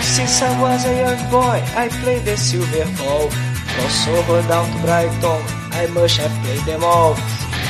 Since 0.00 0.42
I 0.42 0.60
was 0.60 0.84
a 0.86 0.96
young 0.96 1.30
boy, 1.30 1.62
I 1.76 1.88
played 2.00 2.24
the 2.24 2.36
silver 2.36 2.84
ball. 2.96 3.28
Down 4.48 4.70
to 4.70 4.78
Brighton, 4.82 5.42
I 5.72 5.86
must 5.92 6.16
have 6.18 6.32
played 6.44 6.64
them 6.64 6.84
all. 6.84 7.14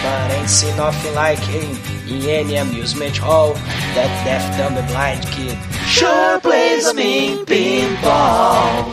But 0.02 0.30
ain't 0.30 0.48
seen 0.48 0.76
nothing 0.76 1.14
like 1.14 1.38
him 1.38 1.76
in 2.08 2.22
any 2.28 2.56
amusement 2.56 3.16
hall. 3.16 3.54
That 3.94 4.10
deaf, 4.24 4.58
dumb, 4.58 4.76
and 4.76 4.88
blind 4.88 5.22
kid 5.32 5.56
sure 5.92 6.40
plays 6.40 6.92
mean 6.94 7.44
pinball. 7.44 8.86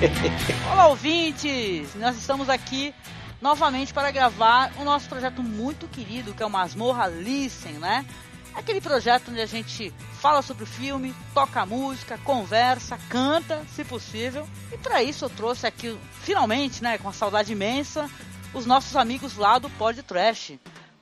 Olá, 0.72 0.88
ouvintes! 0.88 1.94
Nós 1.94 2.16
estamos 2.16 2.48
aqui 2.48 2.94
novamente 3.40 3.92
para 3.92 4.10
gravar 4.10 4.72
o 4.78 4.84
nosso 4.84 5.08
projeto 5.08 5.42
muito 5.42 5.86
querido, 5.88 6.34
que 6.34 6.42
é 6.42 6.46
o 6.46 6.50
Masmorra 6.50 7.06
Listen, 7.06 7.74
né? 7.74 8.04
Aquele 8.54 8.80
projeto 8.80 9.30
onde 9.30 9.40
a 9.40 9.46
gente 9.46 9.92
fala 10.26 10.42
sobre 10.42 10.64
o 10.64 10.66
filme, 10.66 11.14
toca 11.32 11.64
música, 11.64 12.18
conversa, 12.24 12.98
canta, 13.08 13.62
se 13.76 13.84
possível. 13.84 14.44
E 14.72 14.76
para 14.76 15.00
isso 15.00 15.24
eu 15.24 15.30
trouxe 15.30 15.68
aqui, 15.68 15.96
finalmente, 16.20 16.82
né, 16.82 16.98
com 16.98 17.04
uma 17.04 17.12
saudade 17.12 17.52
imensa, 17.52 18.10
os 18.52 18.66
nossos 18.66 18.96
amigos 18.96 19.36
lá 19.36 19.56
do 19.60 19.70
Pod 19.70 20.02
Trash. 20.02 20.54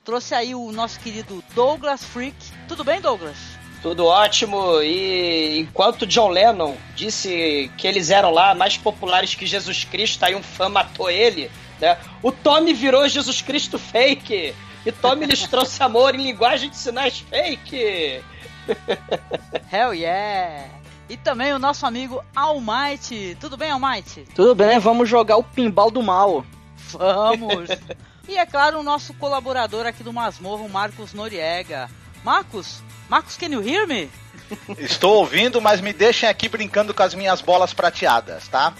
Trouxe 0.03 0.35
aí 0.35 0.53
o 0.53 0.71
nosso 0.71 0.99
querido 0.99 1.43
Douglas 1.55 2.03
Freak. 2.03 2.35
Tudo 2.67 2.83
bem, 2.83 3.01
Douglas? 3.01 3.35
Tudo 3.81 4.05
ótimo. 4.05 4.79
E 4.83 5.57
enquanto 5.57 6.05
John 6.05 6.29
Lennon 6.29 6.77
disse 6.95 7.71
que 7.79 7.87
eles 7.87 8.11
eram 8.11 8.29
lá 8.29 8.53
mais 8.53 8.77
populares 8.77 9.33
que 9.33 9.47
Jesus 9.47 9.85
Cristo, 9.85 10.23
aí 10.23 10.35
um 10.35 10.43
fã 10.43 10.69
matou 10.69 11.09
ele, 11.09 11.49
né? 11.81 11.97
O 12.21 12.31
Tommy 12.31 12.75
virou 12.75 13.09
Jesus 13.09 13.41
Cristo 13.41 13.79
fake. 13.79 14.53
E 14.85 14.91
Tommy 14.91 15.25
lhes 15.25 15.47
trouxe 15.47 15.81
amor 15.81 16.13
em 16.13 16.21
linguagem 16.21 16.69
de 16.69 16.77
sinais 16.77 17.17
fake. 17.21 18.23
Hell 19.71 19.93
yeah! 19.93 20.69
E 21.07 21.17
também 21.17 21.53
o 21.53 21.59
nosso 21.59 21.85
amigo 21.85 22.23
Almighty. 22.35 23.37
Tudo 23.39 23.55
bem, 23.55 23.71
Almighty? 23.71 24.25
Tudo 24.33 24.55
bem, 24.55 24.79
vamos 24.79 25.07
jogar 25.07 25.37
o 25.37 25.43
pinball 25.43 25.91
do 25.91 26.01
mal. 26.01 26.45
Vamos! 26.89 27.69
e 28.27 28.37
é 28.37 28.45
claro, 28.45 28.79
o 28.79 28.83
nosso 28.83 29.13
colaborador 29.13 29.85
aqui 29.85 30.03
do 30.03 30.11
Masmorro, 30.11 30.67
Marcos 30.67 31.13
Noriega. 31.13 31.89
Marcos? 32.23 32.81
Marcos, 33.07 33.37
can 33.37 33.47
you 33.47 33.61
hear 33.61 33.87
me? 33.87 34.09
Estou 34.79 35.17
ouvindo, 35.17 35.61
mas 35.61 35.79
me 35.79 35.93
deixem 35.93 36.27
aqui 36.27 36.49
brincando 36.49 36.93
com 36.93 37.03
as 37.03 37.13
minhas 37.13 37.41
bolas 37.41 37.73
prateadas, 37.73 38.47
tá? 38.47 38.73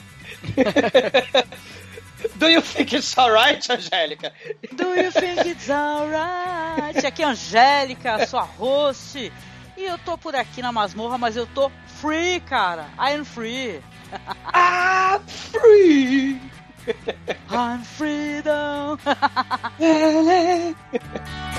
Do 2.37 2.49
you 2.49 2.61
think 2.61 2.95
it's 2.95 3.15
alright, 3.17 3.71
Angélica? 3.71 4.33
Do 4.75 4.95
you 4.95 5.11
think 5.11 5.47
it's 5.47 5.69
alright? 5.69 7.05
Aqui 7.05 7.21
é 7.21 7.25
a 7.25 7.29
Angélica, 7.29 8.25
sua 8.25 8.41
host. 8.41 9.31
E 9.77 9.83
eu 9.83 9.97
tô 9.97 10.17
por 10.17 10.33
aqui 10.35 10.61
na 10.61 10.71
masmorra, 10.71 11.17
mas 11.17 11.35
eu 11.35 11.45
tô 11.47 11.69
free, 11.85 12.39
cara. 12.39 12.87
I 12.97 13.15
am 13.15 13.25
free. 13.25 13.81
I'm 14.53 15.21
free! 15.27 16.39
I'm 17.49 17.83
freedom. 17.83 18.97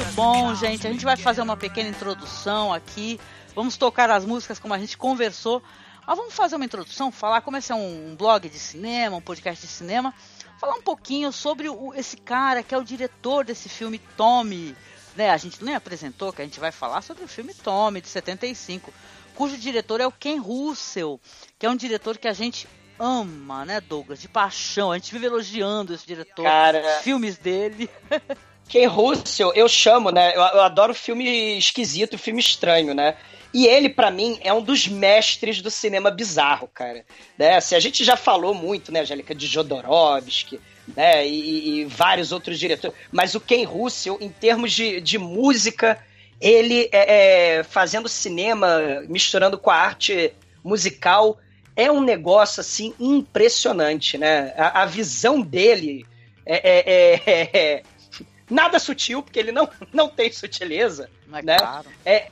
Muito 0.00 0.14
bom, 0.14 0.54
gente. 0.54 0.86
A 0.86 0.90
gente 0.90 1.04
vai 1.04 1.14
fazer 1.14 1.42
uma 1.42 1.58
pequena 1.58 1.90
introdução 1.90 2.72
aqui. 2.72 3.20
Vamos 3.54 3.76
tocar 3.76 4.10
as 4.10 4.24
músicas 4.24 4.58
como 4.58 4.72
a 4.72 4.78
gente 4.78 4.96
conversou. 4.96 5.62
Mas 6.06 6.16
vamos 6.16 6.32
fazer 6.32 6.56
uma 6.56 6.64
introdução, 6.64 7.12
falar 7.12 7.42
como 7.42 7.58
esse 7.58 7.70
é 7.70 7.74
um 7.74 8.16
blog 8.16 8.48
de 8.48 8.58
cinema, 8.58 9.18
um 9.18 9.20
podcast 9.20 9.66
de 9.66 9.70
cinema. 9.70 10.14
Falar 10.58 10.72
um 10.72 10.80
pouquinho 10.80 11.30
sobre 11.30 11.68
o, 11.68 11.92
esse 11.94 12.16
cara 12.16 12.62
que 12.62 12.74
é 12.74 12.78
o 12.78 12.82
diretor 12.82 13.44
desse 13.44 13.68
filme 13.68 13.98
Tommy. 14.16 14.74
Né? 15.14 15.28
A 15.28 15.36
gente 15.36 15.62
nem 15.62 15.74
apresentou 15.74 16.32
que 16.32 16.40
a 16.40 16.46
gente 16.46 16.58
vai 16.58 16.72
falar 16.72 17.02
sobre 17.02 17.22
o 17.22 17.28
filme 17.28 17.52
Tommy, 17.52 18.00
de 18.00 18.08
75, 18.08 18.90
cujo 19.34 19.58
diretor 19.58 20.00
é 20.00 20.06
o 20.06 20.12
Ken 20.12 20.38
Russell, 20.38 21.20
que 21.58 21.66
é 21.66 21.70
um 21.70 21.76
diretor 21.76 22.16
que 22.16 22.26
a 22.26 22.32
gente 22.32 22.66
ama, 22.98 23.66
né, 23.66 23.82
Douglas? 23.82 24.18
De 24.18 24.28
paixão. 24.28 24.92
A 24.92 24.96
gente 24.96 25.12
vive 25.12 25.26
elogiando 25.26 25.92
esse 25.92 26.06
diretor, 26.06 26.44
Cara. 26.44 27.00
filmes 27.02 27.36
dele. 27.36 27.90
Ken 28.70 28.86
Russell, 28.86 29.52
eu 29.54 29.68
chamo, 29.68 30.10
né? 30.10 30.30
Eu, 30.30 30.40
eu 30.40 30.60
adoro 30.62 30.94
filme 30.94 31.58
esquisito, 31.58 32.16
filme 32.16 32.38
estranho, 32.38 32.94
né? 32.94 33.16
E 33.52 33.66
ele, 33.66 33.88
pra 33.88 34.12
mim, 34.12 34.38
é 34.42 34.52
um 34.52 34.62
dos 34.62 34.86
mestres 34.86 35.60
do 35.60 35.68
cinema 35.68 36.08
bizarro, 36.08 36.68
cara. 36.72 37.04
Né? 37.36 37.56
Assim, 37.56 37.74
a 37.74 37.80
gente 37.80 38.04
já 38.04 38.16
falou 38.16 38.54
muito, 38.54 38.92
né, 38.92 39.00
Angélica, 39.00 39.34
de 39.34 39.48
Jodorowsky, 39.48 40.60
né, 40.96 41.26
e, 41.26 41.80
e 41.80 41.84
vários 41.84 42.30
outros 42.30 42.60
diretores. 42.60 42.96
Mas 43.10 43.34
o 43.34 43.40
Ken 43.40 43.64
Russell, 43.64 44.18
em 44.20 44.28
termos 44.28 44.70
de, 44.70 45.00
de 45.00 45.18
música, 45.18 45.98
ele 46.40 46.88
é, 46.92 47.58
é, 47.58 47.62
fazendo 47.64 48.08
cinema, 48.08 49.02
misturando 49.08 49.58
com 49.58 49.70
a 49.70 49.74
arte 49.76 50.32
musical, 50.62 51.38
é 51.74 51.90
um 51.90 52.00
negócio, 52.00 52.60
assim, 52.60 52.94
impressionante, 53.00 54.16
né? 54.16 54.54
A, 54.56 54.82
a 54.82 54.86
visão 54.86 55.40
dele 55.40 56.06
é, 56.46 56.70
é, 56.70 57.20
é, 57.26 57.50
é 57.52 57.82
nada 58.50 58.78
sutil, 58.78 59.22
porque 59.22 59.38
ele 59.38 59.52
não, 59.52 59.68
não 59.92 60.08
tem 60.08 60.30
sutileza, 60.32 61.08
é 61.32 61.42
né? 61.42 61.56
claro. 61.58 61.86
É, 62.04 62.28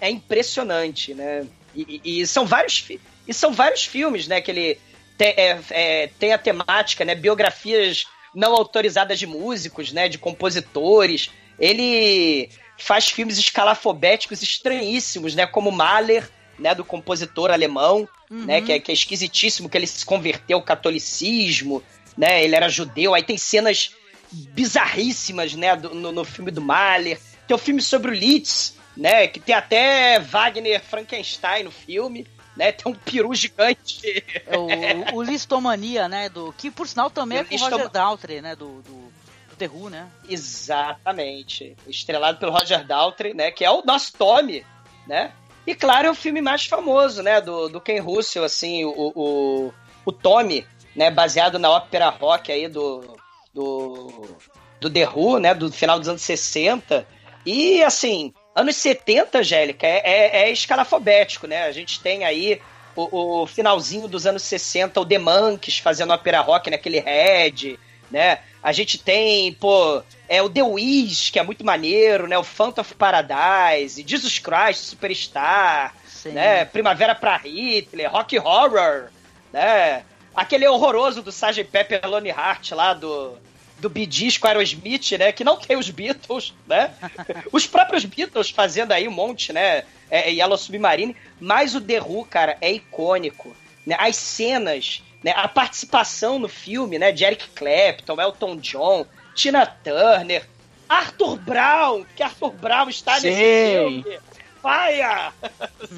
é 0.00 0.10
impressionante, 0.10 1.12
né? 1.14 1.46
E, 1.74 2.00
e- 2.04 2.20
e 2.20 2.26
são 2.26 2.46
vários 2.46 2.86
e 3.28 3.34
são 3.34 3.52
vários 3.52 3.84
filmes, 3.84 4.26
né? 4.28 4.40
Que 4.40 4.50
ele 4.50 4.74
te- 5.18 5.24
é- 5.36 5.60
é, 5.70 6.06
tem 6.18 6.32
a 6.32 6.38
temática, 6.38 7.04
né? 7.04 7.14
Biografias 7.14 8.04
não 8.34 8.54
autorizadas 8.54 9.18
de 9.18 9.26
músicos, 9.26 9.92
né? 9.92 10.08
De 10.08 10.16
compositores. 10.18 11.30
Ele 11.58 12.48
faz 12.78 13.08
filmes 13.08 13.38
escalafobéticos 13.38 14.42
estranhíssimos, 14.42 15.34
né? 15.34 15.46
Como 15.46 15.70
Mahler, 15.72 16.30
né? 16.58 16.74
Do 16.74 16.84
compositor 16.84 17.50
alemão, 17.50 18.08
né? 18.30 18.60
Que 18.60 18.72
é, 18.72 18.78
que 18.80 18.90
é 18.90 18.94
esquisitíssimo 18.94 19.68
que 19.68 19.76
ele 19.76 19.86
se 19.86 20.04
converteu 20.04 20.58
ao 20.58 20.62
catolicismo, 20.62 21.82
né? 22.16 22.42
Ele 22.44 22.54
era 22.54 22.68
judeu. 22.68 23.14
Aí 23.14 23.22
tem 23.22 23.36
cenas 23.38 23.90
bizarríssimas, 24.32 25.54
né? 25.54 25.76
do- 25.76 25.94
no, 25.94 26.12
no 26.12 26.24
filme 26.24 26.50
do 26.50 26.60
Mahler. 26.60 27.20
Tem 27.46 27.54
o 27.54 27.58
filme 27.58 27.80
sobre 27.80 28.10
o 28.10 28.14
Liszt, 28.14 28.74
né? 28.96 29.26
Que 29.28 29.38
tem 29.40 29.54
até 29.54 30.18
Wagner 30.18 30.82
Frankenstein 30.82 31.62
no 31.64 31.70
filme, 31.70 32.26
né? 32.56 32.72
Tem 32.72 32.90
um 32.90 32.94
peru 32.96 33.34
gigante. 33.34 34.24
É 34.46 34.56
o, 34.56 35.16
o 35.16 35.22
Listomania, 35.22 36.08
né? 36.08 36.28
Do, 36.28 36.52
que 36.56 36.70
por 36.70 36.88
sinal 36.88 37.08
também 37.10 37.38
é 37.38 37.44
com 37.44 37.50
o 37.50 37.52
Listom- 37.52 37.70
Roger 37.70 37.88
Daltrey, 37.90 38.40
né? 38.42 38.56
Do, 38.56 38.82
do, 38.82 39.12
do 39.50 39.56
The 39.56 39.68
Who, 39.68 39.88
né? 39.90 40.08
Exatamente. 40.28 41.76
Estrelado 41.86 42.38
pelo 42.38 42.52
Roger 42.52 42.84
Daltrey, 42.84 43.34
né? 43.34 43.50
Que 43.50 43.64
é 43.64 43.70
o 43.70 43.82
nosso 43.84 44.12
Tommy, 44.14 44.64
né? 45.06 45.32
E 45.66 45.74
claro, 45.74 46.08
é 46.08 46.10
o 46.10 46.14
filme 46.14 46.40
mais 46.40 46.64
famoso, 46.66 47.22
né? 47.22 47.40
Do, 47.40 47.68
do 47.68 47.80
Ken 47.80 48.00
Russell, 48.00 48.44
assim, 48.44 48.84
o, 48.84 49.12
o, 49.14 49.72
o 50.04 50.12
Tommy, 50.12 50.66
né? 50.94 51.10
Baseado 51.10 51.58
na 51.58 51.70
ópera 51.70 52.08
rock 52.08 52.50
aí 52.52 52.68
do, 52.68 53.16
do, 53.56 54.36
do 54.78 54.90
The 54.90 55.08
Who, 55.08 55.38
né? 55.38 55.54
Do 55.54 55.72
final 55.72 55.98
dos 55.98 56.08
anos 56.08 56.20
60. 56.20 57.06
E, 57.44 57.82
assim, 57.82 58.34
anos 58.54 58.76
70, 58.76 59.38
Angélica, 59.38 59.86
é, 59.86 60.02
é, 60.04 60.36
é 60.42 60.52
escalafobético, 60.52 61.46
né? 61.46 61.64
A 61.64 61.72
gente 61.72 62.00
tem 62.00 62.24
aí 62.24 62.60
o, 62.94 63.42
o 63.42 63.46
finalzinho 63.46 64.06
dos 64.06 64.26
anos 64.26 64.42
60, 64.42 65.00
o 65.00 65.06
The 65.06 65.18
Monkeys 65.18 65.78
fazendo 65.78 66.12
ópera 66.12 66.40
rock, 66.40 66.70
né? 66.70 66.76
Aquele 66.76 67.00
Red, 67.00 67.78
né? 68.10 68.40
A 68.62 68.72
gente 68.72 68.98
tem, 68.98 69.54
pô, 69.54 70.02
é 70.28 70.42
o 70.42 70.50
The 70.50 70.62
Wiz, 70.62 71.30
que 71.30 71.38
é 71.38 71.42
muito 71.42 71.64
maneiro, 71.64 72.26
né? 72.26 72.36
O 72.36 72.44
Phantom 72.44 72.82
of 72.82 72.94
Paradise, 72.94 74.04
Jesus 74.06 74.38
Christ 74.38 74.82
Superstar, 74.82 75.94
Sim. 76.06 76.32
né? 76.32 76.64
Primavera 76.66 77.14
pra 77.14 77.38
Hitler, 77.38 78.10
Rock 78.10 78.38
Horror, 78.38 79.08
né? 79.52 80.04
Aquele 80.36 80.68
horroroso 80.68 81.22
do 81.22 81.30
Sgt. 81.30 81.64
Pepper 81.64 82.06
Lonely 82.06 82.28
Heart 82.28 82.72
lá 82.72 82.92
do 82.92 83.38
do 83.78 83.90
com 83.90 84.46
Aerosmith, 84.46 85.12
né? 85.18 85.32
Que 85.32 85.44
não 85.44 85.56
tem 85.56 85.76
os 85.76 85.90
Beatles, 85.90 86.54
né? 86.66 86.94
os 87.52 87.66
próprios 87.66 88.04
Beatles 88.04 88.50
fazendo 88.50 88.92
aí 88.92 89.06
um 89.06 89.12
monte, 89.12 89.52
né? 89.52 89.84
É, 90.10 90.30
Yellow 90.30 90.56
Submarine. 90.56 91.16
Mas 91.38 91.74
o 91.74 91.80
The 91.80 92.00
Who, 92.00 92.24
cara, 92.24 92.56
é 92.60 92.72
icônico. 92.72 93.54
Né? 93.84 93.96
As 93.98 94.16
cenas, 94.16 95.02
né? 95.22 95.32
a 95.36 95.46
participação 95.46 96.38
no 96.38 96.48
filme, 96.48 96.98
né? 96.98 97.12
De 97.12 97.24
Eric 97.24 97.48
Clapton, 97.50 98.20
Elton 98.20 98.56
John, 98.56 99.06
Tina 99.34 99.66
Turner, 99.66 100.48
Arthur 100.88 101.36
Brown, 101.36 102.06
que 102.16 102.22
Arthur 102.22 102.52
Brown 102.52 102.88
está 102.88 103.14
nesse 103.14 103.34
Sim. 103.34 104.02
filme. 104.02 104.18
Faia! 104.62 105.32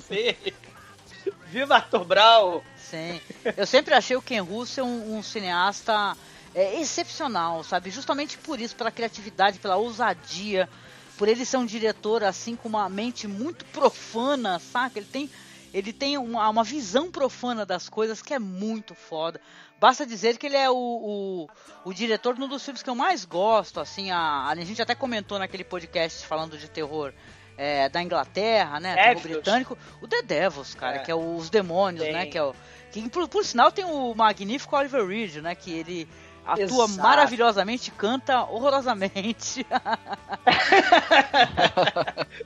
Sim. 0.09 0.35
Viva 1.47 1.77
Arthur 1.77 2.05
Brown! 2.05 2.61
Sim. 2.91 3.21
Eu 3.57 3.67
sempre 3.67 3.95
achei 3.95 4.17
o 4.17 4.23
Ken 4.23 4.41
Russell 4.41 4.85
um, 4.85 5.19
um 5.19 5.23
cineasta 5.23 6.17
é, 6.55 6.81
excepcional, 6.81 7.63
sabe? 7.63 7.91
Justamente 7.91 8.39
por 8.39 8.61
isso, 8.61 8.75
pela 8.75 8.91
criatividade, 8.91 9.59
pela 9.59 9.77
ousadia, 9.77 10.69
por 11.17 11.29
ele 11.29 11.45
ser 11.45 11.57
um 11.57 11.67
diretor 11.67 12.25
assim 12.25 12.57
com 12.57 12.69
uma 12.69 12.89
mente 12.89 13.27
muito 13.27 13.65
profana, 13.67 14.59
saca? 14.59 14.99
Ele 14.99 15.07
tem 15.07 15.31
ele 15.73 15.93
tem 15.93 16.17
uma, 16.17 16.49
uma 16.49 16.65
visão 16.65 17.11
profana 17.11 17.67
das 17.67 17.91
coisas 17.91 18.23
que 18.23 18.33
é 18.33 18.39
muito 18.39 18.95
foda. 18.95 19.39
Basta 19.79 20.07
dizer 20.07 20.39
que 20.39 20.47
ele 20.47 20.57
é 20.57 20.71
o, 20.71 20.75
o, 20.75 21.49
o 21.85 21.93
diretor 21.93 22.35
de 22.35 22.43
um 22.43 22.49
dos 22.49 22.65
filmes 22.65 22.83
que 22.83 22.89
eu 22.89 22.95
mais 22.95 23.25
gosto, 23.27 23.79
assim, 23.79 24.11
a, 24.11 24.47
a 24.49 24.55
gente 24.57 24.81
até 24.81 24.95
comentou 24.95 25.39
naquele 25.39 25.65
podcast 25.65 26.27
falando 26.27 26.57
de 26.57 26.69
terror 26.69 27.13
é, 27.59 27.89
da 27.89 28.03
Inglaterra, 28.03 28.81
né? 28.81 28.95
Terror 28.95 29.23
britânico. 29.23 29.79
O 30.01 30.07
The 30.07 30.23
Devils, 30.23 30.75
cara, 30.75 30.97
é. 30.97 30.99
que 31.01 31.11
é 31.11 31.15
os 31.15 31.51
demônios, 31.51 32.07
né? 32.07 32.27
Que 32.27 32.39
é 32.39 32.43
o. 32.43 32.55
Que, 32.93 33.09
por, 33.09 33.29
por 33.29 33.45
sinal 33.45 33.71
tem 33.71 33.85
o 33.85 34.15
magnífico 34.15 34.77
Oliver 34.77 35.07
Reed, 35.07 35.37
né? 35.37 35.55
Que 35.55 35.73
ele 35.73 36.09
atua 36.49 36.87
Exato. 36.87 37.03
maravilhosamente, 37.03 37.91
canta 37.91 38.43
horrorosamente. 38.45 39.67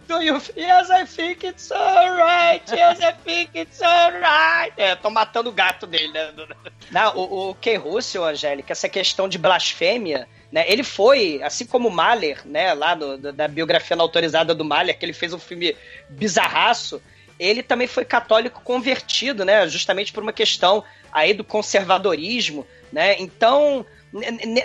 Do 0.08 0.20
you 0.20 0.42
Yes, 0.56 0.90
I 0.90 1.06
think 1.06 1.46
it's 1.46 1.70
alright. 1.70 2.68
Yes, 2.72 2.98
I 3.00 3.12
think 3.24 3.56
it's 3.56 3.80
alright. 3.80 4.72
É, 4.76 4.96
tô 4.96 5.08
matando 5.08 5.50
o 5.50 5.52
gato 5.52 5.86
dele, 5.86 6.08
né? 6.08 6.32
Não, 6.90 7.16
o, 7.16 7.50
o 7.50 7.54
Ken 7.54 7.76
Russell, 7.76 8.24
Angélica, 8.24 8.72
essa 8.72 8.88
questão 8.88 9.28
de 9.28 9.38
blasfêmia, 9.38 10.28
né? 10.50 10.64
Ele 10.66 10.82
foi, 10.82 11.40
assim 11.42 11.64
como 11.64 11.88
o 11.88 11.92
Mahler, 11.92 12.40
né? 12.44 12.74
Lá 12.74 12.96
no, 12.96 13.16
da 13.16 13.46
biografia 13.46 13.96
não 13.96 14.04
autorizada 14.04 14.52
do 14.54 14.64
Mahler, 14.64 14.98
que 14.98 15.04
ele 15.04 15.12
fez 15.12 15.32
um 15.32 15.38
filme 15.38 15.76
bizarraço, 16.10 17.00
ele 17.38 17.62
também 17.62 17.86
foi 17.86 18.04
católico 18.04 18.62
convertido, 18.62 19.44
né? 19.44 19.66
Justamente 19.68 20.12
por 20.12 20.22
uma 20.22 20.32
questão 20.32 20.84
aí 21.12 21.34
do 21.34 21.44
conservadorismo, 21.44 22.66
né? 22.92 23.16
Então, 23.18 23.84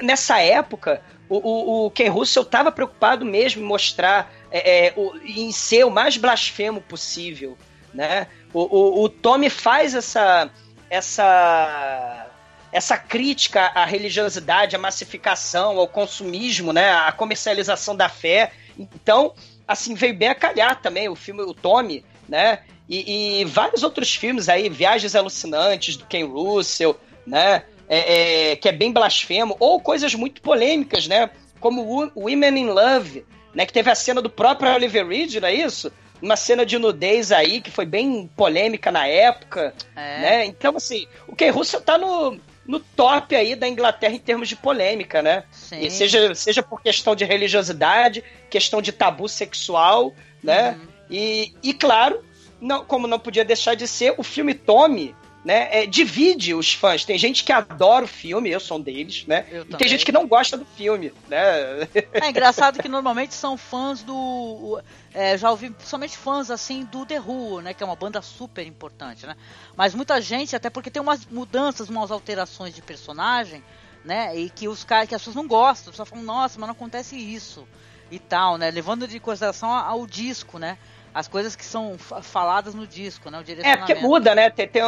nessa 0.02 0.40
época, 0.40 1.02
o, 1.30 1.38
o, 1.38 1.86
o 1.86 1.92
Ken 1.92 2.10
Russell 2.10 2.44
estava 2.44 2.72
preocupado 2.72 3.26
mesmo 3.26 3.62
em 3.62 3.66
mostrar, 3.66 4.32
é, 4.52 4.88
é, 4.88 4.94
o, 4.96 5.16
em 5.24 5.52
ser 5.52 5.86
o 5.86 5.92
mais 5.92 6.18
blasfemo 6.18 6.82
possível, 6.82 7.58
né? 7.94 8.28
O, 8.54 8.62
o, 8.62 9.04
o 9.04 9.10
Tommy 9.10 9.50
faz 9.50 9.94
essa, 9.94 10.50
essa, 10.90 12.28
essa 12.72 12.98
crítica 12.98 13.72
à 13.76 13.86
religiosidade, 13.86 14.76
à 14.76 14.80
massificação, 14.80 15.78
ao 15.78 15.88
consumismo, 15.88 16.72
né? 16.72 16.92
À 16.92 17.12
comercialização 17.12 17.96
da 17.96 18.10
fé. 18.10 18.52
Então, 18.78 19.34
assim, 19.68 19.94
veio 19.96 20.16
bem 20.16 20.30
a 20.30 20.36
calhar 20.36 20.82
também 20.82 21.10
o 21.10 21.16
filme, 21.16 21.42
o 21.42 21.54
Tommy, 21.54 22.06
né? 22.28 22.60
E, 22.90 23.42
e 23.42 23.46
vários 23.46 23.84
outros 23.84 24.14
filmes 24.16 24.48
aí, 24.48 24.70
Viagens 24.70 25.16
Alucinantes, 25.16 25.98
do 25.98 26.06
Ken 26.06 26.26
Russell, 26.26 26.98
né? 27.26 27.64
é, 27.88 28.52
é, 28.52 28.56
que 28.56 28.68
é 28.68 28.72
bem 28.72 28.92
blasfemo, 28.92 29.56
ou 29.60 29.80
coisas 29.80 30.14
muito 30.14 30.42
polêmicas, 30.42 31.08
né? 31.08 31.30
Como 31.60 32.12
Women 32.16 32.60
in 32.60 32.68
Love, 32.68 33.26
né? 33.54 33.66
Que 33.66 33.74
teve 33.74 33.90
a 33.90 33.96
cena 33.96 34.22
do 34.22 34.30
próprio 34.30 34.74
Oliver 34.74 35.08
Reed, 35.08 35.36
não 35.36 35.48
é 35.48 35.54
isso? 35.54 35.92
Uma 36.22 36.36
cena 36.36 36.66
de 36.66 36.78
nudez 36.78 37.32
aí 37.32 37.62
que 37.62 37.72
foi 37.72 37.86
bem 37.86 38.30
polêmica 38.36 38.92
na 38.92 39.08
época, 39.08 39.74
é. 39.96 40.20
né? 40.20 40.46
Então, 40.46 40.76
assim, 40.76 41.08
o 41.28 41.36
Ken 41.36 41.52
Russell 41.52 41.82
tá 41.82 41.98
no, 41.98 42.40
no 42.66 42.80
top 42.80 43.36
aí 43.36 43.56
da 43.56 43.68
Inglaterra 43.68 44.14
em 44.14 44.20
termos 44.20 44.50
de 44.50 44.56
polêmica, 44.56 45.22
né? 45.22 45.44
Sim. 45.52 45.80
E 45.80 45.90
seja, 45.90 46.36
seja 46.36 46.62
por 46.62 46.82
questão 46.82 47.16
de 47.16 47.24
religiosidade, 47.24 48.24
questão 48.50 48.82
de 48.82 48.92
tabu 48.92 49.30
sexual, 49.30 50.14
né? 50.44 50.72
Uhum. 50.72 50.97
E, 51.10 51.54
e 51.64 51.74
claro, 51.74 52.24
não, 52.60 52.84
como 52.84 53.08
não 53.08 53.20
podia 53.20 53.46
deixar 53.46 53.76
de 53.76 53.88
ser, 53.88 54.14
o 54.18 54.24
filme 54.24 54.54
Tommy 54.54 55.16
né, 55.48 55.70
é, 55.72 55.86
divide 55.86 56.54
os 56.54 56.74
fãs. 56.74 57.06
Tem 57.06 57.18
gente 57.18 57.42
que 57.42 57.54
adora 57.54 58.04
o 58.04 58.08
filme, 58.08 58.50
eu 58.50 58.60
sou 58.60 58.78
um 58.78 58.82
deles, 58.82 59.26
né? 59.26 59.46
Eu 59.50 59.62
e 59.62 59.64
também. 59.64 59.78
tem 59.78 59.88
gente 59.88 60.04
que 60.04 60.12
não 60.12 60.28
gosta 60.28 60.58
do 60.58 60.66
filme, 60.66 61.14
né? 61.30 61.88
É 62.12 62.30
engraçado 62.30 62.82
que 62.82 62.90
normalmente 62.90 63.34
são 63.34 63.56
fãs 63.56 64.04
do. 64.04 64.82
É, 65.14 65.38
já 65.38 65.50
ouvi 65.50 65.74
somente 65.80 66.18
fãs 66.18 66.52
assim 66.52 66.84
do 66.84 67.06
The 67.06 67.22
Who, 67.22 67.62
né? 67.62 67.74
Que 67.74 67.82
é 67.82 67.86
uma 67.86 67.96
banda 67.96 68.22
super 68.22 68.68
importante, 68.68 69.26
né? 69.26 69.38
Mas 69.74 69.96
muita 69.96 70.20
gente, 70.20 70.54
até 70.54 70.70
porque 70.70 70.92
tem 70.92 71.02
umas 71.02 71.26
mudanças, 71.26 71.88
umas 71.88 72.12
alterações 72.12 72.76
de 72.76 72.82
personagem, 72.82 73.64
né? 74.04 74.38
E 74.38 74.50
que 74.50 74.68
os 74.68 74.84
caras, 74.84 75.08
que 75.08 75.16
as 75.16 75.22
pessoas 75.22 75.36
não 75.38 75.48
gostam, 75.48 75.94
só 75.94 76.06
falam, 76.06 76.26
nossa, 76.26 76.60
mas 76.60 76.68
não 76.68 76.74
acontece 76.74 77.16
isso 77.16 77.66
e 78.12 78.20
tal, 78.20 78.58
né? 78.58 78.70
Levando 78.70 79.08
de 79.08 79.18
consideração 79.18 79.72
ao 79.72 80.06
disco, 80.06 80.60
né? 80.60 80.78
As 81.18 81.28
coisas 81.28 81.56
que 81.56 81.66
são 81.66 81.98
faladas 81.98 82.76
no 82.76 82.86
disco, 82.86 83.32
né? 83.32 83.40
O 83.40 83.68
é, 83.68 83.76
porque 83.76 83.96
muda, 83.96 84.36
né? 84.36 84.52
Tem, 84.52 84.68
tem, 84.68 84.84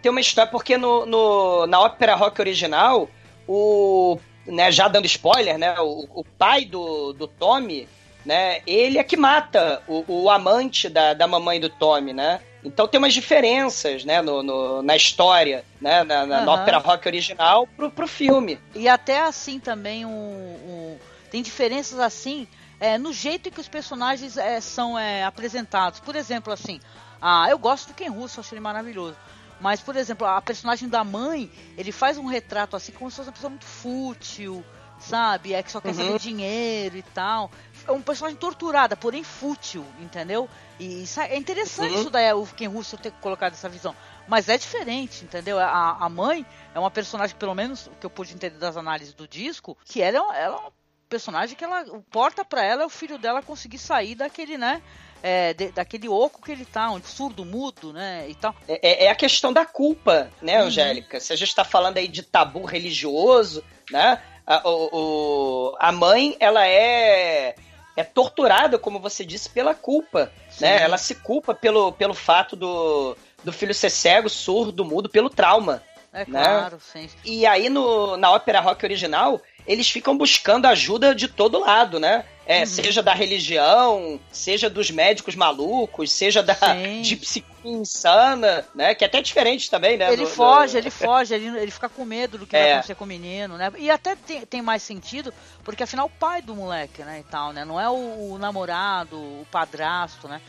tem 0.00 0.10
uma 0.12 0.20
história, 0.20 0.48
porque 0.48 0.76
no, 0.78 1.04
no, 1.04 1.66
na 1.66 1.80
ópera 1.80 2.14
rock 2.14 2.40
original, 2.40 3.10
o. 3.48 4.16
Né, 4.46 4.70
já 4.70 4.86
dando 4.86 5.06
spoiler, 5.06 5.58
né? 5.58 5.74
O, 5.80 6.20
o 6.20 6.24
pai 6.38 6.64
do, 6.64 7.12
do 7.12 7.26
Tommy, 7.26 7.88
né? 8.24 8.60
Ele 8.64 8.96
é 8.96 9.02
que 9.02 9.16
mata 9.16 9.82
o, 9.88 10.04
o 10.06 10.30
amante 10.30 10.88
da, 10.88 11.14
da 11.14 11.26
mamãe 11.26 11.58
do 11.58 11.68
Tommy, 11.68 12.12
né? 12.12 12.40
Então 12.64 12.86
tem 12.86 12.98
umas 12.98 13.12
diferenças, 13.12 14.04
né, 14.04 14.22
no, 14.22 14.40
no 14.40 14.82
na 14.82 14.94
história, 14.94 15.64
né, 15.80 16.04
na, 16.04 16.24
na, 16.24 16.38
uhum. 16.38 16.44
na, 16.44 16.52
ópera 16.52 16.78
rock 16.78 17.08
original 17.08 17.66
pro, 17.66 17.90
pro 17.90 18.06
filme. 18.06 18.56
E 18.72 18.88
até 18.88 19.20
assim 19.20 19.58
também 19.58 20.06
um, 20.06 20.10
um 20.10 20.96
tem 21.28 21.42
diferenças 21.42 21.98
assim 21.98 22.46
é, 22.82 22.98
no 22.98 23.12
jeito 23.12 23.48
que 23.48 23.60
os 23.60 23.68
personagens 23.68 24.36
é, 24.36 24.60
são 24.60 24.98
é, 24.98 25.22
apresentados. 25.22 26.00
Por 26.00 26.16
exemplo, 26.16 26.52
assim, 26.52 26.80
ah, 27.20 27.46
eu 27.48 27.56
gosto 27.56 27.86
do 27.86 27.94
Ken 27.94 28.08
Russo, 28.08 28.40
acho 28.40 28.52
ele 28.52 28.60
maravilhoso. 28.60 29.16
Mas, 29.60 29.80
por 29.80 29.94
exemplo, 29.94 30.26
a 30.26 30.42
personagem 30.42 30.88
da 30.88 31.04
mãe, 31.04 31.48
ele 31.78 31.92
faz 31.92 32.18
um 32.18 32.26
retrato 32.26 32.74
assim 32.74 32.90
como 32.90 33.08
se 33.08 33.18
fosse 33.18 33.28
uma 33.28 33.34
pessoa 33.34 33.50
muito 33.50 33.66
fútil, 33.66 34.64
sabe? 34.98 35.54
É 35.54 35.62
que 35.62 35.70
só 35.70 35.80
quer 35.80 35.90
uhum. 35.90 35.94
saber 35.94 36.18
dinheiro 36.18 36.96
e 36.96 37.02
tal. 37.02 37.52
É 37.86 37.92
um 37.92 38.02
personagem 38.02 38.36
torturada, 38.36 38.96
porém 38.96 39.22
fútil, 39.22 39.86
entendeu? 40.00 40.50
E 40.80 41.04
é 41.18 41.36
interessante 41.36 41.92
uhum. 41.92 42.00
isso 42.00 42.10
daí, 42.10 42.32
o 42.32 42.44
Ken 42.44 42.66
Russo 42.66 42.98
ter 42.98 43.12
colocado 43.12 43.52
essa 43.52 43.68
visão. 43.68 43.94
Mas 44.26 44.48
é 44.48 44.58
diferente, 44.58 45.22
entendeu? 45.22 45.56
A, 45.60 45.98
a 46.00 46.08
mãe 46.08 46.44
é 46.74 46.80
uma 46.80 46.90
personagem, 46.90 47.36
pelo 47.36 47.54
menos 47.54 47.86
o 47.86 47.90
que 47.90 48.06
eu 48.06 48.10
pude 48.10 48.34
entender 48.34 48.58
das 48.58 48.76
análises 48.76 49.14
do 49.14 49.28
disco, 49.28 49.78
que 49.84 50.02
ela, 50.02 50.18
ela 50.36 50.56
é 50.56 50.58
uma 50.58 50.72
personagem 51.12 51.56
que 51.56 51.64
ela. 51.64 51.82
O 51.94 52.02
porta 52.02 52.44
para 52.44 52.64
ela 52.64 52.82
é 52.82 52.86
o 52.86 52.90
filho 52.90 53.18
dela 53.18 53.42
conseguir 53.42 53.78
sair 53.78 54.14
daquele, 54.14 54.56
né? 54.56 54.82
é, 55.22 55.54
de, 55.54 55.70
daquele 55.70 56.08
oco 56.08 56.42
que 56.42 56.50
ele 56.50 56.64
tá, 56.64 56.90
onde 56.90 57.06
surdo, 57.06 57.44
mudo, 57.44 57.92
né, 57.92 58.26
e 58.28 58.34
tal. 58.34 58.54
É, 58.66 59.04
é 59.04 59.10
a 59.10 59.14
questão 59.14 59.52
da 59.52 59.64
culpa, 59.64 60.28
né, 60.42 60.60
uhum. 60.60 60.66
Angélica? 60.66 61.20
Se 61.20 61.32
a 61.32 61.36
gente 61.36 61.48
está 61.48 61.64
falando 61.64 61.98
aí 61.98 62.08
de 62.08 62.22
tabu 62.22 62.64
religioso, 62.64 63.62
né, 63.90 64.20
a, 64.44 64.60
o, 64.68 65.76
a 65.78 65.92
mãe, 65.92 66.36
ela 66.40 66.66
é 66.66 67.54
é 67.94 68.02
torturada, 68.02 68.78
como 68.78 68.98
você 68.98 69.22
disse, 69.22 69.50
pela 69.50 69.74
culpa, 69.74 70.32
Sim. 70.48 70.64
né? 70.64 70.80
Ela 70.82 70.96
se 70.96 71.14
culpa 71.14 71.54
pelo, 71.54 71.92
pelo 71.92 72.14
fato 72.14 72.56
do, 72.56 73.14
do 73.44 73.52
filho 73.52 73.74
ser 73.74 73.90
cego, 73.90 74.30
surdo, 74.30 74.82
mudo, 74.82 75.10
pelo 75.10 75.28
trauma. 75.28 75.82
É 76.10 76.26
né? 76.26 76.42
claro, 76.42 76.78
sim. 76.80 77.08
E 77.24 77.46
aí 77.46 77.70
no, 77.70 78.16
na 78.18 78.30
ópera 78.30 78.60
rock 78.60 78.84
original, 78.84 79.40
eles 79.66 79.88
ficam 79.90 80.16
buscando 80.16 80.66
ajuda 80.66 81.14
de 81.14 81.28
todo 81.28 81.60
lado, 81.60 82.00
né? 82.00 82.24
É, 82.44 82.60
uhum. 82.60 82.66
Seja 82.66 83.02
da 83.02 83.14
religião, 83.14 84.20
seja 84.30 84.68
dos 84.68 84.90
médicos 84.90 85.36
malucos, 85.36 86.10
seja 86.10 86.42
da 86.42 86.56
de 87.00 87.16
psicologia 87.16 87.52
insana, 87.64 88.66
né? 88.74 88.94
Que 88.94 89.04
é 89.04 89.06
até 89.06 89.22
diferente 89.22 89.70
também, 89.70 89.96
né? 89.96 90.12
Ele 90.12 90.24
do, 90.24 90.28
foge, 90.28 90.72
do... 90.72 90.78
ele 90.78 90.90
foge, 90.90 91.34
ele, 91.34 91.46
ele 91.58 91.70
fica 91.70 91.88
com 91.88 92.04
medo 92.04 92.38
do 92.38 92.46
que 92.46 92.56
é. 92.56 92.60
vai 92.60 92.72
acontecer 92.72 92.94
com 92.94 93.04
o 93.04 93.06
menino, 93.06 93.56
né? 93.56 93.72
E 93.78 93.90
até 93.90 94.16
tem, 94.16 94.44
tem 94.44 94.62
mais 94.62 94.82
sentido, 94.82 95.32
porque 95.64 95.82
afinal 95.82 96.06
o 96.06 96.10
pai 96.10 96.42
do 96.42 96.54
moleque, 96.54 97.02
né, 97.02 97.20
e 97.20 97.30
tal, 97.30 97.52
né? 97.52 97.64
Não 97.64 97.80
é 97.80 97.88
o, 97.88 98.32
o 98.32 98.38
namorado, 98.38 99.16
o 99.16 99.46
padrasto, 99.50 100.28
né? 100.28 100.40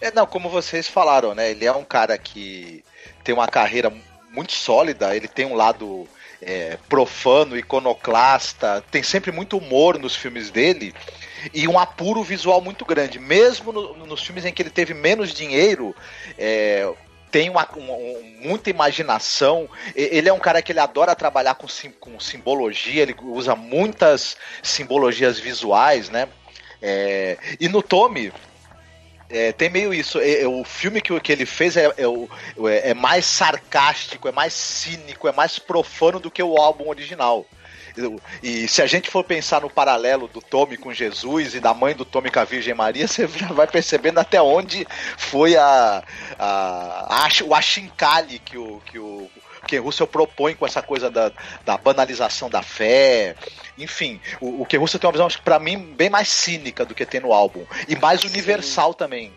É, 0.00 0.10
não, 0.12 0.26
como 0.26 0.48
vocês 0.48 0.88
falaram, 0.88 1.34
né? 1.34 1.50
Ele 1.50 1.66
é 1.66 1.72
um 1.72 1.84
cara 1.84 2.16
que 2.16 2.84
tem 3.22 3.34
uma 3.34 3.48
carreira 3.48 3.92
muito 4.30 4.52
sólida, 4.52 5.14
ele 5.14 5.28
tem 5.28 5.44
um 5.44 5.54
lado 5.54 6.08
é, 6.42 6.78
profano, 6.88 7.56
iconoclasta, 7.56 8.82
tem 8.90 9.02
sempre 9.02 9.30
muito 9.30 9.58
humor 9.58 9.98
nos 9.98 10.16
filmes 10.16 10.50
dele 10.50 10.94
e 11.54 11.66
um 11.66 11.78
apuro 11.78 12.22
visual 12.22 12.60
muito 12.60 12.84
grande. 12.84 13.18
Mesmo 13.18 13.72
no, 13.72 14.06
nos 14.06 14.22
filmes 14.22 14.44
em 14.44 14.52
que 14.52 14.62
ele 14.62 14.70
teve 14.70 14.94
menos 14.94 15.32
dinheiro, 15.32 15.94
é, 16.38 16.90
tem 17.30 17.48
uma, 17.48 17.68
muita 18.40 18.70
imaginação. 18.70 19.68
Ele 19.94 20.28
é 20.28 20.32
um 20.32 20.38
cara 20.38 20.62
que 20.62 20.72
ele 20.72 20.80
adora 20.80 21.14
trabalhar 21.14 21.54
com, 21.54 21.68
sim, 21.68 21.90
com 21.90 22.18
simbologia, 22.18 23.02
ele 23.02 23.14
usa 23.22 23.54
muitas 23.54 24.36
simbologias 24.62 25.38
visuais, 25.38 26.10
né? 26.10 26.28
É, 26.82 27.36
e 27.60 27.68
no 27.68 27.82
Tommy, 27.82 28.32
é, 29.30 29.52
tem 29.52 29.70
meio 29.70 29.94
isso. 29.94 30.18
É, 30.18 30.42
é, 30.42 30.48
o 30.48 30.64
filme 30.64 31.00
que, 31.00 31.18
que 31.20 31.32
ele 31.32 31.46
fez 31.46 31.76
é, 31.76 31.86
é, 31.86 32.90
é, 32.90 32.94
mais 32.94 33.24
sarcástico, 33.24 34.28
é 34.28 34.32
mais 34.32 34.52
cínico, 34.52 35.28
é 35.28 35.32
mais 35.32 35.58
profano 35.58 36.18
do 36.18 36.30
que 36.30 36.42
o 36.42 36.56
álbum 36.56 36.88
original. 36.88 37.46
E 38.42 38.68
se 38.68 38.82
a 38.82 38.86
gente 38.86 39.10
for 39.10 39.24
pensar 39.24 39.60
no 39.60 39.70
paralelo 39.70 40.28
do 40.28 40.40
Tommy 40.40 40.76
com 40.76 40.92
Jesus 40.92 41.54
e 41.54 41.60
da 41.60 41.74
mãe 41.74 41.94
do 41.94 42.04
Tommy 42.04 42.30
com 42.30 42.40
a 42.40 42.44
Virgem 42.44 42.74
Maria, 42.74 43.06
você 43.08 43.26
já 43.28 43.48
vai 43.48 43.66
percebendo 43.66 44.18
até 44.18 44.40
onde 44.40 44.86
foi 45.16 45.56
a, 45.56 46.02
a, 46.38 47.24
a 47.24 47.28
o 47.44 47.54
achincalhe 47.54 48.38
que 48.38 48.58
o, 48.58 48.80
que 48.86 48.98
o 48.98 49.30
que 49.70 49.78
Russell 49.78 50.06
propõe 50.08 50.54
com 50.54 50.66
essa 50.66 50.82
coisa 50.82 51.08
da, 51.08 51.30
da 51.64 51.76
banalização 51.76 52.50
da 52.50 52.60
fé. 52.60 53.36
Enfim, 53.78 54.20
o, 54.40 54.62
o 54.62 54.66
que 54.66 54.76
Russell 54.76 54.98
tem 54.98 55.06
uma 55.06 55.12
visão, 55.12 55.26
acho 55.28 55.38
que 55.38 55.44
pra 55.44 55.60
mim, 55.60 55.78
bem 55.96 56.10
mais 56.10 56.28
cínica 56.28 56.84
do 56.84 56.92
que 56.92 57.06
tem 57.06 57.20
no 57.20 57.32
álbum. 57.32 57.64
E 57.86 57.94
mais 57.94 58.24
universal 58.24 58.92
também. 58.92 59.32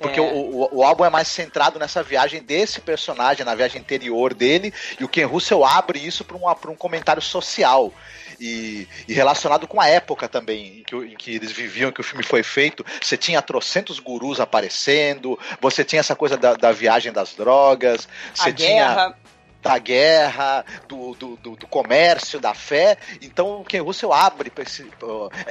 Porque 0.00 0.20
é. 0.20 0.22
o, 0.22 0.26
o, 0.26 0.78
o, 0.78 0.84
álbum 0.84 1.04
é 1.04 1.10
mais 1.10 1.28
centrado 1.28 1.78
nessa 1.78 2.02
viagem 2.02 2.42
desse 2.42 2.80
personagem, 2.80 3.44
na 3.44 3.54
viagem 3.54 3.80
interior 3.80 4.34
dele, 4.34 4.72
e 5.00 5.04
o 5.04 5.08
Ken 5.08 5.24
Russell 5.24 5.64
abre 5.64 5.98
isso 5.98 6.24
para 6.24 6.36
um, 6.36 6.72
um 6.72 6.76
comentário 6.76 7.22
social. 7.22 7.92
E, 8.40 8.88
e, 9.06 9.12
relacionado 9.12 9.68
com 9.68 9.80
a 9.80 9.86
época 9.86 10.28
também 10.28 10.80
em 10.80 10.82
que, 10.82 10.96
em 10.96 11.16
que, 11.16 11.34
eles 11.36 11.52
viviam, 11.52 11.92
que 11.92 12.00
o 12.00 12.04
filme 12.04 12.24
foi 12.24 12.42
feito. 12.42 12.84
Você 13.00 13.16
tinha 13.16 13.40
trocentos 13.40 14.00
gurus 14.00 14.40
aparecendo, 14.40 15.38
você 15.60 15.84
tinha 15.84 16.00
essa 16.00 16.16
coisa 16.16 16.36
da, 16.36 16.54
da 16.54 16.72
viagem 16.72 17.12
das 17.12 17.34
drogas, 17.34 18.08
você 18.34 18.50
a 18.50 18.52
tinha. 18.52 19.14
Da 19.62 19.78
guerra, 19.78 20.64
do, 20.88 21.14
do, 21.14 21.36
do, 21.36 21.56
do, 21.56 21.66
comércio, 21.68 22.40
da 22.40 22.52
fé. 22.52 22.98
Então 23.22 23.60
o 23.60 23.64
Ken 23.64 23.80
Russell 23.80 24.12
abre 24.12 24.52
esse, 24.58 24.86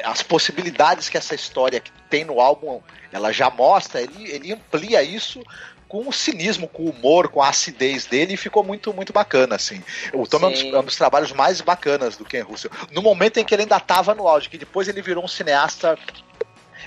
as 0.03 0.21
possibilidades 0.21 1.09
que 1.09 1.17
essa 1.17 1.33
história 1.33 1.81
tem 2.09 2.25
no 2.25 2.39
álbum, 2.39 2.81
ela 3.11 3.31
já 3.31 3.49
mostra, 3.49 4.01
ele, 4.01 4.29
ele 4.29 4.53
amplia 4.53 5.01
isso 5.01 5.41
com 5.87 6.07
o 6.07 6.13
cinismo, 6.13 6.69
com 6.69 6.83
o 6.83 6.89
humor, 6.89 7.27
com 7.27 7.41
a 7.41 7.49
acidez 7.49 8.05
dele 8.05 8.35
e 8.35 8.37
ficou 8.37 8.63
muito, 8.63 8.93
muito 8.93 9.11
bacana, 9.11 9.55
assim. 9.55 9.83
O 10.13 10.25
Tom 10.25 10.37
é 10.37 10.45
um, 10.47 10.51
dos, 10.51 10.63
é 10.63 10.79
um 10.79 10.83
dos, 10.83 10.95
trabalhos 10.95 11.33
mais 11.33 11.59
bacanas 11.59 12.15
do 12.15 12.23
Ken 12.23 12.43
Russell. 12.43 12.71
No 12.91 13.01
momento 13.01 13.39
em 13.39 13.43
que 13.43 13.53
ele 13.53 13.63
ainda 13.63 13.75
estava 13.75 14.15
no 14.15 14.25
auge, 14.25 14.49
que 14.49 14.57
depois 14.57 14.87
ele 14.87 15.01
virou 15.01 15.23
um 15.23 15.27
cineasta 15.27 15.97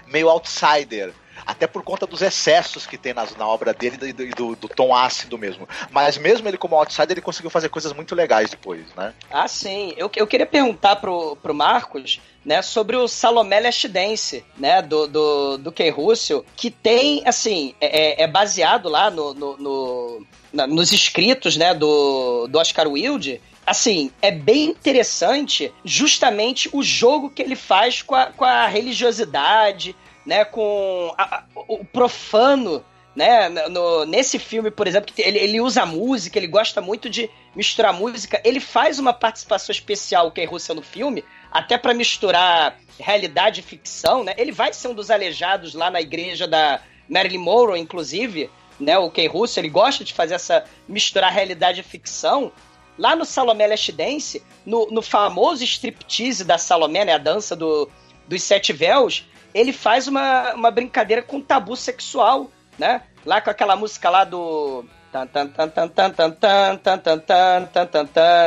meio 0.07 0.31
outsider 0.31 1.13
até 1.47 1.67
por 1.67 1.83
conta 1.83 2.07
dos 2.07 2.23
excessos 2.23 2.87
que 2.87 2.97
tem 2.97 3.13
nas, 3.15 3.37
na 3.37 3.47
obra 3.47 3.73
dele 3.73 3.99
e 4.03 4.13
do, 4.13 4.27
do, 4.35 4.57
do, 4.57 4.69
tom 4.69 4.95
ácido 4.95 5.37
mesmo. 5.37 5.69
Mas 5.91 6.17
mesmo 6.19 6.49
ele 6.49 6.57
como 6.57 6.77
outsider, 6.77 7.13
ele 7.13 7.21
conseguiu 7.21 7.51
fazer 7.51 7.69
coisas 7.69 7.93
muito 7.93 8.15
legais 8.15 8.51
depois, 8.51 8.83
né? 8.97 9.13
Ah, 9.31 9.49
sim. 9.49 9.95
Eu, 9.97 10.11
eu 10.17 10.27
queria 10.27 10.47
perguntar 10.47 10.97
pro, 10.97 11.37
pro 11.37 11.55
Marcos, 11.55 12.21
né, 12.45 12.61
sobre 12.61 12.97
o 12.97 13.09
Salomé 13.09 13.61
Last 13.61 13.89
Dance, 13.89 14.45
né, 14.59 14.83
do, 14.83 15.07
do, 15.07 15.59
do 15.59 15.73
Ken 15.73 15.91
Russell, 15.91 16.45
que 16.57 16.71
tem, 16.71 17.23
assim, 17.27 17.75
é, 17.81 18.23
é, 18.23 18.25
é 18.25 18.27
baseado 18.27 18.89
lá 18.89 19.11
no, 19.11 19.33
no, 19.33 19.57
no 19.57 20.27
na, 20.53 20.67
nos 20.67 20.93
escritos, 20.93 21.57
né, 21.57 21.75
do, 21.75 22.47
do 22.47 22.59
Oscar 22.59 22.87
Wilde, 22.87 23.41
assim, 23.67 24.11
é 24.21 24.31
bem 24.31 24.67
interessante 24.67 25.73
justamente 25.85 26.69
o 26.73 26.83
jogo 26.83 27.31
que 27.31 27.43
ele 27.43 27.57
faz 27.57 28.03
com 28.03 28.15
a, 28.15 28.27
com 28.27 28.45
a 28.45 28.67
religiosidade, 28.67 29.97
né, 30.25 30.45
com 30.45 31.13
a, 31.19 31.37
a, 31.37 31.45
o 31.69 31.85
profano, 31.85 32.85
né, 33.15 33.49
no, 33.49 34.05
nesse 34.05 34.39
filme, 34.39 34.71
por 34.71 34.87
exemplo, 34.87 35.13
que 35.13 35.23
ele, 35.23 35.39
ele 35.39 35.61
usa 35.61 35.87
música, 35.87 36.39
ele 36.39 36.47
gosta 36.47 36.81
muito 36.81 37.09
de 37.09 37.31
misturar 37.55 37.93
música, 37.93 38.41
ele 38.45 38.59
faz 38.59 38.99
uma 38.99 39.13
participação 39.13 39.73
especial, 39.73 40.27
o 40.27 40.33
Ken 40.33 40.47
Russell, 40.47 40.75
no 40.75 40.83
filme, 40.83 41.25
até 41.51 41.79
para 41.79 41.95
misturar 41.95 42.77
realidade 42.99 43.61
e 43.61 43.63
ficção, 43.63 44.25
né, 44.25 44.35
ele 44.37 44.51
vai 44.51 44.73
ser 44.73 44.89
um 44.89 44.95
dos 44.95 45.11
aleijados 45.11 45.75
lá 45.75 45.91
na 45.91 46.01
igreja 46.01 46.49
da 46.49 46.81
Marilyn 47.09 47.39
Monroe, 47.39 47.79
inclusive, 47.81 48.51
né, 48.81 48.99
o 48.99 49.11
Ken 49.11 49.29
Russell, 49.29 49.63
ele 49.63 49.71
gosta 49.71 50.03
de 50.03 50.13
fazer 50.13 50.35
essa, 50.35 50.65
misturar 50.89 51.33
realidade 51.33 51.81
e 51.81 51.85
ficção, 51.85 52.51
lá 52.99 53.15
no 53.15 53.25
Salomé 53.25 53.67
Last 53.67 53.93
Dance, 53.93 54.43
no, 54.67 54.89
no 54.91 55.03
famoso 55.03 55.63
striptease 55.63 56.45
da 56.45 56.59
Salomé, 56.59 57.05
né, 57.05 57.13
a 57.13 57.19
dança 57.19 57.55
do, 57.55 57.89
dos 58.27 58.43
sete 58.43 58.73
véus, 58.73 59.25
ele 59.55 59.73
faz 59.73 60.09
uma, 60.09 60.53
uma 60.55 60.71
brincadeira 60.71 61.23
com 61.23 61.41
tabu 61.41 61.77
sexual, 61.77 62.51
né? 62.79 63.03
Lá 63.25 63.41
com 63.41 63.51
aquela 63.51 63.77
música 63.77 64.11
lá 64.11 64.25
do. 64.25 64.85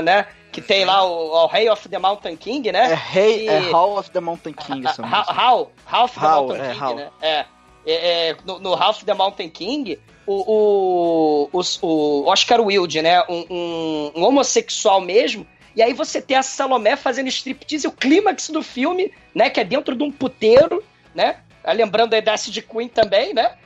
né? 0.01 0.27
Que 0.51 0.61
tem 0.61 0.83
lá 0.85 1.03
o, 1.03 1.43
o 1.43 1.47
Rei 1.47 1.69
of 1.69 1.87
the 1.87 1.97
Mountain 1.97 2.35
King, 2.35 2.71
né? 2.71 2.91
É 2.91 2.95
Rei, 2.95 3.45
e... 3.45 3.47
é 3.47 3.59
Hall 3.71 3.97
of 3.97 4.11
the 4.11 4.19
Mountain 4.19 4.53
King. 4.53 4.85
How, 4.85 5.23
Hall, 5.33 5.71
How 5.91 6.03
of 6.03 6.19
the 6.19 6.25
Hall, 6.25 6.47
Mountain 6.47 6.65
é, 6.65 6.69
King, 6.69 6.79
Hall. 6.79 6.95
né? 6.95 7.09
É. 7.21 7.45
É, 7.85 8.29
é, 8.29 8.37
no, 8.45 8.75
Hall 8.75 8.89
of 8.89 9.05
the 9.05 9.13
Mountain 9.13 9.49
King, 9.49 9.97
o, 10.25 10.33
o, 10.33 11.49
o, 11.53 11.61
o 11.87 12.27
Oscar 12.27 12.59
Wilde, 12.59 13.01
né? 13.01 13.23
Um, 13.29 13.45
um, 13.49 14.11
um, 14.15 14.23
homossexual 14.25 14.99
mesmo. 14.99 15.47
E 15.73 15.81
aí 15.81 15.93
você 15.93 16.21
tem 16.21 16.35
a 16.35 16.43
Salomé 16.43 16.97
fazendo 16.97 17.27
striptease, 17.27 17.87
o 17.87 17.91
clímax 17.91 18.49
do 18.49 18.61
filme, 18.61 19.13
né? 19.33 19.49
Que 19.49 19.61
é 19.61 19.63
dentro 19.63 19.95
de 19.95 20.03
um 20.03 20.11
puteiro, 20.11 20.83
né? 21.17 21.37
Ah, 21.63 21.73
lembrando 21.73 22.13
aí 22.13 22.21
da 22.21 22.33
Acid 22.33 22.61
Queen 22.61 22.87
também, 22.87 23.33
né? 23.33 23.57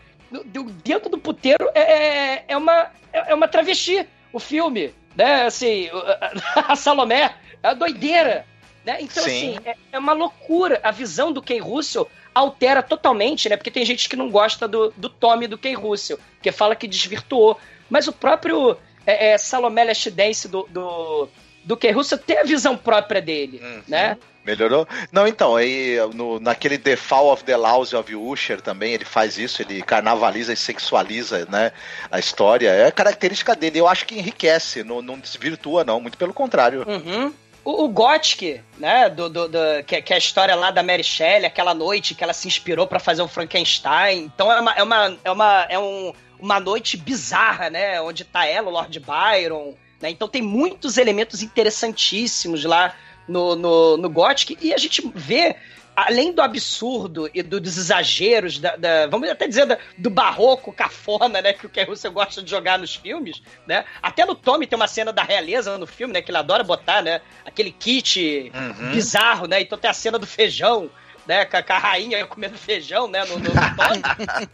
Dentro 0.84 1.10
do 1.10 1.18
puteiro 1.18 1.70
é, 1.76 1.82
é, 1.82 2.46
é, 2.48 2.58
uma, 2.58 2.90
é, 3.12 3.32
é 3.32 3.36
uma 3.36 3.50
travesti 3.50 4.08
o 4.32 4.40
filme, 4.40 4.96
né? 5.14 5.44
Assim, 5.44 5.90
a 6.56 6.76
Salomé 6.78 7.36
é 7.62 7.68
uma 7.68 7.76
doideira, 7.76 8.46
né? 8.86 8.98
Então, 9.02 9.22
Sim. 9.22 9.58
assim, 9.58 9.60
é, 9.66 9.76
é, 9.92 10.00
uma 10.00 10.14
loucura. 10.14 10.80
A 10.82 10.92
visão 10.92 11.34
do 11.34 11.42
Ken 11.42 11.60
Russell 11.60 12.10
altera 12.34 12.82
totalmente, 12.82 13.50
né? 13.50 13.58
Porque 13.58 13.70
tem 13.70 13.84
gente 13.84 14.08
que 14.08 14.16
não 14.16 14.30
gosta 14.30 14.66
do, 14.66 14.94
do 14.96 15.10
Tommy 15.10 15.46
do 15.46 15.58
Ken 15.58 15.76
Russell, 15.76 16.18
que 16.42 16.54
fala 16.54 16.78
que 16.78 16.88
desvirtuou. 16.88 17.60
Mas 17.90 18.08
o 18.08 18.14
próprio 18.14 18.78
é, 19.06 19.32
é, 19.32 19.38
Salomé 19.38 19.84
Last 19.84 20.10
Dance 20.10 20.48
do, 20.48 20.66
do, 20.70 21.28
do 21.66 21.76
Ken 21.76 21.92
Russell 21.92 22.18
tem 22.18 22.38
a 22.38 22.44
visão 22.44 22.78
própria 22.78 23.22
dele, 23.22 23.60
uhum. 23.62 23.84
né? 23.86 24.18
Melhorou? 24.44 24.88
Não, 25.12 25.28
então, 25.28 25.56
aí 25.56 25.98
no, 26.14 26.40
naquele 26.40 26.78
The 26.78 26.96
Fall 26.96 27.32
of 27.32 27.44
the 27.44 27.56
Louse 27.56 27.96
of 27.96 28.16
Usher 28.16 28.60
também 28.60 28.94
ele 28.94 29.06
faz 29.06 29.38
isso, 29.38 29.62
ele 29.62 29.82
carnavaliza 29.84 30.52
e 30.52 30.58
sexualiza, 30.58 31.48
né, 31.50 31.72
a 32.10 32.18
história. 32.18 32.70
É 32.70 32.88
a 32.88 32.92
característica 32.92 33.56
dele, 33.56 33.80
eu 33.80 33.88
acho 33.88 34.06
que 34.06 34.18
enriquece, 34.18 34.84
não, 34.84 35.02
não 35.02 35.20
desvirtua 35.20 35.84
não, 35.84 36.02
muito 36.02 36.18
pelo 36.18 36.34
contrário. 36.34 36.84
Uhum. 36.88 37.32
O, 37.64 37.84
o 37.84 37.88
Gothic, 37.88 38.62
né, 38.80 39.08
do, 39.10 39.30
do, 39.30 39.48
do 39.48 39.84
que, 39.86 40.02
que, 40.02 40.14
é 40.14 40.16
a 40.16 40.20
história 40.20 40.56
lá 40.56 40.72
da 40.72 40.82
Mary 40.82 41.04
Shelley, 41.04 41.46
aquela 41.46 41.76
noite 41.76 42.16
que 42.16 42.24
ela 42.24 42.34
se 42.34 42.48
inspirou 42.48 42.88
para 42.88 43.00
fazer 43.00 43.22
o 43.22 43.28
Frankenstein. 43.28 44.24
Então 44.24 44.52
é 44.52 44.60
uma, 44.60 44.74
é 44.74 44.84
uma, 44.84 45.18
é 45.24 45.32
uma, 45.32 45.68
é 45.70 45.80
um, 45.80 46.14
uma 46.40 46.60
noite 46.60 46.98
bizarra, 46.98 47.70
né, 47.70 48.02
onde 48.02 48.24
tá 48.24 48.46
ela, 48.48 48.70
o 48.70 48.74
Lord 48.74 49.00
Byron, 49.00 49.76
né, 50.02 50.10
então 50.10 50.28
tem 50.28 50.42
muitos 50.42 50.98
elementos 50.98 51.44
interessantíssimos 51.44 52.66
lá 52.66 52.96
no, 53.28 53.56
no, 53.56 53.98
no 53.98 54.10
Gothic, 54.10 54.58
e 54.62 54.74
a 54.74 54.78
gente 54.78 55.02
vê 55.14 55.56
além 55.96 56.32
do 56.32 56.42
absurdo 56.42 57.30
e 57.34 57.44
dos 57.44 57.78
exageros, 57.78 58.60
da, 58.60 58.76
da, 58.76 59.08
vamos 59.08 59.30
até 59.30 59.48
dizer 59.48 59.66
da, 59.66 59.78
do 59.98 60.10
barroco 60.10 60.72
cafona, 60.72 61.42
né, 61.42 61.54
que 61.54 61.66
o 61.66 61.70
Ken 61.70 61.84
Russell 61.84 62.12
gosta 62.12 62.42
de 62.42 62.50
jogar 62.50 62.80
nos 62.80 62.96
filmes, 62.96 63.42
né? 63.68 63.86
Até 64.02 64.26
no 64.26 64.34
Tommy 64.34 64.66
tem 64.66 64.78
uma 64.78 64.88
cena 64.88 65.12
da 65.12 65.24
realeza 65.24 65.78
no 65.78 65.86
filme, 65.86 66.14
né, 66.14 66.22
que 66.22 66.32
ele 66.32 66.38
adora 66.38 66.64
botar, 66.64 67.02
né, 67.02 67.22
aquele 67.46 67.72
kit 67.72 68.52
uhum. 68.54 68.92
bizarro, 68.92 69.48
né? 69.48 69.62
Então 69.62 69.78
tem 69.78 69.90
a 69.90 69.94
cena 69.94 70.18
do 70.18 70.26
feijão, 70.26 70.90
né, 71.28 71.46
com 71.46 71.58
a, 71.58 71.64
com 71.64 71.74
a 71.74 71.78
rainha 71.78 72.26
comendo 72.26 72.58
feijão, 72.58 73.08
né, 73.08 73.24
no, 73.26 73.38
no, 73.38 73.50
no 73.50 73.50
Tommy, 73.76 74.02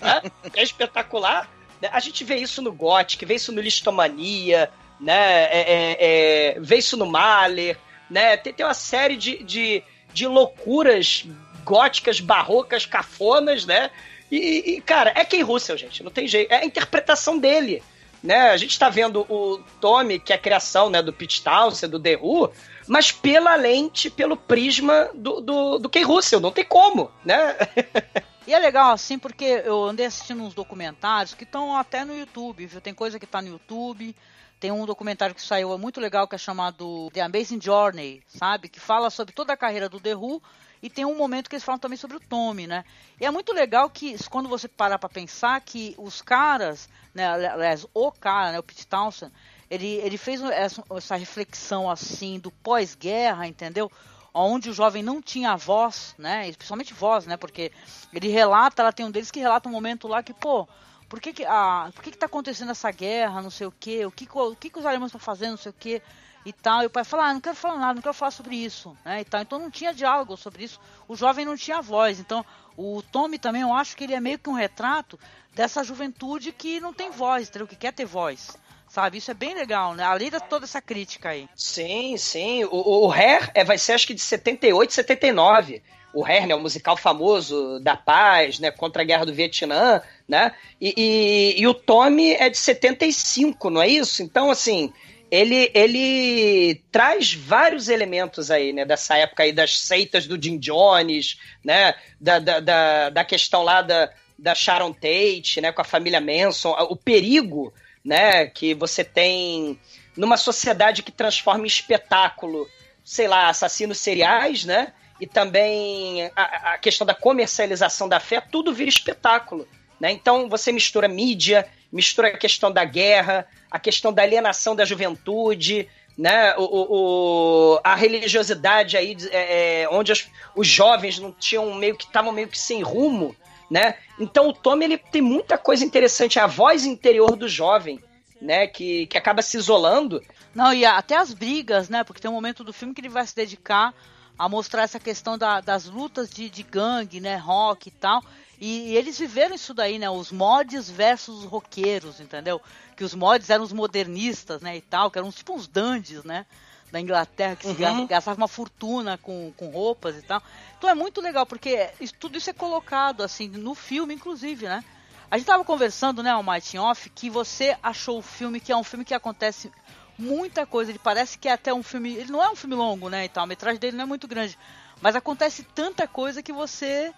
né? 0.02 0.22
É 0.56 0.64
espetacular. 0.64 1.50
Né? 1.82 1.90
A 1.92 2.00
gente 2.00 2.24
vê 2.24 2.36
isso 2.36 2.62
no 2.62 2.74
Gothic, 2.74 3.24
vê 3.26 3.36
isso 3.36 3.52
no 3.52 3.62
Listomania, 3.62 4.70
né? 5.00 5.44
É, 5.46 5.60
é, 5.60 5.98
é, 6.00 6.60
vê 6.60 6.78
isso 6.78 6.98
no 6.98 7.06
Mahler, 7.06 7.78
né? 8.10 8.38
Tem, 8.38 8.54
tem 8.54 8.66
uma 8.66 8.74
série 8.74 9.16
de, 9.16 9.44
de, 9.44 9.84
de 10.14 10.28
loucuras 10.28 11.26
góticas, 11.64 12.20
barrocas, 12.20 12.86
cafonas, 12.86 13.66
né? 13.66 13.92
E, 14.32 14.76
e, 14.76 14.82
cara, 14.82 15.12
é 15.16 15.24
Ken 15.24 15.44
Russell, 15.44 15.78
gente, 15.78 16.04
não 16.04 16.12
tem 16.12 16.28
jeito. 16.28 16.52
É 16.52 16.58
a 16.58 16.66
interpretação 16.66 17.38
dele, 17.38 17.84
né? 18.24 18.50
A 18.50 18.58
gente 18.58 18.78
tá 18.78 18.90
vendo 18.90 19.26
o 19.30 19.60
Tommy, 19.80 20.20
que 20.20 20.32
é 20.32 20.36
a 20.36 20.40
criação 20.40 20.90
né, 20.90 21.02
do 21.02 21.14
Pete 21.14 21.44
Townsend, 21.44 21.92
do 21.92 22.00
The 22.00 22.18
Who, 22.18 22.52
mas 22.88 23.12
pela 23.12 23.56
lente, 23.56 24.10
pelo 24.10 24.36
prisma 24.36 25.10
do, 25.14 25.42
do, 25.42 25.80
do 25.80 25.90
Ken 25.90 26.04
Russell, 26.04 26.40
não 26.40 26.52
tem 26.52 26.66
como, 26.66 27.12
né? 27.24 27.56
E 28.48 28.54
é 28.54 28.60
legal 28.60 28.94
assim 28.94 29.20
porque 29.20 29.44
eu 29.44 29.84
andei 29.84 30.06
assistindo 30.06 30.42
uns 30.42 30.54
documentários 30.54 31.34
que 31.34 31.44
estão 31.44 31.76
até 31.76 32.06
no 32.06 32.18
YouTube, 32.18 32.66
viu? 32.66 32.80
Tem 32.80 32.94
coisa 32.94 33.20
que 33.20 33.28
tá 33.28 33.42
no 33.42 33.50
YouTube, 33.50 34.16
tem 34.60 34.72
um 34.72 34.86
documentário 34.86 35.36
que 35.36 35.42
saiu 35.42 35.74
é 35.74 35.78
muito 35.78 36.00
legal 36.00 36.28
que 36.28 36.36
é 36.36 36.38
chamado 36.38 37.10
The 37.12 37.22
Amazing 37.22 37.62
Journey, 37.62 38.24
sabe? 38.28 38.70
Que 38.70 38.80
fala 38.80 39.10
sobre 39.10 39.34
toda 39.34 39.54
a 39.54 39.58
carreira 39.58 39.88
do 39.88 40.00
The 40.00 40.16
Who 40.16 40.42
e 40.82 40.90
tem 40.90 41.06
um 41.06 41.16
momento 41.16 41.50
que 41.50 41.56
eles 41.56 41.64
falam 41.64 41.80
também 41.80 41.98
sobre 41.98 42.18
o 42.18 42.20
Tommy, 42.20 42.68
né? 42.68 42.84
E 43.20 43.26
é 43.26 43.32
muito 43.32 43.54
legal 43.54 43.90
que 43.90 44.16
quando 44.30 44.50
você 44.50 44.68
parar 44.68 45.00
para 45.00 45.10
pensar 45.10 45.60
que 45.62 45.96
os 45.98 46.22
caras, 46.22 46.90
né, 47.14 47.28
aliás, 47.28 47.86
o 47.94 48.12
cara, 48.12 48.52
né, 48.52 48.60
o 48.60 48.64
Pete 48.64 48.86
Townsend, 48.86 49.32
ele, 49.70 49.96
ele 49.96 50.18
fez 50.18 50.42
essa, 50.42 50.84
essa 50.92 51.16
reflexão 51.16 51.90
assim 51.90 52.40
do 52.40 52.52
pós-guerra, 52.52 53.48
entendeu? 53.48 53.92
Onde 54.34 54.70
o 54.70 54.74
jovem 54.74 55.02
não 55.02 55.22
tinha 55.22 55.56
voz, 55.56 56.14
né? 56.18 56.48
Especialmente 56.48 56.94
voz, 56.94 57.26
né? 57.26 57.38
Porque 57.38 57.72
ele 58.14 58.28
relata, 58.28 58.82
ela 58.82 58.94
tem 58.94 59.06
um 59.06 59.12
deles 59.12 59.32
que 59.32 59.40
relata 59.40 59.68
um 59.68 59.72
momento 59.72 60.08
lá 60.08 60.22
que, 60.22 60.34
pô, 60.34 60.68
por 61.10 61.20
que 61.22 61.34
que, 61.34 61.46
ah, 61.46 61.90
por 61.94 62.04
que 62.04 62.12
que 62.12 62.18
tá 62.18 62.26
acontecendo 62.26 62.72
essa 62.72 62.92
guerra, 62.92 63.42
não 63.42 63.50
sei 63.50 63.68
o 63.68 63.72
que, 63.72 64.06
o 64.06 64.12
que, 64.12 64.28
o 64.32 64.56
que, 64.56 64.70
que 64.70 64.80
os 64.80 64.86
alemães 64.86 65.10
estão 65.10 65.20
fazendo, 65.20 65.52
não 65.52 65.58
sei 65.58 65.70
o 65.70 65.76
que, 65.78 66.02
e 66.46 66.54
tal. 66.54 66.84
E 66.84 66.86
o 66.86 66.90
pai 66.90 67.04
fala, 67.04 67.30
ah, 67.30 67.34
não 67.34 67.42
quero 67.42 67.56
falar 67.56 67.78
nada, 67.78 67.96
não 67.96 68.02
quero 68.02 68.14
falar 68.14 68.32
sobre 68.32 68.56
isso, 68.56 68.98
né, 69.04 69.22
e 69.22 69.26
tal. 69.26 69.42
Então 69.42 69.60
não 69.60 69.72
tinha 69.72 69.94
diálogo 69.94 70.36
sobre 70.38 70.64
isso, 70.64 70.80
o 71.08 71.16
jovem 71.16 71.46
não 71.46 71.56
tinha 71.56 71.82
voz. 71.82 72.20
Então 72.20 72.46
o 72.76 73.02
Tommy 73.02 73.40
também, 73.40 73.62
eu 73.62 73.74
acho 73.74 73.96
que 73.96 74.04
ele 74.04 74.14
é 74.14 74.20
meio 74.20 74.40
que 74.40 74.50
um 74.50 74.54
retrato 74.54 75.20
dessa 75.54 75.84
juventude 75.84 76.52
que 76.52 76.80
não 76.80 76.94
tem 76.94 77.10
voz, 77.10 77.50
entendeu? 77.50 77.68
Que 77.68 77.76
quer 77.76 77.94
ter 77.94 78.06
voz 78.06 78.58
sabe? 78.88 79.18
Isso 79.18 79.32
é 79.32 79.34
bem 79.34 79.54
legal, 79.54 79.94
né? 79.94 80.04
Além 80.04 80.30
de 80.30 80.40
toda 80.40 80.66
essa 80.66 80.82
crítica 80.82 81.30
aí. 81.30 81.48
Sim, 81.56 82.16
sim. 82.18 82.64
O, 82.66 83.06
o 83.06 83.12
Hair 83.12 83.52
é, 83.54 83.64
vai 83.64 83.78
ser 83.78 83.94
acho 83.94 84.08
que 84.08 84.14
de 84.14 84.22
78, 84.22 84.94
79. 84.94 85.84
O 86.14 86.26
Hair, 86.26 86.48
né, 86.48 86.56
o 86.56 86.60
musical 86.60 86.98
famoso 86.98 87.80
da 87.80 87.96
paz, 87.96 88.60
né, 88.60 88.72
contra 88.72 89.02
a 89.02 89.06
guerra 89.06 89.26
do 89.26 89.34
Vietnã, 89.34 90.02
né? 90.28 90.52
E, 90.80 90.94
e, 90.98 91.62
e, 91.62 91.68
o 91.68 91.74
Tommy 91.74 92.34
é 92.34 92.50
de 92.50 92.58
75, 92.58 93.70
não 93.70 93.82
é 93.82 93.88
isso? 93.88 94.24
Então, 94.24 94.50
assim, 94.50 94.92
ele, 95.30 95.70
ele 95.74 96.82
traz 96.92 97.34
vários 97.34 97.90
elementos 97.90 98.50
aí, 98.50 98.72
né, 98.72 98.86
dessa 98.86 99.18
época 99.18 99.44
aí 99.44 99.52
das 99.52 99.80
seitas 99.80 100.26
do 100.26 100.42
Jim 100.42 100.58
Jones, 100.58 101.40
né, 101.64 101.94
da, 102.20 102.40
da, 102.40 102.60
da, 102.60 103.10
da 103.10 103.26
questão 103.26 103.62
lá 103.64 103.82
da, 103.82 104.10
da 104.40 104.56
Sharon 104.56 104.94
Tate, 104.94 105.60
né, 105.62 105.72
com 105.72 105.82
a 105.82 105.86
família 105.86 106.22
Manson, 106.22 106.72
o 106.90 106.96
perigo, 106.96 107.74
né, 108.04 108.48
que 108.48 108.74
você 108.74 109.04
tem 109.04 109.80
numa 110.16 110.38
sociedade 110.38 111.04
que 111.04 111.12
transforma 111.12 111.66
em 111.66 111.68
espetáculo, 111.68 112.68
sei 113.04 113.28
lá, 113.28 113.50
assassinos 113.50 114.00
seriais, 114.00 114.64
né, 114.64 114.94
e 115.20 115.26
também 115.26 116.30
a, 116.36 116.74
a 116.74 116.78
questão 116.78 117.06
da 117.06 117.14
comercialização 117.14 118.08
da 118.08 118.20
fé, 118.20 118.42
tudo 118.42 118.74
vira 118.74 118.90
espetáculo. 118.90 119.68
Né? 120.00 120.12
Então 120.12 120.48
você 120.48 120.72
mistura 120.72 121.08
mídia, 121.08 121.68
mistura 121.92 122.30
a 122.30 122.38
questão 122.38 122.72
da 122.72 122.86
guerra, 122.86 123.48
a 123.70 123.80
questão 123.80 124.14
da 124.14 124.22
alienação 124.22 124.76
da 124.76 124.86
juventude, 124.86 125.88
né? 126.18 126.56
o, 126.58 126.64
o 126.64 127.80
a 127.84 127.96
religiosidade 127.96 128.96
aí, 128.96 129.18
é, 129.32 129.84
é, 129.84 129.90
onde 129.90 130.12
as, 130.12 130.28
os 130.56 130.68
jovens 130.68 131.20
não 131.20 131.32
tinham 131.32 131.74
meio 131.74 131.96
que 131.96 132.06
estavam 132.06 132.32
meio 132.32 132.48
que 132.48 132.60
sem 132.60 132.82
rumo. 132.82 133.36
Né? 133.70 133.96
Então 134.20 134.48
o 134.48 134.54
Tommy 134.54 134.86
ele 134.86 134.98
tem 134.98 135.22
muita 135.22 135.58
coisa 135.58 135.84
interessante, 135.84 136.40
a 136.40 136.48
voz 136.48 136.86
interior 136.86 137.36
do 137.36 137.50
jovem, 137.50 138.00
né? 138.42 138.68
que, 138.68 139.08
que 139.08 139.18
acaba 139.18 139.42
se 139.42 139.58
isolando. 139.58 140.22
Não, 140.54 140.74
e 140.74 140.86
até 140.86 141.16
as 141.16 141.34
brigas, 141.34 141.88
né? 141.88 142.04
Porque 142.04 142.20
tem 142.20 142.32
um 142.32 142.34
momento 142.34 142.64
do 142.64 142.74
filme 142.74 142.92
que 142.92 143.00
ele 143.00 143.10
vai 143.10 143.28
se 143.28 143.36
dedicar 143.36 143.94
a 144.38 144.48
mostrar 144.48 144.84
essa 144.84 145.00
questão 145.00 145.38
da, 145.38 145.62
das 145.62 145.86
lutas 145.86 146.29
de, 146.29 146.50
de 146.50 146.63
gangue, 146.63 147.20
né, 147.20 147.36
rock 147.38 147.89
e 147.89 147.91
tal. 147.91 148.24
E, 148.60 148.91
e, 148.91 148.96
eles 148.96 149.17
viveram 149.17 149.56
isso 149.56 149.74
daí, 149.74 149.98
né, 150.00 150.10
os 150.10 150.32
mods 150.32 150.89
versus 150.89 151.44
os 151.44 151.46
roqueiros, 151.46 152.20
entendeu? 152.20 152.62
Que 152.96 153.03
os 153.03 153.13
mods 153.13 153.50
eram 153.50 153.63
os 153.63 153.74
modernistas, 153.74 154.62
né, 154.62 154.77
e 154.77 154.82
tal, 154.82 155.10
que 155.10 155.17
eram 155.17 155.32
tipo 155.32 155.53
uns 155.53 155.67
dandies, 155.67 156.24
né, 156.24 156.46
da 156.91 157.00
Inglaterra, 157.00 157.56
que 157.56 157.67
uhum. 157.67 157.75
se 157.75 158.06
gastavam 158.06 158.41
uma 158.41 158.48
fortuna 158.48 159.17
com, 159.17 159.51
com 159.58 159.70
roupas 159.70 160.15
e 160.17 160.22
tal. 160.22 160.41
Então 160.77 160.89
é 160.89 160.96
muito 160.96 161.22
legal, 161.22 161.46
porque 161.46 161.89
isso, 162.00 162.13
tudo 162.20 162.38
isso 162.38 162.50
é 162.50 162.53
colocado, 162.53 163.22
assim, 163.24 163.48
no 163.48 163.75
filme, 163.75 164.13
inclusive, 164.13 164.67
né. 164.67 164.84
A 165.29 165.38
gente 165.38 165.48
tava 165.48 165.65
conversando, 165.65 166.24
né, 166.24 166.34
o 166.36 166.44
Mighty 166.44 166.77
Off, 166.77 167.10
que 167.10 167.29
você 167.29 167.77
achou 167.84 168.20
o 168.20 168.22
filme 168.22 168.62
que 168.62 168.72
é 168.72 168.77
um 168.77 168.84
filme 168.84 169.03
que 169.03 169.13
acontece 169.13 169.70
muita 170.18 170.66
coisa. 170.66 170.92
Ele 170.92 171.00
parece 171.00 171.38
que 171.38 171.48
é 171.48 171.52
até 171.52 171.74
um 171.74 171.84
filme. 171.84 172.16
Ele 172.16 172.32
não 172.32 172.44
é 172.44 172.50
um 172.50 172.56
filme 172.56 172.76
longo, 172.76 173.10
né? 173.10 173.26
E 173.26 173.30
tal. 173.30 173.44
A 173.44 173.48
metragem 173.48 173.80
dele 173.80 173.98
não 173.98 174.04
é 174.04 174.08
muito 174.08 174.28
grande. 174.28 174.58
Mas 175.02 175.16
acontece 175.16 175.64
tanta 175.64 176.08
coisa 176.08 176.42
que 176.42 176.52
você 176.52 177.14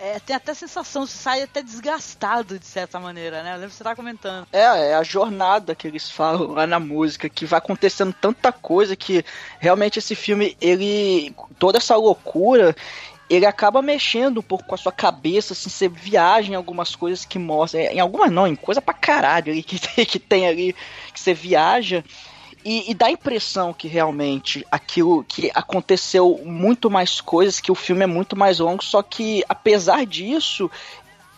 é, 0.00 0.18
tem 0.20 0.34
até 0.34 0.52
a 0.52 0.54
sensação, 0.54 1.06
você 1.06 1.16
sai 1.16 1.42
até 1.42 1.60
desgastado 1.60 2.58
de 2.58 2.64
certa 2.64 3.00
maneira, 3.00 3.42
né? 3.42 3.50
Eu 3.50 3.54
lembro 3.54 3.70
que 3.70 3.74
você 3.74 3.84
tava 3.84 3.96
comentando. 3.96 4.46
É, 4.52 4.60
é 4.62 4.94
a 4.94 5.02
jornada 5.02 5.74
que 5.74 5.88
eles 5.88 6.08
falam 6.08 6.52
lá 6.52 6.66
na 6.66 6.78
música, 6.78 7.28
que 7.28 7.44
vai 7.44 7.58
acontecendo 7.58 8.12
tanta 8.12 8.52
coisa 8.52 8.94
que 8.94 9.24
realmente 9.58 9.98
esse 9.98 10.14
filme, 10.14 10.56
ele. 10.60 11.34
toda 11.58 11.78
essa 11.78 11.96
loucura. 11.96 12.74
Ele 13.30 13.44
acaba 13.44 13.82
mexendo 13.82 14.38
um 14.38 14.42
pouco 14.42 14.64
com 14.64 14.74
a 14.74 14.78
sua 14.78 14.90
cabeça, 14.90 15.52
assim, 15.52 15.68
você 15.68 15.86
viaja 15.86 16.50
em 16.50 16.54
algumas 16.54 16.96
coisas 16.96 17.26
que 17.26 17.38
mostram. 17.38 17.82
Em 17.82 18.00
algumas 18.00 18.30
não, 18.30 18.46
em 18.46 18.56
coisa 18.56 18.80
pra 18.80 18.94
caralho 18.94 19.52
ali 19.52 19.62
que, 19.62 19.78
que 20.06 20.18
tem 20.18 20.48
ali, 20.48 20.74
que 21.12 21.20
você 21.20 21.34
viaja. 21.34 22.02
E, 22.64 22.90
e, 22.90 22.94
dá 22.94 23.06
a 23.06 23.10
impressão 23.10 23.72
que 23.72 23.86
realmente 23.86 24.66
aquilo 24.70 25.24
que 25.24 25.50
aconteceu 25.54 26.40
muito 26.44 26.90
mais 26.90 27.20
coisas, 27.20 27.60
que 27.60 27.70
o 27.70 27.74
filme 27.74 28.02
é 28.02 28.06
muito 28.06 28.36
mais 28.36 28.58
longo, 28.58 28.82
só 28.82 29.02
que 29.02 29.44
apesar 29.48 30.04
disso, 30.04 30.70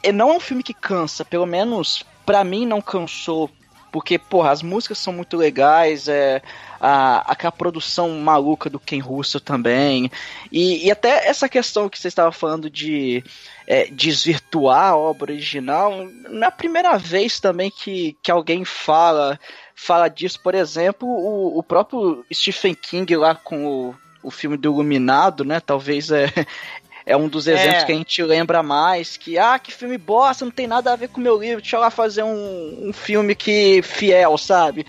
é, 0.03 0.11
não 0.11 0.31
é 0.31 0.37
um 0.37 0.41
filme 0.41 0.63
que 0.63 0.75
cansa, 0.75 1.25
pelo 1.25 1.47
menos 1.47 2.05
para 2.25 2.43
mim 2.45 2.67
não 2.67 2.81
cansou. 2.81 3.51
Porque, 3.93 4.19
porra, 4.19 4.53
as 4.53 4.63
músicas 4.63 4.99
são 4.99 5.13
muito 5.13 5.37
legais, 5.37 6.07
é, 6.07 6.41
a, 6.81 7.33
aquela 7.33 7.51
produção 7.51 8.09
maluca 8.21 8.71
do 8.71 8.79
Ken 8.79 9.01
Russell 9.01 9.41
também. 9.41 10.09
E, 10.51 10.87
e 10.87 10.91
até 10.93 11.27
essa 11.29 11.49
questão 11.49 11.89
que 11.89 11.99
você 11.99 12.07
estava 12.07 12.31
falando 12.31 12.71
de 12.71 13.25
é, 13.67 13.87
desvirtuar 13.87 14.91
a 14.91 14.97
obra 14.97 15.33
original, 15.33 16.07
não 16.29 16.45
é 16.45 16.47
a 16.47 16.53
primeira 16.53 16.97
vez 16.99 17.41
também 17.41 17.69
que, 17.69 18.17
que 18.23 18.31
alguém 18.31 18.65
fala 18.65 19.39
fala 19.81 20.09
disso, 20.09 20.39
por 20.41 20.55
exemplo, 20.55 21.09
o, 21.09 21.59
o 21.59 21.63
próprio 21.63 22.25
Stephen 22.33 22.75
King 22.75 23.17
lá 23.17 23.35
com 23.35 23.67
o, 23.67 23.95
o 24.23 24.31
filme 24.31 24.57
do 24.57 24.71
Iluminado, 24.71 25.43
né? 25.45 25.59
Talvez 25.59 26.11
é, 26.11 26.27
é 27.07 27.17
um 27.17 27.29
dos 27.29 27.47
exemplos 27.47 27.83
é. 27.83 27.87
que 27.87 27.93
a 27.93 27.95
gente 27.95 28.23
lembra 28.23 28.63
mais, 28.63 29.17
que, 29.17 29.39
ah, 29.39 29.59
que 29.59 29.73
filme 29.73 29.97
bosta, 29.97 30.45
não 30.45 30.53
tem 30.53 30.67
nada 30.67 30.93
a 30.93 30.97
ver 30.97 31.09
com 31.09 31.19
o 31.19 31.23
meu 31.23 31.41
livro, 31.41 31.63
deixa 31.63 31.77
eu 31.77 31.81
lá 31.81 31.91
fazer 31.91 32.23
um, 32.23 32.89
um 32.89 32.93
filme 32.93 33.35
que 33.35 33.81
fiel, 33.83 34.37
sabe? 34.37 34.87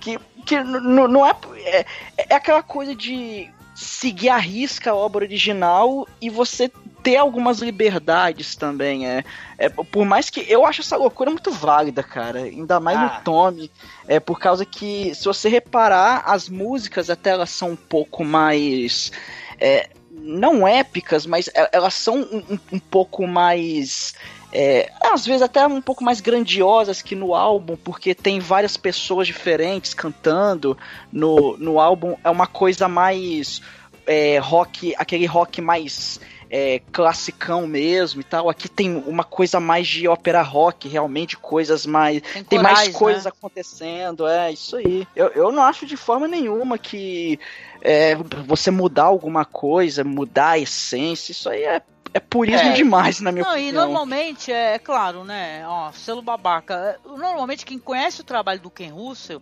Que, 0.00 0.18
que 0.44 0.60
não 0.60 1.24
é, 1.24 1.34
é, 1.64 1.86
é 2.28 2.34
aquela 2.34 2.64
coisa 2.64 2.96
de 2.96 3.48
seguir 3.76 4.28
a 4.28 4.38
risca 4.38 4.90
a 4.90 4.94
obra 4.94 5.24
original 5.24 6.06
e 6.20 6.28
você 6.28 6.70
ter 7.02 7.16
algumas 7.16 7.58
liberdades 7.58 8.54
também. 8.54 9.06
É, 9.06 9.24
é 9.58 9.68
por 9.68 10.04
mais 10.04 10.30
que 10.30 10.44
eu 10.48 10.64
acho 10.64 10.80
essa 10.80 10.96
loucura 10.96 11.30
muito 11.30 11.50
válida, 11.50 12.02
cara. 12.02 12.40
Ainda 12.40 12.78
mais 12.78 12.98
ah. 12.98 13.16
no 13.18 13.24
Tommy. 13.24 13.70
É 14.06 14.20
por 14.20 14.38
causa 14.38 14.64
que, 14.64 15.14
se 15.14 15.24
você 15.24 15.48
reparar, 15.48 16.22
as 16.26 16.48
músicas 16.48 17.10
até 17.10 17.30
elas 17.30 17.50
são 17.50 17.70
um 17.70 17.76
pouco 17.76 18.24
mais. 18.24 19.10
É, 19.58 19.90
não 20.10 20.66
épicas, 20.66 21.26
mas 21.26 21.50
elas 21.72 21.94
são 21.94 22.20
um, 22.20 22.58
um 22.72 22.78
pouco 22.78 23.26
mais. 23.26 24.14
É, 24.54 24.92
às 25.02 25.24
vezes 25.24 25.40
até 25.40 25.66
um 25.66 25.80
pouco 25.80 26.04
mais 26.04 26.20
grandiosas 26.20 27.00
que 27.00 27.14
no 27.14 27.34
álbum, 27.34 27.74
porque 27.74 28.14
tem 28.14 28.38
várias 28.38 28.76
pessoas 28.76 29.26
diferentes 29.26 29.94
cantando 29.94 30.76
no, 31.10 31.56
no 31.56 31.80
álbum. 31.80 32.16
É 32.22 32.28
uma 32.28 32.46
coisa 32.46 32.86
mais 32.86 33.62
é, 34.06 34.38
rock, 34.38 34.94
aquele 34.98 35.26
rock 35.26 35.60
mais 35.60 36.20
é, 36.54 36.82
classicão 36.92 37.66
mesmo 37.66 38.20
e 38.20 38.24
tal. 38.24 38.50
Aqui 38.50 38.68
tem 38.68 38.94
uma 39.06 39.24
coisa 39.24 39.58
mais 39.58 39.88
de 39.88 40.06
ópera 40.06 40.42
rock, 40.42 40.86
realmente, 40.86 41.34
coisas 41.34 41.86
mais. 41.86 42.20
Tem, 42.20 42.44
tem 42.44 42.58
mais 42.62 42.88
né? 42.88 42.92
coisas 42.92 43.26
acontecendo, 43.26 44.28
é 44.28 44.52
isso 44.52 44.76
aí. 44.76 45.08
Eu, 45.16 45.28
eu 45.28 45.50
não 45.50 45.62
acho 45.62 45.86
de 45.86 45.96
forma 45.96 46.28
nenhuma 46.28 46.76
que 46.76 47.40
é, 47.80 48.14
você 48.46 48.70
mudar 48.70 49.04
alguma 49.04 49.46
coisa, 49.46 50.04
mudar 50.04 50.50
a 50.50 50.58
essência, 50.58 51.32
isso 51.32 51.48
aí 51.48 51.62
é 51.62 51.80
é 52.14 52.20
purismo 52.20 52.68
é. 52.68 52.72
demais, 52.74 53.20
na 53.20 53.32
minha 53.32 53.42
não, 53.42 53.52
opinião. 53.52 53.70
E 53.70 53.72
normalmente, 53.72 54.52
é, 54.52 54.74
é, 54.74 54.78
claro, 54.78 55.24
né? 55.24 55.66
Ó, 55.66 55.90
selo 55.92 56.20
babaca. 56.20 57.00
Normalmente, 57.06 57.64
quem 57.64 57.78
conhece 57.78 58.20
o 58.20 58.24
trabalho 58.24 58.60
do 58.60 58.68
Ken 58.68 58.90
Russell 58.90 59.40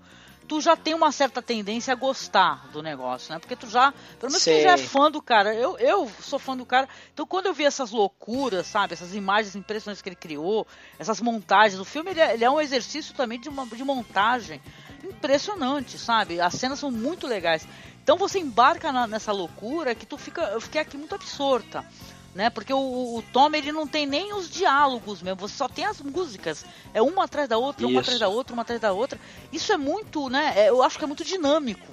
tu 0.51 0.61
já 0.61 0.75
tem 0.75 0.95
uma 0.95 1.13
certa 1.13 1.41
tendência 1.41 1.93
a 1.93 1.95
gostar 1.95 2.67
do 2.73 2.83
negócio, 2.83 3.33
né? 3.33 3.39
Porque 3.39 3.55
tu 3.55 3.71
já, 3.71 3.93
pelo 4.19 4.33
menos 4.33 4.43
Sei. 4.43 4.59
tu 4.59 4.63
já 4.65 4.73
é 4.73 4.79
fã 4.79 5.09
do 5.09 5.23
cara. 5.23 5.55
Eu, 5.55 5.79
eu 5.79 6.11
sou 6.21 6.41
fã 6.41 6.57
do 6.57 6.67
cara. 6.67 6.89
Então 7.15 7.25
quando 7.25 7.47
eu 7.47 7.55
vi 7.55 7.65
essas 7.65 7.93
loucuras, 7.93 8.67
sabe? 8.67 8.95
Essas 8.95 9.15
imagens 9.15 9.55
impressionantes 9.55 10.03
que 10.03 10.09
ele 10.09 10.17
criou, 10.17 10.67
essas 10.99 11.21
montagens. 11.21 11.81
O 11.81 11.85
filme 11.85 12.11
ele 12.11 12.21
é, 12.21 12.35
ele 12.35 12.45
é 12.45 12.51
um 12.51 12.61
exercício 12.61 13.15
também 13.15 13.39
de, 13.39 13.49
uma, 13.49 13.65
de 13.65 13.85
montagem 13.85 14.61
impressionante, 15.05 15.97
sabe? 15.97 16.41
As 16.41 16.55
cenas 16.55 16.81
são 16.81 16.91
muito 16.91 17.29
legais. 17.29 17.65
Então 18.03 18.19
você 18.19 18.41
embarca 18.41 18.91
na, 18.91 19.07
nessa 19.07 19.31
loucura 19.31 19.95
que 19.95 20.05
tu 20.05 20.19
fica. 20.19 20.43
Eu 20.47 20.61
fiquei 20.61 20.81
aqui 20.81 20.99
muito 20.99 21.15
absorta 21.15 21.87
né? 22.35 22.51
Porque 22.51 22.73
o, 22.73 22.79
o 23.17 23.25
Tom 23.33 23.51
ele 23.55 23.73
não 23.73 23.87
tem 23.87 24.07
nem 24.07 24.33
os 24.33 24.49
diálogos 24.49 25.23
mesmo, 25.23 25.41
você 25.41 25.57
só 25.57 25.69
tem 25.69 25.85
as 25.85 26.01
músicas. 26.01 26.65
É 26.95 27.03
uma 27.03 27.25
atrás 27.25 27.49
da 27.49 27.59
outra, 27.59 27.85
Isso. 27.85 27.93
uma 27.93 28.01
atrás 28.01 28.19
da 28.19 28.29
outra, 28.29 28.53
uma 28.53 28.63
atrás 28.63 28.81
da 28.81 28.93
outra. 28.93 29.19
Isso 29.53 29.73
é 29.73 29.77
muito, 29.77 30.29
né? 30.29 30.53
É, 30.57 30.69
eu 30.69 30.83
acho 30.83 30.99
que 30.99 31.05
é 31.05 31.07
muito 31.07 31.25
dinâmico. 31.25 31.87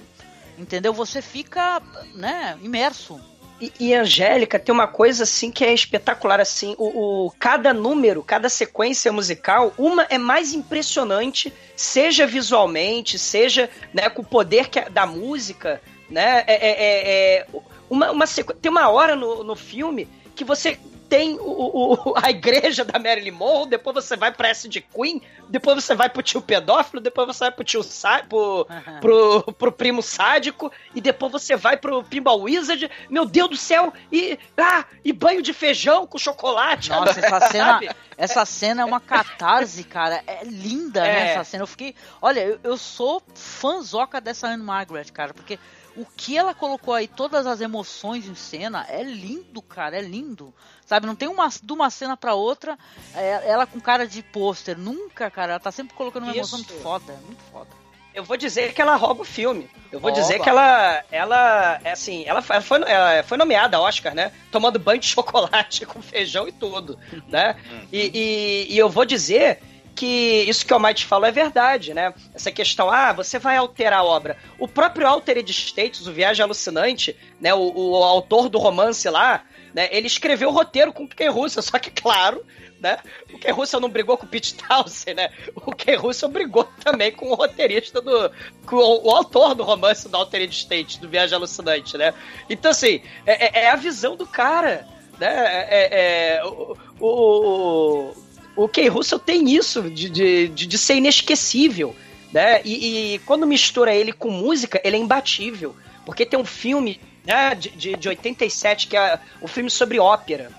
Entendeu? 0.56 0.92
Você 0.92 1.22
fica, 1.22 1.80
né, 2.14 2.58
imerso. 2.62 3.20
E, 3.60 3.72
e 3.80 3.94
Angélica 3.94 4.58
tem 4.58 4.72
uma 4.72 4.86
coisa 4.86 5.24
assim 5.24 5.50
que 5.50 5.64
é 5.64 5.72
espetacular 5.72 6.40
assim, 6.40 6.76
o, 6.78 7.26
o, 7.26 7.30
cada 7.38 7.74
número, 7.74 8.22
cada 8.22 8.48
sequência 8.48 9.12
musical, 9.12 9.72
uma 9.76 10.04
é 10.04 10.16
mais 10.16 10.52
impressionante, 10.52 11.52
seja 11.74 12.24
visualmente, 12.24 13.18
seja 13.18 13.68
né, 13.92 14.08
com 14.08 14.22
o 14.22 14.24
poder 14.24 14.68
que, 14.68 14.80
da 14.88 15.06
música, 15.06 15.82
né? 16.08 16.44
É, 16.46 16.54
é, 16.54 16.70
é, 16.70 17.36
é 17.38 17.46
uma, 17.90 18.10
uma 18.12 18.26
tem 18.26 18.70
uma 18.70 18.88
hora 18.88 19.16
no, 19.16 19.42
no 19.42 19.56
filme 19.56 20.08
que 20.38 20.44
você 20.44 20.78
tem 21.08 21.36
o, 21.40 21.42
o, 21.42 22.14
a 22.16 22.30
igreja 22.30 22.84
da 22.84 22.96
Marilyn 22.96 23.32
Monroe, 23.32 23.68
depois 23.68 23.94
você 23.94 24.16
vai 24.16 24.30
pra 24.30 24.52
de 24.52 24.80
Queen, 24.80 25.20
depois 25.48 25.82
você 25.82 25.94
vai 25.96 26.08
pro 26.08 26.22
tio 26.22 26.40
pedófilo, 26.40 27.02
depois 27.02 27.26
você 27.26 27.44
vai 27.44 27.50
pro 27.50 27.64
tio 27.64 27.80
pro, 28.28 28.66
uhum. 28.70 29.00
pro, 29.00 29.52
pro, 29.54 29.72
primo 29.72 30.00
sádico, 30.00 30.70
e 30.94 31.00
depois 31.00 31.32
você 31.32 31.56
vai 31.56 31.76
pro 31.76 32.04
Pinball 32.04 32.42
Wizard. 32.42 32.88
Meu 33.10 33.24
Deus 33.24 33.50
do 33.50 33.56
céu! 33.56 33.92
E, 34.12 34.38
ah, 34.56 34.84
e 35.04 35.12
banho 35.12 35.42
de 35.42 35.52
feijão 35.52 36.06
com 36.06 36.18
chocolate. 36.18 36.90
Nossa, 36.90 37.18
essa 37.18 37.40
cena, 37.50 37.80
essa 38.16 38.44
cena 38.44 38.82
é 38.82 38.84
uma 38.84 39.00
catarse, 39.00 39.82
cara. 39.82 40.22
É 40.24 40.44
linda, 40.44 41.02
né, 41.02 41.08
é. 41.08 41.12
né? 41.14 41.32
Essa 41.32 41.44
cena. 41.44 41.62
Eu 41.64 41.66
fiquei. 41.66 41.96
Olha, 42.22 42.40
eu, 42.40 42.60
eu 42.62 42.76
sou 42.76 43.20
fãzoca 43.34 44.20
dessa 44.20 44.46
Anne 44.46 44.62
Margaret, 44.62 45.10
cara, 45.12 45.34
porque 45.34 45.58
o 45.98 46.06
que 46.16 46.38
ela 46.38 46.54
colocou 46.54 46.94
aí, 46.94 47.08
todas 47.08 47.44
as 47.44 47.60
emoções 47.60 48.26
em 48.26 48.34
cena, 48.34 48.86
é 48.88 49.02
lindo, 49.02 49.60
cara, 49.60 49.98
é 49.98 50.00
lindo. 50.00 50.54
Sabe, 50.86 51.06
não 51.06 51.16
tem 51.16 51.28
uma 51.28 51.48
de 51.48 51.72
uma 51.72 51.90
cena 51.90 52.16
para 52.16 52.34
outra, 52.34 52.78
é, 53.14 53.50
ela 53.50 53.66
com 53.66 53.80
cara 53.80 54.06
de 54.06 54.22
pôster, 54.22 54.78
nunca, 54.78 55.28
cara, 55.28 55.52
ela 55.52 55.60
tá 55.60 55.72
sempre 55.72 55.94
colocando 55.94 56.22
uma 56.22 56.34
emoção 56.34 56.60
muito 56.60 56.72
foda, 56.74 57.12
muito 57.26 57.42
foda. 57.50 57.68
Eu 58.14 58.24
vou 58.24 58.36
dizer 58.36 58.72
que 58.72 58.80
ela 58.80 58.96
rouba 58.96 59.22
o 59.22 59.24
filme. 59.24 59.68
Eu 59.92 60.00
vou 60.00 60.10
rouba. 60.10 60.22
dizer 60.22 60.40
que 60.40 60.48
ela, 60.48 61.04
ela, 61.10 61.80
é 61.84 61.92
assim, 61.92 62.24
ela, 62.26 62.42
foi, 62.42 62.82
ela 62.86 63.22
foi 63.22 63.36
nomeada 63.36 63.76
a 63.76 63.80
Oscar, 63.80 64.14
né? 64.14 64.32
Tomando 64.50 64.78
banho 64.78 65.00
de 65.00 65.06
chocolate 65.06 65.84
com 65.86 66.00
feijão 66.00 66.48
e 66.48 66.52
tudo, 66.52 66.98
né? 67.26 67.56
Hum. 67.70 67.86
E, 67.92 68.10
e, 68.14 68.74
e 68.74 68.78
eu 68.78 68.88
vou 68.88 69.04
dizer 69.04 69.60
que 69.98 70.44
isso 70.48 70.64
que 70.64 70.72
o 70.72 70.76
Almighty 70.76 71.04
falou 71.04 71.26
é 71.26 71.32
verdade, 71.32 71.92
né? 71.92 72.14
Essa 72.32 72.52
questão, 72.52 72.88
ah, 72.88 73.12
você 73.12 73.36
vai 73.36 73.56
alterar 73.56 73.98
a 73.98 74.04
obra. 74.04 74.36
O 74.56 74.68
próprio 74.68 75.08
Altered 75.08 75.50
States, 75.50 76.06
o 76.06 76.12
Viagem 76.12 76.44
Alucinante, 76.44 77.16
né? 77.40 77.52
O, 77.52 77.72
o 77.74 78.04
autor 78.04 78.48
do 78.48 78.58
romance 78.58 79.08
lá, 79.08 79.44
né? 79.74 79.88
Ele 79.90 80.06
escreveu 80.06 80.50
o 80.50 80.52
roteiro 80.52 80.92
com 80.92 81.02
o 81.02 81.08
Ken 81.08 81.30
Russell, 81.30 81.62
só 81.66 81.80
que, 81.80 81.90
claro, 81.90 82.46
né? 82.80 82.98
O 83.34 83.38
Ken 83.40 83.50
Russell 83.50 83.80
não 83.80 83.88
brigou 83.88 84.16
com 84.16 84.24
o 84.24 84.28
Pete 84.28 84.54
Townsend, 84.54 85.16
né? 85.16 85.30
O 85.56 85.74
Ken 85.74 85.96
Russell 85.96 86.28
brigou 86.28 86.62
também 86.84 87.10
com 87.10 87.30
o 87.30 87.34
roteirista 87.34 88.00
do... 88.00 88.30
com 88.66 88.76
o, 88.76 89.08
o 89.08 89.10
autor 89.10 89.56
do 89.56 89.64
romance 89.64 90.08
do 90.08 90.16
Altered 90.16 90.54
States, 90.54 90.98
do 90.98 91.08
Viagem 91.08 91.34
Alucinante, 91.34 91.98
né? 91.98 92.14
Então, 92.48 92.70
assim, 92.70 93.02
é, 93.26 93.46
é, 93.46 93.64
é 93.64 93.70
a 93.70 93.76
visão 93.76 94.14
do 94.14 94.28
cara, 94.28 94.86
né? 95.18 95.26
É, 95.26 95.66
é, 95.70 96.36
é 96.36 96.44
o, 96.44 96.76
o, 97.00 98.27
o 98.58 98.68
Ken 98.68 98.88
Russell 98.88 99.20
tem 99.20 99.48
isso 99.54 99.82
de, 99.82 100.10
de, 100.10 100.48
de, 100.48 100.66
de 100.66 100.78
ser 100.78 100.96
inesquecível, 100.96 101.94
né? 102.32 102.60
E, 102.64 103.14
e, 103.14 103.18
quando 103.20 103.46
mistura 103.46 103.94
ele 103.94 104.12
com 104.12 104.32
música, 104.32 104.80
ele 104.82 104.96
é 104.96 104.98
imbatível. 104.98 105.76
Porque 106.04 106.26
tem 106.26 106.38
um 106.38 106.44
filme 106.44 107.00
né, 107.24 107.54
de, 107.54 107.70
de, 107.70 107.94
de 107.94 108.08
87 108.08 108.88
que 108.88 108.96
é 108.96 109.20
o 109.40 109.44
um 109.44 109.48
filme 109.48 109.70
sobre 109.70 110.00
ópera, 110.00 110.50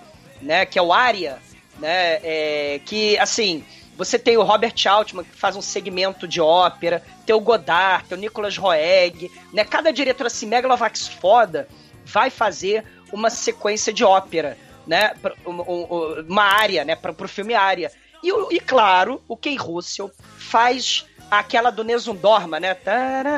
né? 0.42 0.66
Que 0.66 0.80
é 0.80 0.82
o 0.82 0.94
Aria, 0.94 1.40
né? 1.78 2.20
É, 2.24 2.80
que, 2.86 3.18
assim, 3.18 3.66
você 3.98 4.18
tem 4.18 4.38
o 4.38 4.44
Robert 4.44 4.76
Altman, 4.88 5.26
que 5.26 5.36
faz 5.36 5.58
um 5.58 5.62
segmento 5.62 6.26
de 6.26 6.40
ópera, 6.40 7.04
tem 7.26 7.36
o 7.36 7.42
Godard, 7.42 8.08
tem 8.08 8.18
o 8.18 8.22
Nicolas 8.22 8.56
Roeg, 8.56 9.30
né? 9.52 9.66
Cada 9.66 9.92
diretor 9.92 10.28
assim, 10.28 10.46
megalovax 10.46 11.06
foda, 11.06 11.68
vai 12.06 12.30
fazer 12.30 12.86
uma 13.12 13.30
sequência 13.30 13.92
de 13.92 14.06
ópera 14.06 14.58
né, 14.90 15.14
uma 15.46 16.44
área, 16.44 16.84
né, 16.84 16.96
para 16.96 17.12
o 17.12 17.28
filme 17.28 17.54
área. 17.54 17.92
E, 18.24 18.32
e, 18.56 18.60
claro, 18.60 19.22
o 19.28 19.38
Ken 19.38 19.56
Russell 19.56 20.12
faz 20.36 21.06
aquela 21.30 21.70
do 21.70 21.84
Nesundorma, 21.84 22.60
né? 22.60 22.76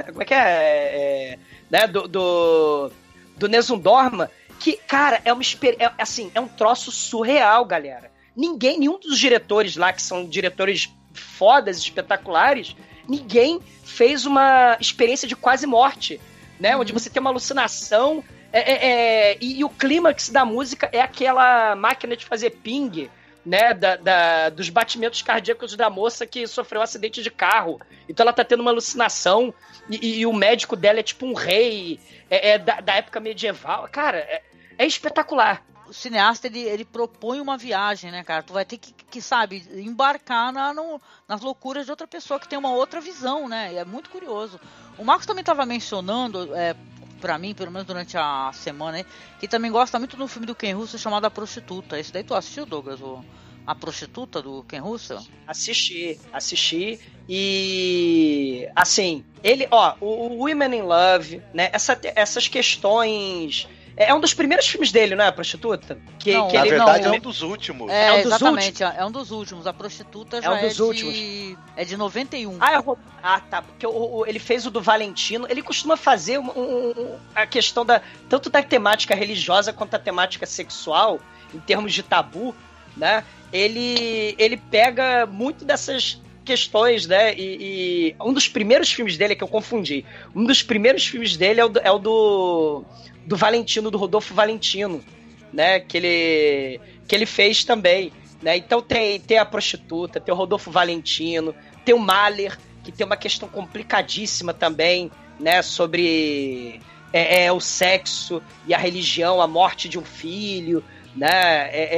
Como 0.07 0.21
é 0.21 0.25
que 0.25 0.33
é? 0.33 0.37
é 0.39 1.39
né? 1.69 1.87
Do, 1.87 2.07
do, 2.07 2.91
do 3.35 3.49
Nesundorma, 3.49 4.31
que, 4.59 4.77
cara, 4.77 5.21
é 5.25 5.33
uma 5.33 5.43
é, 5.43 5.91
assim, 5.97 6.31
é 6.33 6.39
um 6.39 6.47
troço 6.47 6.89
surreal, 6.89 7.65
galera. 7.65 8.09
Ninguém, 8.33 8.79
nenhum 8.79 8.97
dos 8.97 9.19
diretores 9.19 9.75
lá, 9.75 9.91
que 9.91 10.01
são 10.01 10.25
diretores 10.25 10.89
fodas, 11.13 11.77
espetaculares, 11.77 12.77
ninguém 13.09 13.59
fez 13.83 14.25
uma 14.25 14.77
experiência 14.79 15.27
de 15.27 15.35
quase 15.35 15.67
morte, 15.67 16.19
né? 16.57 16.75
Uhum. 16.75 16.81
Onde 16.81 16.93
você 16.93 17.09
tem 17.09 17.19
uma 17.19 17.29
alucinação 17.29 18.23
é, 18.51 18.59
é, 18.59 19.31
é, 19.31 19.37
e, 19.39 19.59
e, 19.59 19.63
o 19.63 19.69
clímax 19.69 20.29
da 20.29 20.43
música 20.43 20.89
é 20.91 21.01
aquela 21.01 21.75
máquina 21.75 22.17
de 22.17 22.25
fazer 22.25 22.51
ping, 22.51 23.09
né? 23.45 23.73
Da, 23.73 23.95
da, 23.95 24.49
dos 24.49 24.69
batimentos 24.69 25.21
cardíacos 25.21 25.75
da 25.75 25.89
moça 25.89 26.27
que 26.27 26.45
sofreu 26.45 26.81
um 26.81 26.83
acidente 26.83 27.23
de 27.23 27.31
carro. 27.31 27.79
Então 28.07 28.23
ela 28.23 28.33
tá 28.33 28.43
tendo 28.43 28.61
uma 28.61 28.71
alucinação 28.71 29.53
e, 29.89 30.19
e 30.19 30.25
o 30.25 30.33
médico 30.33 30.75
dela 30.75 30.99
é 30.99 31.03
tipo 31.03 31.25
um 31.25 31.33
rei 31.33 31.99
é, 32.29 32.51
é 32.51 32.57
da, 32.57 32.81
da, 32.81 32.95
época 32.95 33.19
medieval. 33.19 33.87
Cara, 33.91 34.17
é, 34.17 34.41
é 34.77 34.85
espetacular 34.85 35.63
o 35.91 35.93
cineasta 35.93 36.47
ele, 36.47 36.61
ele 36.61 36.85
propõe 36.85 37.41
uma 37.41 37.57
viagem, 37.57 38.11
né, 38.11 38.23
cara? 38.23 38.41
Tu 38.41 38.53
vai 38.53 38.63
ter 38.63 38.77
que, 38.77 38.93
que 38.93 39.21
sabe, 39.21 39.61
embarcar 39.73 40.53
na, 40.53 40.73
no, 40.73 41.01
nas 41.27 41.41
loucuras 41.41 41.83
de 41.83 41.91
outra 41.91 42.07
pessoa 42.07 42.39
que 42.39 42.47
tem 42.47 42.57
uma 42.57 42.71
outra 42.71 43.01
visão, 43.01 43.49
né? 43.49 43.73
E 43.73 43.77
é 43.77 43.83
muito 43.83 44.09
curioso. 44.09 44.57
O 44.97 45.03
Marcos 45.03 45.25
também 45.25 45.41
estava 45.41 45.65
mencionando, 45.65 46.55
é, 46.55 46.73
para 47.21 47.37
mim, 47.37 47.53
pelo 47.53 47.71
menos 47.71 47.87
durante 47.87 48.17
a 48.17 48.51
semana, 48.53 48.97
aí, 48.97 49.05
que 49.39 49.47
também 49.47 49.71
gosta 49.71 49.99
muito 49.99 50.17
do 50.17 50.27
filme 50.27 50.47
do 50.47 50.55
Ken 50.55 50.73
Russell 50.73 50.99
chamado 50.99 51.25
A 51.25 51.31
Prostituta. 51.31 51.97
Esse 51.99 52.11
daí 52.11 52.23
tu 52.23 52.33
assistiu, 52.33 52.65
Douglas? 52.65 52.99
O, 52.99 53.23
a 53.65 53.75
Prostituta 53.75 54.41
do 54.41 54.63
Ken 54.63 54.79
Russell? 54.79 55.21
Assisti, 55.47 56.19
assisti. 56.33 56.99
E 57.29 58.67
assim, 58.75 59.23
ele, 59.43 59.67
ó, 59.69 59.95
o 60.01 60.43
Women 60.43 60.79
in 60.79 60.81
Love, 60.81 61.41
né? 61.53 61.69
Essa, 61.71 61.97
essas 62.15 62.47
questões 62.47 63.69
é, 64.01 64.09
é 64.09 64.13
um 64.13 64.19
dos 64.19 64.33
primeiros 64.33 64.67
filmes 64.67 64.91
dele, 64.91 65.15
não 65.15 65.23
é? 65.23 65.27
A 65.27 65.31
Prostituta? 65.31 65.97
Que, 66.17 66.33
não, 66.33 66.47
que 66.47 66.57
na 66.57 66.61
ele, 66.61 66.69
verdade 66.71 67.05
não, 67.05 67.13
é 67.13 67.17
um 67.17 67.21
dos 67.21 67.41
últimos. 67.41 67.91
É, 67.91 68.07
é 68.07 68.13
um 68.13 68.17
dos 68.17 68.25
exatamente, 68.25 68.83
últimos. 68.83 68.95
é 68.95 69.05
um 69.05 69.11
dos 69.11 69.31
últimos. 69.31 69.67
A 69.67 69.73
Prostituta 69.73 70.37
é 70.37 70.41
já 70.41 70.57
é, 70.57 70.63
um 70.63 70.67
dos 70.67 70.79
é 70.79 70.83
últimos. 70.83 71.13
de... 71.13 71.57
É 71.75 71.85
de 71.85 71.97
91. 71.97 72.57
Ah, 72.59 72.73
é, 72.73 72.83
ah 73.21 73.39
tá. 73.39 73.61
Porque 73.61 73.85
o, 73.85 73.91
o, 73.91 74.25
ele 74.25 74.39
fez 74.39 74.65
o 74.65 74.71
do 74.71 74.81
Valentino. 74.81 75.45
Ele 75.49 75.61
costuma 75.61 75.95
fazer 75.95 76.39
um, 76.39 76.49
um, 76.49 77.15
a 77.35 77.45
questão 77.45 77.85
da 77.85 78.01
tanto 78.27 78.49
da 78.49 78.63
temática 78.63 79.13
religiosa 79.13 79.71
quanto 79.71 79.91
da 79.91 79.99
temática 79.99 80.45
sexual, 80.45 81.19
em 81.53 81.59
termos 81.59 81.93
de 81.93 82.01
tabu, 82.01 82.55
né? 82.97 83.23
Ele, 83.53 84.35
ele 84.37 84.57
pega 84.57 85.25
muito 85.25 85.63
dessas 85.63 86.21
questões, 86.43 87.05
né? 87.05 87.33
E, 87.35 87.57
e, 87.61 88.15
um 88.19 88.33
dos 88.33 88.47
primeiros 88.47 88.91
filmes 88.91 89.17
dele 89.17 89.33
é 89.33 89.35
que 89.35 89.43
eu 89.43 89.47
confundi. 89.47 90.05
Um 90.35 90.43
dos 90.43 90.63
primeiros 90.63 91.05
filmes 91.05 91.37
dele 91.37 91.61
é 91.61 91.65
o 91.65 91.69
do, 91.69 91.79
é 91.79 91.91
o 91.91 91.99
do 91.99 92.85
do 93.25 93.35
Valentino, 93.35 93.91
do 93.91 93.97
Rodolfo 93.97 94.33
Valentino, 94.33 95.03
né? 95.51 95.79
Que 95.79 95.97
ele, 95.97 96.81
que 97.07 97.15
ele 97.15 97.25
fez 97.25 97.63
também. 97.63 98.11
Né? 98.41 98.57
Então 98.57 98.81
tem, 98.81 99.19
tem 99.19 99.37
a 99.37 99.45
prostituta, 99.45 100.19
tem 100.19 100.33
o 100.33 100.37
Rodolfo 100.37 100.71
Valentino, 100.71 101.53
tem 101.85 101.93
o 101.93 101.99
Mahler, 101.99 102.57
que 102.83 102.91
tem 102.91 103.05
uma 103.05 103.17
questão 103.17 103.47
complicadíssima 103.47 104.53
também, 104.53 105.11
né? 105.39 105.61
Sobre 105.61 106.81
é, 107.13 107.45
é, 107.45 107.51
o 107.51 107.59
sexo 107.59 108.41
e 108.65 108.73
a 108.73 108.77
religião, 108.77 109.41
a 109.41 109.47
morte 109.47 109.87
de 109.87 109.99
um 109.99 110.05
filho, 110.05 110.83
né? 111.15 111.69
É, 111.71 111.89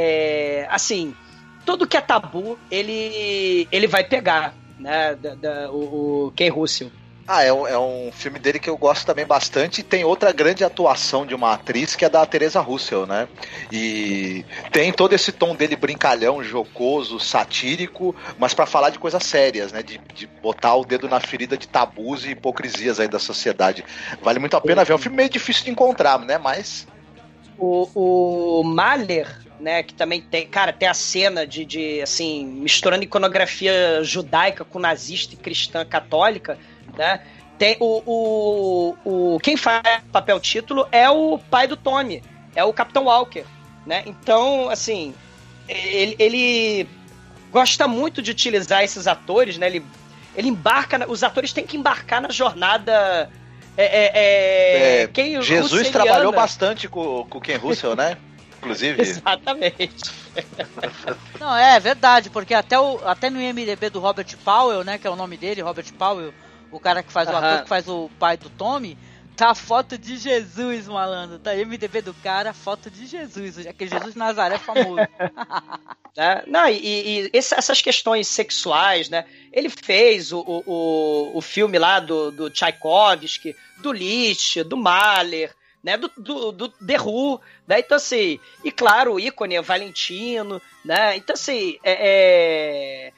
é, 0.64 0.68
assim, 0.70 1.16
tudo 1.66 1.88
que 1.88 1.96
é 1.96 2.02
tabu, 2.02 2.58
ele, 2.70 3.68
ele 3.72 3.88
vai 3.88 4.04
pegar, 4.04 4.54
né? 4.78 5.16
Da, 5.16 5.36
da, 5.36 5.72
o, 5.72 6.28
o 6.28 6.32
Ken 6.32 6.50
Russell. 6.50 6.92
Ah, 7.26 7.42
é 7.42 7.54
um, 7.54 7.66
é 7.66 7.80
um 7.80 8.12
filme 8.12 8.38
dele 8.38 8.60
que 8.60 8.70
eu 8.70 8.78
gosto 8.78 9.06
também 9.06 9.26
bastante. 9.26 9.80
E 9.80 9.84
tem 9.84 10.04
outra 10.04 10.32
grande 10.34 10.64
atuação 10.64 11.26
de 11.26 11.34
uma 11.34 11.54
atriz 11.54 11.96
que 11.96 12.04
é 12.04 12.10
da 12.10 12.26
Teresa 12.26 12.60
Russell, 12.60 13.08
né? 13.08 13.30
E 13.72 14.46
tem 14.72 14.92
todo 14.92 15.14
esse 15.14 15.32
tom 15.32 15.56
dele 15.56 15.78
brincalhão, 15.78 16.44
jocoso, 16.44 17.20
satírico, 17.22 18.14
mas 18.38 18.54
para 18.54 18.66
falar 18.66 18.90
de 18.90 19.00
coisas 19.00 19.24
sérias, 19.24 19.72
né? 19.72 19.82
De, 19.82 20.02
de, 20.14 20.28
botar 20.42 20.76
o 20.76 20.84
dedo 20.84 21.08
na 21.08 21.22
ferida 21.22 21.58
de 21.58 21.68
tabus 21.68 22.26
e 22.26 22.32
hipocrisias 22.32 23.00
aí 23.00 23.08
da 23.08 23.20
sociedade. 23.20 23.86
Vale 24.22 24.40
muito 24.40 24.58
a 24.58 24.62
pena 24.62 24.84
ver. 24.84 24.92
É 24.92 24.96
um 24.96 25.00
filme 25.00 25.18
meio 25.18 25.30
difícil 25.30 25.64
de 25.64 25.72
encontrar, 25.72 26.20
né? 26.20 26.38
Mas. 26.38 26.86
O, 27.58 28.60
o 28.60 28.64
Mahler, 28.64 29.30
né, 29.62 29.82
que 29.82 29.94
também 29.94 30.22
tem, 30.22 30.46
cara, 30.46 30.74
tem 30.74 30.90
a 30.90 30.94
cena 30.94 31.48
de, 31.48 31.64
de 31.64 32.02
assim, 32.02 32.46
misturando 32.46 33.04
iconografia 33.04 34.04
judaica 34.04 34.66
com 34.66 34.80
nazista 34.80 35.36
e 35.36 35.38
cristã 35.38 35.86
católica, 35.86 36.58
né? 36.98 37.22
Tem 37.58 37.78
o, 37.80 38.04
o, 38.06 39.36
o 39.36 39.40
quem 39.40 39.56
faz 39.56 39.84
papel 40.12 40.40
título 40.40 40.88
é 40.92 41.10
o 41.10 41.38
pai 41.38 41.68
do 41.68 41.78
Tommy, 41.78 42.24
é 42.56 42.64
o 42.64 42.74
Capitão 42.74 43.06
Walker, 43.06 43.46
né? 43.86 44.04
Então, 44.06 44.70
assim, 44.70 45.14
ele, 45.68 46.16
ele 46.20 46.88
gosta 47.52 47.88
muito 47.88 48.22
de 48.22 48.32
utilizar 48.32 48.84
esses 48.84 49.08
atores, 49.08 49.58
né? 49.58 49.68
Ele, 49.68 49.86
ele 50.36 50.50
embarca, 50.50 51.10
os 51.10 51.24
atores 51.24 51.54
têm 51.54 51.66
que 51.66 51.78
embarcar 51.78 52.22
na 52.22 52.30
jornada 52.30 53.30
é, 53.78 53.86
é, 53.86 54.12
é, 54.14 55.02
é 55.04 55.08
quem 55.08 55.42
Jesus 55.42 55.90
trabalhou 55.90 56.32
bastante 56.32 56.88
com, 56.88 57.26
com 57.30 57.38
o 57.38 57.42
Ken 57.42 57.58
Russell, 57.58 57.96
né? 57.96 58.18
Inclusive. 58.58 59.02
Exatamente. 59.02 60.12
Não, 61.40 61.56
é 61.56 61.80
verdade, 61.80 62.30
porque 62.30 62.54
até, 62.54 62.80
o, 62.80 63.00
até 63.06 63.30
no 63.30 63.42
IMDB 63.42 63.90
do 63.90 64.00
Robert 64.00 64.28
Powell, 64.44 64.84
né, 64.84 64.98
que 64.98 65.06
é 65.06 65.10
o 65.10 65.16
nome 65.16 65.38
dele, 65.38 65.62
Robert 65.62 65.92
Powell, 65.94 66.34
o 66.74 66.80
cara 66.80 67.04
que 67.04 67.12
faz 67.12 67.30
o 67.30 67.36
ator 67.36 67.62
que 67.62 67.70
faz 67.70 67.88
o 67.88 68.10
pai 68.20 68.36
do 68.36 68.50
Tommy, 68.50 68.98
tá 69.36 69.52
a 69.52 69.56
foto 69.56 69.98
de 69.98 70.18
Jesus, 70.18 70.88
malandro. 70.88 71.40
Tá 71.40 71.54
MDB 71.54 72.02
do 72.02 72.14
cara, 72.16 72.54
foto 72.54 72.90
de 72.90 73.06
Jesus, 73.06 73.56
já 73.56 73.72
que 73.72 73.88
Jesus 73.88 74.16
Nazaré 74.16 74.56
é 74.56 74.60
famoso. 74.60 74.98
é, 76.18 76.44
não, 76.48 76.68
e, 76.68 77.26
e, 77.26 77.32
essas 77.34 77.82
questões 77.82 78.28
sexuais, 78.28 79.10
né? 79.10 79.26
Ele 79.52 79.70
fez 79.70 80.32
o, 80.32 80.40
o, 80.40 81.38
o 81.38 81.42
filme 81.42 81.78
lá 81.78 82.00
do, 82.00 82.32
do 82.32 82.50
Tchaikovsky, 82.50 83.56
do 83.80 83.92
Liszt, 83.92 84.64
do 84.64 84.78
Mahler, 84.78 85.54
né? 85.84 85.98
Do, 85.98 86.12
do, 86.18 86.52
do 86.52 86.70
The 86.70 87.00
Who, 87.00 87.40
né? 87.68 87.80
Então, 87.80 87.98
assim, 87.98 88.40
e 88.64 88.72
claro, 88.72 89.14
o 89.14 89.20
ícone 89.20 89.56
é 89.56 89.62
Valentino, 89.62 90.62
né? 90.84 91.18
Então, 91.18 91.34
assim, 91.36 91.78
é, 91.84 93.08
é, 93.08 93.14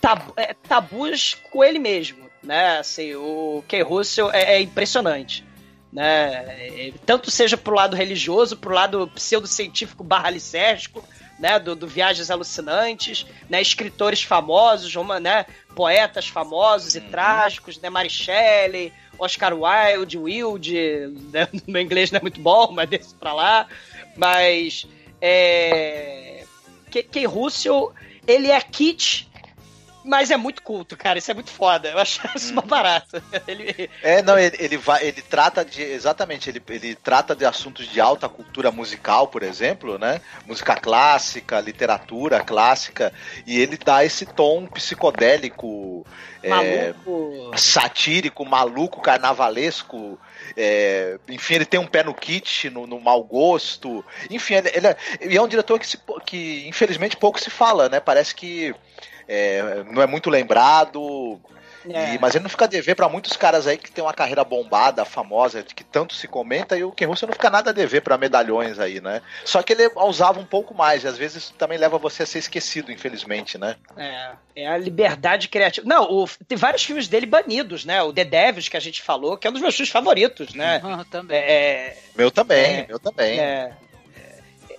tabu, 0.00 0.32
é 0.36 0.54
tabus 0.54 1.36
com 1.50 1.62
ele 1.64 1.78
mesmo 1.78 2.25
né? 2.46 2.78
Assim, 2.78 3.14
o 3.14 3.62
Ken 3.66 3.82
Russell 3.82 4.30
é, 4.32 4.54
é 4.54 4.60
impressionante. 4.60 5.44
né? 5.92 6.92
Tanto 7.04 7.30
seja 7.30 7.56
pro 7.56 7.74
lado 7.74 7.96
religioso, 7.96 8.56
pro 8.56 8.74
lado 8.74 9.08
pseudocientífico 9.08 10.04
barra 10.04 10.30
licérgico, 10.30 11.04
né, 11.38 11.58
do, 11.58 11.76
do, 11.76 11.86
Viagens 11.86 12.30
Alucinantes, 12.30 13.26
né, 13.48 13.60
escritores 13.60 14.22
famosos, 14.22 14.94
uma, 14.96 15.20
né, 15.20 15.44
poetas 15.74 16.26
famosos 16.26 16.94
e 16.94 16.98
uhum. 16.98 17.10
trágicos, 17.10 17.78
né, 17.78 17.90
Mary 17.90 18.08
Shelley, 18.08 18.90
Oscar 19.18 19.52
Wilde, 19.52 20.16
Wilde, 20.16 21.12
né, 21.32 21.46
meu 21.66 21.82
inglês 21.82 22.10
não 22.10 22.18
é 22.18 22.22
muito 22.22 22.40
bom, 22.40 22.72
mas 22.72 22.88
desse 22.88 23.14
pra 23.14 23.34
lá, 23.34 23.66
mas 24.16 24.86
é, 25.20 26.44
Ken 26.90 27.26
Russell, 27.26 27.92
ele 28.26 28.50
é 28.50 28.60
kit 28.60 29.28
mas 30.06 30.30
é 30.30 30.36
muito 30.36 30.62
culto, 30.62 30.96
cara. 30.96 31.18
Isso 31.18 31.30
é 31.30 31.34
muito 31.34 31.50
foda. 31.50 31.88
Eu 31.88 31.98
acho 31.98 32.20
isso 32.34 32.52
uma 32.52 32.62
barata. 32.62 33.22
Ele... 33.46 33.90
É, 34.02 34.22
não, 34.22 34.38
ele, 34.38 34.56
ele, 34.58 34.76
vai, 34.76 35.04
ele 35.04 35.20
trata 35.20 35.64
de. 35.64 35.82
Exatamente, 35.82 36.48
ele, 36.48 36.62
ele 36.68 36.94
trata 36.94 37.34
de 37.34 37.44
assuntos 37.44 37.86
de 37.88 38.00
alta 38.00 38.28
cultura 38.28 38.70
musical, 38.70 39.28
por 39.28 39.42
exemplo, 39.42 39.98
né? 39.98 40.20
Música 40.46 40.76
clássica, 40.76 41.60
literatura 41.60 42.42
clássica. 42.42 43.12
E 43.46 43.58
ele 43.58 43.76
dá 43.76 44.04
esse 44.04 44.24
tom 44.24 44.66
psicodélico, 44.66 46.06
é, 46.42 46.94
satírico, 47.56 48.44
maluco, 48.44 49.00
carnavalesco. 49.00 50.18
É, 50.56 51.18
enfim, 51.28 51.54
ele 51.54 51.64
tem 51.64 51.80
um 51.80 51.86
pé 51.86 52.04
no 52.04 52.14
kit, 52.14 52.70
no, 52.70 52.86
no 52.86 53.00
mau 53.00 53.22
gosto. 53.24 54.04
Enfim, 54.30 54.54
ele, 54.54 54.70
ele 54.74 54.86
é, 54.86 54.96
e 55.20 55.36
é 55.36 55.42
um 55.42 55.48
diretor 55.48 55.78
que, 55.78 55.86
se, 55.86 55.98
que 56.24 56.66
infelizmente 56.68 57.16
pouco 57.16 57.40
se 57.40 57.50
fala, 57.50 57.88
né? 57.88 58.00
Parece 58.00 58.34
que 58.34 58.74
é, 59.28 59.84
não 59.90 60.02
é 60.02 60.06
muito 60.06 60.30
lembrado. 60.30 61.40
É. 61.88 62.14
E, 62.14 62.18
mas 62.18 62.34
ele 62.34 62.42
não 62.42 62.50
fica 62.50 62.64
a 62.64 62.68
dever 62.68 62.94
para 62.94 63.08
muitos 63.08 63.36
caras 63.36 63.66
aí 63.66 63.76
que 63.76 63.90
tem 63.90 64.02
uma 64.02 64.12
carreira 64.12 64.42
bombada, 64.44 65.04
famosa, 65.04 65.62
que 65.62 65.84
tanto 65.84 66.14
se 66.14 66.26
comenta, 66.26 66.76
e 66.76 66.84
o 66.84 66.92
Ken 66.92 67.06
Russell 67.06 67.28
não 67.28 67.34
fica 67.34 67.50
nada 67.50 67.70
a 67.70 67.72
dever 67.72 68.02
para 68.02 68.18
medalhões 68.18 68.78
aí, 68.78 69.00
né? 69.00 69.22
Só 69.44 69.62
que 69.62 69.72
ele 69.72 69.88
usava 69.94 70.40
um 70.40 70.44
pouco 70.44 70.74
mais, 70.74 71.04
e 71.04 71.08
às 71.08 71.16
vezes 71.16 71.44
isso 71.44 71.54
também 71.54 71.78
leva 71.78 71.98
você 71.98 72.24
a 72.24 72.26
ser 72.26 72.38
esquecido, 72.38 72.90
infelizmente, 72.90 73.56
né? 73.56 73.76
É, 73.96 74.30
é 74.56 74.66
a 74.66 74.76
liberdade 74.76 75.48
criativa. 75.48 75.86
Não, 75.86 76.04
o, 76.10 76.28
tem 76.48 76.58
vários 76.58 76.82
filmes 76.82 77.08
dele 77.08 77.26
banidos, 77.26 77.84
né? 77.84 78.02
O 78.02 78.12
The 78.12 78.24
Devils, 78.24 78.68
que 78.68 78.76
a 78.76 78.80
gente 78.80 79.02
falou, 79.02 79.36
que 79.36 79.46
é 79.46 79.50
um 79.50 79.52
dos 79.52 79.62
meus 79.62 79.74
filmes 79.76 79.92
favoritos, 79.92 80.54
né? 80.54 80.80
Uhum, 80.82 81.04
também. 81.04 81.38
É, 81.38 81.96
meu 82.16 82.30
também, 82.30 82.78
é, 82.78 82.86
meu 82.88 82.98
também. 82.98 83.38
É, 83.38 83.72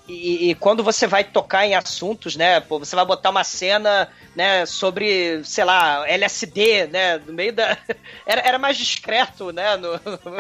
e, 0.08 0.50
e, 0.50 0.56
quando 0.56 0.84
você 0.84 1.06
vai 1.06 1.24
tocar 1.24 1.66
em 1.66 1.76
assuntos, 1.76 2.36
né? 2.36 2.60
Pô, 2.62 2.80
você 2.80 2.96
vai 2.96 3.06
botar 3.06 3.30
uma 3.30 3.44
cena, 3.44 4.10
né, 4.36 4.66
sobre, 4.66 5.44
sei 5.44 5.66
lá, 5.66 6.08
LSD, 6.08 6.88
né? 6.88 7.18
No 7.18 7.34
meio 7.34 7.52
da. 7.52 7.78
Era, 8.26 8.42
era 8.42 8.60
mais 8.60 8.78
discreto, 8.78 9.52
né? 9.52 9.78
No, 9.78 10.00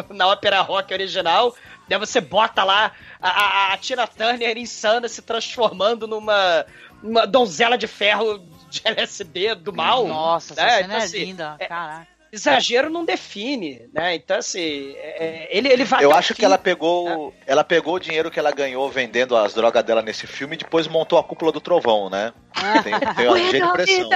na 0.13 0.27
ópera 0.27 0.61
rock 0.61 0.93
original. 0.93 1.55
Né, 1.89 1.97
você 1.97 2.19
bota 2.19 2.63
lá 2.63 2.91
a, 3.21 3.29
a, 3.29 3.73
a 3.73 3.77
Tina 3.77 4.05
Turner 4.05 4.57
insana 4.57 5.07
se 5.07 5.21
transformando 5.21 6.05
numa 6.05 6.65
uma 7.01 7.25
donzela 7.25 7.77
de 7.77 7.87
ferro 7.87 8.39
de 8.69 8.81
LSD 8.83 9.55
do 9.55 9.71
mal. 9.71 10.05
Nossa, 10.07 10.53
né? 10.55 10.63
essa 10.63 10.75
cena 10.75 10.85
então, 10.85 10.97
é 10.97 11.03
assim, 11.03 11.17
linda, 11.19 11.55
é, 11.59 11.65
caraca 11.65 12.16
exagero 12.31 12.89
não 12.89 13.05
define, 13.05 13.89
né? 13.93 14.15
Então, 14.15 14.37
assim, 14.37 14.93
é, 14.97 15.47
ele, 15.51 15.67
ele 15.67 15.83
vai. 15.83 16.03
Eu 16.03 16.13
acho 16.13 16.33
que 16.33 16.43
ela 16.43 16.57
pegou. 16.57 17.29
Né? 17.29 17.37
Ela 17.45 17.63
pegou 17.63 17.95
o 17.95 17.99
dinheiro 17.99 18.29
que 18.29 18.39
ela 18.39 18.51
ganhou 18.51 18.89
vendendo 18.89 19.35
as 19.35 19.53
drogas 19.53 19.83
dela 19.83 20.01
nesse 20.01 20.27
filme 20.27 20.55
e 20.55 20.59
depois 20.59 20.87
montou 20.87 21.17
a 21.17 21.23
cúpula 21.23 21.51
do 21.51 21.61
trovão, 21.61 22.09
né? 22.09 22.33
Tem, 22.83 22.93
tem 23.15 23.27
uma 23.29 23.39
impressão. 23.39 24.09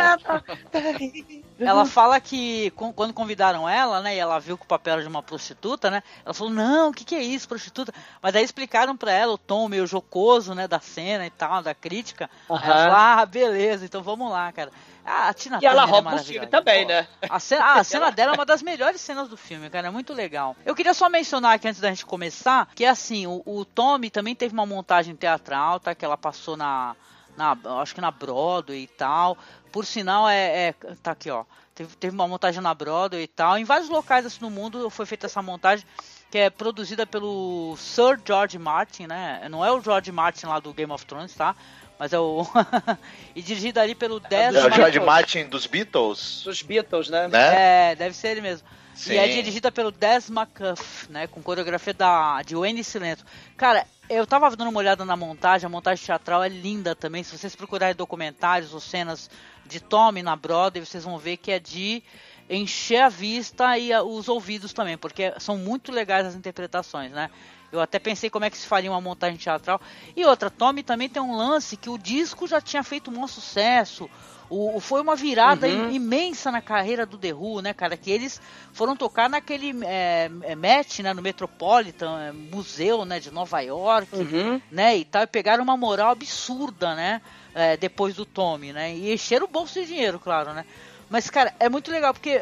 Ela 1.59 1.85
fala 1.85 2.19
que 2.19 2.71
quando 2.71 3.13
convidaram 3.13 3.69
ela, 3.69 4.01
né, 4.01 4.15
e 4.15 4.19
ela 4.19 4.39
viu 4.39 4.57
que 4.57 4.63
o 4.63 4.67
papel 4.67 4.93
era 4.93 5.01
de 5.01 5.07
uma 5.07 5.21
prostituta, 5.21 5.91
né? 5.91 6.01
Ela 6.25 6.33
falou: 6.33 6.51
"Não, 6.51 6.89
o 6.89 6.93
que, 6.93 7.05
que 7.05 7.15
é 7.15 7.21
isso, 7.21 7.47
prostituta?". 7.47 7.93
Mas 8.21 8.35
aí 8.35 8.43
explicaram 8.43 8.97
para 8.97 9.11
ela 9.11 9.33
o 9.33 9.37
tom 9.37 9.67
meio 9.67 9.85
jocoso, 9.85 10.55
né, 10.55 10.67
da 10.67 10.79
cena 10.79 11.25
e 11.25 11.29
tal, 11.29 11.61
da 11.61 11.73
crítica. 11.73 12.29
Uhum. 12.49 12.57
Ela 12.57 12.75
falou: 12.75 12.95
"Ah, 12.95 13.25
beleza, 13.25 13.85
então 13.85 14.01
vamos 14.01 14.29
lá, 14.31 14.51
cara". 14.51 14.71
Ah, 15.05 15.29
a 15.29 15.33
Tina 15.33 15.59
e 15.61 15.65
ela 15.65 15.83
é 15.83 15.85
rouba 15.85 16.11
é 16.11 16.15
o 16.15 16.23
filme 16.23 16.47
também, 16.47 16.85
né? 16.85 17.07
A 17.29 17.39
cena, 17.39 17.63
ah, 17.63 17.79
a 17.79 17.83
cena 17.85 18.11
dela 18.11 18.33
é 18.33 18.35
uma 18.35 18.45
das 18.45 18.61
melhores 18.61 19.01
cenas 19.01 19.27
do 19.27 19.37
filme, 19.37 19.69
cara. 19.69 19.87
É 19.87 19.91
muito 19.91 20.13
legal. 20.13 20.55
Eu 20.65 20.75
queria 20.75 20.93
só 20.93 21.09
mencionar 21.09 21.55
aqui 21.55 21.67
antes 21.67 21.81
da 21.81 21.89
gente 21.89 22.05
começar 22.05 22.67
que 22.75 22.85
assim, 22.85 23.25
o, 23.25 23.41
o 23.45 23.65
Tommy 23.65 24.09
também 24.09 24.35
teve 24.35 24.53
uma 24.53 24.65
montagem 24.65 25.15
teatral, 25.15 25.79
tá? 25.79 25.95
Que 25.95 26.05
ela 26.05 26.17
passou 26.17 26.55
na. 26.55 26.95
na 27.35 27.57
acho 27.81 27.95
que 27.95 28.01
na 28.01 28.11
Broadway 28.11 28.83
e 28.83 28.87
tal. 28.87 29.37
Por 29.71 29.85
sinal, 29.85 30.29
é. 30.29 30.67
é 30.67 30.73
tá 31.01 31.11
aqui, 31.11 31.29
ó. 31.29 31.45
Teve, 31.73 31.95
teve 31.95 32.13
uma 32.13 32.27
montagem 32.27 32.61
na 32.61 32.73
Broadway 32.73 33.23
e 33.23 33.27
tal. 33.27 33.57
Em 33.57 33.63
vários 33.63 33.89
locais 33.89 34.25
assim, 34.25 34.41
no 34.41 34.49
mundo 34.49 34.89
foi 34.89 35.05
feita 35.05 35.25
essa 35.25 35.41
montagem 35.41 35.85
que 36.29 36.37
é 36.37 36.49
produzida 36.49 37.05
pelo 37.05 37.75
Sir 37.77 38.19
George 38.25 38.57
Martin, 38.57 39.05
né? 39.05 39.47
Não 39.49 39.65
é 39.65 39.71
o 39.71 39.81
George 39.81 40.11
Martin 40.13 40.45
lá 40.45 40.59
do 40.59 40.73
Game 40.73 40.91
of 40.91 41.05
Thrones, 41.05 41.33
tá? 41.33 41.55
Mas 42.01 42.13
é 42.13 42.19
o. 42.19 42.43
e 43.35 43.43
dirigido 43.43 43.79
ali 43.79 43.93
pelo 43.93 44.19
Des. 44.19 44.55
É 44.55 44.65
o 44.65 44.73
George 44.73 44.99
Martin 44.99 45.45
dos 45.45 45.67
Beatles. 45.67 46.41
Dos 46.43 46.63
Beatles, 46.63 47.09
né? 47.09 47.27
né? 47.27 47.91
É, 47.91 47.95
deve 47.95 48.15
ser 48.15 48.29
ele 48.29 48.41
mesmo. 48.41 48.67
Sim. 48.95 49.13
E 49.13 49.17
é 49.17 49.27
dirigida 49.27 49.71
pelo 49.71 49.91
Des 49.91 50.27
McCuff, 50.27 51.11
né? 51.11 51.27
Com 51.27 51.43
coreografia 51.43 51.93
da, 51.93 52.41
de 52.41 52.55
Wayne 52.55 52.83
Silento. 52.83 53.23
Cara, 53.55 53.85
eu 54.09 54.25
tava 54.25 54.49
dando 54.55 54.69
uma 54.69 54.79
olhada 54.79 55.05
na 55.05 55.15
montagem, 55.15 55.67
a 55.67 55.69
montagem 55.69 56.03
teatral 56.03 56.43
é 56.43 56.49
linda 56.49 56.95
também. 56.95 57.21
Se 57.21 57.37
vocês 57.37 57.55
procurarem 57.55 57.95
documentários 57.95 58.73
ou 58.73 58.79
cenas 58.79 59.29
de 59.67 59.79
Tommy 59.79 60.23
na 60.23 60.35
Broadway, 60.35 60.83
vocês 60.83 61.03
vão 61.03 61.19
ver 61.19 61.37
que 61.37 61.51
é 61.51 61.59
de 61.59 62.01
encher 62.49 63.03
a 63.03 63.09
vista 63.09 63.77
e 63.77 63.93
os 63.93 64.27
ouvidos 64.27 64.73
também, 64.73 64.97
porque 64.97 65.35
são 65.37 65.55
muito 65.55 65.91
legais 65.91 66.25
as 66.25 66.33
interpretações, 66.33 67.11
né? 67.11 67.29
Eu 67.71 67.79
até 67.79 67.99
pensei 67.99 68.29
como 68.29 68.45
é 68.45 68.49
que 68.49 68.57
se 68.57 68.67
faria 68.67 68.91
uma 68.91 69.01
montagem 69.01 69.37
teatral. 69.37 69.79
E 70.15 70.25
outra, 70.25 70.49
Tommy 70.49 70.83
também 70.83 71.07
tem 71.07 71.21
um 71.21 71.35
lance 71.35 71.77
que 71.77 71.89
o 71.89 71.97
disco 71.97 72.47
já 72.47 72.59
tinha 72.59 72.83
feito 72.83 73.09
um 73.09 73.13
bom 73.13 73.27
sucesso. 73.27 74.09
O, 74.49 74.81
foi 74.81 74.99
uma 74.99 75.15
virada 75.15 75.65
uhum. 75.65 75.91
imensa 75.91 76.51
na 76.51 76.61
carreira 76.61 77.05
do 77.05 77.17
The 77.17 77.33
Who, 77.33 77.61
né, 77.61 77.73
cara? 77.73 77.95
Que 77.95 78.11
eles 78.11 78.41
foram 78.73 78.97
tocar 78.97 79.29
naquele 79.29 79.73
é, 79.85 80.29
é 80.41 80.55
match, 80.55 80.99
né, 80.99 81.13
no 81.13 81.21
Metropolitan 81.21 82.19
é, 82.19 82.31
Museu, 82.33 83.05
né, 83.05 83.17
de 83.17 83.31
Nova 83.31 83.61
York, 83.61 84.13
uhum. 84.13 84.61
né, 84.69 84.97
e 84.97 85.05
tal. 85.05 85.23
E 85.23 85.27
pegaram 85.27 85.63
uma 85.63 85.77
moral 85.77 86.11
absurda, 86.11 86.93
né, 86.95 87.21
é, 87.55 87.77
depois 87.77 88.13
do 88.13 88.25
Tommy, 88.25 88.73
né? 88.73 88.93
E 88.93 89.13
encheram 89.13 89.45
o 89.45 89.49
bolso 89.49 89.79
de 89.79 89.85
dinheiro, 89.85 90.19
claro, 90.19 90.53
né? 90.53 90.65
Mas, 91.09 91.29
cara, 91.29 91.53
é 91.57 91.69
muito 91.69 91.89
legal, 91.89 92.13
porque 92.13 92.41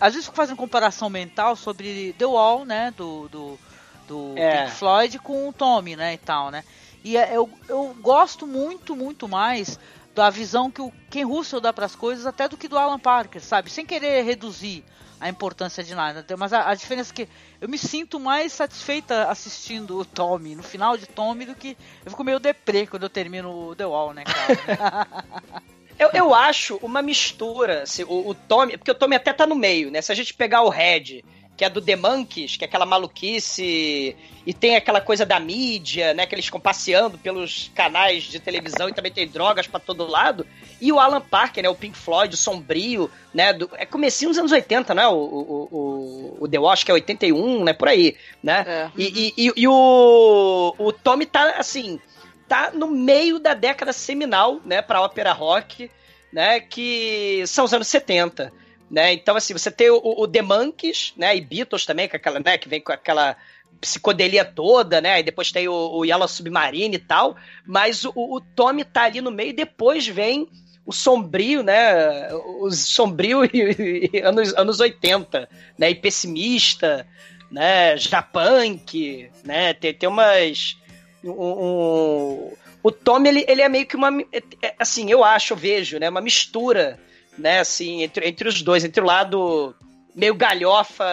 às 0.00 0.14
vezes 0.14 0.26
fazem 0.26 0.54
comparação 0.56 1.08
mental 1.08 1.54
sobre 1.54 2.12
The 2.18 2.26
Wall, 2.26 2.64
né, 2.64 2.92
do, 2.96 3.28
do 3.28 3.58
do 4.06 4.34
é. 4.36 4.64
Pink 4.64 4.76
Floyd 4.76 5.18
com 5.18 5.48
o 5.48 5.52
Tommy, 5.52 5.96
né, 5.96 6.14
e 6.14 6.18
tal, 6.18 6.50
né? 6.50 6.64
E 7.04 7.16
é, 7.16 7.36
eu, 7.36 7.48
eu 7.68 7.96
gosto 8.00 8.46
muito, 8.46 8.96
muito 8.96 9.28
mais 9.28 9.78
da 10.14 10.30
visão 10.30 10.70
que 10.70 10.80
o 10.80 10.92
Ken 11.10 11.24
Russell 11.24 11.60
dá 11.60 11.72
para 11.72 11.86
as 11.86 11.94
coisas 11.94 12.26
até 12.26 12.48
do 12.48 12.56
que 12.56 12.66
do 12.66 12.78
Alan 12.78 12.98
Parker, 12.98 13.42
sabe? 13.42 13.70
Sem 13.70 13.84
querer 13.84 14.22
reduzir 14.24 14.82
a 15.20 15.28
importância 15.28 15.84
de 15.84 15.94
nada. 15.94 16.24
Mas 16.36 16.52
a, 16.52 16.68
a, 16.68 16.74
diferença 16.74 17.12
é 17.12 17.14
que 17.14 17.28
eu 17.60 17.68
me 17.68 17.78
sinto 17.78 18.18
mais 18.18 18.52
satisfeita 18.52 19.28
assistindo 19.28 19.98
o 19.98 20.04
Tommy, 20.04 20.54
no 20.54 20.62
final 20.62 20.96
de 20.96 21.06
Tommy, 21.06 21.46
do 21.46 21.54
que. 21.54 21.76
Eu 22.04 22.10
fico 22.10 22.24
meio 22.24 22.38
deprê 22.38 22.86
quando 22.86 23.04
eu 23.04 23.10
termino 23.10 23.68
o 23.68 23.76
The 23.76 23.86
Wall, 23.86 24.14
né, 24.14 24.24
cara? 24.24 25.06
eu, 25.98 26.10
eu 26.12 26.34
acho 26.34 26.76
uma 26.82 27.02
mistura. 27.02 27.82
Assim, 27.82 28.04
o, 28.04 28.30
o 28.30 28.34
Tommy. 28.34 28.76
Porque 28.76 28.90
o 28.90 28.94
Tommy 28.94 29.16
até 29.16 29.32
tá 29.32 29.46
no 29.46 29.54
meio, 29.54 29.90
né? 29.90 30.02
Se 30.02 30.12
a 30.12 30.14
gente 30.14 30.34
pegar 30.34 30.62
o 30.62 30.68
Red 30.68 31.22
que 31.56 31.64
é 31.64 31.70
do 31.70 31.80
The 31.80 31.96
Monkeys, 31.96 32.56
que 32.56 32.64
é 32.64 32.68
aquela 32.68 32.84
maluquice, 32.84 34.14
e 34.46 34.52
tem 34.52 34.76
aquela 34.76 35.00
coisa 35.00 35.24
da 35.24 35.40
mídia, 35.40 36.12
né, 36.12 36.26
que 36.26 36.34
eles 36.34 36.44
ficam 36.44 36.60
passeando 36.60 37.16
pelos 37.16 37.70
canais 37.74 38.24
de 38.24 38.38
televisão 38.38 38.88
e 38.88 38.92
também 38.92 39.10
tem 39.10 39.26
drogas 39.26 39.66
para 39.66 39.80
todo 39.80 40.06
lado, 40.06 40.46
e 40.80 40.92
o 40.92 41.00
Alan 41.00 41.20
Parker, 41.20 41.62
né, 41.62 41.68
o 41.70 41.74
Pink 41.74 41.96
Floyd, 41.96 42.34
o 42.34 42.36
sombrio, 42.36 43.10
né, 43.32 43.54
do, 43.54 43.70
é 43.74 43.86
comecinho 43.86 44.30
dos 44.30 44.38
anos 44.38 44.52
80, 44.52 44.94
né, 44.94 45.06
o, 45.08 45.14
o, 45.14 45.68
o, 45.70 46.36
o 46.40 46.48
The 46.48 46.58
Wash, 46.58 46.84
que 46.84 46.90
é 46.90 46.94
81, 46.94 47.64
né, 47.64 47.72
por 47.72 47.88
aí, 47.88 48.16
né, 48.42 48.64
é. 48.68 48.90
e, 48.94 49.34
e, 49.36 49.52
e, 49.56 49.66
o, 49.66 50.74
o 50.78 50.92
Tommy 50.92 51.24
tá, 51.24 51.54
assim, 51.56 51.98
tá 52.46 52.70
no 52.72 52.88
meio 52.88 53.38
da 53.38 53.54
década 53.54 53.94
seminal, 53.94 54.60
né, 54.62 54.82
pra 54.82 55.00
ópera 55.00 55.32
rock, 55.32 55.90
né, 56.30 56.60
que 56.60 57.42
são 57.46 57.64
os 57.64 57.72
anos 57.72 57.88
70, 57.88 58.52
né? 58.90 59.12
Então, 59.12 59.36
assim, 59.36 59.52
você 59.52 59.70
tem 59.70 59.90
o, 59.90 60.00
o 60.02 60.28
The 60.28 60.42
Monkeys, 60.42 61.12
né? 61.16 61.36
E 61.36 61.40
Beatles 61.40 61.84
também, 61.84 62.08
com 62.08 62.16
aquela, 62.16 62.40
né? 62.40 62.56
Que 62.56 62.68
vem 62.68 62.80
com 62.80 62.92
aquela 62.92 63.36
psicodelia 63.80 64.44
toda, 64.44 65.00
né? 65.00 65.20
E 65.20 65.22
depois 65.22 65.52
tem 65.52 65.68
o, 65.68 65.72
o 65.72 66.04
Yellow 66.04 66.28
Submarine 66.28 66.96
e 66.96 67.00
tal. 67.00 67.36
Mas 67.66 68.04
o, 68.04 68.12
o 68.14 68.40
Tommy 68.40 68.84
tá 68.84 69.02
ali 69.02 69.20
no 69.20 69.30
meio 69.30 69.50
e 69.50 69.54
depois 69.54 70.06
vem 70.06 70.48
o 70.84 70.92
sombrio, 70.92 71.62
né? 71.62 72.32
O 72.32 72.70
sombrio 72.70 73.44
e, 73.52 74.10
e, 74.12 74.20
anos, 74.20 74.54
anos 74.54 74.80
80, 74.80 75.48
né? 75.76 75.90
E 75.90 75.94
pessimista, 75.94 77.06
né? 77.50 77.96
Japunk, 77.96 79.30
né? 79.44 79.74
Tem, 79.74 79.92
tem 79.92 80.08
umas. 80.08 80.76
Um, 81.24 81.30
um, 81.32 82.52
o 82.84 82.92
Tommy, 82.92 83.28
ele, 83.28 83.44
ele 83.48 83.62
é 83.62 83.68
meio 83.68 83.84
que 83.84 83.96
uma. 83.96 84.10
É, 84.32 84.42
é, 84.62 84.74
assim, 84.78 85.10
eu 85.10 85.24
acho, 85.24 85.54
eu 85.54 85.56
vejo, 85.56 85.98
né? 85.98 86.08
Uma 86.08 86.20
mistura 86.20 87.00
né, 87.38 87.60
assim, 87.60 88.02
entre, 88.02 88.26
entre 88.26 88.48
os 88.48 88.62
dois, 88.62 88.84
entre 88.84 89.00
o 89.00 89.06
lado 89.06 89.74
meio 90.14 90.34
galhofa, 90.34 91.04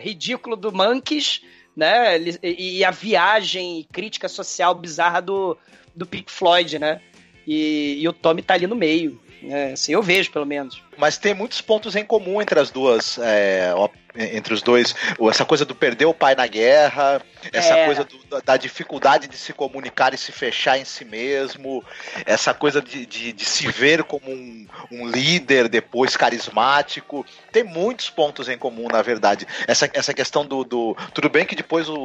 ridículo 0.00 0.56
do 0.56 0.72
Monkeys, 0.72 1.42
né? 1.76 2.16
E, 2.42 2.78
e 2.78 2.84
a 2.84 2.90
viagem 2.90 3.80
e 3.80 3.84
crítica 3.84 4.28
social 4.28 4.74
bizarra 4.74 5.20
do, 5.20 5.58
do 5.94 6.06
Pink 6.06 6.30
Floyd, 6.30 6.78
né? 6.78 7.00
E, 7.46 7.98
e 8.00 8.08
o 8.08 8.12
Tommy 8.12 8.42
tá 8.42 8.54
ali 8.54 8.66
no 8.66 8.76
meio. 8.76 9.20
É, 9.50 9.72
assim, 9.72 9.92
eu 9.92 10.02
vejo, 10.02 10.30
pelo 10.30 10.46
menos. 10.46 10.82
Mas 10.96 11.18
tem 11.18 11.34
muitos 11.34 11.60
pontos 11.60 11.96
em 11.96 12.04
comum 12.04 12.40
entre 12.40 12.58
as 12.58 12.70
duas, 12.70 13.18
é, 13.18 13.72
entre 14.16 14.54
os 14.54 14.62
dois. 14.62 14.94
Essa 15.28 15.44
coisa 15.44 15.64
do 15.64 15.74
perder 15.74 16.06
o 16.06 16.14
pai 16.14 16.34
na 16.34 16.46
guerra, 16.46 17.20
essa 17.52 17.74
é. 17.74 17.86
coisa 17.86 18.04
do, 18.04 18.42
da 18.42 18.56
dificuldade 18.56 19.26
de 19.26 19.36
se 19.36 19.52
comunicar 19.52 20.14
e 20.14 20.18
se 20.18 20.30
fechar 20.30 20.78
em 20.78 20.84
si 20.84 21.04
mesmo, 21.04 21.84
essa 22.24 22.54
coisa 22.54 22.80
de, 22.80 23.04
de, 23.06 23.32
de 23.32 23.44
se 23.44 23.66
ver 23.68 24.04
como 24.04 24.30
um, 24.30 24.66
um, 24.90 25.08
líder 25.08 25.68
depois 25.68 26.16
carismático. 26.16 27.26
Tem 27.50 27.64
muitos 27.64 28.08
pontos 28.08 28.48
em 28.48 28.56
comum, 28.56 28.88
na 28.88 29.02
verdade. 29.02 29.46
Essa, 29.66 29.90
essa 29.92 30.14
questão 30.14 30.46
do, 30.46 30.64
do. 30.64 30.96
Tudo 31.12 31.28
bem 31.28 31.44
que 31.44 31.56
depois 31.56 31.88
o, 31.88 31.96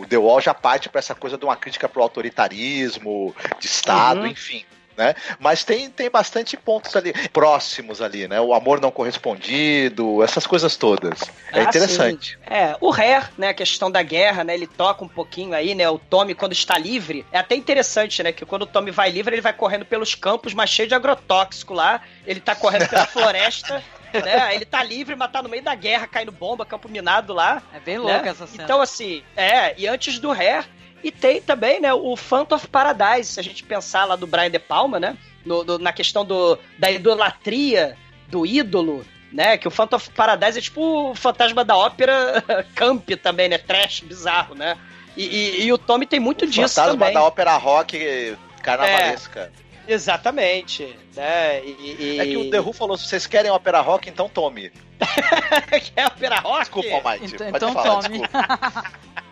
o 0.00 0.06
The 0.08 0.16
Wall 0.16 0.40
já 0.40 0.54
parte 0.54 0.88
para 0.88 1.00
essa 1.00 1.14
coisa 1.14 1.36
de 1.36 1.44
uma 1.44 1.56
crítica 1.56 1.88
pro 1.88 2.02
autoritarismo, 2.02 3.34
de 3.58 3.66
Estado, 3.66 4.20
uhum. 4.20 4.26
enfim 4.26 4.64
né? 4.98 5.14
Mas 5.38 5.62
tem, 5.62 5.88
tem 5.88 6.10
bastante 6.10 6.56
pontos 6.56 6.96
ali 6.96 7.12
próximos 7.28 8.02
ali, 8.02 8.26
né? 8.26 8.40
O 8.40 8.52
amor 8.52 8.80
não 8.80 8.90
correspondido, 8.90 10.22
essas 10.24 10.44
coisas 10.44 10.76
todas. 10.76 11.22
É 11.52 11.60
ah, 11.60 11.62
interessante. 11.62 12.32
Sim. 12.32 12.52
É, 12.52 12.76
o 12.80 12.90
Rare, 12.90 13.26
né, 13.38 13.48
a 13.50 13.54
questão 13.54 13.88
da 13.88 14.02
guerra, 14.02 14.42
né, 14.42 14.54
ele 14.54 14.66
toca 14.66 15.04
um 15.04 15.08
pouquinho 15.08 15.54
aí, 15.54 15.72
né, 15.72 15.88
o 15.88 15.98
Tommy 15.98 16.34
quando 16.34 16.52
está 16.52 16.76
livre, 16.76 17.24
é 17.30 17.38
até 17.38 17.54
interessante, 17.54 18.22
né, 18.24 18.32
que 18.32 18.44
quando 18.44 18.62
o 18.62 18.66
Tommy 18.66 18.90
vai 18.90 19.08
livre, 19.08 19.36
ele 19.36 19.40
vai 19.40 19.52
correndo 19.52 19.84
pelos 19.84 20.16
campos, 20.16 20.52
mas 20.52 20.68
cheio 20.68 20.88
de 20.88 20.94
agrotóxico 20.94 21.72
lá, 21.72 22.02
ele 22.26 22.40
tá 22.40 22.56
correndo 22.56 22.88
pela 22.88 23.06
floresta, 23.06 23.82
né? 24.12 24.54
Ele 24.54 24.64
tá 24.64 24.82
livre, 24.82 25.14
mas 25.14 25.30
tá 25.30 25.42
no 25.42 25.48
meio 25.48 25.62
da 25.62 25.74
guerra, 25.74 26.06
caindo 26.06 26.32
bomba, 26.32 26.64
campo 26.64 26.88
minado 26.88 27.34
lá. 27.34 27.62
É 27.74 27.78
bem 27.78 27.98
louco 27.98 28.24
né? 28.24 28.30
essa 28.30 28.46
cena. 28.46 28.64
Então, 28.64 28.80
assim, 28.80 29.22
é, 29.36 29.74
e 29.78 29.86
antes 29.86 30.18
do 30.18 30.32
Rare, 30.32 30.66
e 31.02 31.10
tem 31.10 31.40
também, 31.40 31.80
né, 31.80 31.92
o 31.92 32.16
Phantom 32.16 32.56
of 32.56 32.68
Paradise, 32.68 33.32
se 33.32 33.40
a 33.40 33.42
gente 33.42 33.62
pensar 33.62 34.04
lá 34.04 34.16
do 34.16 34.26
Brian 34.26 34.50
De 34.50 34.58
Palma, 34.58 34.98
né? 34.98 35.16
No, 35.44 35.64
do, 35.64 35.78
na 35.78 35.92
questão 35.92 36.24
do, 36.24 36.58
da 36.78 36.90
idolatria 36.90 37.96
do 38.26 38.44
ídolo, 38.44 39.04
né? 39.32 39.56
Que 39.56 39.68
o 39.68 39.70
Phantom 39.70 39.96
of 39.96 40.10
Paradise 40.10 40.58
é 40.58 40.62
tipo 40.62 41.10
o 41.10 41.14
fantasma 41.14 41.64
da 41.64 41.76
ópera 41.76 42.44
camp 42.74 43.08
também, 43.22 43.48
né? 43.48 43.58
Trash, 43.58 44.00
bizarro, 44.00 44.54
né? 44.54 44.76
E, 45.16 45.24
e, 45.24 45.64
e 45.64 45.72
o 45.72 45.78
Tommy 45.78 46.06
tem 46.06 46.20
muito 46.20 46.44
o 46.44 46.48
disso 46.48 46.74
fantasma 46.74 46.98
também. 46.98 47.14
da 47.14 47.22
ópera 47.22 47.56
rock 47.56 48.36
carnavalesca. 48.62 49.52
É, 49.86 49.92
exatamente. 49.92 50.96
Né? 51.16 51.64
E, 51.64 51.96
e... 51.98 52.20
É 52.20 52.26
que 52.26 52.36
o 52.36 52.50
The 52.50 52.60
Who 52.60 52.72
falou, 52.72 52.96
se 52.96 53.06
vocês 53.06 53.26
querem 53.26 53.50
ópera 53.50 53.80
rock, 53.80 54.08
então 54.08 54.28
tome. 54.28 54.70
Quer 55.94 56.06
ópera 56.06 56.36
rock? 56.40 56.60
Desculpa, 56.60 57.10
Mike. 57.10 57.34
Então, 57.34 57.48
então 57.48 57.72
falar, 57.72 58.02
tome. 58.02 58.20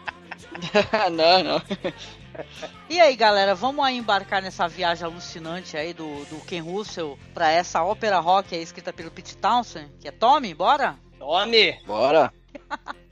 não, 1.13 1.43
não. 1.43 1.63
E 2.89 3.01
aí, 3.01 3.17
galera, 3.17 3.55
vamos 3.55 3.85
aí 3.85 3.97
embarcar 3.97 4.43
nessa 4.43 4.69
viagem 4.69 5.05
alucinante 5.05 5.77
aí 5.77 5.93
do, 5.93 6.25
do 6.27 6.41
Ken 6.45 6.61
Russell 6.61 7.19
pra 7.33 7.51
essa 7.51 7.83
ópera 7.83 8.19
rock 8.19 8.55
aí 8.55 8.63
escrita 8.63 8.93
pelo 8.93 9.11
Pete 9.11 9.37
Townsend, 9.37 9.91
que 10.01 10.09
é 10.09 10.13
Tommy, 10.13 10.55
bora? 10.55 10.99
Tommy! 11.19 11.79
Bora! 11.87 12.33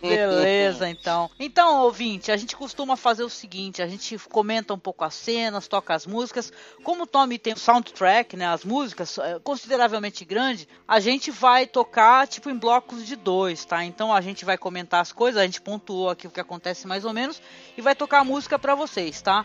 Beleza, 0.00 0.88
então. 0.88 1.30
Então, 1.38 1.82
ouvinte, 1.82 2.32
a 2.32 2.36
gente 2.36 2.56
costuma 2.56 2.96
fazer 2.96 3.22
o 3.22 3.30
seguinte: 3.30 3.82
a 3.82 3.86
gente 3.86 4.18
comenta 4.30 4.74
um 4.74 4.78
pouco 4.78 5.04
as 5.04 5.14
cenas, 5.14 5.68
toca 5.68 5.94
as 5.94 6.06
músicas. 6.06 6.52
Como 6.82 7.04
o 7.04 7.06
Tommy 7.06 7.38
tem 7.38 7.52
o 7.52 7.58
soundtrack, 7.58 8.36
né, 8.36 8.46
as 8.46 8.64
músicas 8.64 9.18
é, 9.18 9.38
consideravelmente 9.38 10.24
grande, 10.24 10.68
a 10.86 11.00
gente 11.00 11.30
vai 11.30 11.66
tocar 11.66 12.26
tipo 12.26 12.50
em 12.50 12.56
blocos 12.56 13.06
de 13.06 13.16
dois, 13.16 13.64
tá? 13.64 13.84
Então 13.84 14.12
a 14.12 14.20
gente 14.20 14.44
vai 14.44 14.58
comentar 14.58 15.00
as 15.00 15.12
coisas, 15.12 15.40
a 15.40 15.44
gente 15.44 15.60
pontuou 15.60 16.10
aqui 16.10 16.26
o 16.26 16.30
que 16.30 16.40
acontece 16.40 16.86
mais 16.86 17.04
ou 17.04 17.12
menos 17.12 17.40
e 17.76 17.80
vai 17.80 17.94
tocar 17.94 18.20
a 18.20 18.24
música 18.24 18.58
para 18.58 18.74
vocês, 18.74 19.20
tá? 19.22 19.44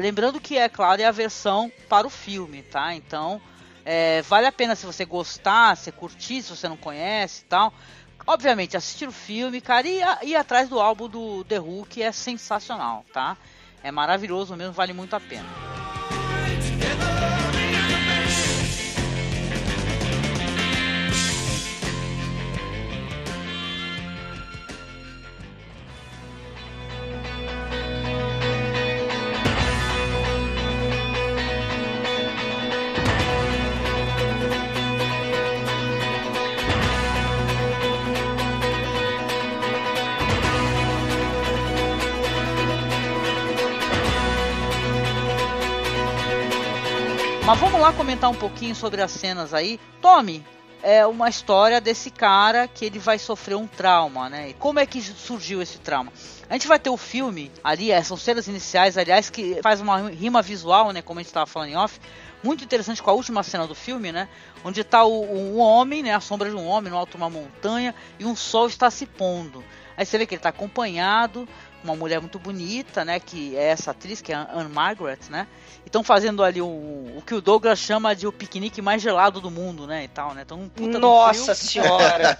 Lembrando 0.00 0.40
que 0.40 0.56
é 0.56 0.68
claro 0.68 1.00
é 1.00 1.04
a 1.04 1.10
versão 1.10 1.70
para 1.88 2.06
o 2.06 2.10
filme, 2.10 2.62
tá? 2.62 2.94
Então 2.94 3.40
é, 3.84 4.22
vale 4.22 4.46
a 4.46 4.52
pena 4.52 4.74
se 4.74 4.86
você 4.86 5.04
gostar, 5.04 5.76
se 5.76 5.92
curtir, 5.92 6.42
se 6.42 6.50
você 6.56 6.68
não 6.68 6.76
conhece 6.76 7.44
tal 7.44 7.72
obviamente, 8.26 8.76
assistir 8.76 9.08
o 9.08 9.12
filme, 9.12 9.60
cara, 9.60 9.86
e 9.86 10.02
ir 10.30 10.36
atrás 10.36 10.68
do 10.68 10.80
álbum 10.80 11.08
do 11.08 11.44
The 11.44 11.60
Who, 11.60 11.86
que 11.88 12.02
é 12.02 12.12
sensacional, 12.12 13.04
tá? 13.12 13.36
É 13.82 13.90
maravilhoso 13.90 14.56
mesmo, 14.56 14.72
vale 14.72 14.92
muito 14.92 15.14
a 15.14 15.20
pena. 15.20 15.48
Mas 47.46 47.60
vamos 47.60 47.78
lá 47.78 47.92
comentar 47.92 48.30
um 48.30 48.34
pouquinho 48.34 48.74
sobre 48.74 49.02
as 49.02 49.10
cenas 49.10 49.52
aí. 49.52 49.78
Tommy, 50.00 50.42
é 50.82 51.06
uma 51.06 51.28
história 51.28 51.78
desse 51.78 52.10
cara 52.10 52.66
que 52.66 52.86
ele 52.86 52.98
vai 52.98 53.18
sofrer 53.18 53.54
um 53.54 53.66
trauma, 53.66 54.30
né? 54.30 54.48
E 54.48 54.54
como 54.54 54.78
é 54.78 54.86
que 54.86 54.98
surgiu 55.02 55.60
esse 55.60 55.78
trauma? 55.78 56.10
A 56.48 56.54
gente 56.54 56.66
vai 56.66 56.78
ter 56.78 56.88
o 56.88 56.96
filme 56.96 57.52
ali, 57.62 57.90
é, 57.90 58.02
são 58.02 58.16
cenas 58.16 58.48
iniciais, 58.48 58.96
aliás, 58.96 59.28
que 59.28 59.60
faz 59.62 59.78
uma 59.82 60.08
rima 60.08 60.40
visual, 60.40 60.90
né? 60.90 61.02
Como 61.02 61.20
a 61.20 61.22
gente 61.22 61.28
estava 61.28 61.44
falando 61.44 61.68
em 61.68 61.76
off, 61.76 62.00
muito 62.42 62.64
interessante 62.64 63.02
com 63.02 63.10
a 63.10 63.14
última 63.14 63.42
cena 63.42 63.66
do 63.66 63.74
filme, 63.74 64.10
né? 64.10 64.26
Onde 64.64 64.80
está 64.80 65.04
um 65.04 65.58
homem, 65.58 66.02
né? 66.02 66.14
A 66.14 66.20
sombra 66.20 66.48
de 66.48 66.56
um 66.56 66.66
homem 66.66 66.90
no 66.90 66.96
alto 66.96 67.10
de 67.10 67.16
uma 67.18 67.28
montanha 67.28 67.94
e 68.18 68.24
um 68.24 68.34
sol 68.34 68.68
está 68.68 68.90
se 68.90 69.04
pondo. 69.04 69.62
Aí 69.96 70.04
você 70.04 70.18
vê 70.18 70.26
que 70.26 70.34
ele 70.34 70.40
está 70.40 70.48
acompanhado, 70.48 71.48
uma 71.84 71.94
mulher 71.94 72.20
muito 72.20 72.38
bonita, 72.38 73.04
né? 73.04 73.20
Que 73.20 73.56
é 73.56 73.68
essa 73.68 73.90
atriz, 73.92 74.20
que 74.20 74.32
é 74.32 74.34
a 74.34 74.48
Anne 74.52 74.70
Margaret, 74.70 75.18
né? 75.30 75.46
estão 75.86 76.02
fazendo 76.02 76.42
ali 76.42 76.60
o, 76.60 76.66
o 76.66 77.22
que 77.24 77.34
o 77.34 77.40
Douglas 77.40 77.78
chama 77.78 78.14
de 78.14 78.26
o 78.26 78.32
piquenique 78.32 78.82
mais 78.82 79.00
gelado 79.00 79.40
do 79.40 79.50
mundo, 79.50 79.86
né? 79.86 80.04
E 80.04 80.08
tal, 80.08 80.34
né? 80.34 80.42
Então, 80.44 80.58
um 80.60 80.68
puta 80.68 80.98
Nossa 80.98 81.54
senhora! 81.54 82.36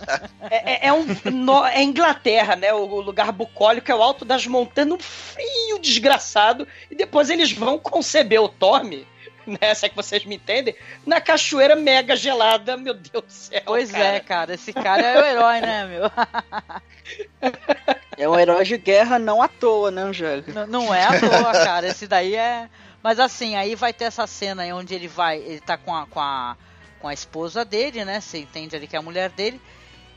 é, 0.50 0.72
é, 0.72 0.88
é, 0.88 0.92
um, 0.92 1.04
no, 1.30 1.64
é 1.64 1.82
Inglaterra, 1.82 2.56
né? 2.56 2.72
O 2.72 3.00
lugar 3.00 3.30
bucólico 3.32 3.90
é 3.90 3.94
o 3.94 4.02
alto 4.02 4.24
das 4.24 4.46
montanhas, 4.46 4.92
um 4.92 4.98
frio 4.98 5.78
desgraçado. 5.80 6.66
E 6.90 6.94
depois 6.94 7.30
eles 7.30 7.52
vão 7.52 7.78
conceber 7.78 8.40
o 8.40 8.48
Tommy 8.48 9.06
né? 9.60 9.74
Se 9.74 9.86
é 9.86 9.88
que 9.88 9.96
vocês 9.96 10.24
me 10.24 10.36
entendem, 10.36 10.74
na 11.06 11.20
cachoeira 11.20 11.76
mega 11.76 12.16
gelada, 12.16 12.76
meu 12.76 12.94
Deus 12.94 13.24
do 13.24 13.32
céu. 13.32 13.62
Pois 13.64 13.90
cara. 13.90 14.04
é, 14.04 14.20
cara, 14.20 14.54
esse 14.54 14.72
cara 14.72 15.02
é 15.02 15.20
o 15.20 15.24
herói, 15.24 15.60
né, 15.60 15.86
meu? 15.86 16.10
É 18.16 18.28
um 18.28 18.38
herói 18.38 18.64
de 18.64 18.78
guerra 18.78 19.18
não 19.18 19.42
à 19.42 19.48
toa, 19.48 19.90
né, 19.90 20.02
Angélica? 20.02 20.52
Não, 20.52 20.66
não 20.66 20.94
é 20.94 21.04
à 21.04 21.20
toa, 21.20 21.52
cara. 21.52 21.88
Esse 21.88 22.06
daí 22.06 22.34
é. 22.34 22.68
Mas 23.02 23.18
assim, 23.18 23.56
aí 23.56 23.74
vai 23.74 23.92
ter 23.92 24.04
essa 24.04 24.26
cena 24.26 24.62
aí 24.62 24.72
onde 24.72 24.94
ele 24.94 25.08
vai. 25.08 25.38
Ele 25.38 25.60
tá 25.60 25.76
com 25.76 25.94
a, 25.94 26.06
com 26.06 26.20
a, 26.20 26.56
com 27.00 27.08
a 27.08 27.12
esposa 27.12 27.64
dele, 27.64 28.04
né? 28.04 28.20
Você 28.20 28.38
entende 28.38 28.76
ali 28.76 28.86
que 28.86 28.96
é 28.96 28.98
a 28.98 29.02
mulher 29.02 29.30
dele. 29.30 29.60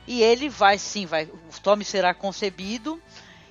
E 0.06 0.22
ele 0.24 0.48
vai 0.48 0.78
sim, 0.78 1.06
vai. 1.06 1.26
O 1.26 1.62
Tommy 1.62 1.84
será 1.84 2.14
concebido. 2.14 3.02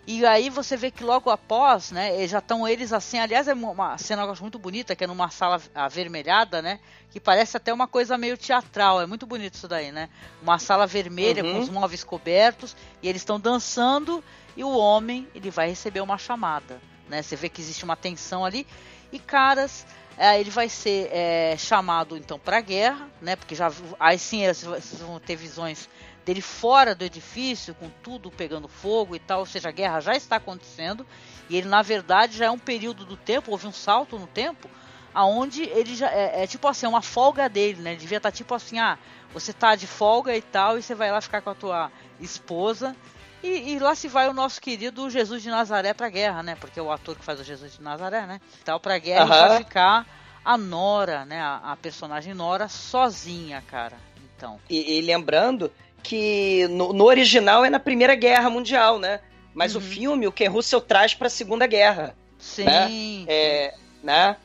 E 0.06 0.24
aí 0.24 0.48
você 0.48 0.76
vê 0.76 0.90
que 0.90 1.02
logo 1.02 1.30
após, 1.30 1.90
né, 1.90 2.26
já 2.28 2.38
estão 2.38 2.66
eles 2.66 2.92
assim, 2.92 3.18
aliás 3.18 3.48
é 3.48 3.54
uma 3.54 3.98
cena 3.98 4.22
eu 4.22 4.36
muito 4.40 4.56
bonita, 4.56 4.94
que 4.94 5.02
é 5.02 5.06
numa 5.06 5.30
sala 5.30 5.60
avermelhada, 5.74 6.62
né, 6.62 6.78
que 7.10 7.18
parece 7.18 7.56
até 7.56 7.72
uma 7.72 7.88
coisa 7.88 8.16
meio 8.16 8.38
teatral, 8.38 9.00
é 9.00 9.06
muito 9.06 9.26
bonito 9.26 9.54
isso 9.54 9.66
daí, 9.66 9.90
né, 9.90 10.08
uma 10.40 10.60
sala 10.60 10.86
vermelha 10.86 11.42
uhum. 11.42 11.54
com 11.54 11.58
os 11.58 11.68
móveis 11.68 12.04
cobertos, 12.04 12.76
e 13.02 13.08
eles 13.08 13.22
estão 13.22 13.40
dançando, 13.40 14.22
e 14.56 14.62
o 14.62 14.70
homem, 14.70 15.26
ele 15.34 15.50
vai 15.50 15.68
receber 15.68 16.00
uma 16.00 16.18
chamada, 16.18 16.80
né, 17.08 17.20
você 17.20 17.34
vê 17.34 17.48
que 17.48 17.60
existe 17.60 17.84
uma 17.84 17.96
tensão 17.96 18.44
ali, 18.44 18.64
e 19.10 19.18
caras, 19.18 19.84
é, 20.16 20.40
ele 20.40 20.50
vai 20.50 20.68
ser 20.68 21.08
é, 21.12 21.56
chamado 21.58 22.16
então 22.16 22.38
para 22.38 22.58
a 22.58 22.60
guerra, 22.60 23.08
né? 23.20 23.36
Porque 23.36 23.54
já 23.54 23.70
aí 24.00 24.18
sim 24.18 24.42
vocês 24.46 25.00
vão 25.00 25.20
ter 25.20 25.36
visões 25.36 25.88
dele 26.26 26.40
fora 26.40 26.92
do 26.92 27.04
edifício, 27.04 27.72
com 27.76 27.88
tudo 28.02 28.32
pegando 28.32 28.66
fogo 28.66 29.14
e 29.14 29.18
tal, 29.20 29.40
ou 29.40 29.46
seja, 29.46 29.68
a 29.68 29.72
guerra 29.72 30.00
já 30.00 30.16
está 30.16 30.36
acontecendo 30.36 31.06
e 31.48 31.56
ele 31.56 31.68
na 31.68 31.82
verdade 31.82 32.36
já 32.36 32.46
é 32.46 32.50
um 32.50 32.58
período 32.58 33.04
do 33.04 33.16
tempo, 33.16 33.52
houve 33.52 33.68
um 33.68 33.72
salto 33.72 34.18
no 34.18 34.26
tempo, 34.26 34.68
aonde 35.14 35.62
ele 35.62 35.94
já 35.94 36.10
é, 36.10 36.42
é 36.42 36.46
tipo 36.48 36.66
assim, 36.66 36.84
uma 36.84 37.00
folga 37.00 37.48
dele, 37.48 37.80
né? 37.80 37.92
Ele 37.92 38.00
devia 38.00 38.18
estar 38.18 38.32
tá 38.32 38.36
tipo 38.36 38.52
assim, 38.52 38.80
ah, 38.80 38.98
você 39.32 39.52
tá 39.52 39.76
de 39.76 39.86
folga 39.86 40.36
e 40.36 40.42
tal, 40.42 40.76
e 40.76 40.82
você 40.82 40.96
vai 40.96 41.12
lá 41.12 41.20
ficar 41.20 41.40
com 41.42 41.50
a 41.50 41.54
tua 41.54 41.92
esposa 42.20 42.96
e, 43.40 43.74
e, 43.74 43.78
lá 43.78 43.94
se 43.94 44.08
vai 44.08 44.28
o 44.28 44.32
nosso 44.32 44.60
querido 44.60 45.08
Jesus 45.08 45.40
de 45.40 45.48
Nazaré 45.48 45.94
pra 45.94 46.08
guerra, 46.08 46.42
né? 46.42 46.56
Porque 46.56 46.80
é 46.80 46.82
o 46.82 46.90
ator 46.90 47.14
que 47.14 47.24
faz 47.24 47.38
o 47.38 47.44
Jesus 47.44 47.74
de 47.74 47.82
Nazaré, 47.82 48.26
né? 48.26 48.40
Então 48.60 48.80
pra 48.80 48.98
guerra 48.98 49.22
uhum. 49.22 49.48
vai 49.48 49.58
ficar 49.58 50.06
a 50.44 50.58
Nora, 50.58 51.24
né? 51.24 51.40
A, 51.40 51.72
a, 51.72 51.76
personagem 51.76 52.34
Nora 52.34 52.66
sozinha, 52.66 53.62
cara. 53.68 53.96
Então. 54.36 54.58
E, 54.68 54.98
e 54.98 55.00
lembrando 55.00 55.70
que 56.02 56.68
no, 56.68 56.92
no, 56.92 57.04
original 57.04 57.64
é 57.64 57.70
na 57.70 57.80
Primeira 57.80 58.14
Guerra 58.14 58.48
Mundial, 58.48 58.98
né? 58.98 59.20
mas 59.56 59.74
uhum. 59.74 59.80
o 59.80 59.84
filme, 59.84 60.26
o 60.28 60.32
Ken 60.32 60.48
Russell 60.48 60.82
traz 60.82 61.14
pra 61.14 61.30
Segunda 61.30 61.66
Guerra. 61.66 62.14
Sim. 62.38 62.64
Né? 62.64 63.24
É, 63.26 63.74
né? 64.02 64.36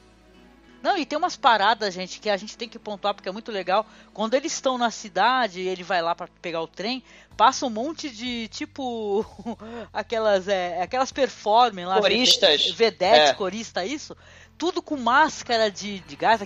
Não, 0.81 0.97
e 0.97 1.05
tem 1.05 1.17
umas 1.17 1.35
paradas, 1.35 1.93
gente, 1.93 2.17
que 2.21 2.29
a 2.29 2.37
gente 2.37 2.57
tem 2.57 2.69
que 2.69 2.79
pontuar 2.79 3.13
porque 3.13 3.27
é 3.27 3.31
muito 3.31 3.51
legal. 3.51 3.85
Quando 4.13 4.35
eles 4.35 4.53
estão 4.53 4.77
na 4.77 4.89
cidade, 4.89 5.59
ele 5.59 5.83
vai 5.83 6.01
lá 6.01 6.15
para 6.15 6.29
pegar 6.41 6.61
o 6.61 6.67
trem, 6.67 7.03
passa 7.35 7.65
um 7.65 7.69
monte 7.69 8.09
de 8.09 8.47
tipo 8.47 9.25
aquelas 9.91 10.47
é, 10.47 10.81
aquelas 10.81 11.11
performances 11.11 11.89
lá, 11.89 11.99
coristas, 11.99 12.71
vedetes, 12.71 13.31
é. 13.31 13.33
corista 13.33 13.85
isso, 13.85 14.15
tudo 14.57 14.81
com 14.81 14.95
máscara 14.95 15.69
de, 15.69 15.99
de 15.99 16.15
gás, 16.15 16.39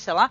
sei 0.00 0.12
lá. 0.12 0.28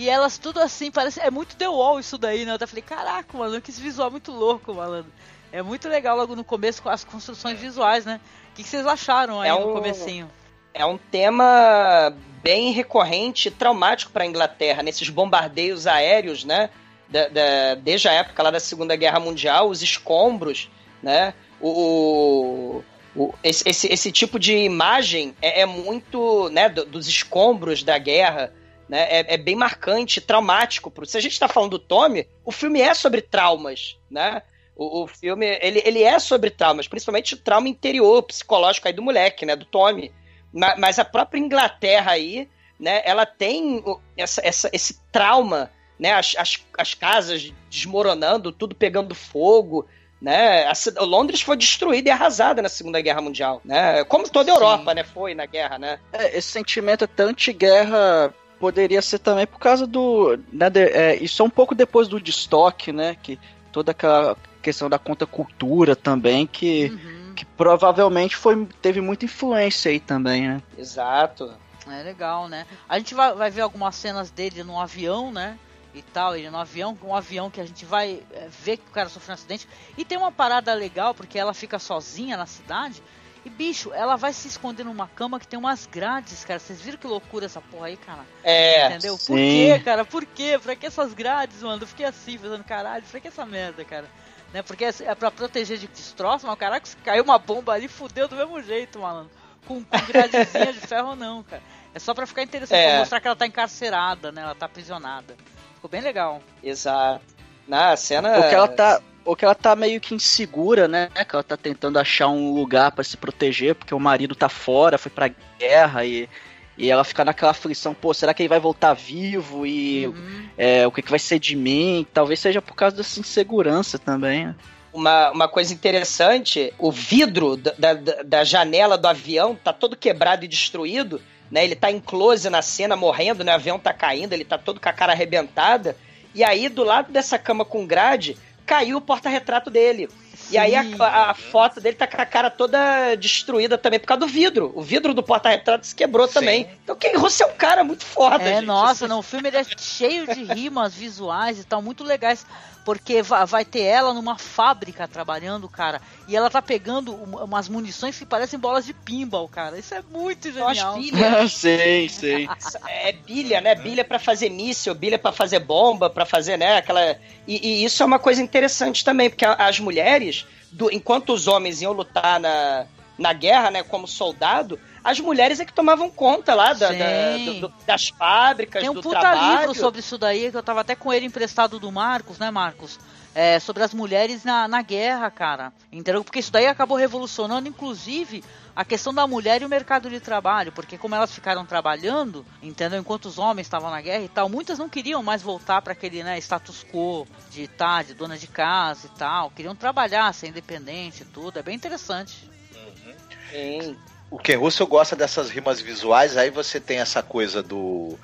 E 0.00 0.08
elas 0.08 0.38
tudo 0.38 0.60
assim, 0.60 0.90
parece. 0.90 1.20
É 1.20 1.30
muito 1.30 1.54
The 1.56 1.68
Wall 1.68 2.00
isso 2.00 2.16
daí, 2.16 2.46
né? 2.46 2.52
Eu 2.52 2.54
até 2.54 2.66
falei, 2.66 2.80
caraca, 2.80 3.36
mano, 3.36 3.60
que 3.60 3.70
esse 3.70 3.82
visual 3.82 4.10
muito 4.10 4.32
louco, 4.32 4.72
malandro. 4.72 5.12
É 5.52 5.60
muito 5.60 5.90
legal 5.90 6.16
logo 6.16 6.34
no 6.34 6.42
começo 6.42 6.82
com 6.82 6.88
as 6.88 7.04
construções 7.04 7.60
visuais, 7.60 8.06
né? 8.06 8.18
O 8.50 8.54
que, 8.54 8.62
que 8.62 8.68
vocês 8.70 8.86
acharam 8.86 9.42
aí 9.42 9.50
é 9.50 9.54
um, 9.54 9.66
no 9.66 9.74
comecinho? 9.74 10.30
É 10.72 10.86
um 10.86 10.96
tema 10.96 12.16
bem 12.42 12.72
recorrente, 12.72 13.50
traumático 13.50 14.10
para 14.10 14.24
a 14.24 14.26
Inglaterra, 14.26 14.82
nesses 14.82 15.10
bombardeios 15.10 15.86
aéreos, 15.86 16.44
né? 16.44 16.70
Da, 17.06 17.28
da, 17.28 17.74
desde 17.74 18.08
a 18.08 18.12
época 18.12 18.42
lá 18.42 18.50
da 18.50 18.58
Segunda 18.58 18.96
Guerra 18.96 19.20
Mundial, 19.20 19.68
os 19.68 19.82
escombros, 19.82 20.70
né? 21.02 21.34
O, 21.60 22.82
o 23.14 23.34
esse, 23.44 23.68
esse, 23.68 23.86
esse, 23.92 24.10
tipo 24.10 24.38
de 24.38 24.56
imagem 24.56 25.36
é, 25.42 25.60
é 25.60 25.66
muito, 25.66 26.48
né? 26.48 26.70
dos 26.70 27.06
escombros 27.06 27.82
da 27.82 27.98
guerra, 27.98 28.50
né? 28.90 29.06
É, 29.08 29.34
é, 29.34 29.36
bem 29.36 29.54
marcante, 29.54 30.20
traumático. 30.20 30.92
Se 31.06 31.16
a 31.16 31.20
gente 31.20 31.32
está 31.32 31.46
falando 31.46 31.70
do 31.70 31.78
Tommy, 31.78 32.26
o 32.44 32.50
filme 32.50 32.80
é 32.80 32.92
sobre 32.92 33.22
traumas, 33.22 33.96
né? 34.10 34.42
O, 34.74 35.04
o, 35.04 35.06
filme, 35.06 35.46
ele, 35.62 35.80
ele 35.84 36.02
é 36.02 36.18
sobre 36.18 36.50
traumas, 36.50 36.88
principalmente 36.88 37.34
o 37.34 37.38
trauma 37.38 37.68
interior, 37.68 38.20
psicológico 38.24 38.88
aí 38.88 38.92
do 38.92 39.00
moleque, 39.00 39.46
né? 39.46 39.54
Do 39.54 39.64
Tommy. 39.64 40.12
Mas 40.52 40.98
a 40.98 41.04
própria 41.04 41.38
Inglaterra 41.38 42.10
aí, 42.10 42.48
né? 42.80 43.00
Ela 43.04 43.24
tem 43.24 43.80
essa, 44.16 44.44
essa, 44.44 44.68
esse 44.72 44.98
trauma, 45.12 45.70
né? 45.96 46.14
As, 46.14 46.34
as, 46.36 46.58
as 46.76 46.92
casas 46.92 47.52
desmoronando, 47.70 48.50
tudo 48.50 48.74
pegando 48.74 49.14
fogo, 49.14 49.86
né? 50.20 50.64
A, 50.66 51.04
Londres 51.04 51.42
foi 51.42 51.56
destruída 51.56 52.08
e 52.08 52.12
arrasada 52.12 52.60
na 52.60 52.68
Segunda 52.68 53.00
Guerra 53.00 53.20
Mundial, 53.20 53.60
né? 53.64 54.02
Como 54.02 54.28
toda 54.28 54.50
a 54.50 54.54
Europa, 54.54 54.92
né? 54.94 55.04
Foi 55.04 55.32
na 55.32 55.46
guerra, 55.46 55.78
né? 55.78 56.00
É, 56.12 56.36
esse 56.36 56.50
sentimento 56.50 57.04
até 57.04 57.22
anti-guerra 57.22 58.34
poderia 58.60 59.00
ser 59.00 59.18
também 59.18 59.46
por 59.46 59.58
causa 59.58 59.86
do. 59.86 60.38
Né, 60.52 60.68
de, 60.68 60.80
é, 60.80 61.16
isso 61.16 61.42
é 61.42 61.44
um 61.44 61.50
pouco 61.50 61.74
depois 61.74 62.06
do 62.06 62.20
destoque, 62.20 62.92
né? 62.92 63.16
Que 63.20 63.40
toda 63.72 63.92
aquela 63.92 64.36
questão 64.62 64.90
da 64.90 64.98
contracultura 64.98 65.96
também, 65.96 66.46
que, 66.46 66.90
uhum. 66.90 67.32
que 67.34 67.46
provavelmente 67.46 68.36
foi, 68.36 68.68
teve 68.82 69.00
muita 69.00 69.24
influência 69.24 69.90
aí 69.90 69.98
também, 69.98 70.46
né? 70.46 70.62
Exato. 70.76 71.50
É 71.88 72.02
legal, 72.02 72.46
né? 72.46 72.66
A 72.86 72.98
gente 72.98 73.14
vai, 73.14 73.34
vai 73.34 73.50
ver 73.50 73.62
algumas 73.62 73.96
cenas 73.96 74.30
dele 74.30 74.62
no 74.62 74.78
avião, 74.78 75.32
né? 75.32 75.58
E 75.94 76.02
tal, 76.02 76.36
ele 76.36 76.50
no 76.50 76.58
avião, 76.58 76.96
um 77.02 77.16
avião 77.16 77.50
que 77.50 77.60
a 77.60 77.64
gente 77.64 77.84
vai 77.84 78.22
é, 78.32 78.48
ver 78.62 78.76
que 78.76 78.88
o 78.88 78.92
cara 78.92 79.08
sofreu 79.08 79.32
um 79.32 79.34
acidente. 79.34 79.66
E 79.96 80.04
tem 80.04 80.18
uma 80.18 80.30
parada 80.30 80.72
legal, 80.74 81.14
porque 81.14 81.38
ela 81.38 81.54
fica 81.54 81.78
sozinha 81.78 82.36
na 82.36 82.46
cidade. 82.46 83.02
E, 83.50 83.52
bicho, 83.52 83.92
ela 83.92 84.14
vai 84.14 84.32
se 84.32 84.46
esconder 84.46 84.84
numa 84.84 85.08
cama 85.08 85.40
que 85.40 85.48
tem 85.48 85.58
umas 85.58 85.84
grades, 85.84 86.44
cara. 86.44 86.60
Vocês 86.60 86.80
viram 86.80 86.96
que 86.96 87.06
loucura 87.06 87.46
essa 87.46 87.60
porra 87.60 87.88
aí, 87.88 87.96
cara? 87.96 88.24
É. 88.44 88.86
Entendeu? 88.86 89.18
Sim. 89.18 89.26
Por 89.26 89.36
quê, 89.36 89.84
cara? 89.84 90.04
Por 90.04 90.26
quê? 90.26 90.60
Pra 90.62 90.76
que 90.76 90.86
essas 90.86 91.12
grades, 91.12 91.60
mano? 91.62 91.82
Eu 91.82 91.86
fiquei 91.86 92.06
assim, 92.06 92.38
pensando, 92.38 92.62
caralho, 92.62 93.04
pra 93.10 93.18
que 93.18 93.28
essa 93.28 93.44
merda, 93.44 93.84
cara? 93.84 94.06
Né? 94.52 94.62
Porque 94.62 94.84
é, 94.84 94.94
é 95.00 95.14
pra 95.14 95.30
proteger 95.32 95.78
de 95.78 95.88
destroço, 95.88 96.46
mas 96.46 96.58
caraca, 96.58 96.86
se 96.86 96.96
caiu 96.98 97.24
uma 97.24 97.38
bomba 97.38 97.72
ali, 97.72 97.88
fudeu 97.88 98.28
do 98.28 98.36
mesmo 98.36 98.62
jeito, 98.62 99.00
mano. 99.00 99.28
Com, 99.66 99.82
com 99.82 100.06
gradezinha 100.06 100.72
de 100.72 100.80
ferro 100.80 101.16
não, 101.16 101.42
cara. 101.42 101.62
É 101.92 101.98
só 101.98 102.14
pra 102.14 102.26
ficar 102.26 102.42
interessante, 102.42 102.78
é. 102.78 102.90
pra 102.90 102.98
mostrar 103.00 103.20
que 103.20 103.26
ela 103.26 103.36
tá 103.36 103.46
encarcerada, 103.46 104.30
né? 104.30 104.42
Ela 104.42 104.54
tá 104.54 104.66
aprisionada. 104.66 105.36
Ficou 105.74 105.90
bem 105.90 106.00
legal. 106.00 106.40
Exato. 106.62 107.24
Na 107.66 107.96
cena. 107.96 108.32
Porque 108.34 108.54
ela 108.54 108.68
tá 108.68 109.00
ou 109.24 109.36
que 109.36 109.44
ela 109.44 109.54
tá 109.54 109.76
meio 109.76 110.00
que 110.00 110.14
insegura, 110.14 110.88
né? 110.88 111.08
Que 111.08 111.34
ela 111.34 111.42
tá 111.42 111.56
tentando 111.56 111.98
achar 111.98 112.28
um 112.28 112.52
lugar 112.52 112.92
para 112.92 113.04
se 113.04 113.16
proteger, 113.16 113.74
porque 113.74 113.94
o 113.94 114.00
marido 114.00 114.34
tá 114.34 114.48
fora, 114.48 114.98
foi 114.98 115.10
pra 115.10 115.30
guerra 115.58 116.04
e, 116.04 116.28
e 116.76 116.90
ela 116.90 117.04
fica 117.04 117.24
naquela 117.24 117.50
aflição, 117.50 117.94
pô, 117.94 118.14
será 118.14 118.32
que 118.32 118.42
ele 118.42 118.48
vai 118.48 118.60
voltar 118.60 118.94
vivo? 118.94 119.66
E 119.66 120.06
uhum. 120.06 120.48
é, 120.56 120.86
o 120.86 120.92
que, 120.92 121.02
que 121.02 121.10
vai 121.10 121.18
ser 121.18 121.38
de 121.38 121.54
mim? 121.54 122.06
Talvez 122.12 122.40
seja 122.40 122.62
por 122.62 122.74
causa 122.74 122.96
dessa 122.96 123.20
insegurança 123.20 123.98
também. 123.98 124.46
Né? 124.46 124.54
Uma, 124.92 125.30
uma 125.30 125.48
coisa 125.48 125.72
interessante, 125.72 126.72
o 126.78 126.90
vidro 126.90 127.56
da, 127.56 127.72
da, 127.72 128.22
da 128.24 128.44
janela 128.44 128.98
do 128.98 129.06
avião 129.06 129.54
tá 129.54 129.72
todo 129.72 129.96
quebrado 129.96 130.44
e 130.44 130.48
destruído, 130.48 131.20
né? 131.50 131.64
Ele 131.64 131.76
tá 131.76 131.90
em 131.90 132.00
close 132.00 132.48
na 132.48 132.62
cena, 132.62 132.96
morrendo, 132.96 133.44
né? 133.44 133.52
O 133.52 133.56
avião 133.56 133.78
tá 133.78 133.92
caindo, 133.92 134.32
ele 134.32 134.44
tá 134.44 134.56
todo 134.56 134.80
com 134.80 134.88
a 134.88 134.92
cara 134.92 135.12
arrebentada. 135.12 135.96
E 136.34 136.44
aí, 136.44 136.68
do 136.68 136.84
lado 136.84 137.12
dessa 137.12 137.38
cama 137.38 137.64
com 137.64 137.86
grade, 137.86 138.36
caiu 138.66 138.98
o 138.98 139.00
porta-retrato 139.00 139.70
dele. 139.70 140.08
Sim. 140.34 140.54
E 140.54 140.58
aí 140.58 140.74
a, 140.74 141.30
a, 141.30 141.34
foto 141.34 141.80
dele 141.80 141.96
tá 141.96 142.06
com 142.06 142.20
a 142.20 142.26
cara 142.26 142.50
toda 142.50 143.14
destruída 143.14 143.76
também 143.76 144.00
por 144.00 144.06
causa 144.06 144.20
do 144.20 144.26
vidro. 144.26 144.72
O 144.74 144.82
vidro 144.82 145.12
do 145.12 145.22
porta-retrato 145.22 145.86
se 145.86 145.94
quebrou 145.94 146.26
Sim. 146.26 146.34
também. 146.34 146.70
Então 146.82 146.96
Ken 146.96 147.16
Russell 147.16 147.48
é 147.48 147.52
um 147.52 147.56
cara 147.56 147.84
muito 147.84 148.04
foda, 148.04 148.42
É, 148.42 148.56
gente. 148.56 148.66
nossa, 148.66 149.06
não, 149.06 149.20
o 149.20 149.22
filme 149.22 149.48
é 149.48 149.64
cheio 149.78 150.26
de 150.32 150.44
rimas 150.44 150.94
visuais 150.94 151.58
e 151.58 151.64
tal, 151.64 151.82
muito 151.82 152.02
legais. 152.04 152.46
Porque 152.90 153.22
vai 153.22 153.64
ter 153.64 153.82
ela 153.82 154.12
numa 154.12 154.36
fábrica 154.36 155.06
trabalhando, 155.06 155.68
cara. 155.68 156.02
E 156.26 156.34
ela 156.34 156.50
tá 156.50 156.60
pegando 156.60 157.14
umas 157.14 157.68
munições 157.68 158.18
que 158.18 158.26
parecem 158.26 158.58
bolas 158.58 158.84
de 158.84 158.92
pinball, 158.92 159.48
cara. 159.48 159.78
Isso 159.78 159.94
é 159.94 160.02
muito 160.10 160.50
genial. 160.50 160.94
Bilha. 160.94 161.46
sei, 161.46 162.08
sei. 162.08 162.48
É 162.88 163.12
bilha, 163.12 163.60
né? 163.60 163.76
Bilha 163.76 164.04
para 164.04 164.18
fazer 164.18 164.50
míssil, 164.50 164.92
bilha 164.92 165.20
para 165.20 165.30
fazer 165.30 165.60
bomba, 165.60 166.10
para 166.10 166.26
fazer, 166.26 166.56
né? 166.56 166.78
Aquela. 166.78 167.16
E, 167.46 167.64
e, 167.64 167.84
isso 167.84 168.02
é 168.02 168.06
uma 168.06 168.18
coisa 168.18 168.42
interessante 168.42 169.04
também, 169.04 169.30
porque 169.30 169.44
as 169.44 169.78
mulheres, 169.78 170.44
do, 170.72 170.92
enquanto 170.92 171.32
os 171.32 171.46
homens 171.46 171.80
iam 171.80 171.92
lutar 171.92 172.40
na, 172.40 172.86
na 173.16 173.32
guerra, 173.32 173.70
né, 173.70 173.84
como 173.84 174.08
soldado, 174.08 174.80
as 175.02 175.18
mulheres 175.18 175.60
é 175.60 175.64
que 175.64 175.72
tomavam 175.72 176.10
conta 176.10 176.54
lá 176.54 176.72
da, 176.72 176.92
da, 176.92 177.36
do, 177.60 177.72
das 177.86 178.10
fábricas, 178.10 178.82
Tem 178.82 178.90
um 178.90 178.94
do 178.94 179.02
puta 179.02 179.18
trabalho. 179.18 179.58
livro 179.58 179.74
sobre 179.74 180.00
isso 180.00 180.18
daí, 180.18 180.50
que 180.50 180.56
eu 180.56 180.62
tava 180.62 180.80
até 180.80 180.94
com 180.94 181.12
ele 181.12 181.26
emprestado 181.26 181.78
do 181.78 181.90
Marcos, 181.90 182.38
né, 182.38 182.50
Marcos? 182.50 182.98
É, 183.32 183.60
sobre 183.60 183.82
as 183.82 183.94
mulheres 183.94 184.44
na, 184.44 184.66
na 184.66 184.82
guerra, 184.82 185.30
cara. 185.30 185.72
Entendeu? 185.90 186.24
Porque 186.24 186.40
isso 186.40 186.50
daí 186.50 186.66
acabou 186.66 186.98
revolucionando, 186.98 187.68
inclusive, 187.68 188.42
a 188.74 188.84
questão 188.84 189.14
da 189.14 189.24
mulher 189.24 189.62
e 189.62 189.64
o 189.64 189.68
mercado 189.68 190.10
de 190.10 190.18
trabalho. 190.18 190.72
Porque 190.72 190.98
como 190.98 191.14
elas 191.14 191.32
ficaram 191.32 191.64
trabalhando, 191.64 192.44
entendeu? 192.60 192.98
Enquanto 192.98 193.26
os 193.26 193.38
homens 193.38 193.68
estavam 193.68 193.88
na 193.88 194.00
guerra 194.00 194.24
e 194.24 194.28
tal, 194.28 194.48
muitas 194.48 194.80
não 194.80 194.88
queriam 194.88 195.22
mais 195.22 195.42
voltar 195.42 195.80
para 195.80 195.92
aquele 195.92 196.24
né, 196.24 196.38
status 196.38 196.84
quo 196.92 197.26
de 197.50 197.68
tá, 197.68 198.02
de 198.02 198.14
dona 198.14 198.36
de 198.36 198.48
casa 198.48 199.06
e 199.06 199.16
tal. 199.16 199.50
Queriam 199.50 199.76
trabalhar, 199.76 200.34
ser 200.34 200.48
independente 200.48 201.22
e 201.22 201.26
tudo. 201.26 201.56
É 201.58 201.62
bem 201.62 201.76
interessante. 201.76 202.50
Uhum. 202.74 203.14
Sim 203.52 203.96
o 204.30 204.38
Ken 204.38 204.56
Russell 204.56 204.86
gosta 204.86 205.16
dessas 205.16 205.50
rimas 205.50 205.80
visuais, 205.80 206.36
aí 206.36 206.50
você 206.50 206.78
tem 206.78 206.98
essa 206.98 207.22
coisa 207.22 207.62
do, 207.62 208.16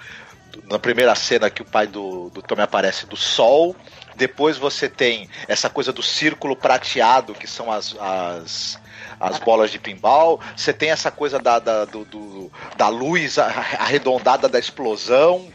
do. 0.53 0.63
na 0.71 0.79
primeira 0.79 1.15
cena 1.15 1.51
que 1.51 1.63
o 1.63 1.65
pai 1.65 1.87
do, 1.87 2.31
do 2.31 2.41
Tommy 2.41 2.63
aparece 2.63 3.07
do 3.07 3.17
sol. 3.17 3.75
Depois 4.15 4.57
você 4.57 4.89
tem 4.89 5.29
essa 5.49 5.69
coisa 5.69 5.93
do 5.93 6.03
círculo 6.03 6.57
prateado, 6.57 7.35
que 7.35 7.47
são 7.47 7.71
as, 7.71 7.95
as, 7.99 8.79
as 9.21 9.39
bolas 9.41 9.71
de 9.71 9.79
pinball. 9.79 10.41
Você 10.57 10.73
tem 10.73 10.91
essa 10.91 11.11
coisa 11.11 11.39
da, 11.39 11.59
da, 11.59 11.85
do, 11.85 12.05
do, 12.05 12.53
da 12.77 12.89
luz 12.89 13.37
arredondada 13.39 14.49
da 14.49 14.59
explosão. 14.59 15.49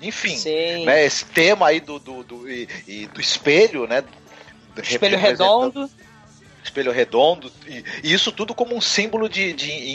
Enfim, 0.00 0.36
né, 0.84 1.04
esse 1.04 1.24
tema 1.24 1.68
aí 1.68 1.78
do, 1.78 2.00
do, 2.00 2.24
do, 2.24 2.50
e, 2.50 2.68
e 2.88 3.06
do 3.06 3.20
espelho, 3.20 3.86
né? 3.86 4.02
Espelho 4.82 5.16
redondo 5.16 5.88
espelho 6.72 6.90
redondo, 6.90 7.52
e, 7.66 7.84
e, 8.02 8.12
isso 8.12 8.32
tudo 8.32 8.54
como 8.54 8.74
um 8.74 8.80
símbolo 8.80 9.28
de, 9.28 9.52
de 9.52 9.94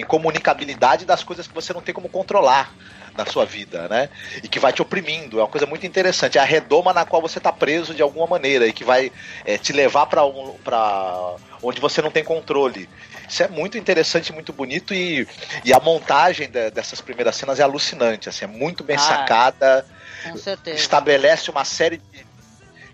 incomunicabilidade 0.00 1.04
das 1.04 1.24
coisas 1.24 1.48
que 1.48 1.54
você 1.54 1.72
não 1.72 1.80
tem 1.80 1.92
como 1.92 2.08
controlar 2.08 2.72
na 3.16 3.26
sua 3.26 3.44
vida, 3.44 3.88
né? 3.88 4.08
E 4.42 4.48
que 4.48 4.58
vai 4.58 4.72
te 4.72 4.80
oprimindo. 4.80 5.38
É 5.38 5.42
uma 5.42 5.48
coisa 5.48 5.66
muito 5.66 5.84
interessante. 5.84 6.38
É 6.38 6.40
a 6.40 6.44
redoma 6.44 6.94
na 6.94 7.04
qual 7.04 7.20
você 7.20 7.36
está 7.36 7.52
preso 7.52 7.94
de 7.94 8.00
alguma 8.00 8.26
maneira 8.26 8.66
e 8.66 8.72
que 8.72 8.84
vai 8.84 9.12
é, 9.44 9.58
te 9.58 9.70
levar 9.70 10.06
para 10.06 10.24
um, 10.24 10.54
pra 10.64 11.34
onde 11.62 11.78
você 11.78 12.00
não 12.00 12.10
tem 12.10 12.24
controle. 12.24 12.88
Isso 13.28 13.42
é 13.42 13.48
muito 13.48 13.76
interessante, 13.76 14.32
muito 14.32 14.50
bonito 14.50 14.94
e, 14.94 15.28
e 15.62 15.74
a 15.74 15.80
montagem 15.80 16.48
de, 16.48 16.70
dessas 16.70 17.02
primeiras 17.02 17.36
cenas 17.36 17.60
é 17.60 17.62
alucinante. 17.62 18.30
Assim, 18.30 18.46
é 18.46 18.48
muito 18.48 18.82
bem 18.82 18.96
ah, 18.96 19.00
sacada. 19.00 19.86
Com 20.24 20.38
certeza. 20.38 20.76
Estabelece 20.78 21.50
uma 21.50 21.66
série 21.66 22.00
de 22.12 22.31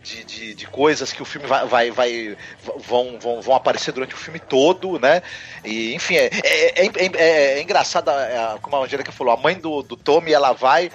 de, 0.08 0.24
de, 0.24 0.54
de, 0.54 0.66
coisas 0.66 1.12
que 1.12 1.20
o 1.20 1.24
filme 1.24 1.46
vai, 1.46 1.66
vai, 1.66 1.90
vai 1.90 2.36
vão, 2.78 3.18
vão, 3.18 3.42
vão 3.42 3.54
aparecer 3.54 3.92
durante 3.92 4.14
o 4.14 4.18
filme 4.18 4.40
todo, 4.40 4.98
né? 4.98 5.22
E, 5.64 5.94
enfim, 5.94 6.16
é, 6.16 6.30
é, 6.44 6.86
é, 6.86 7.58
é 7.58 7.62
engraçado, 7.62 8.10
como 8.62 8.76
a 8.76 8.84
Angélica 8.84 9.12
falou, 9.12 9.34
a 9.34 9.36
mãe 9.36 9.54
do, 9.54 9.82
do 9.82 9.96
Tommy, 9.96 10.32
ela 10.32 10.52
vai 10.52 10.90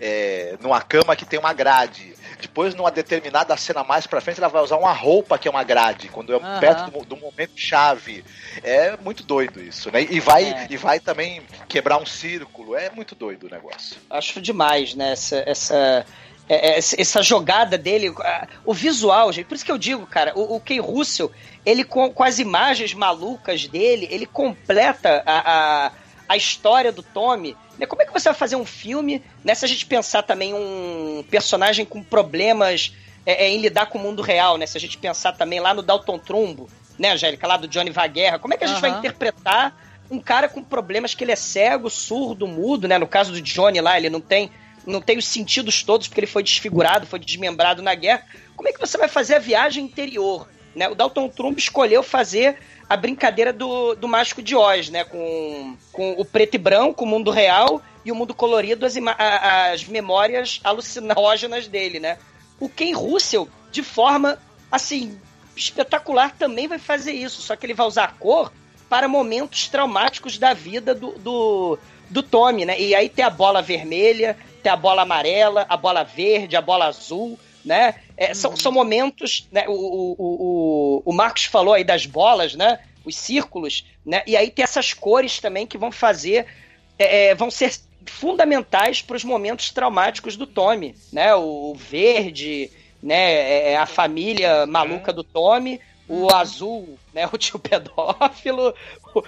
é, 0.00 0.56
numa 0.60 0.80
cama 0.82 1.14
que 1.14 1.24
tem 1.24 1.38
uma 1.38 1.52
grade. 1.52 2.14
depois 2.40 2.74
numa 2.74 2.90
determinada 2.90 3.56
cena 3.56 3.82
mais 3.84 4.06
pra 4.06 4.20
frente 4.20 4.38
ela 4.38 4.48
vai 4.48 4.62
usar 4.62 4.76
uma 4.76 4.92
roupa 4.92 5.38
que 5.38 5.48
é 5.48 5.50
uma 5.50 5.64
grade, 5.64 6.08
quando 6.08 6.34
é 6.34 6.36
Aham. 6.36 6.60
perto 6.60 6.90
do, 6.90 7.04
do 7.04 7.16
momento 7.16 7.52
chave. 7.56 8.24
É 8.62 8.96
muito 8.96 9.22
doido 9.22 9.62
isso, 9.62 9.90
né? 9.90 10.02
E 10.02 10.20
vai, 10.20 10.44
É. 10.44 10.66
e 10.68 10.76
vai 10.76 10.98
também 11.00 11.42
quebrar 11.68 11.98
um 11.98 12.06
círculo. 12.06 12.76
É 12.76 12.90
muito 12.90 13.14
doido 13.14 13.46
o 13.46 13.50
negócio. 13.50 13.96
Acho 14.10 14.40
demais, 14.40 14.94
né? 14.94 15.12
Essa, 15.12 15.42
essa, 15.46 16.06
é, 16.48 16.74
é, 16.74 16.78
essa 16.78 17.22
jogada 17.22 17.76
dele, 17.76 18.14
o 18.64 18.72
visual, 18.72 19.32
gente. 19.32 19.46
Por 19.46 19.54
isso 19.54 19.64
que 19.64 19.72
eu 19.72 19.78
digo, 19.78 20.06
cara, 20.06 20.32
o, 20.36 20.56
o 20.56 20.60
Ken 20.60 20.80
Russell, 20.80 21.30
ele 21.64 21.82
com, 21.82 22.10
com 22.10 22.22
as 22.22 22.38
imagens 22.38 22.94
malucas 22.94 23.66
dele, 23.66 24.06
ele 24.10 24.26
completa 24.26 25.22
a, 25.26 25.86
a, 25.86 25.92
a 26.28 26.36
história 26.36 26.92
do 26.92 27.02
Tommy. 27.02 27.56
Né? 27.78 27.86
Como 27.86 28.02
é 28.02 28.06
que 28.06 28.12
você 28.12 28.28
vai 28.28 28.38
fazer 28.38 28.56
um 28.56 28.64
filme, 28.64 29.22
né? 29.44 29.54
Se 29.54 29.64
a 29.64 29.68
gente 29.68 29.86
pensar 29.86 30.22
também 30.22 30.54
um 30.54 31.24
personagem 31.28 31.84
com 31.84 32.02
problemas 32.02 32.92
é, 33.24 33.46
é, 33.46 33.50
em 33.50 33.60
lidar 33.60 33.86
com 33.86 33.98
o 33.98 34.00
mundo 34.00 34.22
real, 34.22 34.56
né? 34.56 34.66
Se 34.66 34.78
a 34.78 34.80
gente 34.80 34.96
pensar 34.96 35.32
também 35.32 35.58
lá 35.58 35.74
no 35.74 35.82
Dalton 35.82 36.18
Trumbo, 36.18 36.70
né, 36.96 37.12
Angélica, 37.12 37.46
lá 37.46 37.56
do 37.56 37.68
Johnny 37.68 37.90
Vaguerra, 37.90 38.38
como 38.38 38.54
é 38.54 38.56
que 38.56 38.64
a 38.64 38.66
gente 38.66 38.80
vai 38.80 38.90
Aham. 38.90 39.00
interpretar 39.00 39.76
um 40.10 40.20
cara 40.20 40.48
com 40.48 40.62
problemas 40.62 41.14
que 41.14 41.24
ele 41.24 41.32
é 41.32 41.36
cego, 41.36 41.90
surdo, 41.90 42.46
mudo, 42.46 42.86
né? 42.86 42.96
No 42.98 43.06
caso 43.06 43.32
do 43.32 43.42
Johnny 43.42 43.80
lá, 43.80 43.98
ele 43.98 44.08
não 44.08 44.20
tem, 44.20 44.50
não 44.86 45.00
tem 45.00 45.18
os 45.18 45.26
sentidos 45.26 45.82
todos 45.82 46.06
porque 46.06 46.20
ele 46.20 46.26
foi 46.26 46.42
desfigurado, 46.42 47.06
foi 47.06 47.18
desmembrado 47.18 47.82
na 47.82 47.94
guerra. 47.94 48.24
Como 48.54 48.68
é 48.68 48.72
que 48.72 48.80
você 48.80 48.96
vai 48.96 49.08
fazer 49.08 49.34
a 49.34 49.40
viagem 49.40 49.84
interior? 49.84 50.48
Né? 50.74 50.88
O 50.88 50.94
Dalton 50.94 51.28
Trumbo 51.28 51.58
escolheu 51.58 52.02
fazer 52.02 52.58
a 52.88 52.96
brincadeira 52.96 53.52
do, 53.52 53.94
do 53.94 54.06
Mágico 54.06 54.42
de 54.42 54.54
Oz, 54.54 54.90
né? 54.90 55.04
Com, 55.04 55.76
com 55.92 56.12
o 56.12 56.24
preto 56.24 56.54
e 56.54 56.58
branco, 56.58 57.04
o 57.04 57.06
mundo 57.06 57.30
real, 57.30 57.82
e 58.04 58.12
o 58.12 58.14
mundo 58.14 58.34
colorido, 58.34 58.86
as, 58.86 58.94
as 59.18 59.84
memórias 59.84 60.60
alucinógenas 60.62 61.66
dele, 61.66 61.98
né? 61.98 62.18
O 62.60 62.68
Ken 62.68 62.92
Russell, 62.94 63.48
de 63.72 63.82
forma, 63.82 64.38
assim, 64.70 65.18
espetacular, 65.56 66.34
também 66.38 66.68
vai 66.68 66.78
fazer 66.78 67.12
isso, 67.12 67.42
só 67.42 67.56
que 67.56 67.66
ele 67.66 67.74
vai 67.74 67.86
usar 67.86 68.04
a 68.04 68.08
cor 68.08 68.52
para 68.88 69.08
momentos 69.08 69.68
traumáticos 69.68 70.38
da 70.38 70.54
vida 70.54 70.94
do, 70.94 71.12
do, 71.12 71.78
do 72.08 72.22
Tommy, 72.22 72.64
né? 72.64 72.80
E 72.80 72.94
aí 72.94 73.08
tem 73.08 73.24
a 73.24 73.30
bola 73.30 73.60
vermelha, 73.60 74.36
tem 74.66 74.72
a 74.72 74.76
bola 74.76 75.02
amarela, 75.02 75.64
a 75.68 75.76
bola 75.76 76.02
verde, 76.02 76.56
a 76.56 76.60
bola 76.60 76.86
azul, 76.86 77.38
né? 77.64 77.94
É, 78.16 78.34
são, 78.34 78.56
são 78.56 78.72
momentos, 78.72 79.46
né? 79.52 79.64
O, 79.68 79.72
o, 79.72 80.16
o, 80.18 81.02
o 81.04 81.12
Marcos 81.12 81.44
falou 81.44 81.72
aí 81.72 81.84
das 81.84 82.04
bolas, 82.04 82.56
né? 82.56 82.80
Os 83.04 83.14
círculos, 83.16 83.86
né? 84.04 84.24
E 84.26 84.36
aí 84.36 84.50
tem 84.50 84.64
essas 84.64 84.92
cores 84.92 85.38
também 85.38 85.68
que 85.68 85.78
vão 85.78 85.92
fazer, 85.92 86.46
é, 86.98 87.28
é, 87.28 87.34
vão 87.36 87.48
ser 87.48 87.72
fundamentais 88.06 89.00
para 89.00 89.16
os 89.16 89.22
momentos 89.22 89.70
traumáticos 89.70 90.36
do 90.36 90.48
Tommy, 90.48 90.96
né? 91.12 91.32
O, 91.36 91.70
o 91.70 91.74
verde, 91.76 92.68
né? 93.00 93.34
É, 93.34 93.72
é 93.72 93.76
a 93.76 93.86
família 93.86 94.66
maluca 94.66 95.12
do 95.12 95.22
Tommy, 95.22 95.80
o 96.08 96.32
azul, 96.34 96.98
né? 97.12 97.28
O 97.32 97.36
tio 97.38 97.58
pedófilo, 97.58 98.74
o, 99.14 99.20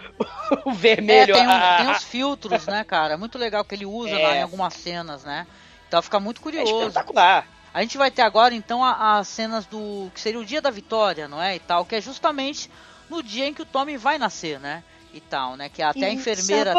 o 0.67 0.71
É, 0.71 0.75
vermelho, 0.75 1.35
tem, 1.35 1.47
um- 1.47 1.51
a- 1.51 1.77
tem 1.79 1.89
uns 1.89 2.05
filtros, 2.05 2.67
né, 2.67 2.85
cara? 2.85 3.17
Muito 3.17 3.39
legal 3.39 3.65
que 3.65 3.75
ele 3.75 3.87
usa 3.87 4.17
É. 4.19 4.23
lá 4.23 4.37
em 4.37 4.43
algumas 4.43 4.75
cenas, 4.75 5.25
né? 5.25 5.47
Então 5.89 6.01
fica 6.03 6.21
muito 6.21 6.41
é 6.41 6.43
curioso. 6.43 6.73
espetacular. 6.89 7.47
A 7.73 7.83
gente 7.83 7.99
vai 7.99 8.11
ter 8.11 8.23
agora 8.23 8.55
então 8.55 8.83
as 8.85 9.29
cenas 9.29 9.67
do 9.67 10.11
que 10.15 10.21
seria 10.21 10.41
o 10.41 10.45
dia 10.45 10.61
da 10.61 10.71
vitória, 10.71 11.29
não 11.29 11.41
é? 11.41 11.57
E 11.57 11.59
tal, 11.61 11.85
que 11.85 11.95
é 11.97 12.01
justamente 12.01 12.71
no 13.09 13.23
dia 13.23 13.47
em 13.47 13.55
que 13.55 13.63
o 13.63 13.67
Tommy 13.67 13.97
vai 13.97 14.19
nascer, 14.19 14.59
né? 14.59 14.83
E 15.13 15.21
tal, 15.21 15.57
né? 15.57 15.69
Que 15.69 15.83
até 15.83 16.07
a 16.07 16.11
enfermeira. 16.13 16.73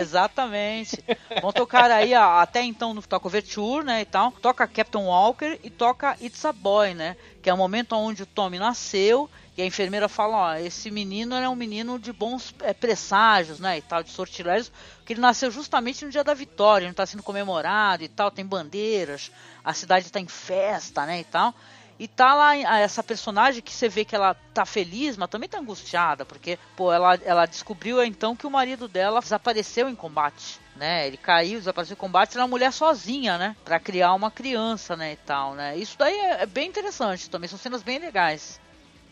Exatamente. 0.00 1.04
Vão 1.42 1.52
tocar 1.52 1.90
aí 1.90 2.14
a- 2.14 2.40
até 2.40 2.62
então 2.62 2.94
no 2.94 3.02
toca 3.02 3.28
Overture, 3.28 3.84
né? 3.84 4.00
E 4.00 4.04
tal. 4.04 4.32
Toca 4.32 4.66
Captain 4.66 5.04
Walker 5.04 5.58
e 5.62 5.68
toca 5.70 6.16
It's 6.20 6.44
a 6.44 6.52
Boy, 6.52 6.94
né? 6.94 7.16
Que 7.42 7.50
é 7.50 7.54
o 7.54 7.56
momento 7.58 7.94
onde 7.94 8.22
o 8.22 8.26
Tommy 8.26 8.58
nasceu. 8.58 9.28
E 9.56 9.62
a 9.62 9.66
enfermeira 9.66 10.08
fala, 10.08 10.36
ó, 10.36 10.54
esse 10.54 10.90
menino 10.90 11.34
é 11.34 11.46
um 11.48 11.54
menino 11.54 11.98
de 11.98 12.12
bons 12.14 12.54
é, 12.60 12.72
presságios, 12.72 13.60
né? 13.60 13.76
E 13.78 13.82
tal, 13.82 14.02
de 14.02 14.10
sortilégios. 14.10 14.72
Que 15.04 15.12
ele 15.12 15.20
nasceu 15.20 15.50
justamente 15.50 16.02
no 16.04 16.10
dia 16.10 16.24
da 16.24 16.32
vitória, 16.32 16.86
ele 16.86 16.92
está 16.92 17.04
sendo 17.04 17.22
comemorado 17.22 18.02
e 18.02 18.08
tal, 18.08 18.30
tem 18.30 18.46
bandeiras, 18.46 19.30
a 19.62 19.74
cidade 19.74 20.06
está 20.06 20.18
em 20.18 20.28
festa, 20.28 21.04
né? 21.04 21.20
E 21.20 21.24
tal. 21.24 21.54
E 22.00 22.08
tá 22.08 22.34
lá 22.34 22.56
essa 22.56 23.02
personagem 23.02 23.60
que 23.60 23.74
você 23.74 23.86
vê 23.86 24.06
que 24.06 24.16
ela 24.16 24.32
tá 24.54 24.64
feliz, 24.64 25.18
mas 25.18 25.28
também 25.28 25.46
tá 25.46 25.58
angustiada, 25.58 26.24
porque, 26.24 26.58
pô, 26.74 26.90
ela, 26.90 27.14
ela 27.22 27.44
descobriu 27.44 28.02
então 28.02 28.34
que 28.34 28.46
o 28.46 28.50
marido 28.50 28.88
dela 28.88 29.20
desapareceu 29.20 29.86
em 29.86 29.94
combate, 29.94 30.58
né? 30.76 31.06
Ele 31.06 31.18
caiu, 31.18 31.58
desapareceu 31.58 31.92
em 31.92 31.98
combate, 31.98 32.32
era 32.32 32.42
uma 32.42 32.48
mulher 32.48 32.72
sozinha, 32.72 33.36
né? 33.36 33.54
Pra 33.66 33.78
criar 33.78 34.14
uma 34.14 34.30
criança, 34.30 34.96
né? 34.96 35.12
E 35.12 35.16
tal, 35.16 35.54
né? 35.54 35.76
Isso 35.76 35.98
daí 35.98 36.18
é, 36.18 36.42
é 36.42 36.46
bem 36.46 36.70
interessante 36.70 37.28
também, 37.28 37.50
são 37.50 37.58
cenas 37.58 37.82
bem 37.82 37.98
legais. 37.98 38.58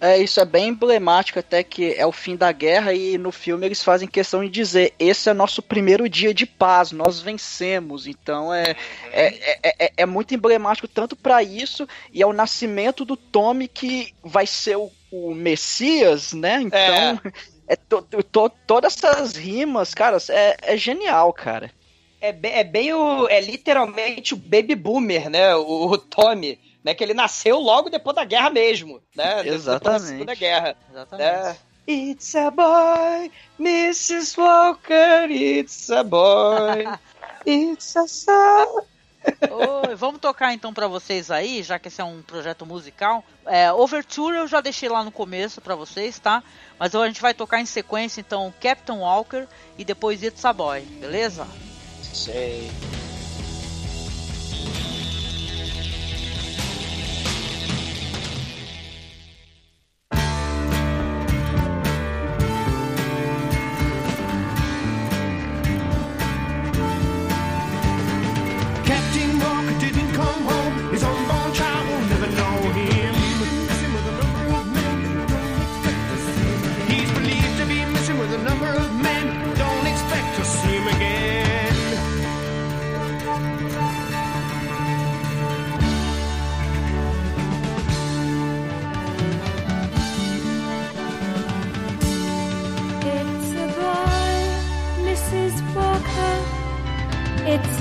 É, 0.01 0.17
isso 0.19 0.39
é 0.41 0.45
bem 0.45 0.69
emblemático 0.69 1.39
até 1.41 1.63
que 1.65 1.93
é 1.95 2.07
o 2.07 2.13
fim 2.13 2.37
da 2.37 2.53
guerra 2.53 2.93
e 2.95 3.19
no 3.19 3.33
filme 3.33 3.67
eles 3.67 3.83
fazem 3.83 4.07
questão 4.07 4.45
de 4.45 4.49
dizer 4.49 4.95
esse 4.99 5.29
é 5.29 5.35
nosso 5.35 5.61
primeiro 5.61 6.09
dia 6.09 6.33
de 6.33 6.47
paz, 6.47 6.93
nós 6.93 7.21
vencemos. 7.21 8.07
Então 8.07 8.55
é, 8.55 8.77
é, 9.13 9.59
é, 9.63 9.87
é, 9.87 9.93
é 9.97 10.07
muito 10.07 10.35
emblemático 10.35 10.87
tanto 10.87 11.17
para 11.17 11.43
isso 11.43 11.87
e 12.13 12.23
é 12.23 12.27
o 12.27 12.33
nascimento 12.33 13.05
do 13.05 13.17
Tommy 13.17 13.67
que 13.67 14.15
vai 14.23 14.47
ser 14.47 14.77
o, 14.77 14.91
o 15.11 15.35
Messias, 15.35 16.33
né? 16.33 16.61
Então 16.63 16.79
é. 17.69 17.77
to- 17.89 18.03
to- 18.03 18.53
todas 18.67 18.97
essas 18.97 19.35
rimas, 19.37 19.95
cara, 19.95 20.19
é, 20.31 20.57
é 20.75 20.77
genial, 20.77 21.33
cara. 21.33 21.73
É 22.21 22.33
bem, 22.33 22.53
é 22.53 22.65
bem 22.65 22.93
o. 22.93 23.29
É 23.29 23.41
literalmente 23.41 24.35
o 24.35 24.37
baby 24.37 24.75
boomer, 24.75 25.31
né? 25.31 25.55
O, 25.55 25.87
o 25.87 25.99
Tommy, 25.99 26.59
né? 26.85 26.95
Que 26.95 27.05
ele 27.05 27.15
nasceu 27.15 27.59
logo 27.59 27.91
depois 27.91 28.15
da 28.17 28.25
guerra 28.25 28.51
mesmo, 28.51 29.01
né? 29.15 29.43
Depois 29.43 29.65
da 29.65 29.73
Exatamente. 29.77 30.35
Guerra. 30.37 30.77
Exatamente. 30.91 31.33
né? 31.33 31.57
It's 31.91 32.35
a 32.35 32.51
boy, 32.51 33.31
Mrs. 33.59 34.39
Walker, 34.39 35.27
it's 35.31 35.89
a 35.91 36.05
boy, 36.05 36.85
it's 37.47 37.97
a 37.97 38.07
son. 38.07 38.83
Oi, 39.51 39.95
vamos 39.95 40.21
tocar 40.21 40.53
então 40.53 40.73
pra 40.73 40.87
vocês 40.87 41.31
aí, 41.31 41.63
já 41.63 41.79
que 41.79 41.89
esse 41.89 42.01
é 42.01 42.05
um 42.05 42.21
projeto 42.23 42.67
musical. 42.67 43.25
É, 43.47 43.73
Overture 43.73 44.37
eu 44.37 44.47
já 44.47 44.61
deixei 44.61 44.89
lá 44.89 45.03
no 45.03 45.11
começo 45.11 45.61
pra 45.63 45.75
vocês, 45.75 46.19
tá? 46.19 46.43
Mas 46.79 46.95
a 46.95 47.07
gente 47.07 47.21
vai 47.23 47.33
tocar 47.33 47.61
em 47.61 47.67
sequência 47.67 48.21
então 48.21 48.53
Captain 48.61 48.99
Walker 48.99 49.47
e 49.79 49.85
depois 49.85 50.23
It's 50.23 50.45
a 50.45 50.53
Boy, 50.53 50.83
beleza? 50.83 51.47
Sei. 52.03 52.71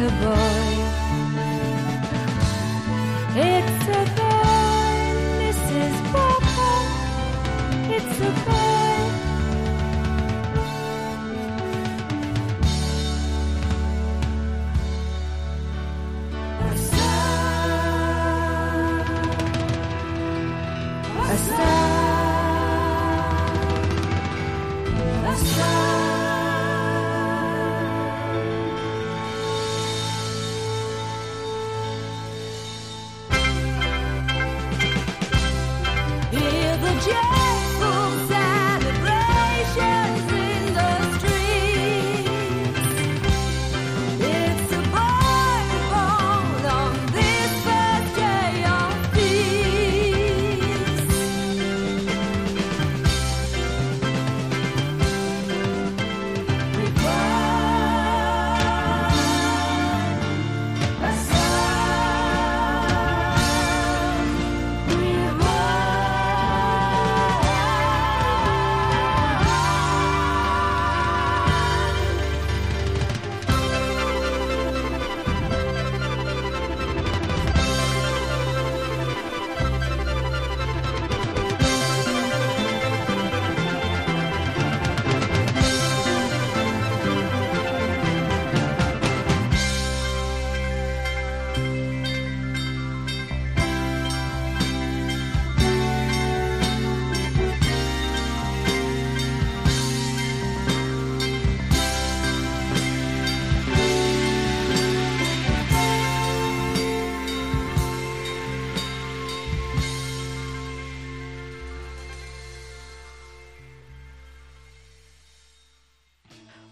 Boy. 0.10 0.67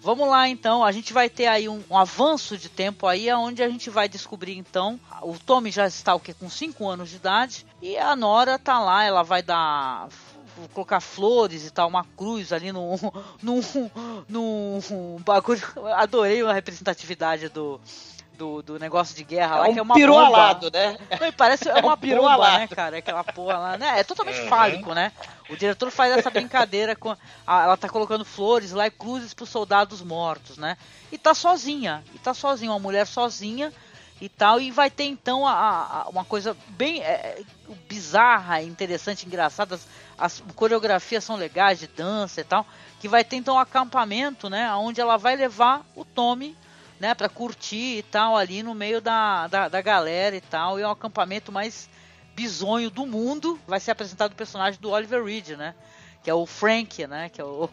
Vamos 0.06 0.30
lá 0.30 0.48
então, 0.48 0.86
a 0.86 0.92
gente 0.92 1.12
vai 1.12 1.28
ter 1.28 1.48
aí 1.48 1.68
um, 1.68 1.82
um 1.90 1.98
avanço 1.98 2.56
de 2.60 2.70
tempo 2.70 3.08
aí, 3.08 3.34
onde 3.34 3.64
a 3.64 3.68
gente 3.68 3.90
vai 3.90 4.08
descobrir 4.08 4.56
então, 4.56 5.00
o 5.24 5.36
Tommy 5.40 5.72
já 5.72 5.88
está 5.88 6.14
o 6.14 6.20
quê? 6.20 6.32
Com 6.32 6.48
5 6.48 6.88
anos 6.88 7.10
de 7.10 7.16
idade, 7.16 7.66
e 7.82 7.98
a 7.98 8.16
Nora 8.16 8.60
tá 8.60 8.80
lá, 8.80 9.04
ela 9.04 9.24
vai 9.24 9.42
dar 9.42 10.08
colocar 10.76 11.00
flores 11.00 11.66
e 11.66 11.72
tal, 11.72 11.90
uma 11.90 12.06
cruz 12.16 12.54
ali 12.54 12.72
no 12.72 12.96
num, 13.42 13.62
num 14.30 15.18
bagulho. 15.26 15.64
Adorei 15.96 16.44
a 16.44 16.54
representatividade 16.54 17.50
do, 17.50 17.82
do, 18.36 18.62
do 18.62 18.78
negócio 18.80 19.16
de 19.16 19.24
guerra 19.24 19.56
É 19.56 19.60
lá, 19.60 19.68
um 19.70 19.74
que 19.74 19.80
é 19.80 19.82
uma 19.82 19.96
piru 19.96 20.14
bomba. 20.14 20.28
alado, 20.28 20.70
né? 20.72 20.98
Não, 21.20 21.28
e 21.28 21.32
parece 21.32 21.68
é 21.70 21.76
um 21.80 21.80
uma 21.80 21.98
peru 21.98 22.22
bomba, 22.22 22.34
alado. 22.34 22.60
né, 22.60 22.68
cara? 22.68 22.98
Aquela 22.98 23.24
porra 23.24 23.58
lá, 23.58 23.78
né? 23.78 24.00
É 24.00 24.04
totalmente 24.04 24.42
Uhum. 24.42 24.48
fálico, 24.48 24.94
né? 24.94 25.12
O 25.50 25.56
diretor 25.56 25.90
faz 25.92 26.12
essa 26.18 26.30
brincadeira 26.30 26.96
com. 26.96 27.12
a- 27.48 27.64
ela 27.64 27.78
tá 27.78 27.88
colocando 27.90 28.24
flores 28.26 28.72
lá 28.72 28.88
e 28.88 28.92
cruzes 28.92 29.34
pros 29.34 29.50
soldados 29.50 30.02
mortos, 30.02 30.58
né? 30.58 30.78
E 31.12 31.18
tá 31.18 31.34
sozinha. 31.34 32.04
E 32.14 32.20
tá 32.20 32.34
sozinha, 32.34 32.72
uma 32.72 32.80
mulher 32.80 33.06
sozinha 33.08 33.72
e 34.20 34.28
tal. 34.30 34.60
E 34.60 34.72
vai 34.72 34.90
ter 34.90 35.06
então 35.06 35.46
a, 35.48 35.52
a- 35.54 36.02
a- 36.04 36.10
uma 36.10 36.26
coisa 36.26 36.56
bem 36.70 37.02
é, 37.02 37.42
bizarra, 37.88 38.62
interessante, 38.62 39.26
engraçada. 39.26 39.76
As, 39.76 39.88
as 40.18 40.44
coreografias 40.56 41.24
são 41.24 41.36
legais 41.36 41.80
de 41.80 41.88
dança 41.88 42.42
e 42.42 42.44
tal. 42.44 42.66
Que 43.00 43.08
vai 43.08 43.24
ter 43.24 43.36
então 43.36 43.56
um 43.56 43.60
acampamento, 43.60 44.50
né? 44.50 44.74
Onde 44.76 45.00
ela 45.00 45.18
vai 45.18 45.36
levar 45.36 45.86
o 45.96 46.04
Tommy 46.04 46.56
né, 47.00 47.14
para 47.14 47.30
curtir 47.30 47.98
e 47.98 48.04
tal 48.04 48.38
ali 48.38 48.64
no 48.64 48.74
meio 48.74 49.02
da, 49.02 49.48
da, 49.48 49.68
da 49.68 49.82
galera 49.82 50.36
e 50.36 50.42
tal. 50.42 50.80
E 50.80 50.84
é 50.84 50.88
o 50.88 50.92
acampamento 50.92 51.52
mais 51.52 51.90
bizonho 52.36 52.90
do 52.90 53.06
mundo. 53.06 53.60
Vai 53.68 53.80
ser 53.80 53.92
apresentado 53.92 54.32
o 54.34 54.36
personagem 54.36 54.80
do 54.80 54.92
Oliver 54.92 55.24
Reed, 55.24 55.50
né? 55.52 55.74
Que 56.22 56.32
é 56.32 56.34
o 56.34 56.48
Frank, 56.48 57.06
né? 57.06 57.30
Que 57.30 57.40
é 57.40 57.44
o. 57.44 57.70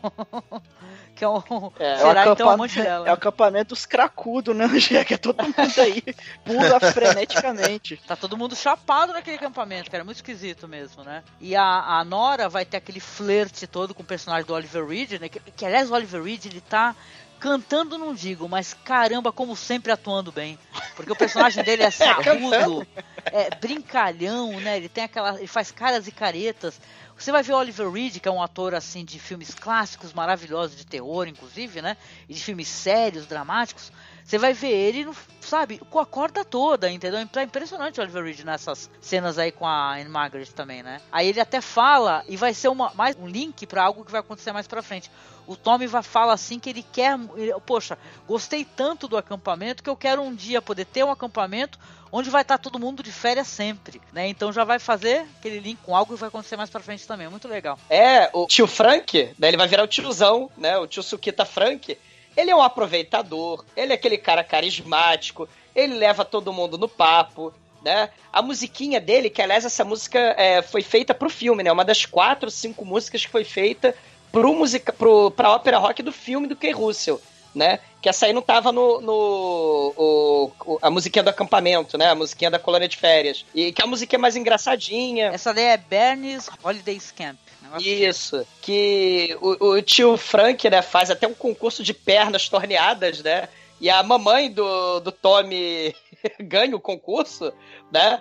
que 1.16 1.24
é 1.24 1.28
o. 1.28 1.72
É, 1.78 1.96
será 1.96 2.26
é 2.26 2.28
o 2.28 2.32
então 2.34 2.50
amante 2.50 2.78
acampamento, 2.78 2.82
dela. 2.82 3.08
é 3.08 3.10
o 3.10 3.14
acampamento 3.14 3.68
dos 3.74 3.86
cracudos, 3.86 4.54
né, 4.54 4.66
Angé? 4.70 5.02
Que 5.06 5.14
é 5.14 5.16
todo 5.16 5.42
mundo 5.42 5.56
aí 5.78 6.02
pula 6.44 6.78
freneticamente. 6.78 7.96
Tá 8.06 8.14
todo 8.14 8.36
mundo 8.36 8.54
chapado 8.54 9.14
naquele 9.14 9.36
acampamento, 9.36 9.90
cara. 9.90 10.02
É 10.02 10.04
muito 10.04 10.18
esquisito 10.18 10.68
mesmo, 10.68 11.02
né? 11.02 11.24
E 11.40 11.56
a, 11.56 11.64
a 11.64 12.04
Nora 12.04 12.46
vai 12.50 12.66
ter 12.66 12.76
aquele 12.76 13.00
flerte 13.00 13.66
todo 13.66 13.94
com 13.94 14.02
o 14.02 14.06
personagem 14.06 14.46
do 14.46 14.52
Oliver 14.52 14.86
Reed, 14.86 15.12
né? 15.12 15.30
Que, 15.30 15.40
que 15.40 15.64
aliás, 15.64 15.90
o 15.90 15.94
Oliver 15.94 16.22
Reed, 16.22 16.44
ele 16.44 16.60
tá 16.60 16.94
cantando, 17.42 17.98
não 17.98 18.14
digo, 18.14 18.48
mas 18.48 18.72
caramba, 18.72 19.32
como 19.32 19.56
sempre 19.56 19.90
atuando 19.90 20.30
bem. 20.30 20.56
Porque 20.94 21.10
o 21.10 21.16
personagem 21.16 21.64
dele 21.64 21.82
é 21.82 21.90
sarrudo, 21.90 22.86
é 23.24 23.50
brincalhão, 23.56 24.60
né? 24.60 24.76
Ele 24.76 24.88
tem 24.88 25.02
aquela. 25.02 25.36
Ele 25.36 25.48
faz 25.48 25.72
caras 25.72 26.06
e 26.06 26.12
caretas. 26.12 26.80
Você 27.18 27.32
vai 27.32 27.42
ver 27.42 27.52
o 27.52 27.56
Oliver 27.56 27.90
Reed, 27.90 28.20
que 28.20 28.28
é 28.28 28.30
um 28.30 28.40
ator 28.40 28.74
assim 28.76 29.04
de 29.04 29.18
filmes 29.18 29.54
clássicos, 29.54 30.12
maravilhosos, 30.12 30.76
de 30.76 30.86
terror, 30.86 31.26
inclusive, 31.26 31.82
né? 31.82 31.96
E 32.28 32.34
de 32.34 32.40
filmes 32.40 32.68
sérios, 32.68 33.26
dramáticos. 33.26 33.90
Você 34.24 34.38
vai 34.38 34.52
ver 34.52 34.70
ele, 34.70 35.08
sabe, 35.40 35.78
com 35.90 35.98
a 35.98 36.06
corda 36.06 36.44
toda, 36.44 36.90
entendeu? 36.90 37.18
É 37.34 37.42
impressionante 37.42 37.98
o 38.00 38.02
Oliver 38.02 38.24
Reed 38.24 38.40
nessas 38.44 38.88
cenas 39.00 39.36
aí 39.38 39.52
com 39.52 39.66
a 39.66 39.94
Anne 39.94 40.08
Margaret 40.08 40.46
também, 40.46 40.82
né? 40.82 41.00
Aí 41.10 41.28
ele 41.28 41.40
até 41.40 41.60
fala, 41.60 42.24
e 42.28 42.36
vai 42.36 42.54
ser 42.54 42.68
uma, 42.68 42.92
mais 42.94 43.16
um 43.16 43.26
link 43.26 43.66
pra 43.66 43.82
algo 43.82 44.04
que 44.04 44.12
vai 44.12 44.20
acontecer 44.20 44.52
mais 44.52 44.66
pra 44.66 44.80
frente. 44.82 45.10
O 45.46 45.56
Tommy 45.56 45.86
vai 45.86 46.02
fala 46.02 46.32
assim 46.32 46.58
que 46.58 46.70
ele 46.70 46.82
quer, 46.92 47.18
ele- 47.36 47.52
poxa, 47.66 47.98
gostei 48.26 48.64
tanto 48.64 49.08
do 49.08 49.16
acampamento 49.16 49.82
que 49.82 49.90
eu 49.90 49.96
quero 49.96 50.22
um 50.22 50.34
dia 50.34 50.62
poder 50.62 50.84
ter 50.86 51.04
um 51.04 51.10
acampamento 51.10 51.78
onde 52.12 52.30
vai 52.30 52.42
estar 52.42 52.58
todo 52.58 52.78
mundo 52.78 53.02
de 53.02 53.10
férias 53.10 53.48
sempre, 53.48 54.00
né? 54.12 54.28
Então 54.28 54.52
já 54.52 54.64
vai 54.64 54.78
fazer 54.78 55.26
aquele 55.38 55.58
link 55.58 55.78
com 55.82 55.96
algo 55.96 56.14
que 56.14 56.20
vai 56.20 56.28
acontecer 56.28 56.56
mais 56.56 56.70
pra 56.70 56.80
frente 56.80 57.06
também, 57.06 57.28
muito 57.28 57.48
legal. 57.48 57.78
É, 57.90 58.30
o 58.32 58.46
tio 58.46 58.66
Frank, 58.66 59.34
né? 59.38 59.48
Ele 59.48 59.56
vai 59.56 59.66
virar 59.66 59.82
o 59.82 59.88
tiozão, 59.88 60.50
né? 60.56 60.78
O 60.78 60.86
tio 60.86 61.02
Sukita 61.02 61.44
Frank. 61.44 61.98
Ele 62.36 62.50
é 62.50 62.56
um 62.56 62.62
aproveitador, 62.62 63.64
ele 63.76 63.92
é 63.92 63.94
aquele 63.94 64.16
cara 64.18 64.42
carismático, 64.42 65.48
ele 65.74 65.94
leva 65.94 66.24
todo 66.24 66.52
mundo 66.52 66.78
no 66.78 66.88
papo, 66.88 67.52
né? 67.84 68.10
A 68.32 68.40
musiquinha 68.40 69.00
dele, 69.00 69.28
que 69.30 69.42
aliás 69.42 69.64
essa 69.64 69.84
música 69.84 70.18
é, 70.38 70.62
foi 70.62 70.82
feita 70.82 71.12
pro 71.14 71.28
filme, 71.28 71.62
né? 71.62 71.70
Uma 71.72 71.84
das 71.84 72.06
quatro, 72.06 72.50
cinco 72.50 72.84
músicas 72.84 73.24
que 73.24 73.30
foi 73.30 73.44
feita 73.44 73.94
pro 74.30 74.54
musica, 74.54 74.92
pro, 74.92 75.30
pra 75.30 75.50
ópera 75.50 75.78
rock 75.78 76.02
do 76.02 76.12
filme 76.12 76.46
do 76.46 76.56
Ken 76.56 76.72
Russell, 76.72 77.20
né? 77.54 77.80
Que 78.00 78.08
essa 78.08 78.26
aí 78.26 78.32
não 78.32 78.40
tava 78.42 78.72
no, 78.72 79.00
no 79.00 79.92
o- 79.96 80.52
o- 80.64 80.78
a 80.80 80.90
musiquinha 80.90 81.22
do 81.22 81.28
acampamento, 81.30 81.98
né? 81.98 82.08
A 82.10 82.14
musiquinha 82.14 82.50
da 82.50 82.58
colônia 82.58 82.88
de 82.88 82.96
férias. 82.96 83.44
E 83.54 83.72
que 83.72 83.82
é 83.82 83.84
a 83.84 83.88
musiquinha 83.88 84.18
mais 84.18 84.36
engraçadinha. 84.36 85.26
Essa 85.28 85.52
daí 85.52 85.64
é 85.64 85.76
Bernie's 85.76 86.48
Holidays 86.62 87.12
Camp. 87.12 87.36
Isso, 87.80 88.46
que 88.60 89.36
o, 89.40 89.68
o 89.68 89.82
tio 89.82 90.16
Frank, 90.16 90.68
né, 90.68 90.82
faz 90.82 91.10
até 91.10 91.26
um 91.26 91.34
concurso 91.34 91.82
de 91.82 91.94
pernas 91.94 92.48
torneadas, 92.48 93.22
né? 93.22 93.48
E 93.80 93.90
a 93.90 94.02
mamãe 94.02 94.50
do, 94.50 95.00
do 95.00 95.10
Tommy 95.10 95.94
ganha 96.40 96.76
o 96.76 96.80
concurso, 96.80 97.52
né? 97.90 98.20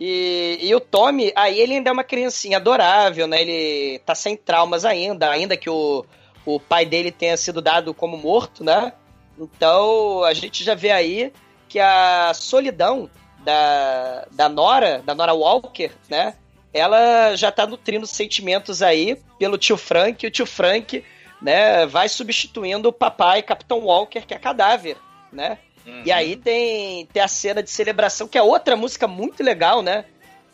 E, 0.00 0.58
e 0.60 0.74
o 0.74 0.80
Tommy, 0.80 1.32
aí 1.36 1.60
ele 1.60 1.74
ainda 1.74 1.90
é 1.90 1.92
uma 1.92 2.02
criancinha 2.02 2.56
adorável, 2.56 3.26
né? 3.26 3.42
Ele 3.42 3.98
tá 4.00 4.14
sem 4.14 4.36
traumas 4.36 4.84
ainda, 4.84 5.30
ainda 5.30 5.56
que 5.56 5.70
o, 5.70 6.04
o 6.44 6.58
pai 6.58 6.84
dele 6.84 7.12
tenha 7.12 7.36
sido 7.36 7.60
dado 7.60 7.94
como 7.94 8.16
morto, 8.16 8.64
né? 8.64 8.92
Então 9.38 10.24
a 10.24 10.34
gente 10.34 10.64
já 10.64 10.74
vê 10.74 10.90
aí 10.90 11.32
que 11.68 11.78
a 11.78 12.32
solidão 12.34 13.08
da, 13.44 14.26
da 14.32 14.48
Nora, 14.48 15.02
da 15.04 15.14
Nora 15.14 15.34
Walker, 15.34 15.90
né? 16.08 16.34
Ela 16.72 17.36
já 17.36 17.52
tá 17.52 17.66
nutrindo 17.66 18.06
sentimentos 18.06 18.82
aí 18.82 19.18
pelo 19.38 19.58
tio 19.58 19.76
Frank, 19.76 20.24
e 20.24 20.28
o 20.28 20.30
tio 20.30 20.46
Frank, 20.46 21.04
né, 21.40 21.86
vai 21.86 22.08
substituindo 22.08 22.88
o 22.88 22.92
papai 22.92 23.42
Capitão 23.42 23.80
Walker, 23.80 24.22
que 24.22 24.34
é 24.34 24.38
cadáver, 24.38 24.96
né? 25.32 25.58
Uhum. 25.86 26.02
E 26.04 26.12
aí 26.12 26.36
tem, 26.36 27.06
tem 27.06 27.22
a 27.22 27.28
cena 27.28 27.62
de 27.62 27.70
celebração, 27.70 28.28
que 28.28 28.38
é 28.38 28.42
outra 28.42 28.76
música 28.76 29.06
muito 29.06 29.42
legal, 29.42 29.82
né? 29.82 30.04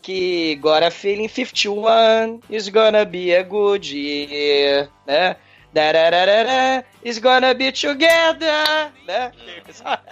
Que 0.01 0.55
agora 0.57 0.89
feeling 0.89 1.27
51 1.27 2.39
is 2.49 2.67
gonna 2.69 3.05
be 3.05 3.35
a 3.35 3.43
good 3.43 3.95
year, 3.95 4.89
né? 5.05 5.35
Darararara, 5.71 6.83
is 7.03 7.19
gonna 7.19 7.53
be 7.53 7.71
together, 7.71 8.91
né? 9.05 9.31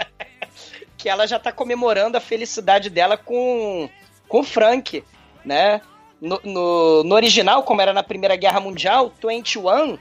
que 0.98 1.10
ela 1.10 1.26
já 1.26 1.40
tá 1.40 1.52
comemorando 1.52 2.18
a 2.18 2.22
felicidade 2.22 2.90
dela 2.90 3.18
com, 3.18 3.90
com 4.28 4.40
o 4.42 4.44
Frank, 4.44 5.04
né? 5.44 5.82
No, 6.22 6.40
no, 6.44 7.04
no 7.04 7.16
original, 7.16 7.62
como 7.64 7.82
era 7.82 7.94
na 7.94 8.02
Primeira 8.04 8.36
Guerra 8.36 8.60
Mundial, 8.60 9.12
21 9.24 9.98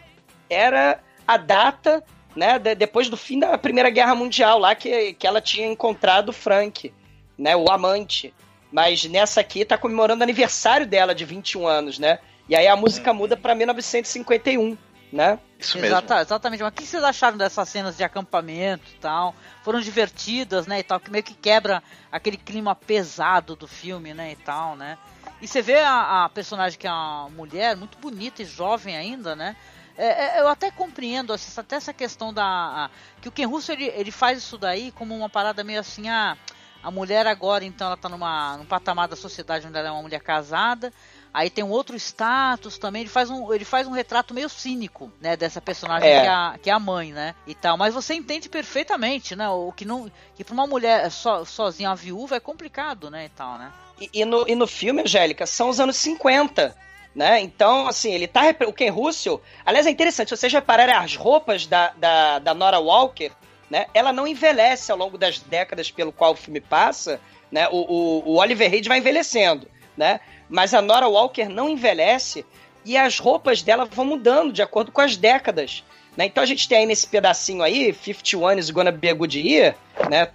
era 0.48 1.00
a 1.26 1.36
data, 1.36 2.02
né, 2.34 2.58
de- 2.58 2.74
depois 2.74 3.08
do 3.08 3.16
fim 3.16 3.38
da 3.38 3.58
Primeira 3.58 3.90
Guerra 3.90 4.14
Mundial, 4.14 4.58
lá 4.58 4.74
que, 4.74 5.12
que 5.14 5.26
ela 5.26 5.40
tinha 5.40 5.66
encontrado 5.66 6.30
o 6.30 6.32
Frank, 6.32 6.92
né, 7.36 7.54
o 7.56 7.70
amante. 7.70 8.32
Mas 8.72 9.04
nessa 9.04 9.40
aqui 9.40 9.64
tá 9.64 9.76
comemorando 9.76 10.20
o 10.20 10.22
aniversário 10.22 10.86
dela 10.86 11.14
de 11.14 11.24
21 11.24 11.66
anos, 11.66 11.98
né? 11.98 12.18
E 12.48 12.54
aí 12.56 12.66
a 12.66 12.76
música 12.76 13.12
muda 13.12 13.36
pra 13.36 13.54
1951, 13.54 14.76
né? 15.12 15.38
Isso 15.58 15.78
mesmo. 15.78 15.96
Exata- 15.96 16.20
exatamente. 16.20 16.62
Mas 16.62 16.72
o 16.72 16.74
que 16.74 16.84
vocês 16.84 17.02
acharam 17.02 17.36
dessas 17.38 17.68
cenas 17.68 17.96
de 17.96 18.04
acampamento 18.04 18.84
e 18.94 18.98
tal? 18.98 19.34
Foram 19.62 19.80
divertidas, 19.80 20.66
né, 20.66 20.80
e 20.80 20.82
tal, 20.82 21.00
que 21.00 21.10
meio 21.10 21.24
que 21.24 21.34
quebra 21.34 21.82
aquele 22.10 22.36
clima 22.36 22.74
pesado 22.74 23.56
do 23.56 23.66
filme, 23.68 24.12
né, 24.14 24.32
e 24.32 24.36
tal, 24.36 24.76
né? 24.76 24.98
E 25.40 25.46
você 25.46 25.60
vê 25.60 25.78
a, 25.80 26.24
a 26.24 26.28
personagem 26.30 26.78
que 26.78 26.86
é 26.86 26.90
uma 26.92 27.28
mulher 27.30 27.76
muito 27.76 27.98
bonita 27.98 28.42
e 28.42 28.46
jovem 28.46 28.96
ainda, 28.96 29.36
né? 29.36 29.56
É, 29.96 30.38
é, 30.38 30.40
eu 30.40 30.48
até 30.48 30.70
compreendo 30.70 31.32
essa- 31.32 31.60
até 31.60 31.76
essa 31.76 31.92
questão 31.94 32.32
da 32.32 32.44
a- 32.44 32.90
que 33.20 33.28
o 33.28 33.32
Ken 33.32 33.46
Russo 33.46 33.72
ele, 33.72 33.84
ele 33.86 34.10
faz 34.10 34.38
isso 34.38 34.58
daí 34.58 34.92
como 34.92 35.14
uma 35.16 35.28
parada 35.28 35.64
meio 35.64 35.80
assim, 35.80 36.08
ah, 36.08 36.36
a 36.82 36.90
mulher 36.90 37.26
agora 37.26 37.64
então 37.64 37.86
ela 37.86 37.96
tá 37.96 38.08
numa 38.08 38.56
num 38.58 38.66
patamar 38.66 39.08
da 39.08 39.16
sociedade 39.16 39.66
onde 39.66 39.76
ela 39.78 39.88
é 39.88 39.90
uma 39.90 40.02
mulher 40.02 40.20
casada, 40.20 40.92
aí 41.36 41.50
tem 41.50 41.62
um 41.62 41.70
outro 41.70 41.94
status 41.96 42.78
também, 42.78 43.02
ele 43.02 43.10
faz 43.10 43.28
um 43.28 43.52
ele 43.52 43.64
faz 43.64 43.86
um 43.86 43.90
retrato 43.90 44.32
meio 44.32 44.48
cínico, 44.48 45.12
né, 45.20 45.36
dessa 45.36 45.60
personagem 45.60 46.08
É. 46.08 46.20
que, 46.20 46.26
é 46.26 46.30
a, 46.30 46.58
que 46.62 46.70
é 46.70 46.72
a 46.72 46.80
mãe, 46.80 47.12
né, 47.12 47.34
e 47.46 47.54
tal, 47.54 47.76
mas 47.76 47.92
você 47.92 48.14
entende 48.14 48.48
perfeitamente, 48.48 49.36
né, 49.36 49.46
o 49.50 49.70
que 49.70 49.84
não 49.84 50.10
que 50.34 50.42
para 50.42 50.54
uma 50.54 50.66
mulher 50.66 51.10
so, 51.10 51.44
sozinha, 51.44 51.90
uma 51.90 51.96
viúva 51.96 52.36
é 52.36 52.40
complicado, 52.40 53.10
né, 53.10 53.26
e 53.26 53.28
tal, 53.28 53.58
né? 53.58 53.70
E, 54.00 54.10
e 54.12 54.24
no, 54.24 54.48
e 54.48 54.54
no 54.54 54.66
filme, 54.66 55.02
Angélica, 55.02 55.46
são 55.46 55.68
os 55.68 55.78
anos 55.78 55.96
50, 55.96 56.74
né? 57.14 57.40
Então, 57.40 57.88
assim, 57.88 58.12
ele 58.12 58.26
tá... 58.26 58.42
O 58.66 58.72
Ken 58.74 58.90
Russell... 58.90 59.40
Aliás, 59.64 59.86
é 59.86 59.90
interessante, 59.90 60.28
se 60.28 60.36
vocês 60.36 60.52
repararem 60.52 60.94
as 60.94 61.16
roupas 61.16 61.66
da, 61.66 61.94
da, 61.96 62.38
da 62.38 62.52
Nora 62.52 62.78
Walker, 62.78 63.32
né? 63.70 63.86
Ela 63.94 64.12
não 64.12 64.28
envelhece 64.28 64.92
ao 64.92 64.98
longo 64.98 65.16
das 65.16 65.38
décadas 65.38 65.90
pelo 65.90 66.12
qual 66.12 66.32
o 66.32 66.36
filme 66.36 66.60
passa, 66.60 67.18
né? 67.50 67.68
O, 67.68 67.76
o, 67.76 68.32
o 68.32 68.36
Oliver 68.36 68.70
Reed 68.70 68.86
vai 68.86 68.98
envelhecendo, 68.98 69.66
né? 69.96 70.20
Mas 70.48 70.72
a 70.74 70.80
Nora 70.82 71.08
Walker 71.08 71.48
não 71.48 71.68
envelhece 71.68 72.44
e 72.84 72.96
as 72.96 73.18
roupas 73.18 73.62
dela 73.62 73.84
vão 73.84 74.04
mudando 74.04 74.52
de 74.52 74.62
acordo 74.62 74.92
com 74.92 75.00
as 75.00 75.16
décadas. 75.16 75.82
Né? 76.16 76.26
Então 76.26 76.42
a 76.42 76.46
gente 76.46 76.68
tem 76.68 76.78
aí 76.78 76.86
nesse 76.86 77.06
pedacinho 77.06 77.62
aí, 77.62 77.92
51 77.92 78.58
is 78.58 78.70
gonna 78.70 78.92
be 78.92 79.08
a 79.10 79.14
good 79.14 79.38
year, 79.38 79.74
né? 80.08 80.26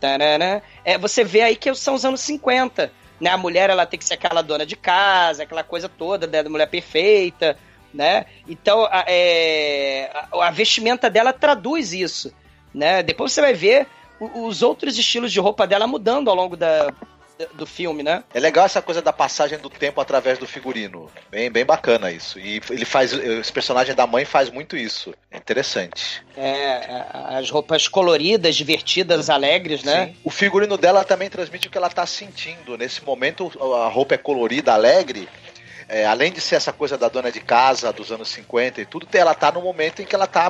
É, 0.86 0.98
você 0.98 1.24
vê 1.24 1.42
aí 1.42 1.56
que 1.56 1.74
são 1.74 1.96
os 1.96 2.06
anos 2.06 2.22
50. 2.22 2.92
Né? 3.20 3.30
A 3.30 3.38
mulher 3.38 3.70
ela 3.70 3.86
tem 3.86 3.98
que 3.98 4.06
ser 4.06 4.16
aquela 4.16 4.42
dona 4.42 4.66
de 4.66 4.76
casa, 4.76 5.44
aquela 5.44 5.64
coisa 5.64 5.88
toda 5.90 6.28
né? 6.28 6.44
da 6.44 6.50
mulher 6.50 6.68
perfeita, 6.68 7.58
né? 7.94 8.26
Então 8.48 8.86
a, 8.92 9.06
é, 9.08 10.12
a, 10.32 10.48
a 10.48 10.52
vestimenta 10.52 11.10
dela 11.10 11.32
traduz 11.34 11.94
isso. 11.94 12.34
né? 12.74 13.02
Depois 13.02 13.32
você 13.32 13.42
vai 13.42 13.54
ver 13.54 13.88
os 14.36 14.62
outros 14.62 14.98
estilos 15.00 15.32
de 15.32 15.40
roupa 15.40 15.66
dela 15.66 15.88
mudando 15.88 16.30
ao 16.30 16.36
longo 16.36 16.56
da- 16.56 16.94
do 17.54 17.66
filme, 17.66 18.04
né? 18.04 18.24
É 18.34 18.40
legal 18.40 18.66
essa 18.66 18.82
coisa 18.82 19.02
da 19.02 19.14
passagem 19.14 19.58
do 19.60 19.70
tempo 19.70 20.00
através 20.02 20.38
do 20.38 20.48
figurino. 20.48 21.10
Bem, 21.30 21.52
bem 21.52 21.66
bacana 21.66 22.12
isso. 22.12 22.40
E 22.40 22.62
ele 22.70 22.86
faz. 22.86 23.14
Esse 23.14 23.52
personagem 23.52 23.96
da 23.96 24.08
mãe 24.08 24.26
faz 24.26 24.50
muito 24.50 24.76
isso. 24.76 25.14
É 25.30 25.38
interessante. 25.38 26.24
É, 26.36 26.48
é, 26.48 27.06
as 27.38 27.50
roupas 27.50 27.88
coloridas, 27.88 28.56
divertidas, 28.56 29.30
alegres, 29.30 29.84
né? 29.84 30.08
Sim. 30.08 30.16
O 30.24 30.30
figurino 30.30 30.78
dela 30.78 31.04
também 31.04 31.30
transmite 31.30 31.68
o 31.68 31.72
que 31.72 31.78
ela 31.78 31.90
tá 31.90 32.06
sentindo. 32.06 32.78
Nesse 32.78 33.04
momento, 33.04 33.52
a 33.84 33.88
roupa 33.88 34.16
é 34.16 34.18
colorida, 34.18 34.74
alegre. 34.74 35.28
É, 35.88 36.06
além 36.06 36.32
de 36.32 36.40
ser 36.40 36.56
essa 36.56 36.72
coisa 36.72 36.98
da 36.98 37.10
dona 37.10 37.30
de 37.30 37.42
casa 37.42 37.92
dos 37.92 38.14
anos 38.14 38.30
50 38.30 38.80
e 38.80 38.86
tudo, 38.86 39.06
ela 39.12 39.36
tá 39.36 39.52
no 39.52 39.62
momento 39.62 40.02
em 40.02 40.06
que 40.06 40.16
ela 40.16 40.26
tá 40.26 40.50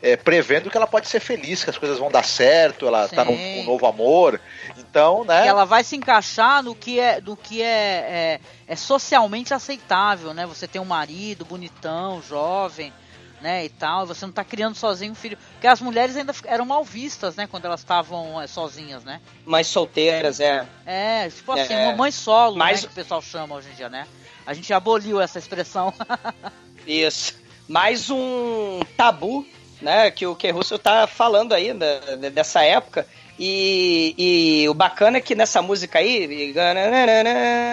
é, 0.00 0.16
prevendo 0.16 0.70
que 0.70 0.76
ela 0.76 0.86
pode 0.86 1.08
ser 1.08 1.20
feliz, 1.20 1.64
que 1.64 1.70
as 1.70 1.78
coisas 1.78 1.98
vão 1.98 2.10
dar 2.10 2.24
certo, 2.24 2.86
ela 2.86 3.08
tá 3.08 3.24
num 3.24 3.36
Sim. 3.36 3.60
um 3.60 3.64
novo 3.64 3.86
amor. 3.86 4.40
Então, 4.78 5.24
né? 5.24 5.42
Que 5.42 5.48
ela 5.48 5.64
vai 5.64 5.84
se 5.84 5.96
encaixar 5.96 6.62
no 6.62 6.74
que 6.74 6.98
é, 7.00 7.20
do 7.20 7.36
que 7.36 7.60
é, 7.62 7.66
é, 7.66 8.40
é 8.66 8.76
socialmente 8.76 9.52
aceitável, 9.52 10.32
né? 10.32 10.46
Você 10.46 10.66
tem 10.66 10.80
um 10.80 10.84
marido 10.86 11.44
bonitão, 11.44 12.22
jovem, 12.22 12.92
né, 13.40 13.64
e 13.64 13.68
tal, 13.68 14.06
você 14.06 14.24
não 14.24 14.32
tá 14.32 14.44
criando 14.44 14.76
sozinho 14.76 15.10
um 15.10 15.16
filho. 15.16 15.36
Porque 15.54 15.66
as 15.66 15.80
mulheres 15.80 16.16
ainda 16.16 16.32
eram 16.44 16.64
mal 16.64 16.84
vistas, 16.84 17.34
né, 17.34 17.48
quando 17.48 17.64
elas 17.64 17.80
estavam 17.80 18.40
é, 18.40 18.46
sozinhas, 18.46 19.02
né? 19.02 19.20
Mais 19.44 19.66
solteiras, 19.66 20.38
é. 20.38 20.64
É, 20.86 21.28
tipo 21.28 21.50
assim, 21.50 21.74
É. 21.74 21.88
uma 21.88 21.96
mãe 21.96 22.12
solo, 22.12 22.56
Mas- 22.56 22.82
né, 22.82 22.86
que 22.86 22.92
o 22.92 22.94
pessoal 22.94 23.20
chama 23.20 23.56
hoje 23.56 23.68
em 23.70 23.74
dia, 23.74 23.88
né? 23.88 24.06
A 24.46 24.54
gente 24.54 24.72
aboliu 24.72 25.20
essa 25.20 25.38
expressão. 25.40 25.92
Isso. 26.86 27.34
Mais 27.68 28.10
um 28.10 28.80
tabu, 28.96 29.46
né, 29.82 30.10
que 30.10 30.26
o 30.26 30.34
Ken 30.36 30.52
Russell 30.52 30.78
tá 30.78 31.06
falando 31.06 31.52
aí 31.52 31.74
né, 31.74 32.00
dessa 32.32 32.62
época. 32.64 33.06
E, 33.38 34.14
e 34.16 34.68
o 34.68 34.74
bacana 34.74 35.16
é 35.18 35.20
que 35.20 35.34
nessa 35.34 35.60
música 35.60 35.98
aí, 35.98 36.52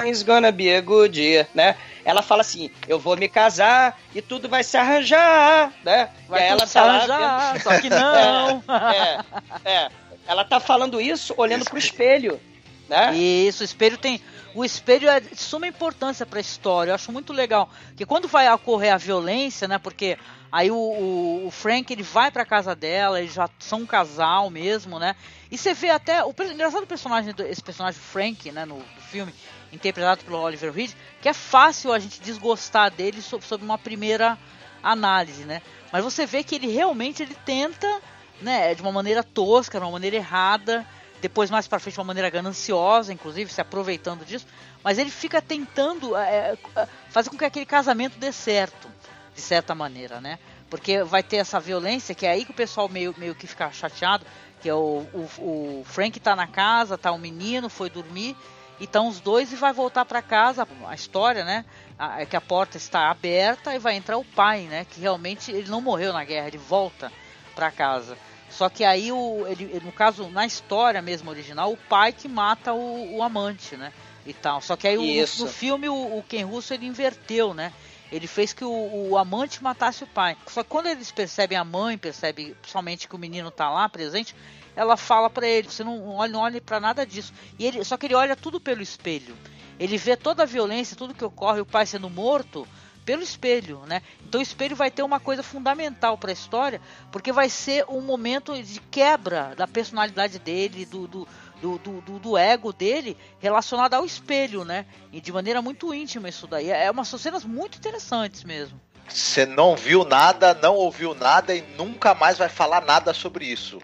it's 0.07 0.23
gonna 0.23 0.51
be 0.51 0.73
a 0.75 0.81
good 0.81 1.19
year, 1.21 1.47
né? 1.53 1.75
Ela 2.03 2.21
fala 2.23 2.41
assim, 2.41 2.71
eu 2.87 2.97
vou 2.97 3.15
me 3.15 3.27
casar 3.27 3.99
e 4.15 4.21
tudo 4.21 4.49
vai 4.49 4.63
se 4.63 4.77
arranjar, 4.77 5.71
né? 5.83 6.09
Vai 6.27 6.41
e 6.41 6.45
ela 6.45 6.61
tudo 6.61 6.71
tá 6.71 6.81
arranjar, 6.81 7.53
vendo- 7.53 7.63
só 7.63 7.81
que 7.81 7.89
não. 7.89 8.63
É, 9.65 9.69
é. 9.69 9.89
Ela 10.27 10.43
tá 10.43 10.59
falando 10.59 10.99
isso 11.01 11.33
olhando 11.37 11.65
pro 11.65 11.77
espelho, 11.77 12.39
né? 12.87 13.13
Isso, 13.15 13.61
o 13.61 13.65
espelho 13.65 13.97
tem. 13.97 14.21
O 14.55 14.65
espelho 14.65 15.07
é 15.09 15.19
de 15.19 15.35
suma 15.35 15.67
importância 15.67 16.25
para 16.25 16.39
a 16.39 16.41
história. 16.41 16.91
Eu 16.91 16.95
acho 16.95 17.11
muito 17.11 17.31
legal. 17.33 17.69
Que 17.95 18.05
quando 18.05 18.27
vai 18.27 18.51
ocorrer 18.51 18.93
a 18.93 18.97
violência, 18.97 19.67
né? 19.67 19.77
Porque 19.77 20.17
aí 20.51 20.71
o, 20.71 20.75
o- 20.75 21.47
o 21.47 21.51
Frank 21.51 21.91
ele 21.93 22.01
vai 22.03 22.31
para 22.31 22.43
casa 22.45 22.75
dela, 22.75 23.19
eles 23.19 23.33
já 23.33 23.47
são 23.59 23.81
um 23.81 23.85
casal 23.85 24.49
mesmo, 24.49 24.97
né? 24.97 25.15
E 25.51 25.57
você 25.57 25.73
vê 25.73 25.89
até. 25.89 26.23
O 26.23 26.33
engraçado 26.51 26.87
personagem, 26.87 27.33
esse 27.47 27.61
personagem 27.61 27.99
Frank, 27.99 28.51
né? 28.51 28.65
No, 28.65 28.77
no 28.77 29.01
filme, 29.09 29.33
interpretado 29.71 30.23
pelo 30.25 30.39
Oliver 30.39 30.71
Reed, 30.73 30.91
que 31.21 31.29
é 31.29 31.33
fácil 31.33 31.93
a 31.93 31.99
gente 31.99 32.19
desgostar 32.19 32.91
dele 32.91 33.21
sob, 33.21 33.45
sob 33.45 33.63
uma 33.63 33.77
primeira 33.77 34.37
análise, 34.81 35.43
né? 35.43 35.61
Mas 35.91 36.03
você 36.03 36.25
vê 36.25 36.43
que 36.43 36.55
ele 36.55 36.67
realmente 36.71 37.21
ele 37.21 37.35
tenta, 37.45 38.01
né? 38.41 38.73
De 38.73 38.81
uma 38.81 38.91
maneira 38.91 39.23
tosca, 39.23 39.77
de 39.79 39.85
uma 39.85 39.91
maneira 39.91 40.15
errada 40.15 40.85
depois 41.21 41.49
mais 41.49 41.67
pra 41.67 41.79
frente 41.79 41.95
de 41.95 41.99
uma 41.99 42.05
maneira 42.05 42.29
gananciosa, 42.29 43.11
inclusive 43.13 43.51
se 43.51 43.61
aproveitando 43.61 44.25
disso, 44.25 44.47
mas 44.83 44.97
ele 44.97 45.09
fica 45.09 45.41
tentando 45.41 46.15
é, 46.15 46.57
é, 46.75 46.87
fazer 47.09 47.29
com 47.29 47.37
que 47.37 47.45
aquele 47.45 47.65
casamento 47.65 48.17
dê 48.17 48.31
certo, 48.31 48.89
de 49.35 49.41
certa 49.41 49.75
maneira, 49.75 50.21
né? 50.21 50.39
Porque 50.69 51.03
vai 51.03 51.23
ter 51.23 51.37
essa 51.37 51.59
violência, 51.59 52.13
que 52.15 52.25
é 52.25 52.31
aí 52.31 52.45
que 52.45 52.51
o 52.51 52.55
pessoal 52.55 52.87
meio, 52.87 53.13
meio 53.17 53.35
que 53.35 53.47
fica 53.47 53.71
chateado, 53.71 54.25
que 54.61 54.69
é 54.69 54.73
o, 54.73 55.05
o, 55.13 55.81
o 55.81 55.83
Frank 55.85 56.19
tá 56.19 56.35
na 56.35 56.47
casa, 56.47 56.97
tá 56.97 57.11
um 57.11 57.17
menino, 57.17 57.69
foi 57.69 57.89
dormir, 57.89 58.35
e 58.79 58.85
estão 58.85 59.07
os 59.07 59.19
dois 59.19 59.51
e 59.51 59.55
vai 59.55 59.73
voltar 59.73 60.05
para 60.05 60.21
casa, 60.21 60.67
a 60.87 60.95
história, 60.95 61.43
né? 61.43 61.65
É 62.17 62.25
que 62.25 62.35
a 62.35 62.41
porta 62.41 62.77
está 62.77 63.09
aberta 63.09 63.75
e 63.75 63.79
vai 63.79 63.95
entrar 63.95 64.17
o 64.17 64.23
pai, 64.23 64.61
né? 64.63 64.85
Que 64.85 65.01
realmente 65.01 65.51
ele 65.51 65.69
não 65.69 65.81
morreu 65.81 66.13
na 66.13 66.23
guerra, 66.23 66.47
ele 66.47 66.57
volta 66.57 67.11
para 67.55 67.71
casa. 67.71 68.17
Só 68.49 68.67
que 68.69 68.83
aí, 68.83 69.11
o, 69.11 69.45
ele, 69.47 69.79
no 69.83 69.91
caso, 69.91 70.27
na 70.29 70.45
história 70.45 71.01
mesmo 71.01 71.29
original, 71.29 71.71
o 71.71 71.77
pai 71.77 72.11
que 72.11 72.27
mata 72.27 72.73
o, 72.73 73.17
o 73.17 73.23
amante, 73.23 73.75
né? 73.77 73.93
E 74.25 74.33
tal. 74.33 74.61
Só 74.61 74.75
que 74.75 74.87
aí 74.87 74.97
o- 74.97 75.01
no, 75.43 75.49
filme 75.49 75.89
o, 75.89 76.17
o 76.17 76.23
Ken 76.27 76.43
Russo 76.43 76.73
ele 76.73 76.85
inverteu, 76.85 77.53
né? 77.53 77.71
Ele 78.11 78.25
fez 78.27 78.53
que 78.53 78.65
o, 78.65 79.09
o 79.11 79.17
amante 79.17 79.61
matasse 79.63 80.03
o 80.03 80.07
pai. 80.07 80.35
Só 80.47 80.63
que 80.63 80.69
quando 80.69 80.87
eles 80.87 81.11
percebem 81.11 81.57
a 81.57 81.63
mãe, 81.63 81.97
percebe 81.97 82.55
principalmente 82.59 83.07
que 83.07 83.15
o 83.15 83.19
menino 83.19 83.51
tá 83.51 83.69
lá 83.69 83.87
presente, 83.87 84.35
ela 84.75 84.97
fala 84.97 85.29
pra 85.29 85.47
ele, 85.47 85.69
você 85.69 85.83
não 85.83 86.15
olhe, 86.15 86.33
não 86.33 86.39
olhe 86.41 86.59
para 86.59 86.79
nada 86.79 87.05
disso. 87.05 87.31
E 87.57 87.65
ele, 87.65 87.83
só 87.83 87.97
que 87.97 88.07
ele 88.07 88.15
olha 88.15 88.35
tudo 88.35 88.59
pelo 88.59 88.81
espelho. 88.81 89.37
Ele 89.79 89.95
vê 89.97 90.15
toda 90.17 90.43
a 90.43 90.45
violência, 90.45 90.97
tudo 90.97 91.13
que 91.13 91.23
ocorre, 91.23 91.61
o 91.61 91.65
pai 91.65 91.85
sendo 91.85 92.09
morto 92.09 92.67
pelo 93.09 93.23
espelho, 93.23 93.81
né? 93.87 94.03
Então 94.23 94.37
o 94.39 94.43
espelho 94.43 94.75
vai 94.75 94.91
ter 94.91 95.01
uma 95.01 95.19
coisa 95.19 95.41
fundamental 95.41 96.15
para 96.15 96.29
a 96.29 96.33
história, 96.33 96.79
porque 97.11 97.31
vai 97.31 97.49
ser 97.49 97.83
um 97.89 98.01
momento 98.01 98.53
de 98.61 98.79
quebra 98.79 99.55
da 99.57 99.65
personalidade 99.65 100.37
dele, 100.37 100.85
do, 100.85 101.07
do, 101.07 101.27
do, 101.59 101.77
do, 101.79 102.19
do- 102.19 102.37
ego 102.37 102.71
dele 102.71 103.17
relacionado 103.39 103.95
ao 103.95 104.05
espelho, 104.05 104.63
né? 104.63 104.85
E 105.11 105.19
de 105.19 105.31
maneira 105.31 105.59
muito 105.59 105.91
íntima 105.91 106.29
isso 106.29 106.45
daí. 106.45 106.69
É 106.69 106.91
umas 106.91 107.07
são 107.07 107.17
cenas 107.17 107.43
muito 107.43 107.79
interessantes 107.79 108.43
mesmo. 108.43 108.79
Você 109.07 109.43
não 109.43 109.75
viu 109.75 110.05
nada, 110.05 110.53
não 110.53 110.75
ouviu 110.75 111.15
nada 111.15 111.55
e 111.55 111.61
nunca 111.75 112.13
mais 112.13 112.37
vai 112.37 112.47
falar 112.47 112.81
nada 112.85 113.11
sobre 113.11 113.43
isso. 113.43 113.81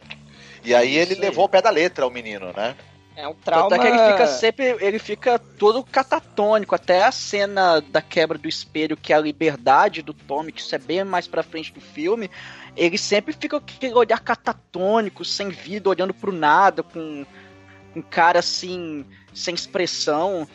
E 0.64 0.76
aí 0.76 0.96
ele 0.98 1.14
Isso 1.14 1.22
aí. 1.24 1.30
levou 1.30 1.46
o 1.46 1.50
pé 1.50 1.64
da 1.64 1.72
letra, 1.72 2.06
o 2.06 2.12
menino, 2.12 2.54
né? 2.56 2.76
É 3.16 3.28
um 3.28 3.34
trauma. 3.34 3.76
é 3.76 3.80
que 3.80 3.88
ele 3.88 4.12
fica 4.12 4.28
sempre, 4.28 4.78
ele 4.82 5.00
fica 5.00 5.40
todo 5.40 5.84
catatônico, 5.84 6.76
até 6.76 7.04
a 7.04 7.12
cena 7.12 7.80
da 7.80 8.02
quebra 8.02 8.38
do 8.38 8.48
espelho, 8.48 8.98
que 8.98 9.14
é 9.14 9.16
a 9.16 9.20
liberdade 9.20 10.02
do 10.02 10.14
Tommy, 10.14 10.52
que 10.52 10.60
isso 10.60 10.76
é 10.76 10.78
bem 10.78 11.04
mais 11.04 11.28
pra 11.28 11.42
frente 11.42 11.72
do 11.72 11.80
filme, 11.80 12.30
ele 12.76 12.98
sempre 12.98 13.34
fica 13.34 13.60
com 13.60 13.66
aquele 13.66 13.94
olhar 13.94 14.20
catatônico, 14.20 15.24
sem 15.24 15.50
vida, 15.50 15.90
olhando 15.90 16.14
pro 16.14 16.32
nada, 16.32 16.84
com 16.84 17.26
um 17.96 18.02
cara 18.02 18.40
assim, 18.40 19.06
sem 19.34 19.56
expressão. 19.56 20.46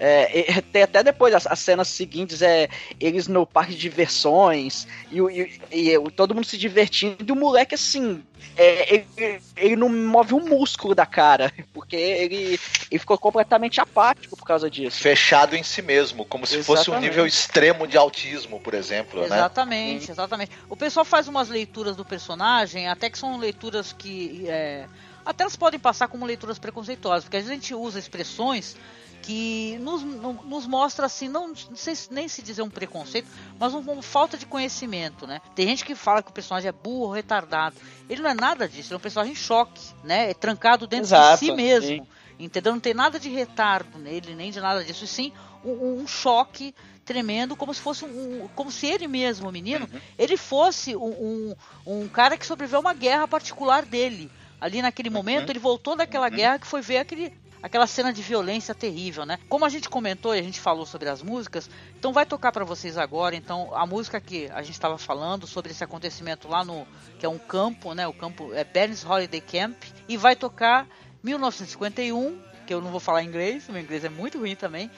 É, 0.00 0.40
e- 0.40 0.62
tem 0.72 0.82
até 0.82 1.02
depois 1.02 1.34
as, 1.34 1.46
as 1.46 1.58
cenas 1.60 1.86
seguintes 1.88 2.40
é 2.40 2.68
eles 2.98 3.28
no 3.28 3.46
parque 3.46 3.72
de 3.74 3.78
diversões 3.78 4.86
e, 5.12 5.20
o- 5.20 5.28
e- 5.30 5.60
e 5.70 5.98
o- 5.98 6.10
todo 6.10 6.34
mundo 6.34 6.46
se 6.46 6.56
divertindo 6.56 7.16
e 7.28 7.32
o 7.32 7.36
moleque 7.36 7.74
assim 7.74 8.22
é, 8.56 8.94
ele, 8.94 9.40
ele 9.56 9.76
não 9.76 9.90
move 9.90 10.32
um 10.34 10.48
músculo 10.48 10.94
da 10.94 11.04
cara 11.04 11.52
porque 11.74 11.96
ele, 11.96 12.58
ele 12.90 12.98
ficou 12.98 13.18
completamente 13.18 13.78
apático 13.80 14.36
por 14.36 14.44
causa 14.46 14.70
disso. 14.70 14.98
Fechado 15.00 15.54
em 15.54 15.62
si 15.62 15.82
mesmo, 15.82 16.24
como 16.24 16.46
se 16.46 16.62
fosse 16.62 16.88
um 16.90 16.94
Exatamente. 16.94 17.10
nível 17.10 17.26
extremo 17.26 17.86
de 17.86 17.98
autismo, 17.98 18.58
por 18.58 18.72
exemplo, 18.72 19.20
né? 19.20 19.26
Exatamente, 19.26 20.10
exatamente. 20.10 20.50
O 20.68 20.76
pessoal 20.76 21.04
faz 21.04 21.28
umas 21.28 21.48
leituras 21.50 21.94
do 21.94 22.04
personagem, 22.04 22.88
até 22.88 23.10
que 23.10 23.18
são 23.18 23.38
leituras 23.38 23.92
que. 23.92 24.44
é, 24.48 24.86
até 25.30 25.44
elas 25.44 25.56
podem 25.56 25.78
passar 25.80 26.08
como 26.08 26.26
leituras 26.26 26.58
preconceituosas, 26.58 27.24
porque 27.24 27.36
às 27.36 27.44
vezes 27.44 27.52
a 27.52 27.60
gente 27.60 27.74
usa 27.74 27.98
expressões 27.98 28.76
que 29.22 29.76
nos, 29.80 30.02
no- 30.02 30.32
nos 30.44 30.66
mostra 30.66 31.04
assim, 31.06 31.28
não, 31.28 31.48
não 31.48 31.76
sei 31.76 31.94
se- 31.94 32.12
nem 32.12 32.26
se 32.26 32.40
dizer 32.42 32.62
um 32.62 32.70
preconceito, 32.70 33.28
mas 33.58 33.74
um- 33.74 33.80
uma 33.80 34.02
falta 34.02 34.36
de 34.38 34.46
conhecimento, 34.46 35.26
né? 35.26 35.40
Tem 35.54 35.66
gente 35.68 35.84
que 35.84 35.94
fala 35.94 36.22
que 36.22 36.30
o 36.30 36.32
personagem 36.34 36.68
é 36.68 36.72
burro, 36.72 37.12
retardado. 37.12 37.76
Ele 38.08 38.22
não 38.22 38.30
é 38.30 38.34
nada 38.34 38.66
disso, 38.68 38.88
ele 38.88 38.94
é 38.94 38.96
um 38.96 39.00
personagem 39.00 39.32
em 39.32 39.36
choque, 39.36 39.80
né? 40.02 40.30
É 40.30 40.34
trancado 40.34 40.86
dentro 40.86 41.06
Exato, 41.06 41.38
de 41.44 41.46
si 41.46 41.52
mesmo. 41.52 42.04
sim. 42.04 42.06
Entendeu? 42.38 42.72
Não 42.72 42.80
tem 42.80 42.94
nada 42.94 43.20
de 43.20 43.28
retardo 43.28 43.98
nele, 43.98 44.34
nem 44.34 44.50
de 44.50 44.60
nada 44.60 44.82
disso, 44.82 45.04
e 45.04 45.06
sim 45.06 45.32
um, 45.62 46.00
um 46.00 46.06
choque 46.06 46.74
tremendo, 47.04 47.54
como 47.54 47.74
se 47.74 47.80
fosse 47.82 48.04
um. 48.06 48.48
como 48.54 48.70
se 48.70 48.86
ele 48.86 49.06
mesmo, 49.06 49.48
o 49.48 49.52
menino, 49.52 49.86
ele 50.18 50.38
fosse 50.38 50.96
um, 50.96 51.04
um, 51.04 51.54
um 51.86 52.08
cara 52.08 52.38
que 52.38 52.46
sobreviveu 52.46 52.78
a 52.78 52.80
uma 52.80 52.94
guerra 52.94 53.28
particular 53.28 53.84
dele. 53.84 54.30
Ali 54.60 54.82
naquele 54.82 55.10
momento, 55.10 55.50
ele 55.50 55.58
voltou 55.58 55.96
daquela 55.96 56.28
guerra 56.28 56.58
que 56.58 56.66
foi 56.66 56.82
ver 56.82 56.98
aquele. 56.98 57.32
Aquela 57.62 57.86
cena 57.86 58.10
de 58.10 58.22
violência 58.22 58.74
terrível, 58.74 59.26
né? 59.26 59.38
Como 59.46 59.66
a 59.66 59.68
gente 59.68 59.86
comentou 59.86 60.34
e 60.34 60.38
a 60.38 60.42
gente 60.42 60.58
falou 60.58 60.86
sobre 60.86 61.10
as 61.10 61.22
músicas, 61.22 61.68
então 61.94 62.10
vai 62.10 62.24
tocar 62.24 62.52
pra 62.52 62.64
vocês 62.64 62.96
agora. 62.96 63.36
Então 63.36 63.76
a 63.76 63.84
música 63.84 64.18
que 64.18 64.50
a 64.50 64.62
gente 64.62 64.72
estava 64.72 64.96
falando 64.96 65.46
sobre 65.46 65.70
esse 65.70 65.84
acontecimento 65.84 66.48
lá 66.48 66.64
no 66.64 66.86
que 67.18 67.26
é 67.26 67.28
um 67.28 67.36
campo, 67.36 67.92
né? 67.92 68.08
O 68.08 68.14
campo 68.14 68.54
é 68.54 68.64
Burns 68.64 69.04
Holiday 69.04 69.42
Camp 69.42 69.76
e 70.08 70.16
vai 70.16 70.34
tocar 70.34 70.88
1951, 71.22 72.40
que 72.66 72.72
eu 72.72 72.80
não 72.80 72.90
vou 72.90 72.98
falar 72.98 73.22
inglês, 73.22 73.68
meu 73.68 73.82
inglês 73.82 74.06
é 74.06 74.08
muito 74.08 74.38
ruim 74.38 74.56
também. 74.56 74.90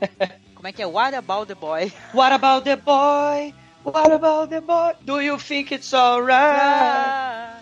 Como 0.56 0.66
é 0.66 0.72
que 0.72 0.82
é? 0.82 0.86
What 0.86 1.14
About 1.14 1.46
the 1.46 1.54
Boy? 1.54 1.92
What 2.12 2.34
about 2.34 2.64
the 2.64 2.74
boy? 2.74 3.54
What 3.84 4.12
about 4.12 4.50
the 4.50 4.60
boy? 4.60 4.94
Do 5.02 5.20
you 5.20 5.38
think 5.38 5.72
it's 5.72 5.94
alright? 5.94 7.57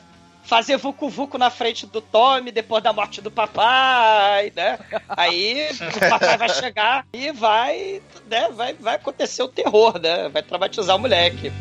fazer 0.47 0.77
vucu-vucu 0.77 1.37
na 1.37 1.51
frente 1.51 1.87
do 1.87 2.01
Tommy 2.01 2.53
depois 2.53 2.83
da 2.83 2.93
morte 2.93 3.21
do 3.21 3.31
papai, 3.31 4.53
né? 4.55 4.79
Aí 5.09 5.69
o 5.71 6.09
papai 6.09 6.39
vai 6.39 6.49
chegar 6.49 7.07
e 7.13 7.33
vai, 7.33 8.01
né? 8.27 8.49
Vai, 8.51 8.75
vai 8.75 8.95
acontecer 8.95 9.43
o 9.43 9.49
terror, 9.49 9.99
né? 9.99 10.29
Vai 10.29 10.43
traumatizar 10.43 10.97
o 10.97 10.99
moleque. 10.99 11.53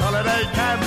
Holiday 0.00 0.44
cabin. 0.54 0.83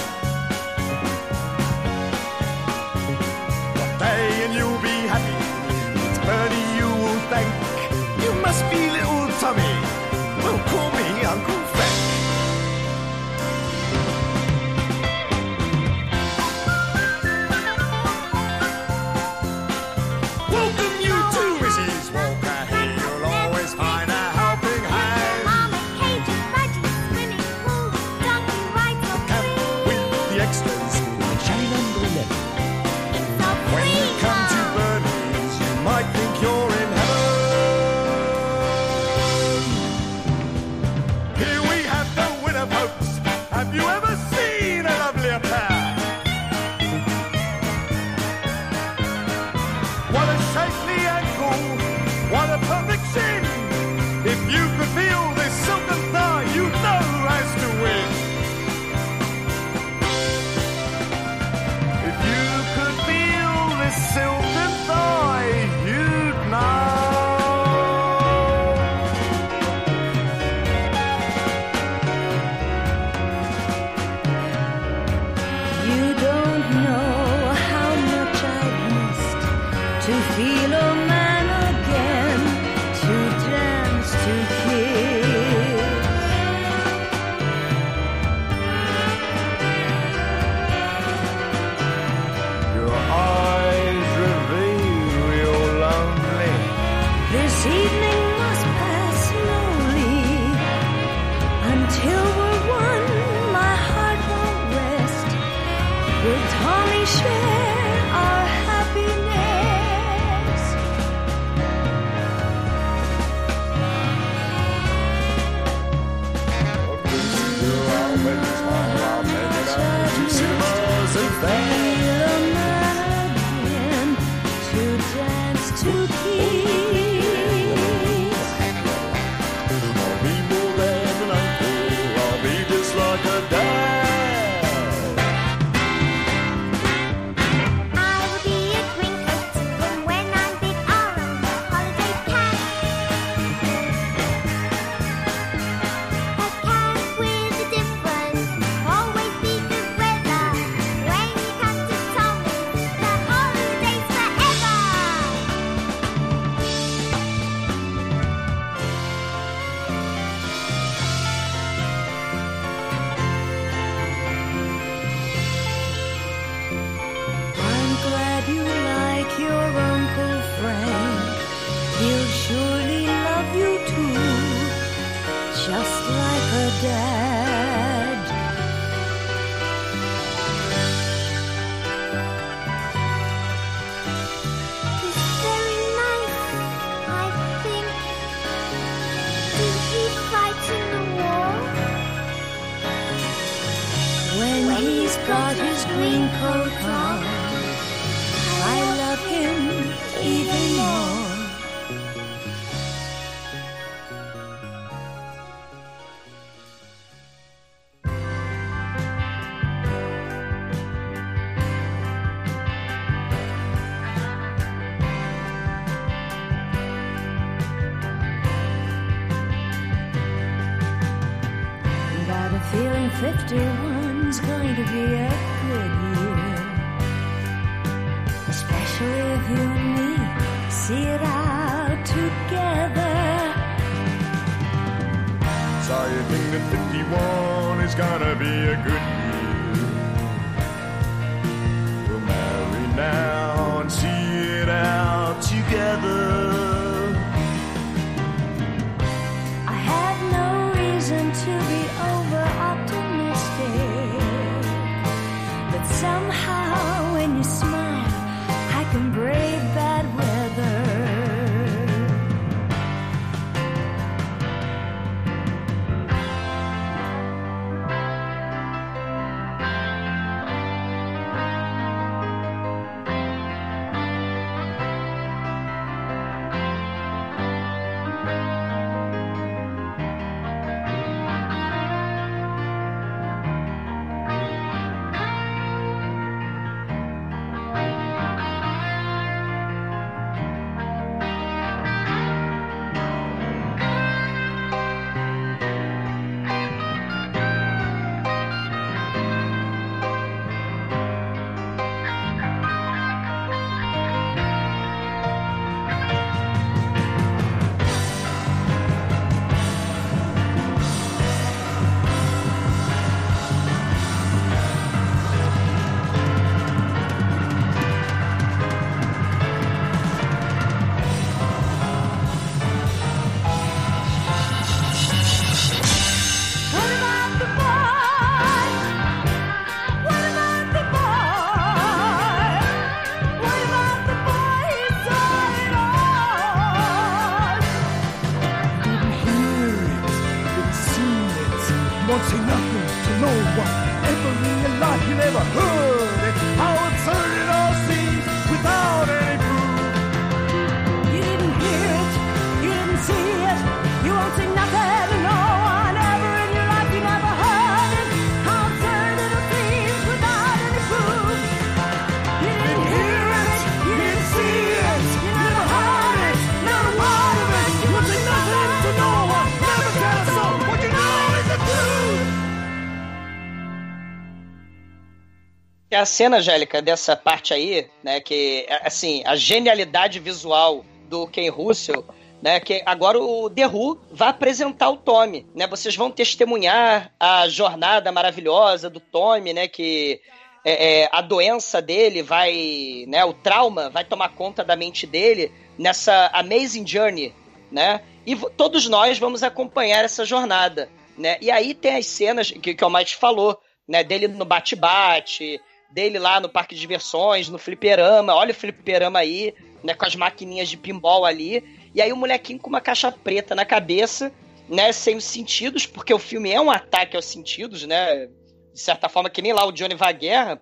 A 375.98 376.06
cena, 376.06 376.38
Angélica, 376.38 376.82
dessa 376.82 377.16
parte 377.16 377.54
aí, 377.54 377.90
né, 378.04 378.20
que, 378.20 378.66
assim, 378.84 379.24
a 379.26 379.36
genialidade 379.36 380.20
visual 380.20 380.86
do 381.10 381.28
Ken 381.28 381.50
Russell, 381.50 382.06
né, 382.42 382.60
que 382.60 382.82
agora 382.86 383.20
o 383.20 383.50
The 383.50 383.68
Who 383.68 384.00
vai 384.12 384.30
apresentar 384.30 384.90
o 384.90 384.98
Tommy, 384.98 385.46
né, 385.56 385.68
vocês 385.68 385.96
vão 385.96 386.12
testemunhar 386.12 387.12
a 387.20 387.48
jornada 387.48 388.12
maravilhosa 388.12 388.90
do 388.90 389.00
Tommy, 389.00 389.54
né, 389.54 389.68
que 389.68 390.22
é, 390.64 391.02
é, 391.04 391.10
a 391.12 391.22
doença 391.22 391.82
dele 391.82 392.22
vai, 392.22 393.06
né, 393.08 393.24
o 393.26 393.34
trauma 393.34 393.90
vai 393.90 394.04
tomar 394.04 394.30
conta 394.30 394.64
da 394.64 394.76
mente 394.76 395.08
dele 395.08 395.52
nessa 395.78 396.30
amazing 396.34 396.86
journey, 396.86 397.34
né, 397.72 398.02
e 398.26 398.36
todos 398.36 398.88
nós 398.88 399.18
vamos 399.18 399.44
acompanhar 399.44 400.04
essa 400.04 400.26
jornada, 400.26 400.90
né, 401.18 401.38
e 401.42 401.50
aí 401.50 401.74
tem 401.74 401.96
as 401.96 402.06
cenas 402.06 402.52
que, 402.52 402.76
que 402.76 402.86
o 402.86 402.90
Mike 402.90 403.16
falou, 403.16 403.60
né, 403.88 404.04
dele 404.04 404.28
no 404.28 404.46
bate-bate, 404.46 405.60
dele 405.90 406.20
lá 406.20 406.40
no 406.40 406.50
parque 406.50 406.76
de 406.76 406.82
diversões, 406.82 407.50
no 407.50 407.58
fliperama. 407.58 408.34
Olha 408.34 408.52
o 408.52 408.56
fliperama 408.56 409.20
aí, 409.20 409.54
né? 409.84 409.94
Com 409.94 410.06
as 410.06 410.16
maquininhas 410.16 410.70
de 410.70 410.78
pinball 410.78 411.26
ali. 411.26 411.64
E 411.94 412.02
aí 412.02 412.12
o 412.12 412.18
molequinho 412.18 412.60
com 412.60 412.70
uma 412.70 412.82
caixa 412.82 413.12
preta 413.12 413.56
na 413.56 413.66
cabeça, 413.66 414.32
né? 414.70 414.92
Sem 414.92 415.16
os 415.16 415.24
sentidos, 415.24 415.86
porque 415.86 416.14
o 416.14 416.20
filme 416.20 416.52
é 416.52 416.60
um 416.60 416.72
ataque 416.72 417.16
aos 417.16 417.26
sentidos, 417.26 417.84
né? 417.84 418.28
De 418.74 418.80
certa 418.80 419.10
forma, 419.10 419.30
que 419.30 419.42
nem 419.42 419.54
lá 419.54 419.66
o 419.66 419.72
Johnny 419.72 419.96
vai 419.96 420.10
à 420.10 420.14
guerra. 420.14 420.62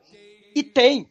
E 0.56 0.64
tem 0.64 1.10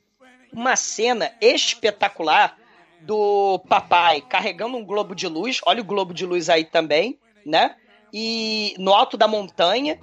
uma 0.52 0.76
cena 0.76 1.32
espetacular 1.40 2.56
do 3.00 3.58
papai 3.68 4.22
carregando 4.22 4.76
um 4.76 4.84
globo 4.84 5.14
de 5.14 5.28
luz. 5.28 5.60
Olha 5.66 5.82
o 5.82 5.84
globo 5.84 6.14
de 6.14 6.24
luz 6.24 6.48
aí 6.48 6.64
também, 6.64 7.18
né? 7.44 7.76
E 8.12 8.74
no 8.78 8.94
alto 8.94 9.16
da 9.16 9.28
montanha. 9.28 9.98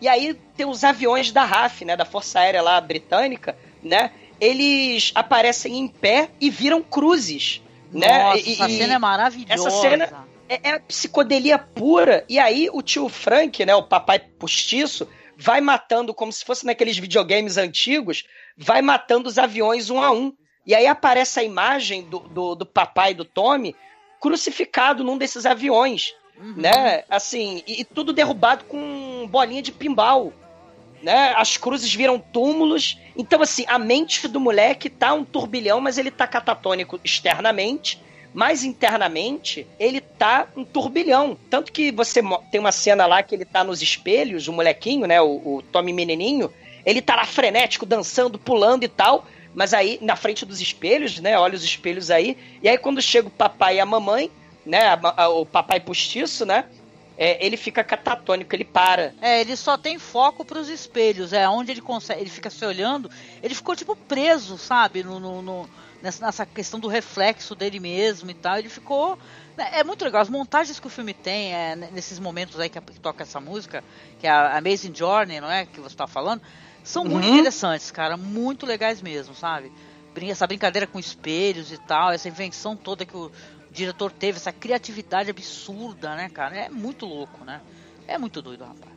E 0.00 0.08
aí 0.08 0.34
tem 0.56 0.66
os 0.66 0.84
aviões 0.84 1.32
da 1.32 1.44
RAF, 1.44 1.84
né, 1.84 1.96
da 1.96 2.04
Força 2.04 2.40
Aérea 2.40 2.62
lá 2.62 2.80
britânica, 2.80 3.56
né? 3.82 4.10
Eles 4.40 5.12
aparecem 5.14 5.78
em 5.78 5.88
pé 5.88 6.28
e 6.40 6.50
viram 6.50 6.82
cruzes, 6.82 7.62
né? 7.90 8.22
Nossa, 8.24 8.38
E- 8.38 8.52
essa 8.52 8.68
e- 8.68 8.76
cena 8.78 8.94
é 8.94 8.98
maravilhosa. 8.98 9.54
essa 9.68 9.70
cena- 9.80 10.26
é, 10.48 10.60
é 10.62 10.70
a 10.72 10.80
psicodelia 10.80 11.58
pura. 11.58 12.24
E 12.28 12.38
aí 12.38 12.68
o 12.72 12.82
tio 12.82 13.08
Frank, 13.08 13.64
né, 13.64 13.74
o 13.74 13.82
papai 13.82 14.18
postiço, 14.18 15.08
vai 15.36 15.60
matando 15.60 16.12
como 16.14 16.32
se 16.32 16.44
fosse 16.44 16.64
naqueles 16.66 16.98
videogames 16.98 17.56
antigos, 17.56 18.24
vai 18.56 18.82
matando 18.82 19.28
os 19.28 19.38
aviões 19.38 19.88
um 19.90 20.02
a 20.02 20.10
um. 20.12 20.32
E 20.66 20.74
aí 20.74 20.86
aparece 20.86 21.40
a 21.40 21.44
imagem 21.44 22.02
do, 22.02 22.18
do, 22.20 22.54
do 22.54 22.66
papai 22.66 23.14
do 23.14 23.24
Tommy 23.24 23.74
crucificado 24.20 25.04
num 25.04 25.16
desses 25.18 25.46
aviões, 25.46 26.12
Uhum. 26.38 26.54
né? 26.56 27.04
Assim, 27.08 27.62
e, 27.66 27.80
e 27.80 27.84
tudo 27.84 28.12
derrubado 28.12 28.64
com 28.64 29.26
bolinha 29.28 29.62
de 29.62 29.72
pinball. 29.72 30.32
Né? 31.02 31.32
As 31.36 31.56
cruzes 31.56 31.94
viram 31.94 32.18
túmulos. 32.18 32.98
Então, 33.16 33.40
assim, 33.42 33.64
a 33.68 33.78
mente 33.78 34.26
do 34.28 34.40
moleque 34.40 34.90
tá 34.90 35.12
um 35.14 35.24
turbilhão, 35.24 35.80
mas 35.80 35.98
ele 35.98 36.10
tá 36.10 36.26
catatônico 36.26 37.00
externamente. 37.04 38.00
Mas 38.34 38.64
internamente, 38.64 39.66
ele 39.78 40.00
tá 40.00 40.46
um 40.54 40.64
turbilhão. 40.64 41.38
Tanto 41.48 41.72
que 41.72 41.90
você 41.90 42.20
tem 42.50 42.60
uma 42.60 42.72
cena 42.72 43.06
lá 43.06 43.22
que 43.22 43.34
ele 43.34 43.46
tá 43.46 43.64
nos 43.64 43.80
espelhos, 43.80 44.46
o 44.46 44.52
molequinho, 44.52 45.06
né? 45.06 45.20
O, 45.22 45.56
o 45.56 45.62
Tommy 45.72 45.92
Menininho. 45.92 46.52
Ele 46.84 47.00
tá 47.00 47.16
lá 47.16 47.24
frenético, 47.24 47.86
dançando, 47.86 48.38
pulando 48.38 48.84
e 48.84 48.88
tal. 48.88 49.26
Mas 49.54 49.72
aí, 49.72 49.98
na 50.02 50.16
frente 50.16 50.44
dos 50.44 50.60
espelhos, 50.60 51.18
né? 51.18 51.38
Olha 51.38 51.54
os 51.54 51.64
espelhos 51.64 52.10
aí. 52.10 52.36
E 52.62 52.68
aí, 52.68 52.76
quando 52.76 53.00
chega 53.00 53.28
o 53.28 53.30
papai 53.30 53.76
e 53.76 53.80
a 53.80 53.86
mamãe, 53.86 54.30
né? 54.66 54.88
a 54.88 54.98
a- 55.24 55.28
o 55.28 55.46
papai 55.46 55.80
postiço, 55.80 56.44
né? 56.44 56.64
é, 57.18 57.44
ele 57.44 57.56
fica 57.56 57.82
catatônico, 57.82 58.54
ele 58.54 58.64
para. 58.64 59.14
É, 59.22 59.40
ele 59.40 59.56
só 59.56 59.78
tem 59.78 59.98
foco 59.98 60.44
pros 60.44 60.68
espelhos, 60.68 61.32
é 61.32 61.48
onde 61.48 61.70
ele 61.72 61.80
consegue, 61.80 62.20
ele 62.20 62.28
fica 62.28 62.50
se 62.50 62.62
olhando, 62.66 63.10
ele 63.42 63.54
ficou 63.54 63.74
tipo 63.74 63.96
preso, 63.96 64.58
sabe, 64.58 65.02
no, 65.02 65.18
no- 65.18 65.40
no- 65.40 65.70
nessa, 66.02 66.26
nessa 66.26 66.44
questão 66.44 66.78
do 66.78 66.88
reflexo 66.88 67.54
dele 67.54 67.80
mesmo 67.80 68.30
e 68.30 68.34
tal, 68.34 68.58
ele 68.58 68.68
ficou, 68.68 69.18
né, 69.56 69.70
é 69.72 69.82
muito 69.82 70.04
legal, 70.04 70.20
as 70.20 70.28
montagens 70.28 70.78
que 70.78 70.86
o 70.86 70.90
filme 70.90 71.14
tem, 71.14 71.54
é, 71.54 71.74
nesses 71.74 72.18
momentos 72.18 72.60
aí 72.60 72.68
que, 72.68 72.78
que 72.82 73.00
toca 73.00 73.22
essa 73.22 73.40
música, 73.40 73.82
que 74.20 74.26
é 74.26 74.30
a 74.30 74.58
Amazing 74.58 74.94
Journey, 74.94 75.40
não 75.40 75.50
é, 75.50 75.64
que 75.64 75.80
você 75.80 75.96
tá 75.96 76.06
falando, 76.06 76.42
são 76.84 77.02
muito 77.02 77.24
Uhum. 77.28 77.32
interessantes, 77.38 77.90
cara, 77.90 78.18
muito 78.18 78.66
legais 78.66 79.00
mesmo, 79.00 79.34
sabe, 79.34 79.72
essa 80.22 80.46
brincadeira 80.46 80.86
com 80.86 80.98
espelhos 80.98 81.70
e 81.72 81.78
tal, 81.78 82.10
essa 82.10 82.28
invenção 82.28 82.74
toda 82.76 83.04
que 83.04 83.16
o 83.16 83.30
diretor 83.76 84.10
teve, 84.10 84.38
essa 84.38 84.50
criatividade 84.52 85.30
absurda, 85.30 86.16
né, 86.16 86.28
cara, 86.28 86.56
é 86.56 86.68
muito 86.68 87.06
louco, 87.06 87.44
né, 87.44 87.60
é 88.08 88.16
muito 88.18 88.40
doido, 88.42 88.64
rapaz. 88.64 88.92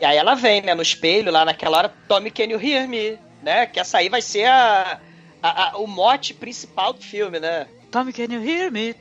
E 0.00 0.04
aí 0.04 0.16
ela 0.16 0.34
vem, 0.34 0.60
né, 0.62 0.74
no 0.74 0.82
espelho, 0.82 1.30
lá 1.30 1.44
naquela 1.44 1.78
hora, 1.78 1.94
Tommy, 2.08 2.30
can 2.30 2.44
you 2.44 2.60
hear 2.60 2.88
me? 2.88 3.18
Né? 3.42 3.66
Que 3.66 3.78
essa 3.78 3.98
aí 3.98 4.08
vai 4.08 4.20
ser 4.22 4.46
a, 4.46 4.98
a- 5.42 5.68
a- 5.70 5.76
o 5.78 5.86
mote 5.86 6.34
principal 6.34 6.92
do 6.92 7.00
filme, 7.02 7.38
né? 7.38 7.68
Tommy, 7.90 8.12
can 8.12 8.24
you 8.24 8.42
hear 8.42 8.72
me? 8.72 8.96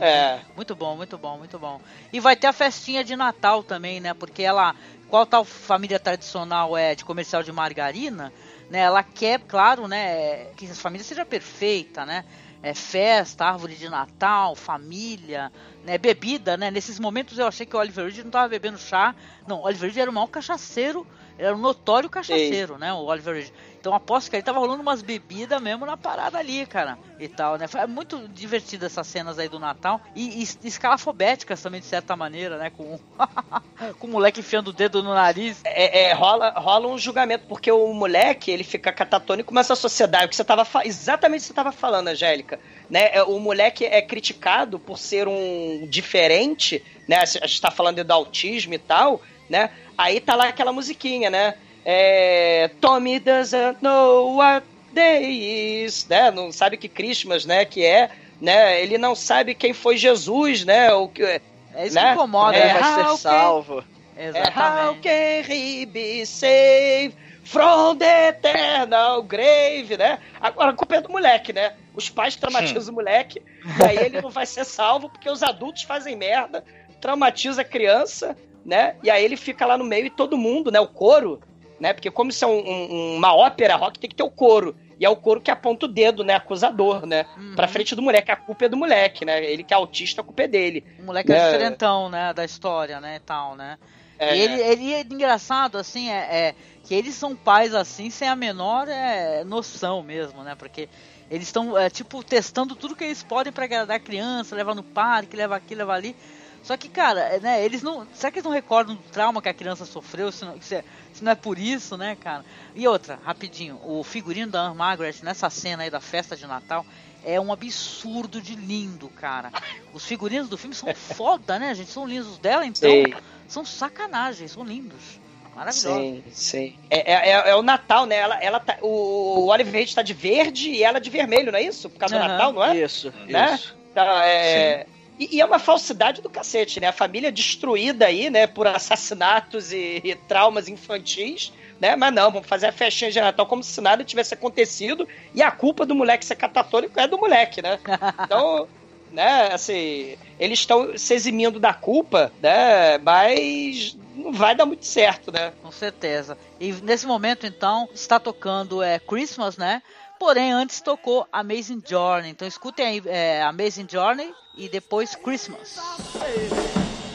É. 0.00 0.38
Muito 0.54 0.74
bom, 0.76 0.96
muito 0.96 1.16
bom, 1.18 1.38
muito 1.38 1.58
bom. 1.58 1.80
E 2.12 2.20
vai 2.20 2.36
ter 2.36 2.46
a 2.46 2.52
festinha 2.52 3.02
de 3.02 3.16
Natal 3.16 3.62
também, 3.62 4.00
né? 4.00 4.14
Porque 4.14 4.42
ela, 4.42 4.74
qual 5.08 5.26
tal 5.26 5.44
família 5.44 5.98
tradicional 5.98 6.76
é 6.76 6.94
de 6.94 7.04
comercial 7.04 7.42
de 7.42 7.50
margarina, 7.50 8.32
né? 8.68 8.80
Ela 8.80 9.02
quer, 9.02 9.40
claro, 9.40 9.88
né, 9.88 10.44
que 10.56 10.66
a 10.66 10.74
família 10.74 11.04
seja 11.04 11.24
perfeita, 11.24 12.04
né? 12.06 12.24
É 12.62 12.74
festa, 12.74 13.46
árvore 13.46 13.74
de 13.74 13.88
Natal, 13.88 14.54
família, 14.54 15.50
né? 15.84 15.96
Bebida, 15.96 16.56
né? 16.56 16.70
Nesses 16.70 16.98
momentos 16.98 17.38
eu 17.38 17.46
achei 17.46 17.64
que 17.64 17.74
o 17.74 17.78
Oliver 17.78 18.04
Reed 18.04 18.18
não 18.18 18.30
tava 18.30 18.48
bebendo 18.48 18.78
chá. 18.78 19.14
Não, 19.46 19.60
o 19.60 19.64
Oliver 19.64 19.88
Reed 19.88 19.96
era 20.02 20.10
o 20.10 20.14
maior 20.14 20.26
cachaceiro, 20.26 21.06
era 21.38 21.56
um 21.56 21.58
notório 21.58 22.10
cachaceiro, 22.10 22.76
né? 22.76 22.92
O 22.92 23.04
Oliver 23.06 23.34
Reed. 23.34 23.50
Então 23.80 23.94
aposto 23.94 24.28
que 24.28 24.36
ele 24.36 24.42
tava 24.42 24.58
rolando 24.58 24.82
umas 24.82 25.00
bebidas 25.00 25.60
mesmo 25.60 25.86
na 25.86 25.96
parada 25.96 26.38
ali, 26.38 26.66
cara. 26.66 26.98
E 27.18 27.26
tal, 27.26 27.56
né? 27.56 27.66
Foi 27.66 27.86
muito 27.86 28.28
divertido 28.28 28.84
essas 28.84 29.06
cenas 29.06 29.38
aí 29.38 29.48
do 29.48 29.58
Natal. 29.58 30.02
E, 30.14 30.42
e 30.42 30.68
escalafobéticas 30.68 31.62
também, 31.62 31.80
de 31.80 31.86
certa 31.86 32.14
maneira, 32.14 32.58
né? 32.58 32.70
Com, 32.70 32.98
com 33.98 34.06
o 34.06 34.10
moleque 34.10 34.40
enfiando 34.40 34.68
o 34.68 34.72
dedo 34.72 35.02
no 35.02 35.14
nariz. 35.14 35.62
É, 35.64 36.02
é, 36.02 36.12
rola, 36.12 36.50
rola 36.50 36.88
um 36.88 36.98
julgamento, 36.98 37.46
porque 37.48 37.72
o 37.72 37.92
moleque, 37.94 38.50
ele 38.50 38.64
fica 38.64 38.92
catatônico, 38.92 39.52
mas 39.52 39.70
a 39.70 39.76
sociedade, 39.76 40.26
o 40.26 40.28
que 40.28 40.36
você 40.36 40.44
tava 40.44 40.66
exatamente 40.84 41.40
o 41.40 41.42
que 41.42 41.48
você 41.48 41.54
tava 41.54 41.72
falando, 41.72 42.08
Angélica, 42.08 42.60
né? 42.90 43.08
É, 43.14 43.22
O 43.22 43.40
moleque 43.40 43.86
é 43.86 44.02
criticado 44.02 44.78
por 44.78 44.98
ser 44.98 45.26
um 45.26 45.86
diferente, 45.88 46.84
né? 47.08 47.16
A 47.16 47.24
gente 47.24 47.60
tá 47.62 47.70
falando 47.70 48.04
do 48.04 48.12
autismo 48.12 48.74
e 48.74 48.78
tal, 48.78 49.22
né? 49.48 49.70
Aí 49.96 50.20
tá 50.20 50.34
lá 50.34 50.48
aquela 50.48 50.72
musiquinha, 50.72 51.30
né? 51.30 51.54
É, 51.84 52.70
Tommy 52.80 53.18
doesn't 53.18 53.78
know 53.82 54.36
what 54.36 54.66
day 54.92 55.84
is, 55.84 56.06
né? 56.08 56.30
Não 56.30 56.52
sabe 56.52 56.76
que 56.76 56.88
Christmas, 56.88 57.44
né? 57.44 57.64
Que 57.64 57.84
é, 57.84 58.10
né? 58.40 58.80
Ele 58.82 58.98
não 58.98 59.14
sabe 59.14 59.54
quem 59.54 59.72
foi 59.72 59.96
Jesus, 59.96 60.64
né? 60.64 60.92
O 60.92 61.08
que 61.08 61.22
É 61.22 61.86
isso 61.86 61.94
Né? 61.94 62.08
que 62.08 62.12
incomoda, 62.14 62.56
É, 62.56 62.66
né? 62.74 62.80
vai 62.80 62.82
how 62.82 62.94
ser 62.96 63.04
can- 63.04 63.16
salvo. 63.16 63.84
é, 64.16 64.24
How 64.24 64.28
Exatamente. 64.28 65.00
can 65.00 65.52
he 65.54 65.86
be 65.86 66.26
saved 66.26 67.16
from 67.44 67.96
the 67.96 68.28
eternal 68.28 69.22
grave, 69.22 69.96
né? 69.96 70.18
Agora 70.40 70.70
a 70.70 70.74
culpa 70.74 70.96
é 70.96 71.00
do 71.00 71.08
moleque, 71.10 71.52
né? 71.52 71.72
Os 71.94 72.08
pais 72.10 72.36
traumatizam 72.36 72.92
o 72.92 72.96
moleque, 72.96 73.42
e 73.78 73.82
aí 73.84 73.96
ele 73.98 74.20
não 74.20 74.30
vai 74.30 74.46
ser 74.46 74.64
salvo 74.64 75.08
porque 75.08 75.28
os 75.30 75.42
adultos 75.42 75.82
fazem 75.82 76.14
merda, 76.16 76.64
traumatiza 77.00 77.62
a 77.62 77.64
criança, 77.64 78.36
né? 78.64 78.94
E 79.02 79.10
aí 79.10 79.24
ele 79.24 79.36
fica 79.36 79.64
lá 79.66 79.76
no 79.78 79.84
meio 79.84 80.06
e 80.06 80.10
todo 80.10 80.36
mundo, 80.36 80.70
né? 80.70 80.78
O 80.80 80.86
coro, 80.86 81.40
né? 81.80 81.92
Porque 81.92 82.10
como 82.10 82.30
isso 82.30 82.44
é 82.44 82.48
um- 82.48 82.68
um- 82.68 83.16
uma 83.16 83.34
ópera 83.34 83.74
rock, 83.76 83.98
tem 83.98 84.08
que 84.10 84.16
ter 84.16 84.22
o 84.22 84.30
coro. 84.30 84.76
E 84.98 85.04
é 85.04 85.08
o 85.08 85.16
coro 85.16 85.40
que 85.40 85.50
aponta 85.50 85.86
o 85.86 85.88
dedo, 85.88 86.22
né? 86.22 86.34
Acusador, 86.34 87.06
né? 87.06 87.24
Uhum. 87.36 87.54
Pra 87.56 87.66
frente 87.66 87.94
do 87.94 88.02
moleque. 88.02 88.30
A 88.30 88.36
culpa 88.36 88.66
é 88.66 88.68
do 88.68 88.76
moleque, 88.76 89.24
né? 89.24 89.42
Ele 89.42 89.62
que 89.64 89.72
é 89.72 89.76
autista, 89.76 90.20
a 90.20 90.24
culpa 90.24 90.42
é 90.42 90.48
dele. 90.48 90.84
O 90.98 91.02
moleque 91.04 91.32
é, 91.32 91.36
É. 91.36 91.44
diferentão, 91.50 92.10
né? 92.10 92.34
Da 92.34 92.44
história, 92.44 93.00
né? 93.00 93.16
E 93.16 93.20
tal, 93.20 93.56
né? 93.56 93.78
É, 94.18 94.36
E 94.36 94.40
ele, 94.42 94.60
ele 94.60 94.92
é 94.92 95.00
engraçado, 95.00 95.78
assim, 95.78 96.10
é, 96.10 96.18
é 96.30 96.54
que 96.84 96.94
eles 96.94 97.14
são 97.14 97.34
pais 97.34 97.74
assim 97.74 98.10
sem 98.10 98.28
a 98.28 98.36
menor 98.36 98.86
é, 98.88 99.42
noção 99.44 100.02
mesmo, 100.02 100.42
né? 100.42 100.54
Porque 100.54 100.90
eles 101.30 101.46
estão, 101.46 101.78
é, 101.78 101.88
tipo, 101.88 102.22
testando 102.22 102.76
tudo 102.76 102.94
que 102.94 103.04
eles 103.04 103.22
podem 103.22 103.50
pra 103.50 103.64
agradar 103.64 103.96
a 103.96 104.00
criança, 104.00 104.54
levar 104.54 104.74
no 104.74 104.82
parque, 104.82 105.34
levar 105.34 105.56
aqui, 105.56 105.74
levar 105.74 105.94
ali. 105.94 106.14
Só 106.62 106.76
que, 106.76 106.88
cara, 106.88 107.20
é, 107.20 107.40
né, 107.40 107.64
eles 107.64 107.82
não. 107.82 108.06
Será 108.14 108.30
que 108.30 108.38
eles 108.38 108.44
não 108.44 108.52
recordam 108.52 108.94
do 108.94 109.02
trauma 109.10 109.40
que 109.42 109.48
a 109.48 109.54
criança 109.54 109.84
sofreu? 109.86 110.30
Se 110.30 110.44
não, 110.44 110.60
se 110.60 110.74
é- 110.76 110.84
se 111.12 111.24
não 111.24 111.32
é 111.32 111.34
por 111.34 111.58
isso, 111.58 111.96
né, 111.96 112.16
cara? 112.20 112.44
E 112.74 112.86
outra, 112.86 113.18
rapidinho, 113.24 113.80
o 113.82 114.04
figurino 114.04 114.52
da 114.52 114.60
Anne 114.60 114.76
Margaret 114.76 115.14
nessa 115.22 115.48
cena 115.50 115.82
aí 115.84 115.90
da 115.90 116.00
festa 116.00 116.36
de 116.36 116.46
Natal 116.46 116.84
é 117.24 117.40
um 117.40 117.52
absurdo 117.52 118.40
de 118.40 118.54
lindo, 118.54 119.08
cara. 119.08 119.50
Os 119.92 120.04
figurinos 120.04 120.48
do 120.48 120.56
filme 120.58 120.74
são 120.74 120.92
foda, 120.94 121.58
né, 121.58 121.74
gente? 121.74 121.90
São 121.90 122.06
lindos. 122.06 122.28
Os 122.32 122.38
dela, 122.38 122.64
então, 122.64 122.90
Sim. 122.90 123.12
são 123.48 123.64
sacanagem, 123.64 124.46
são 124.46 124.62
lindos. 124.64 125.18
Maravilhosos. 125.56 126.00
Sim, 126.00 126.24
sim. 126.32 126.78
É, 126.88 127.12
é, 127.12 127.30
é- 127.32 127.50
é 127.50 127.56
o 127.56 127.62
Natal, 127.62 128.06
né? 128.06 128.16
Ela, 128.16 128.36
ela 128.36 128.60
tá, 128.60 128.76
o, 128.82 129.40
o 129.40 129.46
Oliver 129.48 129.72
Reed 129.72 129.92
tá 129.92 130.00
de 130.02 130.14
verde 130.14 130.70
e 130.70 130.82
ela 130.84 131.00
de 131.00 131.10
vermelho, 131.10 131.50
não 131.50 131.58
é 131.58 131.62
isso? 131.62 131.90
Por 131.90 131.98
causa 131.98 132.14
do 132.14 132.20
Aham. 132.20 132.28
Natal, 132.28 132.52
não 132.52 132.62
é? 132.64 132.76
Isso, 132.76 133.12
Né? 133.26 133.54
isso. 133.54 133.76
Tá, 133.92 134.24
é... 134.24 134.86
E, 135.20 135.36
e 135.36 135.40
é 135.42 135.44
uma 135.44 135.58
falsidade 135.58 136.22
do 136.22 136.30
cacete, 136.30 136.80
né? 136.80 136.88
A 136.88 136.92
família 136.92 137.30
destruída 137.30 138.06
aí, 138.06 138.30
né? 138.30 138.46
Por 138.46 138.66
assassinatos 138.66 139.70
e, 139.70 140.00
e 140.02 140.14
traumas 140.14 140.66
infantis, 140.66 141.52
né? 141.78 141.94
Mas 141.94 142.14
não, 142.14 142.32
vamos 142.32 142.48
fazer 142.48 142.68
a 142.68 142.72
festinha 142.72 143.10
de 143.10 143.20
Natal 143.20 143.46
como 143.46 143.62
se 143.62 143.78
nada 143.82 144.02
tivesse 144.02 144.32
acontecido 144.32 145.06
e 145.34 145.42
a 145.42 145.50
culpa 145.50 145.84
do 145.84 145.94
moleque 145.94 146.24
ser 146.24 146.36
catatônico 146.36 146.98
é 146.98 147.06
do 147.06 147.18
moleque, 147.18 147.60
né? 147.60 147.78
Então, 148.24 148.66
né? 149.12 149.52
Assim, 149.52 150.16
eles 150.38 150.60
estão 150.60 150.96
se 150.96 151.12
eximindo 151.12 151.60
da 151.60 151.74
culpa, 151.74 152.32
né? 152.40 152.96
Mas 152.98 153.94
não 154.16 154.32
vai 154.32 154.54
dar 154.54 154.64
muito 154.64 154.86
certo, 154.86 155.30
né? 155.30 155.52
Com 155.62 155.70
certeza. 155.70 156.38
E 156.58 156.72
nesse 156.72 157.06
momento, 157.06 157.46
então, 157.46 157.88
está 157.92 158.18
tocando 158.18 158.82
é, 158.82 158.98
Christmas, 158.98 159.56
né? 159.58 159.82
Porém, 160.20 160.52
antes 160.52 160.82
tocou 160.82 161.26
Amazing 161.32 161.82
Journey. 161.84 162.28
Então 162.28 162.46
escutem 162.46 162.84
aí 162.86 163.02
é, 163.06 163.42
Amazing 163.42 163.86
Journey 163.90 164.34
e 164.54 164.68
depois 164.68 165.14
Christmas. 165.14 165.76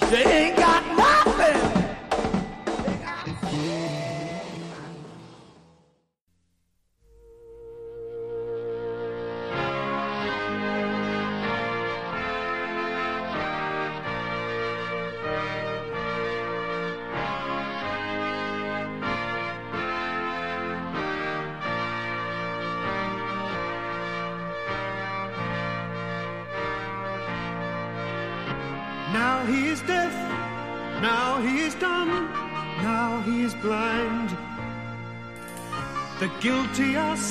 They 0.10 0.26
ain't 0.26 0.56
got 0.56 0.84
nothing. 0.98 1.85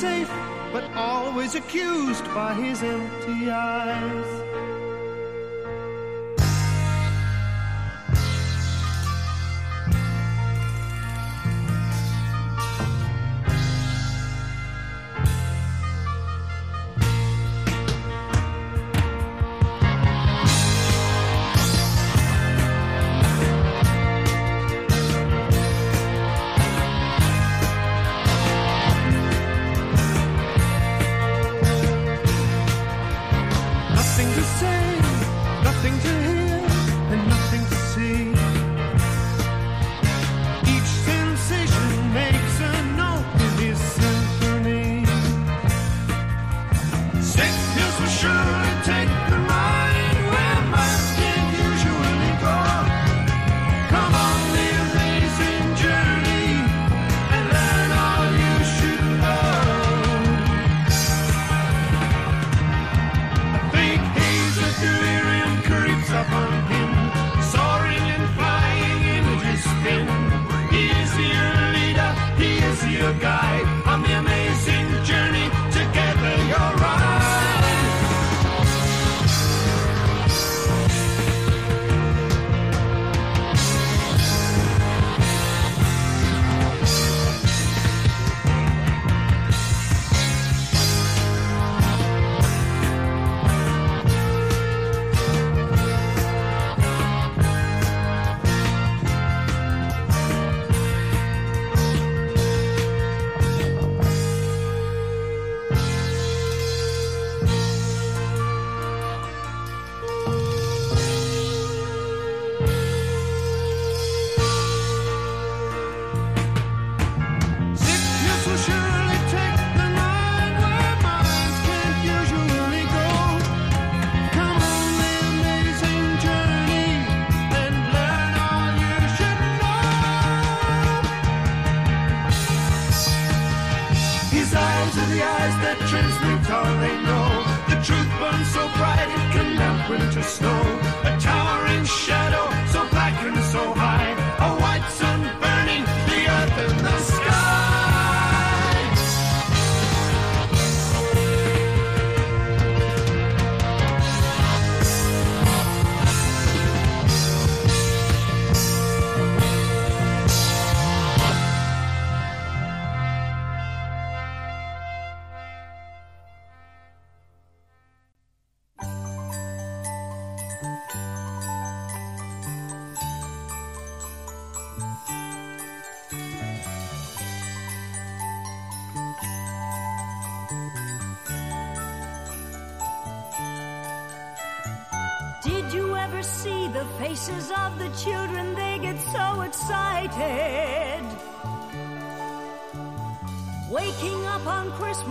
Safe, 0.04 0.28
but 0.70 0.84
always 0.94 1.54
accused 1.54 2.26
by 2.34 2.52
his 2.52 2.82
empty 2.82 3.50
eyes. 3.50 4.53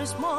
Christmas 0.04 0.20
morning, 0.20 0.33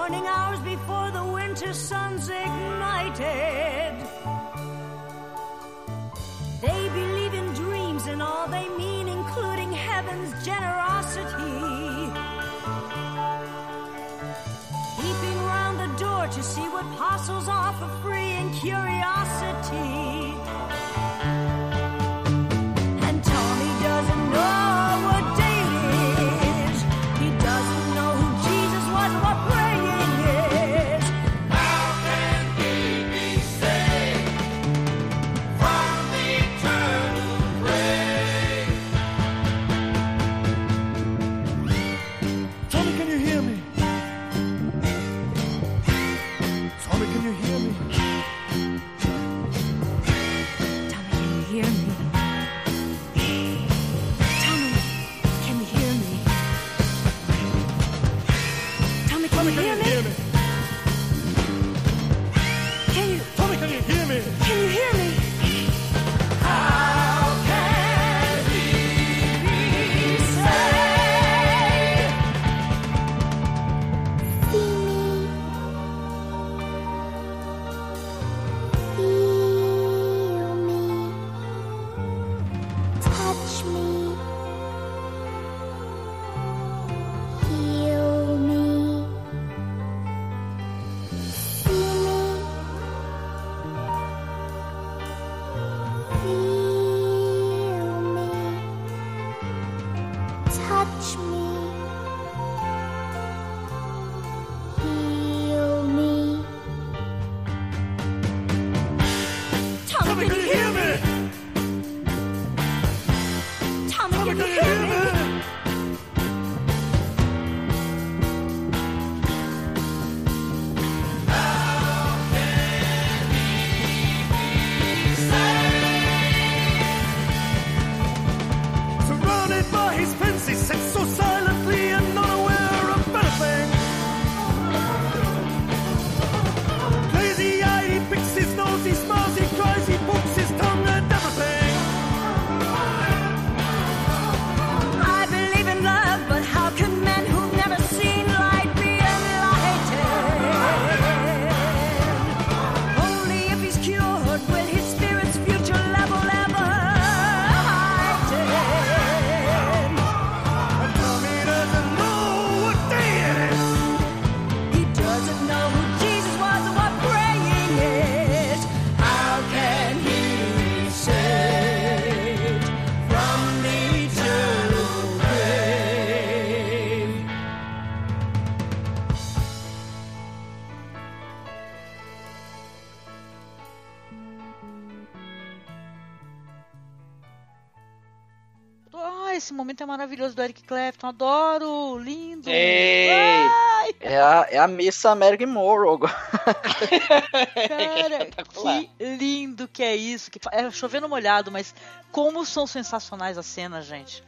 é 189.85 189.87
maravilhoso 189.87 190.35
do 190.35 190.43
Eric 190.43 190.63
Clapton. 190.65 191.07
Adoro! 191.09 191.99
Lindo! 191.99 192.49
Ei! 192.51 193.11
Ai, 193.11 193.95
É 194.01 194.19
a, 194.21 194.47
é 194.51 194.59
a 194.59 194.67
missa 194.67 195.15
Mary 195.15 195.47
Morrow. 195.47 195.99
cara, 195.99 196.15
Espetacular. 198.25 198.81
que 198.81 198.91
lindo 199.17 199.69
que 199.69 199.83
é 199.83 199.95
isso. 199.95 200.31
Que, 200.31 200.41
é 200.53 200.71
chovendo 200.71 201.09
molhado, 201.09 201.51
mas 201.51 201.75
como 202.11 202.45
são 202.45 202.67
sensacionais 202.67 203.39
as 203.39 203.47
cenas, 203.47 203.87
gente. 203.87 204.23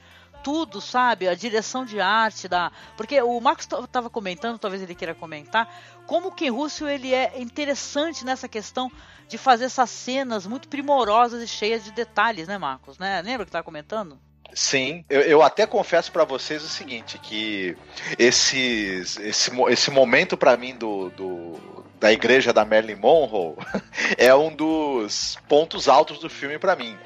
Tudo, 0.44 0.80
sabe? 0.80 1.26
A 1.26 1.34
direção 1.34 1.84
de 1.84 2.00
arte 2.00 2.46
da. 2.46 2.70
Porque 2.96 3.20
o 3.20 3.40
Marcos 3.40 3.66
t- 3.66 3.76
tava 3.90 4.08
comentando, 4.08 4.58
talvez 4.58 4.80
ele 4.82 4.94
queira 4.94 5.14
comentar, 5.14 5.68
como 6.06 6.28
o 6.28 6.32
Ken 6.32 6.50
Russell 6.50 6.88
ele 6.88 7.12
é 7.12 7.40
interessante 7.40 8.24
nessa 8.24 8.46
questão 8.48 8.90
de 9.26 9.36
fazer 9.36 9.64
essas 9.64 9.90
cenas 9.90 10.46
muito 10.46 10.68
primorosas 10.68 11.42
e 11.42 11.48
cheias 11.48 11.82
de 11.82 11.90
detalhes, 11.90 12.46
né, 12.46 12.56
Marcos? 12.58 12.96
Né? 12.96 13.20
Lembra 13.22 13.44
que 13.44 13.50
tava 13.50 13.64
comentando? 13.64 14.20
Sim, 14.54 15.04
eu, 15.10 15.20
eu 15.22 15.42
até 15.42 15.66
confesso 15.66 16.10
pra 16.10 16.24
vocês 16.24 16.62
o 16.62 16.68
seguinte, 16.68 17.18
que 17.18 17.76
esse, 18.18 19.50
mo- 19.50 19.68
esse 19.68 19.90
momento 19.90 20.36
pra 20.36 20.56
mim 20.56 20.76
do, 20.76 21.10
do- 21.10 21.84
da 21.98 22.12
igreja 22.12 22.52
da 22.52 22.64
Marilyn 22.64 22.96
Monroe 22.96 23.56
é 24.18 24.34
um 24.34 24.54
dos 24.54 25.38
pontos 25.48 25.88
altos 25.88 26.18
do 26.18 26.28
filme 26.28 26.58
pra 26.58 26.76
mim. 26.76 26.96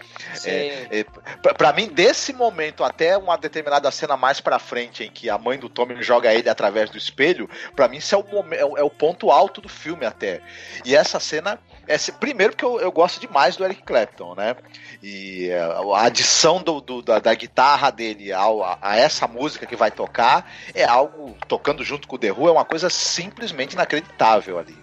É, 0.90 1.04
pra, 1.42 1.54
pra 1.54 1.72
mim, 1.72 1.88
desse 1.88 2.32
momento 2.32 2.82
até 2.84 3.16
uma 3.16 3.36
determinada 3.36 3.90
cena 3.90 4.16
mais 4.16 4.40
pra 4.40 4.58
frente, 4.58 5.04
em 5.04 5.10
que 5.10 5.28
a 5.30 5.38
mãe 5.38 5.58
do 5.58 5.68
Tommy 5.68 6.02
joga 6.02 6.32
ele 6.32 6.48
através 6.48 6.90
do 6.90 6.98
espelho, 6.98 7.48
pra 7.74 7.88
mim 7.88 7.98
isso 7.98 8.14
é 8.14 8.18
o, 8.18 8.24
é 8.54 8.64
o- 8.64 8.78
é 8.78 8.82
o 8.82 8.90
ponto 8.90 9.30
alto 9.30 9.60
do 9.60 9.68
filme 9.68 10.04
até. 10.06 10.40
E 10.84 10.94
essa 10.94 11.18
cena, 11.20 11.58
é, 11.86 11.96
se- 11.98 12.12
primeiro 12.12 12.52
porque 12.52 12.64
eu, 12.64 12.80
eu 12.80 12.92
gosto 12.92 13.20
demais 13.20 13.56
do 13.56 13.64
Eric 13.64 13.82
Clapton, 13.82 14.34
né? 14.34 14.56
E 15.02 15.48
é, 15.50 15.60
a 15.60 16.02
adição 16.04 16.62
do, 16.62 16.80
do- 16.80 17.02
da, 17.02 17.18
da 17.18 17.34
guitarra 17.34 17.90
dele 17.90 18.32
ao, 18.32 18.62
a, 18.62 18.78
a 18.80 18.96
essa 18.96 19.26
música 19.26 19.66
que 19.66 19.76
vai 19.76 19.90
tocar 19.90 20.50
é 20.74 20.84
algo, 20.84 21.36
tocando 21.48 21.84
junto 21.84 22.06
com 22.06 22.16
o 22.16 22.18
The 22.18 22.32
Who, 22.32 22.48
é 22.48 22.52
uma 22.52 22.64
coisa 22.64 22.88
simplesmente 22.90 23.72
inacreditável 23.74 24.58
ali. 24.58 24.76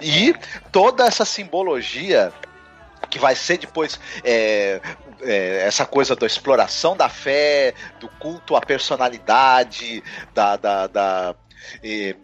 E 0.00 0.34
toda 0.70 1.04
essa 1.06 1.24
simbologia 1.24 2.32
que 3.08 3.18
vai 3.18 3.34
ser 3.34 3.58
depois 3.58 3.98
é, 4.22 4.80
é, 5.22 5.62
essa 5.66 5.84
coisa 5.84 6.14
da 6.14 6.26
exploração 6.26 6.96
da 6.96 7.08
fé, 7.08 7.74
do 7.98 8.08
culto 8.08 8.54
à 8.54 8.60
personalidade, 8.60 10.02
da. 10.34 10.56
da, 10.56 10.86
da 10.86 11.34
eh, 11.82 12.14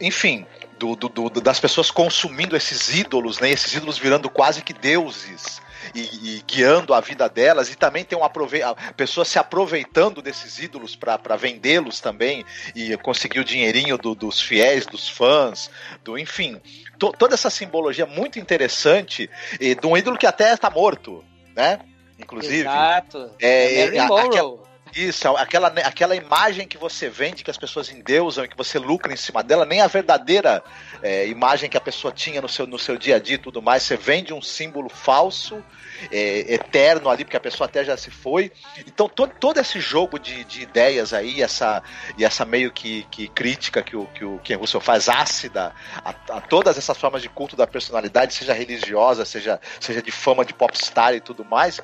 enfim, 0.00 0.44
do, 0.78 0.96
do- 0.96 1.08
do- 1.08 1.40
das 1.40 1.60
pessoas 1.60 1.90
consumindo 1.90 2.56
esses 2.56 2.92
ídolos, 2.94 3.38
né? 3.38 3.50
Esses 3.50 3.72
ídolos 3.74 3.96
virando 3.98 4.28
quase 4.28 4.62
que 4.62 4.72
deuses. 4.72 5.62
E, 5.94 6.00
e 6.36 6.42
guiando 6.46 6.94
a 6.94 7.00
vida 7.00 7.28
delas, 7.28 7.70
e 7.70 7.76
também 7.76 8.04
tem 8.04 8.16
um 8.16 8.24
aprove 8.24 8.62
a 8.62 8.74
pessoa 8.96 9.24
se 9.24 9.38
aproveitando 9.38 10.22
desses 10.22 10.58
ídolos 10.58 10.94
para 10.94 11.36
vendê-los 11.36 12.00
também, 12.00 12.44
e 12.74 12.96
conseguir 12.98 13.40
o 13.40 13.44
dinheirinho 13.44 13.98
do- 13.98 14.14
dos 14.14 14.40
fiéis, 14.40 14.86
dos 14.86 15.08
fãs, 15.08 15.70
do 16.04 16.18
enfim, 16.18 16.60
to- 16.98 17.12
toda 17.18 17.34
essa 17.34 17.50
simbologia 17.50 18.06
muito 18.06 18.38
interessante 18.38 19.28
e 19.60 19.74
de 19.74 19.86
um 19.86 19.96
ídolo 19.96 20.16
que 20.16 20.26
até 20.26 20.52
está 20.52 20.70
morto, 20.70 21.24
né? 21.54 21.80
Inclusive. 22.18 22.60
Exato. 22.60 23.30
É, 23.40 23.80
é, 23.96 24.02
Monroe. 24.06 24.64
Isso, 24.94 25.26
aquela, 25.36 25.66
aquela 25.66 26.14
imagem 26.14 26.68
que 26.68 26.78
você 26.78 27.08
vende, 27.08 27.42
que 27.42 27.50
as 27.50 27.58
pessoas 27.58 27.90
endeusam 27.90 28.44
e 28.44 28.48
que 28.48 28.56
você 28.56 28.78
lucra 28.78 29.12
em 29.12 29.16
cima 29.16 29.42
dela, 29.42 29.64
nem 29.64 29.80
a 29.80 29.88
verdadeira 29.88 30.62
é, 31.04 31.26
imagem 31.28 31.68
que 31.68 31.76
a 31.76 31.80
pessoa 31.82 32.10
tinha 32.10 32.40
no 32.40 32.48
seu, 32.48 32.66
no 32.66 32.78
seu 32.78 32.96
dia 32.96 33.16
a 33.16 33.18
dia 33.18 33.34
e 33.34 33.38
tudo 33.38 33.60
mais. 33.60 33.82
Você 33.82 33.94
vende 33.94 34.32
um 34.32 34.40
símbolo 34.40 34.88
falso, 34.88 35.62
é, 36.10 36.54
eterno 36.54 37.10
ali, 37.10 37.24
porque 37.24 37.36
a 37.36 37.40
pessoa 37.40 37.68
até 37.68 37.84
já 37.84 37.94
se 37.94 38.10
foi. 38.10 38.50
Então, 38.86 39.06
todo, 39.06 39.30
todo 39.38 39.60
esse 39.60 39.78
jogo 39.80 40.18
de, 40.18 40.44
de 40.44 40.62
ideias 40.62 41.12
aí, 41.12 41.42
essa, 41.42 41.82
e 42.16 42.24
essa 42.24 42.46
meio 42.46 42.72
que, 42.72 43.06
que 43.10 43.28
crítica 43.28 43.82
que 43.82 43.94
o, 43.94 44.06
que 44.06 44.24
o 44.24 44.38
Ken 44.38 44.56
Russell 44.56 44.80
faz, 44.80 45.10
ácida, 45.10 45.74
a, 46.02 46.14
a 46.36 46.40
todas 46.40 46.78
essas 46.78 46.96
formas 46.96 47.20
de 47.20 47.28
culto 47.28 47.54
da 47.54 47.66
personalidade, 47.66 48.32
seja 48.32 48.54
religiosa, 48.54 49.26
seja, 49.26 49.60
seja 49.78 50.00
de 50.00 50.10
fama 50.10 50.42
de 50.42 50.54
popstar 50.54 51.14
e 51.14 51.20
tudo 51.20 51.44
mais. 51.44 51.82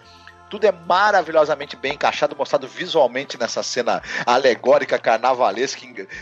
Tudo 0.51 0.67
é 0.67 0.73
maravilhosamente 0.73 1.77
bem 1.77 1.95
encaixado, 1.95 2.37
mostrado 2.37 2.67
visualmente 2.67 3.39
nessa 3.39 3.63
cena 3.63 4.03
alegórica, 4.27 4.99
carnavalesca, 4.99 5.81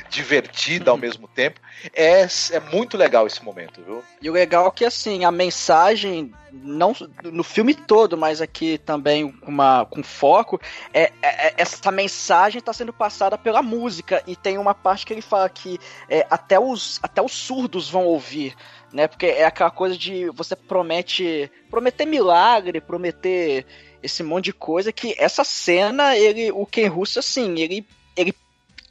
divertida 0.08 0.90
ao 0.90 0.96
mesmo 0.96 1.26
tempo. 1.26 1.60
É, 1.94 2.22
é 2.52 2.60
muito 2.72 2.96
legal 2.96 3.26
esse 3.26 3.42
momento, 3.42 3.82
viu? 3.82 4.04
E 4.20 4.28
o 4.28 4.32
legal 4.32 4.66
é 4.66 4.70
que, 4.70 4.84
assim, 4.84 5.24
a 5.24 5.30
mensagem, 5.32 6.32
não 6.52 6.94
no 7.24 7.42
filme 7.42 7.74
todo, 7.74 8.16
mas 8.16 8.40
aqui 8.40 8.78
também 8.78 9.30
com 9.30 9.50
uma, 9.50 9.86
com 9.86 10.02
foco, 10.02 10.60
é, 10.92 11.04
é- 11.22 11.48
é- 11.48 11.54
essa 11.56 11.90
mensagem 11.90 12.58
está 12.58 12.72
sendo 12.72 12.92
passada 12.92 13.38
pela 13.38 13.62
música. 13.62 14.22
E 14.26 14.36
tem 14.36 14.58
uma 14.58 14.74
parte 14.74 15.06
que 15.06 15.12
ele 15.12 15.22
fala 15.22 15.48
que 15.48 15.78
é, 16.08 16.26
até, 16.30 16.58
os, 16.60 17.00
até 17.02 17.22
os 17.22 17.32
surdos 17.32 17.88
vão 17.88 18.04
ouvir. 18.04 18.54
Né? 18.92 19.06
Porque 19.06 19.26
é 19.26 19.44
aquela 19.44 19.70
coisa 19.70 19.96
de 19.96 20.30
você 20.30 20.56
promete 20.56 21.50
prometer 21.70 22.06
milagre, 22.06 22.80
prometer 22.80 23.66
esse 24.02 24.22
monte 24.22 24.46
de 24.46 24.52
coisa 24.52 24.92
que 24.92 25.14
essa 25.18 25.44
cena, 25.44 26.16
ele, 26.16 26.50
o 26.52 26.64
Ken 26.66 26.88
Russo, 26.88 27.18
assim, 27.18 27.58
ele, 27.58 27.86
ele 28.16 28.34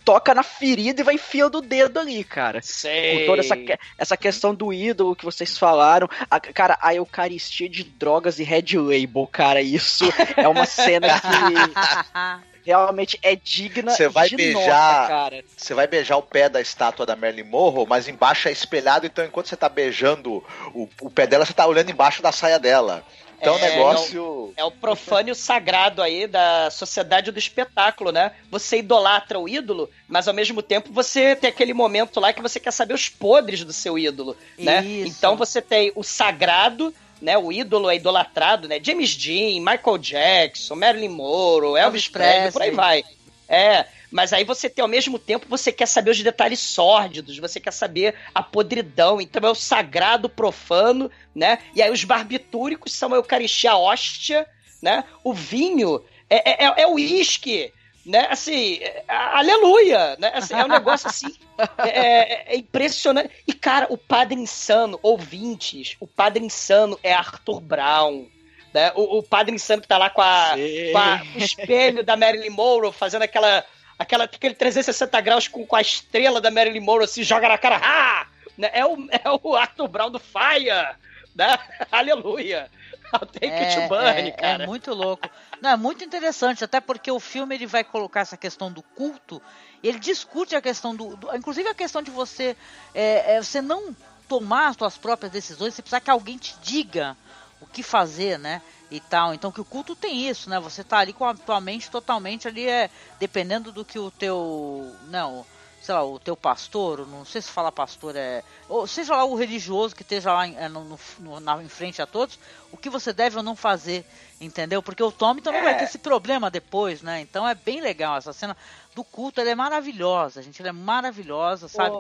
toca 0.06 0.34
na 0.34 0.44
ferida 0.44 1.02
e 1.02 1.04
vai 1.04 1.16
enfiando 1.16 1.58
o 1.58 1.62
dedo 1.62 2.00
ali, 2.00 2.24
cara 2.24 2.62
Sei. 2.62 3.20
com 3.20 3.26
toda 3.26 3.42
essa, 3.42 3.56
essa 3.98 4.16
questão 4.18 4.56
do 4.56 4.72
ídolo 4.72 5.16
que 5.16 5.26
vocês 5.26 5.58
falaram. 5.58 6.08
A- 6.32 6.40
cara, 6.40 6.78
a 6.82 6.96
eucaristia 6.96 7.68
de 7.68 7.84
drogas 7.84 8.40
e 8.40 8.44
Red 8.44 8.78
Label, 8.78 9.28
cara, 9.28 9.62
isso 9.62 10.06
é 10.38 10.48
uma 10.48 10.66
cena 10.66 11.08
que 11.20 11.28
realmente 12.64 13.18
é 13.22 13.36
digna 13.36 13.92
Você 13.92 14.08
vai 14.10 14.30
de 14.30 14.36
beijar- 14.36 14.62
nota, 15.02 15.08
cara. 15.08 15.44
Você 15.56 15.74
vai 15.74 15.88
beijar 15.88 16.18
o 16.18 16.22
pé 16.24 16.50
da 16.50 16.60
estátua 16.62 17.06
da 17.06 17.16
Marilyn 17.16 17.44
Monroe, 17.50 17.86
mas 17.88 18.08
embaixo 18.08 18.48
é 18.48 18.52
espelhado, 18.52 19.06
então 19.06 19.26
enquanto 19.26 19.48
você 19.48 19.56
tá 19.58 19.70
beijando 19.70 20.44
o, 20.74 20.88
o 21.02 21.10
pé 21.10 21.26
dela, 21.28 21.46
você 21.46 21.54
tá 21.54 21.66
olhando 21.66 21.92
embaixo 21.92 22.22
da 22.22 22.32
saia 22.32 22.60
dela. 22.60 23.04
Então 23.40 23.56
o 23.56 23.60
É, 23.60 23.70
negócio. 23.70 24.54
É 24.58 24.64
o 24.64 24.72
profânio 24.72 25.36
sagrado 25.36 26.02
aí 26.02 26.28
da 26.28 26.70
sociedade 26.72 27.32
do 27.32 27.40
espetáculo, 27.40 28.12
né? 28.12 28.32
Você 28.50 28.80
idolatra 28.80 29.40
o 29.40 29.48
ídolo, 29.48 29.90
mas 30.08 30.28
ao 30.28 30.34
mesmo 30.34 30.62
tempo 30.62 30.92
você 30.92 31.36
tem 31.36 31.50
aquele 31.50 31.74
momento 31.74 32.20
lá 32.20 32.34
que 32.34 32.42
você 32.42 32.60
quer 32.60 32.72
saber 32.72 32.94
os 32.94 33.10
podres 33.10 33.64
do 33.64 33.74
seu 33.74 33.98
ídolo, 33.98 34.36
né? 34.58 34.84
Isso. 34.84 35.10
Então 35.10 35.36
você 35.36 35.62
tem 35.62 35.92
o 35.96 36.04
sagrado, 36.04 36.94
né? 37.22 37.38
O 37.38 37.52
ídolo 37.52 37.90
é 37.90 37.96
idolatrado, 37.96 38.68
né? 38.68 38.80
James 38.82 39.16
Dean, 39.16 39.60
Michael 39.60 39.98
Jackson, 40.00 40.76
Marilyn 40.76 41.10
Monroe, 41.10 41.80
Elvis 41.80 42.06
Elvis 42.06 42.08
Presley, 42.08 42.52
por 42.52 42.62
aí 42.62 42.72
vai. 42.72 43.04
É, 43.48 43.86
mas 44.12 44.32
aí 44.34 44.44
você 44.44 44.70
tem 44.70 44.82
ao 44.82 44.88
mesmo 44.88 45.20
tempo, 45.20 45.46
você 45.50 45.72
quer 45.72 45.86
saber 45.88 46.12
os 46.12 46.22
detalhes 46.24 46.60
sórdidos, 46.60 47.38
você 47.40 47.60
quer 47.60 47.72
saber 47.72 48.16
a 48.34 48.42
podridão. 48.42 49.20
Então 49.20 49.48
é 49.48 49.52
o 49.52 49.56
sagrado 49.56 50.30
profano, 50.30 51.12
né? 51.36 51.60
E 51.76 51.82
aí 51.82 51.92
os 51.92 52.04
barbitúricos 52.04 52.94
são 52.94 53.14
a 53.14 53.18
eucaristia 53.18 53.72
a 53.72 53.78
hóstia, 53.78 54.48
né? 54.82 55.04
O 55.24 55.34
vinho 55.34 56.04
é, 56.30 56.64
é, 56.66 56.74
é 56.84 56.88
o 56.88 56.94
uísque, 56.94 57.74
né? 58.06 58.28
Assim, 58.30 58.76
é- 58.82 59.04
aleluia, 59.08 60.16
né? 60.20 60.32
Assim, 60.34 60.54
é 60.54 60.64
um 60.64 60.70
negócio 60.70 61.08
assim, 61.10 61.34
é, 61.80 62.54
é 62.54 62.58
impressionante. 62.58 63.30
E 63.46 63.54
cara, 63.54 63.88
o 63.90 63.98
Padre 63.98 64.40
Insano, 64.40 65.00
ouvintes, 65.04 65.96
o 66.00 66.08
Padre 66.08 66.44
Insano 66.46 66.98
é 67.04 67.14
Arthur 67.14 67.60
Brown. 67.60 68.26
Né? 68.74 68.92
O, 68.96 69.20
o 69.20 69.24
Padre 69.24 69.56
Insano 69.56 69.82
que 69.82 69.88
tá 69.88 69.98
lá 69.98 70.10
com 70.10 70.22
a, 70.22 70.52
com 70.92 70.98
a- 70.98 71.22
o 71.36 71.38
espelho 71.40 72.04
da 72.04 72.16
Marilyn 72.16 72.50
Monroe, 72.50 72.92
fazendo 72.94 73.24
aquela, 73.24 73.66
aquela, 73.98 74.26
aquele 74.26 74.56
360 74.56 75.22
graus 75.22 75.48
com, 75.48 75.65
com 75.65 75.76
a 75.76 75.82
estrela 75.82 76.40
da 76.41 76.52
Marilyn 76.52 76.80
Monroe, 76.82 77.07
se 77.07 77.24
joga 77.24 77.48
na 77.49 77.57
cara, 77.57 77.80
ah! 77.84 78.28
É, 78.60 78.84
o, 78.86 78.98
é 79.11 79.22
o 79.44 79.56
Arthur 79.56 79.88
Brown 79.88 80.10
do 80.10 80.19
Fire, 80.19 80.95
né? 81.36 81.57
Aleluia! 81.91 82.69
Take 83.11 83.45
it 83.53 83.76
to 83.76 83.88
burn, 83.88 84.28
é, 84.28 84.32
cara. 84.32 84.64
é 84.64 84.68
muito 84.68 84.94
louco. 84.94 85.30
Não, 85.61 85.69
é 85.69 85.78
muito 85.78 86.03
interessante, 86.03 86.64
até 86.64 86.82
porque 86.82 87.10
o 87.10 87.19
filme 87.19 87.56
ele 87.56 87.65
vai 87.65 87.84
colocar 87.84 88.22
essa 88.22 88.36
questão 88.36 88.72
do 88.72 88.82
culto, 88.84 89.41
ele 89.82 89.98
discute 89.99 90.56
a 90.56 90.61
questão 90.61 90.94
do. 90.95 91.15
do- 91.15 91.34
inclusive 91.36 91.69
a 91.69 91.74
questão 91.74 92.02
de 92.02 92.11
você. 92.11 92.57
é, 92.94 93.36
é, 93.36 93.41
você 93.41 93.61
não 93.61 93.95
tomar 94.28 94.68
as 94.68 94.76
suas 94.76 94.98
próprias 94.98 95.32
decisões, 95.32 95.74
você 95.74 95.82
precisa 95.82 96.02
que 96.02 96.10
alguém 96.11 96.38
te 96.38 96.56
diga 96.61 97.15
o 97.61 97.65
que 97.65 97.82
fazer, 97.82 98.38
né? 98.38 98.61
E 98.90 99.00
tal. 99.02 99.34
Então 99.34 99.52
que 99.52 99.62
o 99.62 99.66
culto 99.66 99.96
tem 99.96 100.28
isso, 100.30 100.50
né? 100.50 100.60
Você 100.60 100.84
tá 100.84 101.00
ali 101.00 101.14
com 101.14 101.26
a 101.26 101.34
tua 101.36 101.60
mente 101.60 101.90
totalmente 101.92 102.48
ali, 102.48 102.68
é, 102.68 102.90
dependendo 103.20 103.72
do 103.72 103.84
que 103.84 104.00
o 104.00 104.10
teu. 104.10 104.96
Não, 105.10 105.46
sei 105.80 105.94
lá, 105.94 106.04
o 106.06 106.18
teu 106.20 106.38
pastor, 106.38 107.06
não 107.06 107.26
sei 107.26 107.42
se 107.42 107.50
fala 107.52 107.72
pastor, 107.72 108.16
é. 108.16 108.44
Ou 108.70 108.88
seja 108.88 109.16
lá 109.16 109.26
o 109.26 109.36
religioso 109.36 109.94
que 109.96 110.04
esteja 110.04 110.32
lá 110.34 110.48
em, 110.48 110.56
é, 110.58 110.70
no, 110.70 110.98
no- 111.20 111.40
na, 111.42 111.62
em 111.62 111.68
frente 111.68 112.02
a 112.02 112.08
todos, 112.08 112.40
o 112.72 112.78
que 112.78 112.90
você 112.90 113.12
deve 113.12 113.36
ou 113.38 113.44
não 113.44 113.56
fazer, 113.58 114.06
entendeu? 114.40 114.82
Porque 114.82 115.04
o 115.04 115.12
Tommy 115.12 115.42
também 115.42 115.62
É. 115.62 115.64
vai 115.66 115.76
ter 115.76 115.84
esse 115.84 115.98
problema 115.98 116.50
depois, 116.50 117.02
né? 117.02 117.20
Então 117.20 117.48
é 117.48 117.56
bem 117.56 117.82
legal 117.82 118.18
essa 118.18 118.32
cena 118.34 118.56
do 118.96 119.04
culto, 119.04 119.42
ela 119.42 119.50
é 119.50 119.56
maravilhosa, 119.56 120.42
gente, 120.42 120.62
ela 120.62 120.70
é 120.70 120.72
maravilhosa, 120.72 121.68
sabe? 121.68 121.98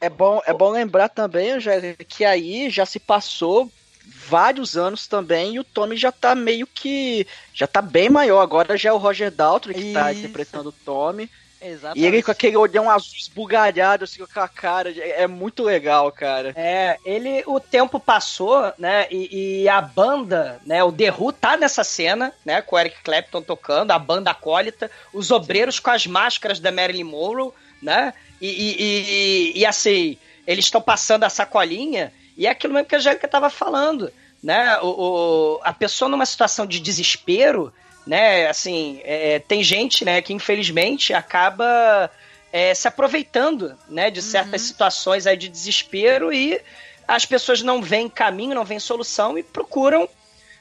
É 0.00 0.08
bom, 0.10 0.40
é 0.46 0.52
bom 0.52 0.70
lembrar 0.70 1.08
também, 1.08 1.52
Angélica, 1.52 2.04
que 2.04 2.24
aí 2.24 2.68
já 2.70 2.84
se 2.84 2.98
passou 2.98 3.70
vários 4.06 4.76
anos 4.76 5.06
também 5.06 5.54
e 5.54 5.58
o 5.58 5.64
Tommy 5.64 5.96
já 5.96 6.10
tá 6.12 6.34
meio 6.34 6.66
que. 6.66 7.26
Já 7.54 7.66
tá 7.66 7.80
bem 7.82 8.08
maior. 8.08 8.40
Agora 8.40 8.76
já 8.76 8.90
é 8.90 8.92
o 8.92 8.96
Roger 8.98 9.30
Daltrey 9.30 9.74
que 9.74 9.92
tá 9.92 10.10
Isso. 10.10 10.20
interpretando 10.20 10.68
o 10.68 10.72
Tommy. 10.72 11.28
Exatamente. 11.64 12.00
E 12.02 12.06
ele 12.06 12.22
com 12.24 12.30
aquele 12.32 12.56
olhão 12.56 12.90
azul 12.90 13.14
esbugalhado, 13.16 14.02
assim, 14.02 14.24
com 14.26 14.40
a 14.40 14.48
cara. 14.48 14.90
É 14.90 15.22
é 15.22 15.26
muito 15.28 15.62
legal, 15.62 16.10
cara. 16.10 16.52
É, 16.56 16.98
ele, 17.04 17.44
o 17.46 17.60
tempo 17.60 18.00
passou, 18.00 18.72
né, 18.76 19.06
e, 19.12 19.62
e 19.62 19.68
a 19.68 19.80
banda, 19.80 20.60
né, 20.66 20.82
o 20.82 20.90
The 20.90 21.12
Who 21.12 21.32
tá 21.32 21.56
nessa 21.56 21.84
cena, 21.84 22.32
né, 22.44 22.60
com 22.62 22.74
o 22.74 22.78
Eric 22.80 22.96
Clapton 23.04 23.42
tocando, 23.42 23.92
a 23.92 23.98
banda 23.98 24.32
acólita, 24.32 24.90
os 25.12 25.30
obreiros 25.30 25.78
com 25.78 25.90
as 25.90 26.04
máscaras 26.04 26.58
da 26.58 26.72
Marilyn 26.72 27.04
Monroe, 27.04 27.52
né, 27.80 28.12
e, 28.40 28.48
e, 28.48 29.52
e- 29.54 29.60
e, 29.60 29.64
assim, 29.66 30.18
eles 30.44 30.64
estão 30.64 30.82
passando 30.82 31.22
a 31.22 31.30
sacolinha, 31.30 32.12
e 32.36 32.46
é 32.46 32.50
aquilo 32.50 32.74
mesmo 32.74 32.88
que 32.88 32.94
a 32.94 32.98
Angélica 32.98 33.28
tava 33.28 33.50
falando, 33.50 34.12
né, 34.42 34.78
o, 34.80 34.86
o- 34.88 35.60
a 35.62 35.72
pessoa 35.72 36.08
numa 36.08 36.26
situação 36.26 36.66
de 36.66 36.80
desespero, 36.80 37.72
né, 38.06 38.48
assim, 38.48 39.00
é, 39.04 39.38
tem 39.38 39.62
gente, 39.62 40.04
né, 40.04 40.20
que 40.20 40.32
infelizmente 40.32 41.14
acaba 41.14 42.10
é, 42.52 42.74
se 42.74 42.86
aproveitando, 42.88 43.76
né, 43.88 44.10
de 44.10 44.20
certas 44.20 44.62
situações 44.62 45.26
aí 45.26 45.36
de 45.36 45.48
desespero 45.48 46.32
e 46.32 46.60
as 47.06 47.24
pessoas 47.24 47.62
não 47.62 47.80
veem 47.82 48.08
caminho, 48.08 48.54
não 48.54 48.64
veem 48.64 48.80
solução 48.80 49.38
e 49.38 49.42
procuram 49.42 50.08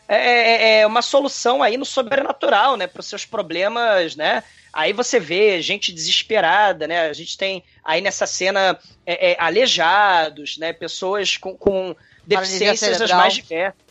é, 0.08 0.18
é, 0.18 0.80
é, 0.82 0.88
uma 0.88 1.02
solução 1.02 1.64
aí 1.64 1.78
no 1.78 1.86
sobrenatural, 1.86 2.78
né, 2.78 2.86
para 2.88 3.00
os 3.00 3.08
seus 3.08 3.26
problemas, 3.26 4.16
né. 4.16 4.44
Aí 4.74 4.94
você 4.94 5.20
vê 5.20 5.62
gente 5.62 5.92
desesperada, 5.92 6.88
né? 6.88 7.02
A 7.10 7.14
gente 7.14 7.38
tem 7.38 7.64
aí 7.84 8.00
nessa 8.02 8.26
cena 8.26 8.80
é, 9.06 9.32
é, 9.32 9.36
aleijados, 9.40 10.58
né? 10.58 10.72
Pessoas 10.74 11.38
com, 11.38 11.56
com 11.56 11.96
deficiências 12.26 12.98
cerebral. 12.98 13.18
mais 13.20 13.34
diversas. 13.34 13.82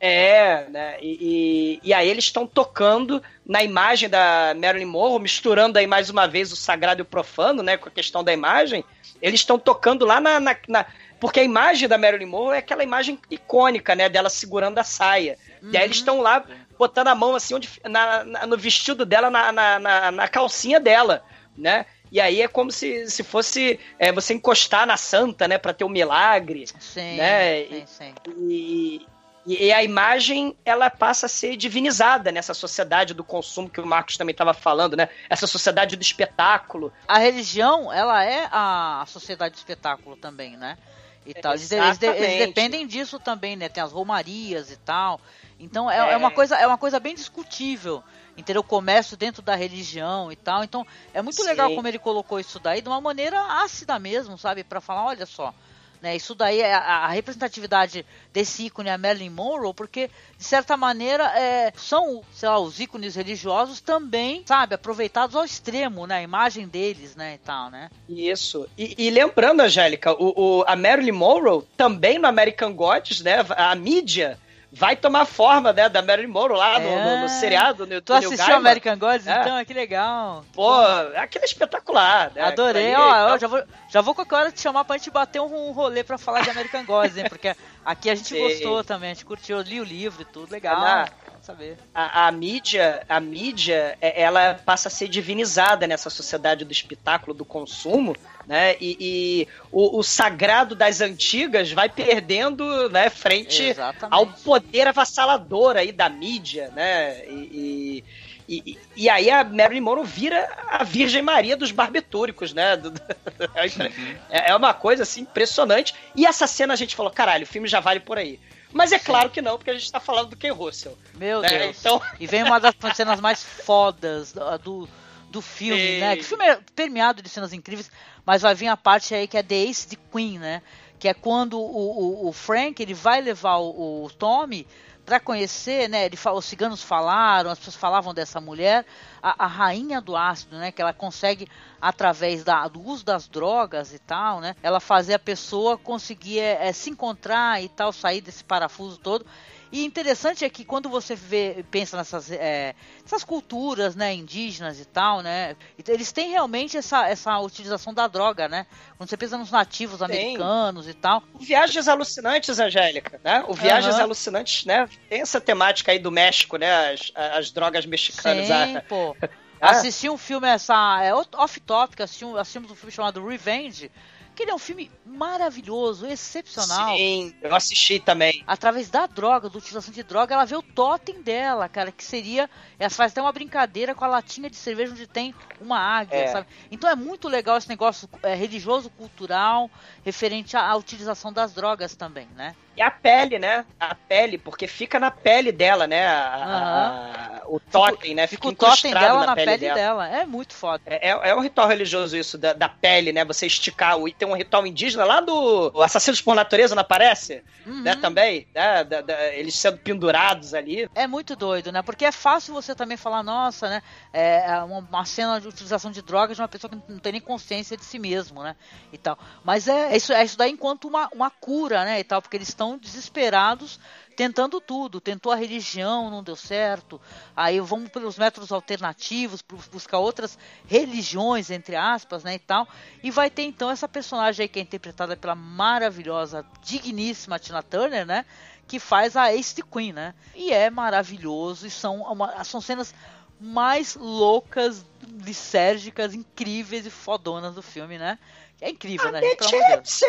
É, 0.00 0.66
né? 0.70 0.96
E, 1.02 1.80
e, 1.82 1.88
e 1.88 1.92
aí 1.92 2.08
eles 2.08 2.24
estão 2.24 2.46
tocando 2.46 3.20
na 3.44 3.64
imagem 3.64 4.08
da 4.08 4.54
Marilyn 4.56 4.84
Monroe, 4.86 5.20
misturando 5.20 5.76
aí 5.76 5.88
mais 5.88 6.08
uma 6.08 6.28
vez 6.28 6.52
o 6.52 6.56
sagrado 6.56 7.00
e 7.00 7.02
o 7.02 7.06
profano, 7.06 7.62
né? 7.62 7.76
Com 7.76 7.88
a 7.88 7.92
questão 7.92 8.22
da 8.22 8.32
imagem. 8.32 8.84
Eles 9.20 9.40
estão 9.40 9.58
tocando 9.58 10.04
lá 10.04 10.20
na, 10.20 10.38
na- 10.38 10.56
na- 10.68 10.86
Porque 11.18 11.40
a 11.40 11.44
imagem 11.44 11.88
da 11.88 11.98
Marilyn 11.98 12.26
Monroe 12.26 12.54
é 12.54 12.58
aquela 12.58 12.84
imagem 12.84 13.18
icônica, 13.28 13.96
né? 13.96 14.08
Dela 14.08 14.30
segurando 14.30 14.78
a 14.78 14.84
saia. 14.84 15.36
E 15.72 15.76
aí 15.76 15.82
eles 15.84 15.96
estão 15.96 16.20
lá 16.20 16.44
botando 16.78 17.08
a 17.08 17.14
mão 17.14 17.34
assim 17.34 17.54
onde, 17.54 17.68
na- 17.84 18.24
na- 18.24 18.46
no 18.46 18.56
vestido 18.56 19.04
dela, 19.04 19.30
na, 19.30 19.50
na, 19.52 20.10
na- 20.12 20.28
calcinha 20.28 20.78
dela, 20.78 21.22
né? 21.56 21.84
E 22.10 22.20
aí 22.20 22.40
é 22.40 22.48
como 22.48 22.70
se, 22.72 23.10
se 23.10 23.22
fosse 23.22 23.78
é, 23.98 24.10
você 24.12 24.32
encostar 24.32 24.86
na 24.86 24.96
santa, 24.96 25.46
né? 25.46 25.58
Pra 25.58 25.74
ter 25.74 25.84
o 25.84 25.88
milagre. 25.90 26.66
Sim, 26.78 27.16
né, 27.16 27.64
sim, 27.66 27.84
sim. 27.86 28.14
E, 28.48 29.06
e- 29.46 29.66
e 29.66 29.72
a 29.72 29.82
imagem 29.82 30.56
ela 30.64 30.88
passa 30.88 31.26
a 31.26 31.28
ser 31.28 31.56
divinizada 31.56 32.32
nessa 32.32 32.54
sociedade 32.54 33.12
do 33.12 33.22
consumo 33.24 33.68
que 33.68 33.80
o 33.80 33.86
Marcos 33.86 34.16
também 34.16 34.32
estava 34.32 34.54
falando, 34.54 34.96
né? 34.96 35.08
Essa 35.28 35.46
sociedade 35.46 35.96
do 35.96 36.02
espetáculo. 36.02 36.92
A 37.06 37.18
religião, 37.18 37.92
ela 37.92 38.24
é 38.24 38.48
a, 38.50 39.04
sociedade 39.06 39.54
do 39.54 39.58
espetáculo 39.58 40.16
também, 40.16 40.56
né? 40.56 40.78
E 41.26 41.34
tal. 41.34 41.52
Eles, 41.52 41.70
eles 41.70 42.02
eles 42.02 42.38
dependem 42.38 42.86
disso 42.86 43.18
também, 43.18 43.54
né? 43.54 43.68
Tem 43.68 43.82
as 43.82 43.92
romarias 43.92 44.70
e 44.70 44.76
tal. 44.76 45.20
Então 45.58 45.90
é, 45.90 45.96
É. 45.98 46.12
é 46.12 46.16
uma 46.16 46.30
coisa 46.30 46.56
é 46.56 46.66
uma 46.66 46.78
coisa 46.78 46.98
bem 47.00 47.14
discutível. 47.14 48.02
Entendeu? 48.36 48.60
O 48.60 48.64
comércio 48.64 49.16
dentro 49.16 49.42
da 49.42 49.56
religião 49.56 50.30
e 50.30 50.36
tal. 50.36 50.62
Então, 50.62 50.86
é 51.12 51.20
muito 51.20 51.42
Sim. 51.42 51.48
legal 51.48 51.74
como 51.74 51.88
ele 51.88 51.98
colocou 51.98 52.38
isso 52.38 52.60
daí 52.60 52.80
de 52.80 52.88
uma 52.88 53.00
maneira 53.00 53.36
ácida 53.64 53.98
mesmo, 53.98 54.38
sabe? 54.38 54.62
Pra 54.62 54.80
falar, 54.80 55.06
olha 55.06 55.26
só, 55.26 55.52
né? 56.00 56.14
Isso 56.14 56.36
daí 56.36 56.60
é 56.60 56.72
a, 56.72 56.78
a 56.78 57.08
representatividade 57.08 58.06
desse 58.32 58.66
ícone, 58.66 58.90
a 58.90 58.96
Marilyn 58.96 59.30
Monroe, 59.30 59.74
porque, 59.74 60.08
de 60.36 60.44
certa 60.44 60.76
maneira, 60.76 61.24
é, 61.36 61.72
são, 61.76 62.22
sei 62.32 62.48
lá, 62.48 62.60
os 62.60 62.78
ícones 62.78 63.16
religiosos 63.16 63.80
também, 63.80 64.44
sabe? 64.46 64.76
Aproveitados 64.76 65.34
ao 65.34 65.44
extremo, 65.44 66.06
né? 66.06 66.18
A 66.18 66.22
imagem 66.22 66.68
deles, 66.68 67.16
né? 67.16 67.34
E 67.34 67.38
tal, 67.38 67.70
né? 67.72 67.90
Isso. 68.08 68.68
E, 68.78 68.94
e 68.96 69.10
lembrando, 69.10 69.62
Angélica, 69.62 70.12
o, 70.12 70.60
o- 70.60 70.64
a 70.68 70.76
Marilyn 70.76 71.10
Monroe, 71.10 71.64
também 71.76 72.20
no 72.20 72.28
American 72.28 72.72
Gods, 72.72 73.20
né? 73.20 73.44
A 73.56 73.74
mídia 73.74 74.38
vai 74.70 74.94
tomar 74.96 75.24
forma, 75.24 75.72
né, 75.72 75.88
da 75.88 76.02
Marilyn 76.02 76.28
Monroe 76.30 76.56
lá 76.58 76.78
no, 76.78 76.90
no- 76.90 77.16
no 77.20 77.24
É. 77.24 77.28
seriado. 77.28 77.86
No, 77.86 78.00
Tu 78.02 78.12
assistiu 78.12 78.36
Gaiman. 78.38 78.56
American 78.56 78.98
Gods? 78.98 79.26
É. 79.26 79.40
Então, 79.40 79.64
que 79.64 79.72
legal. 79.74 80.44
Pô, 80.52 80.70
aquilo 81.16 81.42
é 81.44 81.46
espetacular, 81.46 82.30
né? 82.34 82.42
Adorei, 82.42 82.94
ó, 82.94 83.30
eu 83.30 83.38
já 83.38 83.46
vou, 83.48 83.62
já 83.88 84.00
vou 84.00 84.14
qualquer 84.14 84.34
hora 84.36 84.52
te 84.52 84.60
chamar 84.60 84.84
pra 84.84 84.96
gente 84.98 85.10
bater 85.10 85.40
um, 85.40 85.72
rolê 85.72 86.04
pra 86.04 86.18
falar 86.18 86.42
de 86.42 86.50
American 86.50 86.84
Gods, 86.84 87.16
hein? 87.16 87.24
Porque 87.28 87.54
aqui 87.84 88.10
a 88.10 88.14
gente 88.14 88.28
Sim. 88.34 88.42
gostou 88.42 88.84
também, 88.84 89.10
a 89.10 89.14
gente 89.14 89.24
curtiu, 89.24 89.60
li 89.62 89.80
o 89.80 89.84
livro 89.84 90.22
e 90.22 90.24
tudo, 90.26 90.52
legal. 90.52 90.76
Quero 90.80 91.27
saber. 91.48 91.76
a, 91.94 92.26
a 92.28 92.32
mídia, 92.32 93.02
a 93.08 93.18
mídia, 93.20 93.96
é- 94.00 94.22
ela 94.22 94.54
passa 94.54 94.88
a 94.88 94.90
ser 94.90 95.08
divinizada 95.08 95.86
nessa 95.86 96.10
sociedade 96.10 96.64
do 96.64 96.72
espetáculo, 96.72 97.34
do 97.34 97.44
consumo, 97.44 98.14
né? 98.46 98.76
E, 98.80 98.96
e 99.00 99.48
o, 99.72 99.98
o 99.98 100.02
sagrado 100.02 100.74
das 100.74 101.00
antigas 101.00 101.72
vai 101.72 101.88
perdendo, 101.88 102.88
né, 102.90 103.10
frente 103.10 103.62
Exatamente. 103.62 104.14
ao 104.14 104.26
poder 104.26 104.86
avassalador 104.88 105.76
aí 105.76 105.90
da 105.92 106.08
mídia, 106.08 106.68
né? 106.74 107.24
E, 107.26 108.04
e, 108.48 108.62
e- 108.72 108.78
e 108.96 109.08
aí 109.10 109.30
a 109.30 109.44
Marilyn 109.44 109.80
Monroe 109.82 110.06
vira 110.06 110.48
a 110.68 110.82
Virgem 110.84 111.20
Maria 111.20 111.56
dos 111.56 111.70
barbitúricos, 111.70 112.54
né? 112.54 112.76
Do- 112.76 112.92
é 114.30 114.50
é 114.50 114.56
uma 114.56 114.72
coisa 114.74 115.02
assim 115.02 115.22
impressionante. 115.22 115.94
E 116.16 116.24
essa 116.26 116.46
cena 116.46 116.72
a 116.72 116.76
gente 116.76 116.96
falou, 116.96 117.12
caralho, 117.12 117.44
o 117.44 117.46
filme 117.46 117.68
já 117.68 117.80
vale 117.80 118.00
por 118.00 118.16
aí. 118.18 118.38
Mas 118.72 118.92
é 118.92 118.98
claro 118.98 119.30
que 119.30 119.40
não, 119.40 119.56
porque 119.56 119.70
a 119.70 119.74
gente 119.74 119.90
tá 119.90 120.00
falando 120.00 120.30
do 120.30 120.36
Ken 120.36 120.52
Russell. 120.52 120.96
Meu 121.14 121.40
né? 121.40 121.48
Deus. 121.48 121.78
Então, 121.78 122.00
E 122.20 122.26
vem 122.26 122.42
uma 122.42 122.60
das 122.60 122.74
cenas 122.94 123.20
mais 123.20 123.42
fodas 123.42 124.32
do, 124.62 124.88
do, 125.30 125.40
filme, 125.40 125.80
Sim. 125.80 126.00
né? 126.00 126.16
Que 126.16 126.22
o 126.22 126.24
filme 126.24 126.44
é 126.44 126.58
permeado 126.74 127.22
de 127.22 127.28
cenas 127.28 127.52
incríveis, 127.52 127.90
mas 128.26 128.42
vai 128.42 128.54
vir 128.54 128.68
a 128.68 128.76
parte 128.76 129.14
aí 129.14 129.26
que 129.26 129.38
é 129.38 129.42
The 129.42 129.54
Ace 129.54 129.88
de 129.88 129.96
Queen, 129.96 130.38
né? 130.38 130.62
Que 130.98 131.08
é 131.08 131.14
quando 131.14 131.58
o, 131.58 132.24
o, 132.24 132.28
o 132.28 132.32
Frank 132.32 132.82
ele 132.82 132.94
vai 132.94 133.20
levar 133.20 133.56
o, 133.56 134.04
o 134.04 134.10
Tommy 134.10 134.66
pra 135.08 135.18
conhecer, 135.18 135.88
né? 135.88 136.04
Ele 136.04 136.16
fala, 136.16 136.38
os 136.38 136.44
ciganos 136.44 136.82
falaram, 136.82 137.50
as 137.50 137.58
pessoas 137.58 137.76
falavam 137.76 138.12
dessa 138.12 138.40
mulher, 138.40 138.84
a, 139.22 139.44
a 139.44 139.46
rainha 139.46 140.00
do 140.00 140.16
ácido, 140.16 140.56
né? 140.56 140.72
Que 140.72 140.82
ela 140.82 140.92
consegue 140.92 141.48
através 141.80 142.44
da, 142.44 142.66
do 142.68 142.80
uso 142.80 143.04
das 143.04 143.28
drogas 143.28 143.92
e 143.92 143.98
tal, 143.98 144.40
né? 144.40 144.54
Ela 144.62 144.80
fazer 144.80 145.14
a 145.14 145.18
pessoa 145.18 145.78
conseguir 145.78 146.40
é, 146.40 146.68
é, 146.68 146.72
se 146.72 146.90
encontrar 146.90 147.62
e 147.62 147.68
tal, 147.68 147.92
sair 147.92 148.20
desse 148.20 148.44
parafuso 148.44 148.98
todo. 148.98 149.24
E 149.70 149.84
interessante 149.84 150.44
é 150.44 150.48
que 150.48 150.64
quando 150.64 150.88
você 150.88 151.14
vê, 151.14 151.64
pensa 151.70 151.96
nessas, 151.96 152.30
é, 152.30 152.74
essas 153.04 153.22
culturas, 153.22 153.94
né, 153.94 154.14
indígenas 154.14 154.80
e 154.80 154.84
tal, 154.84 155.20
né, 155.20 155.56
eles 155.86 156.10
têm 156.10 156.30
realmente 156.30 156.76
essa, 156.76 157.06
essa 157.08 157.38
utilização 157.38 157.92
da 157.92 158.06
droga, 158.06 158.48
né? 158.48 158.66
Quando 158.96 159.10
você 159.10 159.16
pensa 159.16 159.36
nos 159.36 159.50
nativos 159.50 160.02
americanos 160.02 160.88
e 160.88 160.94
tal, 160.94 161.22
Viagens 161.38 161.88
Alucinantes, 161.88 162.58
Angélica, 162.58 163.20
né? 163.22 163.44
O 163.46 163.54
Viagens 163.54 163.94
Aham. 163.94 164.04
Alucinantes, 164.04 164.64
né? 164.64 164.88
Tem 165.08 165.20
essa 165.20 165.40
temática 165.40 165.92
aí 165.92 165.98
do 165.98 166.10
México, 166.10 166.56
né? 166.56 166.92
As, 166.92 167.12
as 167.14 167.50
drogas 167.50 167.86
mexicanas. 167.86 168.46
Sim, 168.46 168.76
ah, 168.76 168.84
pô. 168.88 169.16
Ah. 169.60 169.70
Assisti 169.70 170.08
um 170.08 170.16
filme, 170.16 170.46
essa. 170.46 171.02
É 171.02 171.12
off-topic, 171.14 172.00
assisti 172.00 172.24
assistimos 172.24 172.70
um 172.70 172.74
filme 172.74 172.92
chamado 172.92 173.26
Revenge, 173.26 173.90
que 174.38 174.44
ele 174.44 174.52
é 174.52 174.54
um 174.54 174.58
filme 174.58 174.88
maravilhoso, 175.04 176.06
excepcional. 176.06 176.96
Sim, 176.96 177.34
eu 177.42 177.52
assisti 177.52 177.98
também. 177.98 178.44
Através 178.46 178.88
da 178.88 179.04
droga, 179.04 179.50
da 179.50 179.58
utilização 179.58 179.92
de 179.92 180.04
droga, 180.04 180.32
ela 180.32 180.44
vê 180.44 180.54
o 180.54 180.62
totem 180.62 181.20
dela, 181.20 181.68
cara, 181.68 181.90
que 181.90 182.04
seria. 182.04 182.48
Ela 182.78 182.88
faz 182.88 183.10
até 183.10 183.20
uma 183.20 183.32
brincadeira 183.32 183.96
com 183.96 184.04
a 184.04 184.08
latinha 184.08 184.48
de 184.48 184.54
cerveja 184.54 184.92
onde 184.92 185.08
tem 185.08 185.34
uma 185.60 185.80
águia, 185.80 186.18
É. 186.18 186.26
sabe? 186.28 186.46
Então 186.70 186.88
é 186.88 186.94
muito 186.94 187.26
legal 187.28 187.58
esse 187.58 187.68
negócio 187.68 188.08
é, 188.22 188.32
religioso, 188.32 188.88
cultural, 188.90 189.68
referente 190.04 190.56
à, 190.56 190.70
à 190.70 190.76
utilização 190.76 191.32
das 191.32 191.52
drogas 191.52 191.96
também, 191.96 192.28
né? 192.36 192.54
E 192.78 192.82
a 192.82 192.92
pele, 192.92 193.40
né? 193.40 193.64
A 193.80 193.92
pele, 193.92 194.38
porque 194.38 194.68
fica 194.68 195.00
na 195.00 195.10
pele 195.10 195.50
dela, 195.50 195.88
né? 195.88 196.06
A- 196.06 197.42
a- 197.42 197.48
o 197.48 197.58
totem, 197.58 198.14
né? 198.14 198.26
Fica 198.26 198.48
Fica, 198.48 198.66
o 198.66 198.68
totem 198.70 198.92
dela 198.94 199.20
na, 199.20 199.26
na 199.26 199.34
pele, 199.34 199.56
dela. 199.58 199.74
dela. 199.74 200.08
É 200.08 200.24
muito 200.24 200.54
foda. 200.54 200.82
É, 200.86 201.08
é 201.08 201.34
um 201.34 201.40
ritual 201.40 201.66
religioso 201.66 202.16
isso, 202.16 202.38
da, 202.38 202.52
da 202.52 202.68
pele, 202.68 203.12
né? 203.12 203.24
Você 203.24 203.46
esticar. 203.46 203.96
o- 203.98 204.06
E 204.06 204.12
tem 204.12 204.28
um 204.28 204.34
ritual 204.36 204.66
indígena 204.66 205.04
lá 205.04 205.20
do 205.20 205.72
Assassinos 205.82 206.20
por 206.20 206.34
Natureza, 206.36 206.74
não 206.76 206.82
aparece? 206.82 207.42
Uhum. 207.66 207.82
Né, 207.82 207.96
também? 207.96 208.46
Né? 208.54 208.84
Da- 208.84 209.00
da- 209.00 209.26
eles 209.34 209.54
sendo 209.56 209.78
pendurados 209.78 210.54
ali. 210.54 210.88
É 210.94 211.06
muito 211.06 211.34
doido, 211.34 211.72
né? 211.72 211.82
Porque 211.82 212.04
é 212.04 212.12
fácil 212.12 212.54
você 212.54 212.74
também 212.74 212.96
falar, 212.96 213.22
nossa, 213.24 213.68
né? 213.68 213.82
É 214.12 214.38
é 214.48 214.62
uma, 214.62 215.04
cena 215.04 215.40
de 215.40 215.48
utilização 215.48 215.90
de 215.90 216.02
drogas 216.02 216.36
de 216.36 216.42
uma 216.42 216.48
pessoa 216.48 216.70
que 216.70 216.78
não 216.88 216.98
tem 216.98 217.12
nem 217.12 217.20
consciência 217.20 217.76
de 217.76 217.84
si 217.84 217.98
mesmo, 217.98 218.42
né? 218.42 218.54
E 218.92 218.98
tal. 218.98 219.18
Mas 219.42 219.66
é 219.66 219.96
isso, 219.96 220.12
é 220.12 220.22
isso 220.24 220.36
daí 220.38 220.52
enquanto 220.52 220.86
uma, 220.86 221.08
uma 221.12 221.30
cura, 221.30 221.84
né? 221.84 221.98
E 221.98 222.04
tal, 222.04 222.20
porque 222.20 222.36
eles 222.36 222.48
estão 222.48 222.67
desesperados 222.76 223.78
tentando 224.16 224.60
tudo. 224.60 225.00
Tentou 225.00 225.30
a 225.30 225.36
religião, 225.36 226.10
não 226.10 226.22
deu 226.22 226.34
certo. 226.34 227.00
Aí 227.36 227.60
vamos 227.60 227.88
pelos 227.88 228.18
métodos 228.18 228.50
alternativos, 228.50 229.40
buscar 229.70 229.98
outras 229.98 230.36
religiões, 230.66 231.50
entre 231.50 231.76
aspas, 231.76 232.24
né? 232.24 232.34
E 232.34 232.38
tal. 232.40 232.66
E 233.02 233.10
vai 233.10 233.30
ter 233.30 233.42
então 233.44 233.70
essa 233.70 233.88
personagem 233.88 234.42
aí 234.42 234.48
que 234.48 234.58
é 234.58 234.62
interpretada 234.62 235.16
pela 235.16 235.34
maravilhosa, 235.36 236.44
digníssima 236.62 237.38
Tina 237.38 237.62
Turner, 237.62 238.04
né? 238.04 238.24
que 238.66 238.78
faz 238.78 239.16
a 239.16 239.32
Ace 239.32 239.54
de 239.54 239.62
Queen, 239.62 239.94
né? 239.94 240.14
E 240.34 240.52
é 240.52 240.68
maravilhoso 240.68 241.66
e 241.66 241.70
são, 241.70 242.02
uma- 242.02 242.44
são 242.44 242.60
cenas 242.60 242.94
mais 243.40 243.94
loucas, 243.94 244.84
lisérgicas, 245.24 246.12
incríveis 246.12 246.84
e 246.84 246.90
fodonas 246.90 247.54
do 247.54 247.62
filme, 247.62 247.96
né? 247.98 248.18
É 248.60 248.68
incrível, 248.68 249.10
né? 249.12 249.20
gente? 249.22 249.38
Pelo 249.38 249.48
amor 249.48 249.62
de 249.68 249.76
Deus. 249.76 250.02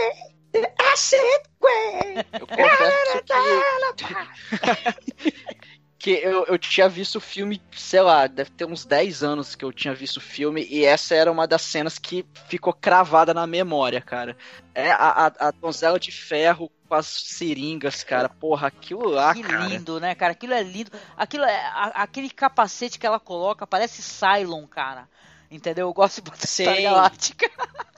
Eu 2.34 2.48
confesso 2.48 3.24
que. 3.26 4.04
que 6.00 6.12
eu, 6.12 6.46
eu 6.46 6.58
tinha 6.58 6.88
visto 6.88 7.18
o 7.18 7.22
filme, 7.22 7.62
sei 7.74 8.02
lá, 8.02 8.26
deve 8.26 8.50
ter 8.52 8.64
uns 8.66 8.86
10 8.86 9.22
anos 9.22 9.54
que 9.54 9.66
eu 9.66 9.72
tinha 9.74 9.94
visto 9.94 10.18
o 10.18 10.22
filme, 10.22 10.66
e 10.70 10.86
essa 10.86 11.14
era 11.14 11.30
uma 11.30 11.46
das 11.46 11.62
cenas 11.62 12.00
que 12.00 12.26
ficou 12.48 12.72
cravada 12.74 13.34
na 13.34 13.46
memória, 13.46 14.00
cara. 14.00 14.36
É 14.74 14.92
a, 14.92 14.96
a, 15.28 15.48
a 15.48 15.52
donzela 15.52 16.00
de 16.00 16.10
ferro 16.12 16.72
com 16.88 16.96
as 16.96 17.06
seringas, 17.06 18.02
cara. 18.02 18.30
Porra, 18.30 18.68
aquilo 18.68 19.10
lá, 19.10 19.34
que 19.34 19.44
cara. 19.44 19.68
lindo, 19.68 20.00
né, 20.00 20.16
cara? 20.16 20.32
Aquilo 20.32 20.54
é 20.54 20.64
lindo. 20.64 20.90
Aquilo 21.18 21.44
é, 21.44 21.66
a- 21.66 21.92
aquele 21.96 22.30
capacete 22.30 22.98
que 22.98 23.06
ela 23.06 23.20
coloca 23.20 23.68
parece 23.68 24.02
Cylon, 24.02 24.66
cara. 24.68 25.08
Entendeu? 25.52 25.88
Eu 25.88 25.94
gosto 25.94 26.22
de. 26.22 26.30
Battlestar 26.30 26.82
Galáctica. 26.82 27.50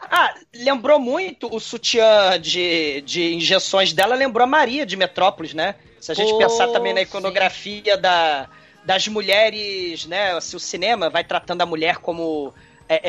Ah, 0.09 0.33
lembrou 0.53 0.99
muito 0.99 1.53
o 1.53 1.59
sutiã 1.59 2.39
de, 2.39 3.01
de 3.01 3.33
injeções 3.33 3.93
dela, 3.93 4.15
lembrou 4.15 4.43
a 4.43 4.47
Maria 4.47 4.85
de 4.85 4.95
Metrópolis, 4.97 5.53
né? 5.53 5.75
Se 5.99 6.11
a 6.11 6.15
gente 6.15 6.37
pensar 6.37 6.67
também 6.69 6.93
na 6.93 6.99
sim. 6.99 7.05
iconografia 7.05 7.97
da, 7.97 8.49
das 8.83 9.07
mulheres, 9.07 10.05
né? 10.05 10.39
Se 10.41 10.55
o 10.55 10.59
cinema 10.59 11.09
vai 11.09 11.23
tratando 11.23 11.61
a 11.61 11.65
mulher 11.65 11.97
como 11.97 12.53
é, 12.89 13.01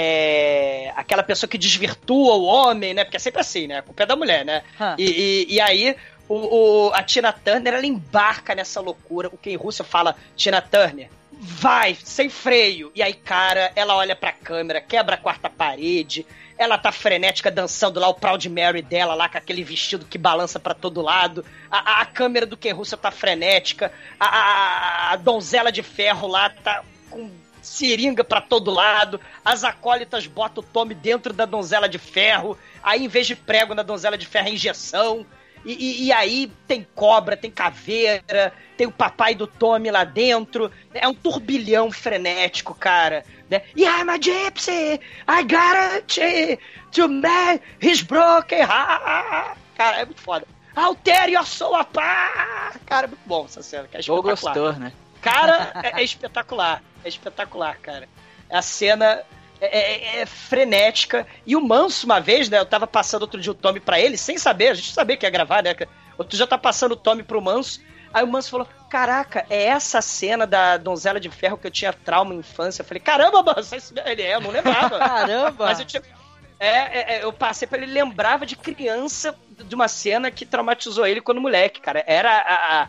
é, 0.86 0.92
aquela 0.94 1.22
pessoa 1.22 1.48
que 1.48 1.58
desvirtua 1.58 2.34
o 2.34 2.44
homem, 2.44 2.94
né? 2.94 3.04
Porque 3.04 3.16
é 3.16 3.20
sempre 3.20 3.40
assim, 3.40 3.66
né? 3.66 3.78
A 3.78 3.82
culpa 3.82 4.02
é 4.02 4.06
da 4.06 4.14
mulher, 4.16 4.44
né? 4.44 4.62
E, 4.98 5.46
e, 5.48 5.54
e 5.54 5.60
aí 5.60 5.96
o, 6.28 6.86
o- 6.88 6.92
a 6.94 7.02
Tina 7.02 7.32
Turner, 7.32 7.74
ela 7.74 7.86
embarca 7.86 8.54
nessa 8.54 8.80
loucura. 8.80 9.28
O 9.32 9.38
Ken 9.38 9.56
Russell 9.56 9.86
fala, 9.86 10.14
Tina 10.36 10.60
Turner, 10.60 11.08
vai, 11.44 11.96
sem 12.04 12.28
freio. 12.28 12.92
E 12.94 13.02
aí, 13.02 13.12
cara, 13.12 13.72
ela 13.74 13.96
olha 13.96 14.14
pra 14.14 14.30
câmera, 14.32 14.80
quebra 14.80 15.16
a 15.16 15.18
quarta 15.18 15.50
parede. 15.50 16.24
Ela 16.56 16.78
tá 16.78 16.92
frenética 16.92 17.50
dançando 17.50 17.98
lá 17.98 18.06
o 18.08 18.14
Proud 18.14 18.48
Mary 18.48 18.80
dela, 18.82 19.14
lá 19.14 19.28
com 19.28 19.36
aquele 19.38 19.64
vestido 19.64 20.06
que 20.06 20.16
balança 20.16 20.60
pra 20.60 20.74
todo 20.74 21.02
lado. 21.02 21.44
A, 21.68 21.78
a- 21.78 22.00
a 22.02 22.06
câmera 22.06 22.46
do 22.46 22.56
Ken 22.56 22.72
Russell 22.72 22.98
tá 22.98 23.10
frenética. 23.10 23.92
A, 24.20 24.26
a- 24.26 25.12
a 25.12 25.16
donzela 25.16 25.72
de 25.72 25.82
ferro 25.82 26.28
lá 26.28 26.48
tá 26.50 26.84
com 27.10 27.28
seringa 27.60 28.22
pra 28.22 28.40
todo 28.40 28.70
lado. 28.70 29.20
As 29.44 29.64
acólitas 29.64 30.26
botam 30.28 30.62
o 30.62 30.66
Tommy 30.66 30.94
dentro 30.94 31.32
da 31.32 31.44
donzela 31.44 31.88
de 31.88 31.98
ferro. 31.98 32.56
Aí, 32.82 33.04
em 33.04 33.08
vez 33.08 33.26
de 33.26 33.34
prego 33.34 33.74
na 33.74 33.82
donzela 33.82 34.16
de 34.16 34.26
ferro, 34.26 34.46
é 34.48 34.52
injeção. 34.52 35.26
E, 35.64 35.72
e- 35.72 36.04
e 36.06 36.12
aí 36.12 36.50
tem 36.66 36.86
cobra, 36.94 37.36
tem 37.36 37.50
caveira, 37.50 38.52
tem 38.76 38.86
o 38.86 38.90
papai 38.92 39.34
do 39.34 39.46
Tommy 39.46 39.90
lá 39.90 40.04
dentro. 40.04 40.70
É 40.92 41.06
um 41.06 41.14
turbilhão 41.14 41.90
frenético, 41.92 42.74
cara. 42.74 43.24
Né? 43.48 43.62
E 43.76 43.84
I'm 43.84 44.10
a 44.10 44.18
gypsy! 44.18 45.00
I 45.28 45.42
got 45.44 45.76
it! 46.16 46.58
To 46.92 47.08
man, 47.08 47.58
he's 47.80 48.02
broken! 48.02 48.66
Cara, 48.66 49.98
é 50.00 50.04
muito 50.04 50.20
foda. 50.20 50.46
Altere 50.74 51.36
a 51.36 51.44
sua 51.44 51.84
pá! 51.84 52.72
Cara, 52.86 53.06
muito 53.06 53.20
bom 53.26 53.44
essa 53.44 53.62
cena, 53.62 53.84
cara. 53.84 53.98
É 53.98 54.00
espetacular. 54.00 54.54
gostou, 54.54 54.72
né? 54.80 54.92
Cara, 55.20 55.80
é, 55.82 56.00
é 56.00 56.04
espetacular. 56.04 56.82
É 57.04 57.08
espetacular, 57.08 57.76
cara. 57.78 58.08
A 58.50 58.62
cena 58.62 59.22
é, 59.66 60.18
é- 60.18 60.20
é 60.20 60.26
frenética. 60.26 61.26
E 61.46 61.54
o 61.56 61.60
Manso, 61.60 62.06
uma 62.06 62.20
vez, 62.20 62.48
né? 62.48 62.58
Eu 62.58 62.66
tava 62.66 62.86
passando 62.86 63.22
outro 63.22 63.40
dia 63.40 63.52
o 63.52 63.54
Tommy 63.54 63.80
pra 63.80 64.00
ele, 64.00 64.16
sem 64.16 64.36
saber, 64.38 64.68
a 64.68 64.74
gente 64.74 64.92
sabia 64.92 65.16
que 65.16 65.26
ia 65.26 65.30
gravar, 65.30 65.62
né? 65.62 65.74
Outro 66.18 66.36
dia 66.36 66.46
tá 66.46 66.58
passando 66.58 66.92
o 66.92 66.96
Tommy 66.96 67.22
pro 67.22 67.40
Manso. 67.40 67.80
Aí 68.12 68.22
o 68.22 68.26
Manso 68.28 68.50
falou: 68.50 68.68
Caraca, 68.90 69.46
é 69.48 69.64
essa 69.64 70.02
cena 70.02 70.46
da 70.46 70.76
Donzela 70.76 71.18
de 71.18 71.30
Ferro 71.30 71.56
que 71.56 71.66
eu 71.66 71.70
tinha 71.70 71.92
trauma 71.92 72.34
em 72.34 72.38
infância. 72.38 72.82
Eu 72.82 72.86
falei: 72.86 73.00
Caramba, 73.00 73.42
Manso, 73.42 73.74
isso- 73.74 73.94
ele 74.04 74.22
é, 74.22 74.34
eu 74.34 74.40
não 74.40 74.50
lembrava. 74.50 74.98
Caramba! 75.00 75.66
Mas 75.66 75.80
eu 75.80 75.86
tinha. 75.86 76.02
É, 76.60 76.68
é, 76.68 77.14
é, 77.18 77.24
eu 77.24 77.32
passei 77.32 77.66
pra 77.66 77.78
ele 77.78 77.90
lembrava 77.92 78.46
de 78.46 78.54
criança 78.54 79.34
de 79.64 79.74
uma 79.74 79.88
cena 79.88 80.30
que 80.30 80.46
traumatizou 80.46 81.04
ele 81.06 81.20
quando 81.20 81.40
moleque, 81.40 81.80
cara. 81.80 82.04
Era 82.06 82.30
a, 82.30 82.82
a, 82.82 82.88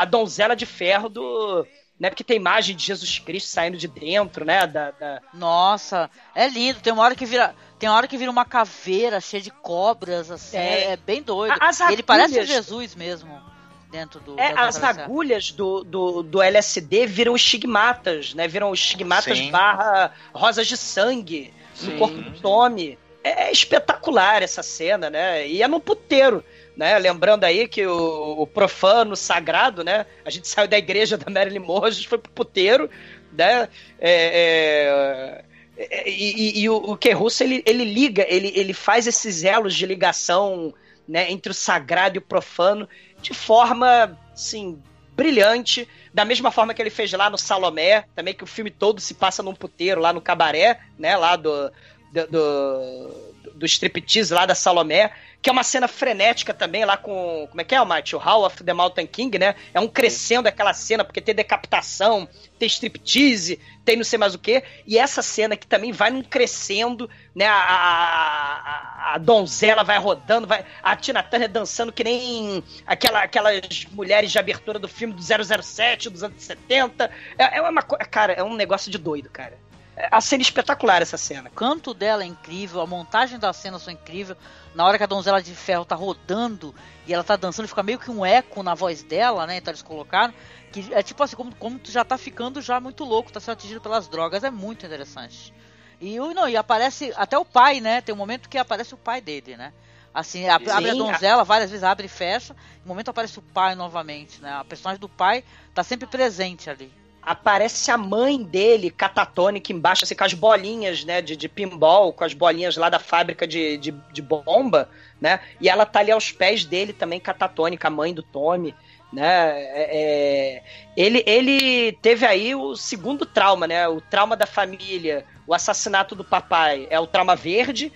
a 0.00 0.04
donzela 0.04 0.56
de 0.56 0.66
ferro 0.66 1.08
do. 1.08 1.66
Né, 2.02 2.10
porque 2.10 2.24
tem 2.24 2.36
imagem 2.36 2.74
de 2.74 2.84
Jesus 2.84 3.20
Cristo 3.20 3.48
saindo 3.48 3.76
de 3.76 3.86
dentro, 3.86 4.44
né? 4.44 4.66
Da, 4.66 4.90
da- 4.90 5.20
Nossa, 5.32 6.10
é 6.34 6.48
lindo. 6.48 6.80
Tem 6.80 6.92
uma 6.92 7.04
hora 7.04 7.14
que 7.14 7.24
vira, 7.24 7.54
tem 7.78 7.88
uma 7.88 7.94
hora 7.96 8.08
que 8.08 8.18
vira 8.18 8.28
uma 8.28 8.44
caveira 8.44 9.20
cheia 9.20 9.40
de 9.40 9.52
cobras, 9.52 10.28
assim. 10.28 10.56
É. 10.56 10.80
É, 10.80 10.90
é 10.90 10.96
bem 10.96 11.22
doido. 11.22 11.54
As 11.60 11.78
Ele 11.78 12.02
parece 12.02 12.40
agulhas- 12.40 12.48
Jesus 12.48 12.96
mesmo 12.96 13.40
dentro 13.88 14.18
do. 14.18 14.36
É, 14.40 14.52
as 14.58 14.82
agulhas 14.82 15.52
do, 15.52 15.84
do, 15.84 16.24
do 16.24 16.42
LSD 16.42 17.06
viram 17.06 17.36
estigmatas, 17.36 18.34
né? 18.34 18.48
Viram 18.48 18.74
estigmatas 18.74 19.38
Sim. 19.38 19.52
barra 19.52 20.10
rosas 20.34 20.66
de 20.66 20.76
sangue 20.76 21.54
no 21.82 21.92
Sim. 21.92 21.98
corpo 21.98 22.16
do 22.16 22.32
Tommy. 22.40 22.98
É, 23.22 23.44
é 23.44 23.52
espetacular 23.52 24.42
essa 24.42 24.64
cena, 24.64 25.08
né? 25.08 25.46
E 25.46 25.62
é 25.62 25.68
num 25.68 25.78
puteiro, 25.78 26.42
né? 26.76 26.98
Lembrando 26.98 27.44
aí 27.44 27.68
que 27.68 27.86
o, 27.86 28.42
o 28.42 28.46
profano 28.46 29.14
sagrado, 29.16 29.84
né? 29.84 30.06
A 30.24 30.30
gente 30.30 30.48
saiu 30.48 30.68
da 30.68 30.78
igreja 30.78 31.16
da 31.16 31.30
Marilyn 31.30 31.58
Monroe, 31.60 31.88
a 31.88 31.92
gente 31.92 32.08
foi 32.08 32.18
pro 32.18 32.32
puteiro, 32.32 32.88
né? 33.32 33.68
É, 34.00 35.44
é, 35.76 35.84
é, 35.84 36.08
e, 36.10 36.32
e- 36.58 36.60
e 36.62 36.68
o, 36.68 36.76
o 36.76 36.96
Ken 36.96 37.14
Russo, 37.14 37.42
ele, 37.42 37.62
ele 37.66 37.84
liga, 37.84 38.26
ele, 38.28 38.52
ele 38.54 38.72
faz 38.72 39.06
esses 39.06 39.44
elos 39.44 39.74
de 39.74 39.86
ligação 39.86 40.74
né, 41.08 41.30
entre 41.30 41.50
o 41.50 41.54
sagrado 41.54 42.16
e 42.16 42.18
o 42.18 42.22
profano 42.22 42.88
de 43.20 43.34
forma, 43.34 44.18
assim, 44.32 44.80
brilhante, 45.14 45.88
da 46.12 46.24
mesma 46.24 46.50
forma 46.50 46.74
que 46.74 46.80
ele 46.82 46.90
fez 46.90 47.12
lá 47.12 47.28
no 47.28 47.38
Salomé, 47.38 48.04
também 48.14 48.34
que 48.34 48.44
o 48.44 48.46
filme 48.46 48.70
todo 48.70 49.00
se 49.00 49.14
passa 49.14 49.42
num 49.42 49.54
puteiro, 49.54 50.00
lá 50.00 50.12
no 50.12 50.20
cabaré, 50.20 50.80
né, 50.98 51.16
lá 51.16 51.36
do, 51.36 51.70
do, 52.12 52.26
do, 52.28 53.32
do 53.54 53.66
striptease 53.66 54.32
lá 54.32 54.46
da 54.46 54.54
Salomé, 54.54 55.12
que 55.42 55.50
é 55.50 55.52
uma 55.52 55.64
cena 55.64 55.88
frenética 55.88 56.54
também 56.54 56.84
lá 56.84 56.96
com, 56.96 57.46
como 57.50 57.60
é 57.60 57.64
que 57.64 57.74
é, 57.74 57.84
Mate? 57.84 58.14
O 58.14 58.18
Hall 58.18 58.46
of 58.46 58.62
the 58.62 58.72
Mountain 58.72 59.06
King, 59.08 59.38
né? 59.38 59.56
É 59.74 59.80
um 59.80 59.88
crescendo 59.88 60.46
aquela 60.46 60.72
cena, 60.72 61.04
porque 61.04 61.20
tem 61.20 61.34
decapitação, 61.34 62.28
tem 62.58 62.68
striptease, 62.68 63.58
tem 63.84 63.96
não 63.96 64.04
sei 64.04 64.18
mais 64.20 64.34
o 64.34 64.38
que, 64.38 64.62
e 64.86 64.96
essa 64.96 65.20
cena 65.20 65.56
que 65.56 65.66
também 65.66 65.90
vai 65.90 66.10
num 66.10 66.22
crescendo, 66.22 67.10
né? 67.34 67.46
A, 67.46 67.54
a, 67.56 69.14
a- 69.14 69.18
donzela 69.18 69.82
vai 69.84 69.98
rodando, 69.98 70.46
vai, 70.46 70.64
a 70.82 70.96
Tina 70.96 71.22
Turner 71.22 71.48
dançando 71.48 71.92
que 71.92 72.04
nem 72.04 72.62
aquela, 72.86 73.22
aquelas 73.22 73.86
mulheres 73.90 74.30
de 74.30 74.38
abertura 74.38 74.78
do 74.78 74.88
filme 74.88 75.12
do 75.14 75.22
007, 75.22 76.08
dos 76.08 76.22
anos 76.22 76.42
70. 76.42 77.10
É, 77.36 77.58
é 77.58 77.62
uma 77.62 77.82
coisa, 77.82 78.04
cara, 78.04 78.32
é 78.32 78.42
um 78.42 78.54
negócio 78.54 78.90
de 78.90 78.98
doido, 78.98 79.28
cara. 79.28 79.58
É 79.96 80.08
a 80.10 80.20
cena 80.20 80.42
espetacular 80.42 81.02
essa 81.02 81.18
cena. 81.18 81.50
O 81.50 81.52
canto 81.52 81.92
dela 81.92 82.22
é 82.22 82.26
incrível, 82.26 82.80
a 82.80 82.86
montagem 82.86 83.38
da 83.38 83.52
cena 83.52 83.78
são 83.78 83.92
incrível. 83.92 84.36
Na 84.74 84.84
hora 84.86 84.96
que 84.98 85.04
a 85.04 85.06
donzela 85.06 85.42
de 85.42 85.54
ferro 85.54 85.84
tá 85.84 85.94
rodando 85.94 86.74
e 87.06 87.12
ela 87.12 87.22
tá 87.24 87.36
dançando, 87.36 87.68
fica 87.68 87.82
meio 87.82 87.98
que 87.98 88.10
um 88.10 88.24
eco 88.24 88.62
na 88.62 88.74
voz 88.74 89.02
dela, 89.02 89.46
né? 89.46 89.56
Então 89.58 89.70
eles 89.70 89.82
colocaram. 89.82 90.32
Que 90.70 90.92
é 90.94 91.02
tipo 91.02 91.22
assim, 91.22 91.36
como, 91.36 91.54
como 91.56 91.78
tu 91.78 91.90
já 91.92 92.04
tá 92.04 92.16
ficando 92.16 92.60
já 92.62 92.80
muito 92.80 93.04
louco, 93.04 93.32
tá 93.32 93.40
sendo 93.40 93.52
atingido 93.54 93.80
pelas 93.80 94.08
drogas, 94.08 94.44
é 94.44 94.50
muito 94.50 94.86
interessante. 94.86 95.52
E, 96.00 96.18
não, 96.18 96.48
e 96.48 96.56
aparece 96.56 97.12
até 97.16 97.38
o 97.38 97.44
pai, 97.44 97.80
né? 97.80 98.00
Tem 98.00 98.14
um 98.14 98.18
momento 98.18 98.48
que 98.48 98.58
aparece 98.58 98.94
o 98.94 98.98
pai 98.98 99.20
dele, 99.20 99.56
né? 99.56 99.72
Assim, 100.12 100.48
ab- 100.48 100.68
abre 100.70 100.90
a 100.90 100.94
Sim, 100.94 100.94
donzela, 100.94 101.44
várias 101.44 101.70
vezes 101.70 101.84
abre 101.84 102.06
e 102.06 102.08
fecha. 102.08 102.54
No 102.84 102.88
momento 102.88 103.08
aparece 103.10 103.38
o 103.38 103.42
pai 103.42 103.74
novamente, 103.74 104.42
né? 104.42 104.52
A 104.52 104.64
personagem 104.64 105.00
do 105.00 105.08
pai 105.08 105.44
tá 105.74 105.82
sempre 105.84 106.06
presente 106.06 106.68
ali. 106.70 106.92
Aparece 107.22 107.90
a 107.90 107.96
mãe 107.96 108.42
dele, 108.42 108.90
catatônica, 108.90 109.72
embaixo, 109.72 110.04
assim, 110.04 110.14
com 110.14 110.24
as 110.24 110.34
bolinhas, 110.34 111.04
né, 111.04 111.22
de, 111.22 111.36
de 111.36 111.48
pinball, 111.48 112.12
com 112.12 112.24
as 112.24 112.34
bolinhas 112.34 112.76
lá 112.76 112.88
da 112.88 112.98
fábrica 112.98 113.46
de, 113.46 113.76
de, 113.78 113.92
de 114.12 114.20
bomba, 114.20 114.88
né, 115.20 115.38
e 115.60 115.68
ela 115.68 115.86
tá 115.86 116.00
ali 116.00 116.10
aos 116.10 116.32
pés 116.32 116.64
dele 116.64 116.92
também, 116.92 117.20
catatônica, 117.20 117.86
a 117.86 117.90
mãe 117.90 118.12
do 118.12 118.22
Tommy, 118.22 118.74
né, 119.12 119.52
é- 119.52 119.90
é- 119.92 120.62
ele, 120.96 121.22
ele 121.24 121.92
teve 122.02 122.26
aí 122.26 122.54
o 122.56 122.74
segundo 122.74 123.24
trauma, 123.24 123.68
né, 123.68 123.86
o 123.86 124.00
trauma 124.00 124.36
da 124.36 124.46
família, 124.46 125.24
o 125.46 125.54
assassinato 125.54 126.16
do 126.16 126.24
papai 126.24 126.88
é 126.90 126.98
o 126.98 127.06
trauma 127.06 127.36
verde, 127.36 127.92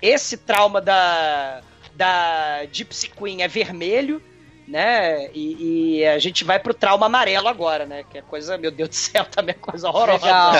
esse 0.00 0.38
trauma 0.38 0.80
da, 0.80 1.60
da 1.94 2.64
Gypsy 2.72 3.10
Queen 3.10 3.42
é 3.42 3.48
vermelho, 3.48 4.22
né? 4.70 5.28
E, 5.34 5.98
e 5.98 6.06
a 6.06 6.18
gente 6.18 6.44
vai 6.44 6.58
pro 6.60 6.72
trauma 6.72 7.06
amarelo 7.06 7.48
agora, 7.48 7.84
né? 7.84 8.04
Que 8.08 8.18
é 8.18 8.22
coisa, 8.22 8.56
meu 8.56 8.70
Deus 8.70 8.88
do 8.88 8.94
céu, 8.94 9.24
também 9.24 9.54
é 9.54 9.58
coisa 9.58 9.88
horrorosa. 9.88 10.24
Legal. 10.24 10.52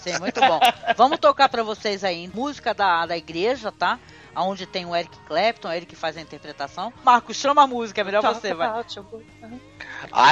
Sim, 0.00 0.18
muito 0.18 0.40
bom. 0.40 0.58
Vamos 0.96 1.20
tocar 1.20 1.48
pra 1.48 1.62
vocês 1.62 2.02
aí 2.02 2.28
música 2.34 2.74
da, 2.74 3.06
da 3.06 3.16
igreja, 3.16 3.70
tá? 3.70 3.98
Onde 4.34 4.66
tem 4.66 4.84
o 4.84 4.96
Eric 4.96 5.16
Clapton, 5.26 5.70
ele 5.70 5.86
que 5.86 5.94
faz 5.94 6.16
a 6.16 6.20
interpretação. 6.20 6.92
Marcos, 7.04 7.36
chama 7.36 7.62
a 7.62 7.66
música, 7.66 8.00
é 8.00 8.04
melhor 8.04 8.22
você, 8.22 8.52
vai. 8.52 8.82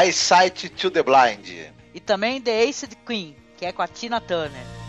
Eyesight 0.03 0.69
to 0.71 0.91
the 0.91 1.03
Blind. 1.03 1.71
E 1.95 2.01
também 2.01 2.41
The 2.41 2.65
Acid 2.65 2.95
Queen, 3.07 3.37
que 3.57 3.67
é 3.67 3.73
com 3.73 3.83
a 3.83 3.89
Tina 3.89 4.21
Turner. 4.21 4.80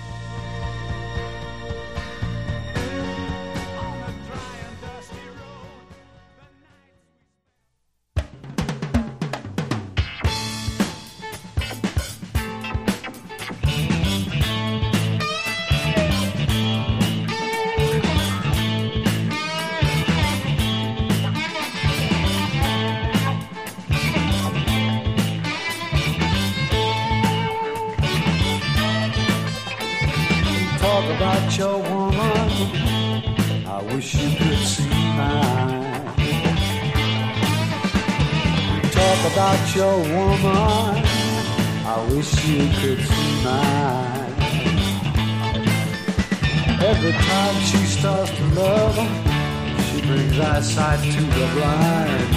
Eyesight 50.41 50.99
to 51.13 51.22
the 51.22 51.47
blind. 51.53 52.35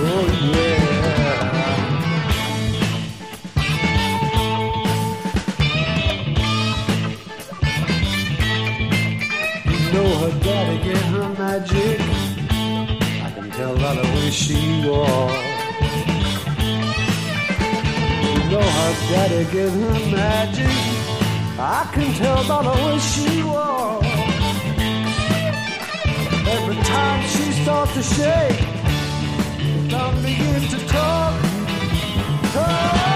Oh 0.00 0.26
yeah. 0.52 0.98
You 9.70 9.78
know 9.92 10.08
her 10.22 10.34
daddy 10.40 10.76
get 10.84 11.02
her 11.12 11.28
magic. 11.38 12.00
I 13.22 13.30
can 13.34 13.50
tell 13.50 13.74
by 13.76 13.94
the 13.94 14.02
way 14.14 14.30
she 14.30 14.60
walks. 14.86 15.34
You 18.24 18.38
know 18.50 18.68
her 18.78 18.94
daddy 19.10 19.44
get 19.52 19.70
her 19.70 19.98
magic. 20.16 20.76
I 21.58 21.90
can 21.92 22.12
tell 22.14 22.42
by 22.48 22.62
the 22.62 22.74
way 22.84 22.98
she 22.98 23.42
walks. 23.42 23.97
Every 26.50 26.76
time 26.76 27.22
she 27.28 27.52
starts 27.62 27.92
to 27.92 28.02
shake, 28.02 28.60
I 29.92 30.14
begin 30.22 30.62
to 30.70 30.86
talk. 30.86 31.42
Talk, 32.54 32.94
talk, 32.94 33.07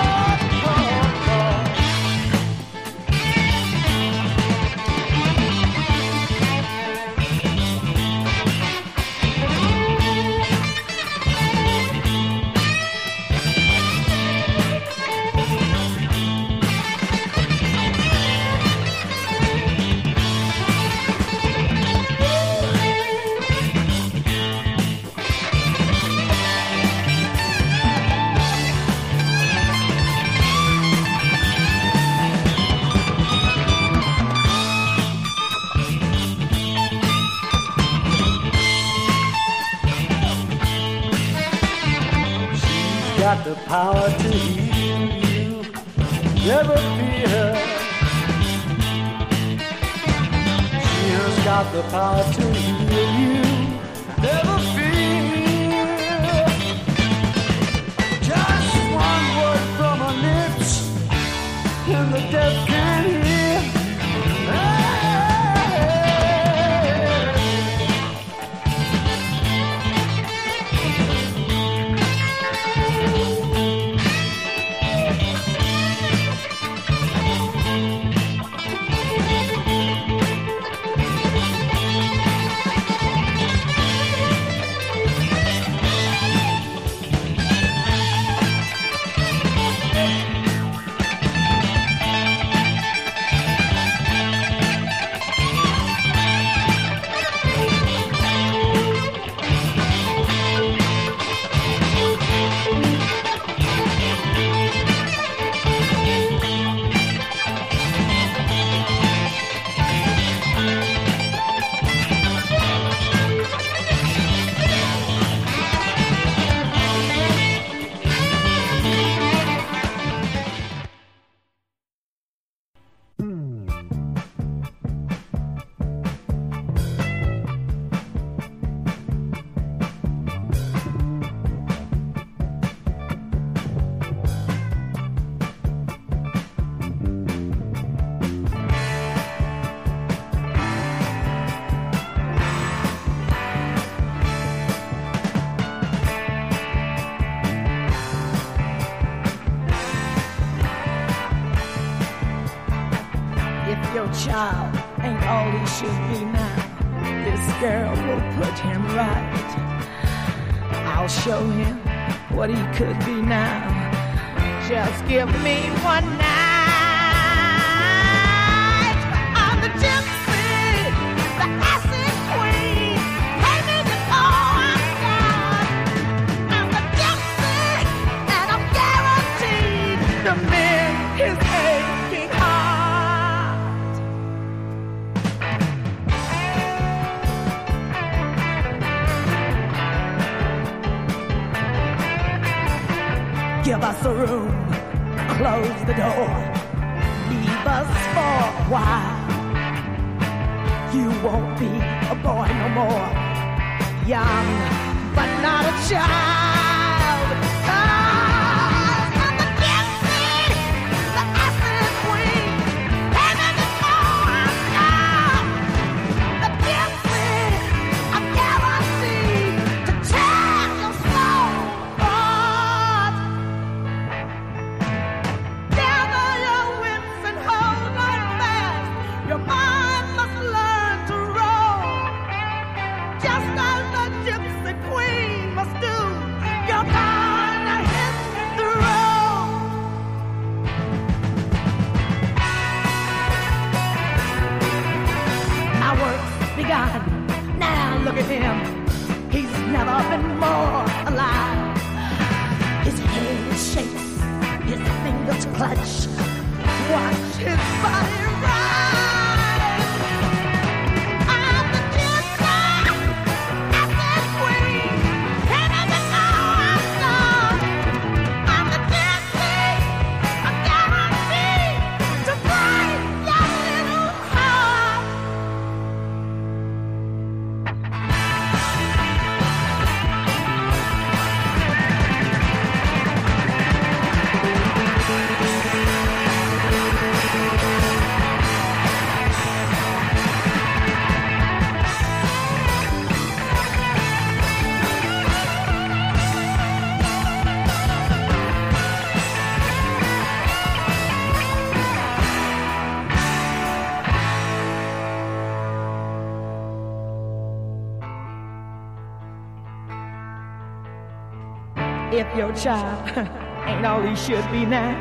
if 312.13 312.37
your 312.37 312.53
child 312.55 313.09
ain't 313.67 313.87
all 313.87 314.03
he 314.03 314.15
should 314.15 314.45
be 314.53 314.67
now, 314.67 314.93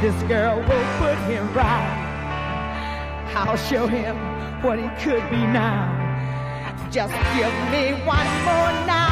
this 0.00 0.14
girl 0.22 0.56
will 0.56 0.98
put 0.98 1.16
him 1.28 1.52
right. 1.52 2.06
I'll 3.34 3.56
show 3.56 3.86
him 3.86 4.16
what 4.62 4.78
he 4.78 4.88
could 5.04 5.28
be 5.30 5.36
now. 5.36 5.96
Just 6.90 7.12
give 7.36 7.52
me 7.70 7.92
one 8.04 8.26
more 8.44 8.86
night. 8.86 9.09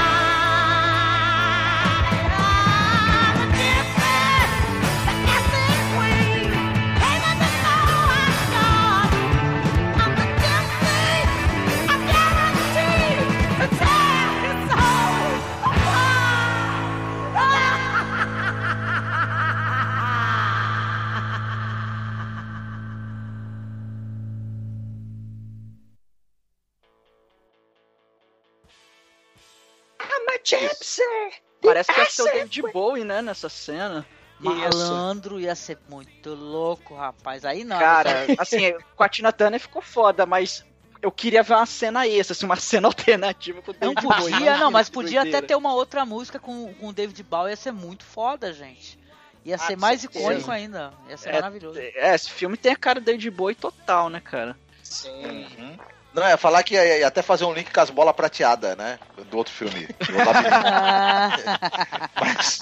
Ser 32.24 32.31
o 32.31 32.32
David 32.32 32.62
Bowie, 32.73 33.05
né, 33.05 33.23
nessa 33.23 33.49
cena. 33.49 34.07
Malandro 34.40 35.40
ia 35.40 35.55
ser 35.55 35.78
muito 35.89 36.35
louco, 36.35 36.95
rapaz. 36.95 37.45
Aí 37.45 37.65
não. 37.65 37.78
Cara, 37.78 38.11
assim, 38.39 38.74
com 38.97 39.03
a 39.03 39.09
Tina 39.09 39.32
Turner 39.32 39.61
ficou 39.61 39.82
foda, 39.82 40.24
mas 40.27 40.65
eu 41.03 41.11
queria 41.11 41.43
ver 41.43 41.55
uma 41.55 41.66
cena 41.66 42.07
extra, 42.07 42.32
assim, 42.32 42.47
uma 42.47 42.55
cena 42.61 42.86
alternativa 42.89 43.61
com 43.62 43.73
o 43.73 43.74
Não 43.81 43.95
David 43.95 44.03
Bowie. 44.03 44.16
podia, 44.23 44.36
Imagina 44.39 44.59
não, 44.59 44.70
mas 44.70 44.89
podia 44.89 45.23
até 45.23 45.40
ter 45.43 45.55
uma 45.57 45.74
outra 45.74 46.05
música 46.07 46.39
com, 46.39 46.73
com 46.74 46.89
o 46.89 46.93
David 46.93 47.23
Bowie, 47.24 47.51
ia 47.51 47.57
ser 47.57 47.73
muito 47.73 48.05
foda, 48.05 48.53
gente. 48.53 48.99
Ia 49.45 49.55
Ah, 49.57 49.59
ser 49.59 49.77
mais 49.77 50.01
certeza. 50.03 50.24
icônico 50.24 50.51
ainda. 50.51 50.93
Ia 51.09 51.16
ser 51.16 51.31
É, 51.31 51.32
maravilhoso. 51.32 51.78
É, 51.78 52.15
esse 52.15 52.31
filme 52.31 52.57
tem 52.57 52.73
a 52.73 52.77
cara 52.77 53.01
do 53.01 53.05
David 53.05 53.31
Bowie 53.31 53.55
total, 53.55 54.09
né, 54.11 54.20
cara? 54.20 54.57
Sim. 54.82 55.47
Uhum. 55.59 55.77
Não, 56.19 56.27
é 56.27 56.36
falar 56.36 56.62
que 56.62 56.74
ia, 56.74 56.99
ia 56.99 57.07
até 57.07 57.23
fazer 57.23 57.45
um 57.45 57.53
link 57.53 57.73
com 57.73 57.81
as 57.81 57.90
bolas 57.90 58.15
prateadas, 58.15 58.77
né? 58.77 58.99
Do 59.31 59.36
outro 59.36 59.53
filme. 59.53 59.86
do 59.86 59.95
mas 62.20 62.61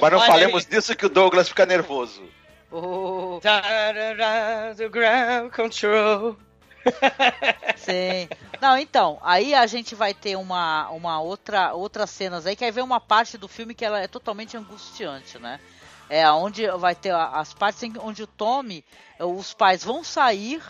mas 0.00 0.12
não 0.12 0.18
Olha 0.18 0.26
falemos 0.26 0.66
disso 0.66 0.96
que 0.96 1.06
o 1.06 1.08
Douglas 1.08 1.48
fica 1.48 1.66
nervoso. 1.66 2.22
Oh, 2.70 3.40
do 4.76 4.90
ground 4.90 5.52
control. 5.52 6.36
sim. 7.76 8.28
Não, 8.60 8.78
então, 8.78 9.18
aí 9.22 9.54
a 9.54 9.66
gente 9.66 9.94
vai 9.94 10.14
ter 10.14 10.36
uma, 10.36 10.88
uma 10.90 11.20
outra 11.20 11.74
outras 11.74 12.10
cenas 12.10 12.46
aí, 12.46 12.56
que 12.56 12.64
aí 12.64 12.70
vem 12.70 12.82
uma 12.82 13.00
parte 13.00 13.36
do 13.36 13.46
filme 13.46 13.74
que 13.74 13.84
ela 13.84 14.00
é 14.00 14.08
totalmente 14.08 14.56
angustiante, 14.56 15.38
né? 15.38 15.60
É 16.08 16.28
onde 16.30 16.66
vai 16.78 16.94
ter 16.94 17.14
as 17.14 17.54
partes 17.54 17.82
em 17.82 17.92
onde 17.98 18.22
o 18.22 18.26
Tommy, 18.26 18.84
os 19.18 19.54
pais 19.54 19.84
vão 19.84 20.02
sair 20.02 20.62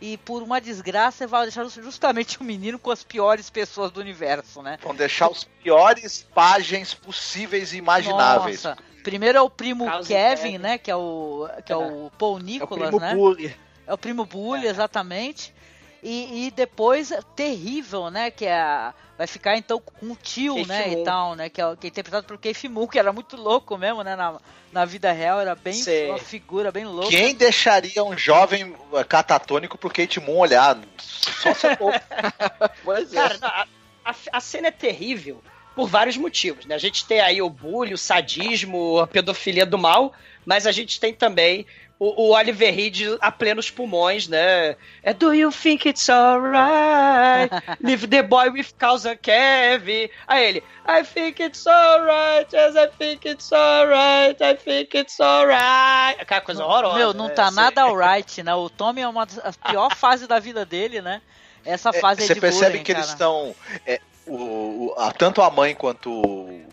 e 0.00 0.16
por 0.16 0.42
uma 0.42 0.60
desgraça 0.60 1.26
vai 1.26 1.42
deixar 1.42 1.64
justamente 1.68 2.40
o 2.40 2.44
menino 2.44 2.78
com 2.78 2.90
as 2.90 3.04
piores 3.04 3.50
pessoas 3.50 3.90
do 3.90 4.00
universo, 4.00 4.62
né? 4.62 4.78
Vão 4.82 4.94
deixar 4.94 5.30
os 5.30 5.44
piores 5.44 6.26
pagens 6.34 6.94
possíveis 6.94 7.72
e 7.72 7.76
imagináveis. 7.76 8.64
Nossa. 8.64 8.78
Primeiro 9.02 9.38
é 9.38 9.40
o 9.40 9.50
primo 9.50 9.84
Kevin, 10.02 10.06
Kevin. 10.06 10.58
né? 10.58 10.78
Que 10.78 10.90
é 10.90 10.96
o, 10.96 11.48
que 11.64 11.72
é 11.72 11.76
o 11.76 12.10
Paul 12.18 12.36
É 12.36 12.40
o 12.40 12.42
Nicholas, 12.42 12.88
primo 12.88 13.00
né? 13.00 13.14
Bully. 13.14 13.56
É 13.86 13.94
o 13.94 13.98
primo 13.98 14.24
Bully, 14.24 14.66
exatamente. 14.66 15.54
E, 16.02 16.46
e 16.46 16.50
depois, 16.50 17.12
terrível, 17.36 18.10
né? 18.10 18.30
Que 18.30 18.46
é 18.46 18.58
a- 18.60 18.94
vai 19.18 19.26
ficar 19.26 19.56
então 19.56 19.78
com 19.80 20.06
o 20.12 20.16
tio, 20.16 20.54
Keith 20.54 20.66
né? 20.68 20.92
E 20.92 21.04
tal, 21.04 21.34
né? 21.34 21.48
Que 21.50 21.60
é, 21.60 21.76
que 21.76 21.86
é 21.86 21.90
interpretado 21.90 22.26
pelo 22.26 22.38
Keith 22.38 22.64
Moon, 22.64 22.86
que 22.86 22.98
era 22.98 23.12
muito 23.12 23.36
louco 23.36 23.76
mesmo, 23.76 24.02
né? 24.02 24.16
Na, 24.16 24.40
na 24.72 24.84
vida 24.86 25.12
real, 25.12 25.40
era 25.40 25.54
bem 25.54 25.74
Sim. 25.74 26.06
uma 26.10 26.18
figura 26.18 26.72
bem 26.72 26.84
louca. 26.86 27.10
Quem 27.10 27.34
deixaria 27.34 28.02
um 28.02 28.16
jovem 28.16 28.74
eh, 28.94 29.04
catatônico 29.04 29.76
pro 29.76 29.90
Kate 29.90 30.18
Moon 30.20 30.38
olhar? 30.38 30.78
Só 30.98 31.52
se. 31.54 31.66
Pois 32.84 33.12
é. 33.12 33.16
Cara, 33.16 33.38
a, 33.42 33.66
a- 34.10 34.14
a 34.32 34.40
cena 34.40 34.68
é 34.68 34.72
terrível 34.72 35.42
por 35.74 35.86
vários 35.86 36.16
motivos, 36.16 36.66
né? 36.66 36.74
A 36.74 36.78
gente 36.78 37.04
tem 37.04 37.20
aí 37.20 37.40
o 37.42 37.48
bullying, 37.50 37.92
o 37.94 37.98
sadismo, 37.98 38.98
a 39.00 39.06
pedofilia 39.06 39.64
do 39.66 39.78
mal, 39.78 40.12
mas 40.44 40.66
a 40.66 40.72
gente 40.72 40.98
tem 40.98 41.12
também 41.14 41.66
o, 42.00 42.28
o 42.28 42.34
Oliver 42.34 42.74
Reed 42.74 43.16
a 43.20 43.30
plenos 43.30 43.70
pulmões, 43.70 44.26
né? 44.26 44.74
É 45.02 45.12
Do 45.12 45.32
you 45.34 45.52
think 45.52 45.86
it's 45.88 46.08
alright? 46.08 47.50
Leave 47.80 48.06
the 48.08 48.22
boy 48.22 48.48
with 48.48 48.72
causa 48.78 49.14
Kevin. 49.14 50.08
Aí 50.26 50.44
ele, 50.44 50.64
I 50.88 51.04
think 51.04 51.42
it's 51.42 51.66
alright, 51.66 52.48
yes, 52.56 52.74
I 52.74 52.88
think 52.98 53.28
it's 53.28 53.52
alright, 53.52 54.42
I 54.42 54.56
think 54.56 54.96
it's 54.96 55.20
alright. 55.20 56.20
Aquela 56.20 56.40
coisa 56.40 56.64
horrorosa. 56.64 56.98
Meu, 56.98 57.12
não 57.14 57.28
né? 57.28 57.34
tá 57.34 57.50
nada 57.50 57.82
alright, 57.84 58.42
né? 58.42 58.54
O 58.54 58.70
Tommy 58.70 59.02
é 59.02 59.08
uma 59.08 59.26
das 59.26 59.56
pior 59.56 59.94
fase 59.94 60.26
da 60.26 60.38
vida 60.38 60.64
dele, 60.64 61.00
né? 61.02 61.20
Essa 61.64 61.92
fase 61.92 62.22
aí 62.22 62.26
Você 62.26 62.34
de 62.34 62.40
percebe 62.40 62.70
bullying, 62.70 62.82
que 62.84 62.92
eles 62.92 63.02
cara. 63.04 63.12
estão. 63.14 63.54
é, 63.86 64.00
o, 64.26 64.34
o- 64.34 64.94
a- 64.96 65.12
tanto 65.12 65.42
a 65.42 65.50
mãe 65.50 65.74
quanto 65.74 66.10
o 66.10 66.64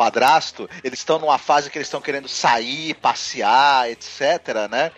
padrasto, 0.00 0.66
eles 0.82 1.00
estão 1.00 1.18
numa 1.18 1.36
fase 1.36 1.68
que 1.68 1.76
eles 1.76 1.86
estão 1.86 2.00
querendo 2.00 2.26
sair, 2.26 2.94
passear, 2.94 3.90
etc, 3.90 4.66
né? 4.70 4.90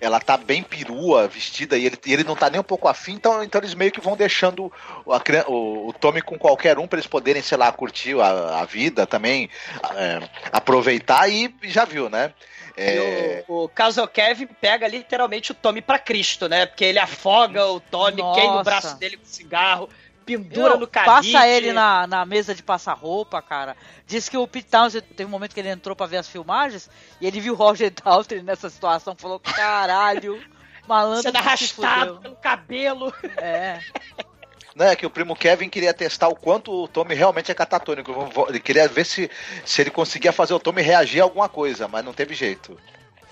Ela 0.00 0.18
tá 0.18 0.36
bem 0.36 0.64
perua, 0.64 1.28
vestida, 1.28 1.78
e 1.78 1.86
ele, 1.86 1.96
e 2.04 2.12
ele 2.12 2.24
não 2.24 2.34
tá 2.34 2.50
nem 2.50 2.60
um 2.60 2.64
pouco 2.64 2.88
afim, 2.88 3.12
então, 3.12 3.44
então 3.44 3.60
eles 3.60 3.72
meio 3.72 3.92
que 3.92 4.00
vão 4.00 4.16
deixando 4.16 4.70
o, 5.06 5.12
a 5.12 5.22
o, 5.46 5.88
o 5.88 5.92
Tommy 5.92 6.20
com 6.20 6.36
qualquer 6.36 6.76
um 6.76 6.88
pra 6.88 6.98
eles 6.98 7.06
poderem, 7.06 7.40
sei 7.40 7.56
lá, 7.56 7.70
curtir 7.70 8.20
a, 8.20 8.58
a 8.58 8.64
vida 8.64 9.06
também, 9.06 9.48
é, 9.94 10.28
aproveitar 10.50 11.30
e 11.30 11.54
já 11.62 11.84
viu, 11.84 12.10
né? 12.10 12.34
É, 12.76 13.44
E 13.44 13.44
o, 13.48 13.64
o 13.64 13.68
Casal 13.68 14.08
Kevin 14.08 14.48
pega 14.60 14.88
literalmente 14.88 15.52
o 15.52 15.54
Tommy 15.54 15.80
pra 15.80 16.00
Cristo, 16.00 16.48
né? 16.48 16.66
Porque 16.66 16.84
ele 16.84 16.98
afoga 16.98 17.64
o 17.64 17.78
Tommy, 17.78 18.22
Nossa. 18.22 18.40
queima 18.40 18.60
o 18.60 18.64
braço 18.64 18.96
dele 18.98 19.16
com 19.16 19.24
cigarro, 19.24 19.88
pendura 20.28 20.70
Meu, 20.70 20.80
no 20.80 20.86
cabide. 20.86 21.32
Passa 21.32 21.48
ele 21.48 21.72
na, 21.72 22.06
na 22.06 22.26
mesa 22.26 22.54
de 22.54 22.62
passar 22.62 22.92
roupa, 22.92 23.40
cara. 23.40 23.74
Diz 24.06 24.28
que 24.28 24.36
o 24.36 24.46
Pete 24.46 24.68
Townsend 24.68 25.06
teve 25.16 25.26
um 25.26 25.30
momento 25.30 25.54
que 25.54 25.60
ele 25.60 25.70
entrou 25.70 25.96
pra 25.96 26.06
ver 26.06 26.18
as 26.18 26.28
filmagens 26.28 26.90
e 27.20 27.26
ele 27.26 27.40
viu 27.40 27.54
o 27.54 27.56
Roger 27.56 27.90
Daltrey 27.90 28.42
nessa 28.42 28.68
situação 28.68 29.16
falou: 29.16 29.40
caralho, 29.40 30.42
malandro. 30.86 31.22
sendo 31.22 31.36
arrastado 31.36 32.16
fudeu." 32.16 32.20
pelo 32.20 32.36
cabelo. 32.36 33.14
É. 33.38 33.80
né, 34.76 34.94
que 34.94 35.06
o 35.06 35.10
primo 35.10 35.34
Kevin 35.34 35.70
queria 35.70 35.94
testar 35.94 36.28
o 36.28 36.36
quanto 36.36 36.70
o 36.70 36.86
Tommy 36.86 37.14
realmente 37.14 37.50
é 37.50 37.54
catatônico. 37.54 38.12
Ele 38.48 38.60
queria 38.60 38.86
ver 38.86 39.06
se, 39.06 39.30
se 39.64 39.80
ele 39.80 39.90
conseguia 39.90 40.32
fazer 40.32 40.52
o 40.52 40.60
Tommy 40.60 40.82
reagir 40.82 41.20
a 41.20 41.24
alguma 41.24 41.48
coisa, 41.48 41.88
mas 41.88 42.04
não 42.04 42.12
teve 42.12 42.34
jeito. 42.34 42.78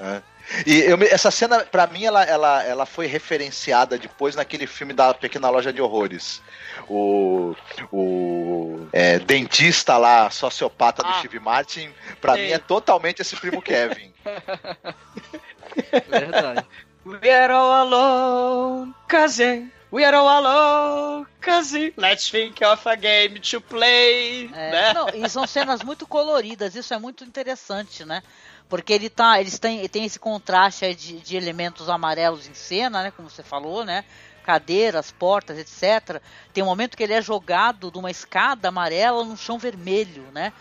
né. 0.01 0.23
E 0.67 0.81
eu 0.81 0.99
essa 1.11 1.31
cena, 1.31 1.65
pra 1.65 1.87
mim, 1.87 2.05
ela, 2.05 2.23
ela, 2.23 2.63
ela 2.65 2.87
foi 2.87 3.07
referenciada 3.07 3.99
depois 3.99 4.37
naquele 4.37 4.67
filme 4.67 4.93
da 4.93 5.13
Pequena 5.13 5.51
Loja 5.51 5.73
de 5.73 5.83
Horrores. 5.83 6.41
O, 6.89 7.55
o 7.93 8.87
é, 8.93 9.19
dentista 9.19 9.97
lá, 9.97 10.31
sociopata 10.31 11.03
do 11.03 11.09
Ah. 11.09 11.19
Steve 11.19 11.41
Martin, 11.41 11.93
pra 12.21 12.35
Sei. 12.35 12.47
mim 12.47 12.53
é 12.53 12.59
totalmente 12.59 13.23
esse 13.23 13.35
primo 13.37 13.61
Kevin. 13.61 14.13
Verdade. 16.09 16.67
We 17.05 17.31
are 17.31 17.53
all 17.53 17.73
alone, 17.73 18.95
cousin. 19.09 19.71
We 19.93 20.05
are 20.05 20.17
all 20.17 20.29
alone, 20.29 21.27
cousin. 21.41 21.93
Let's 21.97 22.29
think 22.29 22.65
of 22.65 22.87
a 22.89 22.97
game 22.97 23.39
to 23.39 23.61
play. 23.61 24.51
É, 24.53 24.71
né? 24.71 24.93
não, 24.93 25.09
e 25.09 25.29
são 25.29 25.47
cenas 25.47 25.83
muito 25.83 26.07
coloridas, 26.07 26.75
isso 26.75 26.93
é 26.93 26.99
muito 26.99 27.23
interessante, 27.25 28.05
né? 28.05 28.23
Porque 28.69 28.93
ele 28.93 29.09
tá, 29.09 29.41
eles 29.41 29.59
têm, 29.59 29.87
tem 29.89 30.05
esse 30.05 30.19
contraste 30.19 30.95
de, 30.95 31.21
de 31.21 31.37
elementos 31.37 31.89
amarelos 31.89 32.49
em 32.49 32.55
cena, 32.55 33.03
né? 33.03 33.11
Como 33.11 33.31
você 33.31 33.43
falou, 33.43 33.85
né? 33.85 34.05
Cadeiras, 34.45 35.11
portas, 35.13 35.59
etc. 35.59 36.21
Tem 36.53 36.63
um 36.63 36.67
momento 36.67 36.97
que 36.97 37.03
ele 37.03 37.13
é 37.13 37.23
jogado 37.23 37.91
de 37.91 37.99
uma 37.99 38.11
escada 38.11 38.69
amarela 38.69 39.25
no 39.25 39.37
chão 39.37 39.59
vermelho, 39.59 40.25
né? 40.33 40.53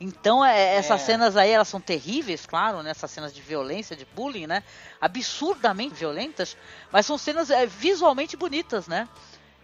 Então, 0.00 0.44
é, 0.44 0.74
essas 0.76 1.00
É. 1.02 1.04
cenas 1.04 1.36
aí, 1.36 1.50
elas 1.50 1.68
são 1.68 1.80
terríveis, 1.80 2.44
claro, 2.44 2.82
né? 2.82 2.90
Essas 2.90 3.10
cenas 3.10 3.34
de 3.34 3.40
violência, 3.40 3.96
de 3.96 4.04
bullying, 4.04 4.46
né? 4.46 4.62
Absurdamente 5.00 5.94
violentas, 5.94 6.56
mas 6.90 7.06
são 7.06 7.16
cenas 7.16 7.48
é, 7.50 7.64
visualmente 7.64 8.36
bonitas, 8.36 8.86
né? 8.86 9.08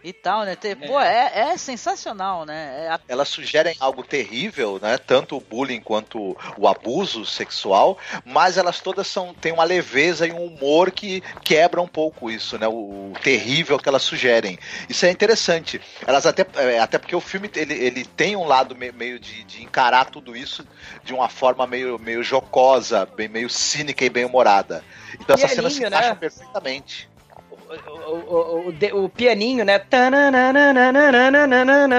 E 0.03 0.11
tal, 0.13 0.43
né? 0.43 0.55
Pô, 0.87 0.99
é, 0.99 1.31
é 1.51 1.57
sensacional, 1.57 2.45
né? 2.45 2.85
É 2.85 2.89
a- 2.89 2.99
elas 3.07 3.29
sugerem 3.29 3.75
algo 3.79 4.03
terrível, 4.03 4.79
né? 4.81 4.97
Tanto 4.97 5.37
o 5.37 5.41
bullying 5.41 5.79
quanto 5.79 6.35
o 6.57 6.67
abuso 6.67 7.25
sexual, 7.25 7.97
mas 8.25 8.57
elas 8.57 8.79
todas 8.79 9.07
são 9.07 9.33
têm 9.33 9.51
uma 9.51 9.63
leveza 9.63 10.25
e 10.25 10.31
um 10.31 10.43
humor 10.45 10.91
que 10.91 11.21
quebra 11.43 11.81
um 11.81 11.87
pouco 11.87 12.31
isso, 12.31 12.57
né? 12.57 12.67
O, 12.67 13.11
o 13.11 13.13
terrível 13.21 13.77
que 13.77 13.87
elas 13.87 14.01
sugerem. 14.01 14.57
Isso 14.89 15.05
é 15.05 15.11
interessante. 15.11 15.79
Elas 16.07 16.25
até, 16.25 16.45
é, 16.55 16.79
até 16.79 16.97
porque 16.97 17.15
o 17.15 17.21
filme 17.21 17.49
ele, 17.55 17.73
ele 17.73 18.05
tem 18.05 18.35
um 18.35 18.45
lado 18.47 18.75
me- 18.75 18.91
meio 18.91 19.19
de, 19.19 19.43
de 19.43 19.61
encarar 19.63 20.05
tudo 20.05 20.35
isso 20.35 20.65
de 21.03 21.13
uma 21.13 21.29
forma 21.29 21.67
meio, 21.67 21.99
meio 21.99 22.23
jocosa, 22.23 23.05
bem, 23.05 23.27
meio 23.27 23.49
cínica 23.49 24.03
e 24.03 24.09
bem 24.09 24.25
humorada. 24.25 24.83
Então 25.19 25.35
essas 25.35 25.51
cenas 25.51 25.73
se 25.73 25.79
Pianinho, 25.79 25.89
né? 25.91 25.97
encaixam 25.97 26.15
perfeitamente. 26.17 27.10
O, 27.87 28.11
o, 28.11 28.15
o, 28.65 28.67
o, 28.67 28.71
de- 28.73 28.93
o 28.93 29.09
pianinho, 29.09 29.63
né? 29.65 29.79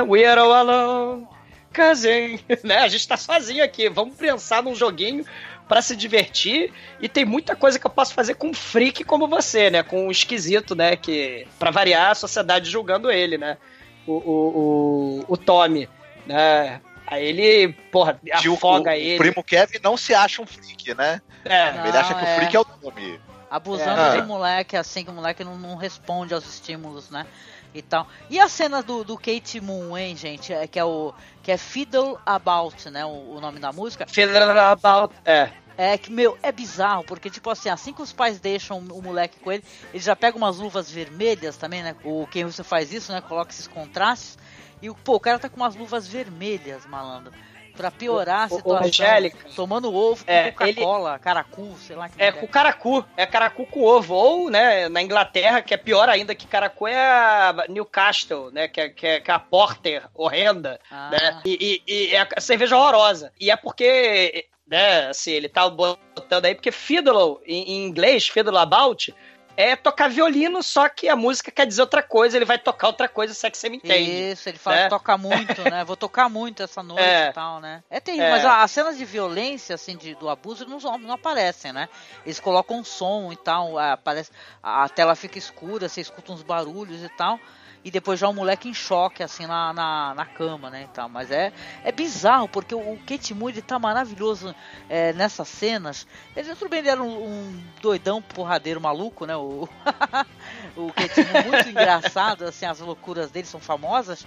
We 0.08 0.24
are 0.24 0.40
all 0.40 0.52
alone. 0.52 1.26
Cousin. 1.74 2.38
Né? 2.64 2.78
A 2.78 2.88
gente 2.88 3.06
tá 3.08 3.16
sozinho 3.16 3.64
aqui. 3.64 3.88
Vamos 3.88 4.14
pensar 4.16 4.62
num 4.62 4.74
joguinho 4.74 5.24
pra 5.66 5.80
se 5.80 5.96
divertir. 5.96 6.72
E 7.00 7.08
tem 7.08 7.24
muita 7.24 7.56
coisa 7.56 7.78
que 7.78 7.86
eu 7.86 7.90
posso 7.90 8.12
fazer 8.14 8.34
com 8.34 8.48
um 8.48 8.54
freak 8.54 9.04
como 9.04 9.26
você, 9.26 9.70
né? 9.70 9.82
Com 9.82 10.06
um 10.06 10.10
esquisito, 10.10 10.74
né? 10.74 10.96
Que, 10.96 11.46
pra 11.58 11.70
variar, 11.70 12.10
a 12.10 12.14
sociedade 12.14 12.70
julgando 12.70 13.10
ele, 13.10 13.38
né? 13.38 13.56
O, 14.06 14.12
o, 14.12 15.24
o, 15.28 15.32
o 15.32 15.36
Tommy, 15.36 15.88
né? 16.26 16.80
Aí 17.06 17.24
ele, 17.26 17.72
porra, 17.90 18.18
afoga 18.32 18.90
o, 18.90 18.94
ele. 18.94 19.14
O 19.16 19.18
primo 19.18 19.42
Kevin 19.44 19.78
não 19.82 19.96
se 19.96 20.14
acha 20.14 20.40
um 20.42 20.46
freak, 20.46 20.94
né? 20.94 21.20
É, 21.44 21.72
Não, 21.72 21.86
Ele 21.86 21.96
acha 21.96 22.14
que 22.14 22.24
é. 22.24 22.32
o 22.32 22.36
freak 22.36 22.56
é 22.56 22.60
o 22.60 22.64
Tommy. 22.64 23.20
Abusando 23.56 24.00
É. 24.00 24.20
de 24.20 24.26
moleque, 24.26 24.76
assim, 24.76 25.04
que 25.04 25.10
o 25.10 25.14
moleque 25.14 25.44
não, 25.44 25.56
não 25.58 25.76
responde 25.76 26.32
aos 26.34 26.44
estímulos, 26.46 27.10
né? 27.10 27.26
E 27.74 27.80
tal. 27.80 28.06
E 28.28 28.38
a 28.38 28.48
cena 28.48 28.82
do, 28.82 29.02
do 29.04 29.16
Kate 29.16 29.60
Moon, 29.60 29.96
hein, 29.96 30.14
gente? 30.16 30.52
É, 30.52 30.66
que 30.66 30.78
é 30.78 30.84
o. 30.84 31.14
Que 31.42 31.52
é 31.52 31.56
Fiddle 31.56 32.18
About, 32.26 32.90
né? 32.90 33.04
O, 33.04 33.36
o 33.36 33.40
nome 33.40 33.58
da 33.58 33.72
música. 33.72 34.06
Fiddle 34.06 34.58
about. 34.58 35.14
É. 35.24 35.50
É 35.78 35.96
que, 35.96 36.12
meu, 36.12 36.36
é 36.42 36.52
bizarro, 36.52 37.02
porque, 37.04 37.30
tipo 37.30 37.48
assim, 37.48 37.70
assim 37.70 37.94
que 37.94 38.02
os 38.02 38.12
pais 38.12 38.38
deixam 38.38 38.78
o 38.78 39.00
moleque 39.02 39.40
com 39.40 39.50
ele, 39.50 39.64
ele 39.92 40.02
já 40.02 40.14
pega 40.14 40.36
umas 40.36 40.58
luvas 40.58 40.90
vermelhas 40.90 41.56
também, 41.56 41.82
né? 41.82 41.96
O 42.04 42.26
Ken 42.26 42.44
Russell 42.44 42.62
faz 42.64 42.92
isso, 42.92 43.10
né? 43.10 43.22
Coloca 43.22 43.50
esses 43.50 43.66
contrastes. 43.66 44.36
E, 44.82 44.90
o- 44.90 44.94
pô, 44.94 45.14
o 45.14 45.20
cara 45.20 45.38
tá 45.38 45.48
com 45.48 45.56
umas 45.56 45.74
luvas 45.74 46.06
vermelhas, 46.06 46.84
malandro. 46.84 47.32
Pra 47.76 47.90
piorar 47.90 48.44
a 48.44 48.48
situação. 48.48 48.86
Angélica. 48.86 49.48
tomando 49.56 49.94
ovo 49.94 50.24
com 50.24 50.30
É, 50.30 50.50
Coca-Cola, 50.50 51.18
caracu, 51.18 51.74
sei 51.80 51.96
lá 51.96 52.08
que 52.08 52.14
É 52.20 52.26
merda 52.26 52.40
com 52.40 52.46
caracu, 52.46 53.04
é 53.16 53.26
caracu 53.26 53.66
com 53.66 53.82
ovo. 53.82 54.14
Ou, 54.14 54.50
né, 54.50 54.88
na 54.88 55.02
Inglaterra, 55.02 55.62
que 55.62 55.72
é 55.72 55.76
pior 55.76 56.08
ainda 56.08 56.34
que 56.34 56.46
caracu, 56.46 56.86
é 56.86 56.96
a 56.98 57.64
Newcastle, 57.68 58.50
né, 58.52 58.68
que 58.68 58.80
é, 58.80 58.88
que 58.88 59.06
é, 59.06 59.20
que 59.20 59.30
é 59.30 59.34
a 59.34 59.38
Porter 59.38 60.02
horrenda, 60.14 60.78
Ah. 60.90 61.10
né, 61.10 61.40
e, 61.44 61.82
e- 61.86 61.92
e 62.10 62.14
é 62.14 62.28
a 62.36 62.40
cerveja 62.40 62.76
horrorosa. 62.76 63.32
E 63.40 63.50
é 63.50 63.56
porque, 63.56 64.46
né, 64.66 65.08
assim, 65.08 65.30
ele 65.32 65.48
tá 65.48 65.68
botando 65.68 66.44
aí, 66.44 66.54
porque 66.54 66.70
fiddle, 66.70 67.40
em, 67.46 67.62
em 67.72 67.84
inglês, 67.86 68.28
fiddle 68.28 68.56
about, 68.58 69.14
é 69.56 69.76
tocar 69.76 70.08
violino, 70.08 70.62
só 70.62 70.88
que 70.88 71.08
a 71.08 71.16
música 71.16 71.50
quer 71.50 71.66
dizer 71.66 71.82
outra 71.82 72.02
coisa, 72.02 72.36
ele 72.36 72.44
vai 72.44 72.58
tocar 72.58 72.86
outra 72.86 73.08
coisa, 73.08 73.34
se 73.34 73.46
é 73.46 73.50
que 73.50 73.58
você 73.58 73.68
me 73.68 73.76
entende. 73.76 74.32
Isso, 74.32 74.48
ele 74.48 74.58
fala 74.58 74.76
né? 74.76 74.82
que 74.84 74.90
toca 74.90 75.16
muito, 75.18 75.62
né? 75.70 75.84
Vou 75.84 75.96
tocar 75.96 76.28
muito 76.28 76.62
essa 76.62 76.82
noite 76.84 77.02
É. 77.02 77.28
e 77.28 77.32
tal, 77.32 77.60
né? 77.60 77.82
É 77.90 78.00
terrível, 78.00 78.26
É. 78.26 78.30
mas 78.30 78.44
as 78.44 78.70
cenas 78.70 78.96
de 78.96 79.04
violência, 79.04 79.74
assim, 79.74 79.96
de, 79.96 80.14
do 80.14 80.28
abuso 80.28 80.66
não, 80.66 80.78
não 80.98 81.12
aparecem, 81.12 81.72
né? 81.72 81.88
Eles 82.24 82.40
colocam 82.40 82.82
som 82.82 83.30
e 83.32 83.36
tal, 83.36 83.78
a- 83.78 83.92
aparece, 83.92 84.30
a 84.62 84.88
tela 84.88 85.14
fica 85.14 85.38
escura, 85.38 85.88
você 85.88 86.00
escuta 86.00 86.32
uns 86.32 86.42
barulhos 86.42 87.02
e 87.02 87.08
tal. 87.10 87.38
E 87.84 87.90
depois 87.90 88.20
já 88.20 88.28
o 88.28 88.34
moleque 88.34 88.68
em 88.68 88.74
choque, 88.74 89.22
assim, 89.22 89.44
na, 89.44 89.72
na, 89.72 90.14
na 90.14 90.24
cama, 90.24 90.70
né, 90.70 90.88
tal. 90.94 91.08
Mas 91.08 91.30
é, 91.30 91.52
é 91.82 91.90
bizarro, 91.90 92.48
porque 92.48 92.74
o, 92.74 92.78
o 92.78 92.98
Kate 92.98 93.34
ele 93.34 93.62
tá 93.62 93.78
maravilhoso 93.78 94.54
é, 94.88 95.12
nessas 95.12 95.48
cenas. 95.48 96.06
Ele, 96.36 96.54
tudo 96.54 96.68
bem, 96.68 96.78
ele 96.78 96.90
era 96.90 97.02
um, 97.02 97.24
um 97.24 97.62
doidão, 97.80 98.22
porradeiro, 98.22 98.80
maluco, 98.80 99.26
né, 99.26 99.36
o, 99.36 99.68
o 100.76 100.92
Kate 100.92 101.20
muito 101.48 101.68
engraçado, 101.68 102.44
assim, 102.44 102.66
as 102.66 102.78
loucuras 102.78 103.30
dele 103.30 103.46
são 103.46 103.58
famosas. 103.58 104.24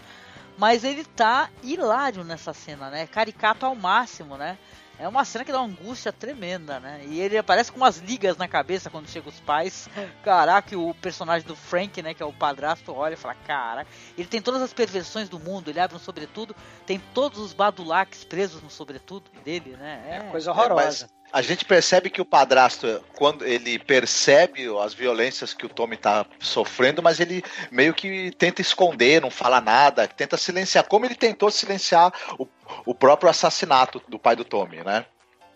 Mas 0.57 0.83
ele 0.83 1.03
tá 1.03 1.49
hilário 1.61 2.23
nessa 2.23 2.53
cena, 2.53 2.89
né? 2.89 3.07
Caricato 3.07 3.65
ao 3.65 3.75
máximo, 3.75 4.37
né? 4.37 4.57
É 4.97 5.07
uma 5.07 5.25
cena 5.25 5.43
que 5.43 5.51
dá 5.51 5.59
uma 5.59 5.67
angústia 5.67 6.11
tremenda, 6.13 6.79
né? 6.79 7.01
E 7.07 7.19
ele 7.19 7.37
aparece 7.37 7.71
com 7.71 7.77
umas 7.77 7.97
ligas 7.97 8.37
na 8.37 8.47
cabeça 8.47 8.89
quando 8.89 9.09
chega 9.09 9.27
os 9.27 9.39
pais. 9.41 9.89
Caraca, 10.23 10.73
e 10.73 10.77
o 10.77 10.93
personagem 10.93 11.47
do 11.47 11.55
Frank, 11.55 12.01
né? 12.01 12.13
Que 12.13 12.23
é 12.23 12.25
o 12.25 12.31
padrasto, 12.33 12.93
olha 12.93 13.13
e 13.13 13.17
fala: 13.17 13.35
Caraca, 13.45 13.89
ele 14.17 14.27
tem 14.27 14.41
todas 14.41 14.61
as 14.61 14.73
perversões 14.73 15.27
do 15.27 15.39
mundo. 15.39 15.69
Ele 15.69 15.79
abre 15.79 15.95
um 15.97 15.99
sobretudo, 15.99 16.55
tem 16.85 16.99
todos 17.13 17.39
os 17.39 17.53
badulaques 17.53 18.23
presos 18.23 18.61
no 18.61 18.69
sobretudo 18.69 19.29
dele, 19.43 19.75
né? 19.77 20.01
É, 20.07 20.31
Coisa 20.31 20.51
É, 20.51 20.53
mas 20.53 21.03
horrorosa. 21.03 21.09
a 21.33 21.41
gente 21.41 21.65
percebe 21.65 22.09
que 22.09 22.21
o 22.21 22.25
padrasto, 22.25 23.03
quando 23.15 23.45
ele 23.45 23.77
percebe 23.77 24.65
as 24.81 24.93
violências 24.93 25.53
que 25.53 25.65
o 25.65 25.69
Tommy 25.69 25.97
tá 25.97 26.25
sofrendo, 26.39 27.03
mas 27.03 27.19
ele 27.19 27.43
meio 27.69 27.93
que 27.93 28.31
tenta 28.37 28.61
esconder, 28.61 29.21
não 29.21 29.29
fala 29.29 29.59
nada, 29.59 30.07
tenta 30.07 30.37
silenciar, 30.37 30.87
como 30.87 31.05
ele 31.05 31.15
tentou 31.15 31.51
silenciar 31.51 32.13
o, 32.39 32.47
o 32.85 32.93
próprio 32.93 33.29
assassinato 33.29 34.01
do 34.07 34.17
pai 34.19 34.35
do 34.35 34.43
Tommy, 34.45 34.83
né? 34.83 35.05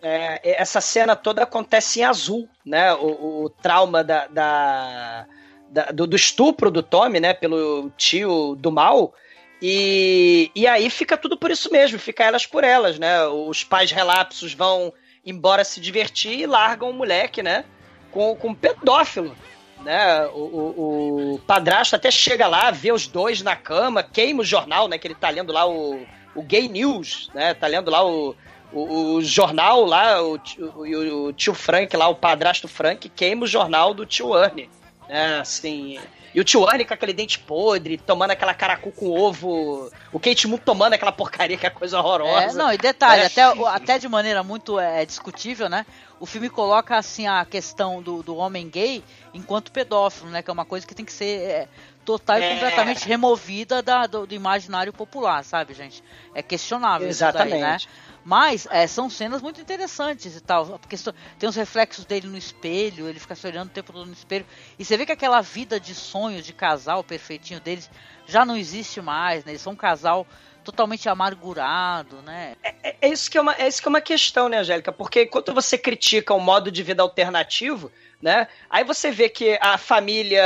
É, 0.02 0.60
essa 0.60 0.80
cena 0.80 1.14
toda 1.14 1.42
acontece 1.42 2.00
em 2.00 2.04
azul, 2.04 2.48
né? 2.64 2.92
O, 2.94 3.44
o 3.44 3.50
trauma 3.50 4.02
da, 4.02 4.26
da- 4.28 5.26
da- 5.68 5.86
do, 5.92 6.06
do 6.06 6.16
estupro 6.16 6.70
do 6.70 6.82
Tommy, 6.82 7.20
né? 7.20 7.34
Pelo 7.34 7.90
tio 7.96 8.54
do 8.56 8.72
mal. 8.72 9.12
E, 9.60 10.50
e 10.54 10.66
aí 10.66 10.88
fica 10.88 11.18
tudo 11.18 11.36
por 11.36 11.50
isso 11.50 11.70
mesmo, 11.70 11.98
fica 11.98 12.24
elas 12.24 12.46
por 12.46 12.64
elas, 12.64 12.98
né? 12.98 13.24
Os 13.26 13.62
pais 13.62 13.90
relapsos 13.92 14.54
vão 14.54 14.90
embora 15.24 15.64
se 15.64 15.80
divertir 15.80 16.38
e 16.40 16.46
largam 16.46 16.88
o 16.88 16.94
moleque, 16.94 17.42
né? 17.42 17.64
Com, 18.10 18.34
com 18.34 18.48
um 18.48 18.54
pedófilo. 18.54 19.36
Né? 19.84 20.26
O, 20.28 20.38
o, 20.38 21.34
o 21.34 21.38
padrasto 21.40 21.96
até 21.96 22.10
chega 22.10 22.46
lá, 22.46 22.70
vê 22.70 22.92
os 22.92 23.06
dois 23.06 23.40
na 23.42 23.56
cama, 23.56 24.02
queima 24.02 24.40
o 24.42 24.44
jornal, 24.44 24.88
né? 24.88 24.98
Que 24.98 25.06
ele 25.06 25.14
tá 25.14 25.28
lendo 25.30 25.52
lá 25.52 25.66
o, 25.66 26.06
o 26.34 26.42
Gay 26.42 26.68
News, 26.68 27.30
né? 27.34 27.54
Tá 27.54 27.66
lendo 27.66 27.90
lá 27.90 28.04
o, 28.06 28.34
o, 28.72 29.14
o 29.14 29.22
jornal 29.22 29.84
lá, 29.84 30.22
o, 30.22 30.38
tio- 30.38 30.72
o, 30.76 31.26
o 31.26 31.32
tio 31.32 31.54
Frank 31.54 31.96
lá, 31.96 32.08
o 32.08 32.14
padrasto 32.14 32.68
Frank, 32.68 33.08
queima 33.08 33.44
o 33.44 33.48
jornal 33.48 33.92
do 33.94 34.06
tio 34.06 34.36
Ernie. 34.36 34.70
Né? 35.08 35.38
Assim. 35.40 35.98
E 36.32 36.40
o 36.40 36.44
tio 36.44 36.64
Ernie 36.70 36.84
com 36.86 36.94
aquele 36.94 37.12
dente 37.12 37.40
podre, 37.40 37.98
tomando 37.98 38.30
aquela 38.30 38.54
caracu 38.54 38.92
com 38.92 39.10
ovo. 39.10 39.90
O 40.12 40.20
Kate 40.20 40.46
Moon 40.46 40.58
tomando 40.58 40.92
aquela 40.92 41.10
porcaria 41.10 41.56
que 41.56 41.66
é 41.66 41.70
coisa 41.70 41.98
horrorosa. 41.98 42.44
É, 42.44 42.52
não, 42.52 42.72
e 42.72 42.78
detalhe, 42.78 43.22
É. 43.22 43.26
até, 43.26 43.42
até 43.42 43.98
de 43.98 44.08
maneira 44.08 44.44
muito 44.44 44.78
é, 44.78 45.04
discutível, 45.04 45.68
né? 45.68 45.84
O 46.20 46.26
filme 46.26 46.48
coloca 46.48 46.96
assim 46.96 47.26
a 47.26 47.44
questão 47.44 48.00
do, 48.00 48.22
do 48.22 48.36
homem 48.36 48.68
gay 48.68 49.02
enquanto 49.34 49.72
pedófilo, 49.72 50.30
né? 50.30 50.40
Que 50.40 50.50
é 50.50 50.52
uma 50.52 50.64
coisa 50.64 50.86
que 50.86 50.94
tem 50.94 51.04
que 51.04 51.12
ser 51.12 51.40
é, 51.40 51.68
total 52.04 52.38
e 52.38 52.42
É. 52.42 52.54
completamente 52.54 53.06
removida 53.06 53.82
da, 53.82 54.06
do, 54.06 54.26
do 54.26 54.34
imaginário 54.34 54.92
popular, 54.92 55.44
sabe, 55.44 55.74
gente? 55.74 56.02
É 56.34 56.42
questionável 56.42 57.08
isso 57.08 57.20
daí, 57.20 57.32
né? 57.32 57.56
Exatamente. 57.56 57.88
Mas 58.24 58.66
é, 58.70 58.86
são 58.86 59.08
cenas 59.08 59.40
muito 59.40 59.60
interessantes 59.60 60.36
e 60.36 60.40
tal. 60.40 60.78
Porque 60.78 60.96
tem 61.38 61.48
os 61.48 61.56
reflexos 61.56 62.04
dele 62.04 62.26
no 62.28 62.36
espelho, 62.36 63.08
ele 63.08 63.18
fica 63.18 63.34
se 63.34 63.46
olhando 63.46 63.68
o 63.68 63.72
tempo 63.72 63.92
todo 63.92 64.06
no 64.06 64.12
espelho. 64.12 64.46
E 64.78 64.84
você 64.84 64.96
vê 64.96 65.06
que 65.06 65.12
aquela 65.12 65.40
vida 65.40 65.80
de 65.80 65.94
sonho 65.94 66.42
de 66.42 66.52
casal 66.52 67.02
perfeitinho 67.02 67.60
deles 67.60 67.90
já 68.26 68.44
não 68.44 68.56
existe 68.56 69.00
mais, 69.00 69.44
né? 69.44 69.52
Eles 69.52 69.62
são 69.62 69.72
um 69.72 69.76
casal 69.76 70.26
totalmente 70.62 71.08
amargurado, 71.08 72.20
né? 72.22 72.54
É, 72.62 72.96
é 73.00 73.08
isso 73.08 73.30
que 73.30 73.38
é, 73.38 73.40
uma, 73.40 73.54
é 73.54 73.66
isso 73.66 73.80
que 73.80 73.88
é 73.88 73.90
uma 73.90 74.00
questão, 74.00 74.48
né, 74.48 74.58
Angélica? 74.58 74.92
Porque 74.92 75.22
enquanto 75.22 75.54
você 75.54 75.78
critica 75.78 76.34
um 76.34 76.40
modo 76.40 76.70
de 76.70 76.82
vida 76.82 77.02
alternativo, 77.02 77.90
né? 78.20 78.46
Aí 78.68 78.84
você 78.84 79.10
vê 79.10 79.28
que 79.28 79.58
a 79.60 79.78
família 79.78 80.42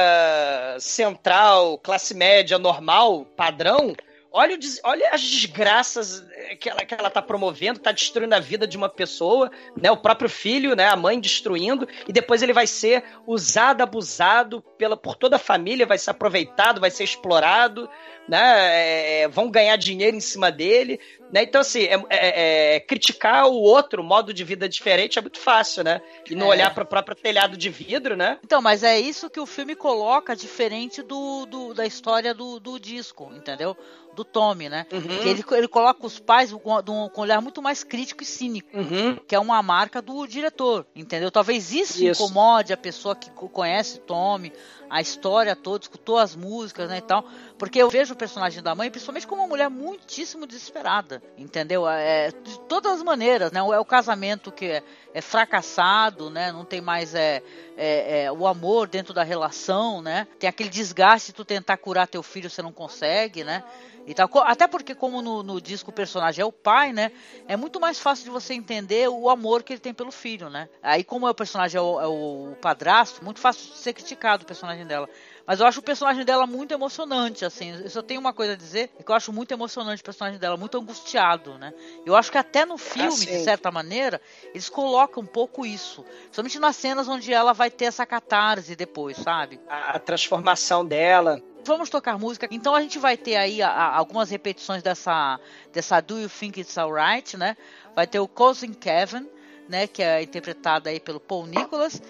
central, 0.78 1.78
classe 1.78 2.14
média, 2.14 2.58
normal, 2.58 3.24
padrão, 3.36 3.94
olha, 4.36 4.58
des- 4.58 4.80
olha 4.84 5.08
as 5.12 5.22
desgraças 5.22 6.26
eh, 6.32 6.56
que 6.56 6.68
ela, 6.68 6.84
que 6.84 6.92
ela 6.92 7.08
tá 7.08 7.22
promovendo, 7.22 7.78
tá 7.78 7.92
destruindo 7.92 8.34
a 8.34 8.40
vida 8.40 8.66
de 8.66 8.76
uma 8.76 8.88
pessoa, 8.88 9.50
né? 9.80 9.90
O 9.90 9.96
próprio 9.96 10.28
filho, 10.28 10.74
né? 10.74 10.88
A 10.88 10.96
mãe 10.96 11.20
destruindo, 11.20 11.86
e 12.08 12.12
depois 12.12 12.42
ele 12.42 12.52
vai 12.52 12.66
ser 12.66 13.04
usado, 13.26 13.80
abusado 13.82 14.60
pela, 14.76 14.96
por 14.96 15.14
toda 15.14 15.36
a 15.36 15.38
família, 15.38 15.86
vai 15.86 15.96
ser 15.98 16.10
aproveitado, 16.10 16.80
vai 16.80 16.90
ser 16.90 17.04
explorado, 17.04 17.88
né? 18.28 19.22
É, 19.22 19.28
vão 19.28 19.50
ganhar 19.50 19.76
dinheiro 19.76 20.16
em 20.16 20.20
cima 20.20 20.50
dele, 20.50 20.98
né? 21.32 21.42
Então, 21.44 21.60
assim, 21.60 21.84
é, 21.84 21.94
é- 22.10 22.74
é- 22.76 22.80
criticar 22.80 23.46
o 23.46 23.54
outro 23.54 24.02
modo 24.02 24.34
de 24.34 24.42
vida 24.42 24.68
diferente 24.68 25.18
é 25.18 25.22
muito 25.22 25.38
fácil, 25.38 25.84
né? 25.84 26.00
E 26.28 26.34
não 26.34 26.46
É. 26.46 26.50
olhar 26.50 26.74
para 26.74 26.82
o 26.84 26.86
próprio 26.86 27.14
telhado 27.14 27.56
de 27.56 27.70
vidro, 27.70 28.16
né? 28.16 28.38
Então, 28.44 28.60
mas 28.60 28.82
é 28.82 28.98
isso 28.98 29.30
que 29.30 29.38
o 29.40 29.46
filme 29.46 29.76
coloca 29.76 30.34
diferente 30.34 31.02
do, 31.02 31.46
do- 31.46 31.74
da 31.74 31.86
história 31.86 32.34
do, 32.34 32.58
do 32.58 32.78
disco, 32.80 33.30
entendeu? 33.34 33.76
Do 34.14 34.24
Tommy, 34.24 34.68
né? 34.68 34.86
Uhum. 34.92 35.00
Ele, 35.28 35.44
ele 35.52 35.68
coloca 35.68 36.06
os 36.06 36.18
pais 36.18 36.52
com, 36.52 36.76
um- 36.78 37.08
com 37.08 37.20
um 37.20 37.24
olhar 37.24 37.40
muito 37.40 37.60
mais 37.60 37.82
crítico 37.84 38.22
e 38.22 38.26
cínico. 38.26 38.68
Uhum. 38.76 39.16
Que 39.26 39.34
é 39.34 39.38
uma 39.38 39.62
marca 39.62 40.00
do 40.00 40.26
diretor, 40.26 40.86
entendeu? 40.94 41.30
Talvez 41.30 41.72
isso, 41.72 42.02
Isso. 42.04 42.22
incomode 42.22 42.72
a 42.72 42.76
pessoa 42.76 43.14
que 43.16 43.30
co- 43.30 43.48
conhece 43.48 43.98
Tommy, 44.00 44.52
a 44.94 45.00
história 45.00 45.56
toda, 45.56 45.82
escutou 45.82 46.18
as 46.18 46.36
músicas, 46.36 46.88
né, 46.88 46.98
e 46.98 47.00
tal. 47.00 47.24
Porque 47.58 47.82
eu 47.82 47.90
vejo 47.90 48.14
o 48.14 48.16
personagem 48.16 48.62
da 48.62 48.76
mãe, 48.76 48.92
principalmente 48.92 49.26
como 49.26 49.42
uma 49.42 49.48
mulher 49.48 49.68
muitíssimo 49.68 50.46
desesperada, 50.46 51.20
entendeu? 51.36 51.88
É, 51.88 52.30
de 52.30 52.60
todas 52.68 52.92
as 52.92 53.02
maneiras, 53.02 53.50
né? 53.50 53.58
É 53.58 53.78
o 53.80 53.84
casamento 53.84 54.52
que 54.52 54.66
é, 54.66 54.84
é 55.12 55.20
fracassado, 55.20 56.30
né? 56.30 56.52
Não 56.52 56.64
tem 56.64 56.80
mais 56.80 57.12
é, 57.12 57.42
é, 57.76 58.22
é, 58.22 58.32
o 58.32 58.46
amor 58.46 58.86
dentro 58.86 59.12
da 59.12 59.24
relação, 59.24 60.00
né? 60.00 60.28
Tem 60.38 60.48
aquele 60.48 60.68
desgaste 60.68 61.32
de 61.32 61.34
tu 61.34 61.44
tentar 61.44 61.76
curar 61.76 62.06
teu 62.06 62.22
filho, 62.22 62.48
você 62.48 62.62
não 62.62 62.72
consegue, 62.72 63.42
né? 63.42 63.64
E 64.06 64.12
tal. 64.12 64.28
Até 64.44 64.66
porque, 64.66 64.94
como 64.94 65.22
no, 65.22 65.42
no 65.42 65.60
disco 65.60 65.90
o 65.90 65.94
personagem 65.94 66.42
é 66.42 66.44
o 66.44 66.52
pai, 66.52 66.92
né? 66.92 67.10
É 67.48 67.56
muito 67.56 67.80
mais 67.80 67.98
fácil 67.98 68.24
de 68.24 68.30
você 68.30 68.52
entender 68.52 69.08
o 69.08 69.30
amor 69.30 69.62
que 69.62 69.72
ele 69.72 69.80
tem 69.80 69.94
pelo 69.94 70.12
filho, 70.12 70.50
né? 70.50 70.68
Aí, 70.82 71.02
como 71.02 71.26
é 71.26 71.30
o 71.30 71.34
personagem 71.34 71.78
é 71.78 71.80
o, 71.80 72.00
é 72.00 72.06
o 72.06 72.54
padrasto, 72.60 73.24
muito 73.24 73.40
fácil 73.40 73.72
de 73.72 73.78
ser 73.78 73.92
criticado 73.94 74.42
o 74.42 74.46
personagem 74.46 74.83
dela. 74.84 75.08
Mas 75.46 75.60
eu 75.60 75.66
acho 75.66 75.80
o 75.80 75.82
personagem 75.82 76.24
dela 76.24 76.46
muito 76.46 76.72
emocionante, 76.72 77.44
assim. 77.44 77.70
Eu 77.82 77.90
só 77.90 78.00
tenho 78.02 78.18
uma 78.20 78.32
coisa 78.32 78.54
a 78.54 78.56
dizer, 78.56 78.90
é 78.98 79.02
que 79.02 79.10
eu 79.10 79.14
acho 79.14 79.32
muito 79.32 79.52
emocionante 79.52 80.00
o 80.00 80.04
personagem 80.04 80.38
dela, 80.38 80.56
muito 80.56 80.78
angustiado, 80.78 81.58
né? 81.58 81.72
Eu 82.06 82.16
acho 82.16 82.32
que 82.32 82.38
até 82.38 82.64
no 82.64 82.78
filme, 82.78 83.10
de 83.26 83.44
certa 83.44 83.70
maneira, 83.70 84.20
eles 84.54 84.68
colocam 84.68 85.22
um 85.22 85.26
pouco 85.26 85.66
isso. 85.66 86.04
Somente 86.32 86.58
nas 86.58 86.76
cenas 86.76 87.08
onde 87.08 87.32
ela 87.32 87.52
vai 87.52 87.70
ter 87.70 87.84
essa 87.86 88.06
catarse 88.06 88.74
depois, 88.74 89.16
sabe? 89.18 89.60
A, 89.68 89.96
a 89.96 89.98
transformação 89.98 90.84
dela. 90.84 91.42
Vamos 91.66 91.88
tocar 91.90 92.18
música. 92.18 92.46
Então 92.50 92.74
a 92.74 92.80
gente 92.82 92.98
vai 92.98 93.16
ter 93.16 93.36
aí 93.36 93.62
a- 93.62 93.70
a- 93.70 93.96
algumas 93.96 94.30
repetições 94.30 94.82
dessa, 94.82 95.38
dessa 95.72 96.00
Do 96.00 96.18
You 96.18 96.28
Think 96.28 96.60
It's 96.60 96.76
Alright, 96.76 97.36
né? 97.36 97.56
Vai 97.94 98.06
ter 98.06 98.18
o 98.18 98.28
Cousin 98.28 98.72
Kevin, 98.74 99.26
né? 99.68 99.86
Que 99.86 100.02
é 100.02 100.22
interpretada 100.22 100.90
aí 100.90 101.00
pelo 101.00 101.18
Paul 101.20 101.46
Nicholas. 101.46 102.02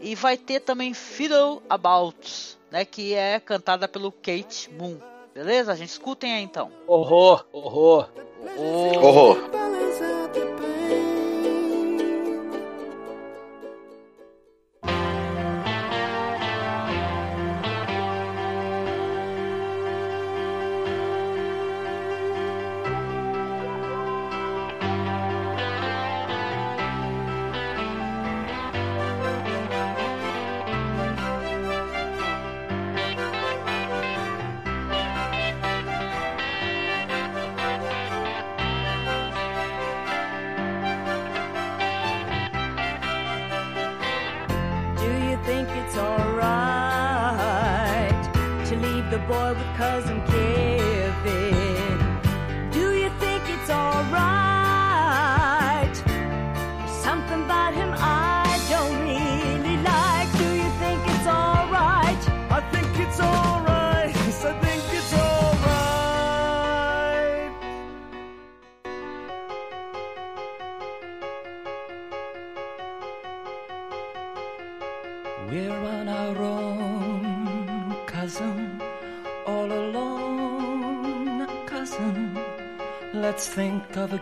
E 0.00 0.14
vai 0.14 0.36
ter 0.36 0.60
também 0.60 0.92
Fiddle 0.92 1.62
About, 1.68 2.58
né? 2.70 2.84
Que 2.84 3.14
é 3.14 3.40
cantada 3.40 3.88
pelo 3.88 4.12
Kate 4.12 4.70
Moon. 4.72 4.98
Beleza? 5.34 5.72
A 5.72 5.74
gente 5.74 5.90
escutem 5.90 6.32
aí 6.32 6.42
então. 6.42 6.70
Horror, 6.86 7.46
horror. 7.52 8.08
O... 8.56 8.98
Horror. 8.98 9.38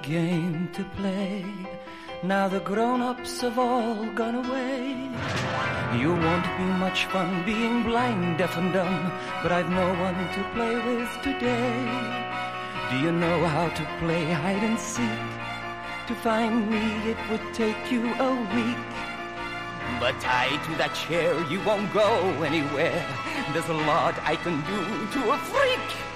Game 0.07 0.69
to 0.75 0.85
play. 0.97 1.45
Now 2.23 2.47
the 2.49 2.61
grown-ups 2.61 3.41
have 3.41 3.59
all 3.59 4.05
gone 4.15 4.37
away. 4.45 5.11
You 5.99 6.11
won't 6.11 6.49
be 6.59 6.65
much 6.85 7.07
fun 7.07 7.45
being 7.45 7.83
blind, 7.85 8.39
deaf 8.39 8.57
and 8.59 8.73
dumb, 8.73 9.13
but 9.43 9.51
I've 9.53 9.71
no 9.71 9.89
one 10.07 10.21
to 10.37 10.43
play 10.55 10.75
with 10.75 11.11
today. 11.23 11.77
Do 12.91 12.99
you 12.99 13.13
know 13.13 13.47
how 13.47 13.69
to 13.69 13.85
play 13.99 14.25
hide 14.31 14.63
and 14.63 14.79
seek? 14.79 15.25
To 16.09 16.15
find 16.15 16.71
me 16.71 16.85
it 17.11 17.19
would 17.31 17.55
take 17.55 17.91
you 17.91 18.03
a 18.15 18.33
week. 18.55 18.91
But 20.01 20.21
tied 20.21 20.63
to 20.65 20.73
that 20.77 20.95
chair, 20.95 21.33
you 21.51 21.63
won't 21.63 21.93
go 21.95 22.09
anywhere. 22.43 23.01
There's 23.53 23.69
a 23.69 23.81
lot 23.93 24.15
I 24.23 24.37
can 24.37 24.61
do 24.73 24.81
to 25.15 25.31
a 25.33 25.39
freak. 25.39 26.14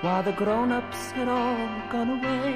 While 0.00 0.22
the 0.22 0.32
grown-ups 0.32 1.10
had 1.10 1.28
all 1.28 1.56
gone 1.90 2.10
away. 2.18 2.54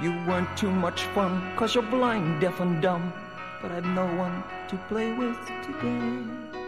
You 0.00 0.12
weren't 0.26 0.56
too 0.56 0.70
much 0.70 1.02
fun 1.06 1.42
cause 1.56 1.74
you're 1.74 1.82
blind, 1.82 2.40
deaf 2.40 2.60
and 2.60 2.80
dumb, 2.80 3.12
but 3.60 3.72
I've 3.72 3.84
no 3.84 4.06
one 4.14 4.44
to 4.68 4.76
play 4.88 5.12
with 5.12 5.36
today. 5.66 6.59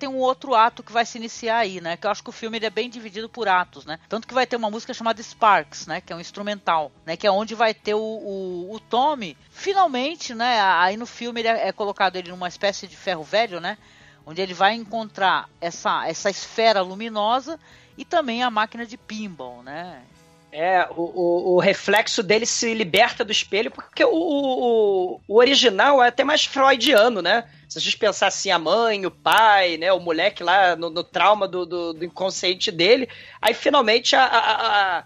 Tem 0.00 0.08
um 0.08 0.16
outro 0.16 0.54
ato 0.54 0.82
que 0.82 0.92
vai 0.92 1.04
se 1.04 1.18
iniciar 1.18 1.58
aí, 1.58 1.78
né? 1.78 1.94
Que 1.94 2.06
eu 2.06 2.10
acho 2.10 2.22
que 2.22 2.30
o 2.30 2.32
filme 2.32 2.58
é 2.58 2.70
bem 2.70 2.88
dividido 2.88 3.28
por 3.28 3.46
atos, 3.46 3.84
né? 3.84 3.98
Tanto 4.08 4.26
que 4.26 4.32
vai 4.32 4.46
ter 4.46 4.56
uma 4.56 4.70
música 4.70 4.94
chamada 4.94 5.22
Sparks, 5.22 5.86
né? 5.86 6.00
Que 6.00 6.12
é 6.12 6.16
um 6.16 6.20
instrumental, 6.20 6.90
né? 7.04 7.18
Que 7.18 7.26
é 7.26 7.30
onde 7.30 7.54
vai 7.54 7.74
ter 7.74 7.94
o, 7.94 8.00
o, 8.00 8.74
o 8.74 8.80
Tommy, 8.80 9.36
finalmente, 9.50 10.34
né? 10.34 10.58
Aí 10.60 10.96
no 10.96 11.06
filme 11.06 11.42
ele 11.42 11.48
é, 11.48 11.68
é 11.68 11.72
colocado 11.72 12.16
ele 12.16 12.30
numa 12.30 12.48
espécie 12.48 12.88
de 12.88 12.96
ferro 12.96 13.22
velho, 13.22 13.60
né? 13.60 13.76
Onde 14.24 14.40
ele 14.40 14.54
vai 14.54 14.74
encontrar 14.74 15.48
essa, 15.60 16.08
essa 16.08 16.30
esfera 16.30 16.80
luminosa 16.80 17.60
e 17.96 18.04
também 18.04 18.42
a 18.42 18.50
máquina 18.50 18.86
de 18.86 18.96
pinball, 18.96 19.62
né? 19.62 20.02
É, 20.50 20.88
o, 20.96 21.02
o, 21.02 21.54
o 21.56 21.58
reflexo 21.60 22.22
dele 22.22 22.46
se 22.46 22.72
liberta 22.74 23.24
do 23.24 23.30
espelho, 23.30 23.70
porque 23.70 24.04
o, 24.04 24.10
o, 24.10 25.20
o 25.28 25.36
original 25.36 26.02
é 26.02 26.08
até 26.08 26.24
mais 26.24 26.44
freudiano, 26.44 27.20
né? 27.20 27.44
Se 27.70 27.78
a 27.78 27.80
gente 27.80 27.96
pensar 27.98 28.26
assim, 28.26 28.50
a 28.50 28.58
mãe, 28.58 29.06
o 29.06 29.12
pai, 29.12 29.76
né? 29.76 29.92
O 29.92 30.00
moleque 30.00 30.42
lá 30.42 30.74
no, 30.74 30.90
no 30.90 31.04
trauma 31.04 31.46
do, 31.46 31.64
do, 31.64 31.92
do 31.92 32.04
inconsciente 32.04 32.72
dele, 32.72 33.08
aí 33.40 33.54
finalmente 33.54 34.16
a, 34.16 34.24
a, 34.24 34.98
a, 34.98 35.04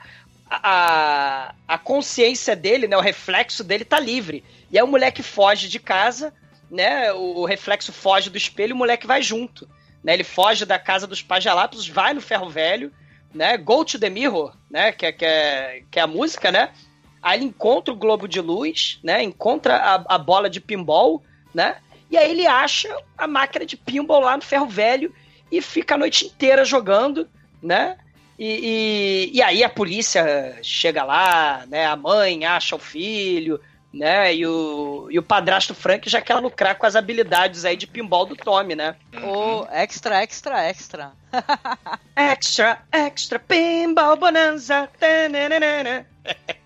a, 0.48 1.54
a 1.68 1.78
consciência 1.78 2.56
dele, 2.56 2.88
né? 2.88 2.96
O 2.96 3.02
reflexo 3.02 3.62
dele 3.62 3.84
tá 3.84 4.00
livre. 4.00 4.42
E 4.72 4.78
aí 4.78 4.82
o 4.82 4.88
moleque 4.88 5.22
foge 5.22 5.68
de 5.68 5.78
casa, 5.78 6.32
né? 6.70 7.12
O, 7.12 7.40
o 7.40 7.44
reflexo 7.44 7.92
foge 7.92 8.30
do 8.30 8.38
espelho 8.38 8.70
e 8.70 8.72
o 8.72 8.76
moleque 8.76 9.06
vai 9.06 9.20
junto. 9.20 9.68
Né? 10.02 10.14
Ele 10.14 10.24
foge 10.24 10.64
da 10.64 10.78
casa 10.78 11.06
dos 11.06 11.20
pais 11.20 11.44
Galápagos, 11.44 11.86
vai 11.86 12.14
no 12.14 12.22
ferro 12.22 12.48
velho, 12.48 12.90
né? 13.34 13.58
Go 13.58 13.84
to 13.84 13.98
the 13.98 14.08
Mirror, 14.08 14.56
né? 14.70 14.90
Que 14.90 15.04
é, 15.04 15.12
que 15.12 15.24
é, 15.26 15.82
que 15.90 15.98
é 15.98 16.02
a 16.02 16.06
música, 16.06 16.50
né? 16.50 16.72
Aí 17.20 17.38
ele 17.38 17.44
encontra 17.44 17.92
o 17.92 17.96
globo 17.96 18.26
de 18.26 18.40
luz, 18.40 18.98
né? 19.02 19.22
Encontra 19.22 19.76
a, 19.76 20.14
a 20.14 20.18
bola 20.18 20.48
de 20.48 20.62
pinball, 20.62 21.22
né? 21.52 21.76
E 22.14 22.16
aí 22.16 22.30
ele 22.30 22.46
acha 22.46 22.96
a 23.18 23.26
máquina 23.26 23.66
de 23.66 23.76
pinball 23.76 24.20
lá 24.20 24.36
no 24.36 24.42
ferro 24.44 24.68
velho 24.68 25.12
e 25.50 25.60
fica 25.60 25.96
a 25.96 25.98
noite 25.98 26.26
inteira 26.26 26.64
jogando, 26.64 27.28
né? 27.60 27.96
E, 28.38 29.30
e, 29.32 29.36
e 29.36 29.42
aí 29.42 29.64
a 29.64 29.68
polícia 29.68 30.56
chega 30.62 31.02
lá, 31.02 31.64
né? 31.66 31.86
A 31.86 31.96
mãe 31.96 32.44
acha 32.46 32.76
o 32.76 32.78
filho, 32.78 33.60
né? 33.92 34.32
E 34.32 34.46
o, 34.46 35.08
e 35.10 35.18
o 35.18 35.24
padrasto 35.24 35.74
Frank 35.74 36.08
já 36.08 36.20
quer 36.20 36.36
lucrar 36.36 36.76
com 36.76 36.86
as 36.86 36.94
habilidades 36.94 37.64
aí 37.64 37.76
de 37.76 37.88
pinball 37.88 38.26
do 38.26 38.36
Tommy, 38.36 38.76
né? 38.76 38.94
O 39.20 39.66
extra, 39.72 40.22
extra, 40.22 40.62
extra. 40.62 41.12
Extra, 42.14 42.80
extra, 42.92 43.40
pinball 43.40 44.16
bonanza. 44.16 44.88
tananana. 45.00 46.06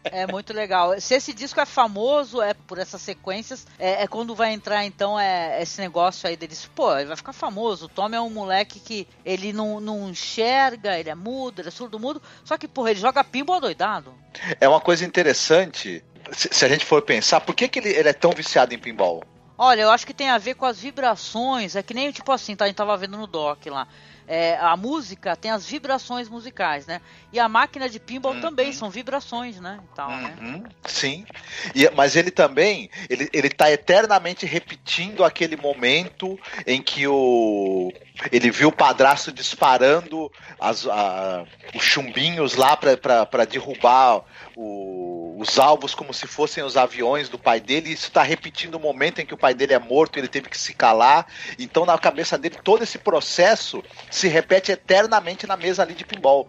É 0.05 0.27
muito 0.27 0.53
legal. 0.53 0.99
Se 1.01 1.15
esse 1.15 1.33
disco 1.33 1.61
é 1.61 1.67
famoso, 1.67 2.41
é 2.41 2.55
por 2.55 2.79
essas 2.79 3.01
sequências, 3.03 3.67
é, 3.79 4.05
é 4.05 4.07
quando 4.07 4.35
vai 4.35 4.53
entrar 4.53 4.85
então 4.85 5.19
é, 5.19 5.61
esse 5.63 5.81
negócio 5.81 6.29
aí 6.29 6.37
deles. 6.37 6.69
Pô, 6.75 6.97
ele 6.97 7.07
vai 7.09 7.17
ficar 7.17 7.33
famoso. 7.33 7.87
O 7.87 7.89
Tom 7.89 8.09
é 8.09 8.21
um 8.21 8.31
moleque 8.31 8.81
que 8.81 9.07
ele 9.25 9.53
não, 9.53 9.81
não 9.81 10.09
enxerga, 10.09 10.99
ele 10.99 11.11
é 11.11 11.15
mudo, 11.15 11.61
ele 11.61 11.69
é 11.69 11.73
surdo 11.73 11.99
mudo. 11.99 12.23
Só 12.45 12.57
que, 12.57 12.67
porra, 12.67 12.91
ele 12.91 13.01
joga 13.01 13.23
pinball 13.25 13.61
doidado. 13.61 14.15
É 14.61 14.69
uma 14.69 14.81
coisa 14.81 15.05
interessante, 15.05 16.03
se, 16.33 16.49
se 16.53 16.65
a 16.65 16.69
gente 16.69 16.85
for 16.85 17.03
pensar, 17.03 17.41
por 17.41 17.55
que, 17.55 17.69
que 17.69 17.79
ele, 17.79 17.91
ele 17.91 18.09
é 18.09 18.13
tão 18.13 18.31
viciado 18.31 18.75
em 18.75 18.79
pinball? 18.79 19.23
Olha, 19.61 19.83
eu 19.83 19.91
acho 19.91 20.07
que 20.07 20.15
tem 20.15 20.31
a 20.31 20.39
ver 20.39 20.55
com 20.55 20.65
as 20.65 20.79
vibrações. 20.79 21.75
É 21.75 21.83
que 21.83 21.93
nem 21.93 22.13
tipo 22.13 22.31
assim, 22.31 22.55
tá, 22.55 22.65
a 22.65 22.69
gente 22.69 22.77
tava 22.77 22.97
vendo 22.97 23.19
no 23.19 23.27
doc 23.27 23.67
lá. 23.67 23.89
É, 24.29 24.59
a 24.61 24.77
música 24.77 25.35
tem 25.35 25.51
as 25.51 25.65
vibrações 25.67 26.29
musicais, 26.29 26.87
né? 26.87 27.01
E 27.33 27.41
a 27.41 27.49
máquina 27.49 27.89
de 27.89 27.99
pinball 27.99 28.35
Uhum. 28.35 28.41
também 28.43 28.73
são 28.73 28.91
vibrações, 28.91 29.59
né? 29.59 29.79
E 29.83 29.97
tal, 29.97 30.11
né? 30.11 30.37
Uhum, 30.41 30.65
sim. 30.87 31.25
E- 31.75 31.89
mas 31.97 32.15
ele 32.15 32.31
também, 32.31 32.91
ele, 33.09 33.31
ele 33.33 33.49
tá 33.49 33.71
eternamente 33.73 34.45
repetindo 34.45 35.25
aquele 35.25 35.57
momento 35.57 36.39
em 36.67 36.83
que 36.83 37.07
o 37.07 37.91
ele 38.33 38.51
viu 38.51 38.69
o 38.69 38.73
padrasto 38.73 39.31
disparando 39.33 40.31
as, 40.61 40.87
a- 40.87 41.45
os 41.75 41.83
chumbinhos 41.83 42.55
lá 42.55 42.77
para 42.77 43.45
derrubar 43.49 44.23
o- 44.61 45.37
os 45.39 45.57
alvos 45.59 45.95
como 45.95 46.13
se 46.13 46.27
fossem 46.27 46.65
os 46.65 46.77
aviões 46.77 47.29
do 47.29 47.39
pai 47.39 47.61
dele. 47.61 47.91
E 47.91 47.93
isso 47.93 48.11
tá 48.11 48.23
repetindo 48.23 48.75
o 48.75 48.81
momento 48.81 49.21
em 49.21 49.27
que 49.27 49.33
o 49.33 49.37
pai 49.39 49.55
dele 49.55 49.73
é 49.73 49.79
morto, 49.79 50.19
ele 50.19 50.27
teve 50.27 50.49
que 50.49 50.59
se 50.59 50.75
calar. 50.75 51.27
Então 51.59 51.87
na 51.87 51.97
cabeça 51.97 52.37
dele 52.37 52.57
todo 52.65 52.83
esse 52.83 52.99
processo 52.99 53.83
se 54.11 54.27
repete 54.27 54.73
eternamente 54.73 55.47
na 55.47 55.57
mesa 55.57 55.83
ali 55.83 55.95
de 55.95 56.05
pinball 56.05 56.49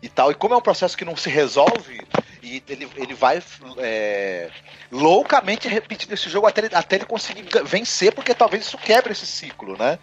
e 0.00 0.08
tal. 0.08 0.30
E 0.30 0.34
como 0.34 0.54
é 0.54 0.56
um 0.56 0.60
processo 0.60 0.96
que 0.96 1.04
não 1.04 1.16
se 1.16 1.28
resolve, 1.28 2.00
e 2.40 2.62
ele, 2.68 2.88
ele 2.96 3.14
vai 3.14 3.42
é, 3.78 4.50
loucamente 4.92 5.66
repetindo 5.66 6.12
esse 6.12 6.28
jogo 6.28 6.46
até 6.46 6.60
ele, 6.64 6.74
até 6.74 6.96
ele 6.96 7.06
conseguir 7.06 7.44
vencer, 7.64 8.14
porque 8.14 8.32
talvez 8.34 8.64
isso 8.64 8.78
quebre 8.78 9.12
esse 9.12 9.26
ciclo, 9.26 9.76
né? 9.76 9.98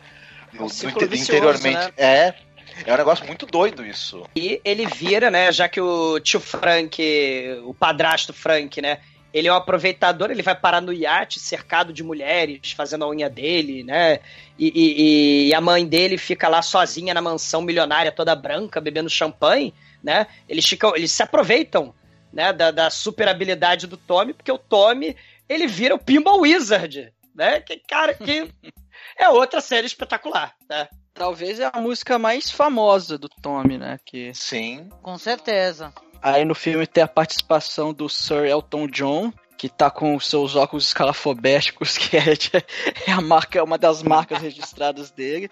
No, 0.52 0.66
um 0.66 0.70
ciclo 0.70 1.08
vicioso, 1.08 1.32
interiormente. 1.32 1.78
né? 1.78 1.94
É. 1.98 2.36
É 2.86 2.94
um 2.94 2.98
negócio 2.98 3.26
muito 3.26 3.46
doido 3.46 3.86
isso. 3.86 4.24
E 4.36 4.62
ele 4.64 4.86
vira, 4.86 5.30
né? 5.30 5.52
Já 5.52 5.68
que 5.70 5.80
o 5.82 6.20
tio 6.20 6.40
Frank, 6.40 7.02
o 7.64 7.74
padrasto 7.74 8.34
Frank, 8.34 8.82
né? 8.82 9.00
Ele 9.34 9.48
é 9.48 9.54
um 9.54 9.56
aproveitador, 9.56 10.30
ele 10.30 10.42
vai 10.42 10.56
parar 10.56 10.82
no 10.82 10.92
iate 10.92 11.40
cercado 11.40 11.94
de 11.94 12.04
mulheres, 12.04 12.72
fazendo 12.74 13.06
a 13.06 13.10
unha 13.10 13.30
dele, 13.30 13.82
né? 13.84 14.20
E, 14.60 14.68
e- 14.76 15.48
e 15.50 15.54
a 15.54 15.62
mãe 15.62 15.86
dele 15.86 16.18
fica 16.18 16.50
lá 16.50 16.62
sozinha 16.62 17.14
na 17.14 17.22
mansão 17.22 17.62
milionária, 17.62 18.12
toda 18.12 18.36
branca, 18.36 18.82
bebendo 18.82 19.10
champanhe, 19.10 19.74
né? 20.04 20.28
Eles, 20.50 20.66
ficam, 20.66 20.96
eles 20.96 21.12
se 21.12 21.24
aproveitam 21.24 21.94
né, 22.34 22.52
da, 22.52 22.72
da 22.72 22.90
super 22.90 23.28
habilidade 23.28 23.88
do 23.88 23.96
Tommy, 23.98 24.34
porque 24.34 24.52
o 24.52 24.58
Tommy 24.58 25.16
ele 25.48 25.68
vira 25.68 25.96
o 25.96 26.00
Pinball 26.00 26.42
Wizard, 26.42 27.12
né? 27.34 27.62
Que 27.62 27.78
cara 27.78 28.14
que 28.14 28.50
é 29.18 29.30
outra 29.30 29.62
série 29.62 29.88
espetacular, 29.88 30.54
né? 30.70 30.88
Talvez 31.14 31.60
é 31.60 31.70
a 31.72 31.80
música 31.80 32.18
mais 32.18 32.50
famosa 32.50 33.18
do 33.18 33.28
Tommy, 33.30 33.78
né? 33.78 34.00
Que 34.06 34.34
Sim. 34.34 34.90
Com 35.02 35.18
certeza. 35.18 35.94
aí 36.22 36.46
no 36.46 36.56
filme 36.56 36.88
tem 36.88 37.04
a 37.04 37.08
participação 37.08 37.94
do 37.94 38.08
Sir 38.10 38.46
Elton 38.46 38.88
John, 38.88 39.32
que 39.58 39.70
tá 39.70 39.92
com 39.92 40.16
os 40.16 40.26
seus 40.28 40.56
óculos 40.56 40.88
escalafobéticos, 40.88 41.98
que 42.00 42.18
é, 42.18 42.24
é 43.08 43.12
a 43.12 43.22
marca, 43.22 43.60
é 43.60 43.64
uma 43.64 43.78
das 43.78 44.02
marcas 44.02 44.40
registradas 44.42 45.12
dele. 45.12 45.50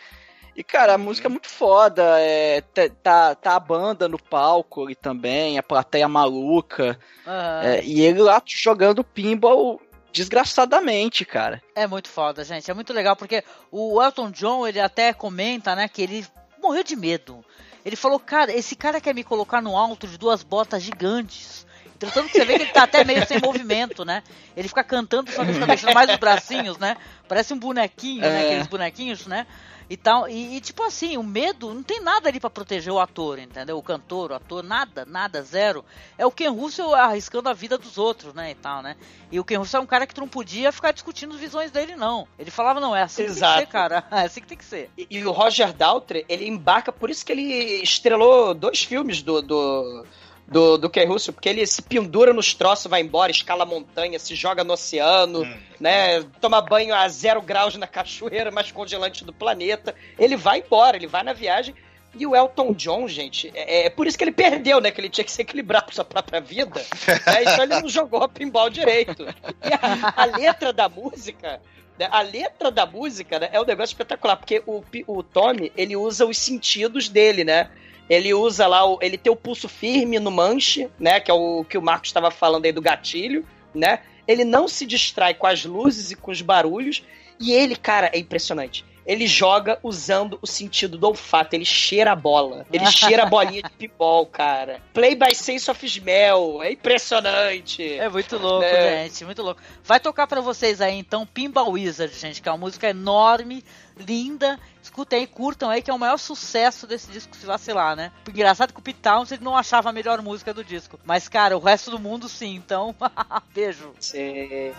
E, 0.55 0.63
cara, 0.63 0.95
a 0.95 0.97
música 0.97 1.27
é 1.27 1.29
muito 1.29 1.47
foda. 1.47 2.19
É, 2.19 2.59
tá- 2.61 2.89
tá, 3.01 3.35
tá 3.35 3.55
a 3.55 3.59
banda 3.59 4.09
no 4.09 4.17
palco 4.21 4.83
ali 4.85 4.95
também, 4.95 5.57
a 5.57 5.63
plateia 5.63 6.07
maluca. 6.07 6.99
Aham. 7.25 7.61
é, 7.63 7.83
e 7.85 8.01
ele 8.01 8.21
lá 8.21 8.41
jogando 8.45 9.03
pinball 9.03 9.79
desgraçadamente, 10.11 11.25
cara. 11.25 11.61
É 11.75 11.87
muito 11.87 12.09
foda, 12.09 12.43
gente. 12.43 12.69
É 12.69 12.73
muito 12.73 12.93
legal 12.93 13.15
porque 13.15 13.43
o 13.71 14.01
Elton 14.01 14.31
John, 14.31 14.67
ele 14.67 14.79
até 14.79 15.13
comenta, 15.13 15.75
né, 15.75 15.87
que 15.87 16.01
ele 16.01 16.25
morreu 16.61 16.83
de 16.83 16.95
medo. 16.95 17.43
Ele 17.85 17.95
falou, 17.95 18.19
cara, 18.19 18.51
esse 18.51 18.75
cara 18.75 18.99
quer 18.99 19.13
me 19.13 19.23
colocar 19.23 19.61
no 19.61 19.77
alto 19.77 20.07
de 20.07 20.17
duas 20.17 20.43
botas 20.43 20.83
gigantes. 20.83 21.65
Então, 21.95 22.09
tanto 22.09 22.29
que 22.29 22.37
você 22.37 22.45
vê 22.45 22.57
que 22.57 22.63
ele 22.63 22.71
tá 22.71 22.83
até 22.83 23.03
meio 23.03 23.25
sem 23.27 23.39
movimento, 23.41 24.05
né? 24.05 24.23
Ele 24.55 24.67
fica 24.67 24.83
cantando, 24.83 25.31
só 25.31 25.43
que 25.43 25.51
fica 25.51 25.65
mexendo 25.65 25.93
mais 25.93 26.09
os 26.09 26.15
bracinhos, 26.15 26.77
né? 26.77 26.95
Parece 27.27 27.53
um 27.53 27.59
bonequinho, 27.59 28.21
né? 28.21 28.41
É. 28.41 28.45
Aqueles 28.45 28.67
bonequinhos, 28.67 29.27
né? 29.27 29.45
E 29.89 29.97
tal. 29.97 30.29
E, 30.29 30.57
e, 30.57 30.61
tipo 30.61 30.83
assim, 30.83 31.17
o 31.17 31.23
medo, 31.23 31.73
não 31.73 31.81
tem 31.81 31.99
nada 31.99 32.29
ali 32.29 32.39
pra 32.39 32.49
proteger 32.49 32.93
o 32.93 32.99
ator, 32.99 33.39
entendeu? 33.39 33.77
O 33.77 33.83
cantor, 33.83 34.31
o 34.31 34.35
ator, 34.35 34.63
nada, 34.63 35.03
nada, 35.05 35.41
zero. 35.41 35.83
É 36.17 36.25
o 36.25 36.31
Ken 36.31 36.49
Russell 36.49 36.93
arriscando 36.93 37.49
a 37.49 37.53
vida 37.53 37.77
dos 37.77 37.97
outros, 37.97 38.33
né? 38.33 38.51
E 38.51 38.55
tal, 38.55 38.83
né? 38.83 38.95
E 39.31 39.39
o 39.39 39.43
Ken 39.43 39.57
Russell 39.57 39.79
é 39.79 39.83
um 39.83 39.87
cara 39.87 40.05
que 40.05 40.13
tu 40.13 40.21
não 40.21 40.27
podia 40.27 40.71
ficar 40.71 40.91
discutindo 40.91 41.33
as 41.33 41.39
visões 41.39 41.71
dele, 41.71 41.95
não. 41.95 42.27
Ele 42.37 42.51
falava, 42.51 42.79
não, 42.79 42.95
é 42.95 43.01
assim 43.01 43.23
que 43.23 43.29
tem 43.29 43.33
que 43.33 43.39
Exato. 43.39 43.59
ser, 43.59 43.65
cara. 43.67 44.05
É 44.19 44.25
assim 44.25 44.41
que 44.41 44.47
tem 44.47 44.57
que 44.57 44.65
ser. 44.65 44.91
E, 44.97 45.07
e 45.09 45.25
o 45.25 45.31
Roger 45.31 45.73
Daltrey, 45.73 46.25
ele 46.27 46.47
embarca, 46.47 46.91
por 46.91 47.09
isso 47.09 47.25
que 47.25 47.31
ele 47.31 47.81
estrelou 47.81 48.53
dois 48.53 48.83
filmes 48.83 49.21
do, 49.21 49.41
do, 49.41 50.05
do, 50.51 50.77
do 50.77 50.89
Ken 50.89 51.05
Russell, 51.05 51.33
porque 51.33 51.49
ele 51.49 51.65
se 51.65 51.81
pendura 51.81 52.33
nos 52.33 52.53
troços, 52.53 52.89
vai 52.89 53.01
embora, 53.01 53.31
escala 53.31 53.63
a 53.63 53.65
montanha, 53.65 54.17
se 54.19 54.35
joga 54.35 54.63
no 54.63 54.73
oceano, 54.73 55.45
né? 55.79 56.23
Toma 56.41 56.61
banho 56.61 56.93
a 56.93 57.07
zero 57.07 57.41
graus 57.41 57.75
na 57.75 57.87
cachoeira 57.87 58.51
mais 58.51 58.71
congelante 58.71 59.23
do 59.23 59.33
planeta. 59.33 59.95
Ele 60.17 60.35
vai 60.35 60.59
embora, 60.59 60.97
ele 60.97 61.07
vai 61.07 61.23
na 61.23 61.33
viagem. 61.33 61.75
E 62.15 62.25
o 62.25 62.35
Elton 62.35 62.73
John, 62.73 63.07
gente, 63.07 63.51
é, 63.53 63.85
é 63.85 63.89
por 63.89 64.07
isso 64.07 64.17
que 64.17 64.23
ele 64.23 64.31
perdeu, 64.31 64.81
né? 64.81 64.89
Que 64.89 64.99
ele 64.99 65.09
tinha 65.09 65.23
que 65.23 65.31
se 65.31 65.41
equilibrar 65.41 65.83
com 65.83 65.91
sua 65.91 66.03
própria 66.03 66.41
vida. 66.41 66.81
né? 67.07 67.41
Então 67.43 67.63
ele 67.63 67.79
não 67.81 67.87
jogou 67.87 68.27
pinball 68.27 68.69
direito. 68.69 69.23
E 69.23 69.73
a, 69.73 70.13
a 70.15 70.25
letra 70.25 70.73
da 70.73 70.89
música 70.89 71.61
né, 71.99 72.07
a 72.09 72.21
letra 72.21 72.71
da 72.71 72.85
música 72.85 73.37
né, 73.39 73.49
é 73.51 73.59
um 73.59 73.65
negócio 73.65 73.93
espetacular, 73.93 74.37
porque 74.37 74.63
o, 74.65 74.81
o 75.05 75.21
Tommy, 75.21 75.69
ele 75.75 75.97
usa 75.97 76.25
os 76.25 76.37
sentidos 76.37 77.09
dele, 77.09 77.43
né? 77.43 77.69
Ele 78.09 78.33
usa 78.33 78.65
lá, 78.67 78.85
o, 78.85 78.97
ele 79.01 79.17
tem 79.17 79.31
o 79.31 79.35
pulso 79.35 79.69
firme 79.69 80.19
no 80.19 80.31
manche, 80.31 80.89
né? 80.99 81.19
Que 81.19 81.29
é 81.29 81.33
o 81.33 81.63
que 81.63 81.77
o 81.77 81.81
Marcos 81.81 82.09
estava 82.09 82.31
falando 82.31 82.65
aí 82.65 82.71
do 82.71 82.81
gatilho, 82.81 83.45
né? 83.73 83.99
Ele 84.27 84.43
não 84.43 84.67
se 84.67 84.85
distrai 84.85 85.33
com 85.33 85.45
as 85.47 85.63
luzes 85.65 86.11
e 86.11 86.15
com 86.15 86.31
os 86.31 86.41
barulhos. 86.41 87.03
E 87.39 87.51
ele, 87.53 87.75
cara, 87.75 88.09
é 88.13 88.19
impressionante. 88.19 88.83
ele 89.05 89.25
joga 89.25 89.79
usando 89.81 90.37
o 90.41 90.45
sentido 90.45 90.97
do 90.97 91.07
olfato. 91.07 91.55
Ele 91.55 91.65
cheira 91.65 92.11
a 92.11 92.15
bola. 92.15 92.65
Ele 92.71 92.85
cheira 92.91 93.23
a 93.23 93.25
bolinha 93.25 93.63
de 93.63 93.69
pinball, 93.71 94.25
cara. 94.27 94.81
Play 94.93 95.15
by 95.15 95.33
sense 95.33 95.69
of 95.71 95.83
smell. 95.85 96.61
É 96.61 96.71
impressionante. 96.73 97.93
É 97.93 98.07
muito 98.09 98.37
louco, 98.37 98.65
É. 98.65 99.03
gente, 99.05 99.25
muito 99.25 99.41
louco. 99.41 99.61
Vai 99.83 99.99
tocar 99.99 100.27
pra 100.27 100.41
vocês 100.41 100.79
aí 100.81 100.95
então 100.97 101.25
Pinball 101.25 101.71
Wizard, 101.71 102.13
gente, 102.15 102.41
que 102.41 102.47
é 102.47 102.51
uma 102.51 102.57
música 102.57 102.89
enorme, 102.89 103.63
linda. 103.97 104.59
Escutem 104.89 105.19
aí, 105.19 105.27
curtam 105.27 105.69
aí, 105.69 105.83
que 105.83 105.91
é 105.91 105.93
o 105.93 105.99
maior 105.99 106.17
sucesso 106.17 106.87
desse 106.87 107.11
disco, 107.11 107.35
se 107.35 107.45
vacilar, 107.45 107.95
né? 107.95 108.11
Engraçado 108.27 108.73
que 108.73 108.79
o 108.79 108.81
Pete 108.81 108.99
Towns 108.99 109.31
ele 109.31 109.43
não 109.43 109.55
achava 109.55 109.91
a 109.91 109.93
melhor 109.93 110.19
música 110.19 110.51
do 110.51 110.63
disco. 110.63 110.99
Mas, 111.05 111.29
cara, 111.29 111.55
o 111.55 111.59
resto 111.61 111.91
do 111.91 111.99
mundo 111.99 112.27
sim, 112.27 112.55
então. 112.55 112.95
Beijo. 113.53 113.93
Sim. 113.99 114.73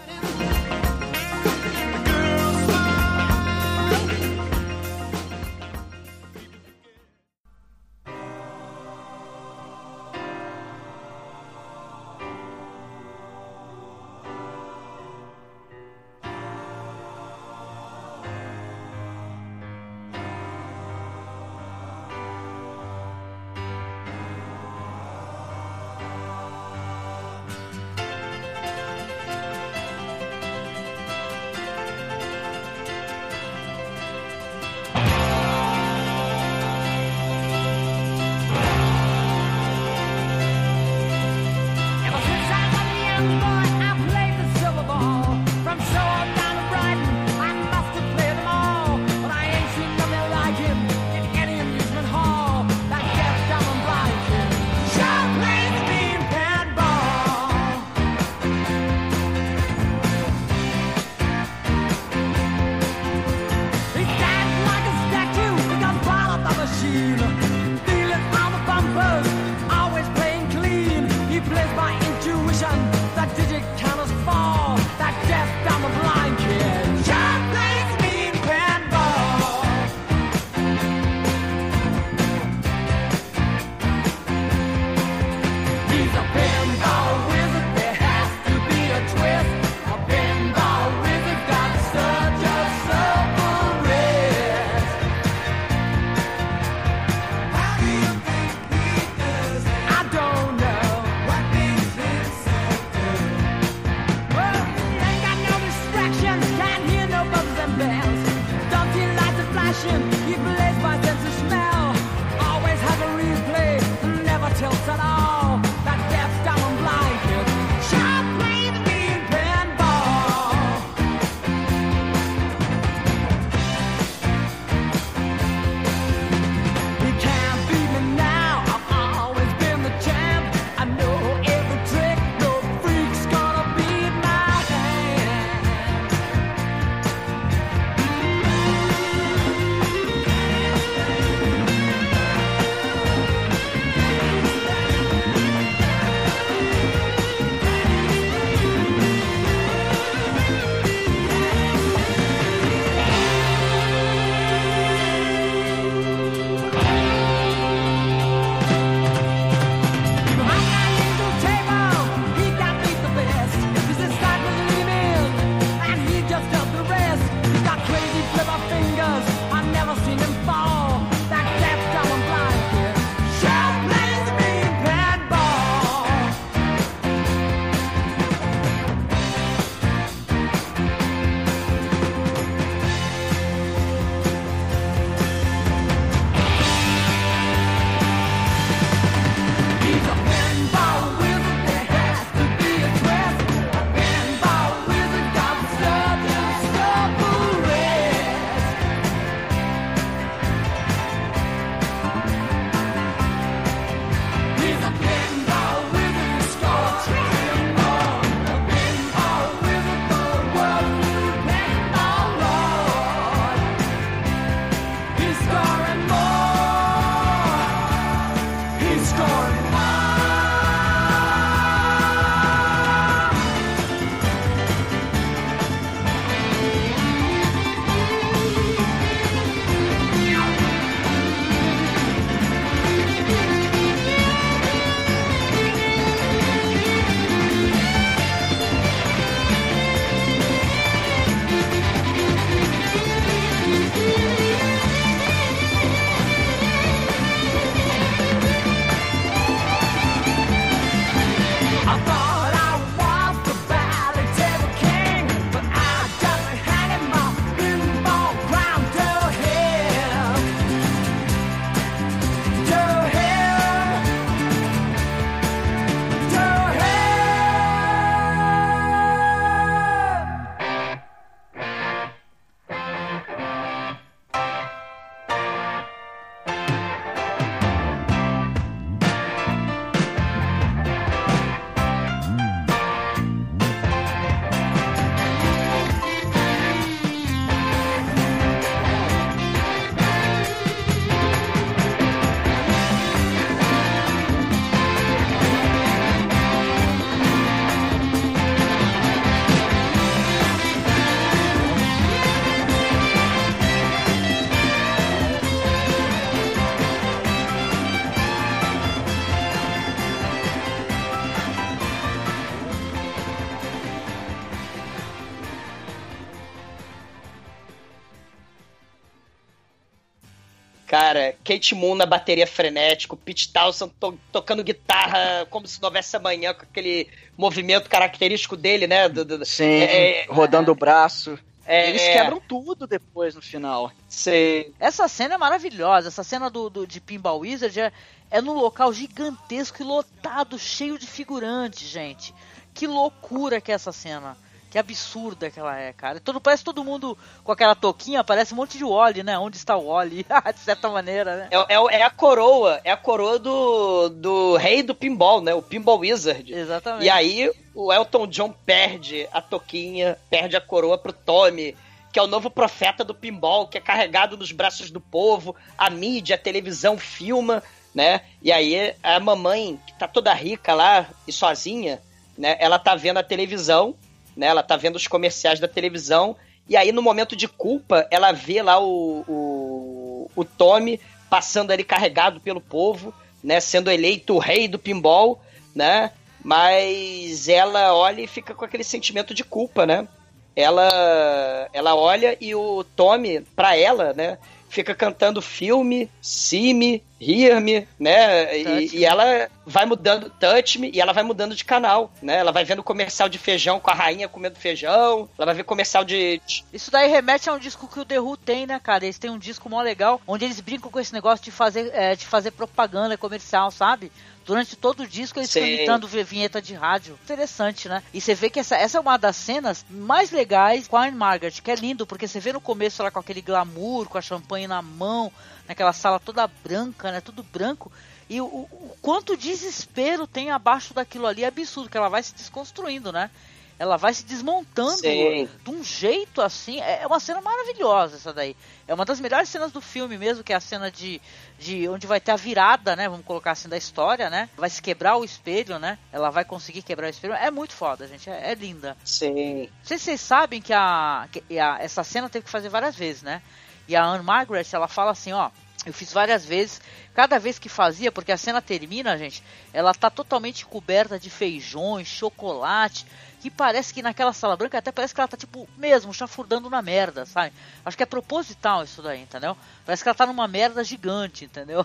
Kate 321.51 321.75
Moon 321.75 321.97
na 321.97 322.07
bateria 322.07 322.47
frenético, 322.47 323.17
Pete 323.17 323.53
Townsend 323.53 323.93
to- 323.99 324.17
tocando 324.31 324.63
guitarra 324.63 325.47
como 325.51 325.67
se 325.67 325.81
não 325.83 325.89
houvesse 325.89 326.17
amanhã, 326.17 326.55
com 326.55 326.63
aquele 326.63 327.09
movimento 327.37 327.89
característico 327.91 328.57
dele, 328.57 328.87
né? 328.87 329.09
Do, 329.09 329.25
do- 329.25 329.45
Sim, 329.45 329.65
É, 329.65 330.21
é, 330.23 330.27
rodando 330.29 330.71
o 330.71 330.75
braço. 330.77 331.37
é, 331.67 331.89
Eles 331.89 332.03
é, 332.03 332.13
quebram 332.13 332.41
tudo 332.41 332.87
depois 332.87 333.35
no 333.35 333.43
final. 333.43 333.91
sei. 334.09 334.73
Essa 334.79 335.09
cena 335.09 335.35
é 335.35 335.39
maravilhosa. 335.39 336.07
Essa 336.09 336.23
cena 336.23 336.49
do, 336.49 336.71
do- 336.71 336.87
de 336.87 337.01
Pinball 337.01 337.41
Wizard 337.41 337.81
é, 337.81 337.93
é 338.31 338.41
num 338.41 338.55
local 338.55 338.93
gigantesco 338.93 339.83
e 339.83 339.85
lotado, 339.85 340.57
cheio 340.59 340.97
de 340.99 341.07
figurantes, 341.07 341.89
gente. 341.89 342.33
Que 342.73 342.87
loucura 342.87 343.61
que 343.61 343.73
é 343.73 343.75
essa 343.75 343.91
cena. 343.91 344.37
Que 344.71 344.79
absurda 344.79 345.51
que 345.51 345.59
ela 345.59 345.77
é, 345.77 345.93
cara. 345.93 346.21
Todo, 346.21 346.41
parece 346.41 346.63
todo 346.63 346.85
mundo 346.85 347.19
com 347.43 347.51
aquela 347.51 347.75
touquinha, 347.75 348.23
parece 348.23 348.55
um 348.55 348.57
monte 348.57 348.79
de 348.79 348.85
Wally, 348.85 349.25
né? 349.25 349.37
Onde 349.37 349.57
está 349.57 349.77
o 349.77 349.89
Wally? 349.89 350.25
de 350.55 350.61
certa 350.61 350.89
maneira, 350.89 351.37
né? 351.37 351.49
É, 351.51 351.75
é, 351.75 352.01
é 352.01 352.03
a 352.05 352.11
coroa, 352.11 352.81
é 352.85 352.93
a 352.93 352.97
coroa 352.97 353.37
do, 353.39 354.09
do 354.11 354.57
rei 354.57 354.85
do 354.85 354.95
pinball, 354.95 355.41
né? 355.41 355.53
O 355.53 355.61
Pinball 355.61 355.99
Wizard. 355.99 356.55
Exatamente. 356.55 357.05
E 357.05 357.11
aí 357.11 357.51
o 357.75 357.93
Elton 357.93 358.29
John 358.29 358.55
perde 358.65 359.29
a 359.33 359.43
toquinha, 359.43 360.17
perde 360.31 360.57
a 360.57 360.61
coroa 360.61 360.97
pro 360.97 361.13
Tommy, 361.13 361.77
que 362.13 362.19
é 362.19 362.23
o 362.23 362.29
novo 362.29 362.49
profeta 362.49 363.05
do 363.05 363.15
pinball, 363.15 363.67
que 363.67 363.79
é 363.79 363.81
carregado 363.81 364.37
nos 364.37 364.53
braços 364.53 364.91
do 364.91 365.01
povo, 365.01 365.55
a 365.77 365.91
mídia, 365.91 366.37
a 366.37 366.39
televisão 366.39 366.97
filma, 366.97 367.63
né? 367.95 368.21
E 368.43 368.53
aí 368.53 368.95
a 369.03 369.19
mamãe, 369.19 369.81
que 369.85 369.95
tá 369.95 370.07
toda 370.07 370.33
rica 370.33 370.75
lá 370.75 371.09
e 371.27 371.33
sozinha, 371.33 372.01
né? 372.37 372.57
Ela 372.59 372.79
tá 372.79 372.95
vendo 372.95 373.19
a 373.19 373.23
televisão, 373.23 373.95
né? 374.41 374.47
Ela 374.47 374.63
tá 374.63 374.75
vendo 374.75 374.97
os 374.97 375.07
comerciais 375.07 375.61
da 375.61 375.69
televisão, 375.69 376.35
e 376.67 376.75
aí 376.75 376.93
no 376.93 377.03
momento 377.03 377.37
de 377.37 377.47
culpa, 377.47 378.09
ela 378.11 378.33
vê 378.33 378.63
lá 378.63 378.81
o, 378.81 379.23
o, 379.29 380.31
o 380.35 380.45
Tommy 380.47 380.99
passando 381.29 381.71
ali 381.71 381.85
carregado 381.85 382.41
pelo 382.41 382.61
povo, 382.61 383.13
né? 383.45 383.61
Sendo 383.61 383.91
eleito 383.91 384.35
o 384.35 384.39
rei 384.39 384.67
do 384.67 384.79
pinball, 384.79 385.43
né? 385.75 386.11
Mas 386.43 387.51
ela 387.51 387.95
olha 387.95 388.23
e 388.23 388.27
fica 388.27 388.55
com 388.55 388.65
aquele 388.65 388.83
sentimento 388.83 389.35
de 389.35 389.45
culpa, 389.45 389.85
né? 389.85 390.09
Ela, 390.57 391.69
ela 391.75 391.95
olha 391.95 392.35
e 392.41 392.55
o 392.55 392.83
Tommy, 392.97 393.43
pra 393.55 393.77
ela, 393.77 394.15
né? 394.15 394.39
Fica 394.71 394.95
cantando 394.95 395.43
filme, 395.43 396.09
see 396.23 396.73
me, 396.73 397.03
hear 397.21 397.61
me, 397.61 397.87
né? 397.99 398.57
E, 398.57 398.99
e 398.99 399.05
ela 399.05 399.49
vai 399.67 399.85
mudando, 399.85 400.31
touch 400.31 400.79
me, 400.79 400.91
e 400.93 401.01
ela 401.01 401.13
vai 401.13 401.23
mudando 401.23 401.55
de 401.55 401.65
canal, 401.65 402.11
né? 402.23 402.37
Ela 402.37 402.53
vai 402.53 402.65
vendo 402.65 402.83
comercial 402.83 403.29
de 403.29 403.37
feijão 403.37 403.79
com 403.79 403.91
a 403.91 403.95
rainha 403.95 404.29
comendo 404.29 404.59
feijão, 404.59 405.29
ela 405.37 405.47
vai 405.47 405.55
ver 405.57 405.65
comercial 405.65 406.05
de. 406.05 406.41
Isso 406.73 406.91
daí 406.91 407.11
remete 407.11 407.51
a 407.51 407.53
um 407.53 407.59
disco 407.59 407.89
que 407.89 408.01
o 408.01 408.05
The 408.05 408.21
Who 408.21 408.37
tem, 408.37 408.67
né, 408.67 408.81
cara? 408.81 409.05
Eles 409.05 409.19
têm 409.19 409.31
um 409.31 409.39
disco 409.39 409.69
mó 409.69 409.83
legal, 409.83 410.21
onde 410.27 410.45
eles 410.45 410.61
brincam 410.61 410.91
com 410.91 411.01
esse 411.01 411.13
negócio 411.13 411.45
de 411.45 411.51
fazer, 411.51 411.91
é, 411.93 412.15
de 412.15 412.27
fazer 412.27 412.53
propaganda 412.53 413.19
comercial, 413.19 413.71
sabe? 413.71 414.11
Durante 414.51 414.75
todo 414.75 415.05
o 415.05 415.07
disco 415.07 415.39
eles 415.39 415.49
Sim. 415.49 415.61
imitando 415.65 416.09
vi- 416.09 416.25
vinheta 416.25 416.61
de 416.61 416.75
rádio. 416.75 417.17
Interessante, 417.23 417.89
né? 417.89 418.03
E 418.13 418.21
você 418.21 418.35
vê 418.35 418.51
que 418.51 418.59
essa, 418.59 418.75
essa 418.75 418.99
é 418.99 419.01
uma 419.01 419.17
das 419.17 419.37
cenas 419.37 419.87
mais 419.89 420.33
legais 420.33 420.89
com 420.89 420.97
a 420.97 421.05
Anne 421.07 421.17
Margaret, 421.17 421.53
que 421.63 421.71
é 421.71 421.75
lindo, 421.77 422.05
porque 422.05 422.27
você 422.27 422.41
vê 422.41 422.53
no 422.53 422.61
começo 422.61 423.01
ela 423.01 423.13
com 423.13 423.21
aquele 423.21 423.41
glamour, 423.41 424.09
com 424.09 424.19
a 424.19 424.21
champanhe 424.21 424.67
na 424.67 424.83
mão, 424.83 425.33
naquela 425.69 425.93
sala 425.93 426.19
toda 426.19 426.49
branca, 426.65 427.13
né? 427.13 427.21
Tudo 427.21 427.45
branco. 427.45 427.93
E 428.29 428.41
o, 428.41 428.45
o- 428.45 428.69
o 428.73 428.97
quanto 429.01 429.37
desespero 429.37 430.27
tem 430.27 430.51
abaixo 430.51 430.93
daquilo 430.93 431.29
ali 431.29 431.45
é 431.45 431.47
absurdo, 431.47 431.89
que 431.89 431.97
ela 431.97 432.09
vai 432.09 432.21
se 432.21 432.35
desconstruindo, 432.35 433.13
né? 433.13 433.31
Ela 433.81 433.97
vai 433.97 434.13
se 434.13 434.27
desmontando 434.27 434.99
Sim. 434.99 435.49
de 435.65 435.71
um 435.71 435.83
jeito 435.83 436.43
assim. 436.43 436.83
É 436.83 437.01
é 437.01 437.07
uma 437.07 437.19
cena 437.19 437.41
maravilhosa 437.41 438.17
essa 438.17 438.31
daí. 438.31 438.55
É 438.87 438.93
uma 438.93 439.07
das 439.07 439.19
melhores 439.19 439.49
cenas 439.49 439.73
do 439.73 439.81
filme 439.81 440.19
mesmo, 440.19 440.45
que 440.45 440.53
é 440.53 440.57
a 440.57 440.61
cena 440.61 440.91
de, 440.91 441.19
de 441.59 441.89
onde 441.89 442.07
vai 442.07 442.21
ter 442.21 442.33
a 442.33 442.37
virada, 442.37 442.95
né? 442.95 443.09
Vamos 443.09 443.25
colocar 443.25 443.53
assim, 443.53 443.71
da 443.71 443.79
história, 443.79 444.29
né? 444.29 444.51
Vai 444.55 444.69
se 444.69 444.83
quebrar 444.83 445.17
o 445.17 445.25
espelho, 445.25 445.79
né? 445.79 445.99
Ela 446.13 446.29
vai 446.29 446.45
conseguir 446.45 446.83
quebrar 446.83 447.07
o 447.07 447.11
espelho. 447.11 447.33
É 447.33 447.51
muito 447.51 447.73
foda, 447.73 448.07
gente. 448.07 448.29
É, 448.29 448.51
é 448.51 448.55
linda. 448.55 448.95
Sim. 449.03 449.63
Não 449.63 449.85
sei 449.85 449.97
se 449.97 450.05
vocês 450.05 450.21
sabem 450.21 450.61
que, 450.61 450.75
a, 450.75 451.27
que 451.33 451.59
a- 451.59 451.79
essa 451.81 452.05
cena 452.05 452.29
teve 452.29 452.45
que 452.45 452.51
fazer 452.51 452.69
várias 452.69 452.95
vezes, 452.95 453.23
né? 453.23 453.41
E 453.89 453.97
a 453.97 454.05
Anne 454.05 454.23
Margaret, 454.23 454.67
ela 454.75 454.89
fala 454.89 455.13
assim, 455.13 455.33
ó, 455.33 455.51
eu 455.87 455.95
fiz 455.95 456.13
várias 456.13 456.45
vezes, 456.45 456.83
cada 457.15 457.39
vez 457.39 457.59
que 457.59 457.71
fazia, 457.71 458.13
porque 458.13 458.31
a 458.31 458.37
cena 458.37 458.61
termina, 458.61 459.17
gente, 459.17 459.43
ela 459.73 459.95
tá 459.95 460.11
totalmente 460.11 460.67
coberta 460.67 461.19
de 461.19 461.31
feijões, 461.31 462.07
chocolate, 462.07 463.07
que 463.41 463.51
parece 463.51 463.93
que 463.93 464.03
naquela 464.03 464.33
sala 464.35 464.55
branca 464.55 464.79
até 464.79 464.93
parece 464.93 465.15
que 465.15 465.21
ela 465.21 465.27
tá, 465.27 465.37
tipo, 465.37 465.67
mesmo, 465.77 466.13
chafurdando 466.13 466.69
na 466.69 466.83
merda, 466.83 467.25
sabe? 467.25 467.55
Acho 467.85 467.97
que 467.97 468.03
é 468.03 468.07
proposital 468.07 468.85
isso 468.85 469.01
daí, 469.01 469.23
entendeu? 469.23 469.57
Parece 469.85 470.03
que 470.03 470.09
ela 470.09 470.15
tá 470.15 470.27
numa 470.27 470.47
merda 470.47 470.85
gigante, 470.85 471.47
entendeu? 471.47 471.85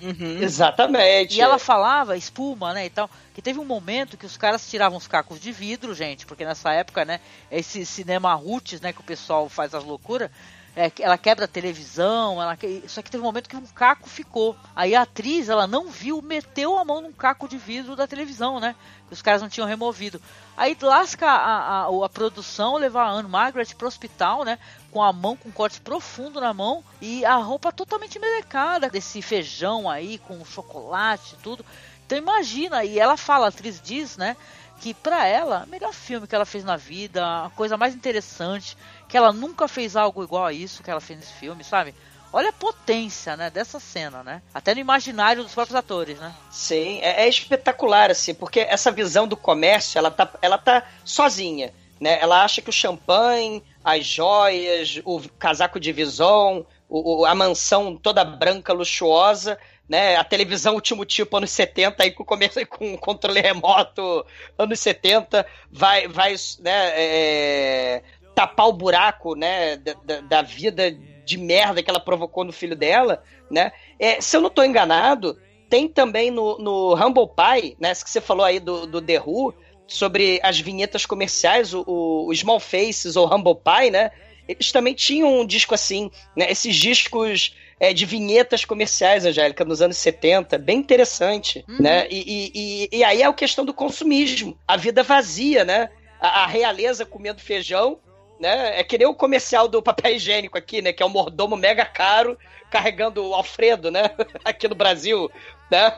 Exatamente. 0.40 1.36
E 1.36 1.40
ela 1.40 1.58
falava, 1.58 2.16
espuma, 2.16 2.74
né, 2.74 2.86
e 2.86 2.90
tal, 2.90 3.08
que 3.32 3.40
teve 3.40 3.60
um 3.60 3.64
momento 3.64 4.16
que 4.16 4.26
os 4.26 4.36
caras 4.36 4.68
tiravam 4.68 4.98
os 4.98 5.06
cacos 5.06 5.40
de 5.40 5.52
vidro, 5.52 5.94
gente, 5.94 6.26
porque 6.26 6.44
nessa 6.44 6.72
época, 6.72 7.04
né, 7.04 7.20
esse 7.50 7.86
cinema 7.86 8.34
roots, 8.34 8.80
né, 8.80 8.92
que 8.92 9.00
o 9.00 9.04
pessoal 9.04 9.48
faz 9.48 9.74
as 9.74 9.84
loucuras, 9.84 10.30
é, 10.74 10.90
ela 11.00 11.18
quebra 11.18 11.44
a 11.44 11.48
televisão, 11.48 12.40
ela 12.40 12.56
só 12.88 13.02
que 13.02 13.10
teve 13.10 13.22
um 13.22 13.26
momento 13.26 13.48
que 13.48 13.56
um 13.56 13.66
caco 13.66 14.08
ficou. 14.08 14.56
Aí 14.74 14.94
a 14.94 15.02
atriz, 15.02 15.48
ela 15.48 15.66
não 15.66 15.90
viu, 15.90 16.22
meteu 16.22 16.78
a 16.78 16.84
mão 16.84 17.00
num 17.02 17.12
caco 17.12 17.46
de 17.46 17.58
vidro 17.58 17.94
da 17.94 18.06
televisão, 18.06 18.58
né, 18.58 18.74
que 19.06 19.12
os 19.12 19.20
caras 19.20 19.42
não 19.42 19.50
tinham 19.50 19.68
removido. 19.68 20.20
Aí 20.56 20.76
lasca 20.80 21.26
a, 21.26 21.86
a, 21.86 22.04
a 22.04 22.08
produção 22.08 22.76
levar 22.76 23.04
a 23.04 23.10
Anne 23.10 23.28
Margaret 23.28 23.74
pro 23.76 23.88
hospital, 23.88 24.44
né? 24.44 24.58
Com 24.90 25.02
a 25.02 25.12
mão 25.12 25.36
com 25.36 25.50
corte 25.50 25.80
profundo 25.80 26.40
na 26.40 26.52
mão 26.52 26.84
e 27.00 27.24
a 27.24 27.36
roupa 27.36 27.72
totalmente 27.72 28.18
melecada 28.18 28.90
desse 28.90 29.22
feijão 29.22 29.88
aí 29.88 30.18
com 30.18 30.44
chocolate 30.44 31.34
e 31.34 31.38
tudo. 31.38 31.64
Então 32.06 32.18
imagina, 32.18 32.84
e 32.84 32.98
ela 32.98 33.16
fala, 33.16 33.46
a 33.46 33.48
atriz 33.48 33.80
diz, 33.80 34.16
né? 34.18 34.36
Que 34.80 34.92
pra 34.92 35.26
ela, 35.26 35.64
o 35.66 35.70
melhor 35.70 35.92
filme 35.94 36.26
que 36.26 36.34
ela 36.34 36.44
fez 36.44 36.64
na 36.64 36.76
vida, 36.76 37.24
a 37.46 37.50
coisa 37.50 37.76
mais 37.76 37.94
interessante, 37.94 38.76
que 39.12 39.16
ela 39.18 39.30
nunca 39.30 39.68
fez 39.68 39.94
algo 39.94 40.24
igual 40.24 40.46
a 40.46 40.54
isso 40.54 40.82
que 40.82 40.90
ela 40.90 40.98
fez 40.98 41.18
nesse 41.20 41.34
filme, 41.34 41.62
sabe? 41.62 41.94
Olha 42.32 42.48
a 42.48 42.52
potência, 42.52 43.36
né, 43.36 43.50
dessa 43.50 43.78
cena, 43.78 44.22
né? 44.22 44.40
Até 44.54 44.74
no 44.74 44.80
imaginário 44.80 45.42
dos 45.42 45.52
próprios 45.52 45.76
atores, 45.76 46.18
né? 46.18 46.34
Sim, 46.50 46.98
é, 47.02 47.24
é 47.24 47.28
espetacular, 47.28 48.10
assim, 48.10 48.32
porque 48.32 48.60
essa 48.60 48.90
visão 48.90 49.28
do 49.28 49.36
comércio, 49.36 49.98
ela 49.98 50.10
tá, 50.10 50.30
ela 50.40 50.56
tá 50.56 50.82
sozinha, 51.04 51.74
né? 52.00 52.18
Ela 52.22 52.42
acha 52.42 52.62
que 52.62 52.70
o 52.70 52.72
champanhe, 52.72 53.62
as 53.84 54.06
joias, 54.06 55.02
o 55.04 55.20
casaco 55.38 55.78
de 55.78 55.92
vison, 55.92 56.64
o, 56.88 57.26
a 57.26 57.34
mansão 57.34 57.94
toda 57.94 58.24
branca, 58.24 58.72
luxuosa, 58.72 59.58
né? 59.86 60.16
A 60.16 60.24
televisão 60.24 60.72
último 60.72 61.04
tipo, 61.04 61.36
anos 61.36 61.50
70, 61.50 62.02
aí 62.02 62.12
com, 62.12 62.24
comercio, 62.24 62.66
com 62.66 62.96
controle 62.96 63.42
remoto, 63.42 64.24
anos 64.56 64.80
70, 64.80 65.46
vai, 65.70 66.08
vai 66.08 66.34
né, 66.60 66.92
é, 66.94 68.02
tapar 68.34 68.68
o 68.68 68.72
buraco, 68.72 69.34
né, 69.34 69.76
da, 69.76 69.94
da- 70.04 70.20
da 70.20 70.42
vida 70.42 70.90
de 71.24 71.36
merda 71.38 71.82
que 71.82 71.90
ela 71.90 72.00
provocou 72.00 72.44
no 72.44 72.52
filho 72.52 72.74
dela, 72.74 73.22
né? 73.50 73.72
É, 73.98 74.20
se 74.20 74.36
eu 74.36 74.40
não 74.40 74.50
tô 74.50 74.64
enganado, 74.64 75.38
tem 75.68 75.86
também 75.88 76.30
no, 76.30 76.58
no 76.58 76.94
Humble 76.94 77.28
Pie, 77.28 77.76
né? 77.78 77.94
Que 77.94 78.10
você 78.10 78.20
falou 78.20 78.44
aí 78.44 78.58
do, 78.58 78.86
do 78.86 79.00
The 79.00 79.20
Who, 79.20 79.54
sobre 79.86 80.40
as 80.42 80.58
vinhetas 80.58 81.06
comerciais, 81.06 81.72
o, 81.74 81.84
o, 81.86 82.34
Small 82.34 82.58
Faces 82.58 83.14
ou 83.16 83.32
Humble 83.32 83.54
Pie, 83.56 83.90
né? 83.90 84.10
Eles 84.48 84.72
também 84.72 84.92
tinham 84.94 85.40
um 85.40 85.46
disco 85.46 85.74
assim, 85.74 86.10
né? 86.36 86.50
Esses 86.50 86.74
discos 86.74 87.54
é, 87.78 87.92
de 87.92 88.04
vinhetas 88.04 88.64
comerciais, 88.64 89.24
Angélica, 89.24 89.64
nos 89.64 89.80
anos 89.80 89.96
70, 89.98 90.58
bem 90.58 90.78
interessante, 90.78 91.64
Uhum. 91.68 91.76
né? 91.80 92.06
E, 92.10 92.18
e, 92.26 92.88
e, 92.92 92.98
e 92.98 93.04
aí 93.04 93.22
é 93.22 93.26
a 93.26 93.32
questão 93.32 93.64
do 93.64 93.72
consumismo, 93.72 94.58
a 94.66 94.76
vida 94.76 95.02
vazia, 95.02 95.64
né? 95.64 95.88
A, 96.20 96.42
a 96.42 96.46
realeza 96.46 97.06
comendo 97.06 97.40
feijão, 97.40 97.98
né? 98.42 98.80
É 98.80 98.82
que 98.82 98.98
nem 98.98 99.06
o 99.06 99.14
comercial 99.14 99.68
do 99.68 99.80
papel 99.80 100.16
higiênico 100.16 100.58
aqui, 100.58 100.82
né? 100.82 100.92
Que 100.92 101.00
é 101.00 101.06
um 101.06 101.10
mordomo 101.10 101.56
mega 101.56 101.84
caro 101.84 102.36
carregando 102.68 103.24
o 103.24 103.34
Alfredo, 103.34 103.88
né? 103.88 104.10
Aqui 104.44 104.66
no 104.66 104.74
Brasil, 104.74 105.30
né? 105.72 105.92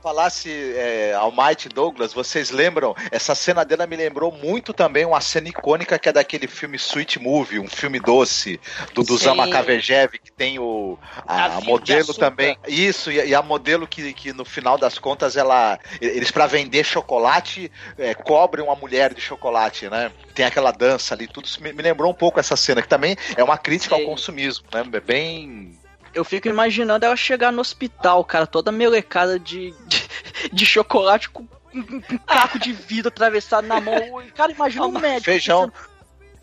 Falasse 0.00 0.50
é, 0.76 1.14
Almighty 1.14 1.70
Douglas, 1.70 2.12
vocês 2.12 2.50
lembram? 2.50 2.94
Essa 3.10 3.34
cena 3.34 3.64
dela 3.64 3.86
me 3.86 3.96
lembrou 3.96 4.30
muito 4.30 4.74
também 4.74 5.06
uma 5.06 5.20
cena 5.20 5.48
icônica 5.48 5.98
que 5.98 6.10
é 6.10 6.12
daquele 6.12 6.46
filme 6.46 6.76
Sweet 6.76 7.18
Movie, 7.18 7.58
um 7.58 7.66
filme 7.66 7.98
doce 7.98 8.60
do, 8.92 9.02
do 9.02 9.16
Sim. 9.16 9.24
Zama 9.24 9.48
Kavejev, 9.48 10.18
que 10.18 10.30
tem 10.30 10.58
o 10.58 10.98
a, 11.26 11.56
A 11.56 11.60
modelo 11.62 12.12
também. 12.12 12.56
Isso, 12.68 13.10
e, 13.10 13.14
e 13.14 13.34
a 13.34 13.40
modelo 13.40 13.86
que, 13.86 14.12
que 14.12 14.32
no 14.34 14.44
final 14.44 14.76
das 14.76 14.98
contas 14.98 15.38
ela 15.38 15.78
eles 16.00 16.30
para 16.30 16.46
vender 16.46 16.84
chocolate 16.84 17.72
é, 17.96 18.14
cobrem 18.14 18.62
uma 18.62 18.76
mulher 18.76 19.14
de 19.14 19.22
chocolate, 19.22 19.88
né? 19.88 20.12
Tem 20.34 20.44
aquela 20.44 20.70
dança 20.70 21.14
ali, 21.14 21.26
tudo 21.26 21.46
isso 21.46 21.62
me, 21.62 21.72
me 21.72 21.82
lembrou 21.82 22.10
um 22.10 22.14
pouco 22.14 22.38
essa 22.38 22.56
cena 22.56 22.82
que 22.82 22.88
também 22.88 23.16
é 23.36 23.42
uma 23.42 23.56
crítica 23.56 23.96
Sim. 23.96 24.02
ao 24.02 24.08
consumismo, 24.10 24.66
né? 24.70 24.84
É 24.92 25.00
bem 25.00 25.72
Eu 26.14 26.24
fico 26.24 26.48
imaginando 26.48 27.04
ela 27.04 27.16
chegar 27.16 27.52
no 27.52 27.60
hospital, 27.60 28.24
cara, 28.24 28.46
toda 28.46 28.70
melecada 28.70 29.38
de, 29.38 29.74
de, 29.86 30.08
de 30.52 30.66
chocolate 30.66 31.28
com 31.28 31.42
um, 31.74 31.80
um 31.80 32.18
caco 32.18 32.58
de 32.58 32.72
vidro 32.72 33.08
atravessado 33.08 33.66
na 33.66 33.80
mão. 33.80 33.94
Cara, 34.34 34.52
imagina 34.52 34.86
um 34.86 34.92
médico. 34.92 35.24
feijão. 35.24 35.72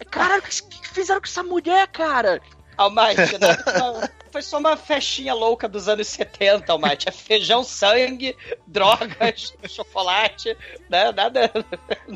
Caralho, 0.10 0.41
o 0.41 0.45
que 0.45 0.89
fizeram 0.89 1.22
com 1.22 1.27
essa 1.27 1.43
mulher, 1.43 1.88
cara? 1.88 2.41
Almighty, 2.84 3.36
uma, 3.36 4.10
foi 4.32 4.41
só 4.41 4.58
uma 4.58 4.78
festinha 4.78 5.34
louca 5.34 5.68
dos 5.68 5.88
anos 5.88 6.08
70, 6.08 6.72
Almighty. 6.72 7.10
É 7.10 7.12
feijão, 7.12 7.64
sangue, 7.64 8.36
drogas, 8.66 9.53
chocolate, 9.68 10.58
né? 10.90 11.12
Nada. 11.12 11.52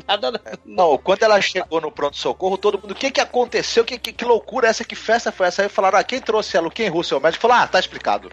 Nada. 0.06 0.58
Não, 0.64 0.96
quando 0.98 1.22
ela 1.22 1.40
chegou 1.40 1.80
no 1.80 1.90
pronto-socorro, 1.92 2.56
todo 2.56 2.78
mundo, 2.78 2.92
o 2.92 2.94
que 2.94 3.10
que 3.10 3.20
aconteceu? 3.20 3.84
Que, 3.84 3.98
que, 3.98 4.12
que 4.12 4.24
loucura 4.24 4.66
é 4.66 4.70
essa? 4.70 4.84
Que 4.84 4.94
festa 4.96 5.30
foi 5.30 5.46
essa? 5.46 5.62
Aí 5.62 5.68
falaram, 5.68 5.98
ah, 5.98 6.04
quem 6.04 6.20
trouxe 6.20 6.56
ela? 6.56 6.68
O 6.68 6.70
Ken 6.70 6.88
Russell? 6.88 7.18
O 7.18 7.20
médico 7.20 7.42
falou, 7.42 7.56
ah, 7.56 7.66
tá 7.66 7.78
explicado. 7.78 8.30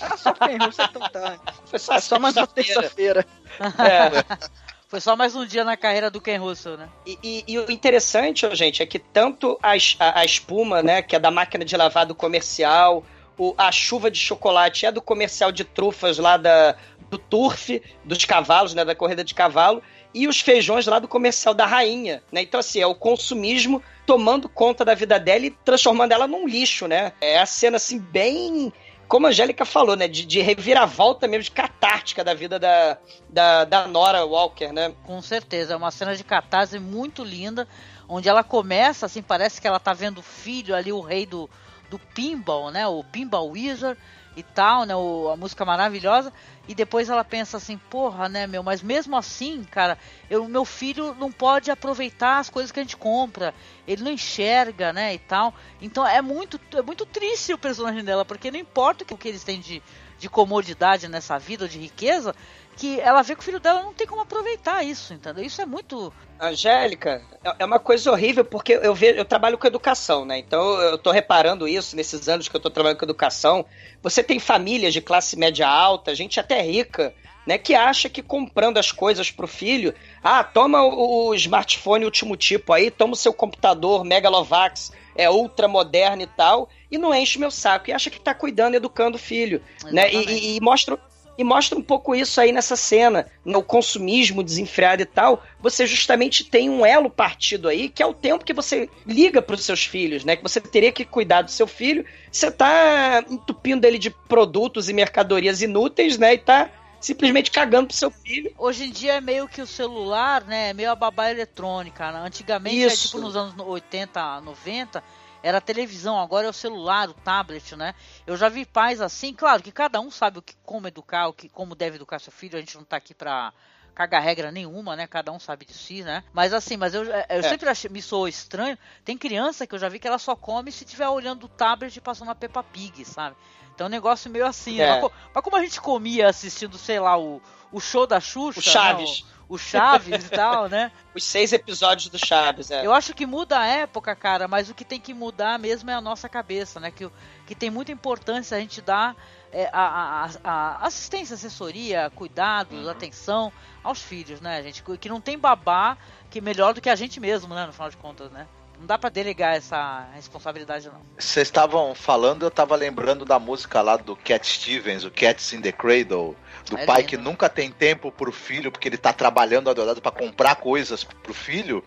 Ah, 0.00 0.16
só 0.16 0.32
tem 0.32 0.56
russo, 0.58 0.82
então 0.82 1.08
tá. 1.08 1.38
Foi 1.66 1.78
só, 1.78 1.94
É 1.94 2.00
só 2.00 2.18
mais 2.18 2.36
uma 2.36 2.46
terça-feira. 2.46 3.26
É. 3.60 4.65
Foi 4.96 5.00
só 5.02 5.14
mais 5.14 5.36
um 5.36 5.44
dia 5.44 5.62
na 5.62 5.76
carreira 5.76 6.10
do 6.10 6.22
Ken 6.22 6.38
Russell, 6.38 6.78
né? 6.78 6.88
E, 7.04 7.18
e- 7.22 7.44
e 7.46 7.58
o 7.58 7.70
interessante, 7.70 8.48
gente, 8.56 8.82
é 8.82 8.86
que 8.86 8.98
tanto 8.98 9.58
a, 9.62 9.72
a- 9.72 10.20
a 10.20 10.24
espuma, 10.24 10.82
né, 10.82 11.02
que 11.02 11.14
é 11.14 11.18
da 11.18 11.30
máquina 11.30 11.66
de 11.66 11.76
lavar 11.76 12.06
do 12.06 12.14
comercial, 12.14 13.04
o- 13.36 13.54
a 13.58 13.70
chuva 13.70 14.10
de 14.10 14.18
chocolate 14.18 14.86
é 14.86 14.90
do 14.90 15.02
comercial 15.02 15.52
de 15.52 15.64
trufas 15.64 16.16
lá 16.16 16.38
da, 16.38 16.76
do 17.10 17.18
Turf, 17.18 17.78
dos 18.06 18.24
cavalos, 18.24 18.72
né, 18.72 18.86
da 18.86 18.94
corrida 18.94 19.22
de 19.22 19.34
cavalo, 19.34 19.82
e 20.14 20.26
os 20.26 20.40
feijões 20.40 20.86
lá 20.86 20.98
do 20.98 21.06
comercial 21.06 21.52
da 21.52 21.66
rainha, 21.66 22.22
né? 22.32 22.40
Então, 22.40 22.58
assim, 22.58 22.80
é 22.80 22.86
o 22.86 22.94
consumismo 22.94 23.82
tomando 24.06 24.48
conta 24.48 24.82
da 24.82 24.94
vida 24.94 25.20
dela 25.20 25.44
e 25.44 25.50
transformando 25.50 26.12
ela 26.12 26.26
num 26.26 26.48
lixo, 26.48 26.88
né? 26.88 27.12
É 27.20 27.38
a 27.38 27.44
cena, 27.44 27.76
assim, 27.76 27.98
bem... 27.98 28.72
Como 29.08 29.26
a 29.26 29.30
Angélica 29.30 29.64
falou, 29.64 29.96
né? 29.96 30.08
De, 30.08 30.24
de 30.24 30.40
reviravolta 30.40 31.28
mesmo, 31.28 31.44
de 31.44 31.50
catártica 31.50 32.24
da 32.24 32.34
vida 32.34 32.58
da, 32.58 32.98
da, 33.28 33.64
da 33.64 33.86
Nora 33.86 34.24
Walker, 34.24 34.72
né? 34.72 34.92
Com 35.04 35.22
certeza, 35.22 35.74
é 35.74 35.76
uma 35.76 35.90
cena 35.90 36.16
de 36.16 36.24
catarse 36.24 36.78
muito 36.78 37.22
linda, 37.22 37.68
onde 38.08 38.28
ela 38.28 38.42
começa, 38.42 39.06
assim, 39.06 39.22
parece 39.22 39.60
que 39.60 39.66
ela 39.66 39.78
tá 39.78 39.92
vendo 39.92 40.18
o 40.18 40.22
filho 40.22 40.74
ali, 40.74 40.92
o 40.92 41.00
rei 41.00 41.24
do, 41.24 41.48
do 41.88 41.98
pinball, 41.98 42.70
né? 42.70 42.86
O 42.86 43.04
Pinball 43.04 43.50
Wizard 43.50 43.98
e 44.36 44.42
tal, 44.42 44.84
né? 44.84 44.94
O, 44.94 45.30
a 45.30 45.36
música 45.36 45.64
maravilhosa. 45.64 46.32
E 46.68 46.74
depois 46.74 47.08
ela 47.08 47.24
pensa 47.24 47.56
assim, 47.56 47.78
porra, 47.78 48.28
né, 48.28 48.46
meu, 48.46 48.62
mas 48.62 48.82
mesmo 48.82 49.16
assim, 49.16 49.64
cara, 49.64 49.96
eu, 50.28 50.46
meu 50.48 50.64
filho 50.64 51.14
não 51.14 51.32
pode 51.32 51.70
aproveitar 51.70 52.38
as 52.38 52.50
coisas 52.50 52.70
que 52.70 52.78
a 52.78 52.82
gente 52.82 52.96
compra. 52.96 53.54
Ele 53.86 54.02
não 54.02 54.10
enxerga, 54.10 54.92
né, 54.92 55.14
e 55.14 55.18
tal. 55.18 55.54
Então 55.80 56.06
é 56.06 56.20
muito, 56.20 56.60
é 56.74 56.82
muito 56.82 57.06
triste 57.06 57.54
o 57.54 57.58
personagem 57.58 58.04
dela, 58.04 58.24
porque 58.24 58.50
não 58.50 58.58
importa 58.58 59.04
o 59.04 59.06
que, 59.06 59.14
o 59.14 59.28
eles 59.28 59.44
têm 59.44 59.60
de, 59.60 59.82
de 60.18 60.28
comodidade 60.28 61.08
nessa 61.08 61.38
vida, 61.38 61.68
de 61.68 61.78
riqueza, 61.78 62.34
que 62.76 63.00
ela 63.00 63.22
vê 63.22 63.34
que 63.34 63.40
o 63.40 63.44
filho 63.44 63.58
dela 63.60 63.82
não 63.82 63.94
tem 63.94 64.06
como 64.06 64.22
aproveitar 64.22 64.82
isso, 64.84 65.14
entendeu? 65.14 65.44
Isso 65.44 65.60
é 65.60 65.66
muito. 65.66 66.12
Angélica, 66.38 67.22
é- 67.42 67.54
é 67.60 67.64
uma 67.64 67.78
coisa 67.78 68.10
horrível 68.12 68.44
porque 68.44 68.74
eu 68.74 68.94
vejo, 68.94 69.18
eu 69.18 69.24
trabalho 69.24 69.56
com 69.56 69.66
educação, 69.66 70.24
né? 70.24 70.38
Então 70.38 70.78
eu 70.82 70.98
tô 70.98 71.10
reparando 71.10 71.66
isso 71.66 71.96
nesses 71.96 72.28
anos 72.28 72.48
que 72.48 72.54
eu 72.54 72.60
tô 72.60 72.68
trabalhando 72.70 72.98
com 72.98 73.04
educação. 73.06 73.64
Você 74.02 74.22
tem 74.22 74.38
famílias 74.38 74.92
de 74.92 75.00
classe 75.00 75.36
média 75.36 75.66
alta, 75.66 76.14
gente 76.14 76.38
até 76.38 76.60
rica, 76.60 77.14
né, 77.46 77.56
que 77.56 77.74
acha 77.74 78.08
que 78.10 78.22
comprando 78.22 78.76
as 78.76 78.90
coisas 78.90 79.30
pro 79.30 79.46
filho, 79.46 79.94
ah, 80.22 80.42
toma 80.42 80.82
o, 80.82 81.28
o 81.28 81.34
smartphone 81.34 82.04
último 82.04 82.36
tipo 82.36 82.72
aí, 82.72 82.90
toma 82.90 83.12
o 83.12 83.16
seu 83.16 83.32
computador 83.32 84.04
Megalovax, 84.04 84.92
é 85.14 85.30
ultra 85.30 85.68
moderno 85.68 86.22
e 86.22 86.26
tal, 86.26 86.68
e 86.90 86.98
não 86.98 87.14
enche 87.14 87.38
meu 87.38 87.50
saco 87.50 87.88
e 87.88 87.92
acha 87.92 88.10
que 88.10 88.20
tá 88.20 88.34
cuidando, 88.34 88.74
educando 88.74 89.16
o 89.16 89.20
filho, 89.20 89.62
né? 89.84 90.12
E, 90.12 90.16
Exatamente. 90.16 90.32
e- 90.32 90.56
e 90.56 90.60
mostra 90.60 90.98
e 91.38 91.44
mostra 91.44 91.78
um 91.78 91.82
pouco 91.82 92.14
isso 92.14 92.40
aí 92.40 92.52
nessa 92.52 92.76
cena, 92.76 93.26
no 93.44 93.62
consumismo 93.62 94.42
desenfreado 94.42 95.02
e 95.02 95.06
tal. 95.06 95.42
Você 95.60 95.86
justamente 95.86 96.44
tem 96.44 96.70
um 96.70 96.84
elo 96.84 97.10
partido 97.10 97.68
aí, 97.68 97.88
que 97.88 98.02
é 98.02 98.06
o 98.06 98.14
tempo 98.14 98.44
que 98.44 98.54
você 98.54 98.88
liga 99.06 99.42
para 99.42 99.54
os 99.54 99.64
seus 99.64 99.84
filhos, 99.84 100.24
né? 100.24 100.36
Que 100.36 100.42
você 100.42 100.60
teria 100.60 100.92
que 100.92 101.04
cuidar 101.04 101.42
do 101.42 101.50
seu 101.50 101.66
filho. 101.66 102.04
Você 102.30 102.50
tá 102.50 103.24
entupindo 103.28 103.86
ele 103.86 103.98
de 103.98 104.10
produtos 104.10 104.88
e 104.88 104.92
mercadorias 104.92 105.62
inúteis, 105.62 106.18
né? 106.18 106.34
E 106.34 106.38
tá 106.38 106.70
simplesmente 107.00 107.50
cagando 107.50 107.88
pro 107.88 107.96
seu 107.96 108.10
filho. 108.10 108.52
Hoje 108.58 108.84
em 108.84 108.90
dia 108.90 109.14
é 109.14 109.20
meio 109.20 109.46
que 109.46 109.60
o 109.60 109.66
celular, 109.66 110.44
né? 110.44 110.70
É 110.70 110.72
meio 110.72 110.90
a 110.90 110.96
babá 110.96 111.30
eletrônica. 111.30 112.10
Né? 112.10 112.20
Antigamente, 112.20 112.84
é 112.84 112.90
tipo 112.90 113.18
nos 113.18 113.36
anos 113.36 113.54
80, 113.58 114.40
90, 114.40 115.02
era 115.42 115.58
a 115.58 115.60
televisão, 115.60 116.18
agora 116.18 116.46
é 116.46 116.50
o 116.50 116.52
celular, 116.52 117.08
o 117.08 117.14
tablet, 117.14 117.74
né? 117.76 117.94
Eu 118.26 118.36
já 118.36 118.48
vi 118.48 118.64
pais 118.64 119.00
assim, 119.00 119.32
claro 119.34 119.62
que 119.62 119.70
cada 119.72 120.00
um 120.00 120.10
sabe 120.10 120.38
o 120.38 120.42
que, 120.42 120.54
como 120.64 120.88
educar, 120.88 121.28
o 121.28 121.32
que, 121.32 121.48
como 121.48 121.74
deve 121.74 121.96
educar 121.96 122.18
seu 122.18 122.32
filho, 122.32 122.56
a 122.56 122.60
gente 122.60 122.76
não 122.76 122.84
tá 122.84 122.96
aqui 122.96 123.14
pra 123.14 123.52
cagar 123.94 124.20
regra 124.22 124.52
nenhuma, 124.52 124.94
né? 124.94 125.06
Cada 125.06 125.32
um 125.32 125.38
sabe 125.38 125.64
de 125.64 125.72
si, 125.72 126.02
né? 126.02 126.22
Mas 126.32 126.52
assim, 126.52 126.76
mas 126.76 126.92
eu, 126.94 127.04
eu 127.04 127.14
É. 127.28 127.42
sempre 127.42 127.68
achei, 127.68 127.88
me 127.90 128.02
soou 128.02 128.28
estranho. 128.28 128.76
Tem 129.04 129.16
criança 129.16 129.66
que 129.66 129.74
eu 129.74 129.78
já 129.78 129.88
vi 129.88 129.98
que 129.98 130.06
ela 130.06 130.18
só 130.18 130.36
come 130.36 130.70
se 130.70 130.84
estiver 130.84 131.08
olhando 131.08 131.44
o 131.44 131.48
tablet 131.48 131.96
e 131.96 132.00
passando 132.00 132.30
a 132.30 132.34
Peppa 132.34 132.62
Pig, 132.62 133.04
sabe? 133.06 133.36
Então 133.74 133.86
é 133.86 133.88
um 133.88 133.90
negócio 133.90 134.30
meio 134.30 134.46
assim, 134.46 134.80
É. 134.80 134.86
né? 134.86 134.90
Mas, 134.92 135.00
co- 135.00 135.12
mas 135.34 135.44
como 135.44 135.56
a 135.56 135.62
gente 135.62 135.80
comia 135.80 136.28
assistindo, 136.28 136.76
sei 136.76 136.98
lá, 137.00 137.16
o, 137.18 137.40
o 137.72 137.80
show 137.80 138.06
da 138.06 138.20
Xuxa, 138.20 138.60
O 138.60 138.62
Chaves. 138.62 139.22
né? 139.22 139.35
O, 139.48 139.56
Chaves 139.58 140.26
e 140.26 140.30
tal, 140.30 140.68
né? 140.68 140.90
Os 141.14 141.22
seis 141.24 141.52
episódios 141.52 142.08
do 142.08 142.18
Chaves, 142.18 142.70
é. 142.70 142.84
Eu 142.84 142.92
acho 142.92 143.14
que 143.14 143.24
muda 143.26 143.58
a 143.58 143.66
época, 143.66 144.14
cara, 144.16 144.46
mas 144.48 144.68
o 144.68 144.74
que 144.74 144.84
tem 144.84 145.00
que 145.00 145.14
mudar 145.14 145.58
mesmo 145.58 145.90
é 145.90 145.94
a 145.94 146.00
nossa 146.00 146.28
cabeça, 146.28 146.78
né? 146.80 146.90
Que, 146.90 147.08
que 147.46 147.54
tem 147.54 147.70
muita 147.70 147.92
importância 147.92 148.56
a 148.56 148.60
gente 148.60 148.80
dar 148.82 149.16
é, 149.52 149.70
a, 149.72 150.24
a- 150.24 150.30
a 150.44 150.86
assistência, 150.86 151.34
assessoria, 151.34 152.10
cuidados, 152.14 152.86
atenção 152.88 153.52
aos 153.82 154.02
filhos, 154.02 154.40
né, 154.40 154.62
gente? 154.62 154.82
Que- 154.82 154.98
Que 154.98 155.08
não 155.08 155.20
tem 155.20 155.38
babá 155.38 155.96
que 156.28 156.40
melhor 156.40 156.74
do 156.74 156.80
que 156.80 156.90
a 156.90 156.96
gente 156.96 157.20
mesmo, 157.20 157.54
né? 157.54 157.64
No 157.66 157.72
final 157.72 157.88
de 157.88 157.96
contas, 157.96 158.30
né? 158.32 158.46
Não 158.78 158.86
dá 158.86 158.98
pra 158.98 159.08
delegar 159.08 159.56
essa 159.56 160.06
responsabilidade, 160.14 160.86
não. 160.88 161.00
Vocês 161.18 161.48
estavam 161.48 161.94
falando, 161.94 162.44
eu 162.44 162.50
tava 162.50 162.76
lembrando 162.76 163.24
da 163.24 163.38
música 163.38 163.80
lá 163.80 163.96
do 163.96 164.14
Cat 164.16 164.46
Stevens, 164.46 165.04
o 165.04 165.10
Cats 165.10 165.52
in 165.52 165.60
the 165.62 165.72
Cradle, 165.72 166.36
do 166.68 166.78
É 166.78 166.84
pai 166.84 166.98
lindo. 166.98 167.08
que 167.08 167.16
nunca 167.16 167.48
tem 167.48 167.70
tempo 167.70 168.12
pro 168.12 168.30
filho, 168.30 168.70
porque 168.70 168.88
ele 168.88 168.98
tá 168.98 169.12
trabalhando 169.12 169.70
adorado 169.70 170.00
para 170.02 170.12
comprar 170.12 170.56
coisas 170.56 171.04
pro 171.04 171.32
filho, 171.32 171.82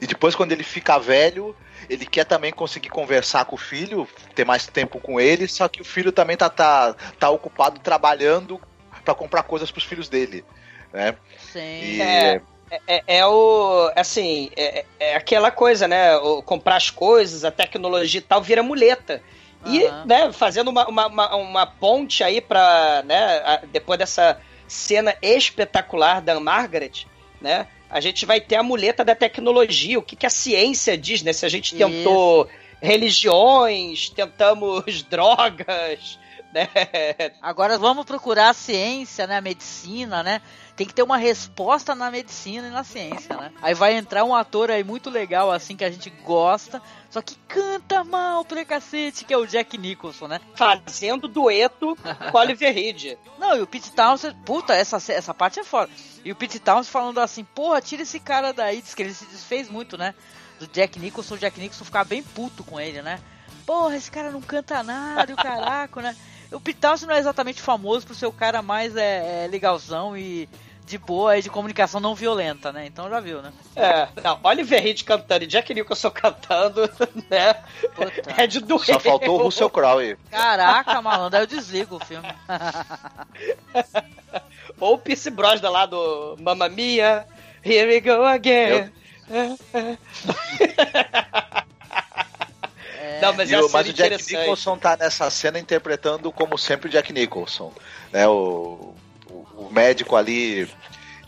e 0.00 0.06
depois 0.06 0.34
quando 0.34 0.52
ele 0.52 0.64
fica 0.64 0.98
velho, 0.98 1.54
ele 1.88 2.06
quer 2.06 2.24
também 2.24 2.52
conseguir 2.52 2.88
conversar 2.88 3.44
com 3.44 3.56
o 3.56 3.58
filho, 3.58 4.08
ter 4.34 4.44
mais 4.44 4.66
tempo 4.66 4.98
com 4.98 5.20
ele, 5.20 5.46
só 5.46 5.68
que 5.68 5.82
o 5.82 5.84
filho 5.84 6.10
também 6.10 6.36
tá, 6.36 6.48
tá, 6.48 6.94
tá 7.18 7.28
ocupado 7.30 7.80
trabalhando 7.80 8.60
para 9.04 9.14
comprar 9.14 9.42
coisas 9.42 9.70
pros 9.70 9.84
filhos 9.84 10.08
dele, 10.08 10.44
né? 10.92 11.16
Sim. 11.52 11.58
E 11.60 12.00
É. 12.00 12.42
É, 12.86 13.02
é 13.18 13.26
o. 13.26 13.90
Assim, 13.96 14.50
é, 14.56 14.84
é 14.98 15.16
aquela 15.16 15.50
coisa, 15.50 15.88
né? 15.88 16.16
O 16.16 16.42
comprar 16.42 16.76
as 16.76 16.90
coisas, 16.90 17.44
a 17.44 17.50
tecnologia 17.50 18.18
e 18.18 18.22
tal, 18.22 18.40
vira 18.42 18.62
muleta. 18.62 19.22
E, 19.66 19.80
né, 20.06 20.32
fazendo 20.32 20.68
uma, 20.68 20.88
uma, 20.88 21.06
uma, 21.06 21.36
uma 21.36 21.66
ponte 21.66 22.24
aí 22.24 22.40
pra, 22.40 23.02
né, 23.04 23.42
a- 23.44 23.60
depois 23.70 23.98
dessa 23.98 24.40
cena 24.66 25.14
espetacular 25.20 26.22
da 26.22 26.40
Margaret, 26.40 27.04
né? 27.42 27.66
A 27.90 28.00
gente 28.00 28.24
vai 28.24 28.40
ter 28.40 28.54
a 28.56 28.62
muleta 28.62 29.04
da 29.04 29.14
tecnologia, 29.14 29.98
o 29.98 30.02
que, 30.02 30.16
que 30.16 30.24
a 30.24 30.30
ciência 30.30 30.96
diz, 30.96 31.22
né? 31.22 31.32
Se 31.34 31.44
a 31.44 31.48
gente 31.50 31.74
tentou 31.74 32.48
religiões, 32.80 34.08
tentamos 34.10 35.02
drogas, 35.10 36.18
né? 36.54 36.68
Agora 37.42 37.78
vamos 37.78 38.04
procurar 38.04 38.50
a 38.50 38.54
ciência, 38.54 39.26
né? 39.26 39.36
A 39.38 39.40
medicina, 39.42 40.22
né? 40.22 40.40
Tem 40.80 40.86
que 40.86 40.94
ter 40.94 41.02
uma 41.02 41.18
resposta 41.18 41.94
na 41.94 42.10
medicina 42.10 42.68
e 42.68 42.70
na 42.70 42.82
ciência, 42.82 43.36
né? 43.36 43.52
Aí 43.60 43.74
vai 43.74 43.92
entrar 43.92 44.24
um 44.24 44.34
ator 44.34 44.70
aí 44.70 44.82
muito 44.82 45.10
legal, 45.10 45.52
assim, 45.52 45.76
que 45.76 45.84
a 45.84 45.90
gente 45.90 46.08
gosta, 46.24 46.80
só 47.10 47.20
que 47.20 47.36
canta 47.46 48.02
mal 48.02 48.46
pra 48.46 48.64
cacete, 48.64 49.26
que 49.26 49.34
é 49.34 49.36
o 49.36 49.44
Jack 49.44 49.76
Nicholson, 49.76 50.26
né? 50.26 50.40
Fazendo 50.54 51.28
dueto 51.28 51.94
com 52.32 52.38
Oliver 52.38 52.74
Reed. 52.74 53.18
Não, 53.38 53.58
e 53.58 53.60
o 53.60 53.66
Pete 53.66 53.92
Townsend, 53.92 54.34
puta, 54.46 54.72
essa, 54.72 54.96
essa 55.12 55.34
parte 55.34 55.60
é 55.60 55.64
foda. 55.64 55.92
E 56.24 56.32
o 56.32 56.34
Pete 56.34 56.58
Townsend 56.58 56.90
falando 56.90 57.18
assim, 57.18 57.44
porra, 57.44 57.82
tira 57.82 58.00
esse 58.00 58.18
cara 58.18 58.50
daí, 58.50 58.80
diz 58.80 58.94
que 58.94 59.02
ele 59.02 59.12
se 59.12 59.26
desfez 59.26 59.68
muito, 59.68 59.98
né? 59.98 60.14
Do 60.58 60.66
Jack 60.66 60.98
Nicholson, 60.98 61.34
o 61.34 61.38
Jack 61.38 61.60
Nicholson 61.60 61.84
ficar 61.84 62.04
bem 62.04 62.22
puto 62.22 62.64
com 62.64 62.80
ele, 62.80 63.02
né? 63.02 63.20
Porra, 63.66 63.96
esse 63.96 64.10
cara 64.10 64.30
não 64.30 64.40
canta 64.40 64.82
nada, 64.82 65.30
o 65.30 65.36
caraco, 65.36 66.00
né? 66.00 66.16
O 66.50 66.58
Pete 66.58 66.80
Townsend 66.80 67.06
não 67.06 67.16
é 67.16 67.18
exatamente 67.18 67.60
famoso 67.60 68.06
por 68.06 68.16
ser 68.16 68.24
o 68.24 68.32
cara 68.32 68.62
mais 68.62 68.96
é, 68.96 69.44
é, 69.44 69.46
legalzão 69.46 70.16
e 70.16 70.48
de 70.90 70.98
boa 70.98 71.38
e 71.38 71.42
de 71.42 71.48
comunicação 71.48 72.00
não 72.00 72.16
violenta, 72.16 72.72
né? 72.72 72.84
Então 72.84 73.08
já 73.08 73.20
viu, 73.20 73.40
né? 73.40 73.52
É, 73.76 74.08
não, 74.22 74.40
Oliver 74.42 74.82
Reed 74.82 75.04
cantando 75.04 75.44
e 75.44 75.46
Jack 75.46 75.72
Nicholson 75.72 76.10
cantando, 76.14 76.90
né? 77.30 77.54
Puta. 77.94 78.34
É 78.36 78.46
de 78.46 78.60
doer. 78.60 78.84
só 78.84 78.98
faltou 78.98 79.38
o 79.38 79.42
Russell 79.44 79.70
Crowe. 79.70 80.18
Caraca, 80.30 81.00
malandro, 81.00 81.38
aí 81.38 81.44
eu 81.44 81.46
desligo 81.46 81.96
o 81.96 82.04
filme. 82.04 82.28
Ou 84.80 84.94
o 84.94 84.98
Pierce 84.98 85.30
Brosnan 85.30 85.70
lá 85.70 85.86
do 85.86 86.36
Mamma 86.40 86.68
Mia, 86.68 87.24
Here 87.62 87.86
we 87.86 88.00
go 88.00 88.24
again. 88.24 88.90
Não, 93.20 93.34
mas 93.34 93.52
o, 93.52 93.68
mas 93.70 93.88
o 93.88 93.92
Jack. 93.92 94.32
Nicholson 94.32 94.78
tá 94.78 94.96
nessa 94.96 95.30
cena 95.30 95.58
interpretando 95.58 96.32
como 96.32 96.56
sempre 96.56 96.88
o 96.88 96.90
Jack 96.90 97.12
Nicholson. 97.12 97.70
Né? 98.10 98.26
O, 98.26 98.94
o, 99.60 99.72
médico 99.72 100.16
ali 100.16 100.68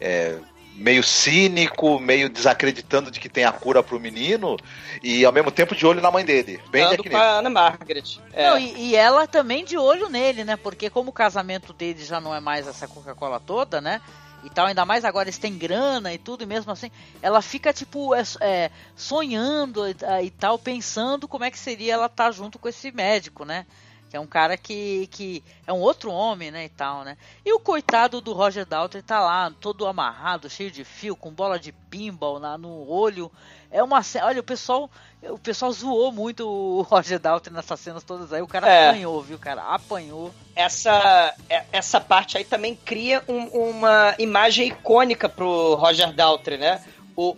é, 0.01 0.39
meio 0.75 1.03
cínico, 1.03 1.99
meio 2.01 2.29
desacreditando 2.29 3.11
de 3.11 3.21
que 3.21 3.29
tem 3.29 3.45
a 3.45 3.53
cura 3.53 3.83
pro 3.83 4.01
menino, 4.01 4.57
e 5.03 5.25
ao 5.25 5.33
mesmo 5.33 5.51
tempo 5.51 5.75
de 5.75 5.87
olho 5.87 6.01
na 6.01 6.11
mãe 6.11 6.25
dele. 6.25 6.61
Bem 6.71 6.83
Ando 6.83 7.05
com 7.05 7.17
a 7.17 7.39
Ana 7.39 7.51
Margaret. 7.51 8.19
É. 8.33 8.49
Não, 8.49 8.59
e, 8.59 8.91
e 8.91 8.97
ela 8.97 9.27
também 9.27 9.65
de 9.65 9.77
olho 9.77 10.09
nele, 10.09 10.45
né? 10.45 10.57
Porque 10.57 10.89
como 10.89 11.11
o 11.11 11.13
casamento 11.13 11.73
dele 11.73 12.05
já 12.05 12.21
não 12.21 12.35
é 12.35 12.41
mais 12.41 12.67
essa 12.67 12.89
Coca-Cola 12.89 13.39
toda, 13.39 13.81
né? 13.81 14.01
E 14.45 14.51
tal, 14.51 14.67
ainda 14.67 14.85
mais 14.85 15.05
agora 15.05 15.29
eles 15.29 15.39
têm 15.39 15.57
grana 15.57 16.13
e 16.13 16.19
tudo, 16.19 16.43
e 16.43 16.47
mesmo 16.47 16.73
assim, 16.73 16.91
ela 17.21 17.41
fica, 17.41 17.73
tipo, 17.73 18.13
é, 18.13 18.23
é, 18.41 18.71
sonhando 18.97 19.87
e, 19.87 19.95
e 20.25 20.31
tal, 20.31 20.59
pensando 20.59 21.29
como 21.29 21.45
é 21.45 21.51
que 21.51 21.59
seria 21.59 21.95
ela 21.95 22.07
estar 22.07 22.33
junto 22.33 22.59
com 22.59 22.69
esse 22.69 22.91
médico, 22.91 23.45
né? 23.45 23.67
Que 24.13 24.17
é 24.19 24.21
um 24.21 24.27
cara 24.27 24.59
que, 24.59 25.07
que 25.11 25.43
é 25.67 25.73
um 25.73 25.81
outro 25.81 26.13
homem, 26.13 26.51
né, 26.51 26.67
e 26.67 26.69
tal, 26.69 27.03
né? 27.03 27.17
E 27.47 27.51
o 27.55 27.59
coitado 27.59 28.21
do 28.21 28.35
Roger 28.35 28.67
Daltrey 28.67 29.03
tá 29.03 29.19
lá, 29.21 29.51
todo 29.59 29.87
amarrado, 29.87 30.51
cheio 30.51 30.71
de 30.71 30.85
fio, 30.85 31.17
com 31.17 31.31
bola 31.31 31.59
de 31.59 31.73
pinball 31.73 32.39
na, 32.39 32.59
no 32.59 32.87
olho. 32.91 33.33
É 33.71 33.83
uma 33.83 34.03
olha, 34.23 34.41
o 34.41 34.45
pessoal, 34.45 34.91
o 35.23 35.39
pessoal 35.39 35.73
zoou 35.73 36.13
muito 36.13 36.47
o 36.47 36.83
Roger 36.87 37.19
Daltrey 37.19 37.55
nessas 37.57 37.81
cenas 37.81 38.05
todas 38.05 38.35
aí. 38.35 38.43
O 38.43 38.47
cara 38.47 38.69
É. 38.69 38.91
apanhou, 38.91 39.23
viu, 39.23 39.39
cara? 39.39 39.63
Apanhou. 39.63 40.31
essa, 40.55 41.35
é- 41.49 41.65
essa 41.73 41.99
parte 41.99 42.37
aí 42.37 42.45
também 42.45 42.77
cria 42.77 43.25
um- 43.27 43.47
uma 43.71 44.15
imagem 44.19 44.69
icônica 44.69 45.27
pro 45.27 45.75
Roger 45.77 46.13
Daltrey, 46.13 46.59
né? 46.59 46.85
O, 47.17 47.33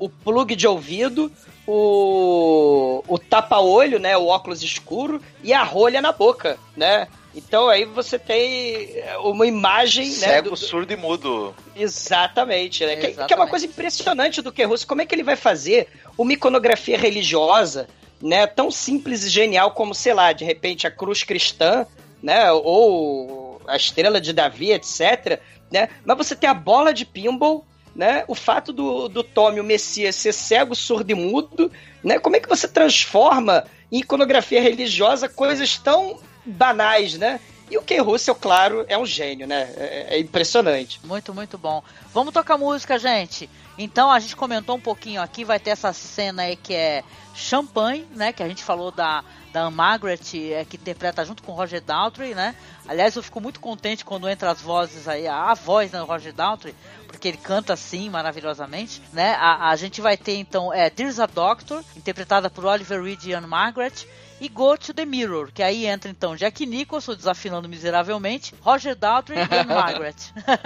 o, 0.00 0.04
o 0.04 0.08
plug 0.08 0.54
de 0.54 0.68
ouvido, 0.68 1.32
o, 1.66 3.02
o 3.06 3.18
tapa-olho, 3.18 3.98
né? 3.98 4.16
O 4.16 4.26
óculos 4.26 4.62
escuro 4.62 5.20
e 5.42 5.52
a 5.52 5.62
rolha 5.62 6.00
na 6.00 6.12
boca, 6.12 6.58
né? 6.76 7.08
Então 7.34 7.68
aí 7.68 7.84
você 7.86 8.18
tem 8.18 9.02
uma 9.24 9.46
imagem, 9.46 10.06
né? 10.06 10.10
Cego, 10.12 10.50
do- 10.50 10.56
surdo 10.56 10.92
e 10.92 10.96
mudo. 10.96 11.54
Exatamente, 11.74 12.84
né? 12.84 12.94
Que- 12.96 13.00
Que, 13.00 13.06
é 13.06 13.10
Exatamente. 13.10 13.34
uma 13.34 13.46
coisa 13.48 13.66
impressionante 13.66 14.42
do 14.42 14.52
que 14.52 14.62
Russo. 14.64 14.86
Como 14.86 15.00
é 15.02 15.06
que 15.06 15.14
ele 15.14 15.22
vai 15.22 15.36
fazer 15.36 15.88
uma 16.18 16.32
iconografia 16.32 16.98
religiosa, 16.98 17.88
né? 18.20 18.46
Tão 18.46 18.70
simples 18.70 19.24
e 19.24 19.30
genial 19.30 19.70
como, 19.70 19.94
sei 19.94 20.12
lá, 20.14 20.32
de 20.32 20.44
repente 20.44 20.86
a 20.86 20.90
cruz 20.90 21.22
cristã, 21.22 21.86
né? 22.22 22.52
Ou 22.52 23.60
a 23.66 23.76
estrela 23.76 24.20
de 24.20 24.32
Davi, 24.32 24.72
etc. 24.72 25.40
Né? 25.70 25.88
Mas 26.04 26.18
você 26.18 26.36
tem 26.36 26.50
a 26.50 26.54
bola 26.54 26.92
de 26.92 27.06
pinball, 27.06 27.64
né? 27.94 28.24
O 28.28 28.34
fato 28.34 28.72
do, 28.72 29.08
do 29.08 29.22
Tommy, 29.22 29.60
o 29.60 29.64
Messias, 29.64 30.16
ser 30.16 30.32
cego, 30.32 30.74
surdo 30.74 31.10
e 31.10 31.14
mudo, 31.14 31.70
né? 32.02 32.18
Como 32.18 32.36
é 32.36 32.40
que 32.40 32.48
você 32.48 32.66
transforma 32.66 33.64
em 33.90 33.98
iconografia 33.98 34.60
religiosa 34.60 35.28
coisas 35.28 35.76
tão 35.78 36.18
banais, 36.44 37.18
né? 37.18 37.40
E 37.70 37.78
o 37.78 37.82
Ken 37.82 38.02
Russell, 38.02 38.34
claro, 38.34 38.84
é 38.86 38.98
um 38.98 39.06
gênio, 39.06 39.46
né? 39.46 39.72
É, 39.76 40.16
é 40.16 40.18
impressionante. 40.18 41.00
Muito, 41.04 41.32
muito 41.32 41.56
bom. 41.56 41.82
Vamos 42.12 42.34
tocar 42.34 42.58
música, 42.58 42.98
gente. 42.98 43.48
Então 43.78 44.10
a 44.10 44.20
gente 44.20 44.36
comentou 44.36 44.76
um 44.76 44.80
pouquinho 44.80 45.22
aqui, 45.22 45.44
vai 45.44 45.58
ter 45.58 45.70
essa 45.70 45.92
cena 45.92 46.42
aí 46.42 46.56
que 46.56 46.74
é 46.74 47.02
Champagne, 47.34 48.06
né? 48.14 48.32
Que 48.32 48.42
a 48.42 48.48
gente 48.48 48.62
falou 48.62 48.90
da, 48.90 49.24
da 49.52 49.62
Anne 49.62 49.74
Margaret, 49.74 50.20
é, 50.52 50.64
que 50.64 50.76
interpreta 50.76 51.24
junto 51.24 51.42
com 51.42 51.52
o 51.52 51.54
Roger 51.54 51.80
Daltrey, 51.80 52.34
né? 52.34 52.54
Aliás, 52.86 53.16
eu 53.16 53.22
fico 53.22 53.40
muito 53.40 53.60
contente 53.60 54.04
quando 54.04 54.28
entra 54.28 54.50
as 54.50 54.60
vozes 54.60 55.08
aí, 55.08 55.26
a, 55.26 55.54
voz 55.54 55.92
né, 55.92 55.98
do 55.98 56.04
Roger 56.04 56.32
Daltrey, 56.32 56.74
porque 57.06 57.28
ele 57.28 57.38
canta 57.38 57.72
assim 57.72 58.10
maravilhosamente, 58.10 59.02
né? 59.12 59.34
A, 59.38 59.70
a 59.70 59.76
gente 59.76 60.00
vai 60.00 60.16
ter 60.16 60.36
então 60.36 60.72
é, 60.72 60.90
There's 60.90 61.18
a 61.18 61.26
Doctor, 61.26 61.82
interpretada 61.96 62.50
por 62.50 62.64
Oliver 62.64 63.02
Reed 63.02 63.24
e 63.24 63.34
Anne 63.34 63.46
Margaret. 63.46 64.06
E 64.40 64.48
Go 64.48 64.76
to 64.76 64.92
the 64.92 65.04
Mirror, 65.04 65.52
que 65.52 65.62
aí 65.62 65.86
entra 65.86 66.10
então 66.10 66.34
Jack 66.34 66.66
Nicholson 66.66 67.14
desafinando 67.14 67.68
miseravelmente, 67.68 68.52
Roger 68.60 68.96
Daltrey 68.96 69.38
e 69.38 69.42
Anne 69.42 69.68
Margaret. 69.72 70.16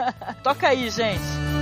Toca 0.43 0.69
aí, 0.69 0.89
gente. 0.89 1.56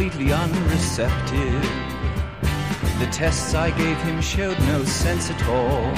Completely 0.00 0.32
unreceptive. 0.32 1.62
The 3.00 3.08
tests 3.12 3.52
I 3.52 3.70
gave 3.70 3.98
him 3.98 4.22
showed 4.22 4.58
no 4.60 4.82
sense 4.82 5.30
at 5.30 5.46
all. 5.46 5.94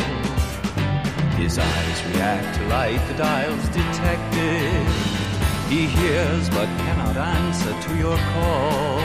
His 1.36 1.56
eyes 1.56 2.06
react 2.06 2.58
to 2.58 2.66
light, 2.66 3.00
the 3.06 3.14
dial's 3.14 3.68
detected. 3.68 4.86
He 5.68 5.86
hears 5.86 6.50
but 6.50 6.66
cannot 6.82 7.16
answer 7.16 7.81
to 7.81 7.97
your 7.97 8.16
call. 8.16 9.01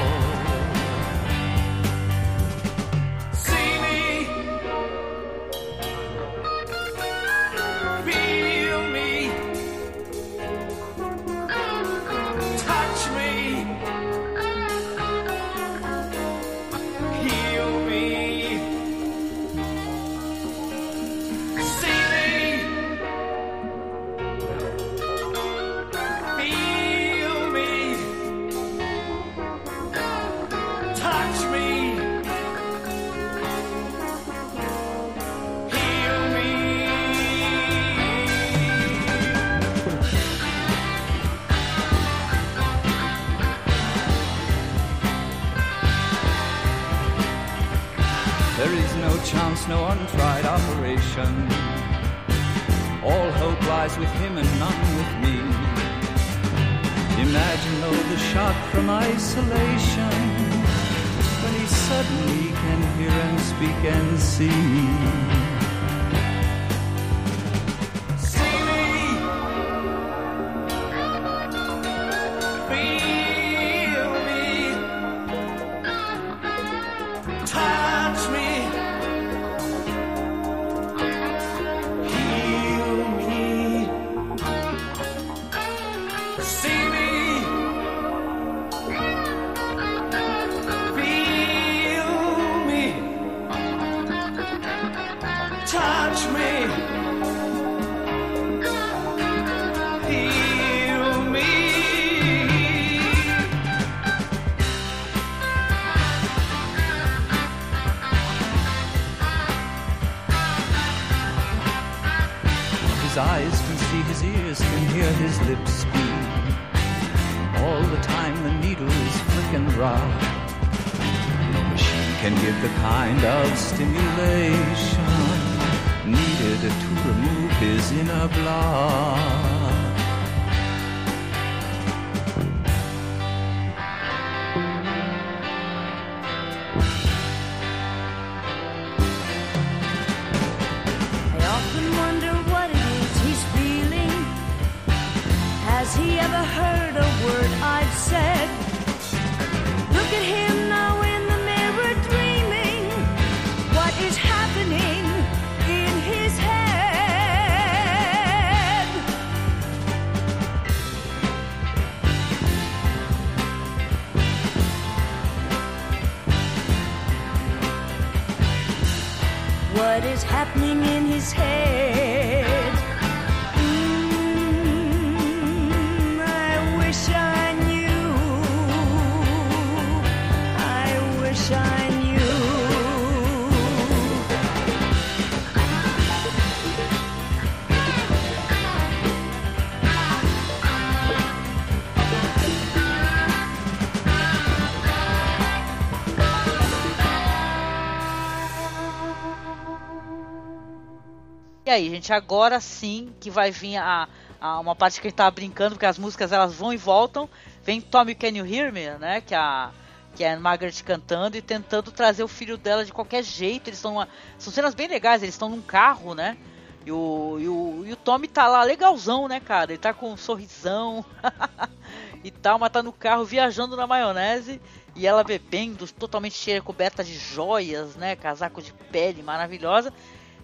E 201.67 201.69
aí, 201.69 201.89
gente, 201.89 202.13
agora 202.13 202.61
sim 202.61 203.13
que 203.19 203.29
vai 203.29 203.51
vir 203.51 203.75
a, 203.75 204.07
a- 204.39 204.57
uma 204.61 204.73
parte 204.73 205.01
que 205.01 205.07
a 205.07 205.09
gente 205.09 205.17
tava 205.17 205.31
brincando, 205.31 205.75
porque 205.75 205.85
as 205.85 205.97
músicas 205.99 206.31
elas 206.31 206.53
vão 206.55 206.71
e 206.71 206.77
voltam. 206.77 207.29
Vem 207.61 207.81
Tommy 207.81 208.15
Can 208.15 208.29
You 208.29 208.45
Hear 208.45 208.71
Me, 208.71 208.89
né? 208.97 209.19
Que 209.19 209.35
a, 209.35 209.71
que 210.15 210.23
é 210.23 210.31
a 210.31 210.39
Margaret 210.39 210.71
cantando 210.85 211.35
e 211.35 211.41
tentando 211.41 211.91
trazer 211.91 212.23
o 212.23 212.27
filho 212.29 212.57
dela 212.57 212.85
de 212.85 212.93
qualquer 212.93 213.21
jeito. 213.21 213.67
Eles 213.67 213.79
estão 213.79 213.95
São 214.37 214.53
cenas 214.53 214.73
bem 214.73 214.87
legais, 214.87 215.21
eles 215.21 215.35
estão 215.35 215.49
num 215.49 215.61
carro, 215.61 216.15
né? 216.15 216.37
E 216.85 216.91
o, 216.93 217.37
e, 217.37 217.49
o, 217.49 217.83
e 217.85 217.91
o 217.91 217.97
Tommy 217.97 218.29
tá 218.29 218.47
lá 218.47 218.63
legalzão, 218.63 219.27
né, 219.27 219.41
cara? 219.41 219.73
Ele 219.73 219.77
tá 219.77 219.93
com 219.93 220.13
um 220.13 220.15
sorrisão 220.15 221.03
e 222.23 222.31
tal, 222.31 222.57
mas 222.59 222.71
tá 222.71 222.81
no 222.81 222.93
carro 222.93 223.25
viajando 223.25 223.75
na 223.75 223.85
maionese. 223.85 224.61
E 224.95 225.05
ela 225.05 225.23
bebendo, 225.23 225.85
totalmente 225.91 226.35
cheia, 226.35 226.61
coberta 226.61 227.03
de 227.03 227.13
joias, 227.17 227.95
né? 227.97 228.15
Casaco 228.15 228.61
de 228.61 228.71
pele 228.89 229.21
maravilhosa 229.21 229.93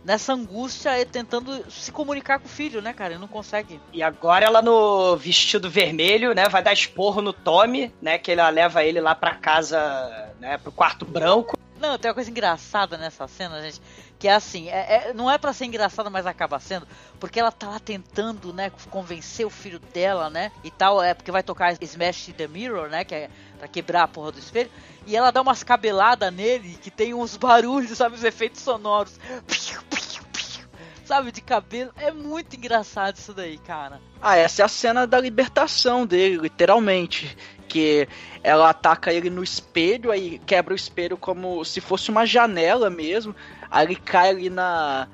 nessa 0.03 0.33
angústia 0.33 0.99
e 0.99 1.05
tentando 1.05 1.69
se 1.71 1.91
comunicar 1.91 2.39
com 2.39 2.45
o 2.45 2.49
filho, 2.49 2.81
né, 2.81 2.93
cara? 2.93 3.13
Ele 3.13 3.21
não 3.21 3.27
consegue. 3.27 3.79
E 3.91 4.03
agora 4.03 4.45
ela 4.45 4.61
no 4.61 5.15
vestido 5.15 5.69
vermelho, 5.69 6.33
né? 6.33 6.47
Vai 6.49 6.61
dar 6.61 6.73
esporro 6.73 7.21
no 7.21 7.33
Tommy, 7.33 7.93
né? 8.01 8.17
Que 8.17 8.31
ela 8.31 8.49
leva 8.49 8.83
ele 8.83 8.99
lá 8.99 9.15
pra 9.15 9.35
casa, 9.35 10.33
né? 10.39 10.57
Pro 10.57 10.71
quarto 10.71 11.05
branco. 11.05 11.57
Não, 11.79 11.97
tem 11.97 12.09
uma 12.09 12.15
coisa 12.15 12.29
engraçada 12.29 12.97
nessa 12.97 13.27
cena, 13.27 13.61
gente, 13.61 13.81
que 14.17 14.25
é 14.25 14.33
assim, 14.33 14.69
é, 14.69 15.09
é- 15.09 15.13
não 15.13 15.29
é 15.29 15.37
pra 15.37 15.51
ser 15.51 15.65
engraçada, 15.65 16.09
mas 16.09 16.25
acaba 16.25 16.57
sendo, 16.57 16.87
porque 17.19 17.37
ela 17.37 17.51
tá 17.51 17.67
lá 17.67 17.77
tentando, 17.77 18.53
né, 18.53 18.71
convencer 18.89 19.45
o 19.45 19.49
filho 19.49 19.79
dela, 19.93 20.29
né, 20.29 20.49
e 20.63 20.71
tal, 20.71 21.03
é 21.03 21.13
porque 21.13 21.29
vai 21.29 21.43
tocar 21.43 21.75
Smash 21.81 22.31
the 22.37 22.47
Mirror, 22.47 22.87
né, 22.87 23.03
que 23.03 23.13
é 23.13 23.29
pra 23.59 23.67
quebrar 23.67 24.03
a 24.03 24.07
porra 24.07 24.31
do 24.31 24.39
espelho. 24.39 24.71
E 25.05 25.15
ela 25.15 25.31
dá 25.31 25.41
umas 25.41 25.63
cabeladas 25.63 26.33
nele 26.33 26.77
que 26.81 26.89
tem 26.89 27.13
uns 27.13 27.35
barulhos, 27.35 27.97
sabe? 27.97 28.15
Os 28.15 28.23
efeitos 28.23 28.61
sonoros. 28.61 29.19
Piu, 29.47 29.81
piu, 29.89 30.23
piu, 30.31 30.65
sabe? 31.03 31.31
De 31.31 31.41
cabelo. 31.41 31.91
É 31.97 32.11
muito 32.11 32.55
engraçado 32.55 33.17
isso 33.17 33.33
daí, 33.33 33.57
cara. 33.57 34.01
Ah, 34.21 34.37
essa 34.37 34.61
é 34.61 34.65
a 34.65 34.69
cena 34.69 35.05
da 35.05 35.19
libertação 35.19 36.05
dele, 36.05 36.37
literalmente. 36.37 37.37
Que 37.67 38.07
ela 38.43 38.69
ataca 38.69 39.11
ele 39.11 39.29
no 39.29 39.43
espelho, 39.43 40.11
aí 40.11 40.39
quebra 40.45 40.73
o 40.73 40.75
espelho 40.75 41.17
como 41.17 41.65
se 41.65 41.81
fosse 41.81 42.09
uma 42.11 42.25
janela 42.25 42.89
mesmo. 42.89 43.35
Aí 43.69 43.87
ele 43.87 43.95
cai 43.95 44.29
ali 44.29 44.49
na. 44.49 45.07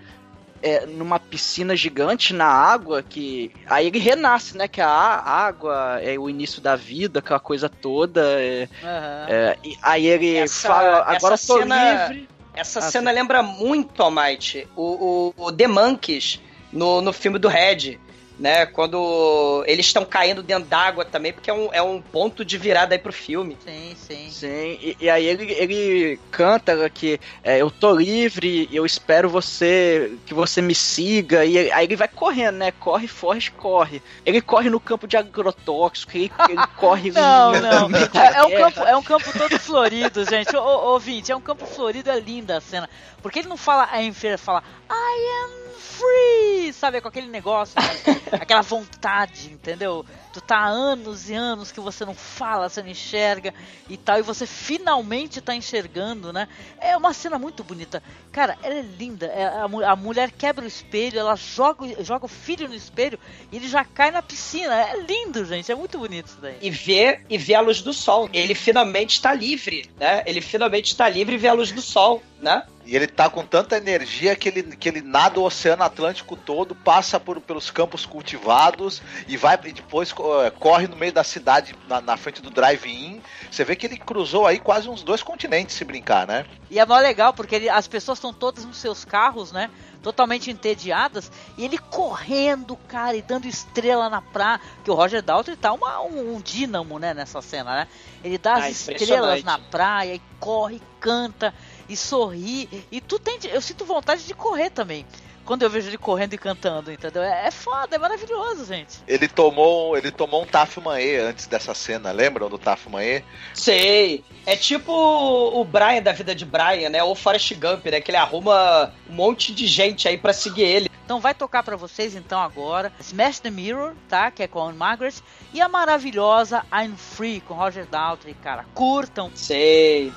É, 0.61 0.85
numa 0.85 1.19
piscina 1.19 1.75
gigante 1.75 2.33
na 2.33 2.45
água, 2.47 3.01
que. 3.01 3.51
Aí 3.67 3.87
ele 3.87 3.99
renasce, 3.99 4.57
né? 4.57 4.67
Que 4.67 4.81
a 4.81 4.87
água 4.89 5.99
é 6.01 6.17
o 6.17 6.29
início 6.29 6.61
da 6.61 6.75
vida, 6.75 7.19
aquela 7.19 7.39
coisa 7.39 7.69
toda. 7.69 8.21
é- 8.41 8.67
Aham. 8.83 9.25
é, 9.29 9.57
aí 9.81 10.05
ele 10.07 10.35
Essa- 10.37 10.67
fala, 10.67 11.03
agora 11.05 11.33
essa 11.35 11.47
tô 11.53 11.59
cena- 11.59 12.07
livre. 12.07 12.29
Essa 12.55 12.79
Ah, 12.79 12.81
cena 12.81 13.11
lembra 13.11 13.41
muito, 13.41 14.01
Almighty, 14.03 14.67
o, 14.75 15.33
o, 15.37 15.45
o 15.45 15.51
The 15.51 15.67
Monkeys 15.67 16.41
no, 16.73 16.99
no 17.01 17.13
filme 17.13 17.39
do 17.39 17.47
Red. 17.47 17.97
Né, 18.39 18.65
quando 18.65 19.65
eles 19.67 19.85
estão 19.85 20.05
caindo 20.05 20.41
dentro 20.41 20.63
d'água 20.63 21.03
também, 21.03 21.33
porque 21.33 21.49
é 21.49 21.53
um, 21.53 21.69
é 21.73 21.81
um 21.81 22.01
ponto 22.01 22.45
de 22.45 22.57
virada 22.57 22.95
aí 22.95 22.99
pro 22.99 23.11
filme. 23.11 23.57
Sim, 23.65 23.95
sim. 23.97 24.29
Sim, 24.31 24.79
e, 24.81 24.97
e 25.01 25.09
aí 25.09 25.25
ele, 25.25 25.51
ele 25.51 26.19
canta 26.31 26.89
que 26.89 27.19
é, 27.43 27.57
eu 27.57 27.69
tô 27.69 27.91
livre, 27.93 28.69
eu 28.71 28.85
espero 28.85 29.29
você 29.29 30.17
que 30.25 30.33
você 30.33 30.61
me 30.61 30.73
siga, 30.73 31.43
e 31.43 31.69
aí 31.69 31.83
ele 31.83 31.97
vai 31.97 32.07
correndo, 32.07 32.55
né? 32.55 32.71
Corre, 32.71 33.07
foge, 33.07 33.51
corre. 33.51 34.01
Ele 34.25 34.41
corre 34.41 34.69
no 34.69 34.79
campo 34.79 35.05
de 35.05 35.17
agrotóxico, 35.17 36.15
ele, 36.15 36.31
ele 36.47 36.67
corre 36.77 37.11
Não, 37.11 37.51
não. 37.59 37.89
É, 37.97 38.37
é 38.37 38.43
um 38.43 38.51
campo, 38.51 38.83
é 38.83 38.95
um 38.95 39.03
campo 39.03 39.37
todo 39.37 39.59
florido, 39.59 40.23
gente. 40.23 40.55
Ô, 40.55 40.61
ô, 40.61 40.95
ô, 40.95 40.99
Vinte, 40.99 41.31
é 41.31 41.35
um 41.35 41.41
campo 41.41 41.65
florido, 41.65 42.09
é 42.09 42.19
linda 42.19 42.57
a 42.57 42.61
cena. 42.61 42.89
Porque 43.21 43.39
ele 43.39 43.49
não 43.49 43.57
fala 43.57 43.87
free, 44.13 44.29
ele 44.29 44.37
fala 44.37 44.63
I 44.89 45.43
am 45.43 45.68
free, 45.79 46.73
sabe? 46.73 47.01
Com 47.01 47.07
aquele 47.07 47.27
negócio, 47.27 47.79
né? 47.81 48.21
aquela 48.39 48.61
vontade, 48.61 49.51
entendeu? 49.51 50.05
Tu 50.39 50.43
tá 50.43 50.57
há 50.59 50.67
anos 50.67 51.29
e 51.29 51.33
anos 51.33 51.69
que 51.69 51.81
você 51.81 52.05
não 52.05 52.15
fala, 52.15 52.69
você 52.69 52.81
não 52.81 52.89
enxerga 52.89 53.53
e 53.89 53.97
tal, 53.97 54.19
e 54.19 54.21
você 54.21 54.47
finalmente 54.47 55.41
tá 55.41 55.53
enxergando, 55.53 56.31
né? 56.31 56.47
É 56.79 56.95
uma 56.95 57.13
cena 57.13 57.37
muito 57.37 57.61
bonita. 57.61 58.01
Cara, 58.31 58.57
ela 58.63 58.75
é 58.75 58.81
linda. 58.81 59.25
É, 59.25 59.47
a, 59.47 59.67
mu- 59.67 59.83
a 59.83 59.95
mulher 59.97 60.31
quebra 60.31 60.63
o 60.63 60.67
espelho, 60.67 61.19
ela 61.19 61.35
joga, 61.35 61.83
o- 61.83 62.03
joga 62.05 62.25
o 62.25 62.29
filho 62.29 62.69
no 62.69 62.75
espelho 62.75 63.19
e 63.51 63.57
ele 63.57 63.67
já 63.67 63.83
cai 63.83 64.11
na 64.11 64.21
piscina. 64.21 64.73
É 64.75 65.01
lindo, 65.01 65.43
gente. 65.43 65.69
É 65.71 65.75
muito 65.75 65.97
bonito 65.99 66.27
isso 66.27 66.37
daí. 66.41 66.57
E 66.61 66.69
vê, 66.69 67.19
e 67.29 67.37
vê 67.37 67.55
a 67.55 67.61
luz 67.61 67.81
do 67.81 67.93
sol. 67.93 68.29
Ele 68.31 68.55
finalmente 68.55 69.15
está 69.15 69.33
livre, 69.33 69.89
né? 69.99 70.23
Ele 70.25 70.39
finalmente 70.39 70.91
está 70.91 71.09
livre 71.09 71.35
e 71.35 71.37
vê 71.37 71.49
a 71.49 71.53
luz 71.53 71.71
do 71.71 71.81
sol, 71.81 72.23
né? 72.39 72.63
E 72.85 72.95
ele 72.95 73.05
tá 73.05 73.29
com 73.29 73.45
tanta 73.45 73.77
energia 73.77 74.35
que 74.35 74.49
ele, 74.49 74.63
que 74.63 74.89
ele 74.89 75.01
nada 75.01 75.39
o 75.39 75.43
Oceano 75.43 75.83
Atlântico 75.83 76.35
todo, 76.35 76.73
passa 76.73 77.19
por, 77.19 77.39
pelos 77.39 77.69
campos 77.69 78.03
cultivados 78.03 78.99
e 79.27 79.37
vai 79.37 79.59
e 79.65 79.71
depois 79.73 80.11
corre 80.59 80.87
no 80.87 80.95
meio 80.95 81.11
da 81.13 81.23
cidade, 81.23 81.75
na, 81.87 82.01
na 82.01 82.17
frente 82.17 82.41
do 82.41 82.49
drive-in. 82.49 83.21
Você 83.51 83.63
vê 83.63 83.75
que 83.75 83.85
ele 83.85 83.97
cruzou 83.97 84.45
aí 84.47 84.59
quase 84.59 84.87
uns 84.89 85.03
dois 85.03 85.21
continentes, 85.23 85.75
se 85.75 85.83
brincar, 85.85 86.27
né? 86.27 86.45
E 86.69 86.79
é 86.79 86.85
mó 86.85 86.97
legal, 86.99 87.33
porque 87.33 87.55
ele- 87.55 87.69
as 87.69 87.87
pessoas 87.87 88.17
estão 88.17 88.33
todas 88.33 88.65
nos 88.65 88.77
seus 88.77 89.03
carros, 89.05 89.51
né? 89.51 89.69
Totalmente 90.01 90.49
entediadas. 90.49 91.31
E 91.57 91.65
ele 91.65 91.77
correndo, 91.77 92.75
cara, 92.87 93.15
e 93.17 93.21
dando 93.21 93.45
estrela 93.47 94.09
na 94.09 94.21
praia. 94.21 94.59
Que 94.83 94.89
o 94.91 94.93
Roger 94.93 95.21
Daltrey 95.21 95.55
tá 95.57 95.73
uma, 95.73 96.01
um, 96.01 96.35
um 96.35 96.41
dínamo, 96.41 96.97
né? 96.99 97.13
Nessa 97.13 97.41
cena, 97.41 97.75
né? 97.75 97.87
Ele 98.23 98.37
dá 98.37 98.53
as 98.55 98.63
Ah, 98.63 98.69
estrelas 98.69 98.97
impressionante. 99.01 99.45
na 99.45 99.59
praia 99.59 100.15
e 100.15 100.21
corre, 100.39 100.81
canta 100.99 101.53
e 101.89 101.97
sorri. 101.97 102.85
E 102.91 103.01
tu 103.01 103.19
tem. 103.19 103.39
Eu 103.45 103.61
sinto 103.61 103.83
vontade 103.85 104.25
de 104.25 104.33
correr 104.33 104.69
também. 104.69 105.05
Quando 105.49 105.63
eu 105.63 105.69
vejo 105.71 105.89
ele 105.89 105.97
correndo 105.97 106.35
e 106.35 106.37
cantando, 106.37 106.91
entendeu? 106.91 107.23
É, 107.23 107.47
é 107.47 107.49
foda, 107.49 107.95
é 107.95 107.97
maravilhoso, 107.97 108.65
gente. 108.65 108.99
Ele 109.07 109.27
tomou, 109.27 109.97
ele 109.97 110.11
tomou 110.11 110.43
um 110.43 110.45
Taf 110.45 110.79
Manhê 110.79 111.17
antes 111.17 111.47
dessa 111.47 111.73
cena, 111.73 112.11
lembram 112.11 112.47
do 112.47 112.59
Taf 112.59 112.87
Manhê? 112.87 113.23
Sei. 113.55 114.23
É 114.45 114.55
tipo 114.55 114.93
o 114.93 115.65
Brian 115.65 116.03
da 116.03 116.11
vida 116.11 116.35
de 116.35 116.45
Brian, 116.45 116.89
né? 116.89 117.01
Ou 117.01 117.13
o 117.13 117.15
Forrest 117.15 117.51
Gump, 117.55 117.83
né? 117.87 117.99
Que 117.99 118.11
ele 118.11 118.17
arruma 118.17 118.93
um 119.09 119.13
monte 119.15 119.51
de 119.51 119.65
gente 119.65 120.07
aí 120.07 120.19
pra 120.19 120.33
seguir 120.33 120.61
ele. 120.61 120.91
Então 121.03 121.19
vai 121.19 121.33
tocar 121.33 121.63
pra 121.63 121.75
vocês 121.75 122.13
então 122.13 122.39
agora 122.39 122.93
Smash 122.99 123.39
the 123.39 123.49
Mirror, 123.49 123.95
tá? 124.07 124.29
Que 124.29 124.43
é 124.43 124.47
com 124.47 124.61
a 124.61 124.71
Margaret 124.71 125.15
e 125.51 125.59
a 125.59 125.67
maravilhosa 125.67 126.63
I'm 126.71 126.95
Free 126.95 127.41
com 127.41 127.55
Roger 127.55 127.87
Daltrey, 127.87 128.35
cara. 128.35 128.65
Curtam. 128.75 129.31
Sei. 129.33 130.13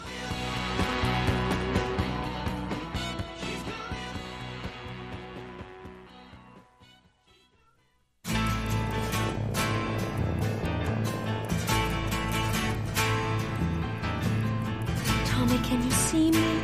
Tommy, 15.52 15.68
can 15.68 15.82
you 15.84 15.90
see 15.90 16.30
me? 16.30 16.60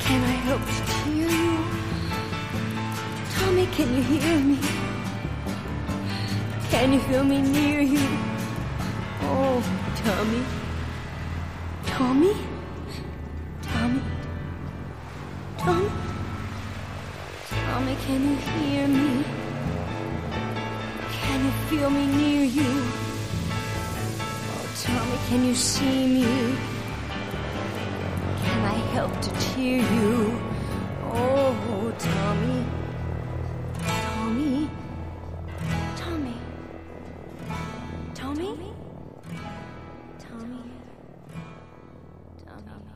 Can 0.00 0.20
I 0.24 0.34
help 0.46 0.60
to 0.62 0.80
cheer 0.92 1.30
you? 1.30 1.58
Tommy, 3.36 3.66
can 3.68 3.94
you 3.94 4.02
hear 4.02 4.40
me? 4.40 4.58
Can 6.70 6.92
you 6.92 6.98
feel 7.06 7.22
me 7.22 7.40
near 7.40 7.82
you? 7.82 8.08
Oh, 9.22 9.62
Tommy. 9.94 10.42
Tommy? 11.86 12.34
Tommy? 13.62 14.02
Tommy? 15.58 15.90
Tommy, 17.48 17.96
can 18.06 18.28
you 18.28 18.36
hear 18.36 18.88
me? 18.88 19.24
Can 21.12 21.44
you 21.44 21.52
feel 21.68 21.90
me 21.90 22.06
near 22.06 22.44
you? 22.44 22.72
Oh, 24.50 24.66
Tommy, 24.82 25.18
can 25.28 25.44
you 25.44 25.54
see 25.54 26.08
me? 26.08 26.73
Can 28.44 28.64
I 28.64 28.78
help 28.94 29.12
to 29.22 29.30
cheer 29.40 29.78
you? 29.78 30.38
Oh, 31.12 31.92
Tommy. 31.98 32.66
Tommy. 33.82 34.70
Tommy. 35.96 36.36
Tommy? 38.14 38.52
Tommy. 38.54 38.72
Tommy. 40.18 40.70
You 42.38 42.93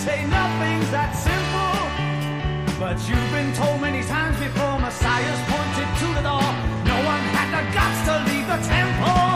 say 0.00 0.24
nothing's 0.24 0.90
that 0.90 1.12
simple. 1.12 2.80
But 2.80 2.96
you've 3.06 3.30
been 3.36 3.52
told 3.52 3.82
many 3.82 4.02
times 4.02 4.38
before 4.38 4.78
Messiah's 4.78 5.42
pointed 5.52 5.90
to 6.00 6.06
the 6.16 6.22
door. 6.24 6.48
No 6.88 6.96
one 7.12 7.24
had 7.36 7.48
the 7.52 7.62
guts 7.76 8.00
to 8.08 8.14
leave 8.28 8.46
the 8.48 8.60
temple. 8.66 9.29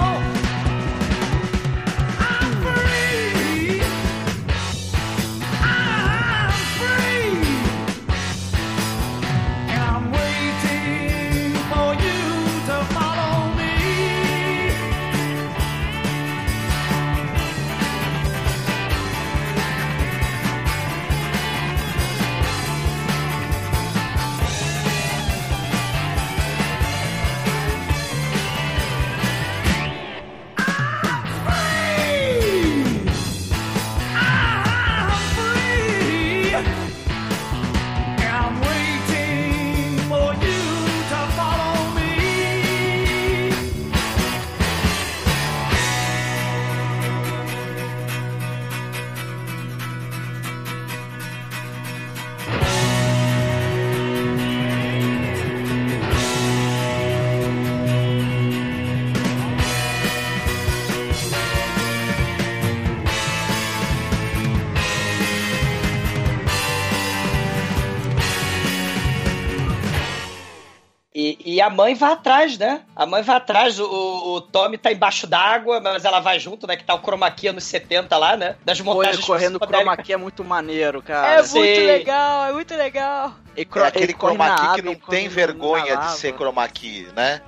A 71.65 71.71
mãe 71.71 71.95
vai 71.95 72.13
atrás, 72.13 72.59
né? 72.59 72.83
A 72.95 73.07
mãe 73.07 73.23
vai 73.23 73.37
atrás, 73.37 73.79
o, 73.79 73.85
o, 73.85 74.41
Tommy 74.41 74.77
tá 74.79 74.93
embaixo 74.93 75.27
d'água, 75.27 75.81
mas 75.81 76.05
ela 76.05 76.21
vai 76.21 76.39
junto, 76.39 76.67
né? 76.67 76.77
Que 76.77 76.85
tá 76.85 76.95
o 76.95 77.01
chroma 77.01 77.31
key 77.31 77.51
nos 77.53 77.65
70 77.65 78.17
lá, 78.17 78.37
né? 78.37 78.57
Das 78.65 78.81
montagens 78.81 79.17
ele 79.17 79.27
correndo 79.27 79.59
chroma 79.59 79.97
key 79.97 80.13
é 80.13 80.17
muito 80.17 80.45
maneiro, 80.45 80.99
É 80.99 81.03
cara. 81.03 81.45
Sim. 81.45 81.59
muito 81.59 81.81
legal, 81.81 82.47
é 82.47 82.53
muito 82.53 82.75
legal. 82.75 83.35
Ele 83.57 83.69
É 83.75 83.87
aquele 83.87 84.13
chroma 84.13 84.55
key 84.57 84.75
que 84.75 84.83
não 84.83 84.95
tem 84.95 85.29
vergonha 85.29 85.97
de 85.97 86.13
ser 86.13 86.35
chroma 86.35 86.69
key, 86.69 87.09
né? 87.15 87.41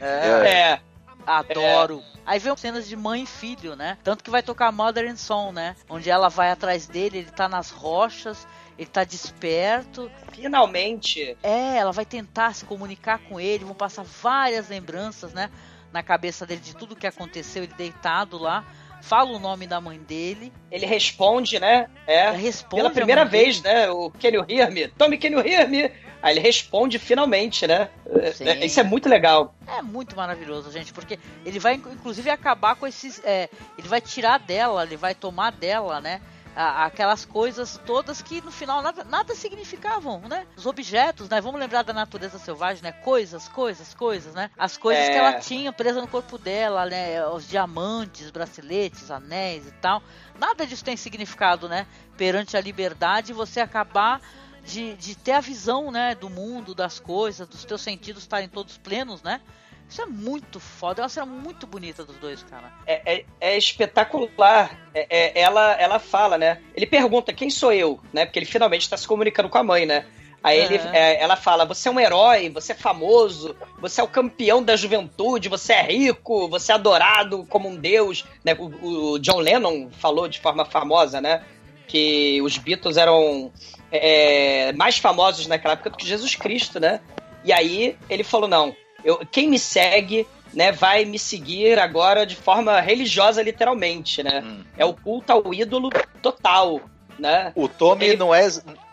É, 0.00 0.28
É, 0.48 0.80
Adoro. 1.26 2.02
Aí 2.26 2.38
vem 2.38 2.56
cenas 2.56 2.88
de 2.88 2.96
mãe 2.96 3.22
e 3.22 3.26
filho, 3.26 3.76
né? 3.76 3.98
Tanto 4.02 4.24
que 4.24 4.30
vai 4.30 4.42
tocar 4.42 4.72
Mother 4.72 5.10
and 5.10 5.16
Son, 5.16 5.52
né? 5.52 5.76
Onde 5.88 6.08
ela 6.08 6.28
vai 6.28 6.50
atrás 6.50 6.86
dele, 6.86 7.18
ele 7.18 7.30
tá 7.30 7.48
nas 7.48 7.70
rochas, 7.70 8.46
ele 8.78 8.88
tá 8.88 9.04
desperto. 9.04 10.10
finalmente. 10.32 11.36
É, 11.42 11.76
ela 11.76 11.92
vai 11.92 12.04
tentar 12.04 12.54
se 12.54 12.64
comunicar 12.64 13.18
com 13.18 13.40
ele, 13.40 13.64
vão 13.64 13.74
passar 13.74 14.02
várias 14.04 14.68
lembranças, 14.68 15.32
né? 15.32 15.50
Na 15.92 16.02
cabeça 16.02 16.44
dele 16.46 16.60
de 16.60 16.74
tudo 16.74 16.96
que 16.96 17.06
aconteceu, 17.06 17.62
ele 17.62 17.72
deitado 17.74 18.36
lá. 18.38 18.64
Fala 19.00 19.30
o 19.32 19.38
nome 19.38 19.66
da 19.66 19.80
mãe 19.80 19.98
dele. 19.98 20.52
Ele 20.70 20.86
responde, 20.86 21.60
né? 21.60 21.88
É. 22.06 22.30
responde 22.30 22.82
Pela 22.82 22.90
primeira 22.90 23.24
vez, 23.24 23.60
né? 23.62 23.90
O 23.90 24.10
Can 24.10 24.28
you 24.28 24.44
hear 24.48 24.70
me? 24.72 24.88
Tommy, 24.88 25.18
can 25.18 25.28
you 25.28 25.40
hear 25.46 25.68
me? 25.68 25.90
Aí 26.22 26.32
ele 26.32 26.40
responde 26.40 26.98
finalmente, 26.98 27.66
né? 27.66 27.90
Sim. 28.34 28.48
É, 28.48 28.64
Isso 28.64 28.80
é 28.80 28.82
muito 28.82 29.08
legal. 29.10 29.54
É 29.66 29.82
muito 29.82 30.16
maravilhoso, 30.16 30.72
gente, 30.72 30.90
porque 30.90 31.18
ele 31.44 31.58
vai 31.58 31.74
inc- 31.74 31.86
inclusive 31.92 32.30
acabar 32.30 32.76
com 32.76 32.86
esses. 32.86 33.20
é, 33.24 33.50
ele 33.76 33.86
vai 33.86 34.00
tirar 34.00 34.38
dela, 34.38 34.82
ele 34.84 34.96
vai 34.96 35.14
tomar 35.14 35.52
dela, 35.52 36.00
né? 36.00 36.22
A- 36.56 36.84
Aquelas 36.84 37.24
coisas 37.24 37.80
todas 37.84 38.20
que 38.22 38.40
no 38.40 38.50
final 38.50 38.80
nada, 38.82 39.04
nada 39.04 39.34
significavam, 39.34 40.20
né? 40.20 40.46
Os 40.56 40.66
objetos, 40.66 41.28
né? 41.28 41.40
Vamos 41.40 41.58
lembrar 41.60 41.82
da 41.82 41.92
natureza 41.92 42.38
selvagem, 42.38 42.82
né? 42.82 42.92
Coisas, 42.92 43.48
coisas, 43.48 43.92
coisas, 43.94 44.34
né? 44.34 44.50
As 44.56 44.76
coisas 44.76 45.04
É. 45.04 45.10
que 45.10 45.16
ela 45.16 45.32
tinha 45.40 45.72
presa 45.72 46.00
no 46.00 46.08
corpo 46.08 46.38
dela, 46.38 46.86
né? 46.86 47.26
Os 47.28 47.48
diamantes, 47.48 48.30
braceletes, 48.30 49.10
anéis 49.10 49.66
e 49.66 49.72
tal. 49.72 50.02
Nada 50.38 50.66
disso 50.66 50.84
tem 50.84 50.96
significado, 50.96 51.68
né? 51.68 51.86
Perante 52.16 52.56
a 52.56 52.60
liberdade, 52.60 53.32
você 53.32 53.60
acabar 53.60 54.20
de, 54.64 54.94
de 54.96 55.14
ter 55.14 55.32
a 55.32 55.40
visão, 55.40 55.90
né, 55.90 56.14
do 56.14 56.30
mundo, 56.30 56.74
das 56.74 56.98
coisas, 56.98 57.46
dos 57.46 57.64
teus 57.66 57.82
sentidos 57.82 58.22
estarem 58.22 58.48
todos 58.48 58.78
plenos, 58.78 59.22
né? 59.22 59.40
Isso 59.88 60.02
é 60.02 60.06
muito 60.06 60.58
foda, 60.58 61.00
é 61.00 61.04
uma 61.04 61.08
cena 61.08 61.26
muito 61.26 61.66
bonita 61.66 62.04
dos 62.04 62.16
dois, 62.16 62.42
cara. 62.42 62.72
É, 62.86 63.14
é- 63.14 63.24
é 63.40 63.56
espetacular. 63.58 64.76
É- 64.94 65.06
é- 65.08 65.40
ela, 65.40 65.72
ela 65.74 65.98
fala, 65.98 66.36
né? 66.38 66.60
Ele 66.74 66.86
pergunta 66.86 67.32
quem 67.32 67.50
sou 67.50 67.72
eu, 67.72 68.00
né? 68.12 68.24
Porque 68.24 68.38
ele 68.38 68.46
finalmente 68.46 68.82
está 68.82 68.96
se 68.96 69.06
comunicando 69.06 69.48
com 69.48 69.58
a 69.58 69.62
mãe, 69.62 69.86
né? 69.86 70.06
Aí 70.42 70.60
ele, 70.60 70.76
é, 70.92 71.22
ela 71.22 71.36
fala: 71.36 71.64
Você 71.64 71.88
é 71.88 71.90
um 71.90 71.98
herói, 71.98 72.50
você 72.50 72.72
é 72.72 72.74
famoso, 72.74 73.56
você 73.78 74.02
é 74.02 74.04
o 74.04 74.08
campeão 74.08 74.62
da 74.62 74.76
juventude, 74.76 75.48
você 75.48 75.72
é 75.72 75.82
rico, 75.82 76.48
você 76.48 76.70
é 76.70 76.74
adorado 76.74 77.46
como 77.48 77.66
um 77.66 77.76
deus. 77.76 78.26
Né? 78.44 78.54
O, 78.58 79.14
o 79.14 79.18
John 79.18 79.38
Lennon 79.38 79.88
falou 79.90 80.28
de 80.28 80.38
forma 80.38 80.66
famosa, 80.66 81.18
né? 81.18 81.42
Que 81.86 82.42
os 82.42 82.58
Beatles 82.58 82.98
eram 82.98 83.50
é, 83.90 84.70
mais 84.72 84.98
famosos 84.98 85.46
naquela 85.46 85.72
época 85.74 85.88
do 85.88 85.96
que 85.96 86.06
Jesus 86.06 86.34
Cristo, 86.34 86.78
né? 86.78 87.00
E 87.42 87.50
aí 87.50 87.96
ele 88.10 88.22
falou: 88.22 88.46
Não, 88.46 88.76
eu, 89.04 89.20
quem 89.30 89.48
me 89.48 89.58
segue 89.58 90.26
né, 90.52 90.72
vai 90.72 91.04
me 91.04 91.18
seguir 91.18 91.78
agora 91.78 92.24
de 92.24 92.36
forma 92.36 92.80
religiosa, 92.80 93.42
literalmente, 93.42 94.22
né? 94.22 94.42
Hum. 94.44 94.64
É 94.76 94.84
o 94.84 94.94
culto 94.94 95.32
ao 95.32 95.52
ídolo 95.52 95.90
total, 96.22 96.80
né? 97.18 97.52
O 97.54 97.68
Tommy 97.68 98.04
Ele- 98.06 98.16
não, 98.16 98.34
é, 98.34 98.46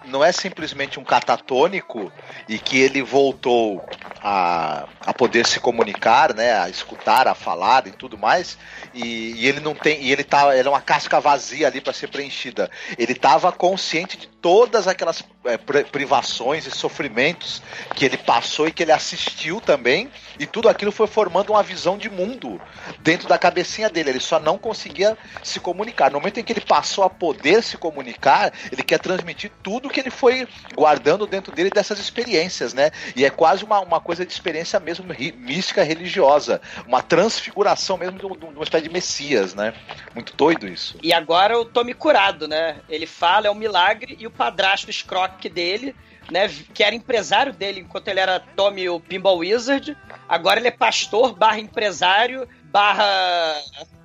não 0.05 0.23
é 0.23 0.31
simplesmente 0.31 0.99
um 0.99 1.03
catatônico 1.03 2.11
e 2.47 2.57
que 2.57 2.79
ele 2.79 3.01
voltou 3.01 3.81
a, 4.23 4.87
a 5.05 5.13
poder 5.13 5.45
se 5.45 5.59
comunicar, 5.59 6.33
né, 6.33 6.53
a 6.59 6.69
escutar, 6.69 7.27
a 7.27 7.35
falar 7.35 7.87
e 7.87 7.91
tudo 7.91 8.17
mais, 8.17 8.57
e, 8.93 9.33
e 9.33 9.47
ele 9.47 9.59
não 9.59 9.73
tem, 9.73 10.01
e 10.01 10.11
ele 10.11 10.23
tá, 10.23 10.55
ele 10.55 10.67
é 10.67 10.71
uma 10.71 10.81
casca 10.81 11.19
vazia 11.19 11.67
ali 11.67 11.81
para 11.81 11.93
ser 11.93 12.07
preenchida. 12.07 12.69
Ele 12.97 13.13
estava 13.13 13.51
consciente 13.51 14.17
de 14.17 14.27
todas 14.27 14.87
aquelas 14.87 15.23
é, 15.45 15.57
pri- 15.57 15.83
privações 15.85 16.65
e 16.65 16.71
sofrimentos 16.71 17.61
que 17.95 18.05
ele 18.05 18.17
passou 18.17 18.67
e 18.67 18.71
que 18.71 18.83
ele 18.83 18.91
assistiu 18.91 19.61
também, 19.61 20.09
e 20.39 20.45
tudo 20.45 20.67
aquilo 20.67 20.91
foi 20.91 21.07
formando 21.07 21.51
uma 21.51 21.63
visão 21.63 21.97
de 21.97 22.09
mundo 22.09 22.59
dentro 22.99 23.27
da 23.27 23.37
cabecinha 23.37 23.89
dele. 23.89 24.11
Ele 24.11 24.19
só 24.19 24.39
não 24.39 24.57
conseguia 24.57 25.17
se 25.43 25.59
comunicar. 25.59 26.11
No 26.11 26.19
momento 26.19 26.39
em 26.39 26.43
que 26.43 26.53
ele 26.53 26.61
passou 26.61 27.03
a 27.03 27.09
poder 27.09 27.61
se 27.63 27.77
comunicar, 27.77 28.51
ele 28.71 28.83
quer 28.83 28.99
transmitir 28.99 29.51
tudo 29.61 29.90
que 29.91 29.99
ele 29.99 30.09
foi 30.09 30.47
guardando 30.75 31.27
dentro 31.27 31.51
dele 31.51 31.69
dessas 31.69 31.99
experiências, 31.99 32.73
né? 32.73 32.91
E 33.15 33.25
é 33.25 33.29
quase 33.29 33.63
uma, 33.63 33.79
uma 33.79 33.99
coisa 33.99 34.25
de 34.25 34.31
experiência 34.31 34.79
mesmo 34.79 35.11
ri- 35.11 35.31
mística 35.31 35.83
religiosa, 35.83 36.61
uma 36.87 37.01
transfiguração 37.01 37.97
mesmo 37.97 38.17
de, 38.17 38.25
um- 38.25 38.35
de 38.35 38.45
uma 38.45 38.63
espécie 38.63 38.83
de 38.87 38.93
Messias, 38.93 39.53
né? 39.53 39.73
Muito 40.13 40.35
doido 40.35 40.67
isso. 40.67 40.97
E 41.03 41.13
agora 41.13 41.53
eu 41.53 41.65
tô 41.65 41.83
me 41.83 41.93
curado, 41.93 42.47
né? 42.47 42.77
Ele 42.89 43.05
fala, 43.05 43.47
é 43.47 43.51
um 43.51 43.55
milagre, 43.55 44.15
e 44.19 44.25
o 44.25 44.31
padrasto 44.31 44.89
escroque 44.89 45.49
dele, 45.49 45.95
né? 46.31 46.47
Que 46.73 46.83
era 46.83 46.95
empresário 46.95 47.51
dele 47.53 47.81
enquanto 47.81 48.07
ele 48.07 48.19
era 48.19 48.39
Tommy 48.39 48.87
o 48.89 48.99
Pinball 48.99 49.37
Wizard. 49.39 49.97
Agora 50.29 50.59
ele 50.59 50.67
é 50.67 50.71
pastor, 50.71 51.33
barra 51.33 51.59
empresário, 51.59 52.47
barra. 52.65 53.55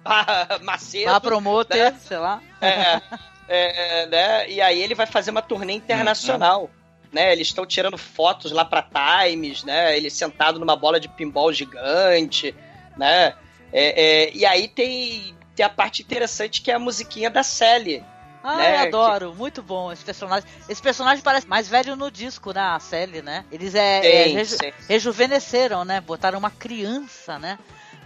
barra 0.03 0.59
macedo. 0.63 1.11
Lá 1.13 1.21
promoter, 1.21 1.93
né? 1.93 2.01
sei 2.03 2.19
lá. 2.19 2.41
É, 2.61 3.01
é, 3.49 4.03
é, 4.03 4.07
né? 4.07 4.51
E 4.51 4.61
aí 4.61 4.83
ele 4.83 4.95
vai 4.95 5.07
fazer 5.07 5.31
uma 5.31 5.43
turnê 5.43 5.73
internacional. 5.75 6.71
Né, 7.13 7.33
eles 7.33 7.47
estão 7.47 7.65
tirando 7.65 7.97
fotos 7.97 8.51
lá 8.53 8.65
pra 8.65 8.83
Times, 9.23 9.63
né? 9.65 9.97
Ele 9.97 10.11
sentado 10.11 10.59
numa 10.59 10.77
bola 10.77 10.99
de 11.01 11.09
pinball 11.09 11.53
gigante, 11.53 12.55
né? 12.97 13.33
É, 13.73 14.03
é, 14.27 14.31
e 14.35 14.45
aí 14.45 14.69
tem, 14.69 15.35
tem 15.55 15.65
a 15.65 15.69
parte 15.69 16.03
interessante 16.03 16.61
que 16.61 16.71
é 16.71 16.75
a 16.75 16.79
musiquinha 16.79 17.31
da 17.31 17.43
Sally. 17.43 18.05
Ah, 18.43 18.57
Né, 18.59 18.77
eu 18.77 18.81
adoro, 18.89 19.35
muito 19.35 19.63
bom 19.63 19.91
esse 19.93 20.05
personagem. 20.05 20.49
Esse 20.69 20.83
personagem 20.83 21.23
parece 21.23 21.47
mais 21.49 21.69
velho 21.69 21.97
no 21.97 22.11
disco, 22.11 22.53
né? 22.53 22.61
A 22.61 22.79
Sally, 22.81 23.23
né? 23.23 23.45
Eles 23.51 23.75
é, 23.75 23.99
é, 23.99 24.01
Tem, 24.25 24.35
reju- 24.35 24.59
tem. 24.59 24.73
rejuvenesceram, 24.89 25.85
né? 25.85 26.01
Botaram 26.01 26.39
uma 26.39 26.51
criança, 26.51 27.39
né? 27.39 27.59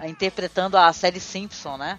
Interpretando 0.05 0.77
a 0.79 0.93
Sally 0.93 1.21
Simpson, 1.21 1.77
né? 1.77 1.99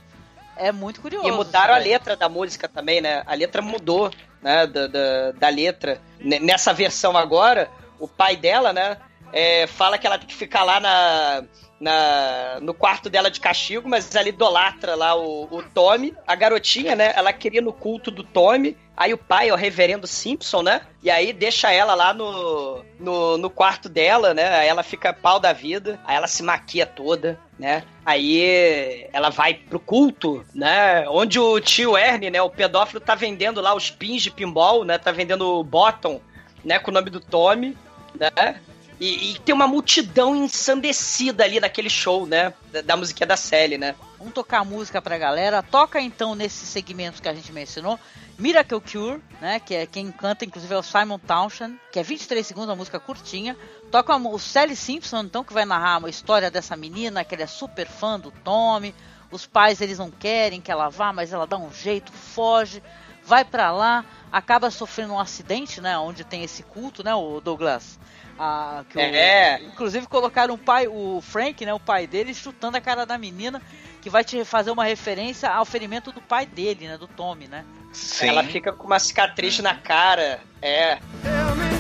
É 0.62 0.72
muito 0.72 1.02
curioso. 1.02 1.28
E 1.28 1.32
mudaram 1.32 1.74
a 1.74 1.78
letra 1.78 2.16
da 2.16 2.30
música 2.30 2.70
também, 2.70 3.02
né? 3.02 3.24
A 3.26 3.34
letra 3.34 3.62
mudou, 3.62 4.12
né? 4.42 4.68
Da, 4.68 4.88
da, 4.88 5.32
da 5.32 5.50
letra. 5.50 6.00
Nessa 6.20 6.74
versão 6.74 7.18
agora, 7.18 7.70
o 8.00 8.08
pai 8.08 8.36
dela, 8.36 8.72
né? 8.72 8.98
é, 9.34 9.66
fala 9.68 9.98
que 9.98 10.06
ela 10.06 10.18
tem 10.18 10.28
que 10.28 10.36
ficar 10.36 10.64
lá 10.64 10.80
na, 10.80 11.44
na, 11.80 12.60
no 12.62 12.74
quarto 12.74 13.10
dela 13.10 13.32
de 13.32 13.40
castigo, 13.40 13.88
mas 13.88 14.14
ela 14.14 14.28
idolatra 14.28 14.96
lá 14.96 15.16
o, 15.16 15.48
o 15.50 15.64
Tommy. 15.64 16.14
A 16.28 16.36
garotinha, 16.36 16.96
né? 16.96 17.14
Ela 17.16 17.32
queria 17.34 17.62
no 17.62 17.74
culto 17.74 18.12
do 18.12 18.24
Tommy. 18.24 18.78
Aí 18.96 19.14
o 19.14 19.18
pai 19.18 19.52
o 19.52 19.56
reverendo 19.56 20.06
Simpson, 20.06 20.62
né? 20.62 20.82
E 21.02 21.10
aí 21.10 21.34
deixa 21.34 21.72
ela 21.72 21.96
lá 21.96 22.14
no, 22.14 22.84
no, 23.00 23.38
no 23.38 23.50
quarto 23.50 23.88
dela, 23.88 24.34
né? 24.34 24.60
Aí 24.60 24.68
ela 24.68 24.84
fica 24.84 25.14
pau 25.14 25.40
da 25.40 25.54
vida. 25.54 26.00
Aí 26.06 26.16
ela 26.16 26.28
se 26.28 26.44
maquia 26.44 26.86
toda, 26.86 27.40
né? 27.62 27.84
Aí 28.04 29.08
ela 29.14 29.30
vai 29.30 29.54
pro 29.54 29.80
culto, 29.80 30.44
né? 30.52 31.08
Onde 31.08 31.40
o 31.40 31.60
tio 31.60 31.96
Ernie, 31.96 32.32
né? 32.32 32.42
O 32.42 32.50
pedófilo 32.50 33.00
tá 33.00 33.14
vendendo 33.14 33.62
lá 33.62 33.76
os 33.76 33.92
pins 33.92 34.24
de 34.24 34.32
pinball, 34.32 34.84
né? 34.84 34.98
Tá 34.98 35.12
vendendo 35.12 35.64
bottom, 35.64 36.20
né? 36.66 36.80
Com 36.80 36.90
o 36.90 36.94
nome 36.94 37.12
do 37.12 37.20
Tommy, 37.20 37.78
né? 38.20 38.60
E, 39.00 39.34
e 39.34 39.40
tem 39.42 39.54
uma 39.54 39.68
multidão 39.68 40.36
ensandecida 40.36 41.44
ali 41.44 41.60
naquele 41.60 41.90
show, 41.90 42.26
né? 42.26 42.52
Da, 42.72 42.82
da 42.82 42.98
musiquinha 42.98 43.28
da 43.28 43.38
Sally, 43.38 43.78
né? 43.78 43.94
Vamos 44.18 44.34
tocar 44.34 44.66
música 44.66 45.00
pra 45.00 45.20
galera. 45.20 45.62
Toca 45.62 46.02
então 46.02 46.34
nesses 46.34 46.68
segmentos 46.68 47.20
que 47.20 47.30
a 47.30 47.34
gente 47.34 47.54
mencionou. 47.54 48.00
Miracle 48.42 48.82
Cure, 48.82 49.22
né? 49.40 49.60
Que 49.60 49.76
é 49.76 49.86
quem 49.86 50.12
canta, 50.12 50.44
inclusive, 50.44 50.74
é 50.74 50.78
o 50.78 50.82
Simon 50.82 51.20
Townshend, 51.20 51.80
que 51.92 52.00
é 52.00 52.04
23 52.04 52.46
segundos, 52.46 52.70
uma 52.70 52.76
música 52.76 53.00
curtinha. 53.00 53.56
Toca 53.92 54.16
o 54.16 54.40
Sally 54.40 54.76
Simpson, 54.76 55.22
então, 55.22 55.44
que 55.44 55.54
vai 55.54 55.64
narrar 55.64 56.00
uma 56.00 56.10
história 56.10 56.50
dessa 56.50 56.76
menina, 56.76 57.24
que 57.24 57.36
ele 57.36 57.44
é 57.44 57.48
super 57.48 57.88
fã 57.88 58.20
do 58.20 58.32
Tommy. 58.32 58.96
Os 59.30 59.46
pais, 59.46 59.80
eles 59.80 60.00
não 60.00 60.10
querem 60.10 60.60
que 60.60 60.72
ela 60.72 60.90
vá, 60.90 61.14
mas 61.14 61.32
ela 61.32 61.46
dá 61.46 61.56
um 61.58 61.72
jeito, 61.72 62.12
foge, 62.12 62.82
vai 63.24 63.46
pra 63.46 63.72
lá, 63.72 64.04
acaba 64.32 64.72
sofrendo 64.72 65.14
um 65.14 65.20
acidente, 65.20 65.80
né? 65.80 65.98
Onde 66.00 66.24
tem 66.24 66.44
esse 66.44 66.64
culto, 66.64 67.04
né, 67.04 67.14
o 67.14 67.40
Douglas? 67.40 68.00
Ah, 68.40 68.84
que 68.90 68.98
o- 68.98 69.02
É. 69.02 69.62
inclusive 69.62 70.08
colocaram 70.08 70.56
o 70.56 70.58
pai, 70.58 70.88
o 70.88 71.22
Frank, 71.22 71.64
né, 71.64 71.74
o 71.74 71.80
pai 71.80 72.08
dele, 72.08 72.34
chutando 72.34 72.76
a 72.76 72.82
cara 72.82 73.06
da 73.06 73.18
menina, 73.18 73.62
que 74.02 74.10
vai 74.10 74.24
te 74.24 74.44
fazer 74.44 74.72
uma 74.72 74.84
referência 74.84 75.48
ao 75.50 75.64
ferimento 75.64 76.12
do 76.12 76.22
pai 76.22 76.46
dele, 76.48 76.88
né, 76.88 76.98
do 76.98 77.08
Tommy, 77.08 77.48
né? 77.48 77.64
Sim. 77.92 78.30
Ela 78.30 78.44
fica 78.44 78.72
com 78.72 78.88
uma 78.88 79.00
cicatriz 79.00 79.60
na 79.60 79.76
cara. 79.76 80.40
É. 80.62 80.98
Tell 81.22 81.56
me, 81.56 81.71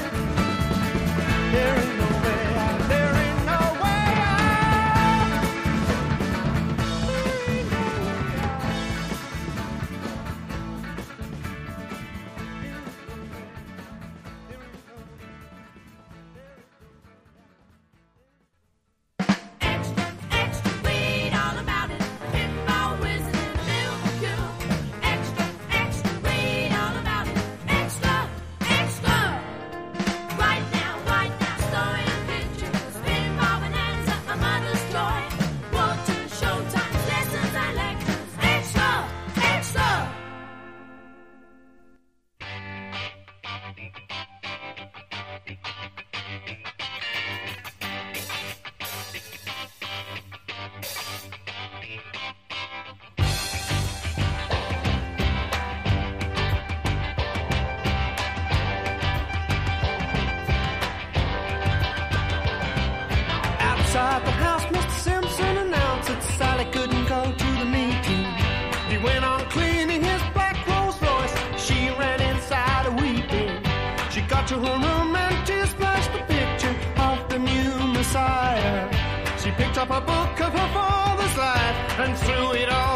up 79.82 79.90
a 79.90 80.02
book 80.02 80.42
of 80.42 80.54
her 80.54 80.74
father's 80.74 81.38
life 81.38 82.00
and 82.00 82.16
threw 82.16 82.54
it 82.54 82.70
on 82.70 82.91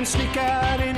and 0.00 0.08
sneak 0.08 0.34
out 0.38 0.89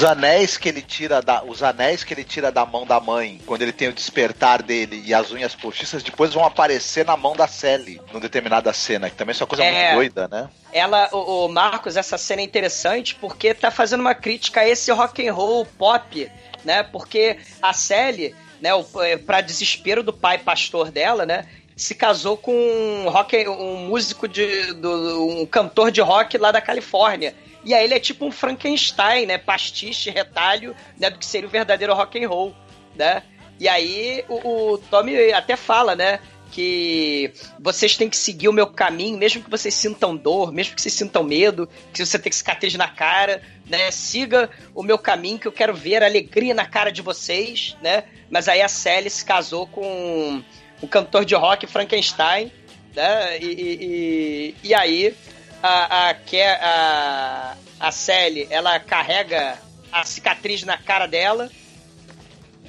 os 0.00 0.04
anéis 0.04 0.56
que 0.56 0.66
ele 0.66 0.80
tira 0.80 1.20
da, 1.20 1.44
os 1.44 1.62
anéis 1.62 2.02
que 2.02 2.14
ele 2.14 2.24
tira 2.24 2.50
da 2.50 2.64
mão 2.64 2.86
da 2.86 2.98
mãe 2.98 3.38
quando 3.44 3.60
ele 3.60 3.72
tem 3.72 3.88
o 3.88 3.92
despertar 3.92 4.62
dele 4.62 5.02
e 5.04 5.12
as 5.12 5.30
unhas 5.30 5.54
postiças 5.54 6.02
depois 6.02 6.32
vão 6.32 6.42
aparecer 6.44 7.04
na 7.04 7.18
mão 7.18 7.36
da 7.36 7.46
Sally 7.46 8.00
numa 8.08 8.20
determinada 8.20 8.72
cena 8.72 9.10
que 9.10 9.16
também 9.16 9.34
é 9.34 9.42
uma 9.42 9.46
coisa 9.46 9.62
É. 9.62 9.94
muito 9.94 10.14
doida, 10.14 10.28
né? 10.28 10.48
ela, 10.72 11.08
o, 11.12 11.44
o 11.44 11.48
Marcos, 11.48 11.98
essa 11.98 12.16
cena 12.16 12.40
é 12.40 12.44
interessante 12.44 13.14
porque 13.14 13.52
tá 13.52 13.70
fazendo 13.70 14.00
uma 14.00 14.14
crítica 14.14 14.60
a 14.60 14.68
esse 14.68 14.90
rock 14.90 15.26
and 15.28 15.34
roll 15.34 15.66
pop, 15.66 16.30
né? 16.64 16.82
Porque 16.82 17.36
a 17.60 17.74
Sally, 17.74 18.34
né, 18.60 18.72
o, 18.72 18.84
pra 19.26 19.40
desespero 19.40 20.02
do 20.02 20.12
pai 20.12 20.38
pastor 20.38 20.90
dela, 20.90 21.26
né? 21.26 21.46
Se 21.76 21.94
casou 21.94 22.36
com 22.36 22.52
um, 22.52 23.08
rock, 23.08 23.48
um 23.48 23.88
músico 23.88 24.28
de. 24.28 24.72
Do, 24.74 25.40
um 25.40 25.46
cantor 25.46 25.90
de 25.90 26.00
rock 26.00 26.36
lá 26.38 26.52
da 26.52 26.60
Califórnia. 26.60 27.34
E 27.64 27.74
aí 27.74 27.84
ele 27.84 27.94
é 27.94 28.00
tipo 28.00 28.24
um 28.24 28.30
Frankenstein, 28.32 29.26
né? 29.26 29.38
Pastiche, 29.38 30.10
retalho, 30.10 30.74
né? 30.98 31.10
Do 31.10 31.18
que 31.18 31.26
seria 31.26 31.48
o 31.48 31.50
verdadeiro 31.50 31.94
rock 31.94 32.22
and 32.22 32.28
roll, 32.28 32.54
né? 32.96 33.22
E 33.58 33.68
aí 33.68 34.24
o, 34.28 34.72
o 34.72 34.78
Tommy 34.78 35.32
até 35.32 35.56
fala, 35.56 35.94
né? 35.94 36.20
Que 36.50 37.32
vocês 37.60 37.96
têm 37.96 38.08
que 38.08 38.16
seguir 38.16 38.48
o 38.48 38.52
meu 38.52 38.66
caminho, 38.66 39.16
mesmo 39.16 39.42
que 39.42 39.50
vocês 39.50 39.72
sintam 39.74 40.16
dor, 40.16 40.50
mesmo 40.52 40.74
que 40.74 40.82
vocês 40.82 40.94
sintam 40.94 41.22
medo, 41.22 41.68
que 41.92 42.04
você 42.04 42.18
tem 42.18 42.32
cicatriz 42.32 42.74
na 42.74 42.88
cara, 42.88 43.40
né? 43.66 43.90
Siga 43.90 44.50
o 44.74 44.82
meu 44.82 44.98
caminho, 44.98 45.38
que 45.38 45.46
eu 45.46 45.52
quero 45.52 45.72
ver 45.74 46.02
alegria 46.02 46.54
na 46.54 46.66
cara 46.66 46.90
de 46.90 47.02
vocês, 47.02 47.76
né? 47.82 48.04
Mas 48.30 48.48
aí 48.48 48.62
a 48.62 48.68
Sally 48.68 49.10
se 49.10 49.24
casou 49.24 49.66
com 49.66 50.42
o 50.80 50.88
cantor 50.88 51.24
de 51.24 51.34
rock 51.34 51.66
Frankenstein, 51.66 52.50
né? 52.96 53.38
E, 53.38 53.46
e- 53.46 54.54
e 54.64 54.74
aí 54.74 55.14
a, 55.62 56.08
a, 56.10 56.14
Ke- 56.14 56.40
a, 56.42 57.56
a 57.78 57.90
Sally, 57.92 58.46
ela 58.50 58.78
carrega 58.80 59.58
a 59.92 60.04
cicatriz 60.04 60.62
na 60.62 60.76
cara 60.78 61.06
dela 61.06 61.50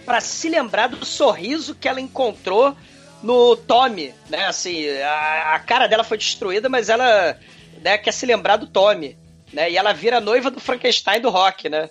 para 0.05 0.19
se 0.19 0.49
lembrar 0.49 0.87
do 0.87 1.05
sorriso 1.05 1.75
que 1.75 1.87
ela 1.87 2.01
encontrou 2.01 2.75
no 3.21 3.55
Tommy, 3.55 4.13
né? 4.29 4.45
Assim, 4.47 4.89
a, 4.99 5.53
a 5.55 5.59
cara 5.59 5.87
dela 5.87 6.03
foi 6.03 6.17
destruída, 6.17 6.67
mas 6.69 6.89
ela 6.89 7.39
né, 7.81 7.97
quer 7.97 8.11
se 8.11 8.25
lembrar 8.25 8.57
do 8.57 8.65
Tommy, 8.67 9.15
né? 9.53 9.69
E 9.69 9.77
ela 9.77 9.93
vira 9.93 10.19
noiva 10.19 10.49
do 10.49 10.59
Frankenstein 10.59 11.21
do 11.21 11.29
rock, 11.29 11.69
né? 11.69 11.89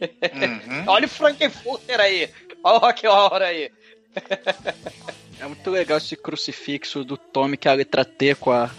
Uhum. 0.00 0.84
Olha 0.86 1.06
o 1.06 1.10
Frankenfurter 1.10 1.98
aí, 1.98 2.30
olha 2.62 2.76
o 2.76 2.78
Rock 2.78 3.04
Horror 3.06 3.42
aí. 3.42 3.68
É 5.40 5.44
muito 5.46 5.68
legal 5.70 5.98
esse 5.98 6.16
crucifixo 6.16 7.02
do 7.04 7.16
Tommy, 7.16 7.56
que 7.56 7.66
é 7.66 7.70
a 7.72 7.74
letra 7.74 8.04
T 8.04 8.36
com 8.36 8.52
a 8.52 8.70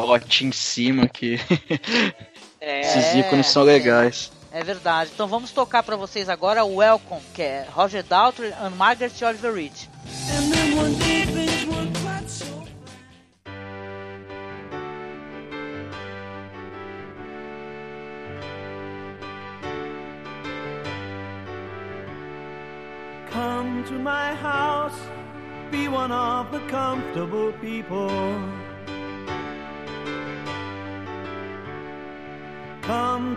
bolotinha 0.00 0.48
em 0.48 0.52
cima, 0.52 1.08
que 1.08 1.38
É, 2.60 2.80
esses 2.80 3.14
ícones 3.14 3.46
são 3.46 3.62
legais. 3.62 4.32
É 4.50 4.64
verdade. 4.64 5.10
Então 5.14 5.28
vamos 5.28 5.50
tocar 5.50 5.82
pra 5.82 5.94
vocês 5.94 6.28
agora 6.28 6.64
o 6.64 6.76
Welcome, 6.76 7.20
que 7.34 7.42
é 7.42 7.66
Roger 7.70 8.02
Daltrey 8.02 8.50
e 8.50 8.70
Margaret 8.70 9.12
Oliver 9.22 9.52
Reed. 9.54 9.72
And. 10.30 10.56
Come 23.36 23.84
to 23.84 23.92
my 23.92 24.34
house, 24.34 24.98
be 25.70 25.88
one 25.88 26.10
of 26.10 26.50
the 26.52 26.60
comfortable 26.70 27.52
people. 27.60 28.65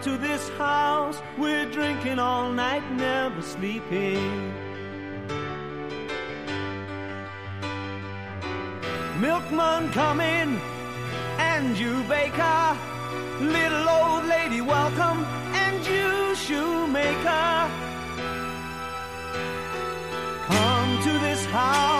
To 0.03 0.17
this 0.17 0.47
house, 0.51 1.21
we're 1.37 1.69
drinking 1.69 2.19
all 2.19 2.53
night, 2.53 2.89
never 2.93 3.41
sleeping. 3.41 4.53
Milkman 9.19 9.91
come 9.91 10.21
in, 10.21 10.57
and 11.37 11.77
you 11.77 12.01
baker. 12.03 12.77
Little 13.41 13.89
old 13.89 14.23
lady 14.23 14.61
welcome, 14.61 15.25
and 15.53 15.85
you 15.85 16.33
shoemaker. 16.33 17.69
Come 20.47 21.03
to 21.03 21.11
this 21.19 21.45
house, 21.47 21.98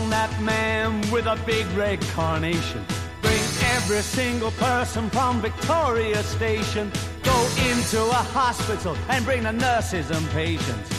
along 0.00 0.10
that 0.10 0.40
man 0.40 1.00
with 1.10 1.26
a 1.26 1.36
big 1.46 1.66
red 1.76 2.00
carnation. 2.14 2.84
Bring 3.22 3.40
Every 3.76 4.02
single 4.02 4.50
person 4.52 5.10
from 5.10 5.40
Victoria 5.40 6.22
Station 6.22 6.90
go 7.22 7.48
into 7.70 8.00
a 8.00 8.22
hospital 8.32 8.96
and 9.08 9.24
bring 9.24 9.42
the 9.42 9.52
nurses 9.52 10.10
and 10.10 10.28
patients. 10.30 10.90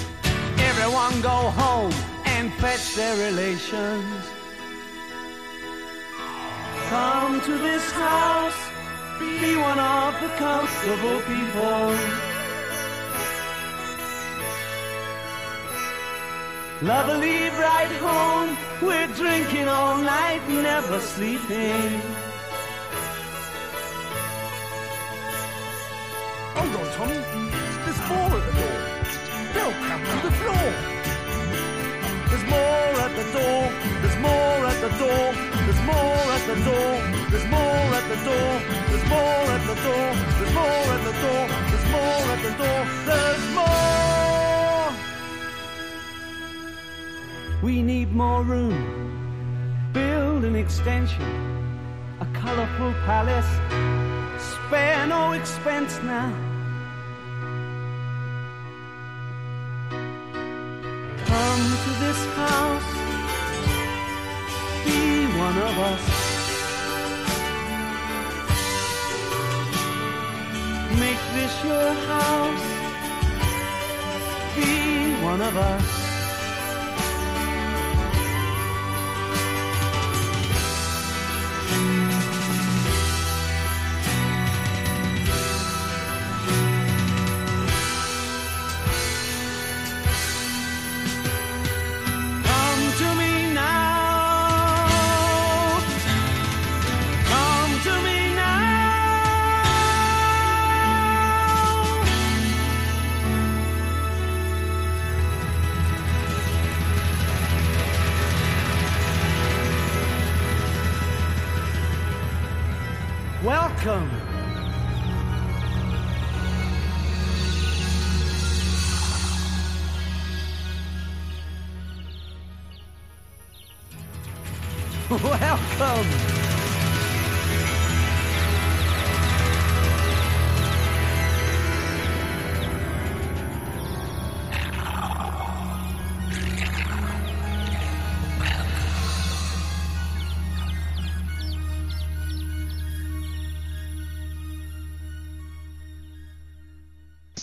Everyone 0.58 1.22
go 1.22 1.38
home 1.64 1.94
and 2.26 2.52
fetch 2.54 2.96
their 2.96 3.16
relations. 3.30 4.26
Come 6.90 7.42
to 7.42 7.58
this 7.58 7.92
house, 7.92 8.62
be 9.20 9.56
one 9.56 9.80
of 9.80 10.14
the 10.22 10.30
comfortable 10.38 11.22
people. 11.22 12.31
Lovely 16.84 17.52
bright 17.52 17.92
home, 18.02 18.58
we're 18.82 19.06
drinking 19.14 19.68
all 19.68 19.98
night, 19.98 20.42
never 20.50 21.00
sleeping. 21.00 22.02
Hold 26.58 26.76
on, 26.76 26.88
Tommy. 26.98 27.22
There's 27.86 28.02
more 28.10 28.34
at 28.34 28.44
the 28.48 28.54
door. 28.58 28.80
They'll 29.54 29.78
come 29.86 30.02
to 30.10 30.18
the 30.26 30.34
floor. 30.42 30.70
There's 32.30 32.46
more 32.50 32.94
at 33.06 33.14
the 33.14 33.26
door. 33.30 33.62
There's 34.02 34.18
more 34.26 34.66
at 34.66 34.82
the 34.82 34.90
door. 34.98 35.28
There's 35.62 35.82
more 35.86 36.26
at 36.34 36.44
the 36.50 36.58
door. 36.66 36.94
There's 37.30 37.46
more 37.46 37.94
at 37.94 38.06
the 38.10 38.18
door. 38.26 38.54
There's 38.90 39.06
more 39.06 39.46
at 39.54 39.64
the 39.70 39.76
door. 39.86 40.10
There's 40.34 40.54
more 40.58 40.90
at 40.98 41.04
the 41.06 41.14
door. 41.22 41.44
There's 41.70 41.88
more 41.94 42.26
at 42.34 42.42
the 42.42 42.52
door. 42.58 42.82
There's 43.06 43.46
more. 43.54 43.91
We 47.62 47.84
need 47.84 48.12
more 48.12 48.42
room. 48.42 48.74
Build 49.94 50.46
an 50.46 50.56
extension. 50.56 51.22
A 52.20 52.26
colorful 52.34 52.92
palace. 53.06 53.52
Spare 54.40 55.06
no 55.06 55.34
expense 55.34 56.00
now. 56.02 56.34
Come 61.26 61.64
to 61.86 61.92
this 62.04 62.26
house. 62.34 62.92
Be 64.86 65.28
one 65.38 65.58
of 65.70 65.78
us. 65.92 66.04
Make 71.00 71.22
this 71.36 71.64
your 71.64 71.94
house. 72.10 72.66
Be 74.56 75.24
one 75.24 75.42
of 75.42 75.56
us. 75.56 76.01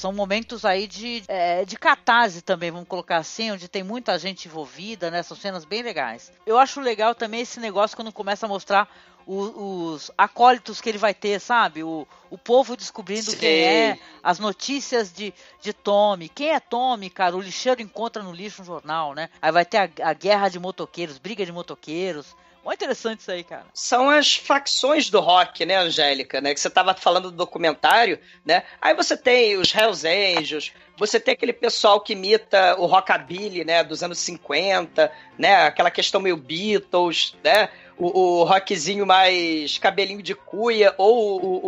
São 0.08 0.14
momentos 0.14 0.64
aí 0.64 0.86
de, 0.86 1.22
é, 1.28 1.66
de 1.66 1.76
catarse 1.76 2.40
também, 2.40 2.70
vamos 2.70 2.88
colocar 2.88 3.18
assim, 3.18 3.50
onde 3.50 3.68
tem 3.68 3.82
muita 3.82 4.18
gente 4.18 4.48
envolvida, 4.48 5.10
né? 5.10 5.22
São 5.22 5.36
cenas 5.36 5.66
bem 5.66 5.82
legais. 5.82 6.32
Eu 6.46 6.56
acho 6.58 6.80
legal 6.80 7.14
também 7.14 7.42
esse 7.42 7.60
negócio 7.60 7.94
quando 7.94 8.10
começa 8.10 8.46
a 8.46 8.48
mostrar 8.48 8.88
o- 9.26 9.90
os 9.92 10.10
acólitos 10.16 10.80
que 10.80 10.88
ele 10.88 10.96
vai 10.96 11.12
ter, 11.12 11.38
sabe? 11.42 11.84
O, 11.84 12.08
o 12.30 12.38
povo 12.38 12.74
descobrindo 12.74 13.32
Sim. 13.32 13.36
quem 13.36 13.50
é, 13.66 13.98
as 14.22 14.38
notícias 14.38 15.12
de, 15.12 15.34
de 15.60 15.74
Tommy. 15.74 16.30
Quem 16.30 16.52
é 16.54 16.58
Tommy, 16.58 17.10
cara? 17.10 17.36
O 17.36 17.40
lixeiro 17.42 17.82
encontra 17.82 18.22
no 18.22 18.32
lixo 18.32 18.62
um 18.62 18.64
jornal, 18.64 19.12
né? 19.12 19.28
Aí 19.42 19.52
vai 19.52 19.66
ter 19.66 19.76
a, 19.76 20.08
a 20.08 20.14
guerra 20.14 20.48
de 20.48 20.58
motoqueiros, 20.58 21.18
briga 21.18 21.44
de 21.44 21.52
motoqueiros. 21.52 22.34
Muito 22.64 22.76
interessante 22.76 23.20
isso 23.20 23.30
aí, 23.30 23.42
cara. 23.42 23.66
São 23.72 24.10
as 24.10 24.36
facções 24.36 25.08
do 25.08 25.20
rock, 25.20 25.64
né, 25.64 25.76
Angélica? 25.76 26.40
Né? 26.40 26.52
Que 26.52 26.60
você 26.60 26.68
tava 26.68 26.94
falando 26.94 27.30
do 27.30 27.36
documentário, 27.36 28.18
né? 28.44 28.62
Aí 28.80 28.94
você 28.94 29.16
tem 29.16 29.56
os 29.56 29.74
Hells 29.74 30.06
Angels, 30.06 30.72
você 30.96 31.18
tem 31.20 31.32
aquele 31.32 31.52
pessoal 31.52 32.00
que 32.00 32.12
imita 32.12 32.76
o 32.78 32.86
rockabilly, 32.86 33.64
né, 33.64 33.84
dos 33.84 34.02
anos 34.02 34.18
50, 34.18 35.10
né? 35.38 35.66
Aquela 35.66 35.90
questão 35.90 36.20
meio 36.20 36.36
Beatles, 36.36 37.36
né? 37.42 37.70
O, 37.96 38.40
o 38.40 38.44
rockzinho 38.44 39.06
mais 39.06 39.78
cabelinho 39.78 40.22
de 40.22 40.34
cuia, 40.34 40.94
ou 40.98 41.40
o, 41.40 41.66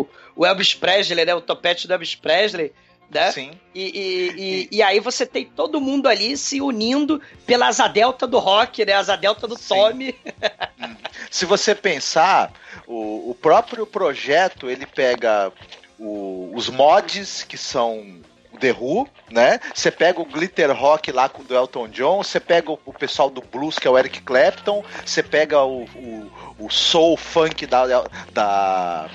o, 0.00 0.08
o 0.36 0.46
Elvis 0.46 0.74
Presley, 0.74 1.24
né? 1.24 1.34
O 1.34 1.40
topete 1.40 1.86
do 1.86 1.92
Elvis 1.92 2.14
Presley, 2.14 2.72
né? 3.10 3.32
Sim. 3.32 3.50
E, 3.74 3.82
e, 3.82 4.40
e, 4.40 4.68
e 4.76 4.82
aí 4.82 5.00
você 5.00 5.26
tem 5.26 5.44
todo 5.44 5.80
mundo 5.80 6.08
ali 6.08 6.36
se 6.36 6.60
unindo 6.60 7.20
pela 7.44 7.66
asa 7.68 7.88
delta 7.88 8.26
do 8.26 8.38
rock, 8.38 8.84
né? 8.84 8.92
Asa 8.92 9.16
delta 9.16 9.46
do 9.48 9.56
Sim. 9.58 9.68
Tommy. 9.68 10.14
Se 11.30 11.44
você 11.44 11.74
pensar, 11.74 12.52
o, 12.86 13.30
o 13.30 13.34
próprio 13.34 13.86
projeto 13.86 14.68
ele 14.70 14.86
pega 14.86 15.52
o- 15.98 16.50
os 16.54 16.68
mods 16.68 17.42
que 17.42 17.56
são 17.58 18.19
The 18.60 18.72
Who, 18.72 19.08
né? 19.30 19.58
Você 19.74 19.90
pega 19.90 20.20
o 20.20 20.24
glitter 20.24 20.70
rock 20.76 21.10
lá 21.10 21.28
com- 21.28 21.42
do 21.42 21.54
Elton 21.54 21.88
John, 21.88 22.22
você 22.22 22.38
pega 22.38 22.70
o, 22.70 22.78
o 22.84 22.92
pessoal 22.92 23.30
do 23.30 23.40
blues 23.40 23.78
que 23.78 23.88
é 23.88 23.90
o 23.90 23.98
Eric 23.98 24.20
Clapton, 24.22 24.84
você 25.04 25.22
pega 25.22 25.62
o, 25.62 25.84
o, 25.84 26.30
o 26.58 26.70
soul 26.70 27.16
funk 27.16 27.66
da, 27.66 28.04
da 28.32 29.08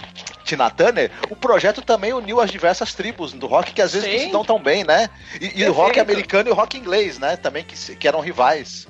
Tina 0.43 0.69
Turner. 0.69 1.11
O 1.29 1.35
projeto 1.35 1.81
também 1.81 2.13
uniu 2.13 2.41
as 2.41 2.51
diversas 2.51 2.93
tribos 2.93 3.33
do 3.33 3.47
rock 3.47 3.73
que 3.73 3.81
às 3.81 3.93
vezes 3.93 4.07
não 4.09 4.19
Sim. 4.19 4.25
se 4.25 4.31
dão 4.31 4.45
tão 4.45 4.59
bem, 4.59 4.83
né? 4.83 5.09
E, 5.39 5.61
e 5.61 5.65
o 5.67 5.73
rock 5.73 5.99
americano 5.99 6.49
e 6.49 6.51
o 6.51 6.55
rock 6.55 6.77
inglês, 6.77 7.19
né? 7.19 7.35
Também 7.37 7.63
que, 7.63 7.95
que 7.95 8.07
eram 8.07 8.19
rivais. 8.19 8.87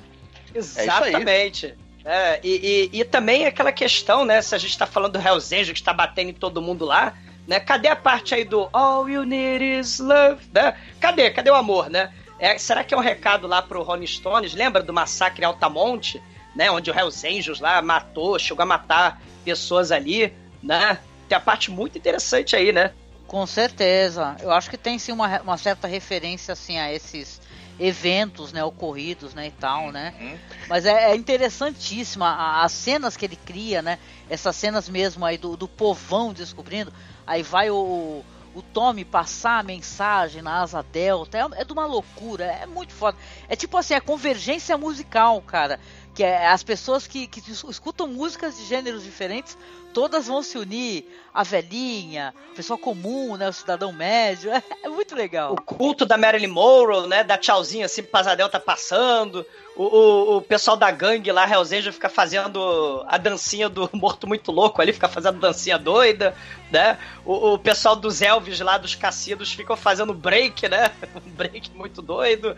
aí. 0.54 0.58
Exatamente. 0.58 1.74
É, 2.04 2.38
e, 2.42 2.90
e, 2.92 3.00
e 3.00 3.04
também 3.04 3.46
aquela 3.46 3.72
questão, 3.72 4.24
né? 4.24 4.40
Se 4.40 4.54
a 4.54 4.58
gente 4.58 4.78
tá 4.78 4.86
falando 4.86 5.14
do 5.14 5.18
Hells 5.18 5.52
Angels 5.52 5.72
que 5.72 5.78
está 5.80 5.92
batendo 5.92 6.30
em 6.30 6.34
todo 6.34 6.62
mundo 6.62 6.84
lá, 6.84 7.14
né? 7.46 7.60
Cadê 7.60 7.88
a 7.88 7.96
parte 7.96 8.34
aí 8.34 8.44
do 8.44 8.68
All 8.72 9.08
You 9.08 9.24
Need 9.24 9.64
Is 9.78 9.98
Love, 9.98 10.42
né? 10.52 10.76
Cadê? 11.00 11.30
Cadê 11.30 11.50
o 11.50 11.54
amor, 11.54 11.88
né? 11.88 12.12
É, 12.38 12.58
será 12.58 12.84
que 12.84 12.92
é 12.92 12.96
um 12.96 13.00
recado 13.00 13.46
lá 13.46 13.62
pro 13.62 13.82
Rolling 13.82 14.06
Stones? 14.06 14.52
Lembra 14.54 14.82
do 14.82 14.92
massacre 14.92 15.42
em 15.42 15.46
Altamonte, 15.46 16.22
né? 16.54 16.70
Onde 16.70 16.90
o 16.90 16.94
Hells 16.94 17.26
Angels 17.26 17.60
lá 17.60 17.80
matou, 17.80 18.38
chegou 18.38 18.62
a 18.62 18.66
matar 18.66 19.20
pessoas 19.44 19.90
ali, 19.92 20.32
né? 20.62 20.98
Tem 21.28 21.36
a 21.36 21.40
parte 21.40 21.70
muito 21.70 21.96
interessante 21.96 22.54
aí, 22.54 22.72
né? 22.72 22.92
Com 23.26 23.46
certeza. 23.46 24.36
Eu 24.40 24.52
acho 24.52 24.68
que 24.70 24.76
tem 24.76 24.98
sim 24.98 25.12
uma, 25.12 25.40
uma 25.40 25.56
certa 25.56 25.88
referência 25.88 26.52
assim 26.52 26.78
a 26.78 26.92
esses 26.92 27.40
eventos, 27.78 28.52
né, 28.52 28.64
ocorridos, 28.64 29.34
né, 29.34 29.48
e 29.48 29.50
tal, 29.50 29.92
né? 29.92 30.14
Uhum. 30.18 30.38
Mas 30.68 30.86
é, 30.86 31.10
é 31.10 31.16
interessantíssima 31.16 32.26
a- 32.26 32.64
as 32.64 32.72
cenas 32.72 33.16
que 33.16 33.24
ele 33.24 33.36
cria, 33.36 33.82
né? 33.82 33.98
Essas 34.30 34.56
cenas 34.56 34.88
mesmo 34.88 35.24
aí 35.24 35.36
do, 35.36 35.56
do 35.56 35.68
povão 35.68 36.32
descobrindo. 36.32 36.92
Aí 37.26 37.42
vai 37.42 37.70
o, 37.70 38.22
o 38.54 38.62
Tommy 38.62 39.04
passar 39.04 39.58
a 39.58 39.62
mensagem 39.62 40.40
na 40.40 40.60
asa 40.60 40.82
delta. 40.82 41.36
É, 41.36 41.60
é 41.60 41.64
de 41.64 41.72
uma 41.72 41.84
loucura, 41.84 42.44
é 42.44 42.66
muito 42.66 42.92
foda. 42.92 43.18
É 43.48 43.56
tipo 43.56 43.76
assim, 43.76 43.94
a 43.94 44.00
convergência 44.00 44.78
musical, 44.78 45.42
cara. 45.42 45.78
que 46.14 46.22
é 46.22 46.46
as 46.48 46.62
pessoas 46.62 47.06
que, 47.06 47.26
que 47.26 47.42
escutam 47.50 48.08
músicas 48.08 48.56
de 48.56 48.64
gêneros 48.64 49.04
diferentes, 49.04 49.58
todas 49.96 50.26
vão 50.26 50.42
se 50.42 50.58
unir. 50.58 51.10
A 51.32 51.42
velhinha, 51.42 52.34
o 52.52 52.54
pessoal 52.54 52.78
comum, 52.78 53.36
né? 53.36 53.48
O 53.48 53.52
cidadão 53.52 53.92
médio. 53.92 54.50
É, 54.56 54.62
é 54.86 54.88
muito 54.88 55.14
legal. 55.14 55.52
O 55.52 55.60
culto 55.60 56.04
da 56.04 56.18
Marilyn 56.18 56.48
Monroe, 56.48 57.06
né? 57.06 57.24
Da 57.24 57.38
tchauzinho 57.38 57.84
assim, 57.84 58.02
pro 58.02 58.10
Pasadel 58.10 58.48
tá 58.48 58.60
passando. 58.60 59.44
O, 59.74 59.84
o, 59.84 60.36
o 60.36 60.42
pessoal 60.42 60.76
da 60.76 60.90
gangue 60.90 61.30
lá, 61.32 61.48
Hells 61.48 61.74
Angel, 61.74 61.92
fica 61.92 62.08
fazendo 62.08 63.04
a 63.06 63.16
dancinha 63.18 63.68
do 63.68 63.88
Morto 63.92 64.26
Muito 64.26 64.50
Louco 64.50 64.80
ali, 64.80 64.92
fica 64.92 65.08
fazendo 65.08 65.38
dancinha 65.38 65.78
doida, 65.78 66.34
né? 66.70 66.98
O, 67.24 67.54
o 67.54 67.58
pessoal 67.58 67.96
dos 67.96 68.20
Elvis 68.22 68.60
lá, 68.60 68.78
dos 68.78 68.94
cassidos, 68.94 69.52
ficam 69.52 69.76
fazendo 69.76 70.12
break, 70.12 70.68
né? 70.68 70.90
Um 71.16 71.30
break 71.30 71.70
muito 71.72 72.00
doido. 72.02 72.56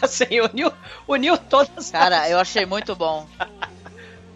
Assim, 0.00 0.40
uniu, 0.40 0.72
uniu 1.06 1.36
todas 1.36 1.90
Cara, 1.90 2.22
as... 2.22 2.30
eu 2.30 2.38
achei 2.38 2.64
muito 2.64 2.94
bom. 2.94 3.26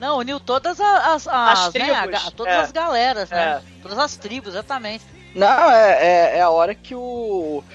Não, 0.03 0.19
uniu 0.19 0.41
todas 0.41 0.81
as, 0.81 1.27
as, 1.27 1.29
As 1.29 1.75
né, 1.75 1.93
a 1.93 2.03
tribos, 2.03 2.25
ga- 2.25 2.31
todas 2.33 2.53
é. 2.53 2.57
as 2.59 2.73
galeras, 2.73 3.31
né? 3.31 3.63
Todas 3.81 3.99
as 3.99 4.17
tribos, 4.17 4.49
exatamente. 4.55 5.05
Não, 5.33 5.71
é, 5.71 5.93
é, 6.33 6.39
é 6.39 6.41
a 6.43 6.51
hora 6.51 6.75
que 6.75 6.93
o. 6.95 7.63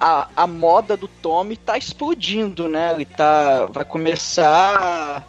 A, 0.00 0.28
a 0.36 0.46
moda 0.46 0.96
do 0.96 1.08
Tommy 1.08 1.56
tá 1.56 1.76
explodindo, 1.76 2.68
né? 2.68 2.92
Ele 2.92 3.04
tá. 3.04 3.66
Vai 3.66 3.84
começar. 3.84 5.24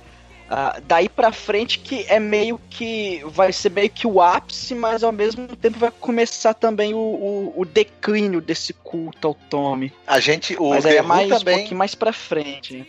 a- 0.49 0.79
daí 0.83 1.07
pra 1.09 1.31
frente 1.31 1.79
que 1.79 2.05
é 2.07 2.19
meio 2.19 2.59
que. 2.69 3.21
Vai 3.25 3.51
ser 3.51 3.69
meio 3.71 3.89
que 3.89 4.05
o 4.07 4.21
ápice, 4.21 4.73
mas 4.75 5.03
ao 5.03 5.11
mesmo 5.11 5.47
tempo 5.55 5.77
vai 5.79 5.91
começar 5.91 6.53
também 6.53 6.93
o, 6.93 6.97
o, 6.97 7.53
o 7.57 7.65
declínio 7.65 8.41
desse 8.41 8.73
culto 8.73 9.27
ao 9.27 9.33
Tommy. 9.33 9.91
A 10.07 10.19
gente, 10.19 10.55
o 10.59 10.69
mas 10.69 10.85
aí 10.85 10.97
é 10.97 11.01
mais 11.01 11.31
um 11.31 11.37
também. 11.39 11.57
pouquinho 11.59 11.77
mais 11.77 11.95
pra 11.95 12.11
frente. 12.13 12.87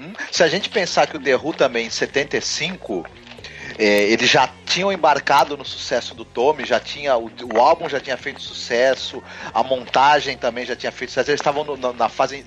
Uhum. 0.00 0.14
Se 0.32 0.42
a 0.42 0.48
gente 0.48 0.70
pensar 0.70 1.06
que 1.06 1.16
o 1.16 1.20
The 1.20 1.36
Who 1.36 1.52
também, 1.52 1.86
em 1.86 1.90
75, 1.90 3.04
é, 3.78 4.04
eles 4.04 4.30
já 4.30 4.48
tinham 4.64 4.90
embarcado 4.90 5.56
no 5.56 5.64
sucesso 5.64 6.14
do 6.14 6.24
Tommy, 6.24 6.64
já 6.64 6.80
tinha 6.80 7.16
o, 7.18 7.30
o 7.54 7.60
álbum 7.60 7.88
já 7.88 8.00
tinha 8.00 8.16
feito 8.16 8.40
sucesso, 8.40 9.22
a 9.52 9.62
montagem 9.62 10.38
também 10.38 10.64
já 10.64 10.74
tinha 10.74 10.90
feito 10.90 11.10
sucesso, 11.10 11.30
eles 11.30 11.40
estavam 11.40 11.76
na, 11.76 11.92
na 11.92 12.08
fase 12.08 12.46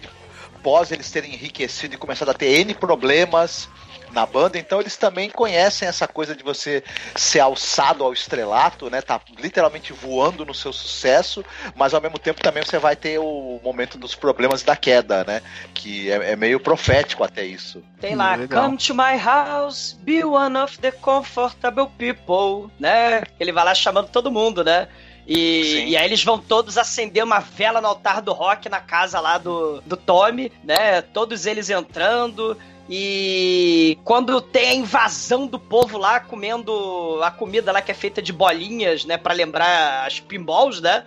pós 0.64 0.92
eles 0.92 1.12
terem 1.12 1.34
enriquecido 1.34 1.94
e 1.94 1.98
começado 1.98 2.30
a 2.30 2.34
ter 2.34 2.62
N 2.62 2.74
problemas 2.74 3.70
na 4.14 4.26
banda, 4.26 4.58
então 4.58 4.80
eles 4.80 4.96
também 4.96 5.30
conhecem 5.30 5.88
essa 5.88 6.08
coisa 6.08 6.36
de 6.36 6.44
você 6.44 6.84
ser 7.16 7.40
alçado 7.40 8.04
ao 8.04 8.14
estrelato, 8.14 8.90
né? 8.90 9.02
Tá 9.02 9.20
literalmente 9.40 9.92
voando 9.92 10.46
no 10.46 10.54
seu 10.54 10.72
sucesso, 10.72 11.44
mas 11.76 11.94
ao 11.94 12.02
mesmo 12.02 12.20
tempo 12.20 12.42
também 12.42 12.64
você 12.64 12.78
vai 12.78 12.96
ter 12.96 13.20
o 13.20 13.60
momento 13.64 13.98
dos 13.98 14.16
problemas 14.16 14.64
da 14.64 14.76
queda, 14.76 15.24
né? 15.24 15.42
Que 15.74 16.12
é, 16.12 16.32
é 16.32 16.36
meio 16.36 16.60
profético 16.60 17.24
até 17.24 17.44
isso. 17.44 17.84
Tem 18.00 18.16
lá, 18.16 18.36
Legal. 18.36 18.64
come 18.64 18.78
to 18.78 18.94
my 18.94 19.18
house, 19.18 19.98
be 20.02 20.24
one 20.24 20.58
of 20.58 20.78
the 20.80 20.92
comfortable 20.92 21.88
people, 21.98 22.72
né? 22.80 23.24
Ele 23.40 23.52
vai 23.52 23.66
lá 23.66 23.74
chamando 23.74 24.10
todo 24.10 24.32
mundo, 24.32 24.64
né? 24.64 24.88
E, 25.26 25.86
e 25.88 25.98
aí 25.98 26.06
eles 26.06 26.24
vão 26.24 26.38
todos 26.38 26.78
acender 26.78 27.24
uma 27.24 27.40
vela 27.40 27.80
no 27.80 27.88
altar 27.88 28.22
do 28.22 28.34
rock 28.34 28.68
na 28.68 28.82
casa 28.82 29.20
lá 29.20 29.38
do, 29.38 29.82
do 29.82 29.96
Tommy, 29.96 30.52
né? 30.64 31.02
Todos 31.02 31.46
eles 31.46 31.70
entrando. 31.70 32.58
E 32.90 33.98
quando 34.04 34.42
tem 34.42 34.70
a 34.70 34.76
invasão 34.76 35.48
do 35.48 35.58
povo 35.58 35.98
lá 35.98 36.20
comendo 36.20 37.20
a 37.24 37.32
comida 37.32 37.72
lá 37.72 37.82
que 37.82 37.92
é 37.92 37.96
feita 37.96 38.22
de 38.22 38.34
bolinhas, 38.34 39.06
né? 39.06 39.18
Pra 39.18 39.34
lembrar 39.34 40.06
as 40.06 40.20
pinballs, 40.20 40.82
né? 40.82 41.06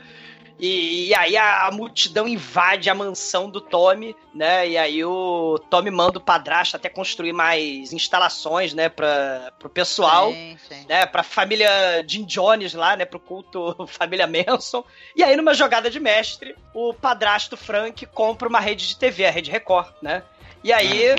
E, 0.58 1.08
e 1.08 1.14
aí 1.14 1.36
a, 1.36 1.66
a 1.66 1.70
multidão 1.70 2.26
invade 2.26 2.88
a 2.88 2.94
mansão 2.94 3.50
do 3.50 3.60
Tommy, 3.60 4.16
né? 4.34 4.66
E 4.66 4.78
aí 4.78 5.04
o 5.04 5.58
Tommy 5.68 5.90
manda 5.90 6.18
o 6.18 6.20
padrasto 6.20 6.76
até 6.76 6.88
construir 6.88 7.34
mais 7.34 7.92
instalações, 7.92 8.72
né? 8.72 8.88
Pra, 8.88 9.52
pro 9.58 9.68
pessoal, 9.68 10.32
Sim, 10.32 10.56
sim. 10.66 10.86
né? 10.88 11.04
Pra 11.04 11.22
família 11.22 11.68
Jim 12.08 12.24
Jones 12.24 12.72
lá, 12.72 12.96
né? 12.96 13.04
Pro 13.04 13.20
culto 13.20 13.76
família 13.86 14.26
Manson. 14.26 14.82
E 15.14 15.22
aí 15.22 15.36
numa 15.36 15.52
jogada 15.52 15.90
de 15.90 16.00
mestre, 16.00 16.56
o 16.72 16.94
padrasto 16.94 17.54
Frank 17.54 18.06
compra 18.06 18.48
uma 18.48 18.60
rede 18.60 18.88
de 18.88 18.96
TV, 18.96 19.26
a 19.26 19.30
Rede 19.30 19.50
Record, 19.50 19.92
né? 20.00 20.22
E 20.64 20.72
aí... 20.72 21.14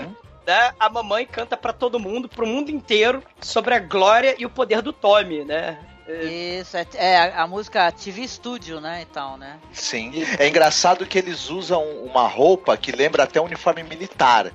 Né, 0.48 0.72
a 0.80 0.90
mamãe 0.90 1.26
canta 1.26 1.58
pra 1.58 1.74
todo 1.74 2.00
mundo, 2.00 2.30
pro 2.30 2.48
mundo 2.48 2.72
inteiro, 2.72 3.22
sobre 3.42 3.74
a 3.74 3.80
glória 3.80 4.34
e 4.40 4.45
o 4.45 4.50
poder 4.50 4.82
do 4.82 4.93
Tommy, 4.93 5.43
né? 5.43 5.77
Isso, 6.08 6.77
é, 6.77 6.88
é 6.95 7.17
a, 7.17 7.43
a 7.43 7.48
música 7.48 7.92
TV 7.92 8.26
Studio, 8.26 8.80
né, 8.80 9.01
e 9.01 9.06
tal, 9.08 9.38
né? 9.38 9.59
Sim. 9.74 10.14
É 10.40 10.48
engraçado 10.48 11.06
que 11.06 11.17
eles 11.17 11.50
usam 11.50 11.84
uma 12.06 12.26
roupa 12.30 12.77
que 12.77 12.93
lembra 12.93 13.24
até 13.24 13.42
um 13.42 13.43
uniforme 13.43 13.84
militar. 13.84 14.53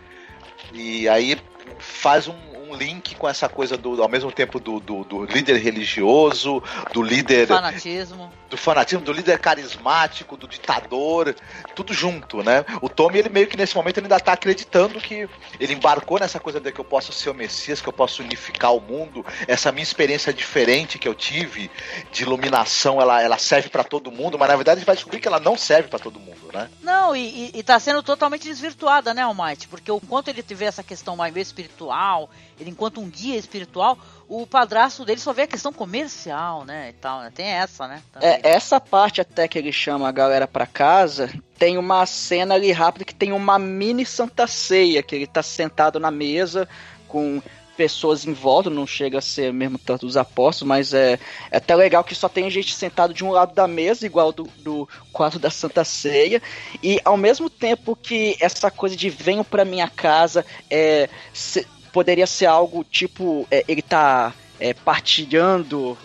E 0.73 1.07
aí 1.11 1.39
faz 1.79 2.27
um, 2.27 2.35
um 2.73 2.77
link 2.77 3.15
com 3.15 3.29
essa 3.29 3.49
coisa 3.49 3.77
do, 3.77 4.03
ao 4.03 4.09
mesmo 4.09 4.33
tempo 4.33 4.59
do, 4.59 4.81
do, 4.81 5.05
do 5.05 5.25
líder 5.27 5.59
religioso, 5.59 6.63
do 6.93 7.03
líder 7.03 7.47
Fanatismo. 7.47 8.33
do 8.49 8.57
fanatismo, 8.57 9.05
do 9.05 9.13
líder 9.13 9.39
carismático, 9.39 10.37
do 10.37 10.49
ditador, 10.49 11.35
tudo 11.75 11.93
junto, 11.93 12.43
né? 12.43 12.65
O 12.81 12.89
Tommy, 12.89 13.19
ele 13.19 13.29
meio 13.29 13.47
que 13.47 13.57
nesse 13.57 13.75
momento 13.75 13.99
ele 13.99 14.07
ainda 14.07 14.21
tá 14.21 14.33
acreditando 14.33 15.01
que 15.01 15.29
ele 15.61 15.75
embarcou 15.75 16.19
nessa 16.19 16.41
coisa 16.41 16.61
de 16.61 16.73
que 16.73 16.81
eu 16.81 16.85
posso 16.85 17.13
ser 17.13 17.31
o 17.31 17.35
Messias, 17.35 17.81
que 17.81 17.89
eu 17.89 17.93
posso 17.93 18.23
unificar 18.23 18.75
o 18.75 18.81
mundo, 18.81 19.25
essa 19.47 19.71
minha 19.71 19.83
experiência 19.83 20.33
diferente 20.33 20.99
que 20.99 21.09
eu 21.09 21.15
tive 21.15 21.71
de 22.11 22.23
iluminação, 22.23 23.01
ela, 23.01 23.23
ela 23.23 23.39
serve 23.39 23.69
pra 23.69 23.85
todo 23.85 24.11
mundo, 24.11 24.39
mas 24.39 24.49
na 24.49 24.57
verdade 24.57 24.77
a 24.77 24.81
gente 24.81 24.87
vai 24.87 24.97
descobrir 24.97 25.21
que 25.21 25.29
ela 25.29 25.41
não 25.41 25.57
serve 25.57 25.89
pra 25.89 25.99
todo 25.99 26.19
mundo, 26.19 26.51
né? 26.53 26.69
Não, 26.83 27.15
e, 27.15 27.51
e, 27.55 27.59
e 27.59 27.63
tá 27.63 27.79
sendo 27.79 28.03
totalmente 28.03 28.49
desvirtuada, 28.49 29.13
né, 29.13 29.23
Almighty? 29.23 29.69
Porque 29.69 29.91
o 29.91 30.01
quanto 30.01 30.29
ele 30.29 30.43
tiver 30.43 30.67
essa 30.67 30.83
questão 30.83 31.17
mais 31.17 31.37
espiritual, 31.37 32.31
ele 32.63 32.71
enquanto 32.71 33.01
um 33.01 33.09
guia 33.09 33.37
espiritual, 33.37 33.99
o 34.29 34.47
padrasto 34.47 35.05
dele 35.05 35.21
só 35.21 35.33
vê 35.33 35.43
a 35.43 35.47
questão 35.47 35.73
comercial, 35.73 36.65
né, 36.65 36.89
e 36.91 36.93
tal, 36.95 37.21
né? 37.21 37.33
Tem 37.35 37.47
essa, 37.47 37.87
né? 37.87 38.03
também. 38.13 38.29
É, 38.29 38.41
essa 38.43 38.81
parte 38.81 39.21
até 39.21 39.47
que 39.47 39.59
ele 39.59 39.73
chama 39.73 40.09
a 40.09 40.13
galera 40.13 40.49
pra 40.49 40.67
casa, 40.67 41.31
tem 41.59 41.77
uma 41.77 42.07
cena 42.07 42.55
ali 42.55 42.73
rápida 42.73 43.05
que 43.05 43.15
tem 43.15 43.33
uma 43.33 43.59
mini 43.59 44.07
Santa 44.07 44.47
Ceia, 44.47 45.03
que 45.03 45.15
ele 45.15 45.27
tá 45.27 45.43
sentado 45.43 46.01
na 46.01 46.11
mesa 46.11 46.69
com 47.07 47.43
pessoas 47.77 48.27
em 48.27 48.33
volta, 48.33 48.69
não 48.69 48.87
chega 48.87 49.19
a 49.19 49.23
ser 49.23 49.53
mesmo 49.53 49.79
tanto 49.79 50.07
os 50.07 50.17
apóstolos, 50.17 50.69
mas 50.69 50.93
é, 50.93 51.19
é 51.51 51.57
até 51.57 51.75
legal 51.75 52.05
que 52.05 52.15
só 52.15 52.29
tem 52.29 52.51
gente 52.51 52.75
sentado 52.75 53.15
de 53.15 53.25
um 53.25 53.31
lado 53.31 53.55
da 53.55 53.67
mesa, 53.67 54.05
igual 54.07 54.31
do, 54.31 54.45
do 54.59 54.89
quarto 55.11 55.39
da 55.39 55.51
Santa 55.51 55.83
Ceia, 55.83 56.41
e 56.83 57.01
ao 57.05 57.17
mesmo 57.17 57.49
tempo 57.49 57.97
que 57.97 58.37
essa 58.41 58.71
coisa 58.71 58.95
de 58.95 59.09
venham 59.09 59.43
pra 59.43 59.65
minha 59.65 59.89
casa 59.89 60.45
é, 60.71 61.09
se- 61.33 61.67
poderia 61.93 62.27
ser 62.27 62.47
algo 62.47 62.85
tipo, 62.85 63.47
é, 63.51 63.65
ele 63.69 63.83
tá 63.83 64.33
é, 64.59 64.73
partilhando 64.73 65.97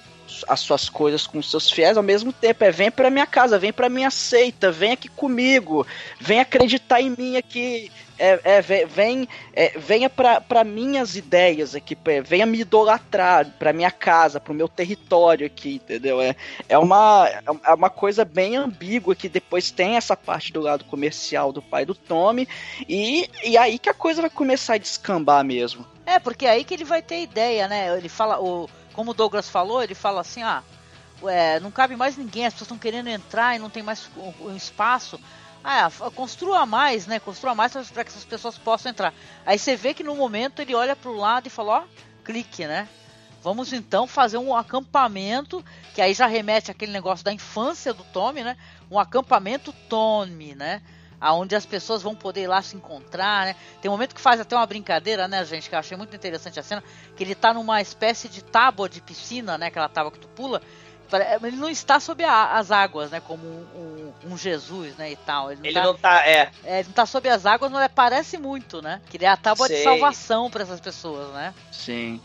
as 0.48 0.60
suas 0.60 0.90
coisas 0.90 1.26
com 1.26 1.38
os 1.38 1.50
seus 1.50 1.70
fiéis, 1.70 1.98
ao 1.98 2.04
mesmo 2.04 2.34
tempo 2.34 2.64
é 2.64 2.72
vem 2.72 2.92
pra 2.92 3.10
minha 3.10 3.26
casa, 3.26 3.60
vem 3.60 3.74
pra 3.74 3.90
minha 3.90 4.12
seita, 4.12 4.72
vem 4.72 4.92
aqui 4.92 5.08
comigo, 5.08 5.86
vem 6.20 6.40
acreditar 6.40 7.02
em 7.02 7.16
mim 7.18 7.38
aqui, 7.38 7.92
é, 8.20 8.40
é, 8.44 8.86
vem, 8.86 9.28
é, 9.54 9.78
venha 9.78 10.10
pra 10.10 10.64
minhas 10.64 11.16
ideias 11.16 11.76
aqui, 11.76 11.98
é, 12.06 12.22
venha 12.22 12.46
me 12.46 12.60
idolatrar 12.60 13.46
pra 13.60 13.72
minha 13.72 13.92
casa, 13.92 14.40
pro 14.40 14.54
meu 14.54 14.68
território 14.68 15.46
aqui, 15.46 15.76
entendeu? 15.76 16.20
É, 16.20 16.36
é, 16.68 16.78
uma, 16.78 17.30
é 17.64 17.74
uma 17.74 17.90
coisa 17.90 18.26
bem 18.26 18.56
ambígua 18.56 19.16
que 19.16 19.30
depois 19.30 19.72
tem 19.72 19.96
essa 19.96 20.16
parte 20.16 20.52
do 20.52 20.62
lado 20.62 20.84
comercial 20.86 21.52
do 21.52 21.62
pai 21.62 21.86
do 21.86 21.94
Tommy, 21.94 22.48
e, 22.88 23.30
e 23.44 23.58
aí 23.58 23.78
que 23.78 23.90
a 23.90 23.94
coisa 23.94 24.22
vai 24.22 24.30
começar 24.30 24.76
a 24.76 24.80
descambar 24.80 25.44
mesmo. 25.44 25.86
É, 26.06 26.20
porque 26.20 26.46
é 26.46 26.52
aí 26.52 26.64
que 26.64 26.74
ele 26.74 26.86
vai 26.86 27.02
ter 27.02 27.22
ideia, 27.22 27.68
né? 27.68 27.96
Ele 27.98 28.10
fala, 28.10 28.40
o, 28.40 28.70
como 28.98 29.12
o 29.12 29.14
Douglas 29.14 29.48
falou, 29.48 29.84
ele 29.84 29.94
fala 29.94 30.22
assim, 30.22 30.42
ah, 30.42 30.64
não 31.62 31.70
cabe 31.70 31.96
mais 31.96 32.18
ninguém, 32.18 32.48
as 32.48 32.54
pessoas 32.54 32.66
estão 32.66 32.80
querendo 32.80 33.10
entrar 33.10 33.56
e 33.56 33.60
não 33.60 33.70
tem 33.70 33.84
mais 33.84 34.10
o- 34.18 34.46
o 34.46 34.56
espaço. 34.56 35.20
Ah, 35.64 35.88
construa 36.16 36.66
mais, 36.66 37.06
né? 37.06 37.20
Construa 37.20 37.54
mais 37.54 37.74
para 37.74 38.04
que 38.04 38.10
essas 38.10 38.26
pessoas 38.26 38.58
possam 38.58 38.90
entrar. 38.90 39.14
Aí 39.46 39.60
você 39.60 39.76
vê 39.76 39.94
que 39.94 40.04
no 40.04 40.16
momento 40.16 40.64
ele 40.64 40.74
olha 40.74 40.96
pro 40.96 41.16
lado 41.16 41.46
e 41.46 41.52
fala, 41.52 41.82
ó, 41.82 41.84
clique, 42.26 42.66
né? 42.66 42.90
Vamos 43.44 43.72
então 43.72 44.08
fazer 44.08 44.40
um 44.40 44.56
acampamento, 44.56 45.64
que 45.94 46.02
aí 46.02 46.16
já 46.16 46.26
remete 46.26 46.72
àquele 46.72 46.92
negócio 46.92 47.24
da 47.24 47.32
infância 47.32 47.94
do 47.94 48.04
Tommy, 48.06 48.44
né? 48.44 48.58
Um 48.90 48.98
acampamento 48.98 49.72
Tommy, 49.88 50.56
né? 50.56 50.82
Aonde 51.20 51.56
as 51.56 51.66
pessoas 51.66 52.02
vão 52.04 52.14
poder 52.14 52.42
ir 52.44 52.48
lá 52.48 52.62
se 52.62 52.76
encontrar, 52.76 53.46
né? 53.48 53.56
Tem 53.82 53.90
um 53.90 53.94
momento 53.94 54.14
que 54.14 54.22
faz 54.22 54.40
até 54.40 54.56
uma 54.56 54.66
brincadeira, 54.68 55.28
né, 55.28 55.44
gente? 55.46 55.68
Que 55.68 55.74
eu 55.76 55.80
achei 55.80 55.98
muito 55.98 56.16
interessante 56.16 56.60
a 56.60 56.64
cena, 56.64 56.84
que 57.16 57.24
ele 57.24 57.34
tá 57.34 57.54
numa 57.54 57.82
espécie 57.82 58.30
de 58.30 58.44
tábua 58.44 58.88
de 58.88 59.02
piscina, 59.02 59.58
né? 59.58 59.68
Aquela 59.68 59.90
tábua 59.90 60.12
que 60.12 60.20
tu 60.20 60.28
pula. 60.28 60.62
Ele 61.42 61.56
não 61.56 61.70
está 61.70 62.00
sob 62.02 62.22
a- 62.24 62.52
as 62.58 62.70
águas, 62.70 63.10
né? 63.10 63.22
Como 63.22 63.44
um, 63.48 64.14
um- 64.28 64.34
um 64.34 64.38
Jesus, 64.38 64.96
né? 64.98 65.12
E 65.12 65.16
tal. 65.16 65.52
Ele 65.52 65.62
não, 65.62 65.66
Ele 65.66 65.74
tá, 65.74 65.84
não 65.84 65.96
tá. 65.96 66.28
É. 66.28 66.52
é, 66.66 66.80
ele 66.80 66.88
não 66.90 66.94
tá 66.94 67.06
sob 67.06 67.28
as 67.30 67.46
águas, 67.46 67.72
mas 67.72 67.90
parece 67.96 68.38
muito, 68.38 68.82
né? 68.82 69.02
Que 69.10 69.16
ele 69.18 69.26
é 69.26 69.30
a 69.30 69.38
tábua 69.38 69.68
de 69.68 69.76
Sei. 69.76 69.84
salvação 69.86 70.52
para 70.52 70.64
essas 70.64 70.82
pessoas, 70.82 71.34
né? 71.34 71.54
Sim. 71.72 72.22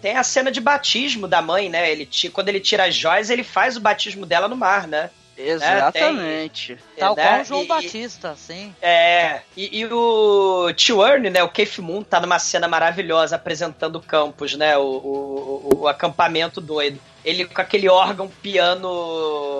Tem 0.00 0.16
a 0.16 0.22
cena 0.22 0.52
de 0.52 0.60
batismo 0.60 1.26
da 1.26 1.42
mãe, 1.42 1.68
né? 1.68 1.90
Ele 1.90 2.08
quando 2.32 2.48
ele 2.50 2.60
tira 2.60 2.84
as 2.84 2.94
joias, 2.94 3.30
ele 3.30 3.42
faz 3.42 3.76
o 3.76 3.80
batismo 3.80 4.24
dela 4.24 4.46
no 4.46 4.56
mar, 4.56 4.86
né? 4.86 5.10
Exatamente. 5.38 6.76
Tal 6.98 7.14
né? 7.14 7.22
qual 7.28 7.40
o 7.40 7.44
João 7.44 7.62
E- 7.62 7.66
Batista, 7.66 8.34
sim. 8.36 8.74
É, 8.82 9.40
e, 9.56 9.80
e 9.80 9.86
o 9.86 10.72
Tio 10.74 11.04
Ernie, 11.06 11.30
né, 11.30 11.42
o 11.42 11.48
Keith 11.48 11.78
Moon, 11.78 12.02
tá 12.02 12.20
numa 12.20 12.38
cena 12.38 12.66
maravilhosa 12.68 13.36
apresentando 13.36 13.96
o 13.96 14.02
campus, 14.02 14.54
né, 14.54 14.76
o, 14.76 14.82
o, 14.82 15.70
o- 15.72 15.78
o 15.82 15.88
acampamento 15.88 16.60
doido. 16.60 16.98
Ele 17.24 17.44
com 17.44 17.60
aquele 17.60 17.88
órgão, 17.88 18.28
piano, 18.28 18.88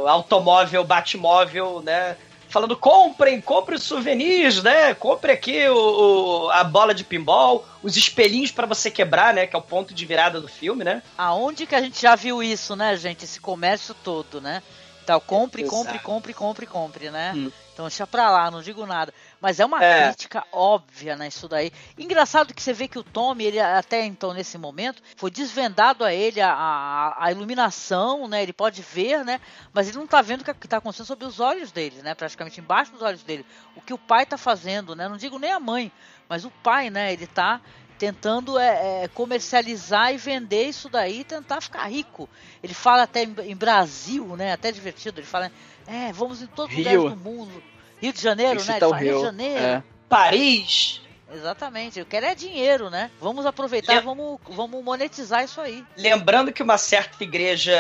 automóvel, 0.07 0.85
batmóvel, 0.85 1.83
né, 1.83 2.17
falando 2.49 2.75
comprem, 2.77 3.41
compre 3.43 3.75
os 3.75 3.83
souvenirs, 3.83 4.63
né, 4.63 4.95
compre 4.95 5.33
aqui 5.33 5.69
o, 5.69 6.45
o- 6.47 6.51
a 6.51 6.65
bola 6.65 6.95
de 6.95 7.05
pinball, 7.05 7.67
os 7.83 7.97
espelhinhos 7.97 8.51
pra 8.51 8.67
você 8.67 8.91
quebrar, 8.91 9.35
né, 9.35 9.47
que 9.47 9.55
é 9.55 9.59
o 9.59 9.63
ponto 9.63 9.93
de 9.93 10.07
virada 10.07 10.41
do 10.41 10.49
filme, 10.49 10.83
né. 10.83 11.03
Aonde 11.17 11.67
que 11.67 11.75
a 11.75 11.81
gente 11.81 12.01
já 12.01 12.15
viu 12.17 12.43
isso, 12.43 12.75
né, 12.75 12.97
gente? 12.97 13.25
Esse 13.25 13.39
comércio 13.41 13.95
todo, 14.03 14.41
né? 14.41 14.63
Então, 15.09 15.21
compre, 15.21 15.65
compre, 15.65 15.93
Exato. 15.93 16.05
compre, 16.05 16.35
compre, 16.35 16.67
compre, 16.67 17.11
né? 17.11 17.33
Hum. 17.35 17.51
Então, 17.73 17.87
deixa 17.87 18.07
pra 18.07 18.29
lá, 18.29 18.51
não 18.51 18.61
digo 18.61 18.85
nada. 18.85 19.15
Mas 19.41 19.59
é 19.59 19.65
uma 19.65 19.83
É. 19.83 20.09
crítica 20.09 20.45
óbvia, 20.53 21.17
né, 21.17 21.29
isso 21.29 21.49
daí. 21.49 21.73
Engraçado 21.97 22.53
que 22.53 22.61
você 22.61 22.75
vê 22.75 22.87
que 22.89 22.99
o 22.99 23.03
Tommy, 23.03 23.45
ele 23.45 23.59
até 23.59 24.05
então, 24.05 24.35
nesse 24.35 24.59
momento, 24.59 25.03
foi 25.17 25.31
desvendado 25.31 26.05
a 26.05 26.13
ele 26.13 26.43
a, 26.43 26.53
a, 26.53 27.25
a 27.25 27.33
iluminação, 27.33 28.29
né? 28.29 28.43
Ele 28.43 28.53
pode 28.53 28.83
ver, 28.83 29.25
né? 29.25 29.41
Mas 29.73 29.89
ele 29.89 29.97
não 29.97 30.07
tá 30.07 30.21
vendo 30.21 30.43
o 30.43 30.45
que 30.45 30.53
que 30.53 30.69
tá 30.69 30.77
acontecendo 30.77 31.07
sob 31.07 31.25
os 31.25 31.41
olhos 31.41 31.73
dele, 31.73 32.03
né? 32.03 32.15
Praticamente 32.15 32.61
embaixo 32.61 32.93
dos 32.93 33.01
olhos 33.01 33.23
dele. 33.23 33.47
O 33.75 33.81
que 33.81 33.95
o 33.95 33.99
pai 33.99 34.27
tá 34.27 34.37
fazendo, 34.37 34.95
né? 34.95 35.09
Não 35.09 35.17
digo 35.17 35.39
nem 35.39 35.53
a 35.53 35.61
mãe, 35.61 35.91
mas 36.29 36.45
o 36.45 36.51
pai, 36.51 36.91
né? 36.91 37.13
Ele 37.15 37.27
tá 37.27 37.63
tentando 37.99 38.59
é, 38.59 39.05
é, 39.05 39.09
comercializar 39.09 40.13
e 40.15 40.17
vender 40.17 40.69
isso 40.69 40.89
daí 40.89 41.21
e 41.21 41.25
tentar 41.25 41.61
ficar 41.61 41.87
rico. 41.89 42.29
Ele 42.63 42.75
fala 42.75 43.03
até 43.03 43.25
em, 43.25 43.35
em 43.45 43.57
Brasil, 43.57 44.37
né? 44.37 44.53
Até 44.53 44.71
divertido. 44.71 45.21
Ele 45.21 45.27
fala, 45.27 45.51
é, 45.87 46.13
vamos 46.13 46.41
em 46.41 46.47
todos 46.47 46.71
os 46.77 46.83
Rio. 46.85 47.03
lugares 47.03 47.19
do 47.19 47.31
mundo. 47.31 47.63
Rio 48.01 48.13
de 48.13 48.21
Janeiro, 48.23 48.61
que 48.61 48.67
né? 48.67 48.73
Ele 48.73 48.75
citar 48.75 48.89
o 48.89 48.93
fala, 48.93 49.03
Rio 49.03 49.13
de 49.13 49.17
Rio. 49.19 49.25
Janeiro. 49.27 49.65
É. 49.65 49.83
Paris, 50.09 51.01
Exatamente. 51.31 51.99
Eu 51.99 52.07
quero 52.07 52.25
é 52.25 52.35
dinheiro, 52.35 52.89
né? 52.89 53.11
Vamos 53.21 53.45
aproveitar, 53.45 53.97
Lem- 53.97 54.03
vamos, 54.03 54.41
vamos 54.49 54.83
monetizar 54.83 55.45
isso 55.45 55.61
aí. 55.61 55.85
lembrando 55.97 56.51
que 56.53 56.63
uma 56.63 56.79
certa 56.79 57.23
igreja 57.23 57.77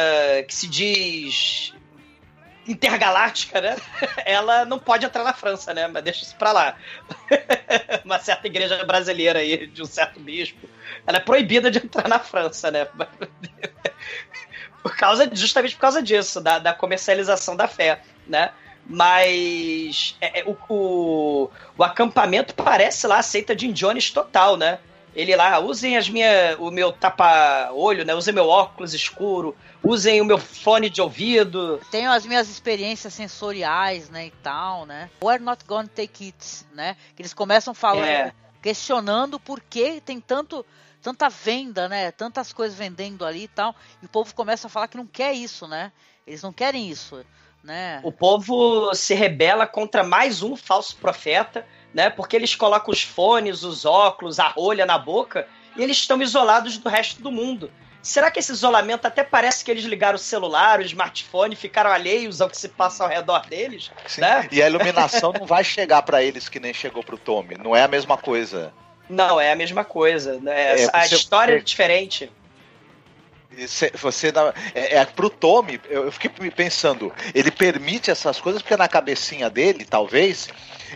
que 0.46 0.54
se 0.54 0.66
diz 0.66 1.72
intergaláctica, 2.68 3.60
né? 3.60 3.76
Ela 4.24 4.64
não 4.64 4.78
pode 4.78 5.04
entrar 5.04 5.24
na 5.24 5.32
França, 5.32 5.72
né? 5.72 5.88
Mas 5.88 6.04
deixa 6.04 6.22
isso 6.22 6.36
pra 6.36 6.52
lá. 6.52 6.76
uma 8.04 8.18
certa 8.18 8.46
igreja 8.46 8.84
brasileira 8.84 9.38
aí, 9.38 9.66
de 9.66 9.82
um 9.82 9.86
certo 9.86 10.20
bispo, 10.20 10.68
ela 11.06 11.18
é 11.18 11.20
proibida 11.20 11.70
de 11.70 11.78
entrar 11.78 12.08
na 12.08 12.18
França, 12.18 12.70
né? 12.70 12.86
por 14.82 14.96
causa, 14.96 15.28
justamente 15.32 15.74
por 15.74 15.80
causa 15.80 16.02
disso, 16.02 16.40
da, 16.40 16.58
da 16.58 16.72
comercialização 16.72 17.56
da 17.56 17.66
fé, 17.66 18.02
né? 18.26 18.52
Mas 18.86 20.16
é, 20.20 20.40
é, 20.40 20.44
o, 20.44 20.56
o, 20.68 21.50
o 21.76 21.84
acampamento 21.84 22.54
parece 22.54 23.06
lá 23.06 23.18
a 23.18 23.22
seita 23.22 23.54
de 23.54 23.70
Jones 23.72 24.10
total, 24.10 24.56
né? 24.56 24.78
Ele 25.14 25.34
lá, 25.34 25.58
usem 25.58 25.96
as 25.96 26.08
minha, 26.08 26.56
o 26.58 26.70
meu 26.70 26.92
tapa-olho, 26.92 28.04
né? 28.04 28.14
Usem 28.14 28.32
meu 28.34 28.48
óculos 28.48 28.94
escuro, 28.94 29.56
usem 29.82 30.20
o 30.20 30.24
meu 30.24 30.38
fone 30.38 30.88
de 30.88 31.00
ouvido. 31.00 31.80
Tenho 31.90 32.10
as 32.10 32.24
minhas 32.24 32.48
experiências 32.48 33.14
sensoriais, 33.14 34.08
né, 34.10 34.26
e 34.26 34.30
tal, 34.42 34.86
né? 34.86 35.10
We're 35.22 35.42
not 35.42 35.64
gonna 35.64 35.88
take 35.88 36.26
it, 36.26 36.66
né? 36.72 36.96
Que 37.16 37.22
eles 37.22 37.34
começam 37.34 37.74
falando, 37.74 38.06
É. 38.06 38.32
questionando 38.62 39.40
por 39.40 39.60
que 39.60 40.00
tem 40.00 40.20
tanto 40.20 40.64
tanta 41.00 41.28
venda, 41.28 41.88
né? 41.88 42.10
Tantas 42.10 42.52
coisas 42.52 42.76
vendendo 42.76 43.24
ali 43.24 43.44
e 43.44 43.48
tal. 43.48 43.74
E 44.02 44.06
o 44.06 44.08
povo 44.08 44.34
começa 44.34 44.66
a 44.66 44.70
falar 44.70 44.88
que 44.88 44.96
não 44.96 45.06
quer 45.06 45.32
isso, 45.32 45.66
né? 45.66 45.92
Eles 46.26 46.42
não 46.42 46.52
querem 46.52 46.90
isso, 46.90 47.24
né? 47.62 48.00
O 48.02 48.12
povo 48.12 48.94
se 48.94 49.14
rebela 49.14 49.66
contra 49.66 50.02
mais 50.02 50.42
um 50.42 50.56
falso 50.56 50.96
profeta, 50.96 51.66
né? 51.98 52.08
Porque 52.08 52.36
eles 52.36 52.54
colocam 52.54 52.92
os 52.92 53.02
fones, 53.02 53.64
os 53.64 53.84
óculos, 53.84 54.38
a 54.38 54.46
rolha 54.46 54.86
na 54.86 54.96
boca 54.96 55.48
e 55.76 55.82
eles 55.82 55.96
estão 55.96 56.22
isolados 56.22 56.78
do 56.78 56.88
resto 56.88 57.20
do 57.20 57.32
mundo. 57.32 57.72
Será 58.00 58.30
que 58.30 58.38
esse 58.38 58.52
isolamento 58.52 59.04
até 59.04 59.24
parece 59.24 59.64
que 59.64 59.70
eles 59.72 59.82
ligaram 59.84 60.14
o 60.14 60.18
celular, 60.18 60.78
o 60.78 60.82
smartphone, 60.82 61.56
ficaram 61.56 61.90
alheios 61.90 62.40
ao 62.40 62.48
que 62.48 62.56
se 62.56 62.68
passa 62.68 63.02
ao 63.02 63.10
redor 63.10 63.44
deles? 63.48 63.90
Sim. 64.06 64.20
Né? 64.20 64.48
E 64.52 64.62
a 64.62 64.68
iluminação 64.68 65.32
não 65.32 65.44
vai 65.44 65.64
chegar 65.64 66.02
pra 66.02 66.22
eles 66.22 66.48
que 66.48 66.60
nem 66.60 66.72
chegou 66.72 67.02
pro 67.02 67.18
Tommy. 67.18 67.56
Não 67.56 67.74
é 67.74 67.82
a 67.82 67.88
mesma 67.88 68.16
coisa. 68.16 68.72
Não, 69.10 69.40
é 69.40 69.50
a 69.50 69.56
mesma 69.56 69.82
coisa. 69.82 70.38
Né? 70.38 70.82
É, 70.82 70.90
a 70.92 71.02
você- 71.04 71.16
história 71.16 71.56
é 71.56 71.58
diferente. 71.58 72.30
Cê- 73.66 73.90
Você 73.96 74.30
dá- 74.30 74.54
é, 74.72 74.98
é 74.98 75.04
pro 75.04 75.28
Tommy, 75.28 75.80
eu, 75.90 76.04
eu 76.04 76.12
fiquei 76.12 76.30
pensando, 76.50 77.12
ele 77.34 77.50
permite 77.50 78.08
essas 78.08 78.38
coisas 78.40 78.62
porque 78.62 78.76
na 78.76 78.86
cabecinha 78.86 79.50
dele, 79.50 79.84
talvez, 79.84 80.48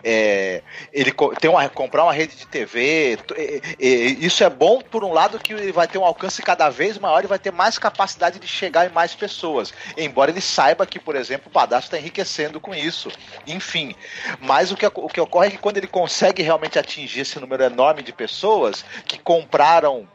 é, 0.04 0.62
ele 0.92 1.12
tem 1.40 1.50
uma, 1.50 1.68
comprar 1.68 2.04
uma 2.04 2.12
rede 2.12 2.36
de 2.36 2.46
TV. 2.46 3.18
é, 3.36 3.60
é, 3.80 3.86
isso 3.86 4.42
é 4.44 4.50
bom 4.50 4.80
por 4.80 5.04
um 5.04 5.12
lado 5.12 5.38
que 5.38 5.52
ele 5.52 5.72
vai 5.72 5.86
ter 5.86 5.98
um 5.98 6.04
alcance 6.04 6.42
cada 6.42 6.68
vez 6.70 6.98
maior 6.98 7.24
e 7.24 7.26
vai 7.26 7.38
ter 7.38 7.50
mais 7.50 7.78
capacidade 7.78 8.38
de 8.38 8.46
chegar 8.46 8.86
em 8.86 8.92
mais 8.92 9.14
pessoas. 9.14 9.72
Embora 9.96 10.30
ele 10.30 10.40
saiba 10.40 10.86
que, 10.86 10.98
por 10.98 11.16
exemplo, 11.16 11.48
o 11.48 11.52
Badastro 11.52 11.86
está 11.86 11.98
enriquecendo 11.98 12.60
com 12.60 12.74
isso. 12.74 13.10
Enfim. 13.46 13.94
Mas 14.40 14.70
o 14.70 14.76
que, 14.76 14.86
o 14.86 15.08
que 15.08 15.20
ocorre 15.20 15.48
é 15.48 15.50
que 15.50 15.58
quando 15.58 15.78
ele 15.78 15.86
consegue 15.86 16.42
realmente 16.42 16.78
atingir 16.78 17.20
esse 17.20 17.38
número 17.38 17.62
enorme 17.62 18.02
de 18.02 18.12
pessoas 18.12 18.84
que 19.06 19.18
compraram 19.18 20.08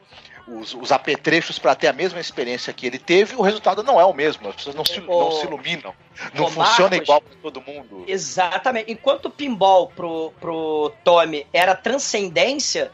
os, 0.48 0.74
os 0.74 0.92
apetrechos 0.92 1.60
para 1.60 1.76
ter 1.76 1.88
a 1.88 1.94
mesma 1.94 2.20
experiência 2.20 2.72
que 2.74 2.88
ele 2.88 2.98
teve, 2.98 3.36
o 3.36 3.42
resultado 3.42 3.84
não 3.84 4.00
é 4.00 4.06
o 4.06 4.14
mesmo. 4.14 4.48
As 4.50 4.56
pessoas 4.56 4.76
não 4.76 4.86
se, 4.86 5.00
não 5.02 5.32
se 5.32 5.46
iluminam. 5.46 5.94
Não 6.34 6.50
funciona 6.50 6.96
igual 6.96 7.22
para 7.22 7.36
todo 7.42 7.62
mundo. 7.62 8.06
Exatamente. 8.08 8.92
Enquanto 8.92 9.26
o 9.26 9.30
pinball 9.30 9.90
pro, 9.90 10.32
pro 10.40 10.94
Tommy 11.04 11.46
era 11.52 11.76
transcendência, 11.76 12.92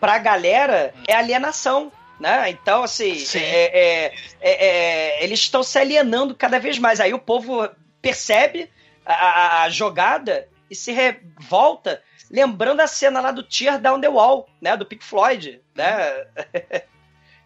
pra 0.00 0.18
galera 0.18 0.94
é 1.06 1.14
alienação. 1.14 1.92
Né? 2.18 2.48
Então, 2.50 2.84
assim, 2.84 3.16
Sim. 3.16 3.40
é- 3.40 4.06
é- 4.06 4.14
é- 4.40 4.66
é- 4.66 5.24
eles 5.24 5.40
estão 5.40 5.62
se 5.64 5.76
alienando 5.78 6.34
cada 6.34 6.60
vez 6.60 6.78
mais. 6.78 7.00
Aí 7.00 7.12
o 7.12 7.18
povo 7.18 7.68
percebe 8.00 8.70
a, 9.04 9.12
a- 9.14 9.62
a 9.64 9.68
jogada 9.68 10.48
e 10.70 10.76
se 10.76 10.92
revolta, 10.92 12.00
lembrando 12.30 12.80
a 12.80 12.86
cena 12.86 13.20
lá 13.20 13.32
do 13.32 13.42
Tear 13.42 13.80
Down 13.80 14.00
the 14.00 14.08
Wall, 14.08 14.48
né? 14.60 14.76
Do 14.76 14.86
Pink 14.86 15.04
Floyd, 15.04 15.60
né? 15.74 16.26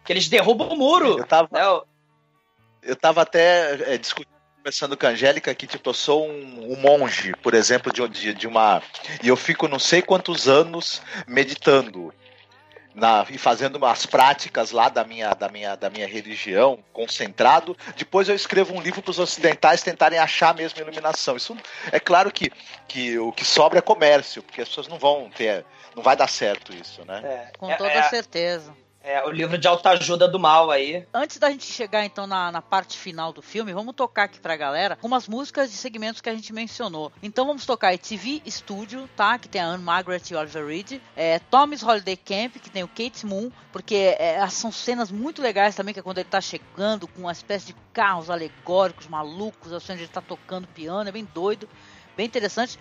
que 0.09 0.13
eles 0.13 0.27
derrubam 0.27 0.69
o 0.69 0.75
muro. 0.75 1.19
Eu 1.19 1.23
tava, 1.23 1.47
né? 1.51 1.61
Eu 2.81 2.95
tava 2.95 3.21
até 3.21 3.93
é, 3.93 3.95
discutindo, 3.95 4.33
conversando 4.57 4.97
com 4.97 5.05
a 5.05 5.09
Angélica 5.09 5.53
que, 5.53 5.67
tipo, 5.67 5.87
eu 5.87 5.93
sou 5.93 6.27
um, 6.27 6.73
um 6.73 6.75
monge, 6.77 7.31
por 7.43 7.53
exemplo, 7.53 7.93
de, 7.93 8.07
de, 8.09 8.33
de 8.33 8.47
uma. 8.47 8.81
E 9.21 9.27
eu 9.27 9.37
fico 9.37 9.67
não 9.67 9.77
sei 9.77 10.01
quantos 10.01 10.47
anos 10.47 10.99
meditando. 11.27 12.11
Na, 12.95 13.23
e 13.29 13.37
fazendo 13.37 13.75
umas 13.75 14.07
práticas 14.07 14.71
lá 14.71 14.89
da 14.89 15.03
minha, 15.03 15.29
da, 15.35 15.47
minha, 15.47 15.75
da 15.75 15.91
minha 15.91 16.07
religião, 16.07 16.83
concentrado. 16.91 17.77
Depois 17.95 18.27
eu 18.27 18.35
escrevo 18.35 18.73
um 18.75 18.81
livro 18.81 19.03
para 19.03 19.11
os 19.11 19.19
ocidentais 19.19 19.83
tentarem 19.83 20.17
achar 20.17 20.49
a 20.49 20.53
mesma 20.55 20.81
iluminação. 20.81 21.37
Isso 21.37 21.55
é 21.91 21.99
claro 21.99 22.31
que, 22.31 22.51
que 22.87 23.17
o 23.19 23.31
que 23.31 23.45
sobra 23.45 23.77
é 23.77 23.81
comércio, 23.81 24.41
porque 24.41 24.59
as 24.59 24.67
pessoas 24.69 24.87
não 24.87 24.97
vão 24.97 25.29
ter. 25.29 25.63
Não 25.95 26.01
vai 26.01 26.15
dar 26.17 26.27
certo 26.27 26.73
isso, 26.73 27.05
né? 27.05 27.21
é, 27.23 27.51
Com 27.59 27.69
é- 27.69 27.75
toda 27.75 27.91
é- 27.91 28.09
certeza. 28.09 28.73
É 29.01 29.25
o 29.25 29.31
livro 29.31 29.57
de 29.57 29.67
autoajuda 29.67 30.27
do 30.27 30.39
mal 30.39 30.69
aí. 30.69 31.05
Antes 31.13 31.37
da 31.37 31.49
gente 31.49 31.65
chegar 31.65 32.05
então 32.05 32.27
na, 32.27 32.51
na 32.51 32.61
parte 32.61 32.97
final 32.97 33.31
do 33.31 33.41
filme, 33.41 33.73
vamos 33.73 33.95
tocar 33.95 34.23
aqui 34.23 34.39
pra 34.39 34.57
galera 34.57 34.95
algumas 34.95 35.27
músicas 35.27 35.71
de 35.71 35.77
segmentos 35.77 36.21
que 36.21 36.29
a 36.29 36.35
gente 36.35 36.51
mencionou. 36.53 37.11
Então 37.23 37.45
vamos 37.45 37.65
tocar 37.65 37.97
TV 37.97 38.41
Studio, 38.47 39.09
tá? 39.15 39.37
Que 39.37 39.47
tem 39.47 39.61
a 39.61 39.65
Anne 39.65 39.83
Margaret 39.83 40.21
e 40.29 40.35
Oliver 40.35 40.65
Reed. 40.65 41.01
É, 41.15 41.39
Tommy's 41.39 41.83
Holiday 41.83 42.17
Camp, 42.17 42.57
que 42.57 42.69
tem 42.69 42.83
o 42.83 42.87
Kate 42.87 43.25
Moon, 43.25 43.49
porque 43.71 44.15
é, 44.19 44.47
são 44.49 44.71
cenas 44.71 45.11
muito 45.11 45.41
legais 45.41 45.75
também, 45.75 45.93
que 45.93 45.99
é 45.99 46.03
quando 46.03 46.17
ele 46.17 46.29
tá 46.29 46.41
chegando 46.41 47.07
com 47.07 47.21
uma 47.21 47.31
espécie 47.31 47.67
de 47.67 47.75
carros 47.93 48.29
alegóricos, 48.29 49.07
malucos, 49.07 49.71
assim, 49.73 49.93
onde 49.93 50.03
ele 50.03 50.11
tá 50.11 50.21
tocando 50.21 50.67
piano, 50.67 51.09
é 51.09 51.11
bem 51.11 51.27
doido, 51.33 51.67
bem 52.15 52.25
interessante. 52.25 52.77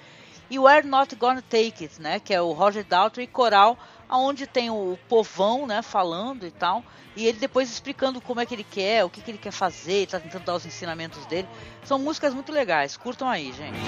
E 0.50 0.58
We're 0.58 0.86
Not 0.86 1.14
Gonna 1.14 1.42
Take 1.42 1.84
It, 1.84 2.00
né? 2.00 2.18
Que 2.18 2.32
é 2.32 2.40
o 2.40 2.52
Roger 2.52 2.82
Daltrey 2.82 3.26
coral, 3.26 3.76
aonde 4.08 4.46
tem 4.46 4.70
o 4.70 4.98
povão, 5.08 5.66
né? 5.66 5.82
Falando 5.82 6.46
e 6.46 6.50
tal. 6.50 6.82
E 7.16 7.26
ele 7.26 7.38
depois 7.38 7.70
explicando 7.70 8.20
como 8.20 8.40
é 8.40 8.46
que 8.46 8.54
ele 8.54 8.64
quer, 8.64 9.04
o 9.04 9.10
que, 9.10 9.20
que 9.20 9.30
ele 9.30 9.38
quer 9.38 9.50
fazer, 9.50 10.06
tá 10.06 10.20
tentando 10.20 10.44
dar 10.44 10.54
os 10.54 10.64
ensinamentos 10.64 11.26
dele. 11.26 11.48
São 11.84 11.98
músicas 11.98 12.32
muito 12.32 12.52
legais, 12.52 12.96
curtam 12.96 13.28
aí, 13.28 13.52
gente. 13.52 13.78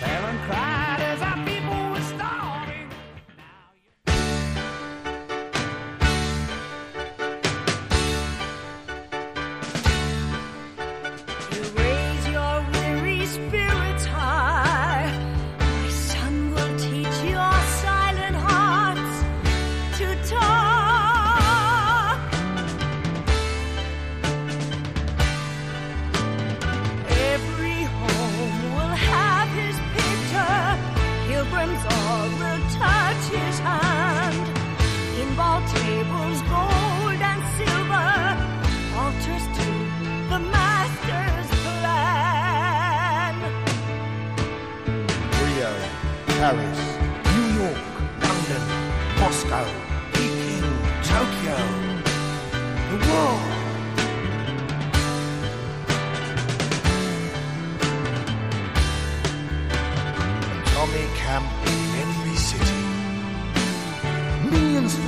You 0.00 0.69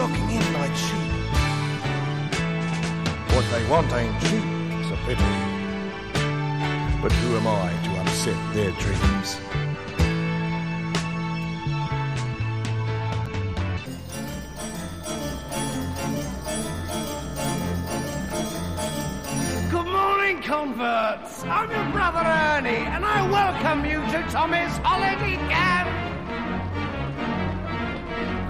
flocking 0.03 0.31
in 0.31 0.53
like 0.55 0.75
sheep. 0.75 1.13
What 3.35 3.45
they 3.53 3.65
want 3.71 3.93
ain't 3.93 4.21
cheap, 4.23 4.43
it's 4.81 4.91
a 4.91 4.97
pity. 5.07 5.33
But 7.01 7.13
who 7.13 7.37
am 7.37 7.47
I 7.47 7.71
to 7.85 8.01
upset 8.01 8.39
their 8.53 8.73
dreams? 8.83 9.39
Good 19.71 19.87
morning, 19.87 20.43
converts. 20.43 21.45
I'm 21.45 21.71
your 21.71 21.93
brother 21.93 22.27
Ernie, 22.27 22.87
and 22.95 23.05
I 23.05 23.31
welcome 23.31 23.85
you 23.85 24.01
to 24.13 24.29
Tommy's 24.33 24.77
holiday 24.79 25.37
camp. 25.49 26.12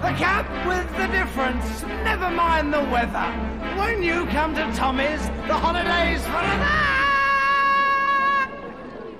The 0.03 0.11
camp 0.15 0.49
with 0.67 0.97
the 0.97 1.07
difference. 1.07 1.81
Never 2.03 2.29
mind 2.29 2.73
the 2.73 2.81
weather. 2.81 3.31
When 3.79 4.03
you 4.03 4.25
come 4.25 4.53
to 4.53 4.69
Tommy's, 4.75 5.21
the 5.47 5.53
holidays 5.53 6.21
forever. 6.27 6.67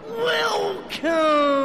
Welcome. 0.09 1.63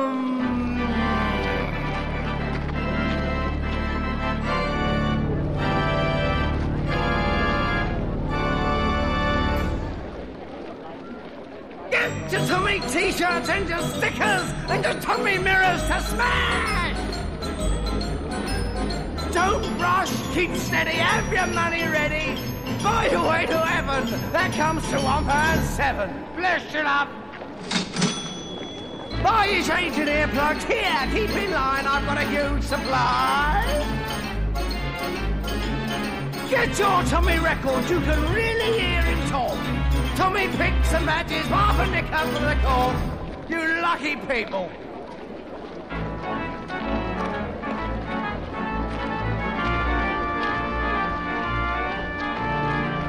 Get 11.90 12.32
your 12.32 12.47
Tommy 12.47 12.78
t-shirts 12.78 13.48
and 13.48 13.68
your 13.68 13.82
stickers 13.82 14.52
and 14.68 14.84
your 14.84 14.94
Tommy 15.00 15.38
mirrors 15.38 15.82
to 15.88 16.00
smash! 16.02 16.88
Don't 19.32 19.78
rush, 19.78 20.10
keep 20.34 20.55
steady, 20.57 20.92
have 20.92 21.32
your 21.32 21.47
money 21.48 21.82
ready. 21.82 22.40
Buy 22.82 23.08
your 23.10 23.28
way 23.28 23.47
to 23.47 23.58
heaven, 23.58 24.32
that 24.32 24.52
comes 24.52 24.84
pound 24.86 25.65
seven. 25.66 26.10
Bless 26.34 26.73
you 26.73 26.81
up. 26.81 27.08
Buy 29.23 29.47
your 29.47 29.65
change 29.65 29.97
and 29.98 30.08
earplugs, 30.08 30.65
here, 30.65 31.08
keep 31.12 31.36
in 31.36 31.50
line, 31.50 31.86
I've 31.86 32.07
got 32.07 32.18
a 32.18 32.24
huge 32.24 32.62
supply. 32.62 33.65
Get 36.48 36.78
your 36.78 37.02
Tommy 37.05 37.39
records, 37.39 37.90
you 37.90 38.00
can 38.00 38.34
really 38.34 38.78
hear 38.81 39.02
him 39.02 39.28
talk. 39.28 39.58
Tommy 40.16 40.48
picks 40.48 40.92
and 40.92 41.05
badges, 41.05 41.47
half 41.47 41.78
a 41.78 41.90
nick 41.90 42.10
under 42.12 42.40
the 42.40 42.57
cork. 42.65 42.97
You 43.50 43.82
lucky 43.82 44.16
people. 44.16 44.70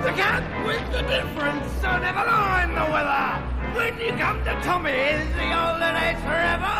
The 0.01 0.13
cat 0.15 0.43
with 0.65 0.91
the 0.93 1.01
difference, 1.01 1.67
so 1.81 1.99
never 1.99 2.25
mind 2.25 2.71
the 2.71 2.85
weather. 2.89 3.43
When 3.75 3.99
you 3.99 4.11
come 4.13 4.39
to 4.45 4.53
Tommy's, 4.63 5.27
the 5.35 5.45
holidays 5.51 6.19
forever. 6.23 6.77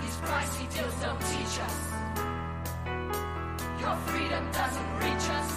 These 0.00 0.16
pricey 0.22 0.66
deals 0.72 0.94
don't 1.02 1.20
teach 1.32 1.58
us. 1.66 1.76
Your 3.80 3.96
freedom 4.06 4.44
doesn't 4.52 4.90
reach 5.02 5.26
us. 5.38 5.50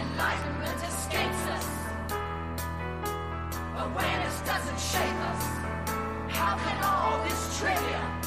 Enlightenment 0.00 0.80
escapes 0.82 1.44
us. 1.56 1.68
Awareness 3.84 4.40
doesn't 4.40 4.80
shape 4.80 5.20
us. 5.30 5.42
How 6.34 6.56
can 6.56 6.82
all 6.82 7.22
this 7.22 7.58
trivia 7.60 8.25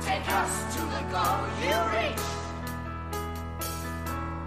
take 0.00 0.26
us 0.30 0.74
to 0.74 0.80
the 0.80 1.02
goal 1.12 1.40
you 1.60 1.76
reached? 1.92 2.32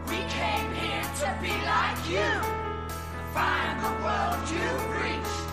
We 0.09 0.19
came 0.29 0.73
here 0.73 1.05
to 1.21 1.37
be 1.41 1.53
like 1.73 1.99
you. 2.09 2.31
Find 3.33 3.79
the 3.85 3.93
world 4.03 4.39
you've 4.53 4.85
reached. 5.01 5.43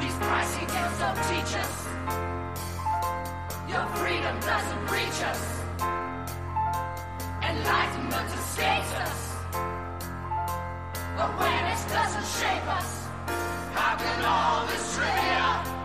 These 0.00 0.16
pricey 0.26 0.66
deals 0.72 0.96
don't 0.98 1.20
teach 1.30 1.52
us. 1.62 1.74
Your 3.68 3.86
freedom 3.96 4.38
doesn't 4.40 4.82
reach 4.90 5.20
us. 5.30 5.42
Enlightenment 7.42 8.28
escapes 8.34 8.94
us. 9.04 9.36
Awareness 11.18 11.84
doesn't 11.84 12.28
shape 12.40 12.66
us. 12.78 13.06
How 13.74 13.96
can 13.96 14.24
all 14.24 14.66
this 14.66 14.96
trivia 14.96 15.83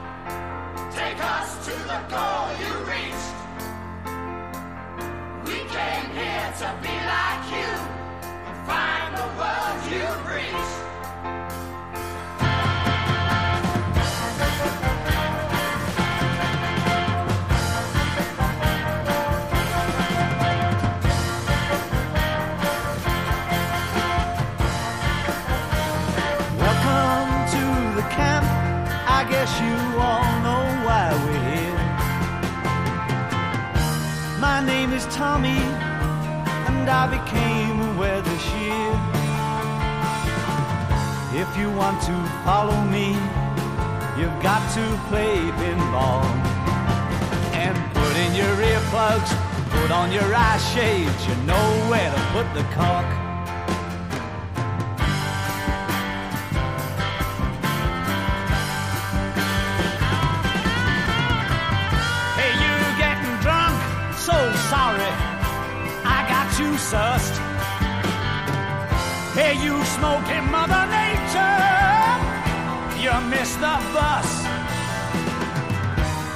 take 1.00 1.24
us 1.24 1.66
to 1.66 1.72
the 1.92 2.00
goal 2.14 2.46
you 2.62 2.74
reached? 2.94 3.32
We 5.48 5.58
came 5.76 6.08
here 6.20 6.48
to 6.62 6.70
be 6.84 6.96
like 7.16 7.44
you 7.56 7.72
and 8.48 8.58
find 8.68 9.10
the 9.22 9.28
world 9.40 9.78
you've 9.92 10.24
reached. 10.36 10.89
My 34.60 34.66
name 34.66 34.92
is 34.92 35.06
Tommy, 35.06 35.62
and 36.68 36.90
I 36.90 37.08
became 37.08 37.80
aware 37.96 38.22
this 38.22 38.46
year. 38.60 38.92
If 41.42 41.48
you 41.58 41.72
want 41.72 42.02
to 42.02 42.16
follow 42.44 42.76
me, 42.84 43.16
you've 44.20 44.44
got 44.44 44.60
to 44.76 44.84
play 45.08 45.38
pinball. 45.64 46.26
And 47.56 47.78
put 47.94 48.14
in 48.18 48.36
your 48.36 48.54
earplugs, 48.58 49.32
put 49.70 49.92
on 49.92 50.12
your 50.12 50.36
eye 50.36 50.58
shades, 50.76 51.26
you 51.26 51.36
know 51.46 51.68
where 51.90 52.12
to 52.14 52.22
put 52.34 52.54
the 52.54 52.64
cork. 52.76 53.29
Sussed. 66.80 67.36
Hey, 69.36 69.54
you 69.66 69.76
smoking 69.98 70.46
Mother 70.50 70.86
Nature? 70.88 71.68
You 73.04 73.14
missed 73.30 73.60
the 73.60 73.76
bus. 73.94 74.30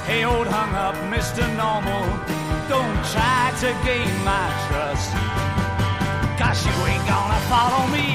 Hey, 0.06 0.24
old 0.24 0.46
hung 0.46 0.74
up 0.74 0.96
Mr. 1.14 1.44
Normal, 1.56 2.04
don't 2.68 3.00
try 3.14 3.52
to 3.62 3.68
gain 3.88 4.12
my 4.24 4.46
trust. 4.68 5.10
Cause 6.38 6.60
you 6.66 6.76
ain't 6.90 7.06
gonna 7.08 7.40
follow 7.48 7.86
me 7.88 8.13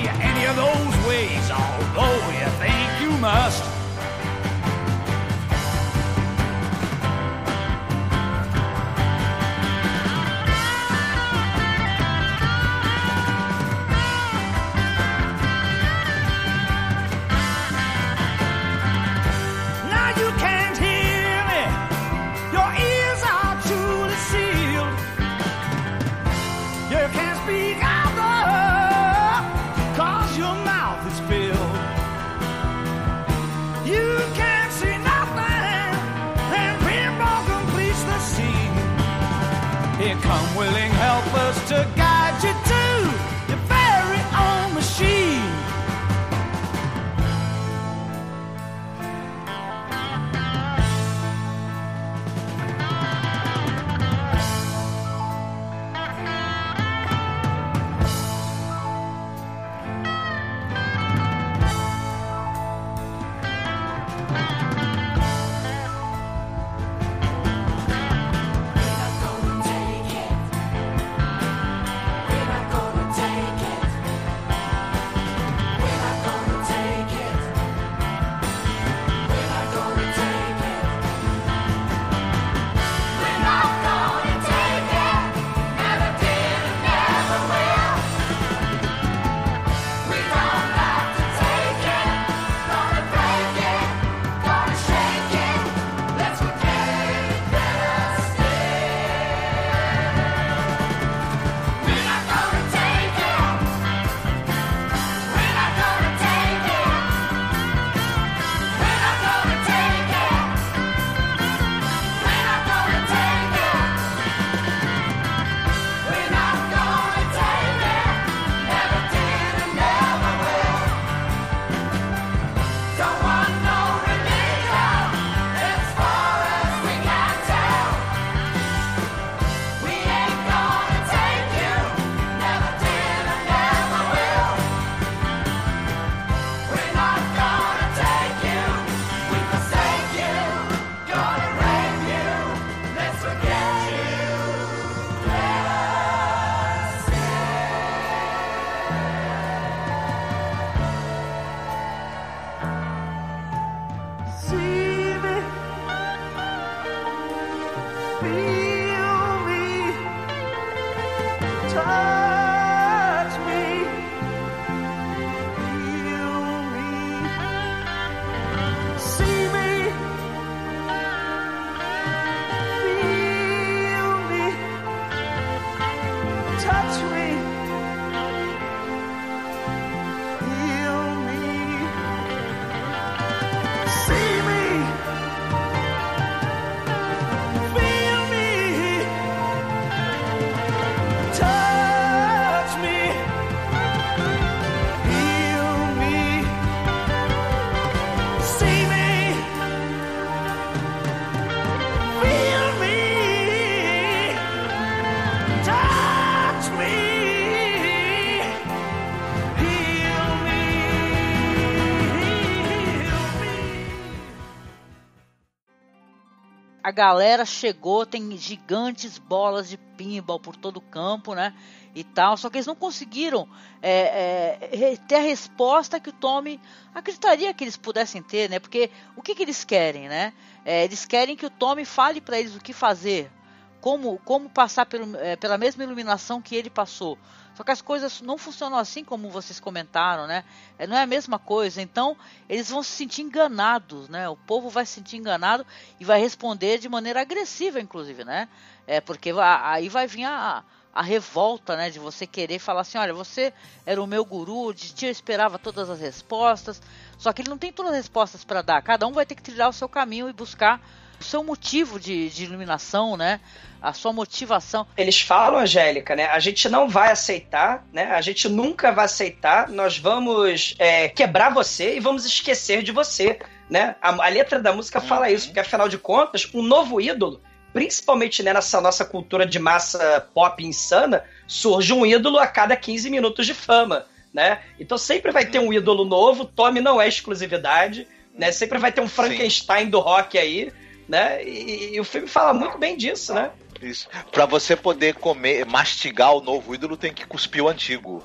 a 216.89 216.91
galera 216.91 217.45
chegou, 217.45 218.03
tem 218.03 218.35
gigantes 218.35 219.19
bolas 219.19 219.69
de 219.69 219.77
pinball 219.77 220.39
por 220.39 220.55
todo 220.55 220.77
o 220.77 220.81
campo, 220.81 221.35
né? 221.35 221.53
E 221.93 222.03
tal, 222.03 222.35
só 222.35 222.49
que 222.49 222.57
eles 222.57 222.65
não 222.65 222.75
conseguiram 222.75 223.47
é, 223.79 224.57
é, 224.71 224.95
ter 225.07 225.15
a 225.15 225.21
resposta 225.21 225.99
que 225.99 226.09
o 226.09 226.13
Tommy 226.13 226.59
acreditaria 226.93 227.53
que 227.53 227.63
eles 227.63 227.77
pudessem 227.77 228.23
ter, 228.23 228.49
né? 228.49 228.57
Porque 228.57 228.89
o 229.15 229.21
que, 229.21 229.35
que 229.35 229.43
eles 229.43 229.63
querem, 229.63 230.09
né? 230.09 230.33
É, 230.65 230.83
eles 230.83 231.05
querem 231.05 231.35
que 231.35 231.45
o 231.45 231.49
Tommy 231.51 231.85
fale 231.85 232.19
para 232.19 232.39
eles 232.39 232.55
o 232.55 232.59
que 232.59 232.73
fazer, 232.73 233.31
como, 233.79 234.17
como 234.25 234.49
passar 234.49 234.87
pelo, 234.87 235.15
é, 235.17 235.35
pela 235.35 235.59
mesma 235.59 235.83
iluminação 235.83 236.41
que 236.41 236.55
ele 236.55 236.71
passou. 236.71 237.19
Só 237.59 237.63
que 237.65 237.71
as 237.71 237.81
coisas 237.81 238.21
não 238.21 238.37
funcionam 238.37 238.77
assim 238.77 239.03
como 239.03 239.29
vocês 239.29 239.59
comentaram, 239.59 240.25
né? 240.25 240.45
É, 240.77 240.87
não 240.87 240.95
é 240.95 241.01
a 241.01 241.05
mesma 241.05 241.37
coisa. 241.37 241.81
Então, 241.81 242.15
eles 242.47 242.69
vão 242.69 242.81
se 242.81 242.91
sentir 242.91 243.21
enganados, 243.21 244.07
né? 244.07 244.29
O 244.29 244.37
povo 244.37 244.69
vai 244.69 244.85
se 244.85 244.93
sentir 244.93 245.17
enganado 245.17 245.67
e 245.99 246.05
vai 246.05 246.21
responder 246.21 246.77
de 246.77 246.87
maneira 246.87 247.19
agressiva, 247.19 247.77
inclusive, 247.81 248.23
né? 248.23 248.47
É, 248.87 249.01
porque 249.01 249.33
aí 249.37 249.89
vai 249.89 250.07
vir 250.07 250.23
a, 250.23 250.63
a 250.93 251.01
revolta, 251.01 251.75
né? 251.75 251.89
De 251.89 251.99
você 251.99 252.25
querer 252.25 252.59
falar 252.59 252.79
assim, 252.79 252.97
olha, 252.97 253.13
você 253.13 253.51
era 253.85 254.01
o 254.01 254.07
meu 254.07 254.23
guru, 254.23 254.73
de 254.73 254.93
ti 254.93 255.07
eu 255.07 255.11
esperava 255.11 255.59
todas 255.59 255.89
as 255.89 255.99
respostas. 255.99 256.81
Só 257.17 257.33
que 257.33 257.41
ele 257.41 257.49
não 257.49 257.57
tem 257.57 257.73
todas 257.73 257.91
as 257.91 257.97
respostas 257.97 258.45
para 258.45 258.61
dar. 258.61 258.81
Cada 258.81 259.05
um 259.05 259.11
vai 259.11 259.25
ter 259.25 259.35
que 259.35 259.43
trilhar 259.43 259.67
o 259.67 259.73
seu 259.73 259.89
caminho 259.89 260.29
e 260.29 260.33
buscar 260.33 260.79
o 261.19 261.23
seu 261.25 261.43
motivo 261.43 261.99
de, 261.99 262.29
de 262.29 262.45
iluminação, 262.45 263.17
né? 263.17 263.41
A 263.81 263.93
sua 263.93 264.11
motivação. 264.11 264.85
Eles 264.97 265.21
falam, 265.21 265.59
Angélica, 265.59 266.15
né? 266.15 266.27
A 266.27 266.39
gente 266.39 266.67
não 266.67 266.89
vai 266.89 267.11
aceitar, 267.11 267.85
né? 267.93 268.11
A 268.11 268.21
gente 268.21 268.49
nunca 268.49 268.91
vai 268.91 269.05
aceitar. 269.05 269.69
Nós 269.69 269.97
vamos 269.97 270.75
é, 270.77 271.07
quebrar 271.07 271.53
você 271.53 271.95
e 271.95 271.99
vamos 271.99 272.25
esquecer 272.25 272.83
de 272.83 272.91
você, 272.91 273.39
né? 273.69 273.95
A, 274.01 274.09
a 274.09 274.29
letra 274.29 274.59
da 274.59 274.73
música 274.73 274.99
fala 274.99 275.31
isso, 275.31 275.47
porque 275.47 275.59
afinal 275.59 275.87
de 275.87 275.97
contas, 275.97 276.49
um 276.53 276.61
novo 276.61 276.99
ídolo, 276.99 277.41
principalmente 277.71 278.43
né, 278.43 278.53
nessa 278.53 278.81
nossa 278.81 279.05
cultura 279.05 279.45
de 279.45 279.59
massa 279.59 280.27
pop 280.33 280.63
insana, 280.63 281.23
surge 281.47 281.93
um 281.93 282.05
ídolo 282.05 282.37
a 282.37 282.47
cada 282.47 282.75
15 282.75 283.09
minutos 283.09 283.45
de 283.45 283.53
fama, 283.53 284.05
né? 284.33 284.59
Então 284.79 284.97
sempre 284.97 285.31
vai 285.31 285.45
ter 285.45 285.59
um 285.59 285.71
ídolo 285.71 286.03
novo. 286.03 286.45
Tommy 286.45 286.81
não 286.81 287.01
é 287.01 287.07
exclusividade, 287.07 288.07
né? 288.33 288.51
Sempre 288.51 288.77
vai 288.77 288.91
ter 288.91 289.01
um 289.01 289.07
Frankenstein 289.07 289.89
do 289.89 289.99
rock 289.99 290.37
aí, 290.37 290.71
né? 291.07 291.43
E, 291.43 291.95
e 291.95 291.99
o 291.99 292.03
filme 292.03 292.27
fala 292.27 292.53
muito 292.53 292.77
bem 292.77 292.97
disso, 292.97 293.33
né? 293.33 293.51
Isso. 293.81 294.07
Pra 294.31 294.45
você 294.45 294.75
poder 294.75 295.15
comer, 295.15 295.65
mastigar 295.65 296.33
o 296.35 296.41
novo 296.41 296.73
ídolo, 296.75 296.97
tem 296.97 297.13
que 297.13 297.25
cuspir 297.25 297.63
o 297.63 297.67
antigo. 297.67 298.23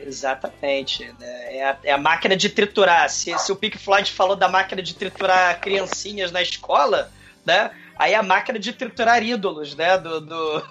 Exatamente. 0.00 1.04
né? 1.18 1.56
É, 1.56 1.64
a, 1.64 1.78
é 1.84 1.92
a 1.92 1.98
máquina 1.98 2.36
de 2.36 2.48
triturar. 2.48 3.08
Se, 3.08 3.36
se 3.38 3.52
o 3.52 3.56
Pink 3.56 3.78
Floyd 3.78 4.10
falou 4.10 4.36
da 4.36 4.48
máquina 4.48 4.82
de 4.82 4.94
triturar 4.94 5.60
criancinhas 5.60 6.30
na 6.30 6.42
escola, 6.42 7.10
né? 7.44 7.70
Aí 7.96 8.14
a 8.14 8.22
máquina 8.22 8.58
de 8.58 8.72
triturar 8.72 9.22
ídolos, 9.22 9.74
né? 9.76 9.96
Do, 9.98 10.20
do, 10.20 10.62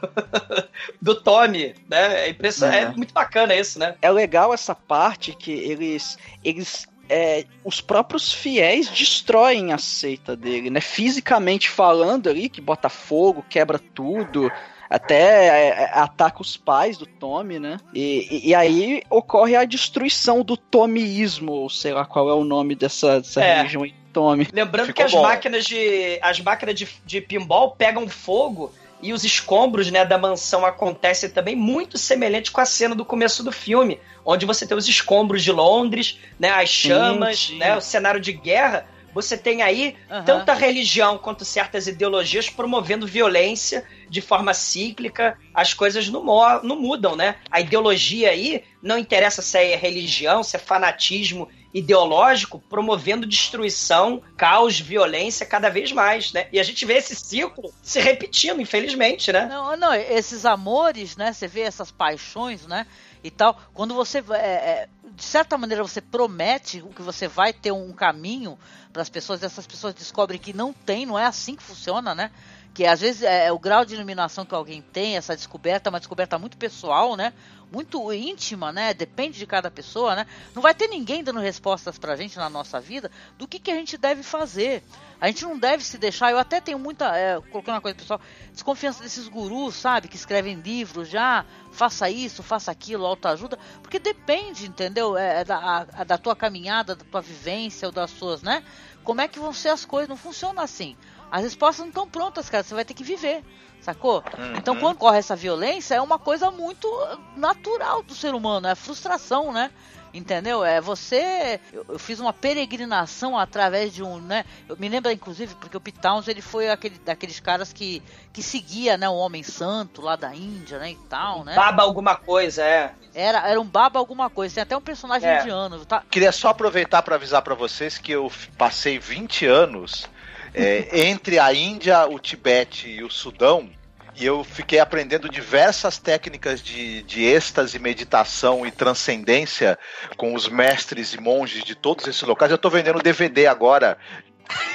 do 1.02 1.16
Tommy, 1.16 1.74
né? 1.88 2.26
É, 2.26 2.30
impressionante. 2.30 2.78
É. 2.78 2.82
é 2.84 2.90
muito 2.90 3.14
bacana 3.14 3.56
isso, 3.56 3.80
né? 3.80 3.96
É 4.02 4.12
legal 4.12 4.54
essa 4.54 4.76
parte 4.76 5.34
que 5.34 5.52
eles. 5.52 6.18
eles 6.44 6.88
é, 7.14 7.46
os 7.64 7.80
próprios 7.82 8.32
fiéis 8.34 8.88
destroem 8.90 9.72
a 9.72 9.78
seita 9.78 10.36
dele, 10.36 10.70
né? 10.70 10.82
Fisicamente 10.82 11.70
falando 11.70 12.30
ali, 12.30 12.50
que 12.50 12.60
bota 12.62 12.90
fogo, 12.90 13.46
quebra 13.50 13.78
tudo. 13.80 14.52
Até 14.90 15.48
é, 15.48 15.68
é, 15.70 15.90
ataca 15.94 16.42
os 16.42 16.56
pais 16.56 16.98
do 16.98 17.06
Tommy, 17.08 17.58
né? 17.60 17.78
E, 17.94 18.28
e- 18.30 18.50
e 18.50 18.56
aí 18.56 19.02
ocorre 19.10 19.56
a 19.56 19.66
destruição 19.66 20.44
do 20.44 20.56
tomiísmo, 20.56 21.52
ou 21.52 21.70
sei 21.70 21.94
lá 21.94 22.06
qual 22.06 22.30
é 22.30 22.34
o 22.34 22.44
nome 22.44 22.76
dessa, 22.76 23.20
dessa 23.20 23.44
É. 23.44 23.58
religião 23.58 23.84
aí, 23.84 23.94
Tommy. 24.12 24.48
Lembrando 24.54 24.88
Ficou 24.88 24.96
que 24.98 25.02
as 25.04 25.12
bom. 25.12 25.24
máquinas 25.24 25.66
de 25.66 26.20
as 26.22 26.40
máquinas 26.40 26.76
de, 26.76 26.88
de 27.06 27.22
pinball 27.22 27.72
pegam 27.72 28.08
fogo 28.08 28.72
e 29.04 29.12
os 29.12 29.26
escombros 29.26 29.92
né, 29.92 30.06
da 30.06 30.18
mansão 30.18 30.66
acontecem 30.66 31.30
também 31.30 31.56
muito 31.56 31.98
semelhante 31.98 32.52
com 32.52 32.62
a 32.62 32.66
cena 32.66 32.96
do 32.96 33.04
começo 33.04 33.44
do 33.44 33.52
filme, 33.52 34.00
onde 34.26 34.46
você 34.46 34.66
tem 34.66 34.78
os 34.78 34.88
escombros 34.88 35.44
de 35.44 35.52
Londres, 35.52 36.18
né, 36.40 36.50
as 36.50 36.70
chamas, 36.70 37.48
sim. 37.48 37.58
né, 37.58 37.76
o 37.76 37.82
cenário 37.82 38.22
de 38.22 38.32
guerra. 38.32 38.88
Você 39.14 39.38
tem 39.38 39.62
aí 39.62 39.96
Aham. 40.10 40.24
tanto 40.26 40.50
a 40.50 40.54
religião 40.54 41.18
quanto 41.18 41.46
certas 41.46 41.88
ideologias 41.88 42.50
promovendo 42.50 43.06
violência 43.06 43.86
de 44.10 44.22
forma 44.22 44.54
cíclica. 44.54 45.38
As 45.54 45.74
coisas 45.74 46.10
não, 46.10 46.24
não 46.64 46.80
mudam, 46.80 47.16
né? 47.16 47.36
A 47.50 47.62
ideologia 47.62 48.30
aí 48.30 48.64
não 48.82 48.98
interessa 48.98 49.42
se 49.42 49.58
é 49.58 49.76
religião, 49.76 50.44
se 50.44 50.56
é 50.56 50.60
fanatismo 50.60 51.48
ideológico, 51.74 52.62
promovendo 52.70 53.26
destruição, 53.26 54.22
caos, 54.38 54.80
violência 54.80 55.46
cada 55.46 55.70
vez 55.70 55.92
mais, 55.92 56.32
né? 56.32 56.48
E 56.52 56.60
a 56.60 56.64
gente 56.64 56.86
vê 56.86 56.96
esse 56.96 57.16
ciclo 57.16 57.74
se 57.82 58.00
repetindo, 58.00 58.62
infelizmente, 58.62 59.32
né? 59.32 59.48
Não, 59.48 59.76
não, 59.76 59.94
esses 59.94 60.46
amores, 60.46 61.18
né? 61.18 61.34
Você 61.34 61.48
vê 61.48 61.62
essas 61.62 61.92
paixões, 61.92 62.68
né? 62.68 62.86
E 63.24 63.32
tal. 63.32 63.60
Quando 63.74 63.96
você, 63.96 64.24
é, 64.32 64.38
é, 64.38 64.90
de 65.16 65.24
certa 65.24 65.58
maneira, 65.58 65.84
você 65.84 66.02
promete 66.02 66.82
que 66.96 67.02
você 67.02 67.28
vai 67.28 67.54
ter 67.54 67.72
um 67.72 67.94
caminho 67.94 68.58
para 68.92 69.02
as 69.02 69.10
pessoas, 69.10 69.42
e 69.42 69.46
essas 69.46 69.68
pessoas 69.68 69.94
descobrem 69.94 70.40
que 70.40 70.54
não 70.54 70.74
tem, 70.74 71.06
não 71.06 71.18
é 71.18 71.26
assim 71.26 71.56
que 71.56 71.64
funciona, 71.64 72.16
né? 72.16 72.32
Que 72.74 72.86
às 72.88 73.02
vezes 73.02 73.22
é, 73.22 73.52
o 73.52 73.60
grau 73.60 73.86
de 73.86 73.94
iluminação 73.94 74.46
que 74.46 74.56
alguém 74.56 74.82
tem, 74.82 75.16
essa 75.16 75.36
descoberta, 75.36 75.90
é 75.90 75.92
uma 75.92 76.00
descoberta 76.00 76.40
muito 76.40 76.58
pessoal, 76.58 77.16
né? 77.16 77.32
Muito 77.72 78.12
íntima, 78.12 78.72
né? 78.72 78.94
Depende 78.94 79.38
de 79.38 79.46
cada 79.46 79.70
pessoa, 79.70 80.16
né? 80.16 80.26
Não 80.56 80.62
vai 80.62 80.74
ter 80.74 80.88
ninguém 80.88 81.24
dando 81.24 81.40
respostas 81.40 82.00
pra 82.00 82.16
gente 82.16 82.38
na 82.38 82.50
nossa 82.50 82.80
vida 82.80 83.12
do 83.38 83.48
que, 83.48 83.60
que 83.60 83.70
a 83.70 83.76
gente 83.76 83.96
deve 83.96 84.24
fazer. 84.24 84.84
A 85.22 85.28
gente 85.28 85.44
não 85.44 85.58
deve 85.58 85.84
se 85.84 85.98
deixar. 85.98 86.32
Eu 86.32 86.38
até 86.38 86.60
tenho 86.60 86.80
muita. 86.80 87.16
É, 87.16 87.40
colocando 87.40 87.76
uma 87.76 87.82
coisa 87.82 87.96
pessoal, 87.96 88.20
desconfiança 88.52 89.04
desses 89.04 89.28
gurus, 89.28 89.76
sabe? 89.76 90.08
Que 90.08 90.16
escrevem 90.16 90.56
livros 90.56 91.08
já, 91.08 91.46
faça 91.72 92.10
isso, 92.10 92.42
faça 92.42 92.72
aquilo, 92.72 93.06
autoajuda. 93.06 93.58
Porque 93.82 94.00
depende, 94.00 94.68
entendeu? 94.68 95.16
É, 95.16 95.42
é 95.42 95.44
da, 95.46 95.88
a 95.94 96.04
da 96.04 96.18
tua 96.18 96.36
caminhada, 96.36 96.96
da 96.96 97.06
tua 97.06 97.22
vivência, 97.22 97.88
ou 97.88 97.92
das 97.92 98.12
suas, 98.12 98.42
né? 98.42 98.64
Como 99.04 99.22
é 99.22 99.28
que 99.28 99.40
vão 99.40 99.54
ser 99.54 99.70
as 99.70 99.86
coisas? 99.86 100.10
Não 100.10 100.18
funciona 100.18 100.64
assim. 100.64 100.98
As 101.34 101.42
respostas 101.42 101.80
não 101.80 101.88
estão 101.88 102.08
prontas, 102.08 102.48
cara. 102.48 102.64
Você 102.64 102.76
vai 102.76 102.86
ter 102.86 102.94
que 102.94 103.04
viver. 103.04 103.44
Sacou? 103.82 104.24
Então, 104.56 104.76
quando 104.76 104.98
corre 104.98 105.18
essa 105.18 105.36
violência, 105.36 105.96
é 105.96 106.00
uma 106.00 106.20
coisa 106.20 106.52
muito 106.52 106.88
natural 107.36 108.04
do 108.04 108.14
ser 108.14 108.36
humano, 108.36 108.68
é 108.68 108.76
frustração, 108.76 109.52
né? 109.52 109.72
Entendeu? 110.14 110.64
É 110.64 110.80
você. 110.80 111.60
Eu, 111.74 111.84
eu 111.90 111.98
fiz 111.98 112.20
uma 112.20 112.32
peregrinação 112.32 113.36
através 113.36 113.92
de 113.92 114.04
um, 114.04 114.20
né? 114.20 114.46
Eu 114.70 114.78
me 114.78 114.88
lembro, 114.88 115.12
inclusive, 115.12 115.56
porque 115.56 115.76
o 115.76 115.82
Pete 115.82 116.00
Towns, 116.00 116.28
ele 116.28 116.40
foi 116.40 116.70
aquele, 116.70 117.00
daqueles 117.00 117.40
caras 117.40 117.74
que, 117.74 118.02
que 118.32 118.44
seguia, 118.44 118.96
né? 118.96 119.10
O 119.10 119.16
Homem 119.16 119.42
Santo 119.42 120.04
lá 120.04 120.16
da 120.16 120.36
Índia, 120.36 120.78
né? 120.78 120.92
E 120.92 120.96
tal, 121.10 121.44
né? 121.44 121.56
Baba 121.56 121.82
alguma 121.82 122.16
coisa, 122.16 122.64
é. 122.64 122.94
Era, 123.12 123.50
era 123.50 123.60
um 123.60 123.66
baba 123.66 123.98
alguma 123.98 124.30
coisa. 124.30 124.54
Tem 124.54 124.62
até 124.62 124.78
um 124.78 124.82
personagem 124.82 125.28
É. 125.28 125.42
indiano, 125.42 125.84
tá? 125.84 126.04
Queria 126.12 126.32
só 126.32 126.50
aproveitar 126.50 127.02
para 127.02 127.16
avisar 127.16 127.42
para 127.42 127.56
vocês 127.56 127.98
que 127.98 128.12
eu 128.12 128.32
passei 128.56 129.00
20 129.00 129.48
anos 129.48 130.08
é, 130.54 131.08
entre 131.08 131.40
a 131.40 131.54
Índia, 131.54 132.06
o 132.08 132.20
Tibete 132.20 132.90
e 132.90 133.04
o 133.04 133.10
Sudão. 133.10 133.70
E 134.16 134.24
eu 134.24 134.44
fiquei 134.44 134.80
aprendendo 134.80 135.28
diversas 135.28 135.98
técnicas 135.98 136.62
de, 136.62 137.02
de 137.04 137.24
êxtase, 137.24 137.80
meditação 137.80 138.66
e 138.66 138.70
transcendência 138.70 139.78
com 140.16 140.36
os 140.36 140.48
mestres 140.48 141.14
e 141.14 141.20
monges 141.20 141.64
de 141.64 141.74
todos 141.74 142.08
esses 142.08 142.22
locais. 142.22 142.52
Eu 142.52 142.60
tô 142.60 142.70
vendendo 142.70 143.02
DVD 143.02 143.48
agora 143.48 143.98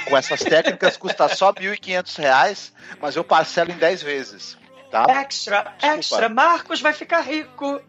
com 0.05 0.17
essas 0.17 0.41
técnicas 0.41 0.97
custa 0.97 1.27
só 1.29 1.53
1.500 1.53 2.17
reais, 2.17 2.73
mas 2.99 3.15
eu 3.15 3.23
parcelo 3.23 3.71
em 3.71 3.77
10 3.77 4.01
vezes. 4.01 4.57
Tá? 4.91 5.05
Extra, 5.21 5.61
Desculpa. 5.61 5.99
extra, 5.99 6.29
Marcos 6.29 6.81
vai 6.81 6.93
ficar 6.93 7.21
rico. 7.21 7.81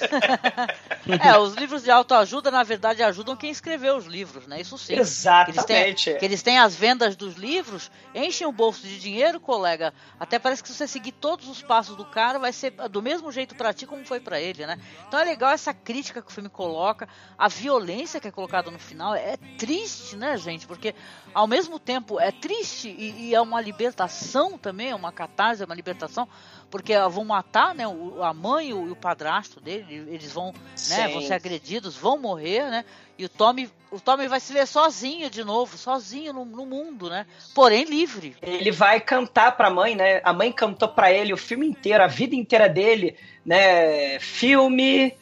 É, 1.24 1.38
os 1.38 1.54
livros 1.54 1.82
de 1.82 1.90
autoajuda, 1.90 2.50
na 2.50 2.62
verdade, 2.62 3.02
ajudam 3.02 3.34
quem 3.34 3.50
escreveu 3.50 3.96
os 3.96 4.04
livros, 4.04 4.46
né? 4.46 4.60
Isso 4.60 4.76
sim. 4.76 4.88
Que 4.88 4.92
eles, 4.94 5.08
Exatamente. 5.08 6.04
têm, 6.04 6.18
que 6.18 6.24
eles 6.24 6.42
têm 6.42 6.58
as 6.58 6.76
vendas 6.76 7.16
dos 7.16 7.36
livros, 7.36 7.90
enchem 8.14 8.46
o 8.46 8.52
bolso 8.52 8.82
de 8.82 8.98
dinheiro, 8.98 9.40
colega. 9.40 9.94
Até 10.20 10.38
parece 10.38 10.62
que 10.62 10.68
se 10.68 10.74
você 10.74 10.86
seguir 10.86 11.12
todos 11.12 11.48
os 11.48 11.62
passos 11.62 11.96
do 11.96 12.04
cara, 12.04 12.38
vai 12.38 12.52
ser 12.52 12.72
do 12.90 13.00
mesmo 13.00 13.32
jeito 13.32 13.54
pra 13.54 13.72
ti 13.72 13.86
como 13.86 14.04
foi 14.04 14.20
pra 14.20 14.38
ele, 14.38 14.66
né? 14.66 14.78
Então 15.06 15.18
é 15.18 15.24
legal 15.24 15.50
essa 15.50 15.72
crítica 15.72 16.20
que 16.20 16.30
o 16.30 16.34
filme 16.34 16.50
coloca, 16.50 17.08
a 17.38 17.48
violência 17.48 18.20
que 18.20 18.28
é 18.28 18.30
colocada 18.30 18.70
no 18.70 18.78
final. 18.78 19.14
É 19.14 19.38
triste, 19.56 20.14
né, 20.14 20.36
gente? 20.36 20.66
Porque 20.66 20.94
ao 21.32 21.46
mesmo 21.46 21.78
tempo 21.78 22.20
é 22.20 22.30
triste 22.30 22.88
e, 22.88 23.28
e 23.28 23.34
é 23.34 23.40
uma 23.40 23.60
libertação 23.60 24.58
também, 24.58 24.90
é 24.90 24.94
uma 24.94 25.12
catarse, 25.12 25.62
é 25.62 25.64
uma 25.66 25.74
libertação, 25.74 26.28
porque 26.70 26.96
vão 27.10 27.24
matar, 27.24 27.74
né, 27.74 27.84
a 28.22 28.34
mãe 28.34 28.70
e 28.70 28.74
o, 28.74 28.94
padrasto 28.94 29.60
dele, 29.60 30.06
eles 30.08 30.32
vão, 30.32 30.52
né, 30.52 31.06
Sim. 31.06 31.08
vão 31.08 31.20
ser 31.22 31.34
agredidos, 31.34 31.96
vão 31.96 32.18
morrer, 32.18 32.70
né? 32.70 32.84
E 33.18 33.24
o 33.24 33.28
Tommy, 33.28 33.70
o 33.90 33.98
Tommy 33.98 34.28
vai 34.28 34.38
se 34.38 34.52
ver 34.52 34.66
sozinho 34.66 35.30
de 35.30 35.42
novo, 35.42 35.76
sozinho 35.76 36.32
no, 36.32 36.44
no 36.44 36.66
mundo, 36.66 37.08
né? 37.08 37.26
Porém 37.54 37.84
livre. 37.84 38.36
Ele 38.42 38.70
vai 38.70 39.00
cantar 39.00 39.56
pra 39.56 39.70
mãe, 39.70 39.96
né? 39.96 40.20
A 40.22 40.32
mãe 40.32 40.52
cantou 40.52 40.88
pra 40.88 41.10
ele 41.12 41.32
o 41.32 41.36
filme 41.36 41.66
inteiro, 41.66 42.04
a 42.04 42.06
vida 42.06 42.36
inteira 42.36 42.68
dele, 42.68 43.16
né? 43.44 44.20
Filme, 44.20 45.16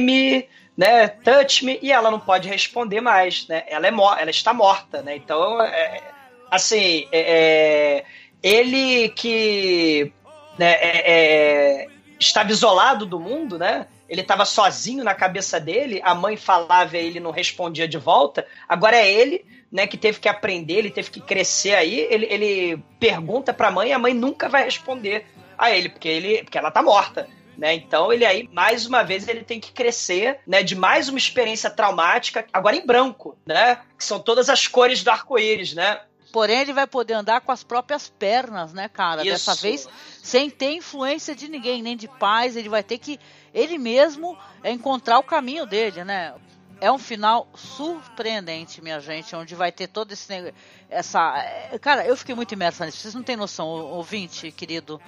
me, 0.00 0.48
né? 0.76 1.08
Touch 1.08 1.64
me, 1.64 1.78
e 1.82 1.90
ela 1.90 2.10
não 2.10 2.20
pode 2.20 2.48
responder 2.48 3.00
mais, 3.00 3.48
né? 3.48 3.64
Ela 3.66 3.88
é 3.88 3.90
mo- 3.90 4.14
ela 4.14 4.30
está 4.30 4.52
morta, 4.52 5.02
né? 5.02 5.16
Então, 5.16 5.60
é, 5.60 6.02
assim, 6.50 7.08
é, 7.10 8.00
é, 8.00 8.04
ele 8.42 9.08
que 9.08 10.12
né, 10.58 10.72
é, 10.72 11.12
é, 11.12 11.86
estava 12.18 12.50
isolado 12.50 13.06
do 13.06 13.20
mundo, 13.20 13.58
né? 13.58 13.86
Ele 14.08 14.22
estava 14.22 14.44
sozinho 14.44 15.04
na 15.04 15.14
cabeça 15.14 15.60
dele, 15.60 16.00
a 16.02 16.14
mãe 16.14 16.36
falava 16.36 16.96
e 16.96 17.06
ele 17.06 17.20
não 17.20 17.30
respondia 17.30 17.86
de 17.86 17.98
volta. 17.98 18.46
Agora 18.66 18.96
é 18.96 19.10
ele, 19.10 19.44
né, 19.70 19.86
que 19.86 19.98
teve 19.98 20.18
que 20.18 20.28
aprender, 20.28 20.74
ele 20.74 20.90
teve 20.90 21.10
que 21.10 21.20
crescer 21.20 21.74
aí. 21.74 22.06
Ele, 22.10 22.26
ele 22.30 22.82
pergunta 22.98 23.52
pra 23.52 23.70
mãe 23.70 23.90
e 23.90 23.92
a 23.92 23.98
mãe 23.98 24.14
nunca 24.14 24.48
vai 24.48 24.64
responder 24.64 25.26
a 25.56 25.70
ele, 25.70 25.90
porque 25.90 26.08
ele, 26.08 26.42
porque 26.42 26.56
ela 26.56 26.70
tá 26.70 26.82
morta. 26.82 27.28
Né? 27.56 27.74
Então 27.74 28.12
ele 28.12 28.24
aí, 28.24 28.48
mais 28.52 28.86
uma 28.86 29.02
vez, 29.02 29.26
ele 29.26 29.42
tem 29.42 29.58
que 29.58 29.72
crescer, 29.72 30.38
né? 30.46 30.62
De 30.62 30.76
mais 30.76 31.08
uma 31.08 31.18
experiência 31.18 31.68
traumática, 31.68 32.46
agora 32.52 32.76
em 32.76 32.86
branco, 32.86 33.36
né? 33.44 33.80
Que 33.98 34.04
são 34.04 34.20
todas 34.20 34.48
as 34.48 34.68
cores 34.68 35.02
do 35.02 35.10
arco-íris, 35.10 35.74
né? 35.74 36.00
Porém, 36.32 36.60
ele 36.60 36.72
vai 36.72 36.86
poder 36.86 37.14
andar 37.14 37.40
com 37.40 37.50
as 37.50 37.64
próprias 37.64 38.08
pernas, 38.08 38.72
né, 38.72 38.88
cara? 38.88 39.24
Dessa 39.24 39.52
Isso. 39.52 39.62
vez, 39.62 39.88
sem 40.28 40.50
ter 40.50 40.72
influência 40.74 41.34
de 41.34 41.48
ninguém, 41.48 41.80
nem 41.82 41.96
de 41.96 42.06
pais. 42.06 42.54
Ele 42.54 42.68
vai 42.68 42.82
ter 42.82 42.98
que, 42.98 43.18
ele 43.54 43.78
mesmo, 43.78 44.36
é, 44.62 44.70
encontrar 44.70 45.18
o 45.18 45.22
caminho 45.22 45.64
dele, 45.64 46.04
né? 46.04 46.34
É 46.82 46.92
um 46.92 46.98
final 46.98 47.48
surpreendente, 47.54 48.82
minha 48.82 49.00
gente, 49.00 49.34
onde 49.34 49.54
vai 49.54 49.72
ter 49.72 49.86
todo 49.88 50.12
esse 50.12 50.28
nego- 50.30 50.54
essa, 50.90 51.38
é, 51.38 51.78
cara, 51.78 52.06
eu 52.06 52.14
fiquei 52.14 52.34
muito 52.34 52.52
imersa 52.52 52.84
nisso. 52.84 52.98
Vocês 52.98 53.14
não 53.14 53.22
têm 53.22 53.36
noção, 53.36 53.66
ouvinte, 53.66 54.52
querido. 54.52 55.00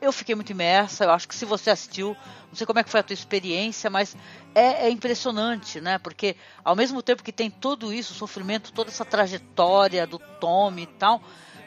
Eu 0.00 0.12
fiquei 0.12 0.36
muito 0.36 0.50
imersa. 0.50 1.04
Eu 1.04 1.10
acho 1.10 1.26
que 1.26 1.34
se 1.34 1.44
você 1.44 1.70
assistiu, 1.70 2.16
não 2.48 2.54
sei 2.54 2.64
como 2.64 2.78
é 2.78 2.84
que 2.84 2.88
foi 2.90 3.00
a 3.00 3.02
tua 3.02 3.12
experiência, 3.12 3.90
mas 3.90 4.16
é, 4.54 4.86
é 4.86 4.90
impressionante, 4.90 5.80
né? 5.80 5.98
Porque 5.98 6.36
ao 6.64 6.76
mesmo 6.76 7.02
tempo 7.02 7.24
que 7.24 7.32
tem 7.32 7.50
tudo 7.50 7.92
isso, 7.92 8.12
o 8.12 8.16
sofrimento, 8.16 8.72
toda 8.72 8.88
essa 8.88 9.04
trajetória 9.04 10.06
do 10.06 10.18
Tommy 10.18 10.82
e 10.84 10.86
tal, 10.86 11.20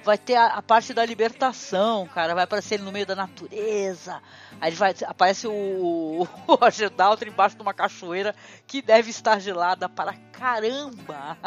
vai 0.04 0.18
ter 0.18 0.36
a, 0.36 0.48
a 0.48 0.62
parte 0.62 0.94
da 0.94 1.06
libertação, 1.06 2.08
cara. 2.08 2.36
Vai 2.36 2.44
aparecer 2.44 2.76
ele 2.76 2.84
no 2.84 2.92
meio 2.92 3.06
da 3.06 3.16
natureza. 3.16 4.22
Aí 4.60 4.70
ele 4.70 4.76
vai, 4.76 4.94
aparece 5.06 5.48
o, 5.48 6.28
o 6.48 6.56
Roger 6.56 6.90
Daltrey 6.90 7.32
embaixo 7.32 7.56
de 7.56 7.62
uma 7.62 7.74
cachoeira 7.74 8.36
que 8.68 8.82
deve 8.82 9.10
estar 9.10 9.40
gelada 9.40 9.88
para 9.88 10.14
caramba. 10.32 11.38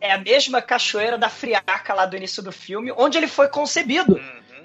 É 0.00 0.12
a 0.12 0.18
mesma 0.18 0.62
cachoeira 0.62 1.18
da 1.18 1.28
friaca 1.28 1.94
lá 1.94 2.06
do 2.06 2.16
início 2.16 2.42
do 2.42 2.52
filme, 2.52 2.92
onde 2.96 3.18
ele 3.18 3.28
foi 3.28 3.48
concebido. 3.48 4.20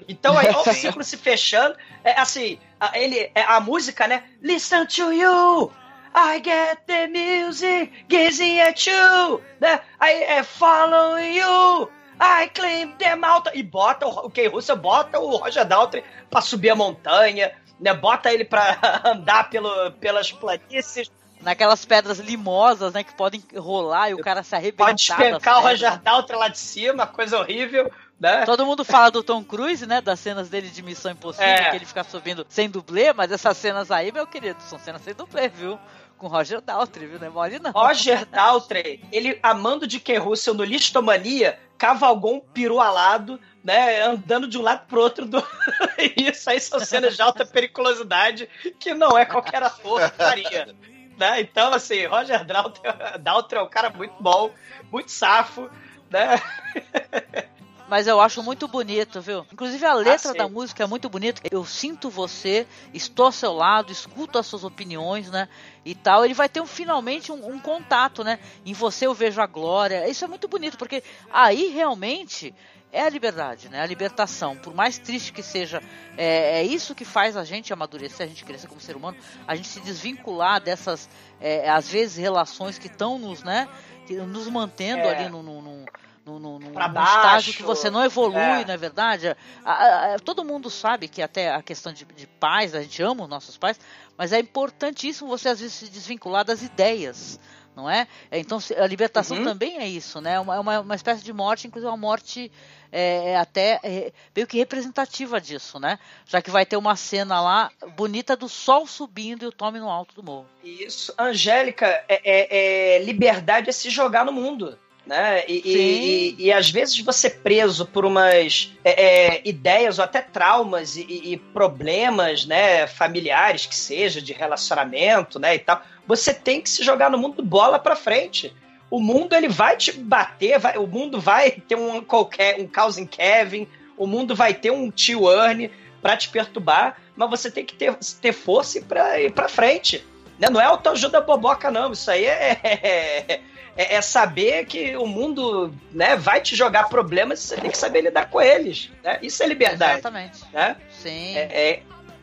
Então 0.08 0.36
aí, 0.36 0.48
ó, 0.48 0.62
o 0.62 0.72
ciclo 0.72 1.04
se 1.04 1.16
fechando. 1.16 1.76
É 2.02 2.18
assim, 2.18 2.58
a, 2.80 2.98
ele, 2.98 3.30
é 3.34 3.42
a 3.42 3.60
música, 3.60 4.06
né? 4.06 4.24
Listen 4.40 4.86
to 4.86 5.12
you! 5.12 5.72
I 6.14 6.42
get 6.44 6.80
the 6.86 7.06
music, 7.08 8.04
gazing 8.08 8.60
at 8.60 8.86
you! 8.86 9.42
Né? 9.60 9.80
Aí 9.98 10.22
é 10.24 10.42
follow 10.42 11.18
you! 11.18 11.90
I 12.22 12.48
claim 12.48 12.92
them 12.92 13.24
out! 13.24 13.50
E 13.52 13.62
bota 13.62 14.06
o, 14.06 14.26
o 14.26 14.30
Ken 14.30 14.48
Russell, 14.48 14.76
bota 14.76 15.18
o 15.18 15.36
Roger 15.36 15.64
Daltrey 15.66 16.04
pra 16.30 16.40
subir 16.40 16.70
a 16.70 16.76
montanha, 16.76 17.52
né? 17.80 17.92
Bota 17.92 18.32
ele 18.32 18.44
pra 18.44 18.78
andar 19.04 19.50
pelo, 19.50 19.90
pelas 19.92 20.30
planícies. 20.30 21.10
Naquelas 21.40 21.84
pedras 21.84 22.20
limosas, 22.20 22.92
né? 22.92 23.02
Que 23.02 23.12
podem 23.14 23.42
rolar 23.56 24.10
e 24.10 24.14
o 24.14 24.18
cara 24.18 24.44
se 24.44 24.54
arrebentar. 24.54 24.84
Pode 24.86 25.04
despencar 25.04 25.58
o. 25.58 25.62
Roger 25.62 25.98
Daltrey 26.00 26.38
lá 26.38 26.46
de 26.46 26.58
cima, 26.58 27.04
coisa 27.04 27.40
horrível, 27.40 27.90
né? 28.20 28.46
Todo 28.46 28.64
mundo 28.64 28.84
fala 28.84 29.10
do 29.10 29.24
Tom 29.24 29.42
Cruise, 29.42 29.84
né? 29.84 30.00
Das 30.00 30.20
cenas 30.20 30.48
dele 30.48 30.68
de 30.68 30.80
Missão 30.80 31.10
Impossível, 31.10 31.48
É. 31.48 31.70
que 31.70 31.76
ele 31.76 31.84
fica 31.84 32.04
subindo 32.04 32.46
sem 32.48 32.70
dublê, 32.70 33.12
mas 33.12 33.32
essas 33.32 33.56
cenas 33.56 33.90
aí, 33.90 34.12
meu 34.12 34.24
querido, 34.24 34.62
são 34.62 34.78
cenas 34.78 35.02
sem 35.02 35.14
dublê, 35.14 35.48
viu? 35.48 35.76
Com 36.16 36.28
Roger 36.28 36.60
Daltrey, 36.60 37.08
viu? 37.08 37.18
Não 37.18 37.26
é 37.26 37.30
mole 37.30 37.58
não. 37.58 37.72
Roger 37.72 38.24
Daltrey, 38.26 39.02
ele 39.10 39.40
amando 39.42 39.84
de 39.88 39.98
Ken 39.98 40.18
Russell 40.18 40.54
no 40.54 40.62
Listomania, 40.62 41.58
cavalgou 41.82 42.36
um 42.36 42.40
peru 42.40 42.78
alado, 42.78 43.40
né, 43.64 44.02
andando 44.02 44.46
de 44.46 44.56
um 44.56 44.62
lado 44.62 44.86
pro 44.86 45.00
outro 45.00 45.26
do... 45.26 45.44
Isso 46.16 46.48
aí 46.48 46.60
são 46.60 46.78
cenas 46.78 47.16
de 47.16 47.22
alta 47.22 47.44
periculosidade 47.44 48.48
que 48.78 48.94
não 48.94 49.18
é 49.18 49.24
qualquer 49.24 49.64
ator 49.64 50.08
que 50.08 50.16
faria. 50.16 50.72
Né? 51.18 51.40
Então, 51.40 51.74
assim, 51.74 52.06
Roger 52.06 52.44
Daltrey, 52.44 52.92
Daltrey 53.18 53.60
é 53.60 53.64
um 53.64 53.68
cara 53.68 53.90
muito 53.90 54.14
bom, 54.20 54.52
muito 54.92 55.10
safo, 55.10 55.68
né? 56.08 56.40
Mas 57.92 58.06
eu 58.06 58.22
acho 58.22 58.42
muito 58.42 58.66
bonito, 58.66 59.20
viu? 59.20 59.44
Inclusive 59.52 59.84
a 59.84 59.92
letra 59.92 60.32
sim. 60.32 60.38
da 60.38 60.48
música 60.48 60.82
é 60.82 60.86
muito 60.86 61.10
bonita. 61.10 61.42
Eu 61.50 61.62
sinto 61.62 62.08
você, 62.08 62.66
estou 62.94 63.26
ao 63.26 63.32
seu 63.32 63.52
lado, 63.52 63.92
escuto 63.92 64.38
as 64.38 64.46
suas 64.46 64.64
opiniões, 64.64 65.30
né? 65.30 65.46
E 65.84 65.94
tal. 65.94 66.24
Ele 66.24 66.32
vai 66.32 66.48
ter 66.48 66.62
um, 66.62 66.66
finalmente 66.66 67.30
um, 67.30 67.46
um 67.52 67.58
contato, 67.58 68.24
né? 68.24 68.38
Em 68.64 68.72
você 68.72 69.06
eu 69.06 69.12
vejo 69.12 69.42
a 69.42 69.46
glória. 69.46 70.08
Isso 70.08 70.24
é 70.24 70.26
muito 70.26 70.48
bonito, 70.48 70.78
porque 70.78 71.04
aí 71.30 71.66
realmente 71.66 72.54
é 72.90 73.02
a 73.02 73.10
liberdade, 73.10 73.68
né? 73.68 73.82
A 73.82 73.86
libertação. 73.86 74.56
Por 74.56 74.72
mais 74.74 74.96
triste 74.96 75.30
que 75.30 75.42
seja, 75.42 75.82
é, 76.16 76.60
é 76.60 76.64
isso 76.64 76.94
que 76.94 77.04
faz 77.04 77.36
a 77.36 77.44
gente 77.44 77.74
amadurecer, 77.74 78.24
a 78.24 78.28
gente 78.30 78.42
crescer 78.42 78.68
como 78.68 78.80
ser 78.80 78.96
humano, 78.96 79.18
a 79.46 79.54
gente 79.54 79.68
se 79.68 79.80
desvincular 79.80 80.62
dessas, 80.62 81.10
é, 81.38 81.68
às 81.68 81.90
vezes, 81.90 82.16
relações 82.16 82.78
que 82.78 82.86
estão 82.86 83.18
nos, 83.18 83.42
né? 83.42 83.68
que- 84.06 84.14
Nos 84.14 84.46
mantendo 84.48 85.02
É. 85.02 85.14
ali 85.14 85.28
no, 85.28 85.42
no, 85.42 85.60
no, 85.60 85.84
num 86.24 86.58
estágio 87.04 87.52
que 87.54 87.62
você 87.62 87.90
não 87.90 88.04
evolui, 88.04 88.38
é. 88.62 88.64
não 88.64 88.74
é 88.74 88.76
verdade? 88.76 89.28
A- 89.28 89.72
a- 89.72 90.14
a- 90.14 90.18
todo 90.18 90.44
mundo 90.44 90.70
sabe 90.70 91.08
que 91.08 91.20
até 91.20 91.52
a 91.52 91.62
questão 91.62 91.92
de, 91.92 92.04
de 92.04 92.26
pais, 92.26 92.74
a 92.74 92.82
gente 92.82 93.02
ama 93.02 93.24
os 93.24 93.28
nossos 93.28 93.56
pais, 93.56 93.78
mas 94.16 94.32
é 94.32 94.38
importantíssimo 94.38 95.28
você 95.28 95.48
às 95.48 95.58
vezes 95.60 95.74
se 95.74 95.88
desvincular 95.88 96.44
das 96.44 96.62
ideias, 96.62 97.40
não 97.74 97.90
é? 97.90 98.06
É, 98.30 98.38
Então 98.38 98.58
a 98.78 98.86
libertação 98.86 99.38
Uhum. 99.38 99.44
também 99.44 99.78
é 99.78 99.88
isso, 99.88 100.20
né? 100.20 100.38
Uma, 100.38 100.60
uma, 100.60 100.80
uma 100.80 100.94
espécie 100.94 101.24
de 101.24 101.32
morte, 101.32 101.66
inclusive 101.66 101.90
uma 101.90 101.96
morte 101.96 102.52
é, 102.94 103.30
é 103.30 103.36
até 103.36 103.80
é, 103.82 104.12
meio 104.36 104.46
que 104.46 104.58
representativa 104.58 105.40
disso, 105.40 105.80
né? 105.80 105.98
Já 106.26 106.40
que 106.42 106.50
vai 106.50 106.66
ter 106.66 106.76
uma 106.76 106.94
cena 106.94 107.40
lá 107.40 107.70
bonita 107.96 108.36
do 108.36 108.48
sol 108.48 108.86
subindo 108.86 109.42
e 109.44 109.46
o 109.46 109.52
Tommy 109.52 109.80
no 109.80 109.88
alto 109.90 110.14
do 110.14 110.22
morro. 110.22 110.46
Isso, 110.62 111.12
Angélica, 111.18 111.86
é, 112.06 112.20
é- 112.22 112.96
é- 112.96 113.02
liberdade 113.02 113.70
é 113.70 113.72
se 113.72 113.88
jogar 113.90 114.24
no 114.26 114.32
mundo. 114.32 114.78
Né? 115.04 115.42
E, 115.48 115.62
e- 115.64 116.34
e- 116.38 116.44
e 116.46 116.52
às 116.52 116.70
vezes 116.70 116.98
você 117.00 117.28
preso 117.28 117.84
por 117.86 118.04
umas 118.04 118.72
é, 118.84 119.34
é, 119.36 119.42
ideias 119.44 119.98
ou 119.98 120.04
até 120.04 120.20
traumas 120.20 120.96
e, 120.96 121.36
problemas 121.52 122.46
né, 122.46 122.86
familiares 122.86 123.66
que 123.66 123.74
seja, 123.74 124.22
de 124.22 124.32
relacionamento 124.32 125.40
né, 125.40 125.56
e 125.56 125.58
tal, 125.58 125.82
você 126.06 126.32
tem 126.32 126.60
que 126.60 126.70
se 126.70 126.84
jogar 126.84 127.10
no 127.10 127.18
mundo 127.18 127.42
bola 127.42 127.80
pra 127.80 127.96
frente. 127.96 128.54
O 128.88 129.00
mundo 129.00 129.34
ele 129.34 129.48
vai 129.48 129.76
te 129.76 129.90
bater, 129.92 130.58
vai- 130.60 130.78
o 130.78 130.86
mundo 130.86 131.20
vai 131.20 131.50
ter 131.50 131.74
um 131.74 132.00
qualquer 132.00 132.60
um 132.60 132.66
Cousin 132.68 133.06
Kevin, 133.06 133.66
o 133.96 134.06
mundo 134.06 134.36
vai 134.36 134.54
ter 134.54 134.70
um 134.70 134.88
tio 134.90 135.28
Ernie 135.30 135.70
pra 136.00 136.16
te 136.16 136.28
perturbar, 136.28 136.96
mas 137.16 137.28
você 137.30 137.50
tem 137.50 137.64
que 137.64 137.74
ter, 137.74 137.92
ter 138.20 138.32
força 138.32 138.78
e 138.78 138.82
pra 138.82 139.20
ir 139.20 139.32
pra 139.32 139.48
frente. 139.48 140.04
Né? 140.38 140.48
Não 140.50 140.60
é 140.60 140.64
autoajuda 140.64 141.20
boboca, 141.20 141.70
não. 141.70 141.90
Isso 141.92 142.10
aí 142.10 142.24
é, 142.24 143.40
é, 143.76 143.96
é- 143.96 144.02
saber 144.02 144.66
que 144.66 144.96
o 144.96 145.06
mundo 145.06 145.72
né, 145.92 146.16
vai 146.16 146.40
te 146.40 146.54
jogar 146.54 146.88
problemas 146.88 147.40
e 147.40 147.48
você 147.48 147.56
tem 147.56 147.70
que 147.70 147.78
saber 147.78 148.02
lidar 148.02 148.28
com 148.30 148.40
eles. 148.40 148.90
Né? 149.02 149.18
Isso 149.22 149.42
é 149.42 149.46
liberdade. 149.46 149.94
Exatamente. 149.94 150.40
Né? 150.52 150.76
Sim. 150.90 151.36
É, 151.36 151.40
é- 151.42 151.82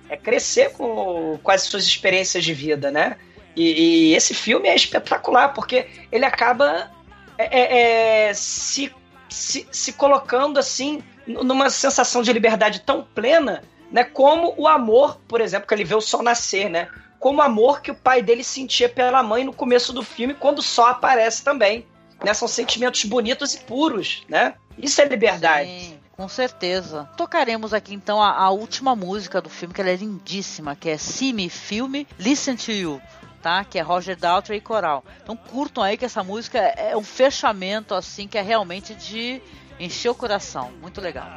é 0.09 0.17
crescer 0.17 0.71
com, 0.73 1.39
com 1.41 1.51
as 1.51 1.61
suas 1.61 1.83
experiências 1.85 2.43
de 2.43 2.51
vida, 2.53 2.89
né? 2.89 3.15
E, 3.55 4.09
e 4.09 4.15
esse 4.15 4.33
filme 4.33 4.67
é 4.67 4.75
espetacular, 4.75 5.49
porque 5.49 5.87
ele 6.11 6.25
acaba 6.25 6.89
é, 7.37 7.59
é, 7.59 8.27
é, 8.29 8.33
se 8.33 8.91
se, 9.29 9.67
se 9.71 9.93
colocando 9.93 10.57
assim 10.57 11.03
numa 11.27 11.69
sensação 11.69 12.23
de 12.23 12.33
liberdade 12.33 12.81
tão 12.81 13.03
plena, 13.03 13.61
né? 13.91 14.03
Como 14.03 14.55
o 14.57 14.67
amor, 14.67 15.19
por 15.27 15.39
exemplo, 15.39 15.67
que 15.67 15.73
ele 15.73 15.83
vê 15.83 15.93
o 15.93 16.01
sol 16.01 16.23
nascer, 16.23 16.69
né? 16.69 16.87
Como 17.19 17.39
o 17.39 17.41
amor 17.41 17.81
que 17.81 17.91
o 17.91 17.95
pai 17.95 18.21
dele 18.21 18.43
sentia 18.43 18.87
pela 18.87 19.21
mãe 19.21 19.43
no 19.43 19.53
começo 19.53 19.91
do 19.91 20.03
filme, 20.03 20.33
quando 20.33 20.61
sol 20.61 20.85
aparece 20.85 21.43
também. 21.43 21.85
Né? 22.23 22.33
São 22.33 22.47
sentimentos 22.47 23.03
bonitos 23.03 23.53
e 23.53 23.59
puros, 23.59 24.23
né? 24.27 24.55
Isso 24.77 25.01
é 25.01 25.05
liberdade. 25.05 25.69
Sim, 25.69 25.99
com 26.15 26.27
certeza. 26.27 27.09
Tocaremos 27.17 27.73
aqui 27.73 27.93
então 27.93 28.21
a, 28.21 28.31
a 28.31 28.49
última 28.49 28.95
música 28.95 29.41
do 29.41 29.49
filme, 29.49 29.73
que 29.73 29.81
ela 29.81 29.89
é 29.89 29.95
lindíssima, 29.95 30.75
que 30.75 30.89
é 30.89 30.97
See 30.97 31.33
Me, 31.33 31.49
Filme, 31.49 32.07
Listen 32.17 32.55
to 32.55 32.71
You. 32.71 33.01
Tá? 33.41 33.63
Que 33.63 33.79
é 33.79 33.81
Roger 33.81 34.17
Daltrey 34.17 34.57
e 34.57 34.61
Coral. 34.61 35.03
Então 35.23 35.35
curtam 35.35 35.83
aí 35.83 35.97
que 35.97 36.05
essa 36.05 36.23
música 36.23 36.59
é 36.59 36.95
um 36.95 37.03
fechamento 37.03 37.93
assim 37.93 38.27
que 38.27 38.37
é 38.37 38.41
realmente 38.41 38.93
de 38.93 39.41
encher 39.79 40.09
o 40.09 40.15
coração. 40.15 40.71
Muito 40.81 40.99
legal. 40.99 41.29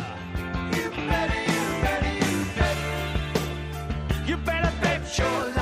You 4.27 4.37
better 4.39 4.73
bet 4.81 5.21
your 5.21 5.47
life. 5.47 5.62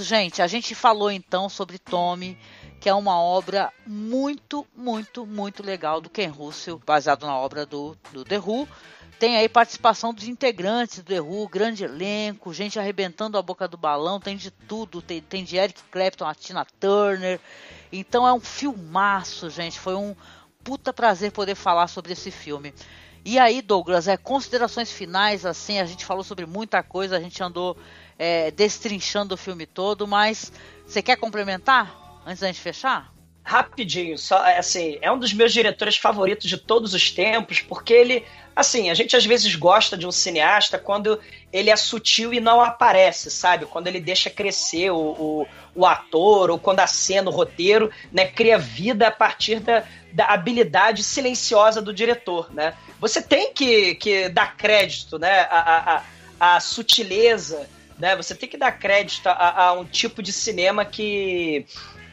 isso, 0.00 0.04
gente. 0.04 0.42
A 0.42 0.46
gente 0.46 0.74
falou 0.74 1.10
então 1.10 1.48
sobre 1.48 1.78
Tommy, 1.78 2.38
que 2.80 2.88
é 2.88 2.94
uma 2.94 3.20
obra 3.20 3.72
muito, 3.86 4.66
muito, 4.74 5.26
muito 5.26 5.62
legal 5.62 6.00
do 6.00 6.08
Ken 6.08 6.28
Russell, 6.28 6.80
baseado 6.84 7.26
na 7.26 7.36
obra 7.36 7.66
do, 7.66 7.96
do 8.12 8.24
The 8.24 8.38
Who. 8.38 8.66
Tem 9.18 9.36
aí 9.36 9.48
participação 9.48 10.14
dos 10.14 10.26
integrantes 10.26 10.98
do 10.98 11.04
The 11.04 11.20
Who, 11.20 11.46
grande 11.48 11.84
elenco, 11.84 12.54
gente 12.54 12.78
arrebentando 12.78 13.36
a 13.36 13.42
boca 13.42 13.68
do 13.68 13.76
balão, 13.76 14.18
tem 14.18 14.36
de 14.36 14.50
tudo. 14.50 15.02
Tem, 15.02 15.20
tem 15.20 15.44
de 15.44 15.56
Eric 15.56 15.82
Clapton, 15.90 16.24
a 16.24 16.34
Tina 16.34 16.66
Turner. 16.78 17.38
Então 17.92 18.26
é 18.26 18.32
um 18.32 18.40
filmaço, 18.40 19.50
gente. 19.50 19.78
Foi 19.78 19.94
um 19.94 20.16
puta 20.64 20.92
prazer 20.92 21.32
poder 21.32 21.54
falar 21.54 21.88
sobre 21.88 22.12
esse 22.12 22.30
filme. 22.30 22.72
E 23.22 23.38
aí, 23.38 23.60
Douglas, 23.60 24.08
é, 24.08 24.16
considerações 24.16 24.90
finais, 24.90 25.44
assim, 25.44 25.78
a 25.78 25.84
gente 25.84 26.06
falou 26.06 26.24
sobre 26.24 26.46
muita 26.46 26.82
coisa, 26.82 27.18
a 27.18 27.20
gente 27.20 27.42
andou 27.42 27.76
é, 28.20 28.50
destrinchando 28.50 29.34
o 29.34 29.38
filme 29.38 29.64
todo, 29.64 30.06
mas 30.06 30.52
você 30.86 31.00
quer 31.00 31.16
complementar 31.16 32.20
antes 32.26 32.40
da 32.40 32.48
gente 32.48 32.60
fechar? 32.60 33.10
Rapidinho, 33.42 34.18
só 34.18 34.36
assim, 34.58 34.98
é 35.00 35.10
um 35.10 35.18
dos 35.18 35.32
meus 35.32 35.54
diretores 35.54 35.96
favoritos 35.96 36.46
de 36.46 36.58
todos 36.58 36.92
os 36.92 37.10
tempos, 37.10 37.60
porque 37.60 37.94
ele, 37.94 38.22
assim, 38.54 38.90
a 38.90 38.94
gente 38.94 39.16
às 39.16 39.24
vezes 39.24 39.54
gosta 39.56 39.96
de 39.96 40.06
um 40.06 40.12
cineasta 40.12 40.78
quando 40.78 41.18
ele 41.50 41.70
é 41.70 41.76
sutil 41.76 42.34
e 42.34 42.40
não 42.40 42.60
aparece, 42.60 43.30
sabe? 43.30 43.64
Quando 43.64 43.86
ele 43.86 43.98
deixa 43.98 44.28
crescer 44.28 44.90
o, 44.90 44.98
o, 44.98 45.46
o 45.74 45.86
ator, 45.86 46.50
ou 46.50 46.58
quando 46.58 46.80
a 46.80 46.86
cena, 46.86 47.30
o 47.30 47.32
roteiro, 47.32 47.90
né, 48.12 48.26
cria 48.26 48.58
vida 48.58 49.08
a 49.08 49.10
partir 49.10 49.60
da, 49.60 49.82
da 50.12 50.26
habilidade 50.26 51.02
silenciosa 51.02 51.80
do 51.80 51.94
diretor, 51.94 52.52
né? 52.52 52.74
Você 53.00 53.22
tem 53.22 53.54
que, 53.54 53.94
que 53.94 54.28
dar 54.28 54.58
crédito, 54.58 55.18
né, 55.18 55.48
a, 55.50 56.02
a, 56.38 56.56
a 56.56 56.60
sutileza, 56.60 57.66
né? 58.00 58.16
Você 58.16 58.34
tem 58.34 58.48
que 58.48 58.56
dar 58.56 58.72
crédito 58.72 59.28
a, 59.28 59.66
a 59.66 59.72
um 59.74 59.84
tipo 59.84 60.22
de 60.22 60.32
cinema 60.32 60.84
que 60.84 61.66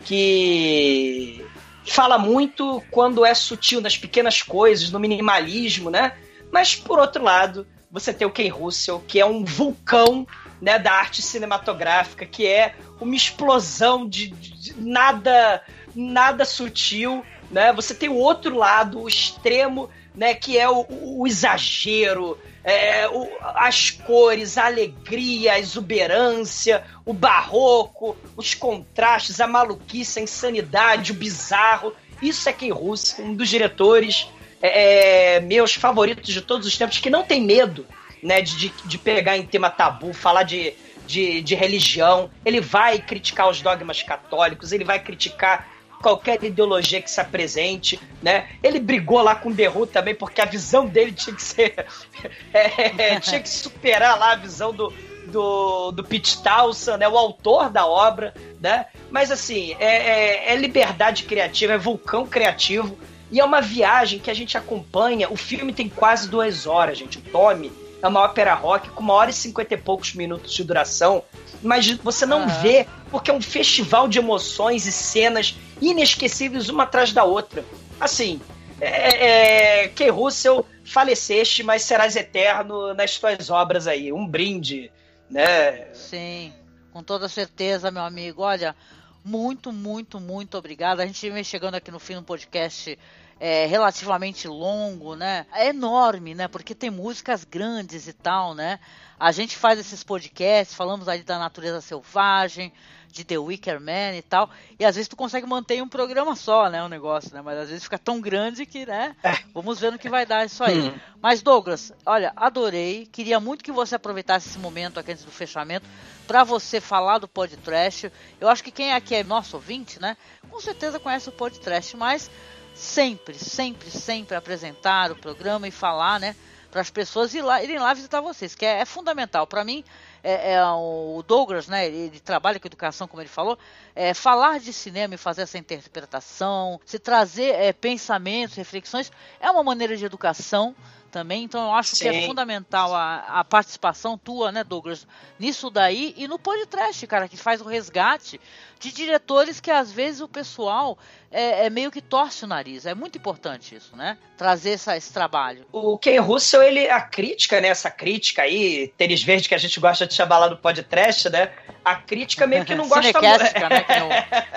que 0.03 1.45
fala 1.85 2.17
muito 2.17 2.83
quando 2.91 3.25
é 3.25 3.33
sutil 3.33 3.81
nas 3.81 3.97
pequenas 3.97 4.41
coisas, 4.41 4.91
no 4.91 4.99
minimalismo, 4.99 5.89
né? 5.89 6.13
Mas 6.51 6.75
por 6.75 6.99
outro 6.99 7.23
lado, 7.23 7.65
você 7.91 8.13
tem 8.13 8.27
o 8.27 8.31
Ken 8.31 8.49
Russell, 8.49 9.03
que 9.07 9.19
é 9.19 9.25
um 9.25 9.43
vulcão 9.43 10.27
né, 10.61 10.77
da 10.79 10.91
arte 10.91 11.21
cinematográfica, 11.21 12.25
que 12.25 12.45
é 12.45 12.75
uma 12.99 13.15
explosão 13.15 14.07
de, 14.07 14.27
de- 14.27 14.73
nada 14.77 15.61
nada 15.95 16.45
sutil, 16.45 17.23
né? 17.49 17.73
Você 17.73 17.95
tem 17.95 18.09
o 18.09 18.15
outro 18.15 18.55
lado, 18.55 19.01
o 19.01 19.07
extremo, 19.07 19.89
né, 20.13 20.33
que 20.33 20.57
é 20.57 20.69
o, 20.69 20.85
o 20.89 21.25
exagero, 21.25 22.37
é, 22.67 23.07
o- 23.07 23.29
as 23.55 23.89
cores, 23.91 24.57
a 24.57 24.65
alegria, 24.65 25.53
a 25.53 25.59
exuberância, 25.59 26.83
o 27.05 27.13
barroco, 27.13 28.17
os 28.35 28.53
contrastes, 28.53 29.39
a 29.39 29.47
maluquice, 29.47 30.19
a 30.19 30.21
insanidade, 30.21 31.13
o 31.13 31.15
bizarro. 31.15 31.93
Isso 32.21 32.47
é 32.49 32.53
Ken 32.53 32.71
Russell, 32.71 33.25
um 33.25 33.33
dos 33.33 33.47
diretores 33.47 34.27
é, 34.61 35.35
é, 35.35 35.39
meus 35.39 35.75
favoritos 35.75 36.33
de 36.33 36.41
todos 36.41 36.67
os 36.67 36.77
tempos, 36.77 36.97
que 36.97 37.09
não 37.09 37.23
tem 37.23 37.41
medo 37.41 37.85
né, 38.21 38.41
de, 38.41 38.57
de, 38.57 38.73
de 38.85 38.97
pegar 38.97 39.37
em 39.37 39.45
tema 39.45 39.69
tabu, 39.69 40.13
falar 40.13 40.43
de, 40.43 40.73
de, 41.05 41.41
de 41.41 41.55
religião. 41.55 42.29
Ele 42.43 42.59
vai 42.59 42.97
criticar 42.99 43.47
os 43.49 43.61
dogmas 43.61 44.03
católicos, 44.03 44.71
ele 44.73 44.83
vai 44.83 44.99
criticar 44.99 45.67
qualquer 46.01 46.43
ideologia 46.43 47.01
que 47.01 47.09
se 47.09 47.19
apresente, 47.19 47.99
né? 48.21 48.47
Ele 48.61 48.79
brigou 48.79 49.21
lá 49.21 49.35
com 49.35 49.49
o 49.49 49.53
Who 49.53 49.87
também, 49.87 50.15
porque 50.15 50.41
a 50.41 50.45
visão 50.45 50.85
dele 50.85 51.11
tinha 51.11 51.35
que 51.35 51.41
ser... 51.41 51.85
é, 52.53 53.19
tinha 53.19 53.39
que 53.39 53.49
superar 53.49 54.17
lá 54.17 54.31
a 54.33 54.35
visão 54.35 54.73
do, 54.73 54.93
do, 55.27 55.91
do 55.91 56.03
Pete 56.03 56.41
Townsend, 56.41 56.97
né? 56.99 57.07
O 57.07 57.17
autor 57.17 57.69
da 57.69 57.85
obra, 57.85 58.33
né? 58.59 58.85
Mas 59.09 59.31
assim, 59.31 59.75
é, 59.79 60.49
é- 60.49 60.53
é 60.53 60.55
liberdade 60.55 61.23
criativa, 61.23 61.73
é 61.73 61.77
vulcão 61.77 62.25
criativo, 62.25 62.97
e 63.31 63.39
é 63.39 63.43
uma 63.43 63.61
viagem 63.61 64.19
que 64.19 64.31
a 64.31 64.33
gente 64.33 64.57
acompanha. 64.57 65.29
O 65.29 65.35
filme 65.35 65.73
tem 65.73 65.89
quase 65.89 66.29
duas 66.29 66.65
horas, 66.65 66.97
gente. 66.97 67.17
O 67.17 67.21
Tommy 67.21 67.71
é 68.01 68.07
uma 68.07 68.21
ópera 68.21 68.53
rock 68.53 68.89
com 68.89 69.01
uma 69.01 69.13
hora 69.13 69.29
e 69.29 69.33
cinquenta 69.33 69.73
e 69.73 69.77
poucos 69.77 70.13
minutos 70.13 70.53
de 70.53 70.63
duração. 70.63 71.23
Mas 71.61 71.91
você 71.97 72.25
não 72.25 72.47
vê, 72.47 72.87
porque 73.11 73.29
é 73.29 73.33
um 73.33 73.41
festival 73.41 74.07
de 74.07 74.19
emoções 74.19 74.85
e 74.85 74.91
cenas 74.91 75.55
inesquecíveis 75.81 76.69
uma 76.69 76.83
atrás 76.83 77.11
da 77.11 77.23
outra. 77.23 77.63
Assim, 77.99 78.39
é, 78.79 79.83
é, 79.83 79.87
Ken 79.89 80.09
Russell, 80.11 80.65
faleceste, 80.85 81.63
mas 81.63 81.81
serás 81.83 82.15
eterno 82.15 82.93
nas 82.93 83.17
tuas 83.17 83.49
obras 83.49 83.87
aí. 83.87 84.11
Um 84.13 84.25
brinde, 84.25 84.91
né? 85.29 85.93
Sim, 85.93 86.53
com 86.91 87.03
toda 87.03 87.27
certeza, 87.27 87.91
meu 87.91 88.03
amigo. 88.03 88.41
Olha, 88.41 88.75
muito, 89.23 89.71
muito, 89.71 90.19
muito 90.19 90.57
obrigado. 90.57 90.99
A 90.99 91.05
gente 91.05 91.29
vem 91.29 91.43
chegando 91.43 91.75
aqui 91.75 91.91
no 91.91 91.99
fim 91.99 92.15
do 92.15 92.23
podcast 92.23 92.97
é, 93.39 93.65
relativamente 93.65 94.47
longo, 94.47 95.15
né? 95.15 95.45
É 95.53 95.67
enorme, 95.67 96.33
né? 96.33 96.47
Porque 96.47 96.73
tem 96.73 96.89
músicas 96.89 97.43
grandes 97.43 98.07
e 98.07 98.13
tal, 98.13 98.53
né? 98.55 98.79
A 99.19 99.31
gente 99.31 99.57
faz 99.57 99.79
esses 99.79 100.03
podcasts, 100.03 100.75
falamos 100.75 101.07
aí 101.07 101.23
da 101.23 101.39
natureza 101.39 101.81
selvagem, 101.81 102.71
de 103.11 103.23
The 103.23 103.37
Wicker 103.37 103.79
Man 103.79 104.15
e 104.15 104.21
tal, 104.21 104.49
e 104.79 104.85
às 104.85 104.95
vezes 104.95 105.07
tu 105.07 105.15
consegue 105.15 105.47
manter 105.47 105.81
um 105.81 105.87
programa 105.87 106.35
só, 106.35 106.69
né, 106.69 106.83
o 106.83 106.89
negócio, 106.89 107.33
né? 107.33 107.41
Mas 107.41 107.57
às 107.57 107.69
vezes 107.69 107.83
fica 107.83 107.97
tão 107.97 108.21
grande 108.21 108.65
que, 108.65 108.85
né? 108.85 109.15
Vamos 109.53 109.79
ver 109.79 109.91
no 109.91 109.99
que 109.99 110.09
vai 110.09 110.25
dar 110.25 110.45
isso 110.45 110.63
aí. 110.63 110.93
Mas 111.21 111.41
Douglas, 111.41 111.91
olha, 112.05 112.31
adorei. 112.35 113.05
Queria 113.05 113.39
muito 113.39 113.63
que 113.63 113.71
você 113.71 113.95
aproveitasse 113.95 114.49
esse 114.49 114.59
momento 114.59 114.99
aqui 114.99 115.11
antes 115.11 115.25
do 115.25 115.31
fechamento 115.31 115.87
para 116.27 116.43
você 116.43 116.81
falar 116.81 117.17
do 117.17 117.27
podcast. 117.27 118.11
Eu 118.39 118.49
acho 118.49 118.63
que 118.63 118.71
quem 118.71 118.93
aqui 118.93 119.15
é 119.15 119.23
nosso 119.23 119.55
ouvinte, 119.55 119.99
né? 119.99 120.17
Com 120.49 120.59
certeza 120.59 120.99
conhece 120.99 121.29
o 121.29 121.31
podcast, 121.31 121.95
mas 121.95 122.29
sempre, 122.75 123.39
sempre, 123.39 123.89
sempre 123.89 124.35
apresentar 124.35 125.11
o 125.11 125.15
programa 125.15 125.67
e 125.67 125.71
falar, 125.71 126.19
né? 126.19 126.35
Para 126.69 126.81
as 126.81 126.89
pessoas 126.89 127.33
ir 127.33 127.41
lá, 127.41 127.63
irem 127.63 127.79
lá 127.79 127.93
visitar 127.93 128.21
vocês, 128.21 128.53
que 128.53 128.65
é, 128.65 128.81
é 128.81 128.85
fundamental. 128.85 129.47
Para 129.47 129.63
mim, 129.63 129.83
é, 130.27 130.53
é 130.53 130.63
o 130.63 131.23
Douglas, 131.25 131.67
né? 131.67 131.87
Ele, 131.87 132.19
trabalha 132.19 132.59
com 132.59 132.67
educação, 132.67 133.07
como 133.07 133.21
ele 133.21 133.29
falou. 133.29 133.57
É, 133.95 134.13
falar 134.13 134.59
de 134.59 134.73
cinema 134.73 135.15
e 135.15 135.17
fazer 135.17 135.43
essa 135.43 135.57
interpretação, 135.57 136.81
se 136.85 136.99
trazer 136.99 137.55
é, 137.55 137.71
pensamentos, 137.71 138.57
reflexões, 138.57 139.09
é 139.39 139.49
uma 139.49 139.63
maneira 139.63 139.95
de 139.95 140.03
educação 140.03 140.75
também. 141.07 141.43
Então 141.43 141.61
eu 141.65 141.73
acho 141.73 141.95
que 141.95 142.07
é 142.07 142.13
Sim. 142.13 142.27
fundamental 142.27 142.93
a, 142.93 143.39
a 143.39 143.43
participação 143.43 144.17
tua, 144.17 144.51
né, 144.51 144.63
Douglas, 144.63 145.07
nisso 145.39 145.69
daí 145.69 146.13
e 146.17 146.27
no 146.27 146.37
podcast, 146.37 147.05
cara, 147.07 147.27
que 147.27 147.37
faz 147.37 147.61
o 147.61 147.65
resgate 147.65 148.39
de 148.79 148.91
diretores 148.91 149.59
que 149.59 149.71
às 149.71 149.91
vezes 149.91 150.21
o 150.21 150.27
pessoal 150.27 150.97
é, 151.31 151.65
é 151.65 151.69
meio 151.69 151.89
que 151.91 152.01
torce 152.01 152.45
o 152.45 152.47
nariz. 152.47 152.85
É 152.85 152.93
muito 152.93 153.17
importante 153.17 153.75
isso, 153.75 153.95
né? 153.95 154.17
Trazer 154.37 154.71
essa- 154.71 154.95
esse 154.95 155.11
trabalho. 155.11 155.65
O 155.71 155.97
Ken 155.97 156.19
Russell, 156.19 156.61
ele, 156.61 156.87
a 156.89 157.01
crítica, 157.01 157.59
né? 157.59 157.69
Essa 157.69 157.89
crítica 157.89 158.43
aí, 158.43 158.93
tênis 158.97 159.23
verde 159.23 159.49
que 159.49 159.55
a 159.55 159.57
gente 159.57 159.79
gosta 159.79 160.05
de 160.05 160.13
chamar 160.13 160.37
lá 160.37 160.49
no 160.49 160.57
podcast, 160.57 161.29
né? 161.29 161.51
A 161.83 161.95
crítica 161.95 162.45
meio 162.45 162.63
que 162.65 162.75
não 162.75 162.87
gosta 162.89 163.01
muito. 163.01 163.21
Né? 163.21 163.83
Que 163.83 163.93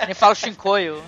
nem, 0.05 0.11
o, 0.11 0.15
fala 0.15 0.33
o. 0.33 1.03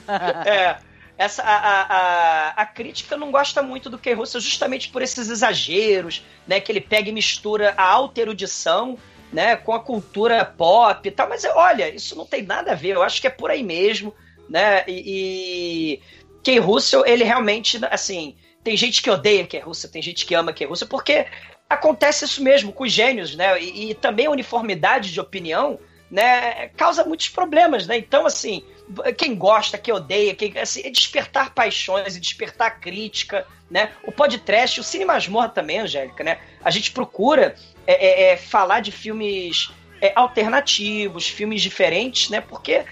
É. 0.48 0.78
Essa, 1.24 1.42
a, 1.42 1.56
a, 1.56 2.50
a, 2.50 2.66
crítica 2.66 3.16
não 3.16 3.32
gosta 3.32 3.62
muito 3.62 3.90
do 3.90 3.98
Ken 3.98 4.14
Russell 4.14 4.42
justamente 4.42 4.90
por 4.90 5.02
esses 5.02 5.30
exageros, 5.30 6.24
né? 6.46 6.60
Que 6.60 6.72
ele 6.72 6.82
pega 6.82 7.10
e 7.10 7.14
mistura 7.14 7.74
a 7.78 7.84
alta 7.84 8.20
erudição, 8.20 8.98
né? 9.32 9.56
Com 9.56 9.74
a 9.74 9.80
cultura 9.80 10.44
pop 10.44 11.08
e 11.08 11.12
tal. 11.12 11.30
Mas 11.30 11.46
olha, 11.46 11.94
isso 11.94 12.16
não 12.16 12.26
tem 12.26 12.44
nada 12.44 12.74
a 12.74 12.76
ver. 12.76 12.96
Eu 12.96 13.04
acho 13.04 13.22
que 13.22 13.28
é 13.28 13.30
por 13.30 13.50
aí 13.50 13.64
mesmo, 13.64 14.14
né? 14.50 14.84
E, 14.86 15.04
e 15.06 16.02
Ken 16.44 16.60
Russell, 16.60 17.06
ele 17.06 17.24
realmente, 17.24 17.80
assim, 17.90 18.36
tem 18.62 18.76
gente 18.76 19.02
que 19.02 19.10
odeia 19.10 19.48
Ken 19.48 19.60
Russell, 19.60 19.92
tem 19.92 20.02
gente 20.02 20.26
que 20.26 20.36
ama 20.36 20.52
Ken 20.52 20.66
Russell, 20.66 20.90
porque 20.90 21.26
acontece 21.70 22.26
isso 22.26 22.44
mesmo 22.44 22.74
com 22.74 22.84
os 22.84 22.92
gênios, 22.92 23.34
né? 23.34 23.62
E, 23.62 23.92
e 23.92 23.94
também 23.94 24.26
a 24.26 24.32
uniformidade 24.32 25.12
de 25.12 25.22
opinião, 25.22 25.80
né? 26.12 26.68
Causa 26.76 27.06
muitos 27.06 27.30
problemas, 27.30 27.88
né? 27.88 27.98
Então, 27.98 28.26
assim, 28.26 28.62
quem 29.18 29.36
gosta, 29.36 29.78
quem 29.78 29.94
odeia, 29.94 30.36
quem, 30.36 30.58
assim, 30.58 30.82
é 30.84 30.90
despertar 30.90 31.54
paixões 31.54 32.16
e 32.16 32.20
despertar 32.20 32.80
crítica, 32.80 33.46
né? 33.70 33.92
O 34.04 34.12
podcast, 34.12 34.80
o 34.80 34.84
Cine 34.84 35.06
Masmorra 35.06 35.50
também, 35.50 35.80
Angélica, 35.80 36.24
né? 36.24 36.40
A 36.64 36.70
gente 36.70 36.92
procura 36.92 37.56
é, 37.88 37.94
é, 37.94 38.34
é, 38.34 38.38
falar 38.38 38.82
de 38.82 38.92
filmes 38.92 39.72
é, 40.02 40.12
alternativos, 40.16 41.28
filmes 41.28 41.62
diferentes, 41.62 42.30
né? 42.30 42.42
Porque 42.42 42.84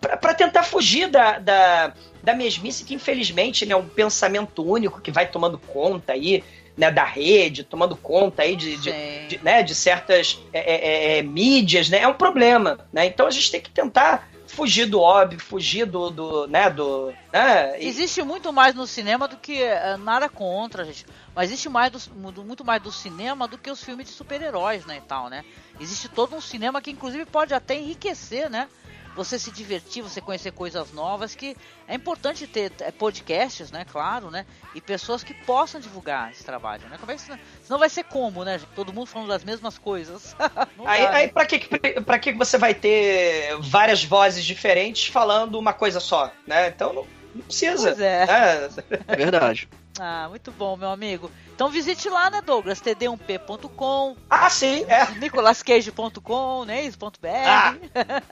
para 0.00 0.34
tentar 0.34 0.62
fugir 0.62 1.08
da, 1.08 1.38
da, 1.38 1.94
da 2.22 2.34
mesmice 2.34 2.84
que, 2.84 2.94
infelizmente, 2.94 3.64
né, 3.64 3.72
é 3.72 3.76
um 3.76 3.88
pensamento 3.88 4.62
único 4.62 5.00
que 5.00 5.10
vai 5.10 5.26
tomando 5.26 5.58
conta 5.58 6.12
aí, 6.12 6.44
né, 6.76 6.90
da 6.90 7.04
rede, 7.04 7.64
tomando 7.64 7.96
conta 7.96 8.42
aí 8.42 8.54
de, 8.54 8.76
de, 8.76 8.92
de, 9.28 9.40
né, 9.42 9.62
de 9.62 9.74
certas 9.74 10.38
é, 10.52 10.58
é, 10.58 11.18
é, 11.18 11.22
mídias, 11.22 11.88
né? 11.88 12.00
É 12.00 12.08
um 12.08 12.14
problema, 12.14 12.78
né? 12.92 13.06
Então 13.06 13.26
a 13.26 13.30
gente 13.30 13.50
tem 13.50 13.60
que 13.60 13.70
tentar 13.70 14.28
fugir 14.58 14.86
do 14.86 15.00
óbvio, 15.00 15.38
fugir 15.40 15.86
do, 15.86 16.10
do 16.10 16.46
né, 16.48 16.68
do... 16.68 17.14
Né, 17.32 17.80
e- 17.80 17.86
Existe 17.86 18.22
muito 18.24 18.52
mais 18.52 18.74
no 18.74 18.86
cinema 18.86 19.28
do 19.28 19.36
que 19.36 19.62
eh, 19.62 19.96
nada 19.98 20.28
contra, 20.28 20.84
gente. 20.84 21.06
Mas 21.34 21.50
existe 21.50 21.68
mais 21.68 21.92
do, 21.92 22.44
muito 22.44 22.64
mais 22.64 22.82
do 22.82 22.90
cinema 22.90 23.46
do 23.46 23.56
que 23.56 23.70
os 23.70 23.82
filmes 23.82 24.06
de 24.06 24.12
super-heróis, 24.12 24.84
né, 24.84 24.96
e 24.96 25.00
tal, 25.00 25.28
né? 25.30 25.44
Existe 25.78 26.08
todo 26.08 26.34
um 26.34 26.40
cinema 26.40 26.82
que 26.82 26.90
inclusive 26.90 27.24
pode 27.24 27.54
até 27.54 27.76
enriquecer, 27.76 28.50
né? 28.50 28.68
Você 29.18 29.36
se 29.36 29.50
divertir, 29.50 30.00
você 30.00 30.20
conhecer 30.20 30.52
coisas 30.52 30.92
novas, 30.92 31.34
que 31.34 31.56
é 31.88 31.94
importante 31.96 32.46
ter 32.46 32.70
eh, 32.78 32.92
podcasts, 32.92 33.72
né, 33.72 33.84
claro, 33.84 34.30
né? 34.30 34.46
E 34.76 34.80
pessoas 34.80 35.24
que 35.24 35.34
possam 35.34 35.80
divulgar 35.80 36.30
esse 36.30 36.44
trabalho, 36.44 36.88
né? 36.88 36.96
Como 37.00 37.10
é 37.10 37.16
que 37.16 37.22
senão, 37.22 37.36
senão 37.64 37.80
vai 37.80 37.88
ser 37.88 38.04
como, 38.04 38.44
né? 38.44 38.60
Todo 38.76 38.92
mundo 38.92 39.06
falando 39.06 39.26
das 39.26 39.42
mesmas 39.42 39.76
coisas. 39.76 40.36
Aí, 40.86 41.02
dá, 41.02 41.10
né? 41.10 41.16
aí 41.16 41.28
pra, 41.28 41.44
que, 41.46 41.58
pra 42.00 42.18
que 42.20 42.32
você 42.32 42.56
vai 42.56 42.72
ter 42.74 43.58
várias 43.60 44.04
vozes 44.04 44.44
diferentes 44.44 45.08
falando 45.08 45.58
uma 45.58 45.72
coisa 45.72 45.98
só, 45.98 46.30
né? 46.46 46.68
Então 46.68 46.92
não, 46.92 47.06
não 47.34 47.42
precisa. 47.42 47.88
Pois 47.88 48.00
é. 48.00 48.24
né? 48.24 48.68
É 49.08 49.16
verdade. 49.16 49.68
Ah, 49.98 50.28
muito 50.28 50.52
bom, 50.52 50.76
meu 50.76 50.90
amigo. 50.90 51.28
Então 51.58 51.68
visite 51.68 52.08
lá, 52.08 52.30
né, 52.30 52.40
Douglas? 52.40 52.80
td1p.com, 52.80 54.16
Ah, 54.30 54.48
sim, 54.48 54.84
é. 54.86 55.10
nicolascage.com, 55.18 56.64
né? 56.64 56.84
isso, 56.84 56.96
ponto 56.96 57.20
.br. 57.20 57.26
Ah. 57.34 57.74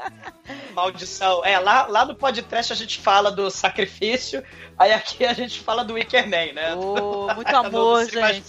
Maldição. 0.72 1.44
É, 1.44 1.58
lá, 1.58 1.88
lá 1.88 2.04
no 2.04 2.14
podcast 2.14 2.72
a 2.72 2.76
gente 2.76 3.00
fala 3.00 3.32
do 3.32 3.50
sacrifício, 3.50 4.44
aí 4.78 4.92
aqui 4.92 5.26
a 5.26 5.32
gente 5.32 5.58
fala 5.58 5.84
do 5.84 5.94
Wickerman, 5.94 6.52
né? 6.52 6.76
Ô, 6.76 7.26
muito 7.34 7.52
amor, 7.52 8.08
gente. 8.08 8.46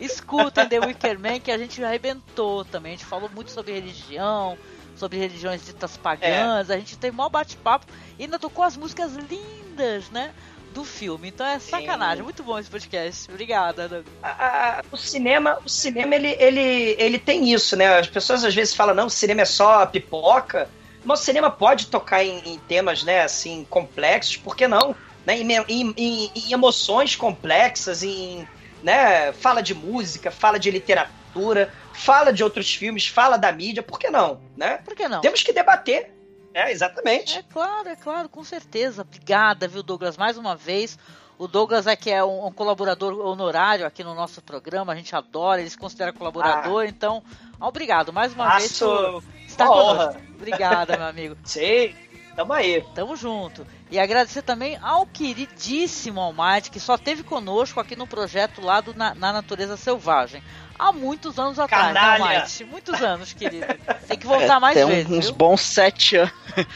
Escutem 0.00 0.68
The 0.68 0.80
Wicker 0.80 1.20
Man, 1.20 1.38
que 1.38 1.52
a 1.52 1.58
gente 1.58 1.84
arrebentou 1.84 2.64
também. 2.64 2.94
A 2.94 2.96
gente 2.96 3.06
falou 3.06 3.30
muito 3.32 3.52
sobre 3.52 3.74
religião, 3.74 4.58
sobre 4.96 5.18
religiões 5.18 5.64
ditas 5.64 5.96
pagãs. 5.96 6.68
A 6.68 6.76
gente 6.76 6.98
tem 6.98 7.12
mó 7.12 7.28
bate-papo 7.28 7.86
e 8.18 8.24
ainda 8.24 8.40
tocou 8.40 8.64
as 8.64 8.76
músicas 8.76 9.12
lindas, 9.14 10.10
né? 10.10 10.34
Do 10.76 10.84
filme. 10.84 11.28
Então 11.28 11.46
é 11.46 11.58
sacanagem. 11.58 12.22
Muito 12.22 12.42
bom 12.42 12.58
esse 12.58 12.68
podcast. 12.68 13.30
Obrigada. 13.30 14.04
A- 14.22 14.28
a- 14.80 14.84
o 14.92 14.96
cinema, 14.98 15.58
o 15.64 15.68
cinema 15.70 16.14
ele, 16.14 16.36
ele, 16.38 16.94
ele 16.98 17.18
tem 17.18 17.50
isso, 17.50 17.74
né? 17.76 17.98
As 17.98 18.06
pessoas 18.06 18.44
às 18.44 18.54
vezes 18.54 18.74
falam, 18.74 18.94
não, 18.94 19.06
o 19.06 19.10
cinema 19.10 19.40
é 19.40 19.46
só 19.46 19.86
pipoca. 19.86 20.68
Mas 21.02 21.20
o 21.20 21.24
cinema 21.24 21.50
pode 21.50 21.86
tocar 21.86 22.22
em, 22.22 22.40
em 22.44 22.58
temas, 22.58 23.02
né, 23.04 23.22
assim, 23.22 23.64
complexos, 23.70 24.36
por 24.36 24.54
que 24.54 24.68
não? 24.68 24.94
Né? 25.24 25.38
Em, 25.38 25.50
em- 25.68 25.94
em- 25.96 26.30
em 26.34 26.52
emoções 26.52 27.16
complexas, 27.16 28.02
em, 28.02 28.46
né, 28.82 29.32
fala 29.32 29.62
de 29.62 29.72
música, 29.74 30.30
fala 30.30 30.58
de 30.58 30.70
literatura, 30.70 31.72
fala 31.94 32.32
de 32.32 32.42
outros 32.44 32.74
filmes, 32.74 33.06
fala 33.06 33.36
da 33.36 33.50
mídia, 33.52 33.82
por 33.82 33.98
que 33.98 34.10
não, 34.10 34.40
né? 34.56 34.78
Por 34.84 34.94
que 34.94 35.08
não? 35.08 35.20
Temos 35.22 35.42
que 35.42 35.52
debater. 35.52 36.12
É, 36.56 36.72
exatamente. 36.72 37.36
É 37.36 37.42
claro, 37.42 37.86
é 37.86 37.94
claro, 37.94 38.30
com 38.30 38.42
certeza. 38.42 39.02
Obrigada, 39.02 39.68
viu, 39.68 39.82
Douglas, 39.82 40.16
mais 40.16 40.38
uma 40.38 40.56
vez. 40.56 40.98
O 41.36 41.46
Douglas 41.46 41.86
aqui 41.86 42.10
é 42.10 42.24
um, 42.24 42.46
um 42.46 42.50
colaborador 42.50 43.12
honorário 43.20 43.86
aqui 43.86 44.02
no 44.02 44.14
nosso 44.14 44.40
programa, 44.40 44.94
a 44.94 44.96
gente 44.96 45.14
adora, 45.14 45.60
ele 45.60 45.68
se 45.68 45.76
considera 45.76 46.14
colaborador, 46.14 46.86
então, 46.86 47.22
obrigado 47.60 48.10
mais 48.10 48.32
uma 48.32 48.56
vez 48.56 48.78
por 48.78 49.22
estar 49.46 49.66
conosco. 49.66 50.18
Obrigada, 50.34 50.96
meu 50.96 51.06
amigo. 51.06 51.36
Sim, 51.44 51.94
tamo 52.34 52.54
aí. 52.54 52.82
Tamo 52.94 53.16
junto. 53.16 53.66
E 53.90 53.98
agradecer 53.98 54.40
também 54.40 54.78
ao 54.80 55.06
queridíssimo 55.06 56.22
Almighty, 56.22 56.70
que 56.70 56.80
só 56.80 56.96
teve 56.96 57.22
conosco 57.22 57.80
aqui 57.80 57.94
no 57.94 58.06
projeto 58.06 58.62
lá 58.62 58.80
do 58.80 58.94
Na, 58.94 59.14
Na 59.14 59.30
Natureza 59.30 59.76
Selvagem. 59.76 60.42
Há 60.78 60.92
muitos 60.92 61.38
anos 61.38 61.58
atrás, 61.58 61.88
né, 61.94 62.00
Canalha. 62.00 62.24
Almighty? 62.40 62.64
Muitos 62.64 63.02
anos, 63.02 63.32
querido. 63.32 63.66
Tem 64.08 64.18
que 64.18 64.26
voltar 64.26 64.60
mais 64.60 64.74
tem 64.74 64.86
vezes, 64.86 65.10
uns 65.10 65.26
viu? 65.26 65.34
bons 65.34 65.60
sete 65.60 66.16
anos. 66.16 66.32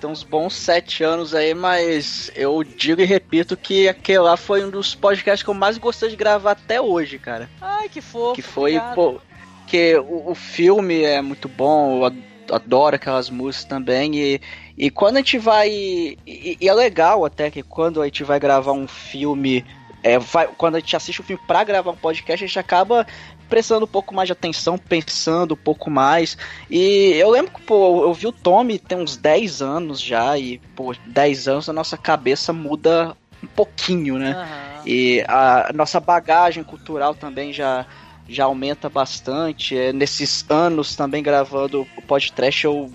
Tem 0.00 0.08
uns 0.08 0.22
bons 0.22 0.54
sete 0.54 1.04
anos 1.04 1.34
aí, 1.34 1.52
mas 1.52 2.30
eu 2.34 2.64
digo 2.64 3.02
e 3.02 3.04
repito 3.04 3.54
que 3.56 3.86
aquele 3.86 4.20
lá 4.20 4.34
foi 4.36 4.64
um 4.64 4.70
dos 4.70 4.94
podcasts 4.94 5.42
que 5.42 5.50
eu 5.50 5.54
mais 5.54 5.76
gostei 5.76 6.08
de 6.08 6.16
gravar 6.16 6.52
até 6.52 6.80
hoje, 6.80 7.18
cara. 7.18 7.50
Ai, 7.60 7.86
que 7.88 8.00
fofo. 8.00 8.34
que 8.34 8.40
foi, 8.40 8.76
obrigado. 8.78 8.94
pô, 8.94 9.20
que 9.66 9.96
o, 9.96 10.30
o 10.30 10.34
filme 10.34 11.02
é 11.02 11.20
muito 11.20 11.48
bom, 11.50 11.98
eu 11.98 12.04
ad- 12.06 12.22
adoro 12.50 12.96
aquelas 12.96 13.28
músicas 13.28 13.66
também, 13.66 14.14
e, 14.16 14.40
e 14.76 14.90
quando 14.90 15.16
a 15.16 15.18
gente 15.18 15.36
vai, 15.36 15.68
e, 15.70 16.18
e 16.58 16.66
é 16.66 16.72
legal 16.72 17.22
até 17.26 17.50
que 17.50 17.62
quando 17.62 18.00
a 18.00 18.06
gente 18.06 18.24
vai 18.24 18.40
gravar 18.40 18.72
um 18.72 18.88
filme, 18.88 19.66
é, 20.02 20.18
vai- 20.18 20.48
quando 20.56 20.76
a 20.76 20.80
gente 20.80 20.96
assiste 20.96 21.20
o 21.20 21.24
filme 21.24 21.42
pra 21.46 21.62
gravar 21.62 21.90
um 21.90 21.96
podcast, 21.96 22.42
a 22.42 22.46
gente 22.48 22.58
acaba 22.58 23.06
prestando 23.50 23.84
um 23.84 23.88
pouco 23.88 24.14
mais 24.14 24.28
de 24.28 24.32
atenção, 24.32 24.78
pensando 24.78 25.54
um 25.54 25.56
pouco 25.56 25.90
mais, 25.90 26.38
e 26.70 27.12
eu 27.18 27.28
lembro 27.28 27.52
que, 27.52 27.60
pô, 27.60 28.04
eu 28.04 28.14
vi 28.14 28.28
o 28.28 28.32
Tommy 28.32 28.78
tem 28.78 28.96
uns 28.96 29.16
10 29.16 29.60
anos 29.60 30.00
já, 30.00 30.38
e, 30.38 30.58
pô, 30.76 30.94
10 31.06 31.48
anos 31.48 31.68
a 31.68 31.72
nossa 31.72 31.98
cabeça 31.98 32.52
muda 32.52 33.16
um 33.42 33.46
pouquinho, 33.48 34.18
né? 34.18 34.32
Aham. 34.32 34.70
E 34.86 35.22
a 35.28 35.70
nossa 35.74 36.00
bagagem 36.00 36.62
cultural 36.62 37.14
também 37.14 37.52
já, 37.52 37.86
já 38.28 38.44
aumenta 38.44 38.88
bastante. 38.88 39.76
É, 39.76 39.92
nesses 39.92 40.44
anos 40.48 40.96
também 40.96 41.22
gravando 41.22 41.86
o 41.96 42.02
podcast, 42.02 42.64
eu, 42.64 42.90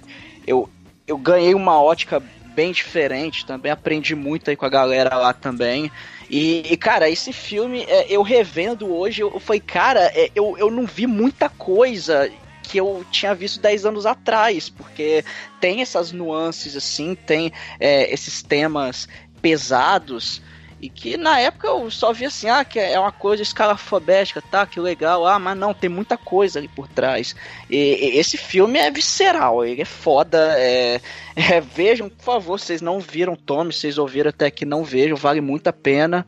eu, 0.48 0.70
eu 1.08 1.18
ganhei 1.18 1.54
uma 1.54 1.80
ótica 1.82 2.22
bem 2.56 2.72
diferente 2.72 3.46
também. 3.46 3.72
Aprendi 3.72 4.16
muito 4.16 4.50
aí 4.50 4.56
com 4.56 4.66
a 4.66 4.70
galera 4.70 5.16
lá 5.18 5.34
também. 5.34 5.92
E, 6.30 6.76
cara, 6.78 7.10
esse 7.10 7.32
filme, 7.32 7.84
é, 7.88 8.08
eu 8.10 8.22
revendo 8.22 8.94
hoje, 8.94 9.22
eu, 9.22 9.40
falei, 9.40 9.60
cara, 9.60 10.12
é, 10.16 10.30
eu, 10.36 10.58
eu 10.58 10.72
não 10.72 10.86
vi 10.86 11.06
muita 11.06 11.50
coisa 11.50 12.32
que 12.64 12.78
eu 12.78 13.06
tinha 13.12 13.36
visto 13.36 13.62
10 13.62 13.86
anos 13.86 14.06
atrás, 14.06 14.70
porque 14.70 15.24
tem 15.60 15.82
essas 15.82 16.12
nuances 16.12 16.76
assim, 16.76 17.16
tem 17.16 17.52
é, 17.80 18.12
esses 18.12 18.42
temas 18.42 19.08
pesados 19.42 20.42
e 20.82 20.90
que 20.90 21.18
na 21.18 21.40
época 21.40 21.68
eu 21.68 21.90
só 21.90 22.12
vi 22.12 22.26
assim, 22.26 22.50
ah, 22.50 22.66
que 22.66 22.78
é 22.78 23.00
uma 23.00 23.12
coisa 23.12 23.42
escalafobética, 23.42 24.42
tá, 24.42 24.66
que 24.66 24.80
legal, 24.80 25.26
ah, 25.26 25.40
mas 25.40 25.58
não, 25.58 25.74
tem 25.74 25.90
muita 25.90 26.18
coisa 26.18 26.60
ali 26.60 26.68
por 26.68 26.88
trás. 26.88 27.36
E, 27.70 27.76
e 27.76 28.18
esse 28.18 28.38
filme 28.38 28.78
é 28.78 28.92
visceral, 28.92 29.66
ele 29.66 29.82
é 29.82 29.86
foda, 29.86 30.54
é, 30.58 31.00
é, 31.36 31.62
vejam, 31.62 32.10
por 32.10 32.24
favor, 32.24 32.60
vocês 32.60 32.82
não 32.82 33.00
viram 33.00 33.36
Tommy, 33.36 33.72
vocês 33.72 33.98
ouviram 33.98 34.30
até 34.30 34.52
que 34.52 34.66
não 34.66 34.84
vejam, 34.84 35.16
vale 35.16 35.42
muito 35.42 35.68
a 35.68 35.74
pena, 35.74 36.26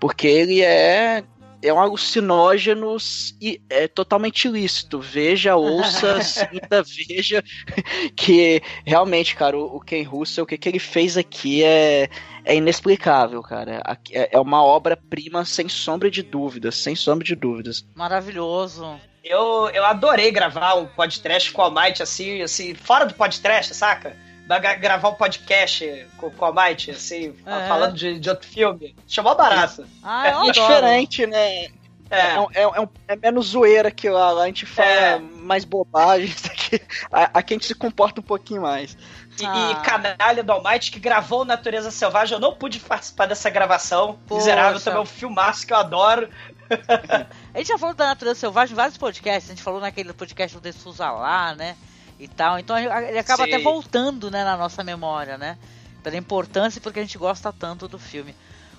porque 0.00 0.26
ele 0.26 0.60
é 0.60 1.22
é 1.64 1.72
um 1.72 1.78
alucinógeno 1.78 2.96
e 3.40 3.60
é 3.70 3.88
totalmente 3.88 4.46
ilícito. 4.46 5.00
Veja, 5.00 5.56
ouça, 5.56 6.20
sinta, 6.22 6.82
veja 6.82 7.42
que 8.14 8.62
realmente, 8.84 9.34
cara, 9.34 9.56
o, 9.56 9.76
o 9.76 9.80
Ken 9.80 10.02
Russell, 10.02 10.44
o 10.44 10.46
que, 10.46 10.58
que 10.58 10.68
ele 10.68 10.78
fez 10.78 11.16
aqui 11.16 11.64
é, 11.64 12.08
é 12.44 12.54
inexplicável, 12.54 13.42
cara. 13.42 13.82
É 14.10 14.34
é 14.34 14.40
uma 14.40 14.62
obra-prima 14.62 15.44
sem 15.44 15.68
sombra 15.68 16.10
de 16.10 16.22
dúvidas, 16.22 16.76
sem 16.76 16.94
sombra 16.94 17.24
de 17.24 17.34
dúvidas. 17.34 17.86
Maravilhoso. 17.94 18.98
Eu, 19.22 19.70
eu 19.70 19.84
adorei 19.84 20.30
gravar 20.30 20.74
um 20.74 20.86
podcast 20.86 21.50
com 21.50 21.62
o 21.62 21.64
Almighty, 21.64 22.02
assim, 22.02 22.42
assim, 22.42 22.74
fora 22.74 23.06
do 23.06 23.14
podcast, 23.14 23.74
saca? 23.74 24.14
Gra- 24.46 24.74
Gravar 24.74 25.08
um 25.08 25.14
podcast 25.14 26.06
com, 26.18 26.30
com 26.30 26.44
o 26.44 26.48
Almighty, 26.48 26.90
assim, 26.90 27.34
É. 27.46 27.66
falando 27.68 27.94
de, 27.94 28.18
de 28.18 28.28
outro 28.28 28.46
filme. 28.46 28.94
Chamou 29.08 29.34
barato. 29.34 29.86
Ah, 30.02 30.46
é 30.48 30.50
diferente, 30.52 31.26
né? 31.26 31.64
É. 32.10 32.34
É, 32.34 32.38
um- 32.40 32.48
é, 32.52 32.66
um- 32.68 32.74
é 32.74 32.80
um- 32.80 32.88
é 33.08 33.16
menos 33.16 33.46
zoeira 33.46 33.90
que 33.90 34.08
lá, 34.08 34.30
lá 34.30 34.42
a 34.44 34.46
gente 34.46 34.66
fala 34.66 34.88
É. 34.88 35.18
mais 35.18 35.64
bobagens, 35.64 36.44
aqui, 36.46 36.80
a- 37.10 37.30
aqui 37.38 37.54
a 37.54 37.56
gente 37.56 37.66
se 37.66 37.74
comporta 37.74 38.20
um 38.20 38.24
pouquinho 38.24 38.62
mais. 38.62 38.96
E, 39.40 39.44
Ah. 39.46 39.70
e 39.72 39.74
canalha 39.84 40.44
do 40.44 40.52
Almighty 40.52 40.92
que 40.92 41.00
gravou 41.00 41.44
Natureza 41.44 41.90
Selvagem. 41.90 42.34
Eu 42.34 42.40
não 42.40 42.54
pude 42.54 42.78
participar 42.78 43.26
dessa 43.26 43.50
gravação. 43.50 44.18
Poxa. 44.28 44.38
Miserável 44.40 44.78
também 44.80 45.00
é 45.00 45.02
um 45.02 45.06
filmaço 45.06 45.66
que 45.66 45.72
eu 45.72 45.76
adoro. 45.78 46.28
A 47.52 47.58
gente 47.58 47.68
já 47.68 47.78
falou 47.78 47.94
da 47.94 48.06
natureza 48.06 48.38
selvagem 48.40 48.72
em 48.72 48.76
vários 48.76 48.96
podcasts. 48.96 49.50
A 49.50 49.54
gente 49.54 49.62
falou 49.62 49.80
naquele 49.80 50.12
podcast 50.12 50.56
do 50.56 50.60
De 50.62 50.72
Souza 50.72 51.10
lá, 51.10 51.54
né? 51.54 51.76
E 52.18 52.28
tal. 52.28 52.58
Então 52.58 52.78
ele 52.78 53.18
acaba 53.18 53.44
Sim. 53.44 53.54
até 53.54 53.62
voltando, 53.62 54.30
né, 54.30 54.44
na 54.44 54.56
nossa 54.56 54.84
memória, 54.84 55.36
né? 55.36 55.58
Pela 56.02 56.16
importância 56.16 56.78
e 56.78 56.82
porque 56.82 57.00
a 57.00 57.02
gente 57.02 57.18
gosta 57.18 57.52
tanto 57.52 57.88
do 57.88 57.98
filme. 57.98 58.34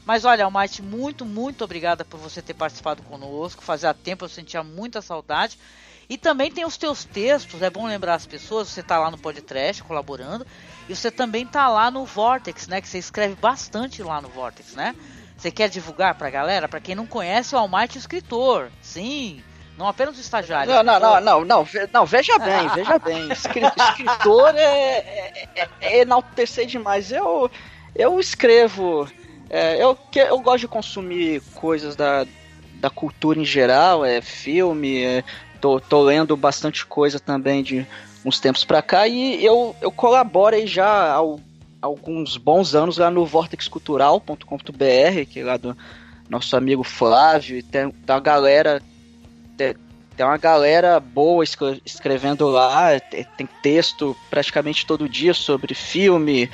Mas 0.06 0.24
olha, 0.24 0.46
Almighty, 0.46 0.82
muito, 0.82 1.26
muito 1.26 1.64
obrigada 1.64 2.06
por 2.06 2.20
você 2.20 2.42
ter 2.42 2.54
participado 2.54 3.02
conosco. 3.04 3.64
Fazia 3.64 3.94
tempo 3.94 4.26
eu 4.26 4.30
sentia 4.30 4.64
muita 4.64 5.02
saudade. 5.02 5.58
E 6.08 6.18
também 6.18 6.52
tem 6.52 6.64
os 6.64 6.78
teus 6.78 7.04
textos, 7.04 7.64
é 7.64 7.70
bom 7.70 7.88
lembrar 7.88 8.14
as 8.14 8.28
pessoas, 8.28 8.70
você 8.70 8.84
tá 8.84 9.00
lá 9.00 9.10
no 9.10 9.18
podcast 9.18 9.84
colaborando, 9.84 10.46
e 10.88 10.96
você 10.96 11.10
também 11.10 11.48
tá 11.48 11.68
lá 11.68 11.90
no 11.90 12.06
Vortex, 12.06 12.68
né? 12.68 12.80
Que 12.80 12.88
você 12.88 13.00
escreve 13.00 13.34
bastante 13.34 14.04
lá 14.04 14.22
no 14.22 14.30
Vortex, 14.30 14.76
né? 14.76 14.96
Você 15.36 15.50
quer 15.50 15.68
divulgar 15.68 16.14
pra 16.14 16.30
galera? 16.30 16.68
Pra 16.68 16.80
quem 16.80 16.94
não 16.94 17.08
conhece, 17.08 17.56
o 17.56 17.58
Almighty 17.58 17.98
é 17.98 18.00
escritor. 18.00 18.72
Sim, 18.84 19.44
não 19.78 19.88
apenas 19.88 20.18
o 20.18 20.22
estagiário. 20.22 20.74
Não, 20.74 20.84
não, 20.84 21.00
não, 21.00 21.22
não, 21.22 21.46
não, 21.46 21.68
não, 21.94 22.06
veja 22.06 22.38
bem, 22.40 22.68
veja 22.76 23.00
bem. 23.00 23.32
Escri- 23.32 23.62
Escritor 23.66 24.56
é, 24.56 24.64
é, 24.64 25.48
é- 25.56 25.68
é 25.82 26.02
enaltecer 26.02 26.66
demais. 26.66 27.12
Eu, 27.12 27.50
eu 27.96 28.20
escrevo. 28.20 29.08
é, 29.50 29.82
eu, 29.82 29.96
que- 29.96 30.20
eu 30.20 30.40
gosto 30.40 30.60
de 30.62 30.68
consumir 30.68 31.42
coisas 31.56 31.96
da, 31.96 32.26
da 32.76 32.90
cultura 32.90 33.40
em 33.40 33.46
geral, 33.46 34.04
é 34.06 34.22
filme, 34.22 35.04
é, 35.04 35.24
tô, 35.62 35.80
tô 35.80 36.02
lendo 36.04 36.36
bastante 36.38 36.86
coisa 36.86 37.20
também 37.20 37.62
de 37.64 37.86
uns 38.24 38.40
tempos 38.40 38.64
pra 38.64 38.82
cá 38.82 39.08
e 39.08 39.44
eu, 39.46 39.76
eu 39.82 39.92
colaboro 39.92 40.56
aí 40.56 40.66
já 40.66 40.88
há 40.88 41.14
al- 41.14 41.40
alguns 41.82 42.38
bons 42.38 42.74
anos 42.74 42.98
lá 42.98 43.12
no 43.12 43.24
vortexcultural.com.br, 43.26 45.26
que 45.30 45.40
é 45.40 45.44
lá 45.44 45.58
do 45.58 45.78
nosso 46.30 46.56
amigo 46.58 46.84
Flávio, 46.84 47.58
e 47.58 47.64
tem, 47.64 47.94
uma 48.08 48.20
galera 48.20 48.82
tem, 49.58 49.76
tem 50.16 50.26
uma 50.26 50.38
galera 50.38 51.00
boa 51.00 51.44
escre- 51.44 51.82
escrevendo 51.86 52.48
lá, 52.48 53.00
te- 53.00 53.28
tem 53.38 53.48
texto 53.62 54.16
praticamente 54.30 54.86
todo 54.86 55.10
dia 55.10 55.34
sobre 55.34 55.74
filme, 55.74 56.50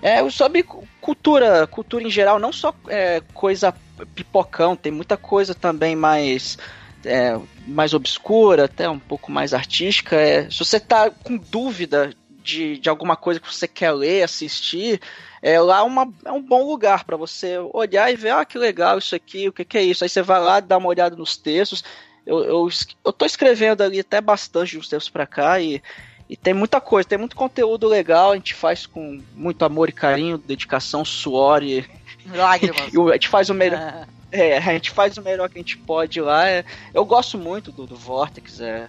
é, 0.00 0.28
sobre 0.30 0.62
cu- 0.62 0.86
cultura, 1.00 1.66
cultura 1.66 2.04
em 2.04 2.10
geral, 2.10 2.38
não 2.38 2.52
só 2.52 2.74
é, 2.88 3.22
coisa 3.34 3.74
pipocão, 4.14 4.74
tem 4.74 4.90
muita 4.90 5.16
coisa 5.16 5.54
também 5.54 5.94
mais 5.94 6.58
é, 7.04 7.38
mais 7.66 7.94
obscura, 7.94 8.64
até 8.64 8.88
um 8.88 8.98
pouco 8.98 9.30
mais 9.30 9.52
artística. 9.52 10.16
É, 10.16 10.48
se 10.50 10.58
você 10.58 10.78
tá 10.78 11.10
com 11.10 11.36
dúvida 11.36 12.12
de, 12.42 12.78
de 12.78 12.88
alguma 12.88 13.16
coisa 13.16 13.40
que 13.40 13.52
você 13.52 13.68
quer 13.68 13.92
ler, 13.92 14.22
assistir, 14.22 15.00
é 15.40 15.60
lá 15.60 15.78
é 15.78 15.82
uma, 15.82 16.12
é 16.24 16.32
um 16.32 16.42
bom 16.42 16.64
lugar 16.64 17.04
para 17.04 17.16
você 17.16 17.58
olhar 17.72 18.12
e 18.12 18.16
ver, 18.16 18.30
ah, 18.30 18.44
que 18.44 18.58
legal 18.58 18.98
isso 18.98 19.14
aqui, 19.14 19.48
o 19.48 19.52
que, 19.52 19.64
que 19.64 19.78
é 19.78 19.82
isso. 19.82 20.04
Aí 20.04 20.08
você 20.08 20.22
vai 20.22 20.40
lá, 20.40 20.60
dá 20.60 20.78
uma 20.78 20.88
olhada 20.88 21.16
nos 21.16 21.36
textos. 21.36 21.84
Eu, 22.26 22.44
eu, 22.44 22.68
eu 23.04 23.12
tô 23.12 23.24
escrevendo 23.26 23.82
ali 23.82 24.00
até 24.00 24.20
bastante 24.20 24.72
de 24.72 24.78
uns 24.78 24.88
tempos 24.88 25.08
pra 25.08 25.26
cá 25.26 25.60
e, 25.60 25.82
e 26.30 26.36
tem 26.36 26.54
muita 26.54 26.80
coisa, 26.80 27.08
tem 27.08 27.18
muito 27.18 27.34
conteúdo 27.36 27.88
legal, 27.88 28.32
a 28.32 28.36
gente 28.36 28.54
faz 28.54 28.86
com 28.86 29.20
muito 29.34 29.64
amor 29.64 29.88
e 29.88 29.92
carinho, 29.92 30.38
dedicação, 30.38 31.04
suor 31.04 31.62
e, 31.62 31.84
Lágrimas. 32.32 32.92
e 32.92 32.98
o- 32.98 33.10
a 33.10 33.14
gente 33.14 33.28
faz 33.28 33.50
o 33.50 33.54
melhor. 33.54 33.80
É. 33.80 34.06
É, 34.54 34.56
a 34.56 34.72
gente 34.72 34.90
faz 34.90 35.18
o 35.18 35.22
melhor 35.22 35.48
que 35.50 35.58
a 35.58 35.60
gente 35.60 35.76
pode 35.76 36.18
lá. 36.20 36.48
é. 36.48 36.64
eu 36.94 37.04
gosto 37.04 37.36
muito 37.36 37.70
do, 37.70 37.86
do 37.86 37.96
Vortex, 37.96 38.60
é, 38.60 38.88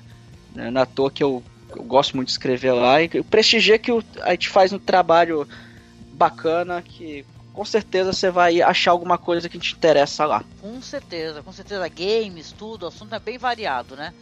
né, 0.56 0.72
não 0.72 0.82
é 0.82 0.86
toa 0.86 1.12
que 1.12 1.22
eu, 1.22 1.44
eu 1.76 1.84
gosto 1.84 2.16
muito 2.16 2.28
de 2.28 2.32
escrever 2.34 2.72
lá. 2.72 3.02
E 3.02 3.10
eu 3.14 3.24
prestigio 3.26 3.78
que 3.80 3.92
o- 3.92 4.02
a 4.22 4.32
gente 4.32 4.48
faz 4.48 4.72
um 4.72 4.80
trabalho 4.80 5.46
bacana 6.14 6.82
que 6.82 7.26
com 7.54 7.64
certeza 7.64 8.12
você 8.12 8.32
vai 8.32 8.62
achar 8.62 8.92
alguma 8.92 9.18
coisa 9.18 9.48
que 9.48 9.60
te 9.60 9.76
interessa 9.76 10.26
lá. 10.26 10.44
Com 10.60 10.82
certeza, 10.82 11.44
com 11.44 11.52
certeza. 11.52 11.88
Games, 11.88 12.52
tudo, 12.52 12.84
o 12.84 12.88
assunto 12.88 13.14
é 13.14 13.20
bem 13.20 13.38
variado, 13.38 13.96
né? 13.96 14.14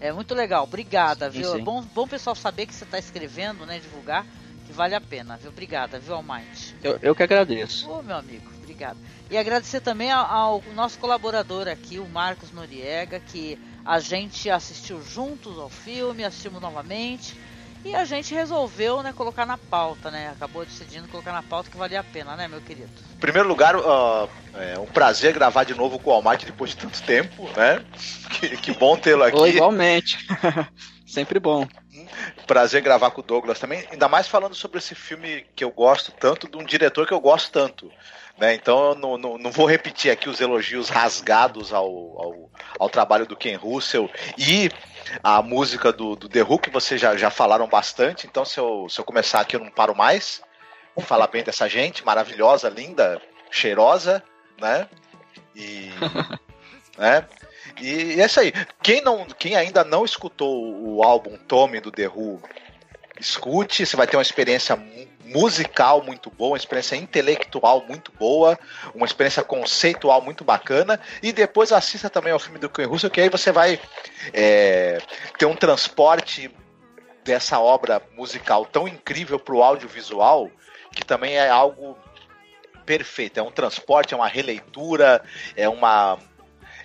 É 0.00 0.12
muito 0.12 0.34
legal. 0.34 0.64
Obrigada, 0.64 1.30
Sim, 1.30 1.38
viu? 1.38 1.54
É 1.54 1.56
sim. 1.58 1.64
bom, 1.64 1.82
bom 1.82 2.08
pessoal 2.08 2.34
saber 2.34 2.66
que 2.66 2.74
você 2.74 2.84
tá 2.84 2.98
escrevendo, 2.98 3.64
né? 3.64 3.78
Divulgar, 3.78 4.26
que 4.66 4.72
vale 4.72 4.94
a 4.94 5.00
pena, 5.00 5.36
viu? 5.36 5.50
Obrigada, 5.50 5.98
viu, 5.98 6.14
Almighty? 6.14 6.74
Eu, 6.82 6.98
eu 7.00 7.14
que 7.14 7.22
agradeço. 7.22 7.88
Ô, 7.88 8.02
meu 8.02 8.16
amigo, 8.16 8.50
obrigado. 8.58 8.98
E 9.30 9.38
agradecer 9.38 9.80
também 9.80 10.10
ao, 10.10 10.26
ao 10.26 10.62
nosso 10.74 10.98
colaborador 10.98 11.68
aqui, 11.68 11.98
o 11.98 12.08
Marcos 12.08 12.50
Noriega, 12.50 13.20
que 13.20 13.56
a 13.84 14.00
gente 14.00 14.50
assistiu 14.50 15.00
juntos 15.02 15.58
ao 15.58 15.68
filme, 15.68 16.24
assistimos 16.24 16.60
novamente 16.60 17.36
e 17.84 17.94
a 17.94 18.04
gente 18.04 18.34
resolveu, 18.34 19.02
né, 19.02 19.12
colocar 19.12 19.46
na 19.46 19.56
pauta, 19.56 20.10
né? 20.10 20.30
Acabou 20.36 20.64
decidindo 20.64 21.08
colocar 21.08 21.32
na 21.32 21.42
pauta 21.42 21.70
que 21.70 21.76
valia 21.76 22.00
a 22.00 22.04
pena, 22.04 22.36
né, 22.36 22.46
meu 22.46 22.60
querido? 22.60 22.90
Em 23.14 23.18
primeiro 23.18 23.48
lugar, 23.48 23.74
ó, 23.76 24.28
é 24.54 24.78
um 24.78 24.86
prazer 24.86 25.32
gravar 25.32 25.64
de 25.64 25.74
novo 25.74 25.98
com 25.98 26.10
o 26.10 26.12
Almighty 26.12 26.46
depois 26.46 26.70
de 26.70 26.76
tanto 26.76 27.02
tempo, 27.02 27.48
né? 27.56 27.84
Que, 28.30 28.56
que 28.56 28.72
bom 28.72 28.96
tê-lo 28.96 29.24
aqui. 29.24 29.36
Ou 29.36 29.48
igualmente. 29.48 30.18
Sempre 31.06 31.40
bom. 31.40 31.66
Prazer 32.46 32.82
gravar 32.82 33.10
com 33.10 33.20
o 33.20 33.24
Douglas 33.24 33.58
também, 33.58 33.86
ainda 33.90 34.08
mais 34.08 34.28
falando 34.28 34.54
sobre 34.54 34.78
esse 34.78 34.94
filme 34.94 35.46
que 35.56 35.64
eu 35.64 35.70
gosto 35.70 36.12
tanto, 36.12 36.48
de 36.48 36.56
um 36.56 36.64
diretor 36.64 37.06
que 37.06 37.12
eu 37.12 37.20
gosto 37.20 37.50
tanto. 37.50 37.90
Né? 38.40 38.54
Então 38.54 38.90
eu 38.90 38.94
não, 38.94 39.18
não, 39.18 39.38
não 39.38 39.50
vou 39.50 39.66
repetir 39.66 40.10
aqui 40.10 40.28
os 40.28 40.40
elogios 40.40 40.88
rasgados 40.88 41.72
ao, 41.72 41.86
ao, 41.86 42.50
ao 42.78 42.88
trabalho 42.88 43.26
do 43.26 43.36
Ken 43.36 43.56
Russell 43.56 44.10
e 44.38 44.70
a 45.22 45.42
música 45.42 45.92
do, 45.92 46.16
do 46.16 46.28
The 46.28 46.42
Who, 46.42 46.58
que 46.58 46.70
vocês 46.70 47.00
já, 47.00 47.16
já 47.16 47.30
falaram 47.30 47.66
bastante. 47.66 48.26
Então 48.26 48.44
se 48.44 48.58
eu, 48.58 48.88
se 48.88 49.00
eu 49.00 49.04
começar 49.04 49.40
aqui 49.40 49.56
eu 49.56 49.60
não 49.60 49.70
paro 49.70 49.94
mais. 49.94 50.42
Vou 50.94 51.04
falar 51.04 51.28
bem 51.28 51.42
dessa 51.42 51.68
gente, 51.68 52.04
maravilhosa, 52.04 52.68
linda, 52.68 53.20
cheirosa, 53.50 54.22
né? 54.60 54.88
E. 55.54 55.90
né? 56.98 57.26
E, 57.80 58.16
e 58.16 58.20
é 58.20 58.26
isso 58.26 58.40
aí. 58.40 58.52
Quem, 58.82 59.00
não, 59.00 59.24
quem 59.24 59.56
ainda 59.56 59.84
não 59.84 60.04
escutou 60.04 60.74
o 60.82 61.02
álbum 61.02 61.36
Tommy 61.36 61.80
do 61.80 61.90
The 61.90 62.08
Who, 62.08 62.42
escute, 63.18 63.86
você 63.86 63.96
vai 63.96 64.06
ter 64.06 64.16
uma 64.16 64.22
experiência 64.22 64.76
musical 65.30 66.02
muito 66.02 66.30
boa, 66.30 66.52
uma 66.52 66.56
experiência 66.56 66.96
intelectual 66.96 67.84
muito 67.86 68.12
boa, 68.12 68.58
uma 68.94 69.06
experiência 69.06 69.42
conceitual 69.42 70.20
muito 70.20 70.44
bacana, 70.44 71.00
e 71.22 71.32
depois 71.32 71.72
assista 71.72 72.10
também 72.10 72.32
ao 72.32 72.38
filme 72.38 72.58
do 72.58 72.68
Ken 72.68 72.86
Russell, 72.86 73.10
que 73.10 73.20
aí 73.20 73.28
você 73.28 73.52
vai 73.52 73.80
é, 74.32 74.98
ter 75.38 75.46
um 75.46 75.54
transporte 75.54 76.50
dessa 77.24 77.60
obra 77.60 78.02
musical 78.16 78.66
tão 78.66 78.88
incrível 78.88 79.38
para 79.38 79.54
o 79.54 79.62
audiovisual, 79.62 80.50
que 80.92 81.04
também 81.04 81.36
é 81.36 81.48
algo 81.48 81.96
perfeito, 82.84 83.38
é 83.38 83.42
um 83.42 83.52
transporte, 83.52 84.14
é 84.14 84.16
uma 84.16 84.26
releitura, 84.26 85.22
é 85.54 85.68
uma 85.68 86.18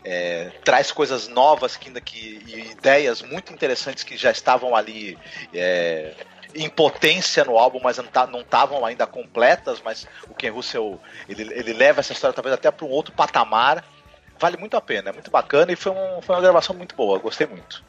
é, 0.03 0.51
traz 0.63 0.91
coisas 0.91 1.27
novas 1.27 1.75
que, 1.75 1.89
que, 2.01 2.43
e 2.45 2.71
ideias 2.71 3.23
muito 3.23 3.51
interessantes 3.51 4.03
que 4.03 4.15
já 4.15 4.29
estavam 4.29 4.75
ali 4.75 5.17
é, 5.51 6.13
em 6.55 6.69
potência 6.69 7.43
no 7.43 7.57
álbum, 7.57 7.79
mas 7.83 7.97
não 8.31 8.39
estavam 8.41 8.85
ainda 8.85 9.05
completas. 9.05 9.81
Mas 9.83 10.07
o 10.29 10.33
Ken 10.33 10.49
Russell 10.49 10.99
ele, 11.27 11.43
ele 11.53 11.73
leva 11.73 11.99
essa 11.99 12.13
história 12.13 12.33
talvez 12.33 12.53
até 12.53 12.71
para 12.71 12.85
um 12.85 12.89
outro 12.89 13.13
patamar. 13.13 13.83
Vale 14.39 14.57
muito 14.57 14.75
a 14.75 14.81
pena, 14.81 15.09
é 15.09 15.13
muito 15.13 15.31
bacana 15.31 15.71
e 15.71 15.75
foi, 15.75 15.91
um, 15.93 16.21
foi 16.21 16.35
uma 16.35 16.41
gravação 16.41 16.75
muito 16.75 16.93
boa, 16.95 17.19
gostei 17.19 17.47
muito. 17.47 17.83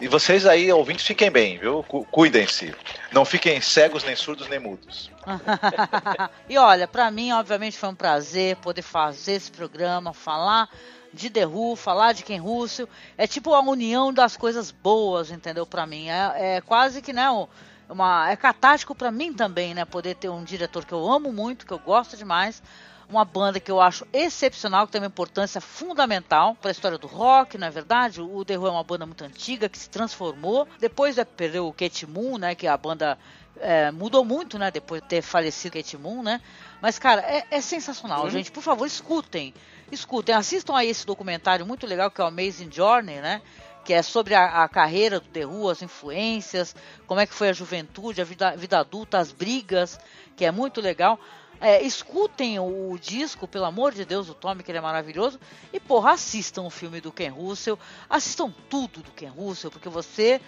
E 0.00 0.08
vocês 0.08 0.46
aí, 0.46 0.72
ouvintes, 0.72 1.06
fiquem 1.06 1.30
bem, 1.30 1.58
viu? 1.58 1.82
Cu- 1.84 2.04
Cuidem-se. 2.06 2.74
Não 3.12 3.24
fiquem 3.24 3.60
cegos, 3.60 4.02
nem 4.02 4.16
surdos, 4.16 4.48
nem 4.48 4.58
mudos. 4.58 5.10
e 6.48 6.56
olha, 6.58 6.88
pra 6.88 7.10
mim, 7.10 7.32
obviamente, 7.32 7.76
foi 7.76 7.88
um 7.90 7.94
prazer 7.94 8.56
poder 8.56 8.82
fazer 8.82 9.32
esse 9.34 9.50
programa, 9.50 10.12
falar 10.12 10.68
de 11.12 11.28
The 11.30 11.46
Who, 11.46 11.76
falar 11.76 12.14
de 12.14 12.22
Ken 12.24 12.38
Russell. 12.40 12.88
É 13.16 13.26
tipo 13.26 13.54
a 13.54 13.60
união 13.60 14.12
das 14.12 14.36
coisas 14.36 14.70
boas, 14.70 15.30
entendeu? 15.30 15.66
Pra 15.66 15.86
mim. 15.86 16.08
É, 16.08 16.56
é 16.56 16.60
quase 16.62 17.00
que, 17.02 17.12
né, 17.12 17.30
um- 17.30 17.46
uma, 17.92 18.30
é 18.30 18.36
catártico 18.36 18.94
pra 18.94 19.10
mim 19.10 19.32
também, 19.32 19.74
né? 19.74 19.84
Poder 19.84 20.14
ter 20.16 20.28
um 20.28 20.42
diretor 20.42 20.84
que 20.84 20.92
eu 20.92 21.10
amo 21.10 21.32
muito, 21.32 21.66
que 21.66 21.72
eu 21.72 21.78
gosto 21.78 22.16
demais. 22.16 22.62
Uma 23.08 23.24
banda 23.24 23.60
que 23.60 23.70
eu 23.70 23.78
acho 23.80 24.06
excepcional, 24.12 24.86
que 24.86 24.92
tem 24.92 25.00
uma 25.00 25.06
importância 25.06 25.60
fundamental 25.60 26.54
para 26.54 26.70
a 26.70 26.72
história 26.72 26.96
do 26.96 27.06
rock, 27.06 27.58
não 27.58 27.66
é 27.66 27.70
verdade? 27.70 28.22
O 28.22 28.44
The 28.44 28.56
Who 28.56 28.66
é 28.66 28.70
uma 28.70 28.82
banda 28.84 29.04
muito 29.04 29.22
antiga 29.22 29.68
que 29.68 29.78
se 29.78 29.90
transformou. 29.90 30.66
Depois 30.80 31.18
é, 31.18 31.24
perdeu 31.24 31.66
o 31.68 31.72
Kate 31.72 32.06
Moon, 32.06 32.38
né? 32.38 32.54
Que 32.54 32.66
a 32.66 32.76
banda 32.76 33.18
é, 33.60 33.90
mudou 33.90 34.24
muito, 34.24 34.58
né? 34.58 34.70
Depois 34.70 35.02
de 35.02 35.08
ter 35.08 35.20
falecido 35.20 35.74
Kate 35.76 35.98
Moon, 35.98 36.22
né? 36.22 36.40
Mas, 36.80 36.98
cara, 36.98 37.20
é, 37.20 37.44
é 37.50 37.60
sensacional, 37.60 38.24
Uhum. 38.24 38.30
gente. 38.30 38.50
Por 38.50 38.62
favor, 38.62 38.86
escutem. 38.86 39.52
Escutem, 39.90 40.34
assistam 40.34 40.74
a 40.74 40.84
esse 40.84 41.04
documentário 41.04 41.66
muito 41.66 41.86
legal 41.86 42.10
que 42.10 42.18
é 42.20 42.24
o 42.24 42.28
Amazing 42.28 42.70
Journey, 42.72 43.20
né? 43.20 43.42
Que 43.84 43.92
é 43.94 44.02
sobre 44.02 44.34
a, 44.34 44.62
a 44.62 44.68
carreira 44.68 45.18
do 45.18 45.26
The 45.28 45.44
Who, 45.44 45.68
as 45.68 45.82
influências, 45.82 46.74
como 47.06 47.20
é 47.20 47.26
que 47.26 47.34
foi 47.34 47.48
a 47.48 47.52
juventude, 47.52 48.20
a 48.20 48.24
vida, 48.24 48.56
vida 48.56 48.78
adulta, 48.78 49.18
as 49.18 49.32
brigas, 49.32 49.98
que 50.36 50.44
é 50.44 50.50
muito 50.50 50.80
legal. 50.80 51.18
É, 51.60 51.80
escutem 51.82 52.58
o, 52.58 52.98
disco, 52.98 53.46
pelo 53.46 53.64
amor 53.66 53.92
de 53.92 54.04
Deus, 54.04 54.28
o 54.28 54.34
Tommy, 54.34 54.62
que 54.64 54.70
ele 54.70 54.78
é 54.78 54.80
maravilhoso. 54.80 55.38
E, 55.72 55.78
porra, 55.78 56.12
assistam 56.12 56.62
o 56.62 56.70
filme 56.70 57.00
do 57.00 57.12
Ken 57.12 57.28
Russell. 57.30 57.78
Assistam 58.10 58.52
tudo 58.68 59.00
do 59.00 59.10
Ken 59.12 59.28
Russell, 59.28 59.70
porque 59.70 59.88
você 59.88 60.40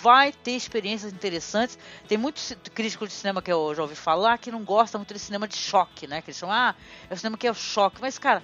vai 0.00 0.30
ter 0.32 0.52
experiências 0.52 1.12
interessantes. 1.12 1.76
Tem 2.06 2.16
muitos 2.16 2.42
ci- 2.44 2.54
críticos 2.72 3.08
de 3.08 3.14
cinema 3.14 3.42
que 3.42 3.52
eu 3.52 3.74
já 3.74 3.82
ouvi 3.82 3.96
falar 3.96 4.38
que 4.38 4.52
não 4.52 4.62
gostam 4.62 5.00
muito 5.00 5.12
de 5.12 5.18
cinema 5.18 5.48
de 5.48 5.56
choque, 5.56 6.06
né? 6.06 6.22
Que 6.22 6.30
eles 6.30 6.38
chamam, 6.38 6.54
ah, 6.54 6.74
é 7.10 7.14
o 7.14 7.16
cinema 7.16 7.36
que 7.36 7.46
é 7.48 7.50
o 7.50 7.54
choque. 7.54 8.00
Mas, 8.00 8.16
cara, 8.16 8.40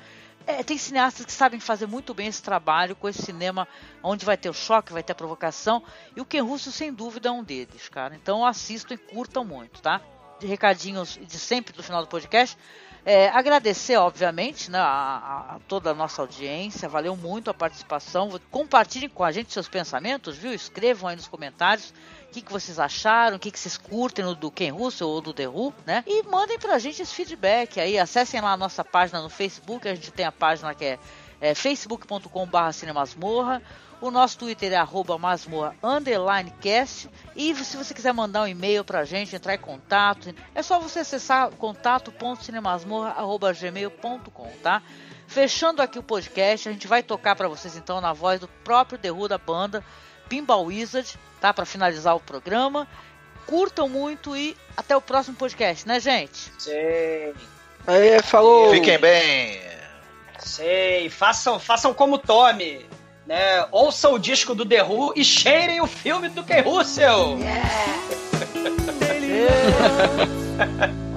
é, 0.59 0.63
tem 0.63 0.77
cineastas 0.79 1.25
que 1.27 1.33
sabem 1.33 1.59
fazer 1.61 1.87
muito 1.87 2.13
bem 2.15 2.27
esse 2.27 2.43
trabalho 2.43 2.95
com 2.97 3.09
esse 3.09 3.23
cinema 3.23 3.67
onde 4.03 4.25
vai 4.25 4.37
ter 4.37 4.49
o 4.51 4.55
choque, 4.55 4.93
vai 4.93 5.03
ter 5.03 5.13
a 5.13 5.15
provocação. 5.17 5.83
E 6.17 6.21
o 6.21 6.25
Ken 6.25 6.41
Russo, 6.43 6.71
sem 6.73 6.93
dúvida, 6.93 7.29
é 7.29 7.33
um 7.33 7.43
deles, 7.43 7.89
cara. 7.89 8.15
Então 8.15 8.45
assistam 8.45 8.95
e 8.95 8.99
curtam 8.99 9.45
muito, 9.45 9.81
tá? 9.81 10.01
De 10.39 10.47
recadinhos 10.47 11.19
de 11.21 11.39
sempre 11.39 11.73
do 11.75 11.83
final 11.83 12.03
do 12.03 12.09
podcast. 12.09 12.57
É, 13.05 13.29
agradecer, 13.31 13.97
obviamente, 13.97 14.71
né, 14.71 14.79
a, 14.79 15.55
a- 15.57 15.59
toda 15.67 15.91
a 15.91 15.95
nossa 15.95 16.21
audiência. 16.21 16.89
Valeu 16.89 17.17
muito 17.17 17.51
a 17.51 17.55
participação. 17.55 18.29
Compartilhem 18.51 19.09
com 19.09 19.25
a 19.25 19.33
gente 19.33 19.53
seus 19.53 19.69
pensamentos, 19.69 20.37
viu? 20.37 20.53
Escrevam 20.53 21.09
aí 21.09 21.17
nos 21.17 21.27
comentários 21.29 21.95
que, 22.31 22.43
que 22.43 22.53
vocês 22.53 22.79
acharam, 22.79 23.37
o 23.37 23.41
que, 23.41 23.51
que 23.51 23.59
vocês 23.59 23.77
curtem 23.77 24.35
do 24.35 24.51
Ken 24.51 24.71
Russell 24.71 25.09
ou 25.09 25.21
do 25.21 25.33
The 25.33 25.49
Who, 25.49 25.75
né? 25.85 26.05
E 26.07 26.23
mandem 26.23 26.59
pra 26.59 26.79
gente 26.79 27.03
esse 27.03 27.15
feedback 27.15 27.81
aí. 27.81 27.99
Acessem 27.99 28.41
lá 28.41 28.53
a 28.53 28.57
nossa 28.57 28.85
página 28.85 29.21
no 29.21 29.29
Facebook. 29.29 29.89
A 29.89 29.95
gente 29.95 30.13
tem 30.13 30.25
a 30.25 30.33
página 30.33 30.75
que 30.75 30.85
é, 30.85 30.99
é 31.41 31.55
facebook.com.br 31.55 32.73
cinemasmorra. 32.73 33.61
O 34.01 34.11
nosso 34.11 34.39
Twitter 34.39 34.73
é 34.73 34.77
arroba 34.77 35.19
masmorra 35.19 35.77
underline 35.83 36.51
cast. 36.61 37.11
E 37.37 37.55
se 37.55 37.77
você 37.77 37.93
quiser 37.93 38.15
mandar 38.15 38.41
um 38.43 38.47
e-mail 38.47 38.83
pra 38.83 39.05
gente, 39.05 39.37
entrar 39.37 39.55
em 39.55 39.59
contato, 39.59 40.35
é 40.55 40.63
só 40.63 40.81
você 40.81 41.01
acessar 41.01 41.51
contato.cinemasmorra.gmail.com, 41.51 44.51
tá? 44.63 44.83
Fechando 45.27 45.83
aqui 45.83 45.99
o 45.99 46.03
podcast, 46.03 46.67
a 46.69 46.73
gente 46.73 46.89
vai 46.89 47.03
tocar 47.03 47.37
pra 47.37 47.47
vocês 47.47 47.77
então 47.77 48.01
na 48.01 48.15
voz 48.15 48.41
do 48.41 48.49
próprio 48.49 48.99
Who 49.15 49.29
da 49.29 49.39
banda, 49.39 49.85
Pinball 50.31 50.65
Wizard, 50.67 51.19
tá? 51.41 51.53
Pra 51.53 51.67
finalizar 51.67 52.15
o 52.17 52.21
programa. 52.21 52.87
Curtam 53.47 53.89
muito 53.89 54.37
e 54.37 54.57
até 54.77 54.97
o 54.97 55.01
próximo 55.01 55.37
podcast, 55.37 55.87
né, 55.87 55.99
gente? 55.99 56.53
Sei, 56.57 57.35
Aí, 57.87 58.23
falou. 58.23 58.71
Fiquem 58.71 58.97
bem. 58.99 59.61
sei. 60.39 61.11
Façam, 61.11 61.59
façam 61.59 61.93
como 61.93 62.17
Tommy. 62.17 62.87
Né? 63.27 63.67
Ouçam 63.73 64.15
o 64.15 64.19
disco 64.19 64.55
do 64.55 64.65
The 64.65 64.83
Who 64.83 65.13
e 65.17 65.25
cheirem 65.25 65.81
o 65.81 65.87
filme 65.87 66.29
do 66.29 66.43
Ken 66.45 66.61
Russell. 66.63 67.39
Ever 70.61 71.10